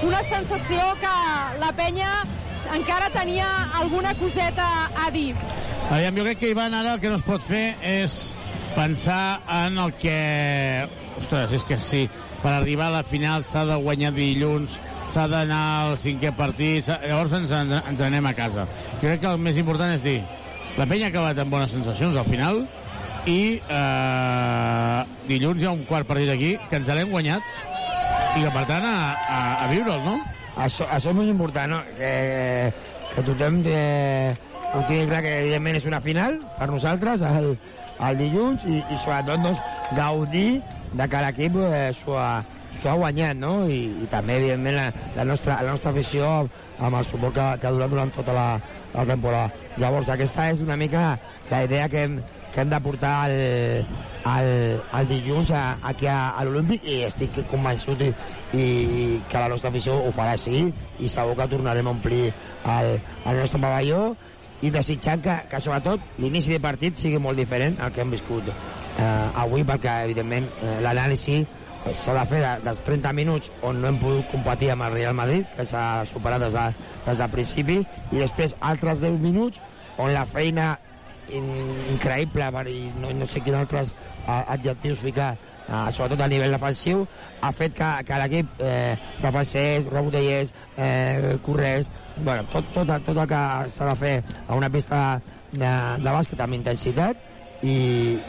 una 0.06 0.22
sensació 0.30 0.86
que 1.02 1.18
la 1.62 1.74
penya 1.78 2.14
encara 2.74 3.10
tenia 3.14 3.46
alguna 3.80 4.14
coseta 4.16 4.66
a 5.06 5.10
dir. 5.12 5.36
Aviam, 5.92 6.16
jo 6.18 6.24
crec 6.26 6.40
que, 6.42 6.50
Ivan, 6.56 6.74
ara 6.74 6.96
el 6.96 7.00
que 7.04 7.10
no 7.12 7.20
es 7.20 7.26
pot 7.28 7.42
fer 7.46 7.76
és 7.86 8.34
pensar 8.76 9.40
en 9.64 9.78
el 9.78 9.94
que... 10.02 10.88
Ostres, 11.16 11.54
és 11.56 11.64
que 11.64 11.78
sí, 11.80 12.02
per 12.44 12.52
arribar 12.52 12.90
a 12.90 12.96
la 12.98 13.04
final 13.08 13.46
s'ha 13.48 13.62
de 13.70 13.76
guanyar 13.80 14.10
dilluns, 14.12 14.74
s'ha 15.08 15.30
d'anar 15.32 15.62
al 15.86 15.94
cinquè 16.02 16.34
partit, 16.36 16.90
llavors 17.06 17.32
ens, 17.38 17.54
en- 17.56 17.72
ens 17.78 18.02
anem 18.04 18.26
a 18.28 18.34
casa. 18.36 18.66
Jo 19.00 19.06
crec 19.08 19.22
que 19.24 19.30
el 19.32 19.40
més 19.40 19.56
important 19.62 19.94
és 19.96 20.04
dir, 20.04 20.18
la 20.76 20.84
penya 20.90 21.08
ha 21.08 21.14
acabat 21.14 21.40
amb 21.40 21.54
bones 21.56 21.72
sensacions 21.72 22.18
al 22.20 22.28
final 22.28 22.66
i 23.32 23.62
eh, 23.64 25.00
dilluns 25.30 25.64
hi 25.64 25.70
ha 25.70 25.72
un 25.72 25.86
quart 25.88 26.06
partit 26.10 26.30
aquí 26.34 26.52
que 26.70 26.82
ens 26.82 26.92
l'hem 26.92 27.14
guanyat 27.16 27.42
i 28.36 28.44
que 28.44 28.52
per 28.52 28.66
tant 28.68 28.84
a, 28.84 28.98
a, 29.16 29.40
a 29.64 29.70
viure'l, 29.72 30.04
no? 30.04 30.18
Això, 30.56 30.88
això 30.88 31.12
és 31.12 31.18
molt 31.18 31.32
important, 31.32 31.72
no? 31.76 31.82
Que, 31.98 32.72
que 33.12 33.24
tothom 33.28 33.62
eh, 33.68 34.36
ho 34.72 34.84
tingui 34.88 35.08
clar 35.10 35.22
que 35.26 35.34
evidentment 35.42 35.80
és 35.82 35.88
una 35.90 36.02
final 36.04 36.40
per 36.56 36.70
nosaltres 36.72 37.24
el, 37.28 37.54
el 38.08 38.20
dilluns 38.20 38.64
i, 38.68 38.80
i 38.80 39.00
sobretot 39.02 39.44
doncs, 39.44 39.64
gaudir 39.98 40.62
de 40.96 41.08
que 41.12 41.24
l'equip 41.26 41.58
eh, 41.68 41.90
s'ho 41.96 42.16
ha, 42.20 42.30
ha 42.86 42.96
guanyat, 43.02 43.36
no? 43.40 43.54
I, 43.68 43.82
i 44.04 44.08
també, 44.12 44.40
evidentment, 44.40 44.80
la, 44.80 44.88
la, 45.18 45.28
nostra, 45.28 45.60
la 45.64 45.76
nostra 45.76 45.92
afició 45.92 46.32
amb 46.80 47.00
el 47.02 47.08
suport 47.08 47.36
que, 47.36 47.50
que 47.60 47.70
ha 47.70 47.76
durat 47.76 47.92
durant 47.92 48.16
tota 48.16 48.36
la, 48.36 48.48
la 48.96 49.06
temporada. 49.12 49.52
Llavors, 49.82 50.12
aquesta 50.12 50.50
és 50.54 50.64
una 50.64 50.80
mica 50.80 51.14
la 51.52 51.64
idea 51.68 51.88
que 51.92 52.08
hem, 52.08 52.20
que 52.56 52.64
hem 52.64 52.70
de 52.72 52.80
portar 52.80 53.30
el, 53.30 53.86
el, 54.32 54.82
el 55.00 55.08
dilluns 55.10 55.52
a, 55.52 55.78
aquí 55.84 56.08
a, 56.08 56.32
a 56.40 56.46
l'Olímpic 56.48 56.86
i 56.88 57.02
estic 57.04 57.42
convençut 57.52 58.00
i, 58.08 58.14
i 58.56 58.62
que 59.28 59.42
la 59.42 59.50
nostra 59.52 59.74
afició 59.74 59.98
ho 60.00 60.14
farà 60.16 60.38
així 60.38 60.70
i 61.04 61.12
segur 61.12 61.36
que 61.36 61.50
tornarem 61.52 61.92
a 61.92 61.94
omplir 61.98 62.30
el, 62.30 62.96
el 62.96 63.42
nostre 63.42 63.60
pavelló 63.60 64.06
i 64.64 64.72
desitjant 64.72 65.22
que, 65.26 65.36
que 65.52 65.60
sobretot 65.62 66.16
l'inici 66.24 66.56
de 66.56 66.62
partit 66.64 66.96
sigui 66.98 67.20
molt 67.20 67.38
diferent 67.44 67.76
al 67.84 67.92
que 67.92 68.06
hem 68.06 68.16
viscut 68.16 68.48
eh, 68.48 69.44
avui 69.44 69.68
perquè 69.68 70.00
evidentment 70.08 70.48
eh, 70.56 70.80
l'anàlisi 70.86 71.44
s'ha 71.92 72.16
de 72.16 72.26
fer 72.32 72.40
de, 72.42 72.56
dels 72.66 72.82
30 72.88 73.12
minuts 73.20 73.52
on 73.68 73.84
no 73.84 73.92
hem 73.92 74.00
pogut 74.02 74.32
competir 74.32 74.72
amb 74.74 74.88
el 74.88 74.96
Real 74.96 75.14
Madrid 75.18 75.46
que 75.60 75.68
s'ha 75.70 76.06
superat 76.10 76.48
des, 76.48 76.56
de, 76.56 76.90
des 77.06 77.20
del 77.20 77.36
principi 77.36 77.82
i 77.84 78.24
després 78.24 78.56
altres 78.64 79.04
10 79.04 79.20
minuts 79.22 79.60
on 80.00 80.16
la 80.16 80.26
feina 80.26 80.78
in, 81.30 81.50
increïble 81.94 82.48
i 82.72 82.80
no, 83.02 83.12
no 83.14 83.28
sé 83.28 83.42
quins 83.42 83.58
altres 83.58 83.94
adjectius 84.28 85.04
ficar 85.06 85.36
eh, 85.36 85.92
sobretot 85.92 86.22
a 86.22 86.30
nivell 86.32 86.56
defensiu 86.56 87.06
ha 87.42 87.52
fet 87.54 87.76
que, 87.78 87.92
que 88.08 88.20
l'equip 88.22 88.64
eh, 88.64 88.96
defensés, 89.22 89.90
rebotellés 89.92 90.54
eh, 90.78 91.38
corrés 91.46 91.92
bueno, 92.18 92.46
tot, 92.52 92.68
tot, 92.74 92.92
tot 93.06 93.18
el 93.18 93.30
que 93.30 93.46
s'ha 93.70 93.90
de 93.92 93.96
fer 94.00 94.16
a 94.48 94.56
una 94.56 94.70
pista 94.70 95.22
de, 95.52 95.72
de 96.02 96.12
bàsquet 96.12 96.42
amb 96.42 96.58
intensitat 96.58 97.22
i, 97.66 97.76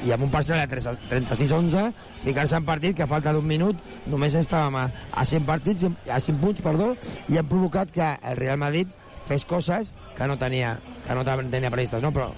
i 0.06 0.12
amb 0.14 0.26
un 0.26 0.32
parcial 0.32 0.62
de 0.62 0.80
36-11 0.80 1.90
ficar-se 2.24 2.58
en 2.58 2.66
partit 2.68 2.96
que 2.96 3.08
falta 3.10 3.34
d'un 3.36 3.46
minut 3.46 3.80
només 4.10 4.36
estàvem 4.38 4.78
a, 4.80 4.86
a 5.12 5.24
100 5.24 5.48
partits 5.48 5.88
a 5.88 6.20
100 6.20 6.40
punts, 6.42 6.62
perdó 6.64 6.94
i 7.28 7.38
hem 7.38 7.50
provocat 7.50 7.92
que 7.92 8.12
el 8.16 8.38
Real 8.40 8.60
Madrid 8.62 8.92
fes 9.26 9.44
coses 9.44 9.92
que 10.16 10.28
no 10.30 10.38
tenia, 10.38 10.76
que 11.06 11.14
no 11.14 11.24
tenia 11.26 11.72
previstes 11.72 12.02
no? 12.02 12.12
però 12.14 12.30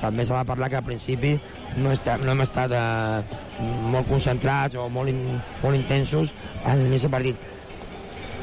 també 0.00 0.26
s'ha 0.26 0.40
de 0.42 0.48
parlar 0.48 0.70
que 0.72 0.80
al 0.80 0.86
principi 0.86 1.34
no, 1.76 1.92
estem, 1.92 2.24
no 2.24 2.34
hem 2.34 2.42
estat 2.44 2.72
eh, 2.76 3.38
molt 3.92 4.08
concentrats 4.10 4.78
o 4.80 4.88
molt, 4.92 5.12
in, 5.12 5.38
molt 5.62 5.78
intensos 5.78 6.34
en 6.64 6.82
l'inici 6.82 7.06
del 7.06 7.14
partit. 7.16 7.46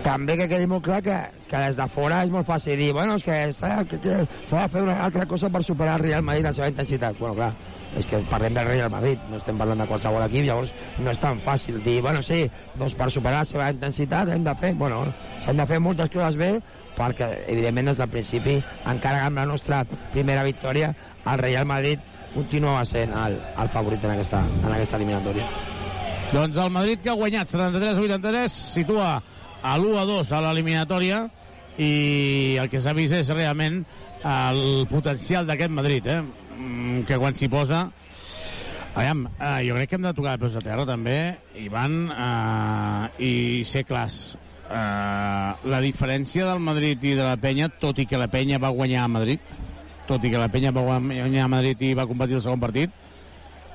També 0.04 0.36
que 0.36 0.50
quedi 0.52 0.68
molt 0.68 0.84
clar 0.84 1.00
que, 1.04 1.18
que 1.48 1.60
des 1.64 1.78
de 1.80 1.86
fora 1.92 2.24
és 2.26 2.32
molt 2.32 2.48
fàcil 2.48 2.76
dir 2.76 2.90
bueno, 2.96 3.16
és 3.16 3.24
que 3.24 3.38
s'ha 3.56 3.78
de 3.86 4.68
fer 4.74 4.82
una 4.84 4.98
altra 5.06 5.26
cosa 5.30 5.52
per 5.54 5.64
superar 5.64 5.96
el 6.00 6.10
Real 6.10 6.26
Madrid 6.28 6.50
a 6.50 6.52
la 6.52 6.58
seva 6.58 6.68
intensitat. 6.74 7.16
Bueno, 7.22 7.38
clar, 7.38 7.54
és 7.96 8.08
que 8.10 8.20
parlem 8.28 8.56
del 8.58 8.68
Real 8.68 8.92
Madrid 8.92 9.22
no 9.32 9.40
estem 9.40 9.60
parlant 9.60 9.84
de 9.84 9.88
qualsevol 9.88 10.26
equip 10.26 10.48
llavors 10.48 10.74
no 11.00 11.12
és 11.14 11.22
tan 11.22 11.40
fàcil 11.46 11.80
dir, 11.86 12.02
bueno, 12.04 12.24
sí 12.26 12.44
doncs 12.80 12.98
per 13.00 13.10
superar 13.14 13.44
la 13.44 13.50
seva 13.50 13.70
intensitat 13.72 14.34
hem 14.34 14.44
de 14.44 14.56
fer. 14.60 14.74
Bueno, 14.80 15.06
s'han 15.44 15.62
de 15.62 15.68
fer 15.70 15.80
moltes 15.84 16.12
coses 16.14 16.40
bé 16.42 16.56
perquè 16.98 17.30
evidentment 17.50 17.90
des 17.90 18.02
del 18.02 18.12
principi 18.12 18.60
encara 18.90 19.24
amb 19.26 19.40
la 19.40 19.48
nostra 19.50 19.82
primera 20.14 20.44
victòria 20.46 20.92
el 21.32 21.40
Real 21.40 21.66
Madrid 21.70 22.00
continuava 22.34 22.84
sent 22.90 23.14
el, 23.14 23.38
el 23.62 23.72
favorit 23.74 24.04
en 24.04 24.16
aquesta, 24.16 24.42
en 24.42 24.72
aquesta 24.72 24.98
eliminatòria 25.00 25.48
Doncs 26.34 26.58
el 26.58 26.72
Madrid 26.74 27.02
que 27.04 27.12
ha 27.12 27.18
guanyat 27.18 27.52
73-83 27.54 28.54
situa 28.74 29.10
a 29.64 29.74
l'1-2 29.78 30.32
a 30.34 30.40
l'eliminatòria 30.48 31.20
i 31.78 32.58
el 32.62 32.72
que 32.72 32.82
s'ha 32.82 32.96
vist 32.98 33.14
és 33.18 33.30
realment 33.34 33.84
el 34.24 34.88
potencial 34.90 35.46
d'aquest 35.46 35.74
Madrid, 35.74 36.08
eh? 36.08 36.22
Mm, 36.24 37.04
que 37.06 37.20
quan 37.22 37.38
s'hi 37.38 37.50
posa 37.52 37.84
Aviam, 38.94 39.26
eh, 39.26 39.66
jo 39.66 39.74
crec 39.74 39.90
que 39.90 39.96
hem 39.98 40.04
de 40.06 40.14
tocar 40.14 40.36
de 40.36 40.44
peus 40.44 40.56
a 40.56 40.62
terra 40.62 40.86
també, 40.86 41.36
Ivan, 41.58 42.12
eh, 42.14 43.26
i 43.26 43.32
ser 43.66 43.86
clars. 43.90 44.38
Eh, 44.70 45.50
la 45.66 45.80
diferència 45.82 46.46
del 46.46 46.62
Madrid 46.62 47.02
i 47.02 47.16
de 47.18 47.24
la 47.24 47.38
penya, 47.42 47.72
tot 47.82 47.98
i 47.98 48.06
que 48.06 48.22
la 48.22 48.30
penya 48.30 48.62
va 48.62 48.70
guanyar 48.70 49.04
a 49.04 49.10
Madrid, 49.10 49.42
tot 50.08 50.24
i 50.24 50.32
que 50.32 50.40
la 50.40 50.50
penya 50.52 50.74
va 50.76 50.84
guanyar 50.86 51.46
a 51.46 51.52
Madrid 51.52 51.82
i 51.82 51.94
va 51.98 52.08
competir 52.10 52.40
el 52.40 52.44
segon 52.46 52.62
partit, 52.62 52.92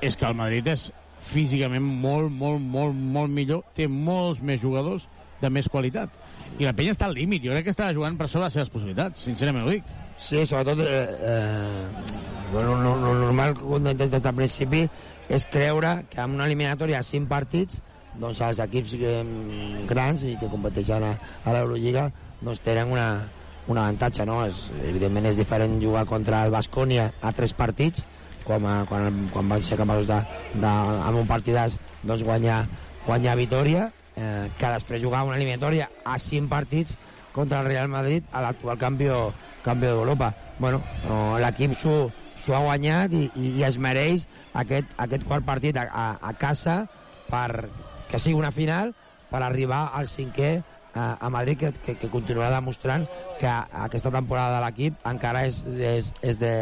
és 0.01 0.15
que 0.15 0.27
el 0.27 0.37
Madrid 0.37 0.67
és 0.71 0.89
físicament 1.29 1.83
molt, 1.83 2.31
molt, 2.31 2.61
molt, 2.61 2.95
molt 2.95 3.33
millor, 3.33 3.63
té 3.75 3.87
molts 3.89 4.41
més 4.41 4.61
jugadors 4.61 5.07
de 5.41 5.49
més 5.51 5.67
qualitat. 5.71 6.13
I 6.59 6.65
la 6.67 6.73
penya 6.75 6.93
està 6.95 7.07
al 7.07 7.15
límit, 7.17 7.43
jo 7.43 7.53
crec 7.53 7.67
que 7.67 7.73
està 7.75 7.91
jugant 7.95 8.17
per 8.17 8.27
sobre 8.27 8.47
les 8.47 8.57
seves 8.57 8.71
possibilitats, 8.73 9.25
sincerament 9.27 9.67
ho 9.67 9.75
dic. 9.75 9.85
Sí, 10.19 10.41
sobretot 10.45 10.81
eh, 10.83 11.03
eh, 11.31 11.87
bueno, 12.51 12.75
lo, 12.83 12.95
lo 12.99 13.13
normal 13.15 13.55
des, 13.93 14.09
del 14.11 14.35
principi 14.35 14.83
és 15.29 15.45
creure 15.51 15.99
que 16.09 16.19
en 16.23 16.35
una 16.35 16.47
eliminatòria 16.49 16.99
a 16.99 17.05
5 17.05 17.29
partits 17.29 17.79
doncs 18.19 18.41
els 18.43 18.59
equips 18.65 18.95
eh, 18.99 19.21
grans 19.87 20.25
i 20.27 20.35
que 20.41 20.49
competeixen 20.51 21.05
a, 21.05 21.13
a 21.45 21.55
l'Eurolliga 21.55 22.09
doncs 22.41 22.63
tenen 22.65 22.91
una, 22.91 23.07
un 23.69 23.77
avantatge, 23.77 24.25
no? 24.25 24.41
És, 24.49 24.67
evidentment 24.81 25.29
és 25.29 25.37
diferent 25.39 25.77
jugar 25.81 26.05
contra 26.09 26.43
el 26.45 26.53
Bascònia 26.53 27.11
a 27.21 27.31
3 27.35 27.53
partits 27.57 28.03
com 28.47 28.65
a, 28.65 28.81
quan, 28.89 29.27
quan 29.33 29.49
van 29.51 29.63
ser 29.65 29.77
capaços 29.77 30.09
de, 30.09 30.17
de, 30.55 30.69
amb 30.69 31.21
un 31.21 31.27
partidàs 31.29 31.77
doncs 32.01 32.23
guanyar, 32.25 32.63
guanyar 33.05 33.37
Vitoria 33.37 33.89
eh, 34.15 34.49
que 34.57 34.73
després 34.73 35.03
jugar 35.03 35.25
una 35.27 35.37
eliminatòria 35.37 35.89
a 36.03 36.17
5 36.19 36.49
partits 36.49 36.97
contra 37.35 37.61
el 37.61 37.69
Real 37.69 37.91
Madrid 37.91 38.25
a 38.33 38.41
l'actual 38.43 38.79
campió, 38.81 39.19
campió 39.63 39.93
d'Europa. 39.93 40.33
Bueno, 40.57 40.81
no, 41.05 41.37
l'equip 41.39 41.75
s'ho 41.77 42.55
ha 42.55 42.63
guanyat 42.65 43.13
i, 43.13 43.27
i, 43.35 43.53
i 43.59 43.67
es 43.67 43.77
mereix 43.77 44.25
aquest, 44.57 44.89
aquest 44.97 45.27
quart 45.29 45.45
partit 45.45 45.77
a, 45.77 45.85
a, 45.85 46.07
a 46.31 46.33
casa 46.33 46.81
per 47.29 47.69
que 48.09 48.17
sigui 48.17 48.39
una 48.39 48.51
final 48.51 48.95
per 49.29 49.43
arribar 49.45 49.91
al 49.93 50.09
cinquè 50.09 50.57
a, 50.99 51.17
a 51.19 51.29
Madrid 51.29 51.59
que, 51.61 51.71
que, 51.85 51.95
que 52.01 52.09
continuarà 52.11 52.51
demostrant 52.57 53.07
que 53.39 53.49
aquesta 53.85 54.11
temporada 54.11 54.57
de 54.57 54.65
l'equip 54.65 55.07
encara 55.07 55.45
és, 55.47 55.61
és, 55.93 56.11
és, 56.21 56.39
de, 56.41 56.53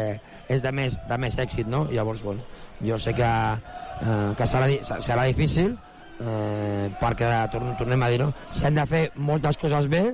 és 0.48 0.64
de, 0.64 0.72
més, 0.74 0.98
de 1.10 1.18
més 1.20 1.38
èxit, 1.42 1.66
no? 1.66 1.86
Llavors, 1.90 2.22
bueno, 2.26 2.46
jo 2.84 2.98
sé 3.02 3.14
que, 3.18 3.28
eh, 3.28 4.30
que 4.38 4.48
serà, 4.50 4.70
serà 5.02 5.26
difícil 5.26 5.74
eh, 5.74 6.88
perquè, 7.00 7.30
torn, 7.52 7.74
tornem 7.80 8.02
a 8.02 8.10
dir-ho, 8.14 8.32
s'han 8.54 8.78
de 8.78 8.86
fer 8.90 9.04
moltes 9.16 9.58
coses 9.60 9.90
bé 9.90 10.04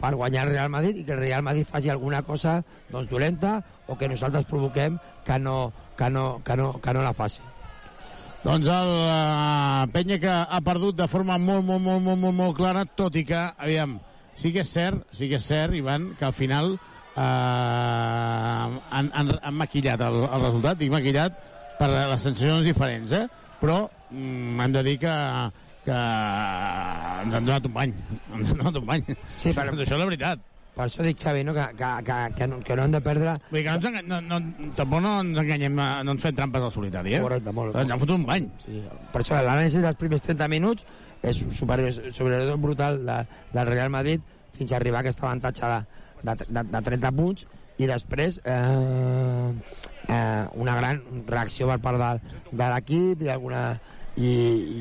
per 0.00 0.14
guanyar 0.14 0.46
el 0.46 0.54
Real 0.54 0.72
Madrid 0.72 1.00
i 1.00 1.04
que 1.08 1.16
el 1.16 1.22
Real 1.24 1.44
Madrid 1.44 1.68
faci 1.68 1.92
alguna 1.92 2.22
cosa 2.22 2.58
doncs, 2.90 3.10
dolenta 3.10 3.58
o 3.86 3.96
que 3.96 4.08
nosaltres 4.12 4.48
provoquem 4.48 4.98
que 5.24 5.38
no, 5.38 5.72
que 5.96 6.10
no, 6.10 6.42
que 6.44 6.56
no, 6.56 6.72
que 6.80 6.92
no 6.96 7.04
la 7.04 7.14
faci. 7.16 7.55
Doncs 8.46 8.68
el 8.70 8.90
uh, 9.02 9.86
Penya 9.90 10.20
que 10.22 10.30
ha 10.30 10.58
perdut 10.62 10.94
de 10.94 11.08
forma 11.10 11.34
molt, 11.34 11.64
molt, 11.66 11.82
molt, 11.82 11.98
molt, 12.04 12.20
molt, 12.22 12.36
molt 12.38 12.54
clara, 12.54 12.84
tot 12.86 13.16
i 13.18 13.24
que, 13.26 13.40
aviam, 13.58 13.96
sí 14.38 14.52
que 14.54 14.62
és 14.62 14.70
cert, 14.70 15.02
sí 15.18 15.26
que 15.26 15.40
és 15.40 15.48
cert, 15.50 15.74
Ivan, 15.74 16.12
que 16.14 16.28
al 16.28 16.36
final 16.36 16.76
uh, 16.76 17.18
han, 17.18 19.10
han, 19.10 19.34
han 19.34 19.58
maquillat 19.58 20.04
el, 20.06 20.20
el 20.28 20.46
resultat, 20.46 20.78
dic 20.78 20.94
maquillat 20.94 21.42
per 21.80 21.90
les 21.90 22.22
sensacions 22.22 22.62
diferents, 22.70 23.18
eh? 23.18 23.26
Però 23.58 23.80
mm, 24.12 24.62
hem 24.62 24.78
de 24.78 24.86
dir 24.92 24.98
que, 25.02 25.16
que 25.88 26.02
ens 27.24 27.40
han 27.40 27.50
donat 27.50 27.66
un 27.66 27.74
bany, 27.80 27.96
ens 28.38 28.54
han 28.54 28.62
donat 28.62 28.78
un 28.78 28.86
bany. 28.92 29.08
Sí, 29.42 29.50
per... 29.50 29.72
Això 29.72 29.90
és 29.90 29.98
la 29.98 30.06
veritat. 30.12 30.46
Per 30.76 30.84
això 30.84 31.04
dic, 31.06 31.16
Xavi, 31.22 31.42
no? 31.48 31.54
que, 31.56 31.64
que, 31.78 31.90
que, 32.04 32.16
que, 32.36 32.46
no, 32.52 32.60
que 32.60 32.76
no 32.76 32.84
hem 32.84 32.92
de 32.92 33.00
perdre... 33.00 33.38
Vull 33.48 33.62
dir 33.62 33.64
que 33.64 33.76
no 33.80 33.90
ens, 33.90 34.08
no, 34.10 34.20
no, 34.28 34.70
tampoc 34.76 35.00
no 35.00 35.14
ens 35.22 35.40
enganyem, 35.40 35.80
eh, 35.80 35.88
no 36.04 36.14
ens 36.16 36.26
fem 36.26 36.36
trampes 36.36 36.66
al 36.66 36.72
solitari, 36.74 37.16
eh? 37.16 37.22
Correcte, 37.24 37.54
molt. 37.56 37.78
Ens 37.80 37.94
han 37.94 38.02
fotut 38.02 38.18
un 38.18 38.26
bany. 38.28 38.50
Sí, 38.60 38.82
per 39.14 39.22
això 39.22 39.40
l'anàlisi 39.40 39.80
dels 39.80 40.00
primers 40.00 40.26
30 40.26 40.50
minuts 40.52 40.84
és 41.24 41.40
superior, 41.56 41.96
sobretot 42.12 42.60
brutal 42.60 43.00
de, 43.08 43.20
del 43.54 43.70
Real 43.72 43.92
Madrid 43.94 44.20
fins 44.56 44.72
a 44.72 44.76
arribar 44.80 45.00
a 45.00 45.06
aquest 45.06 45.22
avantatge 45.24 45.72
de, 45.72 45.80
de, 46.28 46.36
de, 46.44 46.64
de 46.74 46.82
30 46.90 47.12
punts 47.16 47.46
i 47.76 47.88
després 47.88 48.40
eh, 48.44 49.52
eh, 50.08 50.44
una 50.56 50.76
gran 50.78 51.02
reacció 51.28 51.68
per 51.72 51.80
part 51.84 52.00
de, 52.00 52.40
de 52.52 52.70
l'equip 52.72 53.24
i 53.24 53.32
alguna 53.32 53.64
i, 54.16 54.30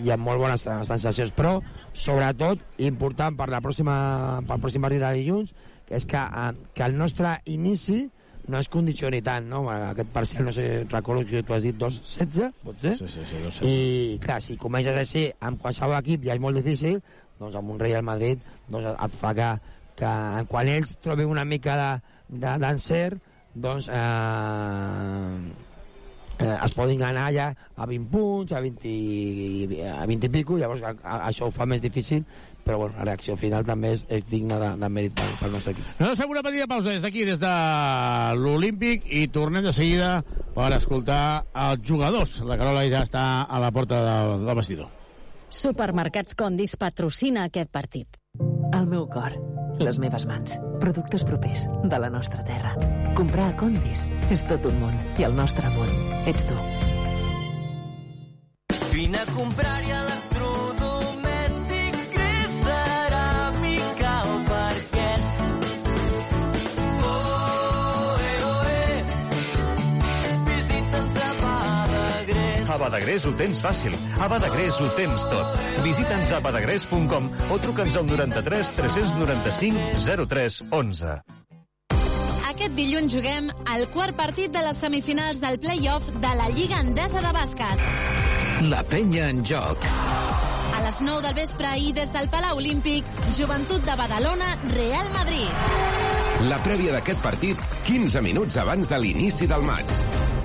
i 0.05 0.11
amb 0.15 0.23
molt 0.23 0.39
bones 0.39 0.63
sensacions 0.87 1.33
però 1.35 1.57
sobretot 1.95 2.61
important 2.87 3.35
per 3.35 3.49
la 3.51 3.59
pròxima 3.63 3.95
pel 4.47 4.61
pròxim 4.63 4.85
partit 4.85 5.03
de 5.03 5.11
dilluns 5.19 5.51
que 5.85 5.95
és 5.99 6.05
que, 6.05 6.17
eh, 6.17 6.51
que 6.73 6.83
el 6.83 6.97
nostre 6.97 7.35
inici 7.45 8.09
no 8.47 8.59
es 8.59 8.67
condicioni 8.69 9.21
tant, 9.25 9.47
no? 9.49 9.63
Aquest 9.69 10.09
parcial, 10.13 10.45
no 10.45 10.51
sé, 10.53 10.85
recordo 10.89 11.25
que 11.25 11.41
tu 11.43 11.53
has 11.55 11.63
dit 11.65 11.75
2-16, 11.75 12.51
pot 12.63 12.77
ser? 12.81 12.95
Sí, 12.99 13.07
sí, 13.09 13.23
sí, 13.25 13.39
2 13.41 13.61
I, 13.65 14.19
clar, 14.21 14.41
si 14.41 14.57
comences 14.57 14.97
així 14.97 15.27
amb 15.41 15.61
qualsevol 15.61 15.97
equip 15.97 16.25
ja 16.27 16.35
és 16.37 16.41
molt 16.43 16.57
difícil, 16.61 16.99
doncs 17.39 17.55
amb 17.57 17.69
un 17.73 17.79
Real 17.81 18.03
Madrid 18.05 18.39
doncs 18.69 18.85
et 18.93 19.17
fa 19.21 19.33
que, 19.37 19.49
que 19.97 20.11
quan 20.51 20.69
ells 20.69 20.97
trobin 21.01 21.25
una 21.31 21.45
mica 21.45 21.75
de- 21.81 22.37
de- 22.39 22.57
d'encert, 22.61 23.17
doncs 23.55 23.87
eh, 23.89 25.39
eh, 26.39 26.57
es 26.65 26.73
poden 26.75 27.01
anar 27.03 27.31
ja 27.33 27.47
a 27.75 27.85
20 27.87 28.09
punts, 28.11 28.51
a 28.53 28.59
20, 28.61 28.89
i- 28.89 29.81
a 29.89 30.05
20 30.05 30.27
i 30.27 30.29
pico, 30.29 30.57
llavors 30.57 30.83
a, 30.83 30.93
a, 31.01 31.19
això 31.29 31.47
ho 31.47 31.51
fa 31.55 31.65
més 31.65 31.81
difícil, 31.81 32.25
però 32.65 32.79
bueno, 32.81 32.97
la 32.97 33.05
reacció 33.11 33.37
final 33.37 33.65
també 33.67 33.93
és, 33.95 34.03
és 34.09 34.25
digna 34.27 34.57
de, 34.61 34.71
de 34.81 34.89
mèrit 34.89 35.15
pel, 35.15 35.31
pel 35.39 35.53
nostre 35.53 35.75
equip. 35.75 35.87
Nosaltres 35.99 36.21
fem 36.23 36.33
una 36.33 36.43
petita 36.45 36.67
pausa 36.71 36.91
des 36.91 37.05
d'aquí, 37.05 37.25
des 37.29 37.41
de 37.41 37.53
l'Olímpic, 38.41 39.05
i 39.13 39.27
tornem 39.29 39.63
de 39.65 39.73
seguida 39.75 40.11
per 40.55 40.71
escoltar 40.75 41.45
els 41.67 41.85
jugadors. 41.85 42.39
La 42.47 42.57
Carola 42.59 42.85
ja 42.89 43.05
està 43.05 43.25
a 43.45 43.61
la 43.61 43.71
porta 43.75 44.01
del, 44.03 44.45
del 44.47 44.57
vestidor. 44.57 44.89
Supermercats 45.55 46.35
Condis 46.35 46.73
patrocina 46.81 47.45
aquest 47.45 47.69
partit. 47.71 48.17
El 48.75 48.89
meu 48.91 49.05
cor, 49.07 49.37
les 49.79 49.99
meves 50.01 50.25
mans, 50.27 50.57
productes 50.81 51.23
propers 51.27 51.67
de 51.85 52.01
la 52.01 52.09
nostra 52.09 52.43
terra. 52.47 52.73
Comprar 53.15 53.51
a 53.53 53.55
Condis 53.61 54.09
és 54.33 54.43
tot 54.49 54.65
un 54.67 54.81
món 54.81 54.97
i 55.21 55.29
el 55.29 55.37
nostre 55.37 55.69
món 55.77 55.93
ets 56.25 56.49
tu. 56.49 56.59
Vine 58.95 59.21
a 59.21 59.31
comprar-hi 59.35 59.91
electrodomèstic 59.91 60.14
Badagrés. 72.95 73.25
Ho 73.27 73.33
tens 73.35 73.59
fàcil. 73.59 73.95
A 74.23 74.27
Badagrés 74.31 74.77
ho 74.79 74.87
tens 74.95 75.25
tot. 75.27 75.57
Visita'ns 75.83 76.31
a 76.31 76.39
badagrés.com 76.39 77.27
o 77.51 77.57
truca'ns 77.59 77.97
al 77.99 78.07
93 78.07 78.71
395 78.77 80.05
03 80.23 80.61
11. 80.71 81.17
Aquest 82.53 82.77
dilluns 82.77 83.11
juguem 83.11 83.49
el 83.73 83.83
quart 83.91 84.15
partit 84.15 84.53
de 84.53 84.63
les 84.63 84.79
semifinals 84.79 85.41
del 85.43 85.59
play-off 85.59 86.07
de 86.23 86.31
la 86.39 86.47
Lliga 86.55 86.79
Endesa 86.85 87.19
de 87.19 87.35
Bàsquet. 87.35 87.83
La 88.71 88.79
penya 88.87 89.27
en 89.33 89.43
joc. 89.43 89.83
A 89.91 90.79
les 90.85 91.01
9 91.03 91.27
del 91.27 91.35
vespre 91.35 91.75
i 91.75 91.91
des 91.99 92.15
del 92.15 92.31
Palau 92.31 92.63
Olímpic, 92.63 93.11
Joventut 93.35 93.83
de 93.83 93.99
Badalona, 93.99 94.55
Real 94.71 95.11
Madrid. 95.11 96.47
La 96.47 96.63
prèvia 96.63 96.95
d'aquest 96.95 97.19
partit, 97.25 97.59
15 97.83 98.23
minuts 98.23 98.63
abans 98.63 98.87
de 98.87 99.03
l'inici 99.03 99.51
del 99.51 99.67
maig. 99.67 100.44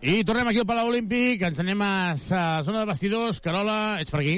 I 0.00 0.22
tornem 0.22 0.46
aquí 0.46 0.60
al 0.62 0.66
Palau 0.66 0.92
Olímpic, 0.92 1.42
ens 1.42 1.58
anem 1.58 1.80
a 1.82 2.14
la 2.14 2.42
zona 2.62 2.84
de 2.84 2.86
vestidors. 2.86 3.40
Carola, 3.42 3.98
ets 3.98 4.12
per 4.14 4.20
aquí? 4.20 4.36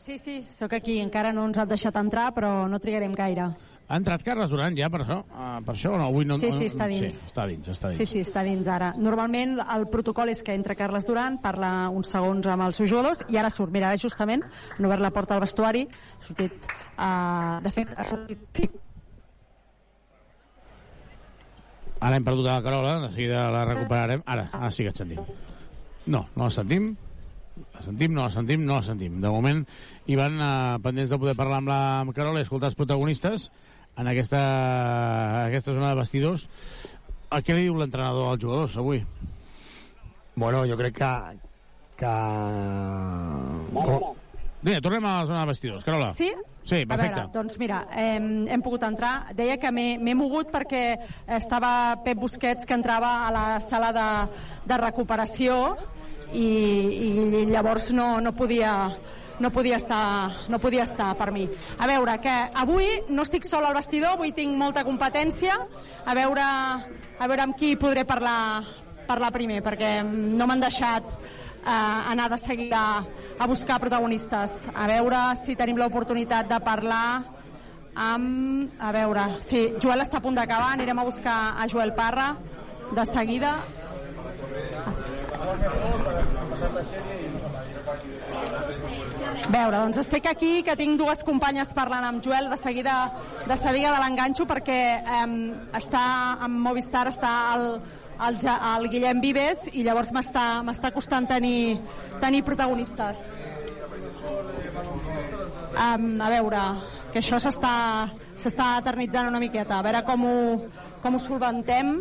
Sí, 0.00 0.16
sí, 0.18 0.38
sóc 0.56 0.72
aquí. 0.72 0.96
Encara 1.04 1.34
no 1.36 1.44
ens 1.46 1.58
han 1.60 1.68
deixat 1.68 1.98
entrar, 2.00 2.30
però 2.32 2.64
no 2.68 2.80
trigarem 2.80 3.12
gaire. 3.12 3.50
Ha 3.92 3.98
entrat 4.00 4.22
Carles 4.24 4.48
Duran 4.48 4.72
ja 4.78 4.88
per 4.88 5.02
això? 5.04 5.18
Uh, 5.28 5.58
per 5.66 5.74
això 5.74 5.90
no? 5.98 6.06
Avui 6.08 6.24
no, 6.24 6.38
Sí, 6.40 6.48
sí, 6.56 6.70
està 6.70 6.86
dins. 6.88 7.12
Sí, 7.12 7.28
està 7.28 7.44
dins, 7.50 7.68
està 7.68 7.90
dins. 7.90 8.00
Sí, 8.00 8.06
sí, 8.08 8.22
està 8.24 8.44
dins 8.46 8.70
ara. 8.72 8.94
Normalment 8.96 9.58
el 9.60 9.84
protocol 9.92 10.32
és 10.32 10.40
que 10.42 10.56
entra 10.56 10.78
Carles 10.78 11.04
Duran, 11.04 11.36
parla 11.44 11.90
uns 11.92 12.08
segons 12.14 12.48
amb 12.48 12.64
els 12.70 12.80
seus 12.80 12.88
jugadors 12.88 13.20
i 13.28 13.36
ara 13.36 13.50
surt. 13.52 13.74
Mira, 13.74 13.92
justament, 14.00 14.46
han 14.78 14.88
obert 14.88 15.04
la 15.04 15.12
porta 15.12 15.36
al 15.36 15.44
vestuari, 15.44 15.84
ha 15.92 16.24
sortit... 16.24 16.72
Uh, 16.96 17.60
de 17.66 17.74
fet, 17.76 17.92
ha 17.98 18.08
sortit... 18.08 18.80
Ara 22.02 22.18
hem 22.18 22.24
perdut 22.26 22.48
a 22.48 22.58
la 22.58 22.62
Carola, 22.64 22.98
de 23.04 23.12
seguida 23.14 23.46
la 23.54 23.62
recuperarem. 23.68 24.22
Ara, 24.26 24.48
ara 24.58 24.70
sí 24.74 24.82
que 24.82 24.90
et 24.90 24.98
sentim. 24.98 25.22
No, 26.06 26.24
no 26.34 26.48
la 26.48 26.50
sentim. 26.50 26.92
La 27.76 27.82
sentim, 27.84 28.14
no 28.16 28.24
la 28.24 28.32
sentim, 28.34 28.64
no 28.66 28.80
la 28.80 28.86
sentim. 28.86 29.20
De 29.22 29.30
moment, 29.30 29.60
hi 30.10 30.16
van 30.18 30.40
uh, 30.40 30.48
pendents 30.82 31.12
de 31.12 31.18
poder 31.22 31.36
parlar 31.38 31.60
amb 31.62 31.70
la 31.70 31.80
amb 32.00 32.14
Carola 32.16 32.42
i 32.42 32.46
escoltar 32.48 32.72
els 32.72 32.78
protagonistes 32.78 33.50
en 34.00 34.08
aquesta, 34.10 34.40
aquesta 35.46 35.76
zona 35.76 35.92
de 35.92 36.00
vestidors. 36.00 36.48
A 37.30 37.38
què 37.44 37.54
li 37.54 37.68
diu 37.68 37.78
l'entrenador 37.78 38.32
als 38.32 38.42
jugadors 38.42 38.74
avui? 38.82 39.04
Bueno, 40.34 40.64
jo 40.66 40.78
crec 40.80 40.98
que... 40.98 41.12
que... 42.02 42.14
Com... 43.76 44.08
Vinga, 44.62 44.80
tornem 44.82 45.06
a 45.06 45.20
la 45.20 45.28
zona 45.30 45.44
de 45.44 45.52
vestidors. 45.52 45.86
Carola. 45.86 46.10
Sí? 46.18 46.32
Sí, 46.64 46.82
A 46.82 46.86
perfecte. 46.86 47.14
veure, 47.14 47.32
doncs 47.32 47.58
mira, 47.58 47.86
hem, 47.90 48.46
hem 48.48 48.62
pogut 48.62 48.84
entrar. 48.86 49.34
Deia 49.34 49.56
que 49.58 49.72
m'he 49.74 49.96
m'he 49.98 50.14
mogut 50.14 50.50
perquè 50.52 50.98
estava 51.26 51.98
Pep 52.04 52.18
Busquets 52.18 52.66
que 52.66 52.74
entrava 52.74 53.26
a 53.26 53.32
la 53.34 53.46
sala 53.60 53.90
de, 53.92 54.06
de 54.70 54.78
recuperació 54.78 55.76
i, 56.32 56.46
i 56.46 57.46
llavors 57.50 57.90
no, 57.92 58.20
no 58.20 58.32
podia 58.32 58.76
no 59.42 59.50
podia, 59.50 59.74
estar, 59.76 60.46
no 60.48 60.58
podia 60.62 60.84
estar 60.84 61.16
per 61.18 61.32
mi. 61.34 61.48
A 61.78 61.86
veure, 61.90 62.14
que 62.22 62.30
avui 62.54 62.86
no 63.08 63.24
estic 63.26 63.44
sol 63.48 63.64
al 63.66 63.74
vestidor, 63.74 64.14
avui 64.14 64.30
tinc 64.36 64.54
molta 64.54 64.84
competència, 64.86 65.56
a 66.06 66.14
veure, 66.14 66.44
a 67.18 67.26
veure 67.26 67.42
amb 67.42 67.56
qui 67.58 67.74
podré 67.80 68.04
parlar, 68.06 68.62
parlar 69.08 69.32
primer, 69.34 69.58
perquè 69.64 69.96
no 70.04 70.46
m'han 70.46 70.62
deixat 70.62 71.08
eh, 71.64 72.10
anar 72.12 72.28
de 72.30 72.38
seguida 72.38 73.04
a 73.38 73.46
buscar 73.46 73.80
protagonistes. 73.80 74.68
A 74.74 74.86
veure 74.90 75.20
si 75.44 75.56
tenim 75.56 75.78
l'oportunitat 75.78 76.48
de 76.50 76.60
parlar 76.60 77.22
amb... 77.94 78.72
A 78.80 78.90
veure, 78.94 79.28
sí, 79.44 79.68
Joel 79.82 80.04
està 80.04 80.18
a 80.18 80.24
punt 80.24 80.36
d'acabar, 80.38 80.72
anirem 80.72 80.98
a 80.98 81.06
buscar 81.06 81.38
a 81.60 81.68
Joel 81.68 81.94
Parra 81.94 82.34
de 82.92 83.06
seguida. 83.06 83.56
A 89.42 89.50
veure, 89.52 89.76
doncs 89.76 89.98
estic 90.00 90.26
aquí, 90.30 90.52
que 90.64 90.76
tinc 90.78 90.96
dues 91.00 91.24
companyes 91.26 91.72
parlant 91.76 92.04
amb 92.08 92.22
Joel, 92.24 92.48
de 92.50 92.56
seguida 92.56 92.96
de 93.46 93.56
seguida 93.58 93.90
de 93.92 93.98
l'enganxo, 94.00 94.46
perquè 94.48 94.78
eh, 95.02 95.26
està 95.76 96.04
amb 96.46 96.62
Movistar, 96.62 97.08
està 97.10 97.32
el, 97.56 97.66
el, 98.26 98.38
el 98.46 98.88
Guillem 98.92 99.20
Vives, 99.20 99.68
i 99.72 99.82
llavors 99.86 100.12
m'està 100.12 100.62
m'està 100.66 100.90
costant 100.94 101.26
tenir, 101.30 101.78
tenir 102.20 102.42
protagonistes. 102.46 103.22
Um, 105.72 106.20
a 106.20 106.28
veure, 106.30 106.60
que 107.12 107.20
això 107.22 107.38
s'està 107.40 107.74
s'està 108.42 108.66
eternitzant 108.80 109.28
una 109.30 109.38
miqueta, 109.40 109.78
a 109.78 109.84
veure 109.86 110.00
com 110.04 110.24
ho, 110.26 110.36
com 111.02 111.14
ho 111.16 111.20
solventem, 111.22 111.92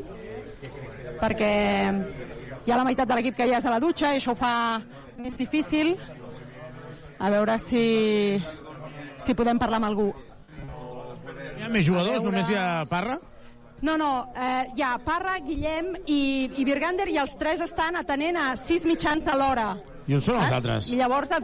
perquè 1.22 1.52
hi 2.66 2.72
ha 2.74 2.78
la 2.80 2.86
meitat 2.88 3.08
de 3.10 3.18
l'equip 3.18 3.36
que 3.38 3.48
ja 3.50 3.60
és 3.60 3.66
a 3.70 3.74
la 3.76 3.80
dutxa 3.84 4.14
i 4.16 4.20
això 4.20 4.34
ho 4.34 4.40
fa 4.40 4.54
més 5.22 5.38
difícil. 5.38 5.94
A 7.22 7.30
veure 7.30 7.60
si, 7.62 8.42
si 9.22 9.36
podem 9.38 9.60
parlar 9.62 9.78
amb 9.82 9.92
algú. 9.92 10.08
Hi 11.60 11.68
ha 11.68 11.70
més 11.70 11.86
jugadors? 11.86 12.18
Veure- 12.18 12.32
Només 12.32 12.50
hi 12.50 12.58
ha 12.58 12.86
Parra? 12.90 13.20
No, 13.82 13.96
no, 13.98 14.32
eh, 14.38 14.68
hi 14.76 14.82
ha 14.86 14.98
Parra, 15.02 15.40
Guillem 15.42 15.96
i, 16.06 16.52
i 16.62 16.66
Virgander 16.68 17.08
i 17.10 17.18
els 17.18 17.34
tres 17.40 17.64
estan 17.66 17.96
atenent 17.98 18.38
a 18.38 18.52
sis 18.58 18.86
mitjans 18.86 19.26
alhora. 19.32 19.72
I 20.08 20.14
on 20.20 20.22
són 20.22 20.38
els 20.42 20.52
altres? 20.54 20.90
I 20.94 21.00
llavors, 21.00 21.32
a, 21.34 21.40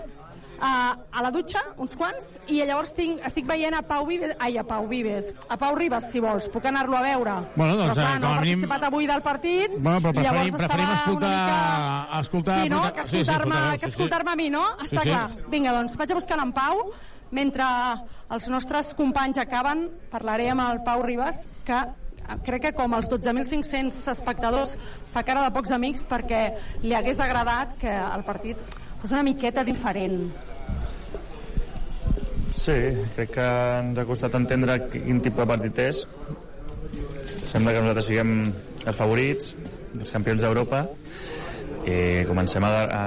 a, 0.62 0.72
a 1.18 1.24
la 1.26 1.32
dutxa, 1.34 1.64
uns 1.82 1.96
quants, 1.98 2.36
i 2.54 2.60
llavors 2.62 2.94
tinc, 2.98 3.24
estic 3.26 3.48
veient 3.50 3.74
a 3.78 3.82
Pau 3.90 4.06
Vives, 4.06 4.36
ai, 4.38 4.54
a 4.62 4.64
Pau 4.70 4.86
Vives, 4.90 5.32
a 5.50 5.58
Pau 5.58 5.74
Ribas, 5.78 6.12
si 6.14 6.22
vols, 6.22 6.46
puc 6.54 6.66
anar-lo 6.70 6.98
a 6.98 7.02
veure. 7.08 7.36
Bueno, 7.56 7.76
doncs, 7.80 7.96
però 7.96 8.06
clar, 8.06 8.14
eh, 8.16 8.22
no 8.22 8.30
ha 8.30 8.38
a 8.38 8.42
mínim- 8.46 8.62
participat 8.62 8.88
avui 8.92 9.10
del 9.10 9.22
partit, 9.26 9.78
Bueno, 9.78 10.00
però 10.06 10.14
i 10.22 10.24
llavors 10.30 10.54
preferim, 10.54 10.58
preferim 10.62 10.96
escoltar... 10.96 11.34
una 11.34 11.36
mica... 11.42 12.20
escoltar 12.22 12.62
Sí, 12.62 12.70
no? 12.70 12.84
escoltar- 12.86 12.94
Que 12.96 13.04
sí, 13.04 13.10
sí, 13.10 13.22
escoltar-me 13.22 13.56
escoltar-lo, 13.56 13.80
que 13.80 13.86
sí, 13.86 13.92
sí. 13.92 13.96
escoltar-me 13.98 14.32
a 14.32 14.36
mi, 14.46 14.50
no? 14.54 14.66
Sí, 14.82 14.86
Està 14.92 15.02
sí. 15.02 15.10
clar. 15.10 15.30
Vinga, 15.50 15.74
doncs, 15.82 15.98
vaig 15.98 16.12
a 16.14 16.20
buscar 16.22 16.40
en 16.46 16.54
Pau. 16.54 16.90
Mentre 17.32 17.66
els 18.32 18.46
nostres 18.48 18.94
companys 18.96 19.38
acaben, 19.42 19.88
parlaré 20.14 20.50
amb 20.54 20.62
el 20.70 20.84
Pau 20.86 21.02
Ribas, 21.04 21.42
que 21.68 21.76
eh, 21.76 22.06
crec 22.48 22.68
que 22.68 22.74
com 22.76 22.96
els 22.98 23.08
12.500 23.12 24.02
espectadors 24.14 24.76
fa 25.14 25.24
cara 25.28 25.46
de 25.46 25.54
pocs 25.56 25.72
amics 25.76 26.06
perquè 26.10 26.42
li 26.84 26.96
hagués 26.98 27.22
agradat 27.24 27.78
que 27.82 27.94
el 27.94 28.26
partit 28.28 28.78
fos 29.02 29.14
una 29.14 29.24
miqueta 29.24 29.64
diferent. 29.64 30.28
Sí, 32.58 32.76
crec 33.16 33.32
que 33.36 33.48
ens 33.80 34.00
ha 34.02 34.06
costat 34.10 34.36
entendre 34.40 34.80
quin 34.92 35.22
tipus 35.24 35.44
de 35.44 35.50
partit 35.54 35.82
és. 35.86 36.04
Sembla 37.48 37.74
que 37.76 37.84
nosaltres 37.84 38.10
siguem 38.10 38.32
els 38.88 38.98
favorits, 38.98 39.54
els 40.00 40.12
campions 40.12 40.42
d'Europa, 40.44 40.84
i 41.88 42.26
comencem 42.28 42.66
a, 42.68 42.72
a, 42.84 43.04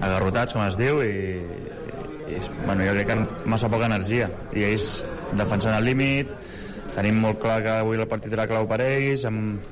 agarrotats, 0.00 0.56
com 0.56 0.64
es 0.64 0.78
diu, 0.80 1.02
i, 1.04 1.38
i 2.32 2.40
bueno, 2.64 2.82
jo 2.86 2.96
crec 2.96 3.12
que 3.12 3.48
massa 3.52 3.70
poca 3.70 3.86
energia. 3.86 4.30
I 4.56 4.66
ells 4.72 4.88
defensant 5.38 5.76
el 5.76 5.86
límit, 5.86 6.32
tenim 6.96 7.20
molt 7.22 7.40
clar 7.42 7.60
que 7.64 7.76
avui 7.82 8.00
el 8.00 8.08
partit 8.10 8.34
era 8.36 8.48
clau 8.50 8.66
per 8.70 8.80
ells, 8.84 9.24
amb, 9.28 9.64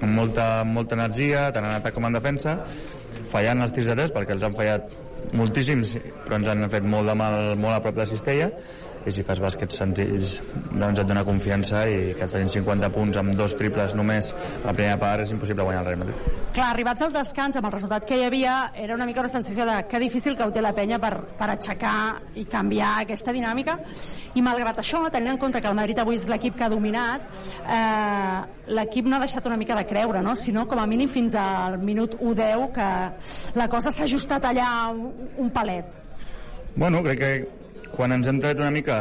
amb 0.00 0.12
molta, 0.14 0.48
molta 0.64 0.98
energia, 0.98 1.48
tant 1.54 1.66
en 1.66 1.76
atac 1.76 1.96
com 1.96 2.08
en 2.08 2.18
defensa, 2.18 2.58
fallant 3.32 3.64
els 3.64 3.74
tirs 3.76 3.90
de 3.90 3.98
tres, 3.98 4.14
perquè 4.14 4.36
els 4.36 4.46
han 4.46 4.56
fallat 4.58 4.92
moltíssims, 5.38 5.96
però 6.24 6.38
ens 6.38 6.50
han 6.52 6.68
fet 6.72 6.86
molt 6.86 7.10
de 7.10 7.16
mal 7.18 7.56
molt 7.58 7.76
a 7.76 7.80
prop 7.84 7.98
de 7.98 8.06
Cistella, 8.08 8.50
i 9.06 9.14
si 9.14 9.24
fas 9.26 9.40
bàsquets 9.42 9.78
senzills 9.80 10.38
doncs 10.72 11.00
et 11.00 11.06
dona 11.08 11.24
confiança 11.26 11.84
i 11.88 12.14
que 12.16 12.26
et 12.26 12.32
facin 12.32 12.50
50 12.58 12.90
punts 12.94 13.18
amb 13.20 13.34
dos 13.38 13.54
triples 13.58 13.94
només 13.98 14.32
la 14.64 14.74
primera 14.74 14.98
part 15.00 15.24
és 15.24 15.32
impossible 15.34 15.66
guanyar 15.66 15.82
el 15.84 15.90
Real 15.90 16.02
Madrid. 16.02 16.38
Clar, 16.56 16.70
arribats 16.72 17.04
al 17.04 17.12
descans, 17.14 17.56
amb 17.58 17.68
el 17.68 17.74
resultat 17.74 18.06
que 18.08 18.16
hi 18.18 18.24
havia, 18.26 18.54
era 18.74 18.96
una 18.96 19.06
mica 19.06 19.20
una 19.20 19.30
sensació 19.30 19.66
de 19.68 19.76
que 19.88 20.00
difícil 20.02 20.36
que 20.36 20.46
ho 20.46 20.52
té 20.54 20.62
la 20.64 20.72
penya 20.74 20.98
per, 20.98 21.12
per 21.38 21.50
aixecar 21.52 21.98
i 22.40 22.46
canviar 22.50 22.94
aquesta 23.04 23.34
dinàmica. 23.36 23.76
I 24.34 24.42
malgrat 24.42 24.80
això, 24.82 25.04
tenint 25.12 25.34
en 25.34 25.40
compte 25.42 25.60
que 25.62 25.70
el 25.70 25.76
Madrid 25.78 26.00
avui 26.02 26.18
és 26.18 26.26
l'equip 26.30 26.56
que 26.58 26.66
ha 26.66 26.72
dominat, 26.72 27.28
eh, 27.62 28.40
l'equip 28.74 29.06
no 29.06 29.18
ha 29.18 29.22
deixat 29.26 29.46
una 29.46 29.60
mica 29.60 29.76
de 29.78 29.86
creure, 29.86 30.22
no? 30.24 30.34
sinó 30.36 30.66
com 30.68 30.80
a 30.80 30.86
mínim 30.86 31.08
fins 31.12 31.36
al 31.38 31.78
minut 31.84 32.18
1-10 32.18 32.66
que 32.74 32.90
la 33.58 33.68
cosa 33.68 33.92
s'ha 33.92 34.08
ajustat 34.08 34.50
allà 34.50 34.72
un, 34.90 35.30
un 35.36 35.50
palet. 35.54 35.94
Bueno, 36.78 37.02
crec 37.02 37.18
que 37.18 37.57
quan 37.98 38.14
ens 38.14 38.30
hem 38.30 38.38
tret 38.38 38.60
una 38.62 38.70
mica 38.70 38.96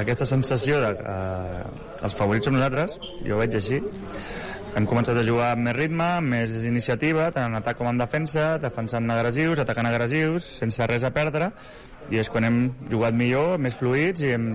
aquesta 0.00 0.24
sensació 0.24 0.78
de 0.80 0.94
que 0.96 1.12
eh, 1.12 1.64
els 2.06 2.14
favorits 2.16 2.48
som 2.48 2.56
nosaltres, 2.56 2.96
jo 3.26 3.36
ho 3.36 3.40
veig 3.42 3.58
així, 3.58 3.82
hem 4.72 4.86
començat 4.88 5.18
a 5.20 5.24
jugar 5.26 5.50
amb 5.52 5.66
més 5.66 5.76
ritme, 5.76 6.06
amb 6.22 6.32
més 6.32 6.54
iniciativa, 6.64 7.26
tant 7.34 7.50
en 7.50 7.58
atac 7.58 7.76
com 7.76 7.90
en 7.90 8.00
defensa, 8.00 8.54
defensant 8.62 9.12
agressius, 9.12 9.60
atacant 9.60 9.90
agressius, 9.90 10.54
sense 10.62 10.88
res 10.88 11.04
a 11.04 11.12
perdre, 11.12 11.50
i 12.08 12.22
és 12.22 12.32
quan 12.32 12.48
hem 12.48 12.62
jugat 12.88 13.12
millor, 13.18 13.58
més 13.60 13.76
fluïts, 13.76 14.24
i 14.24 14.32
hem, 14.38 14.48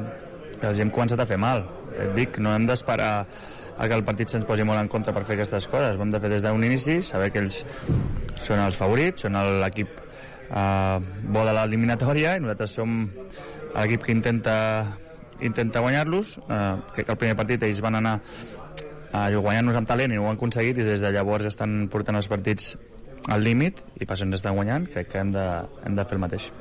els 0.58 0.82
hem 0.82 0.90
començat 0.96 1.22
a 1.22 1.30
fer 1.30 1.38
mal. 1.38 1.68
Et 1.94 2.18
dic, 2.18 2.42
no 2.42 2.56
hem 2.58 2.66
d'esperar 2.66 3.12
a 3.78 3.86
que 3.86 3.94
el 3.94 4.04
partit 4.08 4.34
se'ns 4.34 4.50
posi 4.50 4.66
molt 4.66 4.82
en 4.82 4.90
contra 4.90 5.14
per 5.14 5.22
fer 5.30 5.38
aquestes 5.38 5.70
coses. 5.70 5.94
Ho 5.94 6.02
hem 6.02 6.14
de 6.14 6.24
fer 6.24 6.34
des 6.34 6.42
d'un 6.42 6.66
inici, 6.66 6.98
saber 7.06 7.30
que 7.30 7.46
ells 7.46 7.62
són 8.42 8.66
els 8.66 8.82
favorits, 8.82 9.28
són 9.28 9.38
l'equip 9.62 10.02
eh, 10.50 10.98
bo 11.24 11.46
de 11.46 11.54
l'eliminatòria 11.58 12.38
i 12.38 12.44
nosaltres 12.44 12.78
som 12.80 13.00
l'equip 13.76 14.08
que 14.08 14.16
intenta 14.16 14.58
intenta 15.42 15.84
guanyar-los 15.86 16.38
eh, 16.38 16.76
crec 16.96 17.06
que 17.06 17.16
el 17.16 17.22
primer 17.24 17.38
partit 17.40 17.64
ells 17.64 17.82
van 17.84 18.00
anar 18.02 18.20
a 19.14 19.30
guanyar-nos 19.32 19.78
amb 19.80 19.88
talent 19.88 20.14
i 20.14 20.20
ho 20.20 20.28
han 20.28 20.38
aconseguit 20.40 20.78
i 20.82 20.88
des 20.88 21.04
de 21.04 21.12
llavors 21.14 21.48
estan 21.50 21.86
portant 21.92 22.18
els 22.20 22.28
partits 22.28 22.76
al 23.28 23.44
límit 23.44 23.80
i 24.00 24.06
per 24.06 24.16
això 24.16 24.28
ens 24.28 24.40
estan 24.40 24.56
guanyant 24.56 24.88
crec 24.92 25.12
que 25.12 25.22
hem 25.22 25.32
de, 25.36 25.46
hem 25.86 25.96
de 25.98 26.06
fer 26.06 26.18
el 26.18 26.24
mateix 26.24 26.52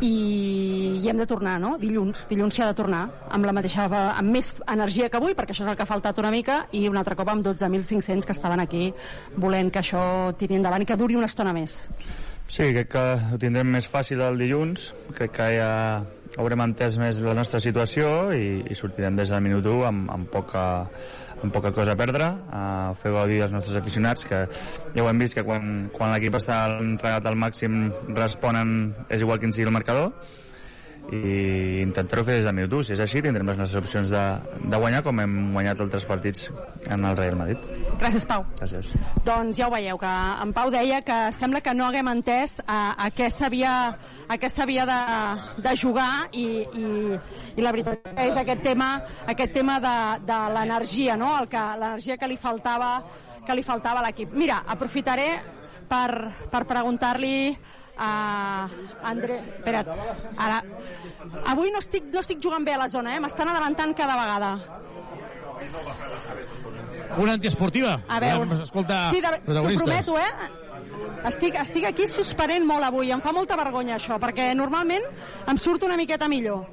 i, 0.00 1.00
i 1.02 1.08
hem 1.08 1.18
de 1.20 1.26
tornar, 1.28 1.58
no? 1.60 1.74
Dilluns, 1.80 2.24
dilluns 2.30 2.56
s'hi 2.56 2.64
ha 2.64 2.70
de 2.70 2.76
tornar 2.78 3.02
amb 3.28 3.44
la 3.44 3.52
mateixa, 3.52 3.84
amb 3.90 4.32
més 4.32 4.50
energia 4.72 5.10
que 5.12 5.20
avui, 5.20 5.34
perquè 5.36 5.52
això 5.54 5.66
és 5.66 5.72
el 5.72 5.76
que 5.76 5.84
ha 5.84 5.90
faltat 5.90 6.18
una 6.22 6.32
mica, 6.32 6.62
i 6.72 6.86
un 6.88 6.96
altre 6.96 7.16
cop 7.18 7.28
amb 7.28 7.44
12.500 7.44 8.24
que 8.24 8.36
estaven 8.36 8.64
aquí 8.64 8.88
volent 9.36 9.70
que 9.72 9.82
això 9.82 10.02
tiri 10.40 10.56
endavant 10.56 10.84
i 10.84 10.88
que 10.88 10.96
duri 10.96 11.20
una 11.20 11.28
estona 11.28 11.52
més. 11.56 11.82
Sí, 12.50 12.64
crec 12.74 12.88
que 12.90 13.00
ho 13.30 13.36
tindrem 13.38 13.68
més 13.70 13.86
fàcil 13.86 14.18
el 14.26 14.40
dilluns. 14.40 14.88
Crec 15.14 15.36
que 15.36 15.44
ja 15.54 15.68
haurem 16.34 16.64
entès 16.64 16.96
més 16.98 17.20
la 17.22 17.34
nostra 17.38 17.60
situació 17.62 18.08
i, 18.34 18.48
i 18.66 18.78
sortirem 18.78 19.14
des 19.14 19.30
del 19.30 19.44
minut 19.44 19.68
1 19.70 19.84
amb, 19.86 20.08
amb, 20.10 20.26
poca, 20.32 20.64
amb 21.44 21.54
poca 21.54 21.70
cosa 21.76 21.94
a 21.94 22.00
perdre, 22.00 22.26
a 22.50 22.64
fer 22.98 23.12
gaudir 23.14 23.38
els 23.46 23.54
nostres 23.54 23.78
aficionats, 23.78 24.26
que 24.26 24.42
ja 24.50 25.04
ho 25.04 25.06
hem 25.12 25.22
vist 25.22 25.38
que 25.38 25.46
quan, 25.46 25.86
quan 25.94 26.10
l'equip 26.10 26.40
està 26.40 26.58
entregat 26.82 27.30
al 27.30 27.38
màxim 27.38 27.84
responen, 28.18 28.96
és 29.06 29.22
igual 29.22 29.38
quin 29.38 29.54
sigui 29.54 29.70
el 29.70 29.76
marcador, 29.78 30.10
i 31.10 31.80
intentar-ho 31.82 32.22
fer 32.26 32.36
des 32.38 32.46
del 32.46 32.54
minut 32.54 32.76
1. 32.78 32.86
Si 32.86 32.94
és 32.94 33.02
així, 33.02 33.22
tindrem 33.24 33.48
les 33.48 33.58
nostres 33.58 33.82
opcions 33.82 34.10
de, 34.12 34.22
de 34.70 34.80
guanyar 34.82 35.02
com 35.06 35.22
hem 35.22 35.36
guanyat 35.56 35.80
altres 35.82 36.06
partits 36.06 36.50
en 36.86 37.04
el 37.08 37.16
Real 37.18 37.38
Madrid. 37.40 37.64
Gràcies, 37.98 38.26
Pau. 38.28 38.44
Gràcies. 38.60 38.92
Doncs 39.26 39.58
ja 39.58 39.66
ho 39.66 39.74
veieu, 39.74 39.98
que 39.98 40.12
en 40.44 40.54
Pau 40.56 40.70
deia 40.70 41.00
que 41.06 41.18
sembla 41.36 41.62
que 41.64 41.74
no 41.74 41.88
haguem 41.88 42.12
entès 42.12 42.58
a, 42.66 42.94
a 42.94 43.10
què 43.14 43.30
s'havia 43.34 43.72
a 44.30 44.38
què 44.38 44.50
s'havia 44.52 44.86
de, 44.86 45.00
de 45.64 45.74
jugar 45.78 46.12
i, 46.30 46.46
i, 46.62 47.18
i 47.56 47.64
la 47.64 47.74
veritat 47.74 48.12
és 48.20 48.38
aquest 48.38 48.62
tema, 48.66 48.92
aquest 49.26 49.56
tema 49.56 49.80
de, 49.82 49.96
de 50.28 50.38
l'energia, 50.54 51.18
no? 51.18 51.32
El 51.40 51.50
que, 51.50 51.64
l'energia 51.80 52.20
que 52.20 52.30
li 52.30 52.38
faltava 52.38 52.94
que 53.46 53.56
li 53.56 53.64
faltava 53.66 54.02
a 54.02 54.04
l'equip. 54.04 54.34
Mira, 54.36 54.60
aprofitaré 54.68 55.30
per, 55.90 56.30
per 56.52 56.64
preguntar-li 56.68 57.34
a 58.00 58.68
André... 59.04 59.38
Espera't, 59.58 59.90
ara... 60.38 60.62
Avui 61.52 61.70
no 61.74 61.82
estic, 61.84 62.08
no 62.12 62.22
estic 62.24 62.40
jugant 62.42 62.64
bé 62.64 62.74
a 62.74 62.80
la 62.80 62.88
zona, 62.88 63.14
eh? 63.16 63.20
M'estan 63.20 63.50
adelantant 63.52 63.92
cada 63.96 64.16
vegada. 64.16 64.52
Una 67.20 67.36
antiesportiva. 67.36 68.00
A 68.08 68.20
veure... 68.22 68.46
Volem 68.46 68.64
escoltar 68.64 69.02
sí, 69.12 69.20
de, 69.20 69.36
t'ho 69.44 69.76
prometo, 69.76 70.18
eh? 70.18 70.30
Estic, 71.28 71.56
estic 71.60 71.84
aquí 71.90 72.06
suspenent 72.08 72.64
molt 72.64 72.86
avui, 72.86 73.10
em 73.12 73.20
fa 73.20 73.34
molta 73.36 73.58
vergonya 73.60 73.98
això, 73.98 74.16
perquè 74.22 74.50
normalment 74.56 75.04
em 75.50 75.58
surt 75.60 75.84
una 75.84 75.98
miqueta 76.00 76.30
millor. 76.32 76.64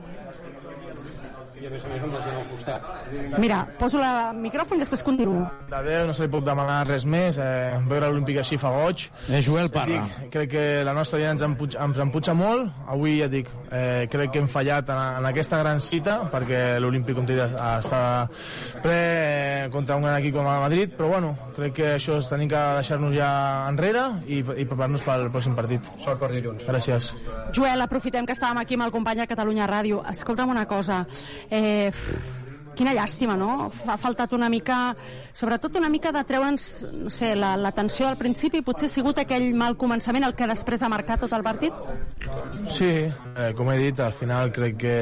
Mira, 3.37 3.61
poso 3.79 4.01
el 4.03 4.39
micròfon 4.41 4.77
i 4.77 4.83
després 4.83 5.03
continuo. 5.05 5.45
De 5.71 5.81
Déu 5.87 6.07
no 6.07 6.13
se 6.15 6.25
li 6.25 6.31
puc 6.31 6.45
demanar 6.45 6.79
res 6.87 7.05
més, 7.05 7.37
eh, 7.41 7.77
veure 7.89 8.09
l'Olímpic 8.09 8.39
així 8.41 8.59
fa 8.61 8.71
goig. 8.75 9.07
Eh, 9.29 9.41
Joel 9.41 9.69
Parra. 9.73 10.03
Dic, 10.03 10.29
crec 10.33 10.51
que 10.51 10.65
la 10.87 10.93
nostra 10.93 11.19
gent 11.21 11.37
ens, 11.37 11.45
empuig, 11.47 11.77
ens 11.79 12.01
emputxa 12.03 12.35
molt, 12.37 12.71
avui 12.87 13.19
ja 13.21 13.29
dic, 13.31 13.49
eh, 13.71 14.07
crec 14.11 14.31
que 14.33 14.43
hem 14.43 14.49
fallat 14.51 14.89
en, 14.93 15.01
en 15.21 15.29
aquesta 15.29 15.59
gran 15.63 15.81
cita, 15.81 16.19
perquè 16.31 16.79
l'Olímpic, 16.83 17.15
com 17.17 17.27
està 17.27 18.01
ple 18.83 18.97
eh, 18.97 19.69
contra 19.71 19.97
un 19.97 20.05
gran 20.05 20.19
equip 20.19 20.35
com 20.37 20.47
el 20.47 20.61
Madrid, 20.61 20.93
però 20.97 21.09
bueno, 21.15 21.33
crec 21.55 21.73
que 21.79 21.89
això 21.95 22.17
és 22.21 22.29
tenim 22.29 22.49
que 22.51 22.61
deixar-nos 22.79 23.15
ja 23.15 23.29
enrere 23.69 24.03
i, 24.27 24.39
i 24.41 24.65
preparar-nos 24.65 25.03
pel 25.05 25.27
pròxim 25.33 25.55
partit. 25.57 25.91
Sort 26.03 26.21
per 26.21 26.31
dilluns. 26.33 26.65
Gràcies. 26.67 27.11
Joel, 27.55 27.81
aprofitem 27.83 28.27
que 28.27 28.35
estàvem 28.37 28.61
aquí 28.61 28.77
amb 28.77 28.87
el 28.87 28.93
company 28.95 29.23
de 29.23 29.27
Catalunya 29.29 29.67
Ràdio. 29.69 30.01
Escolta'm 30.11 30.51
una 30.53 30.65
cosa, 30.69 31.03
eh, 31.50 31.92
quina 32.77 32.93
llàstima, 32.93 33.35
no? 33.38 33.72
Ha 33.90 33.98
faltat 34.00 34.34
una 34.38 34.50
mica, 34.53 34.95
sobretot 35.35 35.76
una 35.80 35.90
mica 35.90 36.11
de 36.14 36.24
treure'ns, 36.30 36.67
no 37.01 37.11
sé, 37.14 37.34
la, 37.35 37.56
la 37.58 37.74
al 37.74 38.17
principi, 38.17 38.61
potser 38.61 38.88
ha 38.88 38.93
sigut 38.93 39.19
aquell 39.19 39.50
mal 39.58 39.77
començament 39.77 40.24
el 40.27 40.35
que 40.38 40.48
després 40.48 40.84
ha 40.84 40.90
marcat 40.90 41.26
tot 41.26 41.34
el 41.34 41.43
partit? 41.43 41.74
Sí, 42.69 42.92
eh, 43.09 43.51
com 43.58 43.72
he 43.72 43.77
dit, 43.82 44.00
al 44.00 44.14
final 44.14 44.51
crec 44.53 44.77
que 44.77 44.98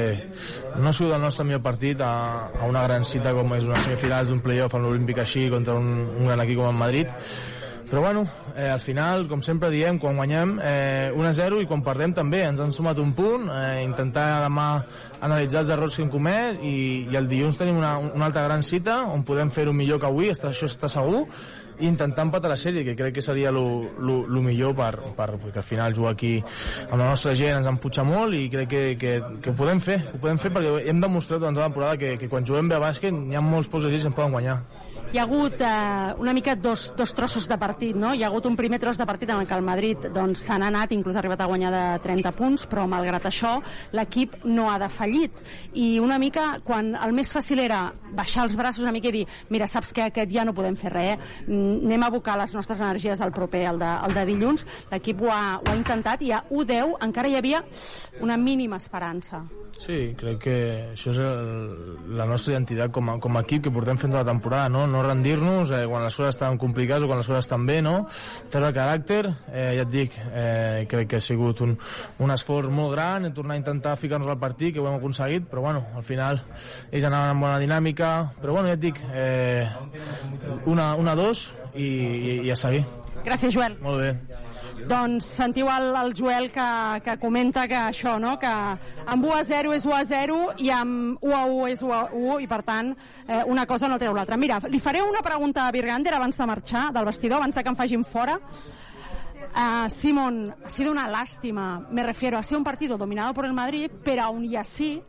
no 0.78 0.88
ha 0.88 0.92
sigut 0.92 1.12
el 1.14 1.20
nostre 1.20 1.44
millor 1.44 1.62
partit 1.62 2.00
a, 2.00 2.48
a 2.48 2.70
una 2.70 2.82
gran 2.88 3.04
cita 3.04 3.34
com 3.36 3.54
és 3.58 3.68
una 3.68 3.82
semifinals 3.84 4.32
d'un 4.32 4.40
playoff 4.40 4.74
amb 4.74 4.88
l'Olímpic 4.88 5.20
així 5.20 5.50
contra 5.52 5.76
un, 5.76 5.92
un 6.16 6.24
gran 6.24 6.40
equip 6.46 6.62
com 6.62 6.70
el 6.72 6.80
Madrid 6.80 7.12
però 7.86 8.00
bueno, 8.02 8.24
eh, 8.56 8.68
al 8.68 8.80
final, 8.80 9.28
com 9.30 9.42
sempre 9.42 9.70
diem, 9.70 10.00
quan 10.02 10.16
guanyem 10.18 10.56
eh, 10.58 11.12
1-0 11.14 11.60
i 11.62 11.68
quan 11.70 11.84
perdem 11.86 12.16
també, 12.16 12.42
ens 12.46 12.62
han 12.62 12.72
sumat 12.74 12.98
un 12.98 13.12
punt, 13.14 13.46
eh, 13.52 13.84
intentar 13.84 14.42
demà 14.42 14.66
analitzar 15.20 15.62
els 15.62 15.70
errors 15.74 15.94
que 15.94 16.02
hem 16.02 16.10
comès 16.10 16.58
i, 16.58 17.06
i 17.06 17.18
el 17.18 17.28
dilluns 17.30 17.60
tenim 17.60 17.78
una, 17.78 17.96
una 18.02 18.26
altra 18.26 18.42
gran 18.48 18.66
cita 18.66 19.04
on 19.06 19.22
podem 19.28 19.54
fer-ho 19.54 19.74
millor 19.76 20.02
que 20.02 20.10
avui, 20.10 20.32
està, 20.34 20.50
això 20.50 20.66
està 20.66 20.90
segur, 20.90 21.28
i 21.78 21.86
intentar 21.86 22.24
empatar 22.24 22.50
la 22.50 22.56
sèrie, 22.56 22.84
que 22.86 22.96
crec 22.96 23.18
que 23.18 23.22
seria 23.22 23.50
el 23.52 24.40
millor 24.42 24.74
per, 24.76 24.92
per, 25.16 25.28
perquè 25.42 25.60
al 25.60 25.66
final 25.66 25.94
jugar 25.94 26.14
aquí 26.14 26.32
amb 26.86 26.98
la 26.98 27.10
nostra 27.10 27.34
gent 27.38 27.60
ens 27.60 27.70
empuja 27.70 28.04
molt 28.06 28.34
i 28.34 28.46
crec 28.52 28.70
que, 28.70 28.82
que, 29.00 29.14
que 29.44 29.52
ho 29.52 29.56
podem 29.58 29.82
fer, 29.84 30.00
ho 30.14 30.20
podem 30.22 30.40
fer 30.40 30.52
perquè 30.54 30.86
hem 30.88 31.02
demostrat 31.04 31.42
durant 31.42 31.56
tota 31.56 31.66
la 31.66 31.70
temporada 31.70 32.00
que, 32.00 32.16
que 32.20 32.30
quan 32.32 32.46
juguem 32.48 32.70
bé 32.72 32.78
a 32.78 32.82
bàsquet 32.88 33.14
hi 33.14 33.36
ha 33.36 33.44
molts 33.44 33.68
pocs 33.72 33.88
que 33.90 34.00
ens 34.00 34.14
poden 34.16 34.34
guanyar. 34.38 34.60
Hi 35.12 35.18
ha 35.18 35.22
hagut 35.22 35.60
eh, 35.60 36.14
una 36.18 36.32
mica 36.32 36.56
dos, 36.56 36.92
dos 36.96 37.12
trossos 37.14 37.46
de 37.48 37.56
partit, 37.58 37.96
no? 37.96 38.12
Hi 38.14 38.24
ha 38.24 38.30
hagut 38.30 38.46
un 38.48 38.56
primer 38.58 38.80
tros 38.82 38.98
de 38.98 39.06
partit 39.06 39.30
en 39.30 39.40
el 39.40 39.46
que 39.46 39.54
el 39.54 39.62
Madrid 39.62 40.08
doncs, 40.14 40.42
anat, 40.50 40.92
inclús 40.92 41.16
ha 41.16 41.20
arribat 41.22 41.40
a 41.44 41.48
guanyar 41.50 41.70
de 41.72 41.84
30 42.04 42.32
punts, 42.36 42.66
però 42.66 42.86
malgrat 42.90 43.28
això 43.28 43.56
l'equip 43.94 44.38
no 44.44 44.70
ha 44.70 44.78
defallit. 44.82 45.42
I 45.74 45.98
una 46.02 46.18
mica, 46.18 46.56
quan 46.64 46.94
el 46.96 47.14
més 47.16 47.32
fàcil 47.32 47.62
era 47.62 47.92
baixar 48.16 48.46
els 48.46 48.56
braços 48.58 48.84
una 48.84 48.94
mica 48.94 49.10
i 49.10 49.18
dir 49.20 49.26
mira, 49.50 49.68
saps 49.70 49.92
que 49.92 50.06
aquest 50.08 50.32
ja 50.32 50.44
no 50.44 50.54
podem 50.56 50.76
fer 50.76 50.92
res, 50.92 51.28
mm, 51.46 51.86
anem 51.86 52.02
a 52.02 52.10
abocar 52.10 52.38
les 52.40 52.54
nostres 52.54 52.80
energies 52.80 53.20
al 53.20 53.32
proper, 53.32 53.66
el 53.70 53.78
de, 53.78 53.92
el 54.08 54.16
de 54.16 54.26
dilluns, 54.32 54.66
l'equip 54.90 55.22
ho, 55.22 55.30
ha, 55.30 55.60
ho 55.60 55.70
ha 55.70 55.76
intentat 55.76 56.22
i 56.22 56.32
a 56.32 56.42
1-10 56.50 56.96
encara 57.06 57.30
hi 57.30 57.38
havia 57.38 57.62
una 58.20 58.36
mínima 58.36 58.76
esperança. 58.82 59.44
Sí, 59.76 60.14
crec 60.16 60.38
que 60.40 60.56
això 60.94 61.12
és 61.12 61.18
el, 61.20 61.50
la 62.16 62.24
nostra 62.28 62.54
identitat 62.54 62.92
com 62.94 63.10
a, 63.12 63.18
com 63.20 63.36
a 63.36 63.42
equip 63.44 63.66
que 63.66 63.72
portem 63.74 63.98
fent 64.00 64.14
tota 64.14 64.24
la 64.24 64.30
temporada, 64.30 64.70
no, 64.72 64.86
no 64.88 64.95
rendir-nos 65.04 65.72
eh, 65.74 65.84
quan 65.88 66.04
les 66.04 66.14
coses 66.14 66.34
estan 66.34 66.58
complicades 66.58 67.04
o 67.04 67.10
quan 67.10 67.20
les 67.20 67.28
coses 67.28 67.44
estan 67.44 67.66
bé, 67.68 67.80
no? 67.84 68.06
Treure 68.52 68.72
caràcter, 68.76 69.22
eh, 69.52 69.72
ja 69.78 69.84
et 69.84 69.92
dic, 69.92 70.16
eh, 70.32 70.86
crec 70.90 71.10
que 71.10 71.20
ha 71.20 71.24
sigut 71.24 71.60
un, 71.66 71.76
un 72.22 72.34
esforç 72.34 72.72
molt 72.72 72.94
gran, 72.94 73.28
tornar 73.36 73.56
a 73.56 73.62
intentar 73.62 73.96
ficar-nos 74.00 74.30
al 74.32 74.40
partit, 74.40 74.74
que 74.74 74.80
ho 74.80 74.88
hem 74.88 74.98
aconseguit, 75.00 75.48
però 75.50 75.66
bueno, 75.68 75.84
al 75.96 76.06
final 76.06 76.40
ells 76.90 77.04
anaven 77.04 77.34
amb 77.34 77.46
bona 77.48 77.60
dinàmica, 77.62 78.12
però 78.40 78.56
bueno, 78.58 78.70
ja 78.70 78.78
et 78.78 78.84
dic, 78.86 79.02
eh, 79.12 79.68
una, 80.64 80.94
una, 80.96 81.14
dos 81.18 81.50
i, 81.74 81.86
i, 81.86 82.40
i 82.46 82.50
a 82.50 82.56
seguir. 82.56 82.84
Gràcies, 83.26 83.52
Joel. 83.54 83.78
Molt 83.82 84.02
bé. 84.02 84.44
Doncs 84.84 85.24
sentiu 85.38 85.70
el, 85.72 85.88
el 85.96 86.12
Joel 86.14 86.50
que, 86.52 86.66
que 87.02 87.16
comenta 87.18 87.64
que 87.66 87.78
això, 87.78 88.18
no? 88.20 88.36
que 88.38 88.50
amb 88.50 89.24
1 89.24 89.34
a 89.34 89.42
0 89.48 89.72
és 89.74 89.86
1 89.88 89.94
a 89.96 90.04
0 90.04 90.38
i 90.62 90.70
amb 90.70 91.24
1 91.24 91.34
a 91.34 91.44
1 91.48 91.68
és 91.72 91.82
1 91.82 91.94
a 91.96 92.02
1 92.12 92.40
i 92.44 92.48
per 92.50 92.60
tant 92.66 92.92
eh, 92.92 93.42
una 93.48 93.66
cosa 93.66 93.88
no 93.88 93.98
treu 93.98 94.14
l'altra. 94.14 94.36
Mira, 94.36 94.60
li 94.68 94.80
faré 94.82 95.02
una 95.02 95.24
pregunta 95.24 95.66
a 95.66 95.72
Virgander 95.74 96.14
abans 96.14 96.36
de 96.36 96.46
marxar 96.46 96.90
del 96.92 97.08
vestidor, 97.08 97.40
abans 97.40 97.56
de 97.56 97.64
que 97.64 97.72
em 97.72 97.78
facin 97.78 98.04
fora. 98.04 98.36
Uh, 99.56 99.88
Simón, 99.88 100.54
ha 100.64 100.68
sido 100.68 100.92
una 100.92 101.08
lástima, 101.08 101.86
me 101.90 102.02
refiero, 102.02 102.36
ha 102.36 102.42
sido 102.42 102.58
un 102.58 102.64
partido 102.64 102.98
dominado 102.98 103.32
por 103.32 103.46
el 103.46 103.54
Madrid, 103.54 103.90
pero 104.04 104.24
aún 104.24 104.44
y 104.44 104.54
así 104.54 105.02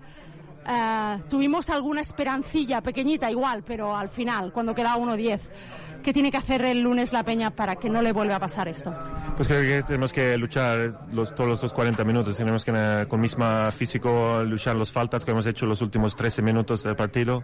uh, 0.66 1.20
tuvimos 1.30 1.70
alguna 1.70 2.00
esperancilla 2.00 2.80
pequeñita 2.80 3.30
igual, 3.30 3.64
pero 3.64 3.94
al 3.94 4.08
final, 4.08 4.54
cuando 4.54 4.74
quedaba 4.74 4.98
1-10. 4.98 5.40
¿Qué 6.08 6.14
tiene 6.14 6.32
que 6.32 6.38
hacer 6.38 6.61
el 6.64 6.84
lunes 6.84 7.11
la 7.11 7.24
Peña 7.24 7.52
para 7.52 7.76
que 7.76 7.90
no 7.90 8.02
le 8.02 8.14
vuelva 8.14 8.38
a 8.38 8.40
pasar 8.40 8.69
esto? 8.69 8.95
Pues 9.36 9.45
creo 9.45 9.61
que 9.61 9.84
tenemos 9.84 10.14
que 10.14 10.38
luchar 10.38 11.02
los, 11.11 11.36
todos 11.36 11.61
los 11.61 11.74
40 11.74 12.02
minutos. 12.06 12.38
Tenemos 12.38 12.64
que 12.64 12.72
eh, 12.74 13.06
con 13.10 13.19
misma 13.19 13.69
físico 13.72 14.42
luchar 14.45 14.77
los 14.77 14.90
faltas 14.90 15.26
que 15.26 15.32
hemos 15.32 15.45
hecho 15.45 15.66
los 15.66 15.82
últimos 15.82 16.16
13 16.16 16.42
minutos 16.42 16.82
del 16.84 16.95
partido. 16.95 17.44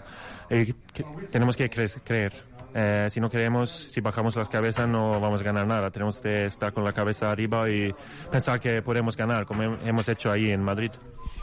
Y 0.50 0.68
que- 0.72 1.04
tenemos 1.30 1.58
que 1.58 1.70
cre- 1.70 2.00
creer. 2.06 2.32
Eh, 2.74 3.08
si 3.10 3.20
no 3.20 3.30
creemos, 3.30 3.70
si 3.92 4.00
bajamos 4.00 4.34
las 4.38 4.48
cabezas 4.48 4.88
no 4.88 5.20
vamos 5.20 5.42
a 5.42 5.44
ganar 5.44 5.68
nada. 5.68 5.92
Tenemos 5.92 6.20
que 6.22 6.46
estar 6.46 6.72
con 6.72 6.86
la 6.86 6.94
cabeza 6.94 7.28
arriba 7.30 7.70
y 7.70 7.94
pensar 8.32 8.62
que 8.62 8.82
podemos 8.82 9.18
ganar, 9.18 9.46
como 9.46 9.62
hem- 9.64 9.78
hemos 9.86 10.08
hecho 10.08 10.32
ahí 10.32 10.52
en 10.52 10.64
Madrid. 10.64 10.92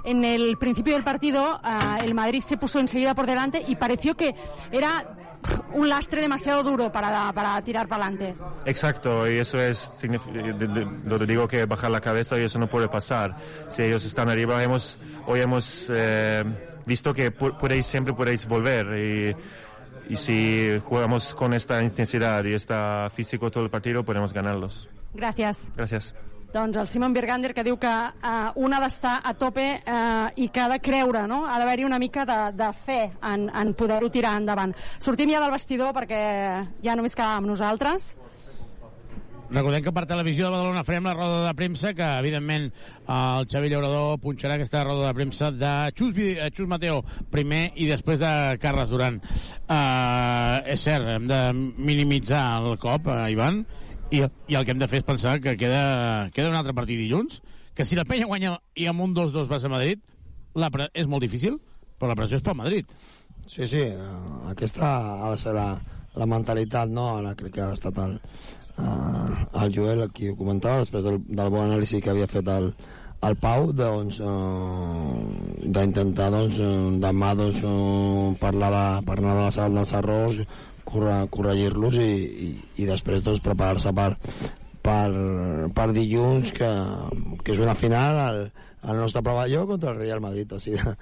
En 0.04 0.24
el 0.24 0.56
principio 0.56 0.94
del 0.94 1.04
partido, 1.04 1.60
ah, 1.62 1.98
el 2.02 2.14
Madrid 2.14 2.42
se 2.42 2.56
puso 2.56 2.80
enseguida 2.80 3.14
por 3.14 3.26
delante 3.26 3.62
y 3.68 3.76
pareció 3.76 4.16
que 4.16 4.34
era 4.72 5.04
un 5.72 5.88
lastre 5.88 6.20
demasiado 6.20 6.62
duro 6.62 6.92
para, 6.92 7.32
para 7.32 7.60
tirar 7.62 7.88
para 7.88 8.06
adelante. 8.06 8.34
Exacto, 8.66 9.28
y 9.28 9.38
eso 9.38 9.60
es, 9.60 9.92
lo 11.04 11.18
que 11.18 11.26
digo 11.26 11.48
que 11.48 11.64
bajar 11.64 11.90
la 11.90 12.00
cabeza 12.00 12.38
y 12.38 12.44
eso 12.44 12.58
no 12.58 12.68
puede 12.68 12.88
pasar. 12.88 13.36
Si 13.68 13.82
ellos 13.82 14.04
están 14.04 14.28
arriba, 14.28 14.62
hemos, 14.62 14.98
hoy 15.26 15.40
hemos 15.40 15.90
eh, 15.92 16.44
visto 16.86 17.14
que 17.14 17.30
podéis, 17.30 17.86
siempre 17.86 18.14
podéis 18.14 18.46
volver 18.46 18.86
y, 18.98 20.12
y 20.12 20.16
si 20.16 20.80
jugamos 20.84 21.34
con 21.34 21.54
esta 21.54 21.82
intensidad 21.82 22.44
y 22.44 22.54
esta 22.54 23.08
físico 23.10 23.50
todo 23.50 23.64
el 23.64 23.70
partido, 23.70 24.04
podemos 24.04 24.32
ganarlos. 24.32 24.88
Gràcies. 25.14 25.70
Gracias. 25.76 26.14
Doncs 26.50 26.76
el 26.82 26.86
Simon 26.90 27.12
Birgander 27.14 27.52
que 27.54 27.62
diu 27.62 27.76
que 27.78 27.90
uh, 27.90 28.50
un 28.58 28.74
ha 28.74 28.80
d'estar 28.82 29.20
a 29.22 29.34
tope 29.38 29.66
uh, 29.78 30.30
i 30.34 30.48
que 30.50 30.64
ha 30.64 30.70
de 30.72 30.80
creure, 30.82 31.26
no? 31.30 31.44
Ha 31.46 31.60
d'haver-hi 31.62 31.86
una 31.86 32.00
mica 32.02 32.24
de, 32.26 32.38
de 32.58 32.70
fe 32.74 33.02
en, 33.22 33.46
en 33.54 33.74
poder-ho 33.78 34.10
tirar 34.10 34.34
endavant. 34.40 34.74
Sortim 34.98 35.30
ja 35.30 35.42
del 35.42 35.54
vestidor 35.54 35.94
perquè 35.94 36.22
ja 36.82 36.96
només 36.98 37.14
quedàvem 37.14 37.46
nosaltres. 37.52 38.16
Recordem 39.50 39.82
que 39.82 39.90
per 39.90 40.04
televisió 40.06 40.46
de 40.46 40.52
Badalona 40.54 40.84
farem 40.86 41.06
la 41.08 41.14
roda 41.16 41.38
de 41.42 41.54
premsa, 41.58 41.90
que 41.94 42.06
evidentment 42.20 42.68
el 43.10 43.48
Xavi 43.50 43.70
Llaurador 43.72 44.20
punxarà 44.22 44.54
aquesta 44.54 44.84
roda 44.86 45.08
de 45.08 45.14
premsa 45.18 45.50
de 45.50 45.72
Xus, 45.98 46.14
eh, 46.22 46.50
Xus 46.54 46.70
Mateo 46.70 47.00
primer 47.32 47.72
i 47.74 47.88
després 47.90 48.22
de 48.22 48.30
Carles 48.62 48.94
Duran. 48.94 49.18
Uh, 49.66 50.62
és 50.70 50.86
cert, 50.86 51.06
hem 51.16 51.26
de 51.30 51.40
minimitzar 51.82 52.44
el 52.62 52.78
cop, 52.78 53.10
uh, 53.10 53.26
Ivan, 53.30 53.64
i, 54.10 54.22
i 54.50 54.58
el 54.58 54.66
que 54.66 54.74
hem 54.74 54.82
de 54.82 54.88
fer 54.90 55.00
és 55.00 55.06
pensar 55.06 55.38
que 55.42 55.56
queda, 55.58 56.28
queda 56.34 56.50
un 56.50 56.58
altre 56.58 56.74
partit 56.76 56.98
dilluns, 56.98 57.40
que 57.74 57.86
si 57.86 57.98
la 57.98 58.04
penya 58.04 58.28
guanya 58.30 58.56
i 58.76 58.88
amb 58.90 59.04
un 59.06 59.14
2-2 59.16 59.48
vas 59.50 59.64
a 59.64 59.72
Madrid, 59.72 60.02
la 60.58 60.70
pre 60.74 60.90
és 60.98 61.08
molt 61.10 61.22
difícil, 61.24 61.60
però 61.98 62.10
la 62.10 62.18
pressió 62.18 62.40
és 62.40 62.44
pel 62.46 62.58
Madrid. 62.58 62.90
Sí, 63.46 63.66
sí, 63.66 63.82
eh, 63.86 64.12
aquesta 64.50 64.90
ha 65.24 65.30
de 65.32 65.38
ser 65.42 65.54
la, 65.56 65.68
la 66.18 66.26
mentalitat, 66.26 66.90
no? 66.90 67.06
Ara 67.18 67.36
crec 67.38 67.56
que 67.58 67.64
ha 67.64 67.74
estat 67.76 67.98
el, 68.02 68.16
eh, 68.78 69.44
el 69.62 69.74
Joel 69.74 70.08
qui 70.14 70.30
ho 70.30 70.38
comentava, 70.38 70.82
després 70.84 71.06
del, 71.06 71.20
del 71.28 71.52
bon 71.52 71.68
anàlisi 71.68 72.02
que 72.02 72.12
havia 72.12 72.30
fet 72.30 72.50
el, 72.50 72.72
el 73.28 73.36
Pau, 73.42 73.70
doncs, 73.76 74.18
eh, 74.20 75.68
d'intentar, 75.76 76.30
doncs, 76.34 76.58
eh, 76.58 76.72
demà, 77.02 77.34
doncs, 77.38 77.62
eh, 77.62 78.34
parlar, 78.42 78.72
de, 78.74 78.84
parlar 79.06 79.36
de 79.38 79.46
la, 79.46 79.68
dels 79.78 79.94
errors, 80.02 80.42
corregir-los 80.90 81.98
i, 81.98 82.10
i, 82.46 82.48
i 82.82 82.88
després, 82.88 83.24
doncs, 83.26 83.42
preparar-se 83.44 83.92
per, 83.96 84.10
per, 84.82 85.06
per 85.76 85.88
dilluns, 85.96 86.52
que, 86.56 86.70
que 87.44 87.54
és 87.54 87.62
una 87.62 87.76
final 87.78 88.20
al, 88.24 88.42
al 88.82 88.96
nostre 88.96 89.22
pavelló 89.22 89.66
contra 89.68 89.92
el 89.92 89.98
Real 90.00 90.20
Madrid, 90.24 90.52
així 90.56 90.76
de, 90.76 90.94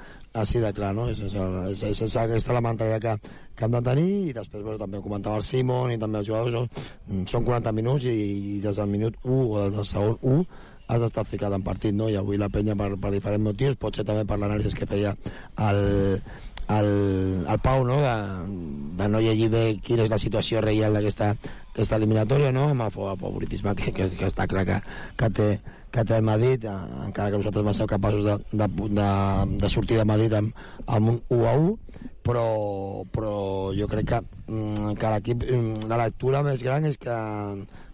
així 0.43 0.63
de 0.63 0.73
clar, 0.75 0.95
no? 0.97 1.09
És, 1.13 1.21
és, 1.25 1.35
és, 1.35 1.85
és, 1.93 2.03
és 2.09 2.17
aquesta 2.21 2.57
la 2.57 2.65
mentalitat 2.65 3.03
que, 3.05 3.35
que 3.57 3.67
hem 3.67 3.77
de 3.77 3.83
tenir 3.87 4.09
i 4.29 4.33
després 4.37 4.65
bueno, 4.65 4.79
també 4.81 4.99
ho 4.99 5.05
comentava 5.05 5.39
el 5.41 5.47
Simon 5.47 5.95
i 5.95 6.01
també 6.01 6.23
els 6.23 6.31
jugadors, 6.31 6.55
no? 6.55 7.27
són 7.31 7.47
40 7.47 7.75
minuts 7.77 8.09
i, 8.11 8.17
i 8.57 8.59
des 8.65 8.81
del 8.81 8.91
minut 8.91 9.21
1 9.25 9.39
o 9.45 9.63
des 9.63 9.79
del 9.79 9.89
segon 9.89 10.19
1 10.23 10.43
has 10.89 11.03
d'estar 11.05 11.27
ficat 11.29 11.53
en 11.53 11.65
partit, 11.65 11.93
no? 11.93 12.07
I 12.09 12.17
avui 12.17 12.39
la 12.41 12.49
penya 12.49 12.73
per, 12.79 12.95
per 12.97 13.11
diferents 13.13 13.45
motius, 13.45 13.77
pot 13.77 13.97
ser 13.99 14.07
també 14.09 14.25
per 14.25 14.39
l'anàlisi 14.41 14.73
que 14.73 14.89
feia 14.89 15.13
el, 15.69 15.83
el, 16.69 17.47
el 17.49 17.59
Pau, 17.65 17.85
no? 17.89 17.97
De, 18.03 18.15
de 18.99 19.09
no 19.09 19.21
llegir 19.25 19.49
bé 19.53 19.65
quina 19.85 20.05
és 20.05 20.11
la 20.13 20.19
situació 20.21 20.61
real 20.65 20.93
d'aquesta 20.97 21.33
aquesta 21.73 21.97
eliminatòria, 21.97 22.51
no? 22.53 22.69
Amb 22.73 22.83
el 22.89 22.91
fa- 22.95 23.17
favoritisme 23.21 23.75
que, 23.79 23.93
que, 23.95 24.09
que 24.19 24.27
està 24.27 24.49
clar 24.51 24.65
que, 24.67 24.79
que, 25.21 25.29
té, 25.31 25.49
que 25.95 26.05
té 26.05 26.17
el 26.19 26.27
Madrid, 26.27 26.65
eh, 26.67 26.77
encara 27.07 27.31
que 27.31 27.39
vosaltres 27.39 27.65
vam 27.69 27.77
ser 27.79 27.87
capaços 27.91 28.25
de, 28.27 28.35
de, 28.53 28.69
de, 28.99 29.09
de 29.63 29.71
sortir 29.71 30.01
de 30.01 30.07
Madrid 30.09 30.35
amb, 30.41 30.57
amb 30.87 31.13
un 31.15 31.21
1 31.39 31.47
a 31.47 31.55
1, 31.61 31.77
però, 32.27 32.45
però 33.15 33.35
jo 33.79 33.87
crec 33.89 34.11
que, 34.11 34.21
mm, 34.51 34.97
que 34.99 35.13
l'equip, 35.15 35.47
mm, 35.47 35.87
la 35.89 36.01
lectura 36.03 36.43
més 36.45 36.67
gran 36.67 36.85
és 36.91 36.99
que 36.99 37.15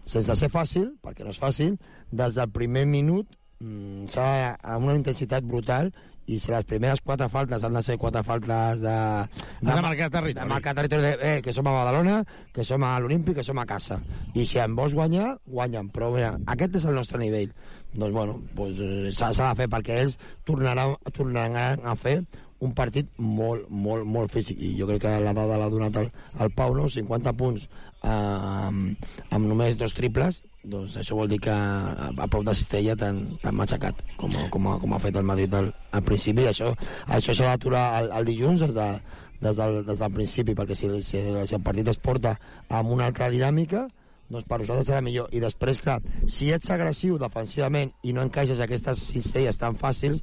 sense 0.04 0.34
ser 0.36 0.50
fàcil, 0.52 0.90
perquè 1.04 1.24
no 1.24 1.32
és 1.36 1.40
fàcil, 1.40 1.76
des 2.10 2.34
del 2.36 2.50
primer 2.56 2.86
minut 2.88 3.28
mm, 3.60 4.08
s'ha 4.12 4.26
amb 4.62 4.88
una 4.88 4.96
intensitat 4.98 5.44
brutal 5.44 5.92
i 6.26 6.38
si 6.40 6.52
les 6.52 6.64
primeres 6.68 7.02
quatre 7.04 7.28
faltes 7.32 7.64
han 7.64 7.76
de 7.76 7.82
ser 7.84 7.98
quatre 8.00 8.22
faltes 8.24 8.80
de... 8.80 8.96
De 9.60 9.76
marcar 9.84 10.08
territori. 10.10 10.34
De 10.38 10.48
marcar 10.48 10.74
territori, 10.78 11.02
de, 11.02 11.14
eh, 11.20 11.42
que 11.44 11.52
som 11.52 11.68
a 11.68 11.74
Badalona, 11.76 12.22
que 12.54 12.64
som 12.64 12.84
a 12.84 12.94
l'Olímpic, 13.00 13.36
que 13.38 13.46
som 13.46 13.60
a 13.60 13.66
casa. 13.68 14.00
I 14.34 14.46
si 14.48 14.60
em 14.62 14.76
vols 14.76 14.96
guanyar, 14.96 15.34
guanyen. 15.44 15.90
Però 15.92 16.10
mira, 16.14 16.34
aquest 16.56 16.80
és 16.80 16.88
el 16.88 16.96
nostre 16.96 17.20
nivell. 17.20 17.52
Doncs 17.94 18.14
bueno, 18.14 18.40
doncs, 18.58 18.80
s'ha 19.18 19.30
de 19.30 19.50
fer 19.62 19.68
perquè 19.70 20.00
ells 20.02 20.18
tornaran, 20.48 20.96
tornaran 21.14 21.84
a 21.86 21.94
fer 21.98 22.18
un 22.64 22.72
partit 22.74 23.10
molt, 23.18 23.68
molt, 23.68 24.06
molt 24.08 24.32
físic 24.32 24.60
i 24.62 24.72
jo 24.78 24.88
crec 24.88 25.04
que 25.04 25.12
la 25.22 25.34
dada 25.36 25.58
l'ha 25.60 25.70
donat 25.72 25.98
el, 26.00 26.10
el 26.40 26.52
Pau, 26.56 26.74
no? 26.76 26.88
50 26.90 27.34
punts 27.38 27.66
eh, 27.66 28.08
amb, 28.08 29.08
amb 29.30 29.50
només 29.50 29.78
dos 29.80 29.96
triples 29.96 30.40
doncs 30.64 30.96
això 30.96 31.16
vol 31.18 31.28
dir 31.28 31.40
que 31.44 31.52
a, 31.52 32.28
prop 32.30 32.44
de 32.46 32.54
Cistella 32.56 32.96
t'han 32.96 33.18
matxacat 33.52 33.98
com, 34.20 34.32
com, 34.52 34.70
com 34.80 34.94
ha 34.96 35.02
fet 35.02 35.18
el 35.20 35.26
Madrid 35.28 35.52
al, 35.58 35.68
al 35.92 36.06
principi 36.06 36.46
això 36.48 36.72
això 37.18 37.34
s'ha 37.34 37.50
d'aturar 37.52 37.84
el, 37.98 38.08
el 38.20 38.30
dilluns 38.30 38.64
des, 38.64 38.72
de, 38.76 38.88
des, 39.42 39.58
del, 39.58 39.82
des 39.84 40.00
del 40.00 40.14
principi 40.16 40.56
perquè 40.56 40.78
si, 40.78 40.88
si, 41.02 41.20
si 41.20 41.58
el 41.58 41.66
partit 41.66 41.92
es 41.92 42.00
porta 42.00 42.38
amb 42.70 42.96
una 42.96 43.10
altra 43.10 43.28
dinàmica 43.34 43.86
doncs 44.28 44.46
per 44.48 44.60
nosaltres 44.60 44.88
serà 44.88 45.00
millor. 45.04 45.30
I 45.32 45.42
després, 45.42 45.80
clar, 45.82 46.00
si 46.30 46.50
ets 46.54 46.70
agressiu 46.74 47.18
defensivament 47.20 47.92
i 48.02 48.14
no 48.16 48.24
encaixes 48.24 48.60
aquestes 48.60 49.02
cistelles 49.12 49.58
tan 49.60 49.78
fàcils, 49.80 50.22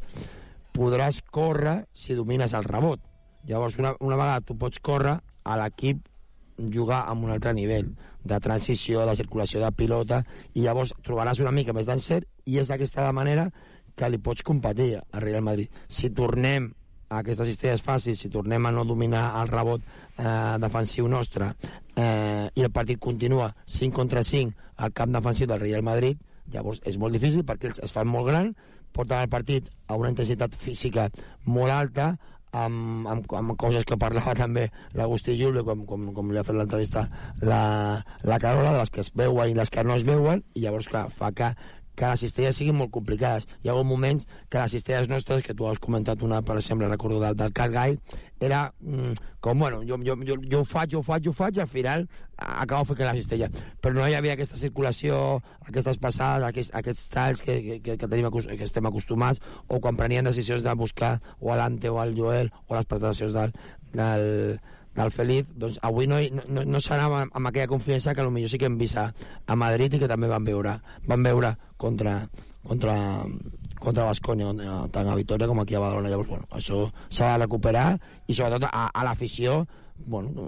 podràs 0.75 1.21
córrer 1.31 1.81
si 1.93 2.15
domines 2.17 2.53
el 2.57 2.67
rebot. 2.67 3.01
Llavors, 3.47 3.77
una, 3.79 3.95
una 3.99 4.17
vegada 4.17 4.45
tu 4.45 4.57
pots 4.57 4.79
córrer, 4.83 5.17
a 5.43 5.57
l'equip 5.57 6.05
jugar 6.73 7.05
amb 7.09 7.25
un 7.25 7.31
altre 7.33 7.53
nivell 7.57 7.87
de 8.23 8.37
transició, 8.39 9.05
de 9.07 9.15
circulació 9.17 9.61
de 9.63 9.71
pilota, 9.73 10.21
i 10.53 10.65
llavors 10.65 10.93
trobaràs 11.05 11.41
una 11.41 11.53
mica 11.55 11.73
més 11.73 11.89
d'encert 11.89 12.27
i 12.45 12.59
és 12.61 12.69
d'aquesta 12.69 13.07
manera 13.17 13.47
que 13.97 14.09
li 14.09 14.21
pots 14.21 14.45
competir 14.45 14.93
a 15.01 15.23
Real 15.23 15.43
Madrid. 15.43 15.71
Si 15.89 16.11
tornem 16.13 16.69
aquestes 17.19 17.49
cistelles 17.51 17.83
fàcils, 17.83 18.23
si 18.23 18.31
tornem 18.31 18.65
a 18.65 18.71
no 18.71 18.85
dominar 18.87 19.23
el 19.41 19.51
rebot 19.51 19.83
eh, 19.83 20.57
defensiu 20.63 21.09
nostre 21.11 21.51
eh, 21.95 22.47
i 22.55 22.63
el 22.63 22.71
partit 22.71 22.99
continua 22.99 23.51
5 23.65 23.95
contra 23.95 24.23
5 24.23 24.69
al 24.85 24.93
camp 24.97 25.13
defensiu 25.15 25.49
del 25.51 25.61
Real 25.61 25.83
Madrid, 25.83 26.19
llavors 26.51 26.81
és 26.87 26.97
molt 26.97 27.15
difícil 27.17 27.45
perquè 27.47 27.69
ells 27.69 27.81
es 27.83 27.95
fan 27.95 28.09
molt 28.09 28.29
gran, 28.31 28.53
porten 28.95 29.19
el 29.19 29.31
partit 29.31 29.67
a 29.87 29.97
una 29.99 30.11
intensitat 30.11 30.55
física 30.59 31.09
molt 31.45 31.71
alta, 31.71 32.13
amb, 32.51 33.07
amb, 33.07 33.27
amb 33.39 33.55
coses 33.59 33.85
que 33.87 33.97
parlava 33.99 34.35
també 34.43 34.67
l'Agustí 34.97 35.37
Julio, 35.39 35.63
com, 35.67 35.85
com, 35.87 36.09
com 36.15 36.31
li 36.31 36.39
ha 36.39 36.45
fet 36.47 36.57
l'entrevista 36.57 37.07
la, 37.41 37.61
la 38.27 38.39
Carola, 38.43 38.73
de 38.75 38.81
les 38.83 38.91
que 38.91 39.03
es 39.05 39.11
veuen 39.15 39.51
i 39.51 39.57
les 39.57 39.71
que 39.71 39.85
no 39.87 39.95
es 39.95 40.07
veuen, 40.07 40.43
i 40.55 40.65
llavors, 40.65 40.89
clar, 40.91 41.07
fa 41.15 41.31
que, 41.35 41.53
que 41.95 42.07
les 42.07 42.23
cistelles 42.23 42.57
siguin 42.57 42.77
molt 42.77 42.91
complicades. 42.95 43.47
Hi 43.61 43.69
ha 43.69 43.75
hagut 43.75 43.87
moments 43.87 44.27
que 44.49 44.59
les 44.59 44.73
cistelles 44.75 45.09
nostres, 45.11 45.43
que 45.45 45.55
tu 45.57 45.67
has 45.67 45.79
comentat 45.79 46.23
una, 46.23 46.41
per 46.41 46.57
exemple, 46.57 46.89
recordo 46.89 47.19
del, 47.23 47.37
del 47.37 47.53
Calgai, 47.53 47.97
era 48.39 48.63
mm, 48.79 49.13
com, 49.39 49.59
bueno, 49.59 49.81
jo, 49.87 49.99
jo, 50.05 50.15
jo, 50.27 50.37
jo 50.51 50.61
ho 50.61 50.67
faig, 50.67 50.93
jo 50.93 51.01
ho 51.01 51.05
faig, 51.05 51.25
jo 51.25 51.33
ho 51.33 51.37
faig, 51.37 51.57
i 51.57 51.63
al 51.65 51.71
final 51.71 52.07
acabo 52.41 52.89
fent 52.89 53.05
la 53.05 53.15
cistella. 53.17 53.49
Però 53.81 53.93
no 53.95 54.07
hi 54.07 54.15
havia 54.17 54.33
aquesta 54.37 54.57
circulació, 54.57 55.41
aquestes 55.67 55.99
passades, 56.01 56.47
aquests, 56.47 56.73
aquests 56.81 57.09
talls 57.13 57.45
que, 57.45 57.59
que, 57.61 57.79
que, 57.85 58.07
tenim, 58.07 58.29
que 58.31 58.65
estem 58.65 58.89
acostumats, 58.89 59.41
o 59.67 59.79
quan 59.83 59.99
prenien 59.99 60.29
decisions 60.29 60.65
de 60.65 60.75
buscar 60.77 61.17
o 61.39 61.53
a 61.53 61.59
l'Ante 61.61 61.89
o 61.89 61.99
al 62.01 62.15
Joel, 62.17 62.51
o 62.67 62.77
les 62.77 62.89
presentacions 62.89 63.37
del, 63.37 63.57
del, 63.93 64.59
del 64.95 65.11
Feliz, 65.15 65.47
doncs 65.55 65.79
avui 65.87 66.07
no, 66.09 66.19
no, 66.47 66.63
no 66.67 66.81
s'anava 66.83 67.23
amb, 67.23 67.35
amb 67.37 67.49
aquella 67.49 67.69
confiança 67.71 68.15
que 68.15 68.25
potser 68.27 68.51
sí 68.51 68.59
que 68.59 68.67
hem 68.67 68.77
vist 68.79 68.99
a, 68.99 69.07
a 69.47 69.55
Madrid 69.55 69.95
i 69.95 70.01
que 70.01 70.09
també 70.11 70.29
van 70.31 70.47
veure, 70.47 70.77
van 71.07 71.23
veure 71.23 71.53
contra, 71.79 72.17
contra, 72.67 72.95
contra 73.79 74.07
Bascònia, 74.09 74.51
tant 74.91 75.09
a 75.09 75.15
Vitoria 75.19 75.47
com 75.47 75.61
aquí 75.63 75.77
a 75.77 75.83
Badalona. 75.83 76.11
Llavors, 76.11 76.29
bueno, 76.29 76.49
això 76.51 76.83
s'ha 77.09 77.33
de 77.33 77.43
recuperar 77.45 77.87
i 78.27 78.35
sobretot 78.35 78.67
a, 78.67 78.89
a 78.91 79.07
l'afició 79.07 79.63
bueno, 80.05 80.47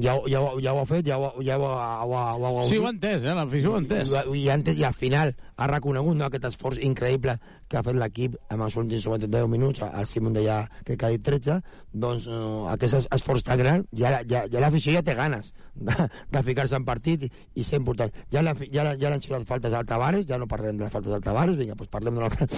ja, 0.00 0.14
ja, 0.30 0.40
ja 0.62 0.74
ho 0.74 0.82
ha 0.82 0.86
fet, 0.88 1.06
ja 1.06 1.18
ho, 1.18 1.30
ja 1.44 1.58
ho, 1.58 1.68
ho, 1.68 2.08
ho, 2.14 2.50
ho, 2.50 2.64
Sí, 2.68 2.78
ho 2.78 2.86
ha 2.88 2.92
entès, 2.94 3.24
eh? 3.24 3.34
l'afició 3.36 3.72
ho 3.72 3.76
ha 3.78 3.82
entès. 3.82 4.12
I, 4.12 4.38
i, 4.42 4.46
entès, 4.54 4.78
I 4.80 4.86
al 4.88 4.96
final 4.98 5.34
ha 5.56 5.68
reconegut 5.70 6.18
no, 6.18 6.28
aquest 6.28 6.48
esforç 6.50 6.80
increïble 6.86 7.36
que 7.68 7.78
ha 7.78 7.84
fet 7.86 7.98
l'equip 7.98 8.38
en 8.54 8.64
els 8.66 8.78
últims 8.80 9.06
10 9.26 9.50
minuts, 9.50 9.84
el 9.84 10.08
Simon 10.10 10.36
deia 10.36 10.64
que 10.84 10.98
ha 11.00 11.12
dit 11.14 11.24
13, 11.24 11.60
doncs 11.92 12.28
eh, 12.28 12.40
aquest 12.74 13.04
esforç 13.04 13.46
tan 13.46 13.60
gran, 13.60 13.86
ja, 13.92 14.18
ja, 14.28 14.44
ja 14.50 14.64
l'afició 14.64 14.96
ja 14.96 15.04
té 15.06 15.16
ganes 15.18 15.52
de, 15.74 15.94
de 16.30 16.42
ficar-se 16.46 16.76
en 16.78 16.84
partit 16.86 17.26
i, 17.26 17.30
i 17.54 17.64
ser 17.66 17.80
important. 17.80 18.12
Ja, 18.32 18.42
la, 18.46 18.54
ja, 18.72 18.86
ja 19.00 19.10
l'han 19.10 19.22
xiulat 19.24 19.46
faltes 19.48 19.74
al 19.74 19.86
Tavares, 19.88 20.26
ja 20.28 20.38
no 20.40 20.48
parlem 20.50 20.78
de 20.78 20.86
les 20.86 20.92
faltes 20.94 21.14
al 21.14 21.24
Tavares, 21.24 21.58
vinga, 21.60 21.76
doncs 21.78 21.92
parlem 21.92 22.18
d'una 22.18 22.30
altra, 22.30 22.48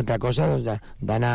altra 0.00 0.18
cosa, 0.22 0.48
doncs 0.52 0.88
d'anar. 1.00 1.34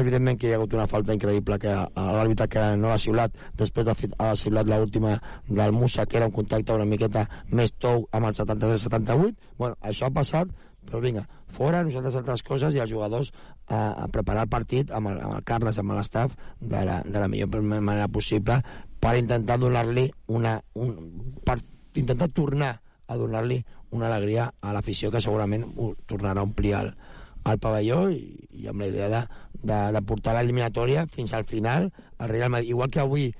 Evidentment 0.00 0.38
que 0.40 0.48
hi 0.48 0.54
ha 0.54 0.60
hagut 0.60 0.76
una 0.76 0.88
falta 0.90 1.16
increïble 1.16 1.60
que 1.62 1.74
l'àrbitre 1.96 2.48
que 2.50 2.64
no 2.80 2.90
l'ha 2.90 3.00
xiulat 3.02 3.36
després 3.60 3.86
de 3.88 3.96
ha 4.18 4.32
xiulat 4.38 4.70
l'última 4.70 5.18
del 5.48 5.72
Musa, 5.76 6.06
que 6.06 6.18
era 6.20 6.30
un 6.30 6.34
contacte 6.34 6.74
una 6.74 6.88
miqueta 6.88 7.26
més 7.50 7.74
tou 7.78 8.06
amb 8.16 8.30
el 8.30 8.36
73-78. 8.36 9.54
Bueno, 9.58 9.76
això 9.82 10.08
ha 10.08 10.14
passat, 10.14 10.50
però 10.86 11.00
vinga, 11.04 11.26
fora, 11.52 11.82
nosaltres 11.84 12.16
altres 12.20 12.42
coses 12.46 12.74
i 12.74 12.80
els 12.82 12.90
jugadors 12.90 13.32
a, 13.66 14.04
a 14.04 14.06
preparar 14.12 14.46
el 14.46 14.52
partit 14.52 14.92
amb 14.96 15.12
el, 15.12 15.20
amb 15.20 15.36
el 15.36 15.44
Carles, 15.46 15.78
amb 15.78 15.94
l'estaf, 15.96 16.36
de, 16.60 16.84
la, 16.88 17.00
de 17.04 17.18
la 17.20 17.28
millor 17.28 17.60
manera 17.62 18.08
possible 18.08 18.60
per 19.00 19.16
intentar 19.18 19.58
donar-li 19.60 20.10
una... 20.28 20.58
Un, 20.74 20.94
per 21.44 21.58
intentar 21.98 22.28
tornar 22.30 22.74
a 23.10 23.16
donar-li 23.18 23.58
una 23.90 24.06
alegria 24.06 24.50
a 24.62 24.72
l'afició 24.76 25.10
que 25.10 25.22
segurament 25.24 25.64
tornarà 26.06 26.44
a 26.44 26.46
omplir 26.46 26.76
el, 26.78 26.92
al 27.44 27.58
pavelló 27.58 28.04
i, 28.12 28.20
i 28.62 28.68
amb 28.70 28.84
la 28.84 28.90
idea 28.92 29.08
de, 29.10 29.22
de, 29.62 29.78
de 29.96 30.02
portar 30.06 30.36
l'eliminatòria 30.36 31.06
fins 31.10 31.32
al 31.34 31.46
final 31.48 31.90
al 32.18 32.28
Real 32.28 32.52
Madrid. 32.54 32.70
Igual 32.70 32.92
que 32.94 33.02
avui 33.02 33.30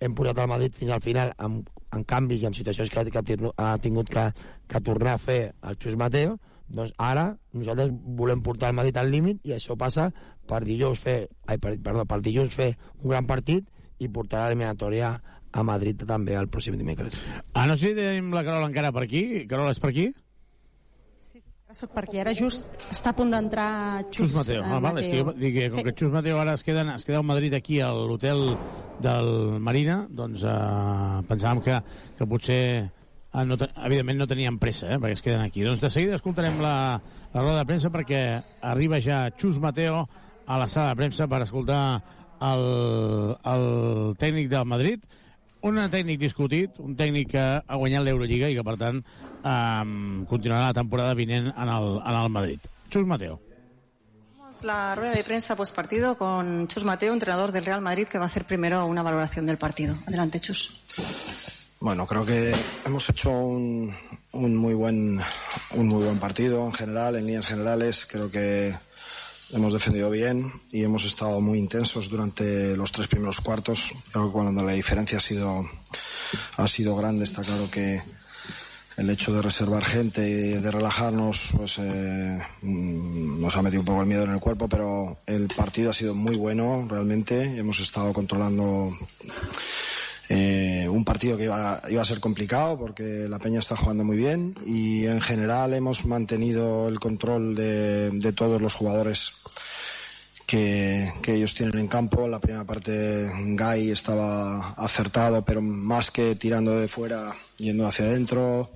hem 0.00 0.14
posat 0.14 0.38
el 0.44 0.52
Madrid 0.52 0.76
fins 0.76 0.92
al 0.94 1.02
final 1.02 1.32
amb, 1.42 1.66
amb 1.90 2.06
canvis 2.06 2.44
i 2.44 2.50
amb 2.50 2.58
situacions 2.58 2.92
que, 2.92 3.06
que 3.10 3.52
ha 3.56 3.78
tingut 3.82 4.12
que, 4.12 4.28
que 4.68 4.82
tornar 4.84 5.16
a 5.16 5.22
fer 5.22 5.40
el 5.62 5.78
Xus 5.82 5.96
Mateo, 5.98 6.36
doncs 6.68 6.92
ara 6.98 7.28
nosaltres 7.54 7.92
volem 8.18 8.42
portar 8.42 8.70
el 8.70 8.78
Madrid 8.78 8.96
al 8.98 9.10
límit 9.10 9.42
i 9.46 9.54
això 9.54 9.76
passa 9.78 10.10
per 10.46 10.62
dilluns 10.66 11.02
fer, 11.02 11.18
ai, 11.46 11.58
per, 11.62 11.76
perdó, 11.82 12.04
per 12.06 12.20
dilluns 12.22 12.54
fer 12.54 12.74
un 13.02 13.10
gran 13.10 13.26
partit 13.26 13.66
i 13.98 14.08
portar 14.08 14.44
l'eliminatòria 14.46 15.14
a 15.56 15.62
Madrid 15.64 16.02
també 16.06 16.34
el 16.36 16.48
pròxim 16.52 16.76
dimecres. 16.76 17.16
Ah, 17.54 17.66
no 17.66 17.76
sé 17.76 17.90
si 17.90 17.96
tenim 17.96 18.32
la 18.34 18.42
Carola 18.44 18.66
encara 18.68 18.92
per 18.92 19.04
aquí. 19.06 19.46
Carola, 19.48 19.70
és 19.72 19.80
per 19.80 19.90
aquí? 19.90 20.10
Soc 21.76 21.90
per 21.92 22.06
aquí. 22.06 22.16
Ara 22.22 22.32
just 22.32 22.64
està 22.92 23.10
a 23.12 23.16
punt 23.16 23.28
d'entrar 23.34 24.04
Xus, 24.08 24.30
Xus 24.30 24.34
Mateo. 24.38 24.62
Ah, 24.64 24.78
val, 24.80 24.96
és 25.02 25.08
que 25.12 25.18
jo 25.20 25.32
dic 25.36 25.52
que 25.56 25.64
com 25.70 25.78
Sí. 25.80 25.84
que 25.84 25.92
Xus 25.98 26.12
Mateo 26.12 26.38
ara 26.40 26.54
es 26.54 26.62
queda, 26.64 26.84
es 26.94 27.04
queda 27.04 27.18
a 27.18 27.22
Madrid 27.26 27.52
aquí 27.54 27.80
a 27.80 27.90
l'hotel 27.92 28.56
del 29.02 29.58
Marina, 29.60 30.06
doncs 30.08 30.42
eh, 30.44 31.22
pensàvem 31.28 31.60
que, 31.66 31.76
que 32.16 32.26
potser 32.30 32.62
eh, 32.88 33.44
no, 33.44 33.58
te- 33.60 33.68
evidentment 33.84 34.18
no 34.22 34.26
tenien 34.30 34.56
pressa, 34.58 34.88
eh, 34.94 34.98
perquè 34.98 35.12
es 35.18 35.22
queden 35.26 35.42
aquí. 35.44 35.64
Doncs 35.66 35.82
de 35.82 35.90
seguida 35.90 36.16
escoltarem 36.16 36.62
la, 36.62 36.98
la 37.34 37.42
roda 37.42 37.58
de 37.58 37.66
premsa 37.68 37.90
perquè 37.92 38.22
arriba 38.62 39.00
ja 39.04 39.26
Xus 39.36 39.58
Mateo 39.60 40.06
a 40.46 40.56
la 40.58 40.68
sala 40.70 40.94
de 40.94 41.02
premsa 41.02 41.28
per 41.28 41.42
escoltar 41.42 41.82
el, 42.40 43.36
el 43.52 43.66
tècnic 44.20 44.50
del 44.52 44.68
Madrid, 44.68 45.00
un 45.66 45.80
tècnic 45.90 46.20
discutit, 46.20 46.76
un 46.78 46.94
tècnic 46.96 47.32
que 47.32 47.46
ha 47.58 47.80
guanyat 47.80 48.04
l'Eurolliga 48.04 48.50
i 48.52 48.56
que, 48.58 48.64
per 48.66 48.76
tant, 48.80 49.02
eh, 49.42 49.84
continuarà 50.30 50.68
la 50.68 50.76
temporada 50.76 51.16
vinent 51.18 51.50
en 51.52 51.74
el, 51.78 51.90
en 52.04 52.20
el 52.22 52.30
Madrid. 52.30 52.70
Xus 52.92 53.06
Mateo. 53.06 53.40
La 54.62 54.94
rueda 54.94 55.12
de 55.12 55.24
prensa 55.24 55.54
post 55.54 55.74
partido 55.74 56.16
con 56.16 56.66
Chus 56.68 56.84
Mateo, 56.84 57.12
entrenador 57.12 57.52
del 57.52 57.64
Real 57.64 57.82
Madrid, 57.82 58.06
que 58.08 58.16
va 58.16 58.24
a 58.24 58.28
hacer 58.28 58.46
primero 58.46 58.86
una 58.86 59.02
valoración 59.02 59.44
del 59.44 59.58
partido. 59.58 59.96
Adelante, 60.06 60.40
Chus. 60.40 60.80
Bueno, 61.78 62.06
creo 62.06 62.24
que 62.24 62.54
hemos 62.86 63.08
hecho 63.10 63.30
un, 63.30 63.94
un 64.32 64.56
muy 64.56 64.72
buen 64.72 65.20
un 65.74 65.88
muy 65.88 66.04
buen 66.04 66.18
partido 66.18 66.64
en 66.64 66.72
general, 66.72 67.16
en 67.16 67.26
líneas 67.26 67.48
generales. 67.48 68.06
Creo 68.10 68.30
que 68.30 68.74
hemos 69.50 69.72
defendido 69.72 70.10
bien 70.10 70.52
y 70.70 70.82
hemos 70.82 71.04
estado 71.04 71.40
muy 71.40 71.58
intensos 71.58 72.08
durante 72.08 72.76
los 72.76 72.92
tres 72.92 73.08
primeros 73.08 73.40
cuartos. 73.40 73.92
Creo 74.10 74.26
que 74.26 74.32
cuando 74.32 74.62
la 74.62 74.72
diferencia 74.72 75.18
ha 75.18 75.20
sido 75.20 75.68
ha 76.56 76.68
sido 76.68 76.96
grande, 76.96 77.24
está 77.24 77.42
claro 77.42 77.70
que 77.70 78.02
el 78.96 79.10
hecho 79.10 79.32
de 79.32 79.42
reservar 79.42 79.84
gente 79.84 80.28
y 80.28 80.52
de 80.60 80.70
relajarnos 80.70 81.52
pues 81.56 81.78
eh, 81.78 82.40
mm, 82.62 83.40
nos 83.40 83.56
ha 83.56 83.62
metido 83.62 83.80
un 83.82 83.86
poco 83.86 84.00
el 84.00 84.08
miedo 84.08 84.24
en 84.24 84.32
el 84.32 84.40
cuerpo, 84.40 84.68
pero 84.68 85.18
el 85.26 85.48
partido 85.48 85.90
ha 85.90 85.94
sido 85.94 86.14
muy 86.14 86.36
bueno 86.36 86.86
realmente. 86.88 87.56
Hemos 87.56 87.78
estado 87.80 88.12
controlando 88.12 88.96
eh, 90.28 90.88
un 90.88 91.04
partido 91.04 91.36
que 91.36 91.44
iba, 91.44 91.80
iba 91.88 92.02
a 92.02 92.04
ser 92.04 92.18
complicado 92.18 92.76
porque 92.78 93.26
la 93.28 93.38
Peña 93.38 93.60
está 93.60 93.76
jugando 93.76 94.02
muy 94.02 94.16
bien 94.16 94.54
y 94.64 95.06
en 95.06 95.20
general 95.20 95.72
hemos 95.74 96.04
mantenido 96.04 96.88
el 96.88 96.98
control 96.98 97.54
de, 97.54 98.32
todos 98.34 98.60
los 98.60 98.74
jugadores 98.74 99.32
que, 100.44 101.12
que 101.22 101.34
ellos 101.34 101.54
tienen 101.54 101.78
en 101.78 101.88
campo. 101.88 102.26
La 102.26 102.40
primera 102.40 102.64
parte 102.64 103.30
Guy 103.30 103.90
estaba 103.90 104.72
acertado, 104.72 105.44
pero 105.44 105.62
más 105.62 106.10
que 106.10 106.34
tirando 106.34 106.78
de 106.78 106.88
fuera, 106.88 107.34
yendo 107.58 107.86
hacia 107.86 108.06
adentro. 108.06 108.70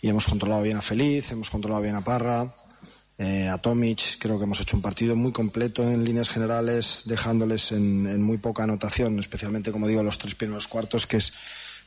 Y 0.00 0.08
hemos 0.08 0.26
controlado 0.26 0.62
bien 0.62 0.78
a 0.78 0.82
Feliz, 0.82 1.30
hemos 1.30 1.48
controlado 1.48 1.82
bien 1.82 1.94
a 1.94 2.02
Parra, 2.02 2.52
eh, 3.18 3.48
a 3.48 3.58
Tomic. 3.58 4.18
Creo 4.18 4.38
que 4.38 4.44
hemos 4.44 4.60
hecho 4.60 4.76
un 4.76 4.82
partido 4.82 5.14
muy 5.16 5.32
completo 5.32 5.82
en 5.82 6.04
líneas 6.04 6.30
generales, 6.30 7.02
dejándoles 7.04 7.72
en, 7.72 8.22
muy 8.22 8.38
poca 8.38 8.64
anotación, 8.64 9.18
especialmente, 9.18 9.72
como 9.72 9.86
digo, 9.86 10.02
los 10.02 10.18
tres 10.18 10.34
primeros 10.34 10.68
cuartos, 10.68 11.06
que 11.06 11.18
es 11.18 11.32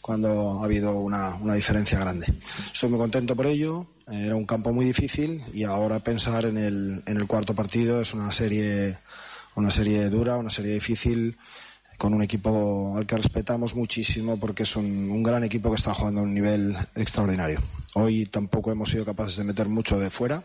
cuando 0.02 0.62
ha 0.62 0.66
habido 0.66 1.00
una, 1.00 1.38
diferencia 1.56 2.00
grande. 2.00 2.28
Estoy 2.72 2.90
muy 2.90 3.00
contento 3.00 3.36
por 3.36 3.48
ello. 3.48 3.88
Eh, 4.12 4.26
Era 4.26 4.36
un 4.36 4.46
campo 4.46 4.72
muy 4.72 4.86
difícil 4.86 5.44
y 5.52 5.64
ahora 5.64 6.00
pensar 6.00 6.46
en 6.46 6.58
el, 6.58 7.28
cuarto 7.28 7.56
partido 7.56 8.02
es 8.02 8.14
una 8.14 8.32
serie, 8.32 8.98
una 9.56 9.72
serie 9.72 10.10
dura, 10.10 10.38
una 10.38 10.52
serie 10.52 10.74
difícil 10.74 11.38
con 11.98 12.14
un 12.14 12.22
equipo 12.22 12.94
al 12.98 13.08
que 13.08 13.16
respetamos 13.16 13.74
muchísimo 13.74 14.38
porque 14.38 14.64
es 14.64 14.76
un 14.76 15.24
gran 15.24 15.44
equipo 15.46 15.70
que 15.70 15.78
está 15.78 15.94
jugando 15.94 16.22
a 16.22 16.24
un 16.24 16.34
nivel 16.34 16.76
extraordinario. 16.94 17.62
Hoy 17.98 18.26
tampoco 18.26 18.74
hemos 18.74 18.90
sido 18.90 19.06
capaces 19.06 19.38
de 19.38 19.46
meter 19.46 19.70
mucho 19.70 19.98
de 19.98 20.10
fuera. 20.10 20.44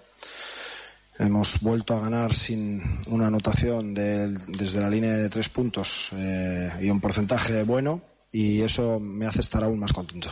Hemos 1.21 1.61
vuelto 1.61 1.95
a 1.95 2.01
ganar 2.01 2.33
sin 2.35 2.83
una 3.07 3.27
anotación 3.27 3.93
de- 3.93 4.29
desde 4.49 4.81
la 4.81 4.89
línea 4.89 5.13
de 5.13 5.29
tres 5.29 5.51
puntos 5.51 6.09
eh, 6.15 6.73
y 6.81 6.89
un 6.89 6.99
porcentaje 6.99 7.63
bueno 7.63 8.01
y 8.33 8.63
eso 8.63 8.99
me 8.99 9.27
hace 9.27 9.43
estar 9.43 9.63
aún 9.63 9.79
más 9.79 9.93
contento. 9.93 10.31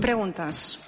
Preguntas. 0.00 0.78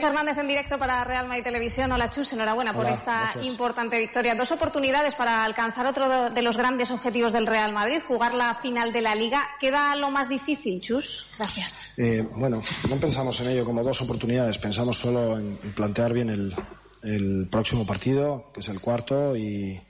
Fernández 0.00 0.38
en 0.38 0.48
directo 0.48 0.78
para 0.78 1.04
Real 1.04 1.28
Madrid 1.28 1.44
Televisión. 1.44 1.92
Hola 1.92 2.10
Chus, 2.10 2.32
enhorabuena 2.32 2.72
por 2.72 2.84
Hola, 2.84 2.94
esta 2.94 3.20
gracias. 3.32 3.46
importante 3.46 3.98
victoria. 3.98 4.34
Dos 4.34 4.50
oportunidades 4.50 5.14
para 5.14 5.44
alcanzar 5.44 5.86
otro 5.86 6.30
de 6.30 6.42
los 6.42 6.56
grandes 6.56 6.90
objetivos 6.90 7.32
del 7.32 7.46
Real 7.46 7.72
Madrid, 7.72 8.00
jugar 8.06 8.34
la 8.34 8.54
final 8.54 8.92
de 8.92 9.02
la 9.02 9.14
Liga. 9.14 9.42
¿Queda 9.60 9.94
lo 9.96 10.10
más 10.10 10.28
difícil, 10.28 10.80
Chus? 10.80 11.26
Gracias. 11.38 11.98
Eh, 11.98 12.26
bueno, 12.36 12.62
no 12.88 12.96
pensamos 12.96 13.40
en 13.40 13.50
ello 13.50 13.64
como 13.64 13.82
dos 13.82 14.00
oportunidades, 14.00 14.58
pensamos 14.58 14.98
solo 14.98 15.38
en, 15.38 15.58
en 15.62 15.74
plantear 15.74 16.12
bien 16.12 16.30
el, 16.30 16.54
el 17.02 17.48
próximo 17.50 17.86
partido, 17.86 18.50
que 18.54 18.60
es 18.60 18.68
el 18.68 18.80
cuarto, 18.80 19.36
y, 19.36 19.80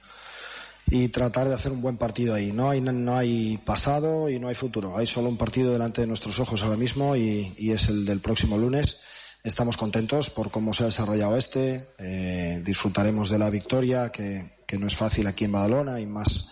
y 0.89 1.09
tratar 1.09 1.49
de 1.49 1.55
hacer 1.55 1.71
un 1.71 1.81
buen 1.81 1.97
partido 1.97 2.35
ahí. 2.35 2.51
No 2.53 2.69
hay, 2.71 2.81
no 2.81 3.17
hay 3.17 3.59
pasado 3.59 4.29
y 4.29 4.39
no 4.41 4.49
hay 4.49 4.55
futuro, 4.55 4.97
hay 4.97 5.07
solo 5.07 5.29
un 5.29 5.37
partido 5.37 5.73
delante 5.73 6.01
de 6.01 6.07
nuestros 6.09 6.41
ojos 6.41 6.63
ahora 6.63 6.77
mismo 6.77 7.15
y, 7.15 7.55
y 7.57 7.71
es 7.71 7.89
el 7.89 8.05
del 8.05 8.21
próximo 8.21 8.59
lunes. 8.59 8.99
Estamos 9.43 9.77
contentos 9.77 10.29
por 10.29 10.51
cómo 10.51 10.75
se 10.75 10.83
ha 10.83 10.87
desarrollado 10.87 11.37
este, 11.37 11.87
eh, 11.99 12.63
disfrutaremos 12.65 13.31
de 13.31 13.39
la 13.39 13.49
victoria, 13.49 14.13
que, 14.13 14.59
que 14.67 14.79
no 14.79 14.87
es 14.87 14.95
fácil 14.95 15.27
aquí 15.27 15.47
en 15.47 15.53
Badalona 15.53 15.99
y 15.99 16.07
más 16.07 16.51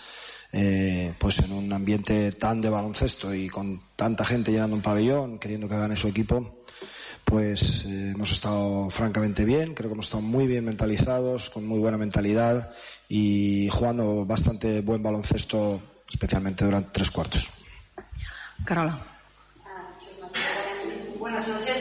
eh, 0.53 1.13
pues 1.19 1.41
en 1.41 1.53
un 1.53 1.71
ambiente 1.73 2.33
tan 2.33 2.63
de 2.63 2.71
baloncesto 2.71 3.35
y 3.35 3.49
con 3.49 3.83
tanta 3.95 4.25
gente 4.25 4.51
llenando 4.51 4.77
un 4.77 4.83
pabellón, 4.83 5.39
queriendo 5.39 5.69
que 5.69 5.77
gane 5.77 5.97
su 5.97 6.09
equipo, 6.09 6.65
pues 7.25 7.85
eh, 7.85 8.13
hemos 8.15 8.33
estado 8.33 8.89
francamente 8.89 9.45
bien, 9.45 9.75
creo 9.75 9.91
que 9.91 9.95
hemos 9.95 10.07
estado 10.07 10.23
muy 10.23 10.47
bien 10.47 10.65
mentalizados, 10.65 11.51
con 11.51 11.67
muy 11.67 11.79
buena 11.79 11.99
mentalidad 11.99 12.71
y 13.07 13.69
jugando 13.71 14.25
bastante 14.25 14.81
buen 14.81 15.03
baloncesto, 15.03 15.83
especialmente 16.09 16.65
durante 16.65 16.91
tres 16.93 17.11
cuartos. 17.11 17.51
Carola. 18.65 18.99
Buenas 21.19 21.47
noches, 21.47 21.77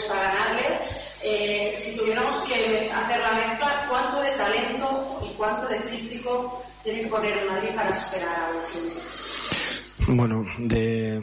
equipo 0.00 0.14
que 0.14 0.14
cuesta 0.14 0.14
ganarle. 0.14 0.78
Eh, 1.22 1.74
si 1.76 1.96
tuviéramos 1.96 2.34
que 2.42 2.90
hacer 2.90 3.20
la 3.20 3.32
mezcla, 3.32 3.86
¿cuánto 3.88 4.22
de 4.22 4.30
talento 4.30 5.20
y 5.24 5.34
cuánto 5.36 5.68
de 5.68 5.78
físico 5.80 6.62
tiene 6.82 7.02
que 7.02 7.06
poner 7.08 7.36
el 7.38 7.48
Madrid 7.48 7.70
para 7.74 7.90
esperar 7.90 8.28
a 8.28 8.50
los? 8.52 10.16
Bueno, 10.16 10.44
de, 10.58 11.22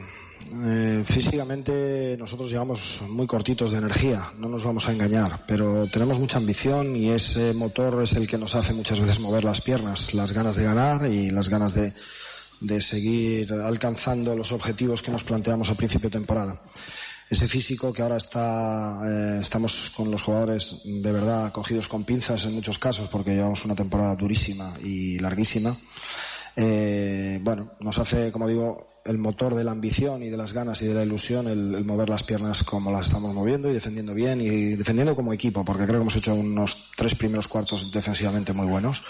eh, 0.66 1.04
físicamente 1.04 2.16
nosotros 2.20 2.50
llegamos 2.52 3.02
muy 3.10 3.26
cortitos 3.26 3.72
de 3.72 3.80
energía, 3.80 4.32
no 4.38 4.48
nos 4.50 4.64
vamos 4.64 4.88
a 4.88 4.92
engañar, 4.92 5.44
pero 5.48 5.88
tenemos 5.88 6.20
mucha 6.20 6.38
ambición 6.38 6.96
y 6.96 7.10
ese 7.10 7.54
motor 7.54 8.04
es 8.04 8.14
el 8.14 8.28
que 8.28 8.38
nos 8.38 8.54
hace 8.54 8.74
muchas 8.74 9.00
veces 9.00 9.20
mover 9.20 9.44
las 9.44 9.62
piernas, 9.62 10.14
las 10.14 10.32
ganas 10.32 10.56
de 10.56 10.64
ganar 10.64 11.08
y 11.08 11.32
las 11.32 11.50
ganas 11.50 11.74
de, 11.74 11.94
de 12.62 12.82
seguir 12.82 13.52
alcanzando 13.52 14.36
los 14.36 14.52
objetivos 14.52 15.02
que 15.02 15.12
nos 15.12 15.24
planteamos 15.24 15.70
al 15.70 15.76
principio 15.76 16.10
de 16.10 16.20
temporada. 16.20 16.62
Ese 17.30 17.48
físico 17.48 17.92
que 17.92 18.02
ahora 18.02 18.16
está, 18.18 19.02
eh, 19.06 19.40
estamos 19.42 19.92
con 19.96 20.10
los 20.10 20.22
jugadores 20.22 20.82
de 20.86 21.12
verdad 21.12 21.52
cogidos 21.52 21.90
con 21.90 22.06
pinzas 22.06 22.46
en 22.46 22.54
muchos 22.54 22.80
casos 22.80 23.10
porque 23.10 23.36
llevamos 23.36 23.66
una 23.66 23.76
temporada 23.76 24.16
durísima 24.16 24.78
y 24.82 25.20
larguísima. 25.20 25.78
Eh, 26.56 27.40
bueno, 27.42 27.74
nos 27.82 28.00
hace, 28.00 28.32
como 28.32 28.48
digo, 28.48 28.87
el 29.08 29.18
motor 29.18 29.56
de 29.56 29.64
la 29.64 29.72
ambición 29.72 30.22
y 30.22 30.30
de 30.30 30.38
las 30.38 30.54
ganas 30.54 30.82
y 30.82 30.88
de 30.88 30.94
la 30.94 31.04
ilusión, 31.04 31.48
el, 31.48 31.76
el 31.76 31.86
mover 31.86 32.10
las 32.10 32.24
piernas 32.24 32.64
como 32.64 32.92
las 32.92 33.08
estamos 33.08 33.34
moviendo 33.34 33.70
y 33.70 33.74
defendiendo 33.74 34.14
bien 34.14 34.42
y 34.42 34.76
defendiendo 34.76 35.16
como 35.16 35.34
equipo, 35.34 35.64
porque 35.64 35.86
creo 35.86 35.96
que 35.96 36.02
hemos 36.02 36.16
hecho 36.16 36.36
unos 36.36 36.92
tres 36.96 37.16
primeros 37.16 37.48
cuartos 37.48 37.92
defensivamente 37.92 38.54
muy 38.54 38.68
buenos. 38.68 39.04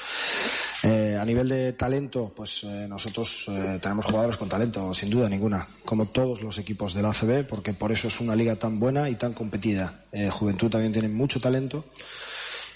Eh, 0.84 1.17
a 1.19 1.26
nivel 1.26 1.50
de 1.50 1.74
talento, 1.74 2.32
pues 2.35 2.64
eh, 2.64 2.85
nosotros 2.88 3.45
eh, 3.48 3.80
tenemos 3.82 4.06
jugadores 4.06 4.38
con 4.38 4.48
talento, 4.48 4.93
sin 4.93 5.09
duda 5.09 5.27
ninguna, 5.27 5.67
como 5.84 6.08
todos 6.08 6.42
los 6.42 6.58
equipos 6.59 6.93
del 6.93 7.06
ACB, 7.06 7.48
porque 7.48 7.74
por 7.74 7.92
eso 7.92 8.08
es 8.08 8.19
una 8.22 8.35
liga 8.35 8.56
tan 8.56 8.80
buena 8.80 9.09
y 9.09 9.16
tan 9.16 9.34
competida. 9.34 10.03
Eh, 10.11 10.30
Juventud 10.30 10.69
también 10.69 10.93
tiene 10.93 11.09
mucho 11.09 11.40
talento 11.40 11.85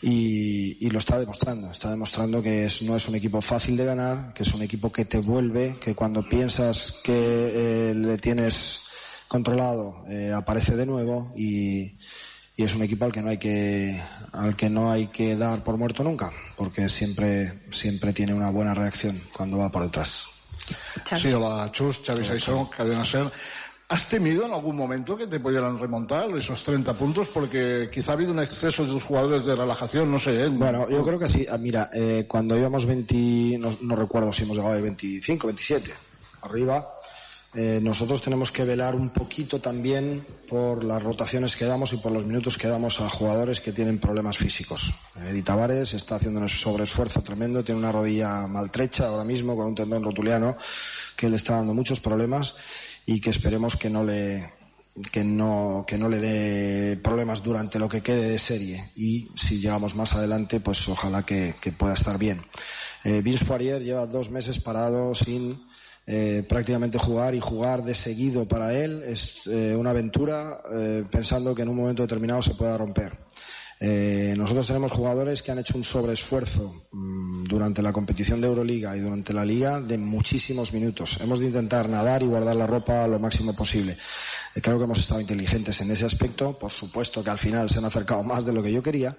y, 0.01 0.77
y 0.85 0.89
lo 0.89 0.99
está 0.99 1.19
demostrando. 1.19 1.71
Está 1.71 1.89
demostrando 1.91 2.41
que 2.41 2.65
es- 2.65 2.81
no 2.81 2.95
es 2.95 3.07
un 3.07 3.15
equipo 3.15 3.41
fácil 3.41 3.77
de 3.77 3.85
ganar, 3.85 4.33
que 4.33 4.43
es 4.43 4.53
un 4.53 4.61
equipo 4.61 4.91
que 4.91 5.05
te 5.05 5.19
vuelve, 5.19 5.77
que 5.79 5.95
cuando 5.95 6.27
piensas 6.27 6.99
que 7.03 7.11
eh, 7.91 7.93
le 7.95 8.17
tienes 8.17 8.81
controlado 9.27 10.03
eh, 10.09 10.33
aparece 10.35 10.75
de 10.75 10.85
nuevo 10.85 11.31
y, 11.37 11.97
y 12.57 12.63
es 12.63 12.75
un 12.75 12.83
equipo 12.83 13.05
al 13.05 13.11
que 13.11 13.21
no 13.21 13.29
hay 13.29 13.37
que 13.37 14.01
al 14.33 14.55
que 14.55 14.69
no 14.69 14.91
hay 14.91 15.07
que 15.07 15.35
dar 15.35 15.63
por 15.63 15.77
muerto 15.77 16.03
nunca, 16.03 16.31
porque 16.57 16.89
siempre 16.89 17.61
siempre 17.71 18.11
tiene 18.13 18.33
una 18.33 18.49
buena 18.49 18.73
reacción 18.73 19.21
cuando 19.35 19.57
va 19.57 19.69
por 19.69 19.83
detrás. 19.83 20.25
Sí, 21.17 21.29
hola, 21.33 21.69
Chus, 21.71 21.99
Xavi 22.05 22.23
Saizón, 22.23 22.67
Cadena 22.67 23.03
Ser. 23.03 23.31
¿Has 23.91 24.07
temido 24.07 24.45
en 24.45 24.53
algún 24.53 24.77
momento 24.77 25.17
que 25.17 25.27
te 25.27 25.41
pudieran 25.41 25.77
remontar 25.77 26.29
esos 26.37 26.63
30 26.63 26.93
puntos? 26.93 27.27
Porque 27.27 27.89
quizá 27.91 28.11
ha 28.11 28.13
habido 28.13 28.31
un 28.31 28.39
exceso 28.39 28.85
de 28.85 28.89
tus 28.89 29.03
jugadores 29.03 29.43
de 29.43 29.53
relajación, 29.53 30.09
no 30.09 30.17
sé. 30.17 30.45
¿eh? 30.45 30.47
Bueno, 30.47 30.89
yo 30.89 31.03
creo 31.03 31.19
que 31.19 31.27
sí. 31.27 31.45
Ah, 31.51 31.57
Mira, 31.57 31.89
eh, 31.93 32.23
cuando 32.25 32.57
íbamos 32.57 32.85
20, 32.85 33.59
no, 33.81 33.95
recuerdo 33.97 34.31
si 34.31 34.43
hemos 34.43 34.55
llegado 34.55 34.75
al 34.75 34.81
25, 34.81 35.45
27, 35.45 35.91
arriba, 36.43 36.87
eh, 37.53 37.81
nosotros 37.83 38.21
tenemos 38.21 38.49
que 38.49 38.63
velar 38.63 38.95
un 38.95 39.09
poquito 39.09 39.59
también 39.59 40.25
por 40.47 40.85
las 40.85 41.03
rotaciones 41.03 41.57
que 41.57 41.65
damos 41.65 41.91
y 41.91 41.97
por 41.97 42.13
los 42.13 42.25
minutos 42.25 42.57
que 42.57 42.69
damos 42.69 43.01
a 43.01 43.09
jugadores 43.09 43.59
que 43.59 43.73
tienen 43.73 43.99
problemas 43.99 44.37
físicos. 44.37 44.93
Edith 45.21 45.43
Tavares 45.43 45.93
está 45.93 46.15
haciendo 46.15 46.39
un 46.39 46.47
sobreesfuerzo 46.47 47.21
tremendo, 47.23 47.61
tiene 47.61 47.79
una 47.79 47.91
rodilla 47.91 48.47
maltrecha 48.47 49.09
ahora 49.09 49.25
mismo 49.25 49.53
con 49.57 49.65
un 49.65 49.75
tendón 49.75 50.01
rotuliano 50.01 50.55
que 51.17 51.29
le 51.29 51.35
está 51.35 51.57
dando 51.57 51.73
muchos 51.73 51.99
problemas 51.99 52.55
y 53.13 53.19
que 53.19 53.29
esperemos 53.29 53.75
que 53.75 53.89
no 53.89 54.03
le 54.05 54.49
que 55.11 55.23
no 55.23 55.83
que 55.85 55.97
no 55.97 56.07
le 56.07 56.19
dé 56.19 56.97
problemas 56.97 57.43
durante 57.43 57.79
lo 57.79 57.89
que 57.89 58.01
quede 58.01 58.29
de 58.29 58.39
serie. 58.39 58.91
Y 58.95 59.27
si 59.35 59.59
llegamos 59.59 59.95
más 59.95 60.13
adelante 60.13 60.59
pues 60.61 60.87
ojalá 60.87 61.23
que, 61.23 61.53
pueda 61.77 61.93
estar 61.93 62.17
bien. 62.17 62.41
Eh, 63.03 63.21
Vince 63.21 63.45
Poirier 63.45 63.81
lleva 63.81 64.05
dos 64.05 64.29
meses 64.29 64.59
parado 64.59 65.13
sin 65.13 65.59
eh, 66.07 66.43
prácticamente 66.47 66.97
jugar 66.97 67.35
y 67.35 67.41
jugar 67.41 67.83
de 67.83 67.95
seguido 67.95 68.47
para 68.47 68.73
él. 68.73 69.03
Es 69.03 69.41
eh, 69.47 69.75
una 69.75 69.89
aventura 69.89 70.61
eh, 70.73 71.03
pensando 71.11 71.53
que 71.53 71.63
en 71.63 71.69
un 71.69 71.75
momento 71.75 72.03
determinado 72.03 72.41
se 72.41 72.55
pueda 72.55 72.77
romper 72.77 73.11
eh, 73.83 74.35
nosotros 74.37 74.67
tenemos 74.67 74.91
jugadores 74.91 75.41
que 75.41 75.51
han 75.51 75.57
hecho 75.57 75.75
un 75.75 75.83
sobreesfuerzo 75.83 76.85
mm, 76.91 77.45
durante 77.45 77.81
la 77.81 77.91
competición 77.91 78.39
de 78.39 78.45
Euroliga 78.45 78.95
y 78.95 78.99
durante 78.99 79.33
la 79.33 79.43
Liga 79.43 79.81
de 79.81 79.97
muchísimos 79.97 80.71
minutos. 80.71 81.17
Hemos 81.19 81.39
de 81.39 81.47
intentar 81.47 81.89
nadar 81.89 82.21
y 82.21 82.27
guardar 82.27 82.55
la 82.55 82.67
ropa 82.67 83.07
lo 83.07 83.17
máximo 83.17 83.55
posible. 83.55 83.97
Eh, 84.53 84.61
creo 84.61 84.77
que 84.77 84.83
hemos 84.83 84.99
estado 84.99 85.19
inteligentes 85.19 85.81
en 85.81 85.89
ese 85.89 86.05
aspecto. 86.05 86.59
Por 86.59 86.69
supuesto 86.69 87.23
que 87.23 87.31
al 87.31 87.39
final 87.39 87.71
se 87.71 87.79
han 87.79 87.85
acercado 87.85 88.21
más 88.31 88.45
de 88.45 88.53
lo 88.53 88.61
que 88.61 88.71
yo 88.71 88.83
quería, 88.83 89.17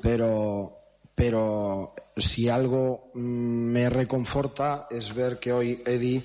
pero, 0.00 0.78
pero 1.12 1.92
si 2.16 2.48
algo 2.48 3.10
mm, 3.14 3.18
me 3.18 3.90
reconforta 3.90 4.86
es 4.92 5.12
ver 5.12 5.40
que 5.40 5.52
hoy 5.52 5.82
Eddie, 5.84 6.22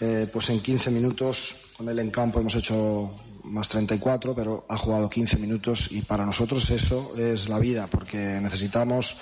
eh, 0.00 0.28
pues 0.32 0.50
en 0.50 0.60
15 0.60 0.88
minutos, 0.92 1.56
con 1.76 1.88
él 1.88 1.98
en 1.98 2.12
campo 2.12 2.38
hemos 2.38 2.54
hecho 2.54 3.12
más 3.44 3.68
34, 3.68 4.34
pero 4.34 4.66
ha 4.68 4.76
jugado 4.76 5.08
15 5.10 5.36
minutos 5.38 5.88
y 5.90 6.02
para 6.02 6.24
nosotros 6.26 6.68
eso 6.70 7.14
es 7.16 7.48
la 7.48 7.58
vida, 7.58 7.86
porque 7.86 8.16
necesitamos 8.40 9.16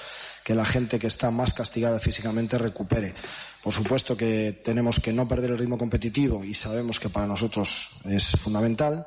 que 0.44 0.54
la 0.54 0.64
gente 0.64 0.98
que 0.98 1.06
está 1.06 1.30
más 1.30 1.54
castigada 1.54 2.00
físicamente 2.00 2.58
recupere. 2.58 3.14
Por 3.62 3.72
supuesto 3.72 4.16
que 4.16 4.60
tenemos 4.64 4.98
que 4.98 5.12
no 5.12 5.28
perder 5.28 5.52
el 5.52 5.58
ritmo 5.58 5.78
competitivo 5.78 6.44
y 6.44 6.54
sabemos 6.54 6.98
que 6.98 7.08
para 7.08 7.26
nosotros 7.26 7.90
es 8.04 8.30
fundamental, 8.32 9.06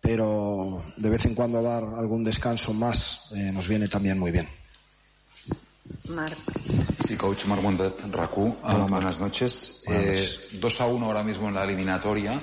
pero 0.00 0.82
de 0.96 1.10
vez 1.10 1.24
en 1.26 1.34
cuando 1.36 1.62
dar 1.62 1.84
algún 1.96 2.24
descanso 2.24 2.72
más 2.72 3.28
eh, 3.32 3.52
nos 3.52 3.68
viene 3.68 3.86
también 3.88 4.18
muy 4.18 4.32
bien. 4.32 4.48
Marc. 6.08 6.36
Sí, 7.06 7.16
coach 7.16 7.44
Marc 7.46 7.62
RACU. 8.10 8.56
Hola, 8.62 8.86
buenas 8.86 9.20
noches. 9.20 9.82
Buenas 9.86 10.04
Eh, 10.04 10.08
noches. 10.16 10.60
2 10.60 10.80
a 10.80 10.86
1 10.86 11.06
ahora 11.06 11.22
mismo 11.22 11.48
en 11.48 11.54
la 11.54 11.64
eliminatoria. 11.64 12.42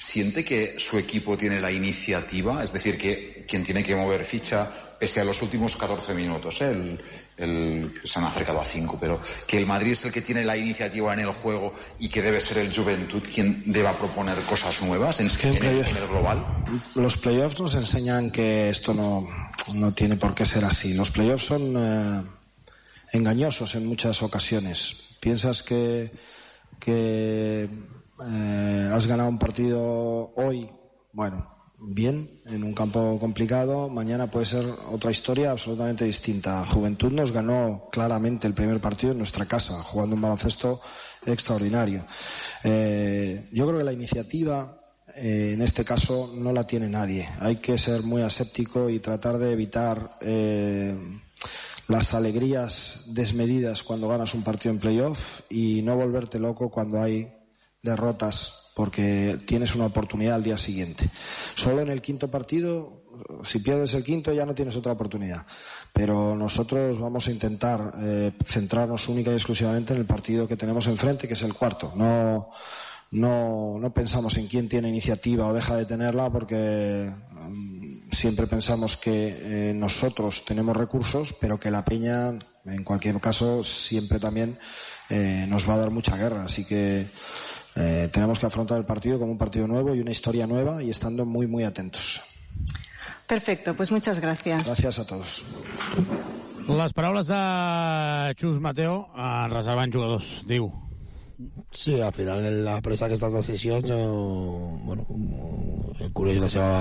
¿Siente 0.00 0.44
que 0.44 0.76
su 0.78 0.96
equipo 0.96 1.36
tiene 1.36 1.60
la 1.60 1.72
iniciativa? 1.72 2.62
Es 2.62 2.72
decir, 2.72 2.96
que 2.96 3.44
quien 3.48 3.64
tiene 3.64 3.82
que 3.82 3.96
mover 3.96 4.24
ficha, 4.24 4.70
pese 4.96 5.20
a 5.20 5.24
los 5.24 5.42
últimos 5.42 5.74
14 5.74 6.14
minutos, 6.14 6.60
¿eh? 6.62 6.70
el, 6.70 7.00
el- 7.36 7.92
se 8.04 8.20
han 8.20 8.24
acercado 8.26 8.60
a 8.60 8.64
5, 8.64 8.96
pero 9.00 9.20
que 9.48 9.58
el 9.58 9.66
Madrid 9.66 9.92
es 9.92 10.04
el 10.04 10.12
que 10.12 10.20
tiene 10.22 10.44
la 10.44 10.56
iniciativa 10.56 11.12
en 11.14 11.18
el 11.20 11.32
juego 11.32 11.74
y 11.98 12.08
que 12.08 12.22
debe 12.22 12.40
ser 12.40 12.58
el 12.58 12.72
Juventud 12.72 13.24
quien 13.34 13.64
deba 13.66 13.92
proponer 13.98 14.38
cosas 14.44 14.80
nuevas 14.82 15.18
en, 15.18 15.28
en 15.42 15.64
el, 15.64 15.84
en 15.84 15.96
el 15.96 16.06
global. 16.06 16.46
Los 16.94 17.16
playoffs 17.16 17.60
nos 17.60 17.74
enseñan 17.74 18.30
que 18.30 18.68
esto 18.68 18.94
no, 18.94 19.28
no 19.74 19.94
tiene 19.94 20.14
por 20.16 20.32
qué 20.32 20.46
ser 20.46 20.64
así. 20.64 20.94
Los 20.94 21.10
playoffs 21.10 21.44
son 21.46 21.74
eh, 21.76 22.22
engañosos 23.14 23.74
en 23.74 23.84
muchas 23.84 24.22
ocasiones. 24.22 24.94
Piensas 25.18 25.64
que, 25.64 26.12
que 26.78 27.68
eh, 28.26 28.90
has 28.92 29.06
ganado 29.06 29.28
un 29.28 29.38
partido 29.38 30.32
hoy, 30.36 30.68
bueno, 31.12 31.72
bien 31.78 32.40
en 32.46 32.64
un 32.64 32.74
campo 32.74 33.18
complicado. 33.20 33.88
Mañana 33.88 34.30
puede 34.30 34.46
ser 34.46 34.66
otra 34.90 35.10
historia 35.10 35.52
absolutamente 35.52 36.04
distinta. 36.04 36.64
Juventud 36.66 37.12
nos 37.12 37.32
ganó 37.32 37.88
claramente 37.92 38.46
el 38.46 38.54
primer 38.54 38.80
partido 38.80 39.12
en 39.12 39.18
nuestra 39.18 39.46
casa, 39.46 39.82
jugando 39.82 40.16
un 40.16 40.22
baloncesto 40.22 40.80
extraordinario. 41.24 42.04
Eh, 42.64 43.48
yo 43.52 43.66
creo 43.66 43.78
que 43.78 43.84
la 43.84 43.92
iniciativa 43.92 44.80
eh, 45.14 45.52
en 45.54 45.62
este 45.62 45.84
caso 45.84 46.32
no 46.34 46.52
la 46.52 46.66
tiene 46.66 46.88
nadie. 46.88 47.28
Hay 47.40 47.56
que 47.56 47.78
ser 47.78 48.02
muy 48.02 48.22
aséptico 48.22 48.90
y 48.90 48.98
tratar 48.98 49.38
de 49.38 49.52
evitar 49.52 50.18
las 51.86 52.12
alegrías 52.12 53.04
desmedidas 53.06 53.82
cuando 53.82 54.08
ganas 54.08 54.34
un 54.34 54.42
partido 54.42 54.74
en 54.74 54.80
playoff 54.80 55.40
y 55.48 55.80
no 55.82 55.96
volverte 55.96 56.38
loco 56.38 56.70
cuando 56.70 57.00
hay 57.00 57.37
derrotas 57.82 58.68
porque 58.74 59.38
tienes 59.44 59.74
una 59.74 59.86
oportunidad 59.86 60.36
al 60.36 60.44
día 60.44 60.56
siguiente. 60.56 61.10
Solo 61.54 61.80
en 61.80 61.88
el 61.88 62.00
quinto 62.00 62.30
partido, 62.30 63.02
si 63.42 63.58
pierdes 63.58 63.94
el 63.94 64.04
quinto 64.04 64.32
ya 64.32 64.46
no 64.46 64.54
tienes 64.54 64.76
otra 64.76 64.92
oportunidad. 64.92 65.44
Pero 65.92 66.36
nosotros 66.36 66.98
vamos 67.00 67.26
a 67.26 67.32
intentar 67.32 67.94
eh, 68.00 68.32
centrarnos 68.46 69.08
única 69.08 69.32
y 69.32 69.34
exclusivamente 69.34 69.94
en 69.94 70.00
el 70.00 70.06
partido 70.06 70.46
que 70.46 70.56
tenemos 70.56 70.86
enfrente, 70.86 71.26
que 71.26 71.34
es 71.34 71.42
el 71.42 71.54
cuarto. 71.54 71.92
No, 71.96 72.50
no, 73.10 73.78
no 73.80 73.92
pensamos 73.92 74.36
en 74.36 74.46
quién 74.46 74.68
tiene 74.68 74.88
iniciativa 74.88 75.46
o 75.46 75.54
deja 75.54 75.76
de 75.76 75.86
tenerla 75.86 76.30
porque 76.30 77.10
mm, 77.32 78.10
siempre 78.12 78.46
pensamos 78.46 78.96
que 78.96 79.70
eh, 79.70 79.72
nosotros 79.74 80.44
tenemos 80.44 80.76
recursos, 80.76 81.32
pero 81.32 81.58
que 81.58 81.70
la 81.70 81.84
Peña, 81.84 82.38
en 82.64 82.84
cualquier 82.84 83.18
caso, 83.20 83.64
siempre 83.64 84.20
también 84.20 84.58
eh, 85.10 85.46
nos 85.48 85.68
va 85.68 85.74
a 85.74 85.78
dar 85.78 85.90
mucha 85.90 86.16
guerra. 86.16 86.44
Así 86.44 86.64
que 86.64 87.06
eh, 87.78 88.08
tenemos 88.12 88.38
que 88.38 88.46
afrontar 88.46 88.78
el 88.78 88.84
partido 88.84 89.18
como 89.18 89.32
un 89.32 89.38
partido 89.38 89.66
nuevo 89.66 89.94
y 89.94 90.00
una 90.00 90.10
historia 90.10 90.46
nueva 90.46 90.82
y 90.82 90.90
estando 90.90 91.24
muy, 91.24 91.46
muy 91.46 91.64
atentos. 91.64 92.20
Perfecto, 93.26 93.74
pues 93.74 93.92
muchas 93.92 94.18
gracias. 94.20 94.66
Gracias 94.66 94.98
a 94.98 95.06
todos. 95.06 95.44
Les 96.68 96.92
paraules 96.92 97.26
de 97.26 98.34
Xus 98.36 98.60
Mateo 98.60 99.08
eh, 99.16 99.48
reservant 99.48 99.94
jugadors. 99.94 100.42
Diu. 100.44 100.68
Sí, 101.70 102.00
al 102.00 102.12
final 102.12 102.64
la 102.64 102.80
presa 102.82 103.06
d'aquestes 103.06 103.32
decisions 103.32 103.92
eh, 103.94 103.96
bueno, 104.84 105.06
eh, 106.00 106.10
coneix 106.12 106.40
la 106.42 106.50
seva 106.50 106.72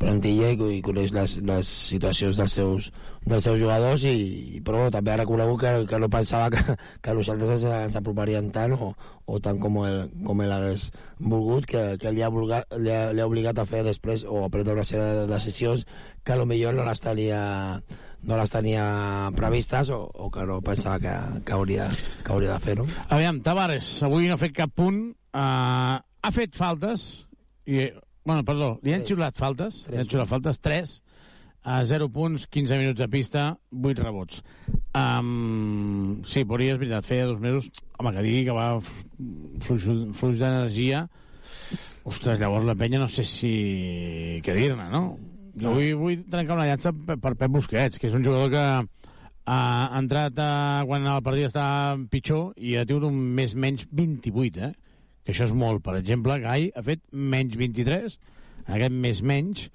plantilla 0.00 0.50
i, 0.54 0.58
i 0.78 0.80
coneix 0.84 1.12
les, 1.14 1.36
les 1.46 1.70
situacions 1.92 2.38
dels 2.40 2.56
seus, 2.56 2.88
dels 3.26 3.44
seus 3.44 3.60
jugadors 3.60 4.04
i, 4.08 4.60
però 4.64 4.82
bueno, 4.82 4.94
també 4.94 5.12
ha 5.12 5.20
reconegut 5.20 5.60
que, 5.60 5.72
que 5.90 6.00
no 6.00 6.10
pensava 6.12 6.50
que, 6.54 6.76
que 7.04 7.16
nosaltres 7.16 7.54
ens, 7.58 7.66
ens 7.90 7.98
aproparien 8.00 8.50
tant 8.54 8.74
o, 8.76 8.92
o 9.26 9.40
tant 9.44 9.60
com 9.62 9.80
ell, 9.84 10.02
com 10.26 10.44
ell 10.44 10.54
hagués 10.56 10.88
volgut 11.20 11.68
que, 11.68 11.84
que 12.00 12.14
li, 12.14 12.24
ha 12.24 12.32
obligat, 12.32 12.68
li, 12.80 12.92
ha, 12.94 13.10
li 13.12 13.22
ha 13.22 13.28
obligat 13.28 13.60
a 13.60 13.68
fer 13.68 13.84
després 13.86 14.24
o 14.24 14.44
a 14.46 14.52
prendre 14.52 14.78
una 14.78 14.88
sèrie 14.88 15.22
de 15.22 15.26
decisions 15.30 15.84
que 16.24 16.38
millor 16.44 16.74
no 16.76 16.84
les 16.88 17.00
tenia 17.04 17.40
no 18.22 18.36
les 18.36 18.52
tenia 18.52 18.84
previstes 19.36 19.88
o, 19.94 20.02
o 20.04 20.28
que 20.32 20.44
no 20.48 20.60
pensava 20.64 20.98
que, 21.00 21.14
que, 21.44 21.56
hauria, 21.56 21.88
que 22.24 22.32
hauria 22.32 22.52
de 22.52 22.60
fer, 22.64 22.76
no? 22.76 22.84
Aviam, 23.08 23.40
Tavares, 23.44 23.88
avui 24.04 24.28
no 24.28 24.36
ha 24.36 24.40
fet 24.42 24.52
cap 24.56 24.74
punt, 24.76 25.00
uh, 25.32 25.96
ha 25.96 26.32
fet 26.36 26.56
faltes, 26.56 27.06
i, 27.64 27.88
bueno, 28.24 28.44
perdó, 28.44 28.74
li 28.84 28.94
han 28.94 29.06
xiulat 29.08 29.38
faltes, 29.38 29.84
li 29.90 30.00
han 30.00 30.08
xiulat 30.08 30.28
faltes, 30.30 30.60
3, 30.62 30.92
a 31.62 31.80
0 31.84 32.08
punts, 32.12 32.46
15 32.48 32.78
minuts 32.80 33.00
de 33.00 33.08
pista, 33.12 33.46
8 33.70 34.04
rebots. 34.04 34.42
Um, 34.96 36.20
sí, 36.26 36.44
podria, 36.48 36.74
és 36.74 36.80
veritat, 36.80 37.06
feia 37.06 37.28
dos 37.28 37.40
mesos, 37.40 37.68
home, 37.98 38.14
que 38.16 38.24
digui 38.24 38.46
que 38.48 38.56
va 38.56 38.68
fluix, 38.80 39.88
fluix 40.16 40.38
d'energia, 40.40 41.04
ostres, 42.08 42.40
llavors 42.40 42.64
la 42.66 42.76
penya 42.78 43.02
no 43.02 43.10
sé 43.12 43.26
si... 43.28 43.52
què 44.44 44.56
dir-ne, 44.56 44.88
no? 44.92 45.04
Jo 45.60 45.74
vull, 45.74 45.92
vull 45.98 46.24
trencar 46.30 46.56
una 46.56 46.68
llança 46.68 46.92
per, 46.94 47.34
Pep 47.34 47.52
Busquets, 47.52 48.00
que 48.00 48.08
és 48.08 48.16
un 48.16 48.24
jugador 48.24 48.52
que 48.52 48.64
ha 49.50 49.62
entrat 49.98 50.38
a, 50.40 50.50
quan 50.86 51.06
el 51.10 51.24
partit 51.26 51.50
estava 51.50 51.98
pitjor 52.12 52.52
i 52.56 52.76
ha 52.78 52.86
tingut 52.86 53.08
un 53.08 53.18
més 53.36 53.56
menys 53.58 53.86
28, 53.90 54.70
eh? 54.70 54.89
Que 55.24 55.34
això 55.34 55.46
és 55.48 55.54
molt. 55.56 55.82
Per 55.84 55.96
exemple, 55.98 56.38
Gai 56.42 56.70
ha 56.74 56.84
fet 56.86 57.02
menys 57.12 57.56
23, 57.60 58.18
en 58.66 58.74
aquest 58.76 58.96
més 59.06 59.22
menys, 59.22 59.68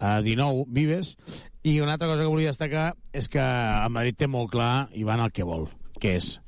a 0.00 0.18
19 0.24 0.64
vives, 0.72 1.16
i 1.62 1.76
una 1.84 1.94
altra 1.96 2.08
cosa 2.08 2.22
que 2.22 2.32
volia 2.32 2.52
destacar 2.52 2.94
és 3.12 3.28
que 3.28 3.42
el 3.42 3.92
Madrid 3.92 4.16
té 4.16 4.28
molt 4.32 4.48
clar 4.54 4.88
i 4.96 5.04
van 5.04 5.20
al 5.20 5.32
que 5.36 5.44
vol, 5.44 5.68
que 6.00 6.16
és 6.16 6.38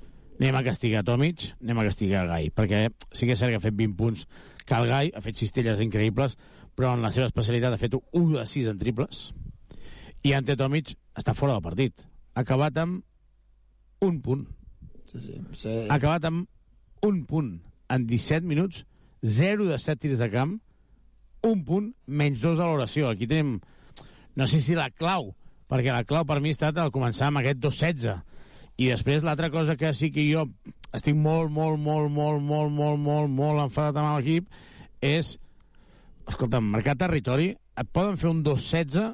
anem 0.41 0.57
a 0.59 0.65
castigar 0.67 1.05
Tomic, 1.07 1.45
anem 1.61 1.83
a 1.83 1.85
castigar 1.87 2.25
Gai, 2.31 2.49
perquè 2.51 2.87
sí 3.13 3.29
que 3.29 3.37
és 3.37 3.43
cert 3.43 3.53
que 3.53 3.61
ha 3.61 3.63
fet 3.63 3.77
20 3.79 3.99
punts 3.99 4.25
que 4.65 4.79
el 4.79 4.89
Gai 4.89 5.13
ha 5.15 5.23
fet 5.23 5.39
cistelles 5.39 5.83
increïbles, 5.85 6.39
però 6.75 6.95
en 6.97 7.05
la 7.05 7.13
seva 7.15 7.29
especialitat 7.29 7.77
ha 7.77 7.81
fet 7.81 7.95
1 8.01 8.39
de 8.39 8.47
6 8.49 8.71
en 8.73 8.81
triples, 8.81 9.21
i 10.25 10.33
Ante 10.35 10.57
Tomic 10.57 10.95
està 11.19 11.35
fora 11.35 11.59
del 11.59 11.65
partit. 11.67 11.95
Ha 12.35 12.43
acabat 12.47 12.79
amb 12.81 13.03
un 14.07 14.19
punt. 14.25 14.47
Sí, 15.11 15.21
sí. 15.21 15.39
sí. 15.59 15.77
Ha 15.91 15.99
acabat 15.99 16.25
amb 16.31 16.49
un 17.07 17.23
punt 17.29 17.53
en 17.93 18.07
17 18.09 18.47
minuts, 18.49 18.85
0 19.23 19.69
de 19.69 19.79
7 19.79 20.01
tirs 20.01 20.19
de 20.19 20.31
camp, 20.33 20.57
un 21.43 21.65
punt, 21.67 21.93
menys 22.07 22.41
dos 22.41 22.59
de 22.59 22.67
l'oració. 22.67 23.11
Aquí 23.11 23.29
tenim, 23.29 23.59
no 24.39 24.49
sé 24.49 24.63
si 24.65 24.77
la 24.79 24.89
clau, 24.91 25.33
perquè 25.71 25.93
la 25.93 26.07
clau 26.09 26.25
per 26.29 26.41
mi 26.41 26.53
ha 26.53 26.57
estat 26.57 26.79
al 26.79 26.93
començar 26.95 27.29
amb 27.29 27.43
aquest 27.43 27.61
2-16. 27.63 28.23
I 28.81 28.89
després 28.89 29.25
l'altra 29.27 29.51
cosa 29.53 29.77
que 29.77 29.93
sí 29.95 30.11
que 30.15 30.25
jo 30.31 30.47
estic 30.97 31.17
molt, 31.17 31.51
molt, 31.53 31.79
molt, 31.81 32.11
molt, 32.13 32.43
molt, 32.43 32.73
molt, 32.73 33.01
molt, 33.01 33.31
molt 33.33 33.67
enfadat 33.67 34.01
amb 34.01 34.17
l'equip 34.17 34.49
és, 35.03 35.37
escolta'm, 36.29 36.71
marcar 36.73 36.97
territori, 37.01 37.53
et 37.53 37.93
poden 37.93 38.19
fer 38.21 38.31
un 38.31 38.43
2-16, 38.47 39.13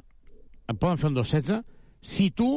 et 0.69 0.79
poden 0.79 0.99
fer 1.01 1.09
un 1.09 1.17
2-16, 1.17 1.63
si 2.01 2.29
tu 2.31 2.49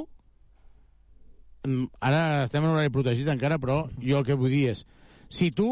mm, 1.67 1.87
ara 2.01 2.45
estem 2.45 2.65
en 2.65 2.75
horari 2.75 2.93
protegit 2.95 3.31
encara, 3.33 3.59
però 3.63 3.87
jo 3.99 4.21
el 4.21 4.27
que 4.27 4.39
vull 4.39 4.53
dir 4.53 4.69
és, 4.75 4.85
si 5.33 5.51
tu 5.57 5.71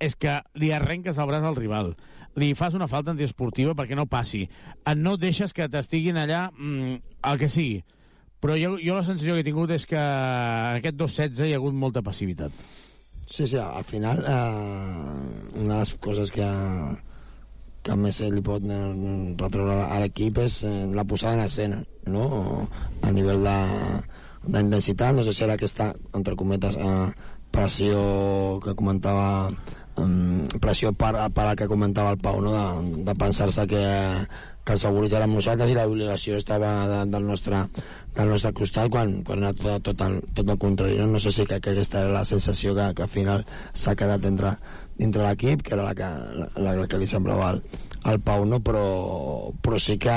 és 0.00 0.16
que 0.16 0.40
li 0.58 0.72
arrenques 0.72 1.18
el 1.18 1.28
braç 1.28 1.46
al 1.46 1.58
rival, 1.58 1.94
li 2.40 2.54
fas 2.54 2.74
una 2.78 2.88
falta 2.88 3.12
antiesportiva 3.12 3.74
perquè 3.76 3.98
no 3.98 4.08
passi, 4.10 4.46
no 4.96 5.16
deixes 5.20 5.52
que 5.52 5.68
t'estiguin 5.68 6.18
allà 6.20 6.48
mm, 6.50 7.00
el 7.30 7.40
que 7.40 7.50
sigui, 7.52 7.82
però 8.40 8.56
jo, 8.56 8.76
jo 8.80 8.96
la 8.96 9.04
sensació 9.04 9.36
que 9.36 9.44
he 9.44 9.48
tingut 9.50 9.72
és 9.76 9.84
que 9.86 10.00
en 10.00 10.80
aquest 10.80 10.96
2-16 10.96 11.44
hi 11.50 11.54
ha 11.54 11.60
hagut 11.60 11.76
molta 11.76 12.02
passivitat. 12.02 12.54
Sí, 13.30 13.46
sí, 13.46 13.58
al 13.60 13.84
final 13.86 14.24
eh, 14.26 15.60
una 15.60 15.74
de 15.74 15.80
les 15.82 15.92
coses 16.02 16.32
que, 16.34 16.46
que 17.86 17.98
més 18.00 18.22
li 18.32 18.42
pot 18.46 18.64
eh, 18.64 18.78
retreure 19.38 19.76
a 19.84 20.00
l'equip 20.02 20.40
és 20.42 20.62
eh, 20.64 20.72
la 20.96 21.04
posada 21.04 21.36
en 21.38 21.44
escena, 21.44 21.82
no? 22.10 22.24
A 23.04 23.12
nivell 23.14 23.44
de 23.46 23.58
d'intensitat, 24.40 25.12
no 25.14 25.22
sé 25.22 25.34
si 25.36 25.44
era 25.44 25.58
aquesta, 25.58 25.90
entre 26.16 26.34
cometes, 26.34 26.78
eh, 26.80 27.12
pressió 27.52 28.00
que 28.64 28.74
comentava 28.78 29.50
pressió 30.60 30.92
per, 30.92 31.12
per 31.34 31.44
al 31.46 31.56
que 31.58 31.68
comentava 31.68 32.14
el 32.14 32.20
Pau 32.22 32.40
no? 32.40 32.52
de, 32.54 33.02
de 33.04 33.14
pensar-se 33.18 33.66
que, 33.68 33.82
que 34.64 34.76
els 34.76 34.84
favorits 34.86 35.16
érem 35.18 35.34
nosaltres 35.34 35.70
i 35.72 35.76
l'obligació 35.76 36.38
estava 36.38 36.70
de, 36.90 37.00
del, 37.10 37.26
nostre, 37.26 37.64
del 38.16 38.30
nostre 38.32 38.52
costat 38.56 38.90
quan, 38.92 39.20
quan 39.26 39.42
era 39.42 39.52
tot, 39.56 39.82
tot, 39.90 40.04
el, 40.06 40.20
tot 40.36 40.48
el 40.48 40.58
contrari 40.62 40.98
no, 41.00 41.08
no 41.10 41.20
sé 41.20 41.32
si 41.34 41.46
que, 41.46 41.60
que 41.60 41.74
aquesta 41.74 42.04
era 42.04 42.14
la 42.14 42.24
sensació 42.24 42.74
que, 42.78 42.90
que 42.94 43.06
al 43.06 43.12
final 43.12 43.44
s'ha 43.72 43.96
quedat 43.98 44.24
entre, 44.30 44.54
dintre 44.98 45.26
l'equip 45.26 45.64
que 45.66 45.74
era 45.76 45.88
la 45.88 45.94
que, 45.98 46.10
la, 46.38 46.74
la 46.80 46.88
que 46.88 47.00
li 47.00 47.10
semblava 47.10 47.50
al, 47.54 47.62
al 48.10 48.20
Pau 48.24 48.46
no? 48.48 48.60
però, 48.64 48.84
però 49.62 49.80
sí 49.82 49.98
que 50.00 50.16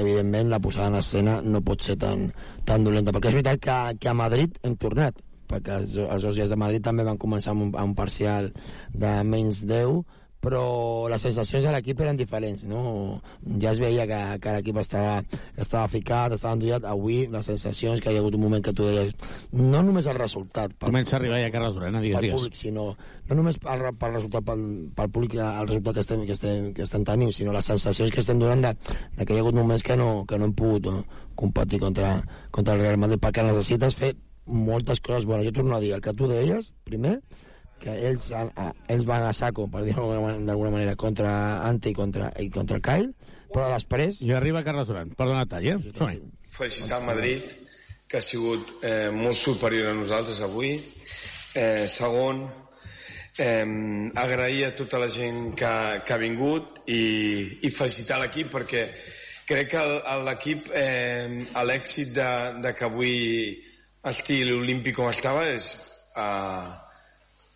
evidentment 0.00 0.50
la 0.50 0.62
posada 0.62 0.90
en 0.94 1.00
escena 1.02 1.40
no 1.42 1.62
pot 1.66 1.84
ser 1.86 1.98
tan, 2.00 2.30
tan 2.66 2.86
dolenta 2.86 3.14
perquè 3.14 3.34
és 3.34 3.40
veritat 3.40 3.66
que, 3.66 3.80
que 4.00 4.12
a 4.12 4.16
Madrid 4.24 4.56
hem 4.64 4.78
tornat 4.80 5.18
perquè 5.50 5.80
els, 5.82 5.98
els 6.06 6.30
Osias 6.32 6.52
de 6.52 6.60
Madrid 6.60 6.86
també 6.86 7.06
van 7.06 7.20
començar 7.20 7.54
amb 7.54 7.68
un, 7.68 7.74
amb 7.74 7.92
un 7.92 7.98
parcial 7.98 8.52
de 8.94 9.12
menys 9.26 9.64
10 9.66 10.00
però 10.40 11.08
les 11.12 11.20
sensacions 11.20 11.66
de 11.66 11.72
l'equip 11.72 12.00
eren 12.00 12.16
diferents 12.16 12.62
no? 12.68 13.20
ja 13.60 13.74
es 13.74 13.80
veia 13.82 14.06
que, 14.08 14.20
que 14.40 14.54
l'equip 14.56 14.78
estava, 14.80 15.18
estava 15.60 15.88
ficat, 15.92 16.32
estava 16.32 16.56
endollat 16.56 16.86
avui 16.88 17.26
les 17.32 17.50
sensacions, 17.50 18.00
que 18.00 18.12
hi 18.12 18.16
ha 18.16 18.22
hagut 18.24 18.38
un 18.38 18.44
moment 18.46 18.64
que 18.64 18.72
tu 18.76 18.88
deies 18.88 19.12
no 19.52 19.82
només 19.84 20.08
el 20.08 20.16
resultat 20.16 20.72
pel, 20.72 20.88
Comença 20.88 21.16
a 21.16 21.20
arribar 21.20 21.42
ja 21.42 21.52
Carles 21.52 21.76
Durena, 21.76 22.00
digues, 22.00 22.24
digues. 22.24 22.40
públic, 22.40 22.56
sinó 22.56 22.86
no 23.28 23.36
només 23.36 23.60
pel, 23.60 23.84
pel 24.00 24.16
resultat 24.16 24.48
pel, 24.48 24.64
pel 24.96 25.12
públic 25.12 25.36
el 25.36 25.68
resultat 25.68 26.00
que 26.00 26.06
estem, 26.06 26.24
que 26.24 26.38
estem, 26.38 26.72
que 26.78 26.88
estem 26.88 27.04
tenint 27.12 27.36
sinó 27.36 27.52
les 27.56 27.68
sensacions 27.74 28.14
que 28.14 28.24
estem 28.24 28.40
donant 28.40 28.64
de, 28.64 28.74
de 29.20 29.26
que 29.28 29.36
hi 29.36 29.42
ha 29.42 29.44
hagut 29.44 29.60
moments 29.60 29.84
que 29.84 30.00
no, 30.00 30.24
que 30.24 30.40
no 30.40 30.48
hem 30.48 30.56
pogut 30.56 30.88
no, 30.88 31.04
competir 31.36 31.84
contra, 31.84 32.16
contra 32.50 32.78
el 32.78 32.86
Real 32.86 33.00
Madrid 33.04 33.20
perquè 33.20 33.44
necessites 33.44 34.00
fer 34.00 34.14
moltes 34.46 35.00
coses 35.00 35.26
bones. 35.26 35.46
Jo 35.46 35.52
torno 35.52 35.76
a 35.76 35.80
dir, 35.80 35.94
el 35.94 36.02
que 36.04 36.14
tu 36.16 36.28
deies, 36.30 36.72
primer, 36.84 37.20
que 37.80 37.94
ells, 38.10 38.28
a, 38.36 38.70
ells 38.92 39.06
van 39.08 39.24
a 39.24 39.32
saco, 39.36 39.66
per 39.72 39.84
dir-ho 39.86 40.06
d'alguna 40.12 40.72
manera, 40.74 40.96
contra 41.00 41.32
Ante 41.66 41.90
i 41.90 41.96
contra, 41.96 42.30
i 42.38 42.50
contra 42.52 42.76
el 42.76 42.84
Kyle, 42.84 43.34
però 43.50 43.70
després... 43.72 44.20
I 44.22 44.34
arriba 44.36 44.64
Carles 44.66 44.90
Duran, 44.90 45.14
perdona 45.18 45.46
tall, 45.48 45.66
eh? 45.66 45.78
som 45.96 46.10
-hi. 46.10 46.20
felicitar 46.50 47.00
el 47.00 47.06
Madrid, 47.06 47.42
que 48.06 48.18
ha 48.18 48.22
sigut 48.22 48.82
eh, 48.82 49.10
molt 49.10 49.36
superior 49.36 49.90
a 49.90 49.94
nosaltres 49.94 50.40
avui. 50.40 50.74
Eh, 51.54 51.86
segon, 51.88 52.48
eh, 53.38 54.10
agrair 54.14 54.66
a 54.66 54.74
tota 54.74 54.98
la 54.98 55.08
gent 55.08 55.54
que, 55.54 56.02
que 56.04 56.12
ha 56.12 56.18
vingut 56.18 56.82
i, 56.86 57.58
i 57.62 57.70
felicitar 57.70 58.20
l'equip 58.20 58.50
perquè 58.52 58.84
crec 59.46 59.70
que 59.70 59.84
l'equip, 60.26 60.70
eh, 60.74 61.46
l'èxit 61.66 62.12
de, 62.14 62.30
de 62.62 62.74
que 62.74 62.84
avui 62.84 63.16
estigui 64.08 64.46
l'Olímpic 64.48 64.96
com 64.96 65.10
estava 65.10 65.42
és 65.50 65.74
eh, 66.16 66.68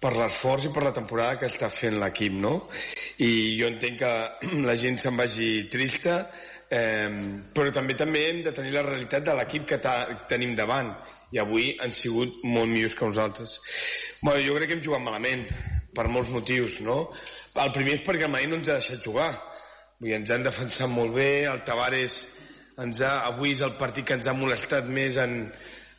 per 0.00 0.12
l'esforç 0.18 0.68
i 0.68 0.72
per 0.74 0.82
la 0.84 0.92
temporada 0.96 1.38
que 1.40 1.48
està 1.48 1.70
fent 1.72 1.96
l'equip, 2.00 2.34
no? 2.36 2.54
I 3.24 3.56
jo 3.60 3.70
entenc 3.72 4.02
que 4.02 4.12
la 4.68 4.76
gent 4.76 5.00
se'n 5.00 5.16
vagi 5.16 5.66
trista, 5.72 6.18
eh, 6.68 7.08
però 7.54 7.72
també 7.72 7.96
també 7.96 8.26
hem 8.28 8.42
de 8.44 8.52
tenir 8.56 8.74
la 8.76 8.84
realitat 8.84 9.24
de 9.24 9.36
l'equip 9.38 9.70
que 9.72 9.80
tenim 10.28 10.52
davant 10.58 10.92
i 11.32 11.40
avui 11.40 11.72
han 11.82 11.94
sigut 11.94 12.44
molt 12.44 12.68
millors 12.70 12.94
que 12.94 13.08
nosaltres. 13.08 13.56
Bueno, 14.20 14.44
jo 14.44 14.58
crec 14.58 14.70
que 14.70 14.78
hem 14.78 14.84
jugat 14.84 15.02
malament, 15.02 15.48
per 15.94 16.06
molts 16.10 16.30
motius, 16.34 16.80
no? 16.84 17.08
El 17.62 17.72
primer 17.72 17.96
és 17.96 18.04
perquè 18.04 18.28
Madrid 18.28 18.50
no 18.50 18.60
ens 18.60 18.68
ha 18.68 18.78
deixat 18.80 19.02
jugar. 19.02 19.30
Vull 20.00 20.10
dir, 20.10 20.16
ens 20.18 20.30
han 20.34 20.44
defensat 20.44 20.90
molt 20.90 21.14
bé, 21.14 21.46
el 21.48 21.62
Tavares 21.66 22.20
ens 22.82 23.00
ha, 23.06 23.12
avui 23.30 23.52
és 23.54 23.62
el 23.62 23.76
partit 23.78 24.06
que 24.08 24.16
ens 24.18 24.26
ha 24.26 24.34
molestat 24.34 24.88
més 24.90 25.16
en, 25.22 25.44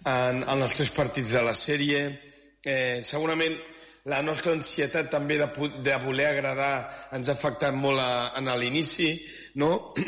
en, 0.05 0.43
en 0.43 0.61
els 0.61 0.75
tres 0.77 0.91
partits 0.93 1.33
de 1.35 1.41
la 1.45 1.55
sèrie. 1.57 2.03
Eh, 2.65 3.01
segurament 3.05 3.57
la 4.09 4.21
nostra 4.21 4.53
ansietat 4.53 5.09
també 5.09 5.39
de, 5.41 5.49
de 5.81 5.97
voler 6.03 6.29
agradar 6.29 6.73
ens 7.17 7.29
ha 7.29 7.35
afectat 7.37 7.73
molt 7.73 8.01
a, 8.01 8.31
en 8.37 8.51
l'inici, 8.61 9.09
no? 9.61 9.71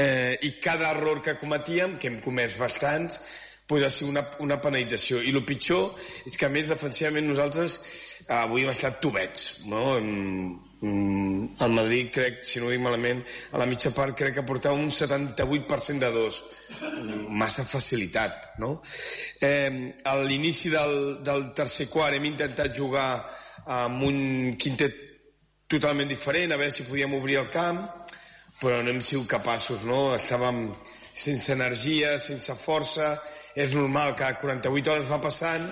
eh, 0.00 0.38
i 0.40 0.54
cada 0.64 0.90
error 0.96 1.20
que 1.22 1.36
cometíem, 1.40 1.98
que 2.00 2.08
hem 2.08 2.20
comès 2.24 2.56
bastants, 2.60 3.20
pues 3.68 3.84
ha 3.84 3.90
sigut 3.92 4.12
una, 4.12 4.24
una 4.44 4.60
penalització. 4.60 5.20
I 5.22 5.32
el 5.32 5.44
pitjor 5.48 5.92
és 6.26 6.36
que, 6.36 6.48
a 6.48 6.52
més, 6.52 6.68
defensivament 6.68 7.28
nosaltres 7.28 7.78
eh, 7.78 8.34
avui 8.40 8.64
hem 8.64 8.72
estat 8.72 9.00
tubets. 9.04 9.62
No? 9.68 9.84
Mm, 10.00 10.56
mm, 10.80 11.46
El 11.64 11.76
Madrid, 11.76 12.10
crec, 12.16 12.42
si 12.48 12.60
no 12.60 12.68
ho 12.68 12.72
dic 12.72 12.82
malament, 12.84 13.22
a 13.52 13.60
la 13.60 13.68
mitja 13.68 13.92
part 13.96 14.16
crec 14.18 14.36
que 14.38 14.48
portava 14.48 14.76
un 14.80 14.90
78% 14.90 16.00
de 16.00 16.12
dos. 16.16 16.42
Massa 17.32 17.64
facilitat, 17.64 18.52
no? 18.62 18.74
Eh, 19.40 19.94
a 20.04 20.16
l'inici 20.22 20.70
del, 20.72 21.22
del 21.24 21.48
tercer 21.56 21.88
quart 21.90 22.18
hem 22.18 22.28
intentat 22.28 22.74
jugar 22.76 23.08
amb 23.66 24.02
un 24.04 24.56
quintet 24.60 24.98
totalment 25.72 26.10
diferent, 26.10 26.52
a 26.52 26.60
veure 26.60 26.74
si 26.74 26.86
podíem 26.88 27.14
obrir 27.16 27.38
el 27.40 27.50
camp, 27.52 27.84
però 28.60 28.82
no 28.82 28.92
hem 28.92 29.00
sigut 29.02 29.30
capaços, 29.30 29.86
no? 29.88 30.12
Estàvem 30.16 30.66
sense 31.14 31.52
energia, 31.52 32.16
sense 32.20 32.54
força, 32.60 33.14
és 33.54 33.74
normal 33.76 34.14
que 34.16 34.28
48 34.40 34.92
hores 34.92 35.10
va 35.10 35.20
passant 35.20 35.66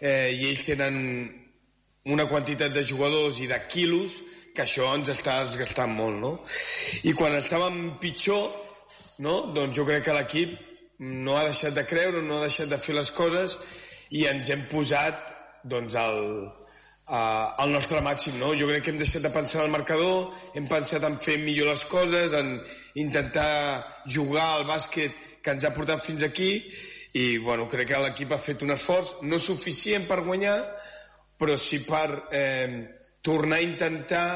eh, 0.00 0.32
i 0.34 0.48
ells 0.48 0.64
tenen 0.66 0.96
una 2.10 2.26
quantitat 2.26 2.72
de 2.74 2.82
jugadors 2.82 3.38
i 3.38 3.46
de 3.50 3.58
quilos 3.70 4.18
que 4.54 4.64
això 4.64 4.88
ens 4.96 5.12
està 5.12 5.38
desgastant 5.46 5.92
molt, 5.94 6.18
no? 6.20 6.32
I 7.08 7.14
quan 7.16 7.36
estàvem 7.38 7.96
pitjor, 8.02 8.50
no? 9.22 9.38
doncs 9.54 9.76
jo 9.78 9.86
crec 9.88 10.06
que 10.06 10.16
l'equip 10.16 10.56
no 11.02 11.36
ha 11.36 11.46
deixat 11.48 11.74
de 11.76 11.86
creure, 11.88 12.22
no 12.22 12.38
ha 12.38 12.48
deixat 12.48 12.70
de 12.70 12.78
fer 12.78 12.96
les 12.98 13.10
coses 13.14 13.56
i 14.14 14.26
ens 14.30 14.50
hem 14.52 14.66
posat 14.70 15.32
doncs, 15.64 15.96
al, 15.98 16.20
a, 17.06 17.22
al 17.62 17.72
nostre 17.74 18.02
màxim. 18.04 18.38
No? 18.40 18.52
Jo 18.58 18.68
crec 18.70 18.86
que 18.86 18.94
hem 18.94 19.00
deixat 19.00 19.24
de 19.24 19.32
pensar 19.34 19.62
en 19.62 19.70
el 19.70 19.76
marcador, 19.76 20.32
hem 20.54 20.68
pensat 20.70 21.06
en 21.08 21.18
fer 21.22 21.38
millor 21.42 21.72
les 21.72 21.84
coses, 21.90 22.34
en 22.36 22.56
intentar 22.98 23.82
jugar 24.06 24.48
al 24.56 24.66
bàsquet 24.68 25.16
que 25.42 25.54
ens 25.54 25.66
ha 25.66 25.74
portat 25.74 26.04
fins 26.06 26.22
aquí 26.26 26.52
i 27.18 27.36
bueno, 27.42 27.66
crec 27.68 27.90
que 27.90 28.00
l'equip 28.00 28.32
ha 28.32 28.40
fet 28.40 28.62
un 28.64 28.72
esforç 28.72 29.18
no 29.28 29.40
suficient 29.42 30.06
per 30.08 30.22
guanyar 30.24 30.56
però 31.42 31.56
sí 31.58 31.80
per 31.82 32.28
eh, 32.30 33.00
tornar 33.20 33.58
a 33.58 33.66
intentar 33.66 34.26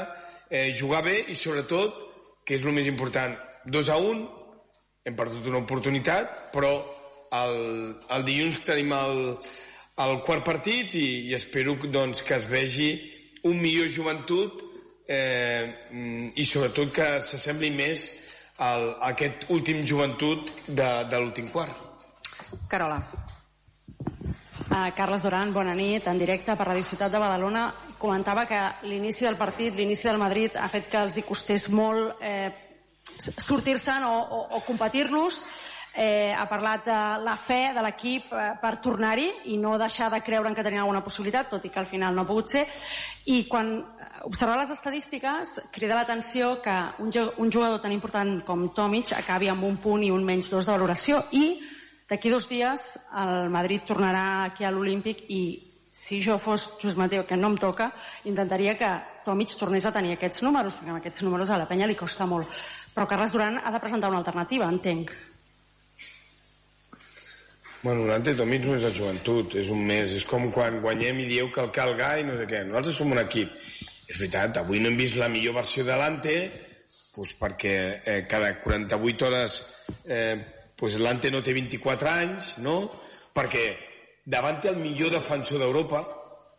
eh, 0.51 0.75
jugar 0.75 1.05
bé 1.07 1.21
i 1.31 1.37
sobretot, 1.39 2.03
que 2.47 2.59
és 2.59 2.67
el 2.67 2.75
més 2.75 2.89
important, 2.91 3.37
2 3.71 3.91
a 3.95 3.99
1, 4.03 4.27
hem 5.07 5.15
perdut 5.15 5.47
una 5.47 5.63
oportunitat, 5.63 6.51
però 6.53 6.73
el, 7.37 7.59
el 8.11 8.27
dilluns 8.27 8.59
tenim 8.67 8.91
el, 8.97 9.21
el 10.03 10.21
quart 10.27 10.45
partit 10.47 10.97
i, 10.99 11.07
i 11.31 11.37
espero 11.39 11.77
doncs, 11.85 12.25
que 12.27 12.35
es 12.41 12.49
vegi 12.51 12.91
un 13.47 13.61
millor 13.63 13.91
joventut 13.95 14.59
eh, 15.07 15.71
i 16.35 16.45
sobretot 16.45 16.91
que 16.95 17.07
s'assembli 17.23 17.71
més 17.71 18.09
al, 18.59 18.89
a 18.99 19.13
aquest 19.13 19.47
últim 19.55 19.85
joventut 19.87 20.51
de, 20.67 20.91
de 21.07 21.23
l'últim 21.23 21.53
quart. 21.55 21.87
Carola. 22.71 22.99
Uh, 24.67 24.91
Carles 24.97 25.23
Duran, 25.23 25.53
bona 25.55 25.77
nit, 25.79 26.09
en 26.11 26.19
directe 26.19 26.57
per 26.59 26.67
Radio 26.67 26.83
Ciutat 26.85 27.13
de 27.15 27.23
Badalona. 27.23 27.69
Comentava 28.01 28.45
que 28.51 28.59
l'inici 28.91 29.25
del 29.25 29.39
partit, 29.39 29.77
l'inici 29.77 30.09
del 30.11 30.19
Madrid, 30.19 30.59
ha 30.59 30.67
fet 30.69 30.91
que 30.91 30.99
els 30.99 31.17
hi 31.17 31.23
costés 31.25 31.71
molt 31.71 32.19
eh, 32.21 32.51
sortir-se'n 33.19 34.05
o, 34.05 34.15
o, 34.21 34.41
o 34.59 34.63
competir-los. 34.67 35.45
Eh, 35.97 36.35
ha 36.37 36.45
parlat 36.45 36.83
de 36.85 36.97
la 37.25 37.39
fe 37.41 37.73
de 37.73 37.81
l'equip 37.81 38.27
eh, 38.37 38.51
per 38.61 38.75
tornar-hi 38.85 39.31
i 39.53 39.57
no 39.57 39.79
deixar 39.81 40.11
de 40.13 40.21
creure 40.21 40.51
en 40.51 40.55
que 40.55 40.65
tenien 40.67 40.83
alguna 40.83 41.01
possibilitat, 41.01 41.49
tot 41.55 41.65
i 41.65 41.71
que 41.73 41.81
al 41.81 41.89
final 41.89 42.13
no 42.13 42.27
ha 42.27 42.29
pogut 42.29 42.53
ser. 42.53 42.67
I 43.33 43.47
quan 43.49 43.71
eh, 43.79 44.11
observar 44.29 44.59
les 44.61 44.75
estadístiques, 44.75 45.55
crida 45.73 45.97
l'atenció 45.97 46.59
que 46.61 46.77
un, 47.01 47.09
un 47.41 47.53
jugador 47.53 47.81
tan 47.81 47.97
important 47.97 48.43
com 48.45 48.69
Tomic 48.77 49.15
acabi 49.17 49.49
amb 49.49 49.65
un 49.65 49.81
punt 49.81 50.05
i 50.05 50.13
un 50.13 50.29
menys 50.29 50.53
dos 50.53 50.69
de 50.69 50.77
valoració 50.77 51.23
i 51.33 51.47
D'aquí 52.07 52.31
dos 52.31 52.47
dies 52.47 52.83
el 53.19 53.49
Madrid 53.51 53.83
tornarà 53.87 54.45
aquí 54.45 54.63
a 54.63 54.71
l'Olímpic 54.71 55.25
i 55.27 55.41
si 55.91 56.21
jo 56.23 56.37
fos 56.39 56.69
Just 56.79 56.99
Mateo, 57.01 57.25
que 57.27 57.39
no 57.41 57.49
em 57.51 57.57
toca, 57.59 57.89
intentaria 58.31 58.77
que 58.79 58.91
Tomic 59.25 59.57
tornés 59.59 59.87
a 59.89 59.93
tenir 59.95 60.13
aquests 60.15 60.45
números, 60.47 60.77
perquè 60.77 60.93
amb 60.93 61.01
aquests 61.01 61.25
números 61.27 61.51
a 61.51 61.59
la 61.59 61.67
penya 61.67 61.89
li 61.89 61.97
costa 61.99 62.29
molt. 62.31 62.47
Però 62.97 63.05
Carles 63.05 63.35
Duran 63.35 63.59
ha 63.61 63.71
de 63.75 63.81
presentar 63.83 64.09
una 64.09 64.23
alternativa, 64.23 64.67
entenc. 64.73 65.11
Bueno, 67.83 68.07
l'Ante 68.09 68.33
Tomic 68.35 68.65
no 68.65 68.79
és 68.79 68.87
la 68.87 68.93
joventut, 68.97 69.53
és 69.61 69.69
un 69.71 69.83
mes. 69.85 70.15
És 70.17 70.25
com 70.25 70.49
quan 70.51 70.81
guanyem 70.81 71.21
i 71.21 71.27
dieu 71.29 71.51
que 71.53 71.61
el 71.61 71.75
calga 71.77 72.15
i 72.17 72.25
no 72.25 72.39
sé 72.39 72.47
què. 72.49 72.63
Nosaltres 72.65 72.97
som 72.97 73.13
un 73.13 73.21
equip. 73.21 73.53
És 74.09 74.17
veritat, 74.17 74.57
avui 74.63 74.81
no 74.81 74.89
hem 74.89 74.97
vist 74.97 75.19
la 75.21 75.29
millor 75.29 75.59
versió 75.59 75.85
de 75.85 75.99
l'Ante, 76.01 76.37
doncs 77.13 77.35
perquè 77.37 77.75
eh, 78.01 78.17
cada 78.31 78.55
48 78.65 79.29
hores 79.29 79.59
eh, 80.09 80.39
doncs 80.81 80.97
l'Ante 81.05 81.31
no 81.35 81.43
té 81.45 81.53
24 81.57 82.11
anys, 82.15 82.55
no? 82.65 82.79
Perquè 83.37 83.67
davant 84.25 84.63
té 84.63 84.73
el 84.73 84.81
millor 84.81 85.13
defensor 85.13 85.61
d'Europa, 85.61 86.01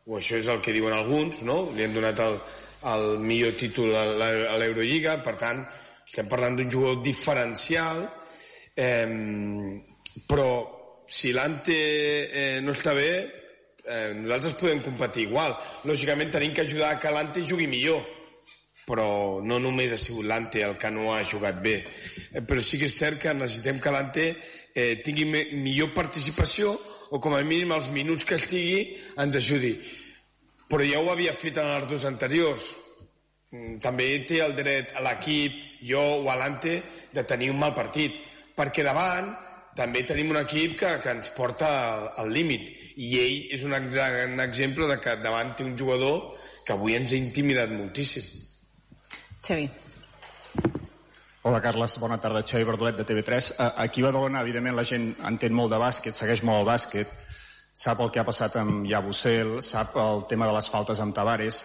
o 0.05 0.21
això 0.21 0.37
és 0.37 0.47
el 0.53 0.61
que 0.61 0.77
diuen 0.77 0.93
alguns, 0.93 1.41
no? 1.49 1.63
Li 1.73 1.87
han 1.87 1.97
donat 1.97 2.21
el, 2.23 2.39
el 2.93 3.09
millor 3.25 3.57
títol 3.57 3.97
a 3.97 4.05
l'Eurolliga, 4.61 5.17
per 5.25 5.35
tant, 5.41 5.65
estem 6.07 6.27
parlant 6.31 6.55
d'un 6.57 6.71
jugador 6.71 7.03
diferencial, 7.03 8.05
eh, 8.75 9.83
però 10.27 10.49
si 11.07 11.31
l'Ante 11.31 11.75
eh, 11.75 12.59
no 12.61 12.75
està 12.75 12.93
bé, 12.95 13.11
eh, 13.87 14.13
nosaltres 14.13 14.57
podem 14.59 14.83
competir 14.83 15.27
igual. 15.27 15.55
Lògicament 15.87 16.31
tenim 16.33 16.53
que 16.53 16.65
ajudar 16.67 16.97
que 16.99 17.11
l'Ante 17.11 17.43
jugui 17.47 17.67
millor, 17.71 18.03
però 18.87 19.39
no 19.43 19.59
només 19.59 19.91
ha 19.91 19.99
sigut 19.99 20.27
l'Ante 20.27 20.63
el 20.63 20.77
que 20.79 20.91
no 20.91 21.13
ha 21.15 21.23
jugat 21.27 21.61
bé. 21.63 21.77
Eh, 22.31 22.41
però 22.41 22.63
sí 22.63 22.79
que 22.79 22.87
és 22.91 22.97
cert 22.99 23.19
que 23.23 23.33
necessitem 23.35 23.79
que 23.83 23.93
l'Ante 23.93 24.27
eh, 24.75 24.99
tingui 25.03 25.27
millor 25.27 25.93
participació 25.95 26.75
o 27.09 27.19
com 27.23 27.35
a 27.35 27.43
mínim 27.43 27.71
els 27.75 27.87
minuts 27.91 28.27
que 28.27 28.39
estigui 28.39 28.97
ens 29.19 29.39
ajudi. 29.39 29.77
Però 30.67 30.83
ja 30.83 30.99
ho 30.99 31.11
havia 31.11 31.35
fet 31.35 31.59
en 31.59 31.71
els 31.71 31.87
dos 31.91 32.03
anteriors. 32.07 32.67
Mm, 33.51 33.77
També 33.83 34.07
té 34.27 34.41
el 34.43 34.55
dret 34.57 34.93
a 34.97 35.03
l'equip, 35.05 35.53
jo 35.87 36.01
o 36.23 36.29
a 36.31 36.35
l'Ante, 36.35 36.81
de 37.13 37.23
tenir 37.23 37.49
un 37.53 37.59
mal 37.61 37.73
partit. 37.77 38.17
Perquè 38.57 38.83
davant 38.83 39.29
també 39.77 40.01
tenim 40.09 40.31
un 40.33 40.39
equip 40.41 40.77
que, 40.79 40.95
que 41.03 41.11
ens 41.13 41.29
porta 41.37 41.67
al, 41.93 42.07
al 42.23 42.31
límit. 42.33 42.71
I 42.97 43.11
ell 43.21 43.53
és 43.55 43.63
un, 43.63 43.75
un 43.77 44.39
exemple 44.41 44.87
de 44.89 44.97
que 44.99 45.15
davant 45.21 45.53
té 45.55 45.63
un 45.63 45.75
jugador 45.77 46.33
que 46.65 46.73
avui 46.73 46.95
ens 46.97 47.13
ha 47.13 47.19
intimidat 47.21 47.69
moltíssim. 47.71 48.25
Xavi. 49.45 49.69
Hola, 51.47 51.61
Carles. 51.63 51.93
Bona 52.01 52.17
tarda. 52.19 52.41
Xavi 52.43 52.65
Verdolet, 52.67 52.97
de 52.97 53.05
TV3. 53.07 53.53
A- 53.63 53.73
Aquí 53.85 54.01
a 54.01 54.09
Badalona, 54.09 54.41
evidentment, 54.43 54.75
la 54.75 54.83
gent 54.83 55.13
entén 55.29 55.53
molt 55.55 55.71
de 55.71 55.79
bàsquet, 55.79 56.17
segueix 56.17 56.41
molt 56.43 56.65
el 56.65 56.67
bàsquet, 56.73 57.13
sap 57.77 58.01
el 58.03 58.09
que 58.11 58.19
ha 58.19 58.25
passat 58.27 58.57
amb 58.59 58.83
Yabusel, 58.89 59.61
sap 59.63 59.95
el 60.01 60.25
tema 60.27 60.49
de 60.49 60.57
les 60.57 60.67
faltes 60.73 60.99
amb 60.99 61.15
Tavares, 61.15 61.61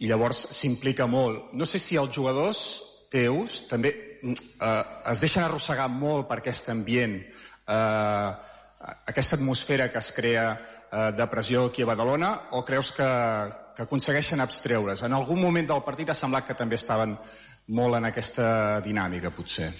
i 0.00 0.08
llavors 0.08 0.46
s'implica 0.56 1.06
molt. 1.06 1.52
No 1.52 1.68
sé 1.68 1.78
si 1.78 1.98
els 2.00 2.14
jugadors 2.14 2.62
teus 3.12 3.64
també 3.68 3.92
mm, 4.22 4.36
eh, 4.62 4.84
es 5.12 5.20
deixen 5.22 5.44
arrossegar 5.44 5.88
molt 5.92 6.28
per 6.30 6.40
aquest 6.40 6.70
ambient, 6.72 7.18
eh, 7.20 8.30
aquesta 9.12 9.36
atmosfera 9.36 9.90
que 9.92 10.00
es 10.00 10.10
crea 10.16 10.46
eh, 10.54 11.10
de 11.16 11.26
pressió 11.28 11.66
aquí 11.68 11.84
a 11.84 11.90
Badalona, 11.90 12.32
o 12.56 12.64
creus 12.64 12.94
que, 12.96 13.10
que 13.76 13.84
aconsegueixen 13.84 14.40
abstreure's? 14.40 15.04
En 15.04 15.16
algun 15.16 15.42
moment 15.42 15.68
del 15.68 15.84
partit 15.84 16.10
ha 16.10 16.16
semblat 16.16 16.48
que 16.48 16.56
també 16.56 16.80
estaven 16.80 17.16
molt 17.76 18.00
en 18.00 18.08
aquesta 18.08 18.80
dinàmica, 18.86 19.34
potser. 19.36 19.70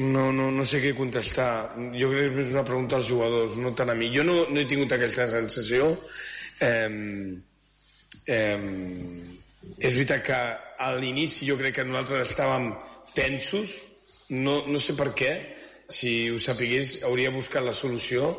No, 0.00 0.30
no, 0.32 0.46
no 0.54 0.64
sé 0.64 0.78
què 0.80 0.94
contestar. 0.96 1.74
Jo 1.98 2.08
crec 2.12 2.36
que 2.36 2.44
és 2.46 2.54
una 2.54 2.64
pregunta 2.64 3.00
als 3.00 3.10
jugadors, 3.10 3.58
no 3.58 3.74
tant 3.76 3.90
a 3.90 3.96
mi. 3.98 4.08
Jo 4.14 4.22
no, 4.24 4.44
no 4.48 4.60
he 4.60 4.68
tingut 4.70 4.94
aquesta 4.94 5.26
sensació. 5.28 5.90
Eh, 6.62 7.40
eh, 8.26 8.58
és 9.78 9.94
veritat 9.94 10.24
que 10.26 10.40
a 10.80 10.90
l'inici 10.96 11.48
jo 11.48 11.56
crec 11.60 11.78
que 11.78 11.86
nosaltres 11.86 12.32
estàvem 12.32 12.70
tensos, 13.14 13.78
no, 14.30 14.60
no 14.68 14.78
sé 14.82 14.94
per 14.98 15.10
què, 15.16 15.32
si 15.90 16.30
ho 16.30 16.38
sapigués 16.38 17.00
hauria 17.06 17.32
buscat 17.34 17.64
la 17.66 17.74
solució, 17.74 18.30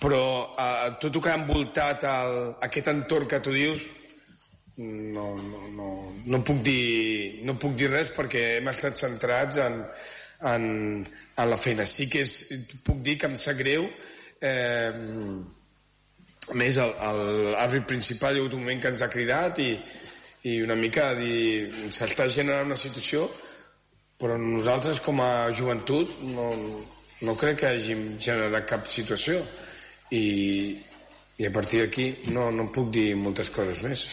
però 0.00 0.22
eh, 0.56 0.90
tot 1.02 1.14
el 1.14 1.22
que 1.22 1.32
ha 1.32 1.38
envoltat 1.40 2.04
el, 2.08 2.38
aquest 2.64 2.92
entorn 2.94 3.28
que 3.28 3.42
tu 3.44 3.54
dius 3.54 3.84
no, 4.78 5.34
no, 5.36 5.60
no, 5.74 5.88
no, 6.24 6.40
puc 6.46 6.62
dir, 6.62 7.42
no 7.44 7.56
puc 7.58 7.74
dir 7.76 7.90
res 7.90 8.12
perquè 8.14 8.44
hem 8.58 8.70
estat 8.70 9.00
centrats 9.00 9.58
en, 9.62 9.80
en, 10.46 10.66
en 11.02 11.50
la 11.50 11.58
feina. 11.58 11.86
Sí 11.86 12.06
que 12.10 12.22
és, 12.22 12.36
puc 12.86 13.02
dir 13.02 13.16
que 13.18 13.26
em 13.26 13.34
sap 13.42 13.58
greu 13.58 13.88
eh, 14.40 14.92
més 16.56 16.78
l'àrbit 16.78 17.86
principal 17.88 18.34
hi 18.34 18.40
ha 18.40 18.44
hagut 18.44 18.56
un 18.56 18.64
moment 18.64 18.80
que 18.82 18.92
ens 18.92 19.04
ha 19.04 19.10
cridat 19.12 19.58
i, 19.64 19.72
i 20.48 20.60
una 20.64 20.76
mica 20.78 21.10
dir 21.18 21.90
s'està 21.92 22.28
generant 22.32 22.70
una 22.70 22.78
situació 22.80 23.26
però 24.18 24.38
nosaltres 24.40 25.00
com 25.04 25.20
a 25.22 25.50
joventut 25.54 26.16
no, 26.24 26.48
no 27.22 27.36
crec 27.38 27.60
que 27.62 27.72
hàgim 27.74 28.06
generat 28.22 28.66
cap 28.70 28.88
situació 28.90 29.42
i, 30.10 30.78
i 31.38 31.46
a 31.46 31.52
partir 31.54 31.84
d'aquí 31.84 32.08
no, 32.32 32.50
no 32.50 32.70
puc 32.74 32.90
dir 32.94 33.12
moltes 33.18 33.52
coses 33.54 33.84
més 33.84 34.08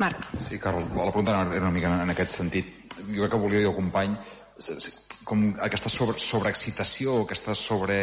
Marc. 0.00 0.24
Sí, 0.40 0.58
Carles, 0.58 0.88
la 0.96 1.10
pregunta 1.12 1.34
era 1.52 1.60
una 1.60 1.70
mica 1.70 1.90
en 2.02 2.10
aquest 2.10 2.32
sentit. 2.32 2.70
Jo 3.12 3.20
crec 3.20 3.34
que 3.34 3.40
volia 3.42 3.60
dir 3.60 3.68
al 3.68 3.76
company 3.76 4.16
com 5.30 5.44
aquesta 5.62 5.90
sobre, 5.92 6.18
sobreexcitació, 6.18 7.20
aquesta 7.22 7.54
sobre... 7.54 7.96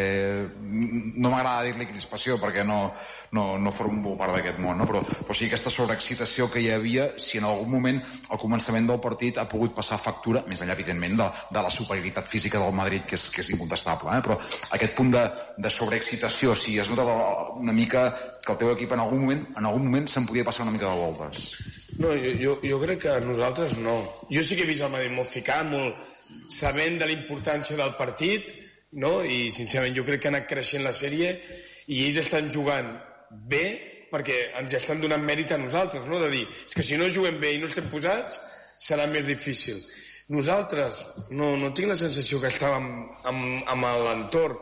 No 0.63 1.31
m'agrada 1.33 1.65
dir-li 1.65 1.89
crispació 1.89 2.37
perquè 2.39 2.63
no, 2.63 2.77
no, 3.35 3.43
no 3.59 3.73
formo 3.75 4.13
part 4.19 4.37
d'aquest 4.37 4.61
món, 4.63 4.79
no? 4.79 4.87
però, 4.87 5.01
però 5.03 5.35
sí 5.35 5.49
aquesta 5.49 5.73
sobreexcitació 5.73 6.47
que 6.53 6.63
hi 6.63 6.69
havia 6.71 7.09
si 7.19 7.41
en 7.41 7.49
algun 7.49 7.73
moment 7.73 7.99
al 8.31 8.39
començament 8.39 8.87
del 8.87 9.01
partit 9.03 9.41
ha 9.41 9.47
pogut 9.51 9.75
passar 9.75 9.99
factura, 9.99 10.45
més 10.47 10.63
enllà 10.63 10.77
evidentment 10.79 11.19
de, 11.19 11.27
de 11.51 11.65
la 11.67 11.73
superioritat 11.73 12.31
física 12.31 12.63
del 12.63 12.75
Madrid 12.79 13.03
que 13.09 13.19
és, 13.19 13.27
que 13.33 13.43
és 13.43 13.51
incontestable, 13.57 14.15
eh? 14.15 14.23
però 14.23 14.39
aquest 14.79 14.95
punt 14.95 15.11
de, 15.17 15.27
de 15.59 15.73
sobreexcitació, 15.73 16.55
si 16.55 16.79
es 16.79 16.93
nota 16.95 17.07
una 17.59 17.75
mica 17.75 18.07
que 18.45 18.53
el 18.55 18.61
teu 18.61 18.71
equip 18.71 18.95
en 18.95 19.03
algun 19.03 19.25
moment 19.25 19.43
en 19.57 19.67
algun 19.67 19.89
moment 19.89 20.07
se'n 20.07 20.29
podia 20.29 20.47
passar 20.47 20.63
una 20.63 20.77
mica 20.77 20.87
de 20.87 21.01
voltes. 21.03 21.49
No, 21.97 22.13
jo, 22.13 22.31
jo, 22.39 22.59
jo 22.63 22.77
crec 22.83 23.01
que 23.07 23.13
nosaltres 23.25 23.75
no. 23.81 23.97
Jo 24.29 24.43
sí 24.45 24.55
que 24.55 24.63
he 24.63 24.69
vist 24.69 24.85
el 24.85 24.93
Madrid 24.93 25.11
molt 25.17 25.27
ficat, 25.31 25.65
molt, 25.67 25.97
sabent 26.51 26.97
de 26.99 27.07
la 27.09 27.15
importància 27.15 27.77
del 27.79 27.93
partit, 27.99 28.53
no? 29.01 29.21
i 29.23 29.51
sincerament 29.51 29.95
jo 29.97 30.05
crec 30.07 30.23
que 30.23 30.31
ha 30.31 30.33
anat 30.35 30.47
creixent 30.49 30.85
la 30.85 30.95
sèrie 30.95 31.33
i 31.91 32.03
ells 32.05 32.21
estan 32.23 32.49
jugant 32.51 32.89
bé 33.51 33.65
perquè 34.11 34.37
ens 34.61 34.73
estan 34.77 35.01
donant 35.03 35.23
mèrit 35.23 35.51
a 35.51 35.59
nosaltres, 35.59 36.05
no? 36.07 36.19
de 36.23 36.31
dir, 36.31 36.45
és 36.67 36.75
que 36.75 36.85
si 36.85 36.99
no 36.99 37.09
juguem 37.11 37.39
bé 37.41 37.53
i 37.55 37.61
no 37.61 37.67
estem 37.67 37.89
posats, 37.91 38.39
serà 38.79 39.07
més 39.11 39.27
difícil. 39.27 39.81
Nosaltres, 40.31 41.01
no, 41.31 41.55
no 41.59 41.71
tinc 41.75 41.91
la 41.91 41.99
sensació 41.99 42.39
que 42.39 42.51
estàvem 42.51 42.87
amb, 43.27 43.67
amb 43.71 43.87
l'entorn. 44.05 44.59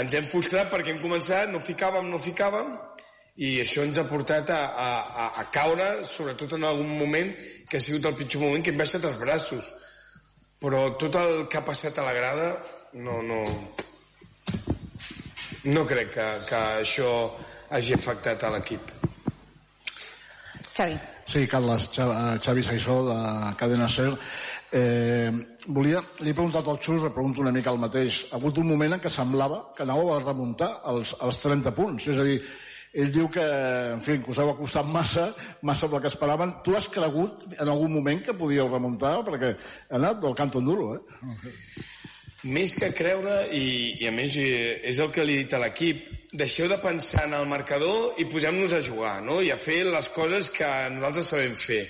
Ens 0.00 0.14
hem 0.16 0.28
frustrat 0.28 0.70
perquè 0.72 0.92
hem 0.92 1.02
començat, 1.02 1.50
no 1.52 1.60
ficàvem, 1.64 2.08
no 2.08 2.20
ficàvem, 2.20 2.72
i 3.40 3.54
això 3.62 3.84
ens 3.84 4.00
ha 4.00 4.04
portat 4.08 4.50
a, 4.52 4.60
a, 4.76 5.26
a 5.40 5.44
caure, 5.52 5.88
sobretot 6.08 6.56
en 6.56 6.64
algun 6.68 6.92
moment 7.00 7.32
que 7.68 7.78
ha 7.78 7.84
sigut 7.84 8.08
el 8.08 8.16
pitjor 8.16 8.44
moment 8.44 8.64
que 8.64 8.72
hem 8.72 8.80
baixat 8.80 9.08
els 9.08 9.20
braços 9.20 9.68
però 10.62 10.82
tot 10.98 11.18
el 11.18 11.46
que 11.50 11.58
ha 11.58 11.66
passat 11.66 11.98
a 11.98 12.06
la 12.06 12.14
grada 12.14 12.48
no, 13.02 13.18
no, 13.26 13.42
no 15.74 15.86
crec 15.88 16.12
que, 16.14 16.26
que 16.46 16.60
això 16.84 17.08
hagi 17.72 17.96
afectat 17.96 18.44
a 18.46 18.52
l'equip. 18.54 18.92
Xavi. 20.72 20.98
Sí, 21.32 21.46
Carles, 21.48 21.88
Xavi 22.44 22.62
Saissó, 22.62 22.98
de 23.08 23.18
Cadena 23.58 23.88
Ser. 23.88 24.10
Eh, 24.72 25.30
volia, 25.66 26.00
li 26.20 26.32
he 26.32 26.36
preguntat 26.36 26.68
al 26.68 26.78
Xus, 26.80 27.02
li 27.02 27.12
pregunto 27.12 27.42
una 27.44 27.52
mica 27.54 27.72
el 27.72 27.80
mateix. 27.80 28.26
Ha 28.30 28.38
hagut 28.38 28.58
un 28.60 28.70
moment 28.72 28.96
en 28.96 29.02
què 29.02 29.12
semblava 29.12 29.62
que 29.76 29.84
anàveu 29.86 30.12
a 30.14 30.20
remuntar 30.22 30.70
els, 30.92 31.14
els 31.24 31.40
30 31.42 31.74
punts. 31.76 32.08
És 32.12 32.20
a 32.20 32.26
dir, 32.28 32.38
ell 32.92 33.12
diu 33.12 33.28
que, 33.32 33.44
en 33.94 34.02
fi, 34.04 34.18
que 34.20 34.32
us 34.32 34.40
heu 34.42 34.50
acostat 34.52 34.88
massa, 34.88 35.30
massa 35.64 35.88
el 35.88 36.00
que 36.00 36.10
esperaven. 36.12 36.58
Tu 36.64 36.76
has 36.76 36.88
cregut 36.92 37.46
en 37.56 37.68
algun 37.68 37.94
moment 37.94 38.20
que 38.26 38.36
podíeu 38.36 38.68
remuntar? 38.68 39.14
Perquè 39.24 39.54
ha 39.54 39.96
anat 40.00 40.20
del 40.20 40.36
canto 40.36 40.60
duro, 40.60 40.92
eh? 40.96 41.40
Més 42.42 42.74
que 42.74 42.90
creure, 42.90 43.46
i, 43.54 44.02
i 44.02 44.08
a 44.10 44.12
més 44.12 44.34
és 44.36 44.98
el 44.98 45.12
que 45.14 45.24
li 45.24 45.36
he 45.38 45.44
dit 45.44 45.52
a 45.54 45.60
l'equip, 45.62 46.08
deixeu 46.34 46.66
de 46.68 46.80
pensar 46.82 47.28
en 47.28 47.36
el 47.38 47.46
marcador 47.46 48.18
i 48.18 48.26
posem-nos 48.26 48.74
a 48.74 48.80
jugar, 48.82 49.20
no? 49.22 49.38
I 49.40 49.52
a 49.54 49.58
fer 49.60 49.84
les 49.86 50.08
coses 50.12 50.50
que 50.50 50.68
nosaltres 50.90 51.30
sabem 51.32 51.54
fer. 51.60 51.84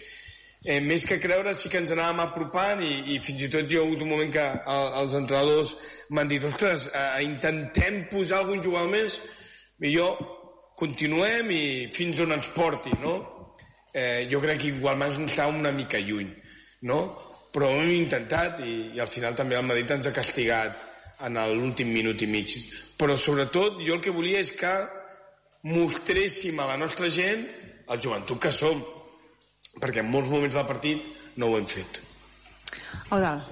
Eh, 0.62 0.78
més 0.78 1.02
que 1.08 1.18
creure 1.18 1.54
sí 1.58 1.72
que 1.72 1.80
ens 1.80 1.90
anàvem 1.90 2.20
apropant 2.22 2.82
i, 2.84 2.92
i 3.14 3.18
fins 3.18 3.40
i 3.42 3.48
tot 3.50 3.66
hi 3.66 3.80
ha 3.80 3.82
hagut 3.82 4.04
un 4.04 4.12
moment 4.12 4.30
que 4.30 4.44
el, 4.44 4.84
els 5.00 5.16
entrenadors 5.18 5.72
m'han 6.14 6.30
dit 6.30 6.44
ostres, 6.46 6.86
eh, 6.92 7.24
intentem 7.24 8.04
posar 8.12 8.42
algun 8.42 8.62
jugador 8.62 8.92
més 8.92 9.18
i 9.82 9.90
jo 9.96 10.12
continuem 10.82 11.50
i 11.54 11.64
fins 11.94 12.20
on 12.24 12.34
ens 12.34 12.50
porti, 12.54 12.92
no? 13.02 13.14
Eh, 13.92 14.26
jo 14.30 14.40
crec 14.42 14.62
que 14.62 14.72
igualment 14.72 15.12
ens 15.12 15.30
estàvem 15.30 15.60
una 15.62 15.74
mica 15.74 16.00
lluny, 16.02 16.32
no? 16.88 17.02
Però 17.52 17.68
ho 17.68 17.82
hem 17.82 17.92
intentat 17.94 18.62
i, 18.64 18.96
i 18.96 19.02
al 19.02 19.10
final 19.10 19.36
també 19.38 19.58
el 19.58 19.68
Madrid 19.68 19.92
ens 19.94 20.08
ha 20.08 20.16
castigat 20.16 20.88
en 21.22 21.38
l'últim 21.52 21.92
minut 21.94 22.22
i 22.24 22.30
mig. 22.30 22.56
Però 22.98 23.16
sobretot 23.16 23.82
jo 23.84 23.98
el 23.98 24.02
que 24.02 24.14
volia 24.14 24.40
és 24.42 24.50
que 24.56 24.72
mostréssim 25.70 26.58
a 26.58 26.70
la 26.72 26.78
nostra 26.80 27.10
gent 27.12 27.44
el 27.92 28.00
joventut 28.02 28.40
que 28.42 28.54
som, 28.54 28.80
perquè 29.78 30.02
en 30.02 30.10
molts 30.10 30.32
moments 30.32 30.56
del 30.56 30.66
partit 30.66 31.36
no 31.38 31.52
ho 31.52 31.60
hem 31.60 31.68
fet. 31.70 32.00
Eudal. 33.10 33.44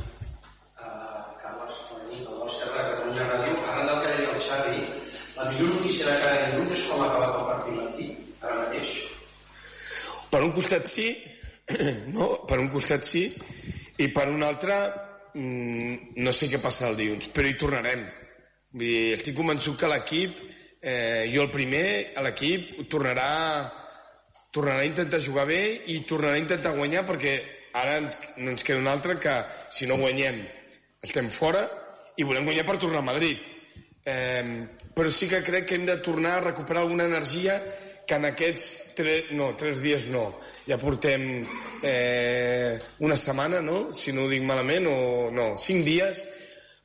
Millor 5.51 5.75
notícia 5.77 6.07
de 6.07 6.17
cada 6.23 6.49
minut 6.55 6.73
és 6.75 6.87
com 6.89 7.03
ha 7.03 7.09
acabat 7.09 7.37
el 7.37 7.47
partit 7.51 7.77
l'antic, 7.79 8.17
ara 8.41 8.57
mateix. 8.63 8.95
Per 10.31 10.41
un 10.47 10.53
costat 10.55 10.89
sí, 10.91 11.09
no? 12.17 12.31
per 12.49 12.61
un 12.63 12.71
costat 12.73 13.07
sí, 13.09 13.25
i 14.01 14.09
per 14.15 14.29
un 14.31 14.45
altre 14.47 14.79
mm, 15.35 16.17
no 16.23 16.35
sé 16.37 16.49
què 16.51 16.61
passa 16.63 16.89
el 16.89 16.99
dilluns, 17.01 17.31
però 17.35 17.51
hi 17.51 17.59
tornarem. 17.61 18.07
Vull 18.71 18.87
dir, 18.87 19.13
estic 19.17 19.37
convençut 19.37 19.79
que 19.79 19.91
l'equip, 19.91 20.41
eh, 20.81 21.27
jo 21.33 21.45
el 21.45 21.53
primer, 21.53 21.87
a 22.17 22.25
l'equip 22.27 22.87
tornarà, 22.93 23.31
tornarà 24.55 24.85
a 24.85 24.89
intentar 24.89 25.23
jugar 25.23 25.47
bé 25.51 25.63
i 25.91 26.01
tornarà 26.07 26.39
a 26.39 26.43
intentar 26.43 26.77
guanyar 26.77 27.05
perquè 27.07 27.35
ara 27.79 27.99
ens, 28.01 28.17
no 28.39 28.51
ens 28.55 28.67
queda 28.67 28.83
un 28.83 28.91
altre 28.91 29.19
que 29.23 29.35
si 29.71 29.87
no 29.87 29.99
guanyem 30.01 30.41
estem 31.07 31.31
fora 31.31 31.63
i 32.19 32.27
volem 32.27 32.49
guanyar 32.49 32.67
per 32.67 32.79
tornar 32.83 33.03
a 33.03 33.09
Madrid. 33.11 33.43
Eh, 34.05 34.67
però 34.95 35.11
sí 35.11 35.29
que 35.31 35.43
crec 35.47 35.69
que 35.69 35.79
hem 35.79 35.87
de 35.87 35.97
tornar 36.05 36.39
a 36.39 36.45
recuperar 36.49 36.83
alguna 36.83 37.07
energia 37.07 37.61
que 38.07 38.17
en 38.19 38.27
aquests 38.27 38.95
tres, 38.99 39.31
no, 39.39 39.53
tres 39.57 39.81
dies 39.83 40.09
no. 40.11 40.25
Ja 40.67 40.79
portem 40.79 41.45
eh, 41.83 42.79
una 43.07 43.17
setmana, 43.17 43.61
no? 43.63 43.93
Si 43.95 44.11
no 44.13 44.25
ho 44.27 44.31
dic 44.31 44.43
malament, 44.47 44.89
o 44.91 45.31
no, 45.31 45.53
cinc 45.55 45.87
dies, 45.87 46.25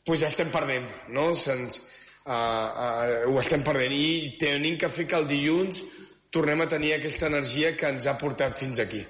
doncs 0.06 0.22
ja 0.22 0.30
estem 0.30 0.54
perdent, 0.54 0.86
no? 1.18 1.32
Se'ns, 1.34 1.82
uh, 2.28 2.30
uh, 2.30 3.18
ho 3.32 3.40
estem 3.42 3.66
perdent 3.66 3.98
i 3.98 4.36
tenim 4.42 4.78
que 4.78 4.90
fer 4.94 5.08
que 5.10 5.18
el 5.18 5.26
dilluns 5.30 5.82
tornem 6.30 6.62
a 6.62 6.70
tenir 6.70 6.94
aquesta 6.94 7.30
energia 7.32 7.74
que 7.80 7.90
ens 7.90 8.06
ha 8.06 8.18
portat 8.22 8.58
fins 8.60 8.82
aquí. 8.84 9.02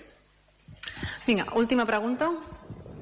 Vinga, 1.28 1.50
última 1.60 1.86
pregunta. 1.86 2.32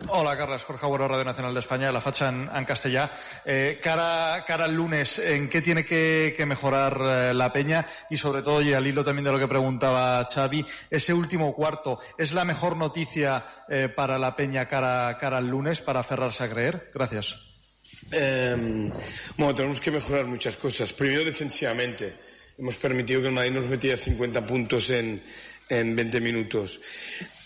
Hola, 0.08 0.38
Carlos. 0.38 0.64
Jorge 0.64 0.86
Agüero, 0.86 1.08
Radio 1.08 1.24
Nacional 1.24 1.54
de 1.54 1.62
España, 1.62 1.92
la 1.92 2.02
facha 2.02 2.30
en, 2.30 2.66
castellà. 2.66 3.10
Eh, 3.46 3.80
cara, 3.82 4.44
al 4.46 4.74
lunes, 4.74 5.18
¿en 5.20 5.50
qué 5.50 5.62
tiene 5.62 5.86
que, 5.86 6.36
mejorar 6.46 6.98
eh, 7.02 7.34
la 7.34 7.54
Peña? 7.54 7.86
Y 8.10 8.18
sobre 8.18 8.42
todo, 8.42 8.62
y 8.62 8.74
al 8.74 8.86
hilo 8.86 9.04
también 9.04 9.24
de 9.26 9.32
lo 9.32 9.40
que 9.40 9.48
preguntaba 9.48 10.28
Xavi, 10.30 10.66
ese 10.90 11.14
último 11.14 11.54
cuarto, 11.54 12.00
¿es 12.18 12.34
la 12.34 12.44
mejor 12.44 12.76
noticia 12.76 13.46
eh, 13.70 13.90
para 13.90 14.20
la 14.20 14.36
Peña 14.36 14.68
cara, 14.68 15.10
al 15.10 15.48
lunes 15.48 15.80
para 15.82 16.02
aferrarse 16.02 16.44
a 16.44 16.50
creer? 16.50 16.92
Gracias. 16.94 17.40
Eh, 18.12 18.92
bueno, 19.38 19.56
tenemos 19.56 19.80
que 19.80 19.92
mejorar 19.92 20.26
muchas 20.26 20.58
cosas. 20.58 20.92
Primero, 20.94 21.24
defensivamente. 21.24 22.14
Hemos 22.58 22.76
permitido 22.76 23.22
que 23.22 23.28
el 23.28 23.34
Madrid 23.34 23.52
nos 23.52 23.66
metiera 23.66 23.98
50 23.98 24.46
puntos 24.46 24.90
en, 24.90 25.24
en 25.70 25.96
20 25.96 26.20
minutos. 26.22 26.80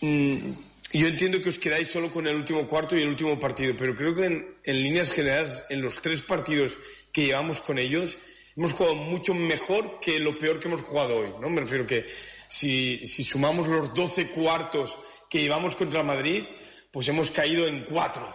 Mm, 0.01 0.51
yo 0.93 1.07
entiendo 1.07 1.41
que 1.41 1.49
os 1.49 1.59
quedáis 1.59 1.89
solo 1.89 2.09
con 2.11 2.27
el 2.27 2.35
último 2.35 2.67
cuarto 2.67 2.95
y 2.95 3.01
el 3.01 3.09
último 3.09 3.39
partido, 3.39 3.75
pero 3.77 3.95
creo 3.95 4.15
que 4.15 4.25
en, 4.25 4.57
en, 4.63 4.83
líneas 4.83 5.11
generales, 5.11 5.63
en 5.69 5.81
los 5.81 6.01
tres 6.01 6.21
partidos 6.21 6.77
que 7.11 7.25
llevamos 7.25 7.61
con 7.61 7.77
ellos, 7.77 8.17
hemos 8.55 8.73
jugado 8.73 8.95
mucho 8.95 9.33
mejor 9.33 9.99
que 9.99 10.19
lo 10.19 10.37
peor 10.37 10.59
que 10.59 10.67
hemos 10.67 10.81
jugado 10.81 11.17
hoy, 11.17 11.33
¿no? 11.39 11.49
Me 11.49 11.61
refiero 11.61 11.85
que 11.85 12.05
si, 12.47 13.05
sumamos 13.23 13.67
los 13.67 13.93
12 13.93 14.29
cuartos 14.29 14.97
que 15.29 15.41
llevamos 15.41 15.75
contra 15.75 16.03
Madrid, 16.03 16.43
pues 16.91 17.07
hemos 17.09 17.29
caído 17.31 17.67
en 17.67 17.83
cuatro, 17.85 18.33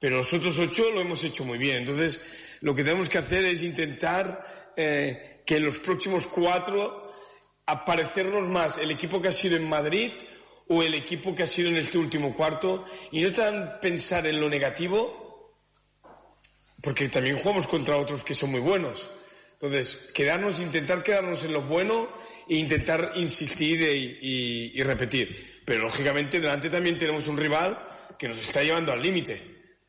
pero 0.00 0.18
los 0.18 0.32
otros 0.32 0.58
ocho 0.58 0.90
lo 0.90 1.00
hemos 1.00 1.22
hecho 1.24 1.44
muy 1.44 1.58
bien. 1.58 1.78
Entonces, 1.78 2.20
lo 2.60 2.74
que 2.74 2.84
tenemos 2.84 3.08
que 3.08 3.18
hacer 3.18 3.44
es 3.44 3.62
intentar 3.62 4.72
eh, 4.76 5.42
que 5.44 5.56
en 5.56 5.64
los 5.64 5.78
próximos 5.78 6.26
cuatro 6.26 7.12
a 7.66 7.84
parecernos 7.84 8.44
más 8.44 8.78
el 8.78 8.90
equipo 8.90 9.20
que 9.20 9.28
ha 9.28 9.32
sido 9.32 9.56
en 9.56 9.68
Madrid 9.68 10.12
o 10.68 10.82
el 10.82 10.94
equipo 10.94 11.34
que 11.34 11.42
ha 11.42 11.46
sido 11.46 11.68
en 11.68 11.76
este 11.76 11.98
último 11.98 12.34
cuarto 12.36 12.84
y 13.12 13.22
no 13.22 13.32
tan 13.32 13.80
pensar 13.80 14.26
en 14.26 14.40
lo 14.40 14.48
negativo, 14.48 15.56
porque 16.82 17.08
también 17.08 17.38
jugamos 17.38 17.66
contra 17.66 17.96
otros 17.96 18.22
que 18.22 18.34
son 18.34 18.50
muy 18.50 18.60
buenos. 18.60 19.08
Entonces, 19.54 20.10
quedarnos, 20.14 20.60
intentar 20.60 21.02
quedarnos 21.02 21.42
en 21.44 21.52
lo 21.52 21.62
bueno 21.62 22.08
e 22.48 22.54
intentar 22.56 23.12
insistir 23.16 23.80
y, 23.82 24.18
y- 24.22 24.72
y 24.80 24.82
repetir. 24.82 25.62
Pero 25.64 25.82
lógicamente 25.82 26.40
delante 26.40 26.70
también 26.70 26.96
tenemos 26.96 27.26
un 27.28 27.36
rival 27.36 27.78
que 28.18 28.28
nos 28.28 28.38
está 28.38 28.62
llevando 28.62 28.92
al 28.92 29.02
límite, 29.02 29.40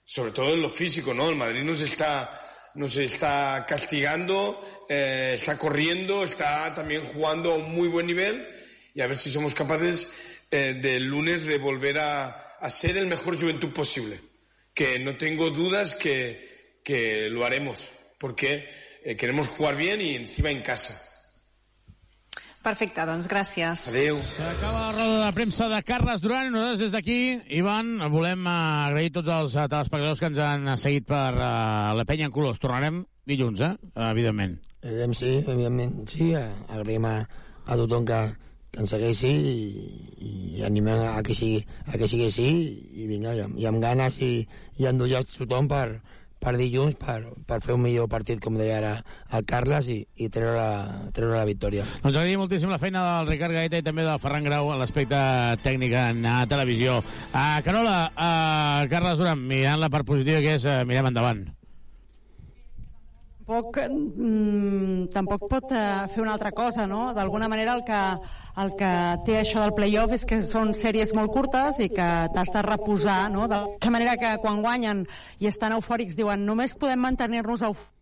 sobre 0.04 0.32
todo 0.32 0.54
en 0.54 0.62
lo 0.62 0.70
físico, 0.70 1.14
¿no? 1.14 1.30
El 1.30 1.36
Madrid 1.36 1.62
nos 1.64 1.82
está 1.82 2.46
nos 2.76 2.96
está 2.98 3.66
castigando, 3.68 4.86
eh, 4.88 5.32
está 5.34 5.58
corriendo, 5.58 6.24
está 6.24 6.74
también 6.74 7.04
jugando 7.04 7.52
a 7.52 7.56
un 7.56 7.74
muy 7.74 7.88
buen 7.88 8.06
nivel 8.06 8.48
y 8.94 9.02
a 9.02 9.08
ver 9.08 9.18
si 9.18 9.32
somos 9.32 9.54
capaces 9.56 10.12
eh, 10.52 10.74
del 10.74 11.06
lunes 11.06 11.46
de 11.46 11.58
volver 11.58 12.00
a, 12.00 12.58
a 12.60 12.70
ser 12.70 12.98
el 12.98 13.08
mejor 13.08 13.40
juventud 13.40 13.72
posible. 13.72 14.20
Que 14.74 15.00
no 15.00 15.18
tengo 15.18 15.50
dudas 15.50 15.96
que, 15.96 16.82
que 16.84 17.30
lo 17.30 17.46
haremos, 17.46 17.92
porque 18.20 18.70
eh, 19.04 19.16
queremos 19.16 19.48
jugar 19.48 19.76
bien 19.76 20.02
y 20.02 20.16
encima 20.16 20.52
en 20.52 20.62
casa. 20.62 21.06
Perfecte, 22.60 23.06
doncs 23.08 23.30
gràcies. 23.32 23.86
Adéu. 23.88 24.18
S'acaba 24.20 24.80
la 24.82 24.92
roda 24.92 25.20
de 25.26 25.32
premsa 25.32 25.70
de 25.72 25.78
Carles 25.88 26.20
Duran. 26.20 26.50
Nosaltres 26.52 26.82
des 26.82 26.92
d'aquí, 26.92 27.20
Ivan, 27.56 27.94
volem 28.12 28.44
eh, 28.44 28.56
agrair 28.90 29.14
tots 29.16 29.32
els 29.32 29.56
eh, 29.56 29.68
telespectadors 29.72 30.20
que 30.20 30.28
ens 30.28 30.42
han 30.44 30.68
seguit 30.76 31.08
per 31.08 31.30
uh, 31.38 31.94
la 31.96 32.04
penya 32.10 32.28
en 32.28 32.34
colors. 32.36 32.60
Tornarem 32.60 33.06
dilluns, 33.32 33.64
eh? 33.64 33.72
Evidentment. 34.10 34.58
Evidentment 34.84 35.20
sí, 35.22 35.32
evidentment 35.40 35.96
sí. 36.12 36.34
Agraïm 36.36 37.08
a, 37.08 37.16
a 37.64 37.80
tothom 37.80 38.04
que, 38.12 38.20
que 38.72 38.84
ens 38.84 38.94
segueixi 38.94 39.32
i, 39.32 40.30
i 40.60 40.64
animem 40.68 41.02
a 41.08 41.24
que 41.26 41.36
sigui, 41.38 41.64
a 41.88 41.98
que 41.98 42.08
sigui 42.10 42.30
així 42.30 42.50
i 42.94 43.10
vinga, 43.10 43.34
i 43.34 43.46
i 43.64 43.68
amb 43.70 43.82
ganes 43.84 44.20
i, 44.22 44.34
i 44.78 44.88
endollats 44.90 45.40
tothom 45.40 45.68
per, 45.72 46.00
per 46.40 46.56
dilluns 46.56 46.96
per, 47.00 47.20
per 47.48 47.60
fer 47.66 47.76
un 47.76 47.84
millor 47.84 48.08
partit, 48.12 48.40
com 48.44 48.58
deia 48.60 48.78
ara 48.80 48.94
el 49.36 49.46
Carles, 49.50 49.90
i, 49.92 50.00
i 50.16 50.30
treure, 50.34 50.56
la, 50.56 51.10
treure 51.16 51.36
la 51.36 51.46
victòria. 51.50 51.86
Doncs 52.04 52.16
agraïm 52.16 52.42
moltíssim 52.44 52.72
la 52.72 52.80
feina 52.82 53.04
del 53.10 53.34
Ricard 53.34 53.58
Gaeta 53.58 53.82
i 53.82 53.86
també 53.86 54.08
del 54.08 54.24
Ferran 54.24 54.48
Grau 54.48 54.72
en 54.74 54.80
l'aspecte 54.82 55.20
tècnic 55.66 55.96
en 56.00 56.24
uh, 56.24 56.42
televisió. 56.50 57.00
Uh, 57.34 57.60
Carola, 57.68 58.00
uh, 58.16 58.90
Carles 58.92 59.20
Duran, 59.20 59.48
mirant 59.52 59.84
la 59.84 59.92
part 59.94 60.08
positiva 60.08 60.44
que 60.46 60.60
és, 60.60 60.68
uh, 60.68 60.82
mirem 60.88 61.12
endavant. 61.12 61.48
Tampoc, 63.50 63.78
mm, 63.90 65.10
tampoc 65.10 65.48
pot 65.50 65.72
eh, 65.72 66.08
fer 66.14 66.22
una 66.22 66.34
altra 66.34 66.52
cosa, 66.52 66.86
no? 66.86 67.14
D'alguna 67.14 67.48
manera 67.48 67.74
el 67.74 67.84
que, 67.84 68.02
el 68.62 68.76
que 68.78 68.92
té 69.26 69.40
això 69.40 69.62
del 69.64 69.74
playoff 69.74 70.14
és 70.14 70.26
que 70.26 70.42
són 70.46 70.74
sèries 70.78 71.14
molt 71.18 71.34
curtes 71.34 71.80
i 71.80 71.90
que 71.90 72.10
t'has 72.34 72.54
de 72.54 72.62
reposar, 72.62 73.32
no? 73.32 73.48
De 73.48 73.58
la 73.58 73.92
manera 73.92 74.18
que 74.18 74.38
quan 74.44 74.62
guanyen 74.62 75.08
i 75.40 75.48
estan 75.48 75.74
eufòrics 75.74 76.16
diuen 76.16 76.46
només 76.46 76.76
podem 76.76 77.00
mantenir-nos 77.00 77.66
eufòrics 77.66 77.99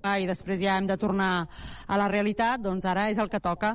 i 0.00 0.26
després 0.28 0.60
ja 0.62 0.78
hem 0.78 0.86
de 0.88 0.96
tornar 1.00 1.46
a 1.86 1.98
la 2.00 2.08
realitat, 2.08 2.62
doncs 2.64 2.86
ara 2.88 3.08
és 3.12 3.18
el 3.20 3.28
que 3.28 3.40
toca. 3.42 3.74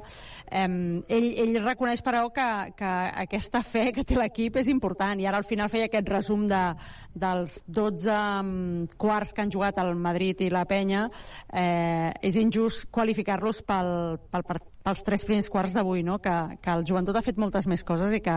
Em, 0.50 1.04
ell, 1.08 1.28
ell 1.44 1.60
reconeix, 1.64 2.02
però, 2.06 2.26
que, 2.34 2.48
que 2.78 2.94
aquesta 3.26 3.62
fe 3.64 3.92
que 3.96 4.06
té 4.08 4.18
l'equip 4.18 4.58
és 4.62 4.70
important, 4.72 5.20
i 5.22 5.28
ara 5.30 5.42
al 5.42 5.48
final 5.48 5.70
feia 5.70 5.90
aquest 5.90 6.10
resum 6.10 6.48
de, 6.50 6.62
dels 7.14 7.60
12 7.68 8.12
um, 8.12 8.88
quarts 8.98 9.34
que 9.34 9.46
han 9.46 9.54
jugat 9.54 9.78
el 9.84 9.94
Madrid 9.96 10.42
i 10.46 10.50
la 10.54 10.66
Penya, 10.70 11.08
eh, 11.54 12.12
és 12.26 12.40
injust 12.42 12.90
qualificar-los 12.96 13.62
pel, 13.68 13.92
pel, 14.32 14.48
pels 14.86 15.06
tres 15.06 15.26
primers 15.26 15.50
quarts 15.50 15.76
d'avui, 15.78 16.04
no? 16.06 16.20
que, 16.22 16.36
que 16.62 16.74
el 16.74 16.86
joventut 16.88 17.18
ha 17.18 17.26
fet 17.26 17.40
moltes 17.42 17.70
més 17.72 17.86
coses 17.88 18.14
i 18.14 18.22
que, 18.26 18.36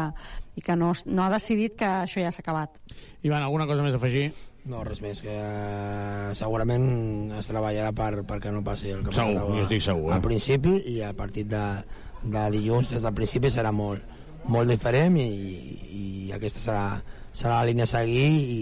i 0.57 0.65
que 0.65 0.77
no, 0.77 0.93
no 1.07 1.25
ha 1.25 1.33
decidit 1.35 1.77
que 1.79 1.91
això 2.05 2.23
ja 2.25 2.33
s'ha 2.33 2.45
acabat. 2.45 2.79
Ivan, 3.23 3.43
alguna 3.43 3.67
cosa 3.69 3.85
més 3.85 3.97
a 3.97 4.01
afegir? 4.01 4.31
No, 4.69 4.83
res 4.85 5.01
més, 5.01 5.23
que 5.25 5.33
eh, 5.33 6.33
segurament 6.37 7.33
es 7.39 7.49
treballarà 7.49 7.93
per, 7.97 8.23
perquè 8.29 8.53
no 8.53 8.61
passi 8.67 8.93
el 8.93 9.01
que 9.07 9.15
Segur, 9.17 9.39
passava 9.39 9.57
jo 9.57 9.65
estic 9.65 9.85
segur, 9.87 10.11
eh? 10.11 10.17
al 10.19 10.25
principi 10.25 10.75
i 10.93 10.99
el 11.07 11.17
partit 11.17 11.49
de, 11.49 11.65
de 12.23 12.43
dilluns 12.53 12.91
des 12.93 13.07
del 13.07 13.17
principi 13.17 13.49
serà 13.55 13.73
molt, 13.73 14.05
molt 14.53 14.69
diferent 14.69 15.17
i, 15.23 15.29
i 16.01 16.05
aquesta 16.37 16.61
serà, 16.61 16.85
serà 17.33 17.63
la 17.63 17.71
línia 17.71 17.89
a 17.89 17.93
seguir 17.95 18.29
i, 18.29 18.61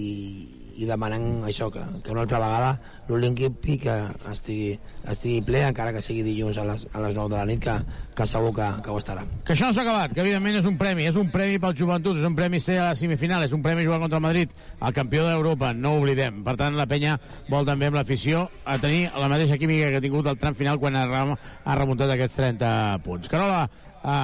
i 0.77 0.87
demanant 0.89 1.45
això, 1.49 1.69
que, 1.73 1.83
que 2.05 2.13
una 2.13 2.25
altra 2.27 2.41
vegada 2.43 2.73
l'Olímpic 3.09 3.87
estigui, 3.87 4.75
estigui 5.09 5.41
ple, 5.47 5.63
encara 5.69 5.93
que 5.95 6.03
sigui 6.05 6.25
dilluns 6.27 6.59
a 6.59 6.67
les, 6.69 6.87
a 6.93 7.03
les 7.05 7.15
9 7.17 7.33
de 7.33 7.37
la 7.39 7.47
nit, 7.49 7.63
que, 7.63 7.77
que 8.19 8.27
segur 8.29 8.53
que, 8.57 8.69
que 8.85 8.93
ho 8.93 8.99
estarà. 9.01 9.25
Que 9.47 9.55
això 9.55 9.71
no 9.71 9.77
s'ha 9.77 9.85
acabat, 9.87 10.15
que 10.15 10.25
evidentment 10.25 10.59
és 10.61 10.69
un 10.69 10.79
premi, 10.81 11.07
és 11.11 11.19
un 11.21 11.31
premi 11.33 11.61
pel 11.63 11.77
joventut, 11.79 12.19
és 12.21 12.27
un 12.29 12.37
premi 12.39 12.61
ser 12.63 12.81
a 12.81 12.91
la 12.91 12.99
semifinal, 12.99 13.47
és 13.47 13.55
un 13.57 13.63
premi 13.65 13.87
jugar 13.87 14.01
contra 14.03 14.21
el 14.21 14.27
Madrid, 14.27 14.53
el 14.81 14.97
campió 14.97 15.27
d'Europa, 15.29 15.73
no 15.77 15.95
ho 15.95 16.03
oblidem. 16.03 16.43
Per 16.47 16.57
tant, 16.61 16.77
la 16.77 16.89
penya 16.91 17.17
vol 17.53 17.69
també 17.69 17.91
amb 17.91 18.01
l'afició 18.01 18.47
a 18.65 18.77
tenir 18.83 19.07
la 19.15 19.31
mateixa 19.33 19.61
química 19.61 19.93
que 19.93 20.03
ha 20.03 20.05
tingut 20.05 20.29
el 20.31 20.41
tram 20.43 20.59
final 20.59 20.83
quan 20.83 20.99
ha, 20.99 21.07
ha 21.07 21.79
remuntat 21.79 22.13
aquests 22.17 22.41
30 22.43 22.75
punts. 23.07 23.33
Carola, 23.33 23.65
eh, 24.03 24.21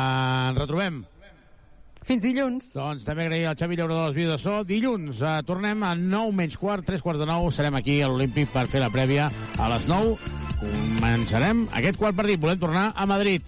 ens 0.50 0.58
retrobem. 0.58 1.02
Fins 2.06 2.22
dilluns. 2.22 2.72
Doncs 2.74 3.04
també 3.06 3.26
agrair 3.26 3.46
al 3.46 3.58
Xavi 3.58 3.78
Llaurador 3.78 4.08
dels 4.08 4.16
vídeos 4.16 4.34
de 4.34 4.42
so. 4.42 4.56
Dilluns 4.66 5.22
eh, 5.22 5.36
tornem 5.46 5.84
a 5.86 5.94
9 5.98 6.34
menys 6.34 6.58
quart, 6.58 6.84
3 6.88 7.04
quarts 7.04 7.22
de 7.22 7.28
9. 7.30 7.52
Serem 7.54 7.78
aquí 7.78 8.00
a 8.02 8.10
l'Olímpic 8.10 8.50
per 8.50 8.66
fer 8.72 8.82
la 8.82 8.90
prèvia 8.90 9.30
a 9.58 9.70
les 9.70 9.86
9. 9.90 10.16
Començarem 10.62 11.66
aquest 11.78 12.00
quart 12.02 12.18
partit. 12.18 12.42
Volem 12.42 12.58
tornar 12.62 12.90
a 12.94 13.06
Madrid. 13.06 13.46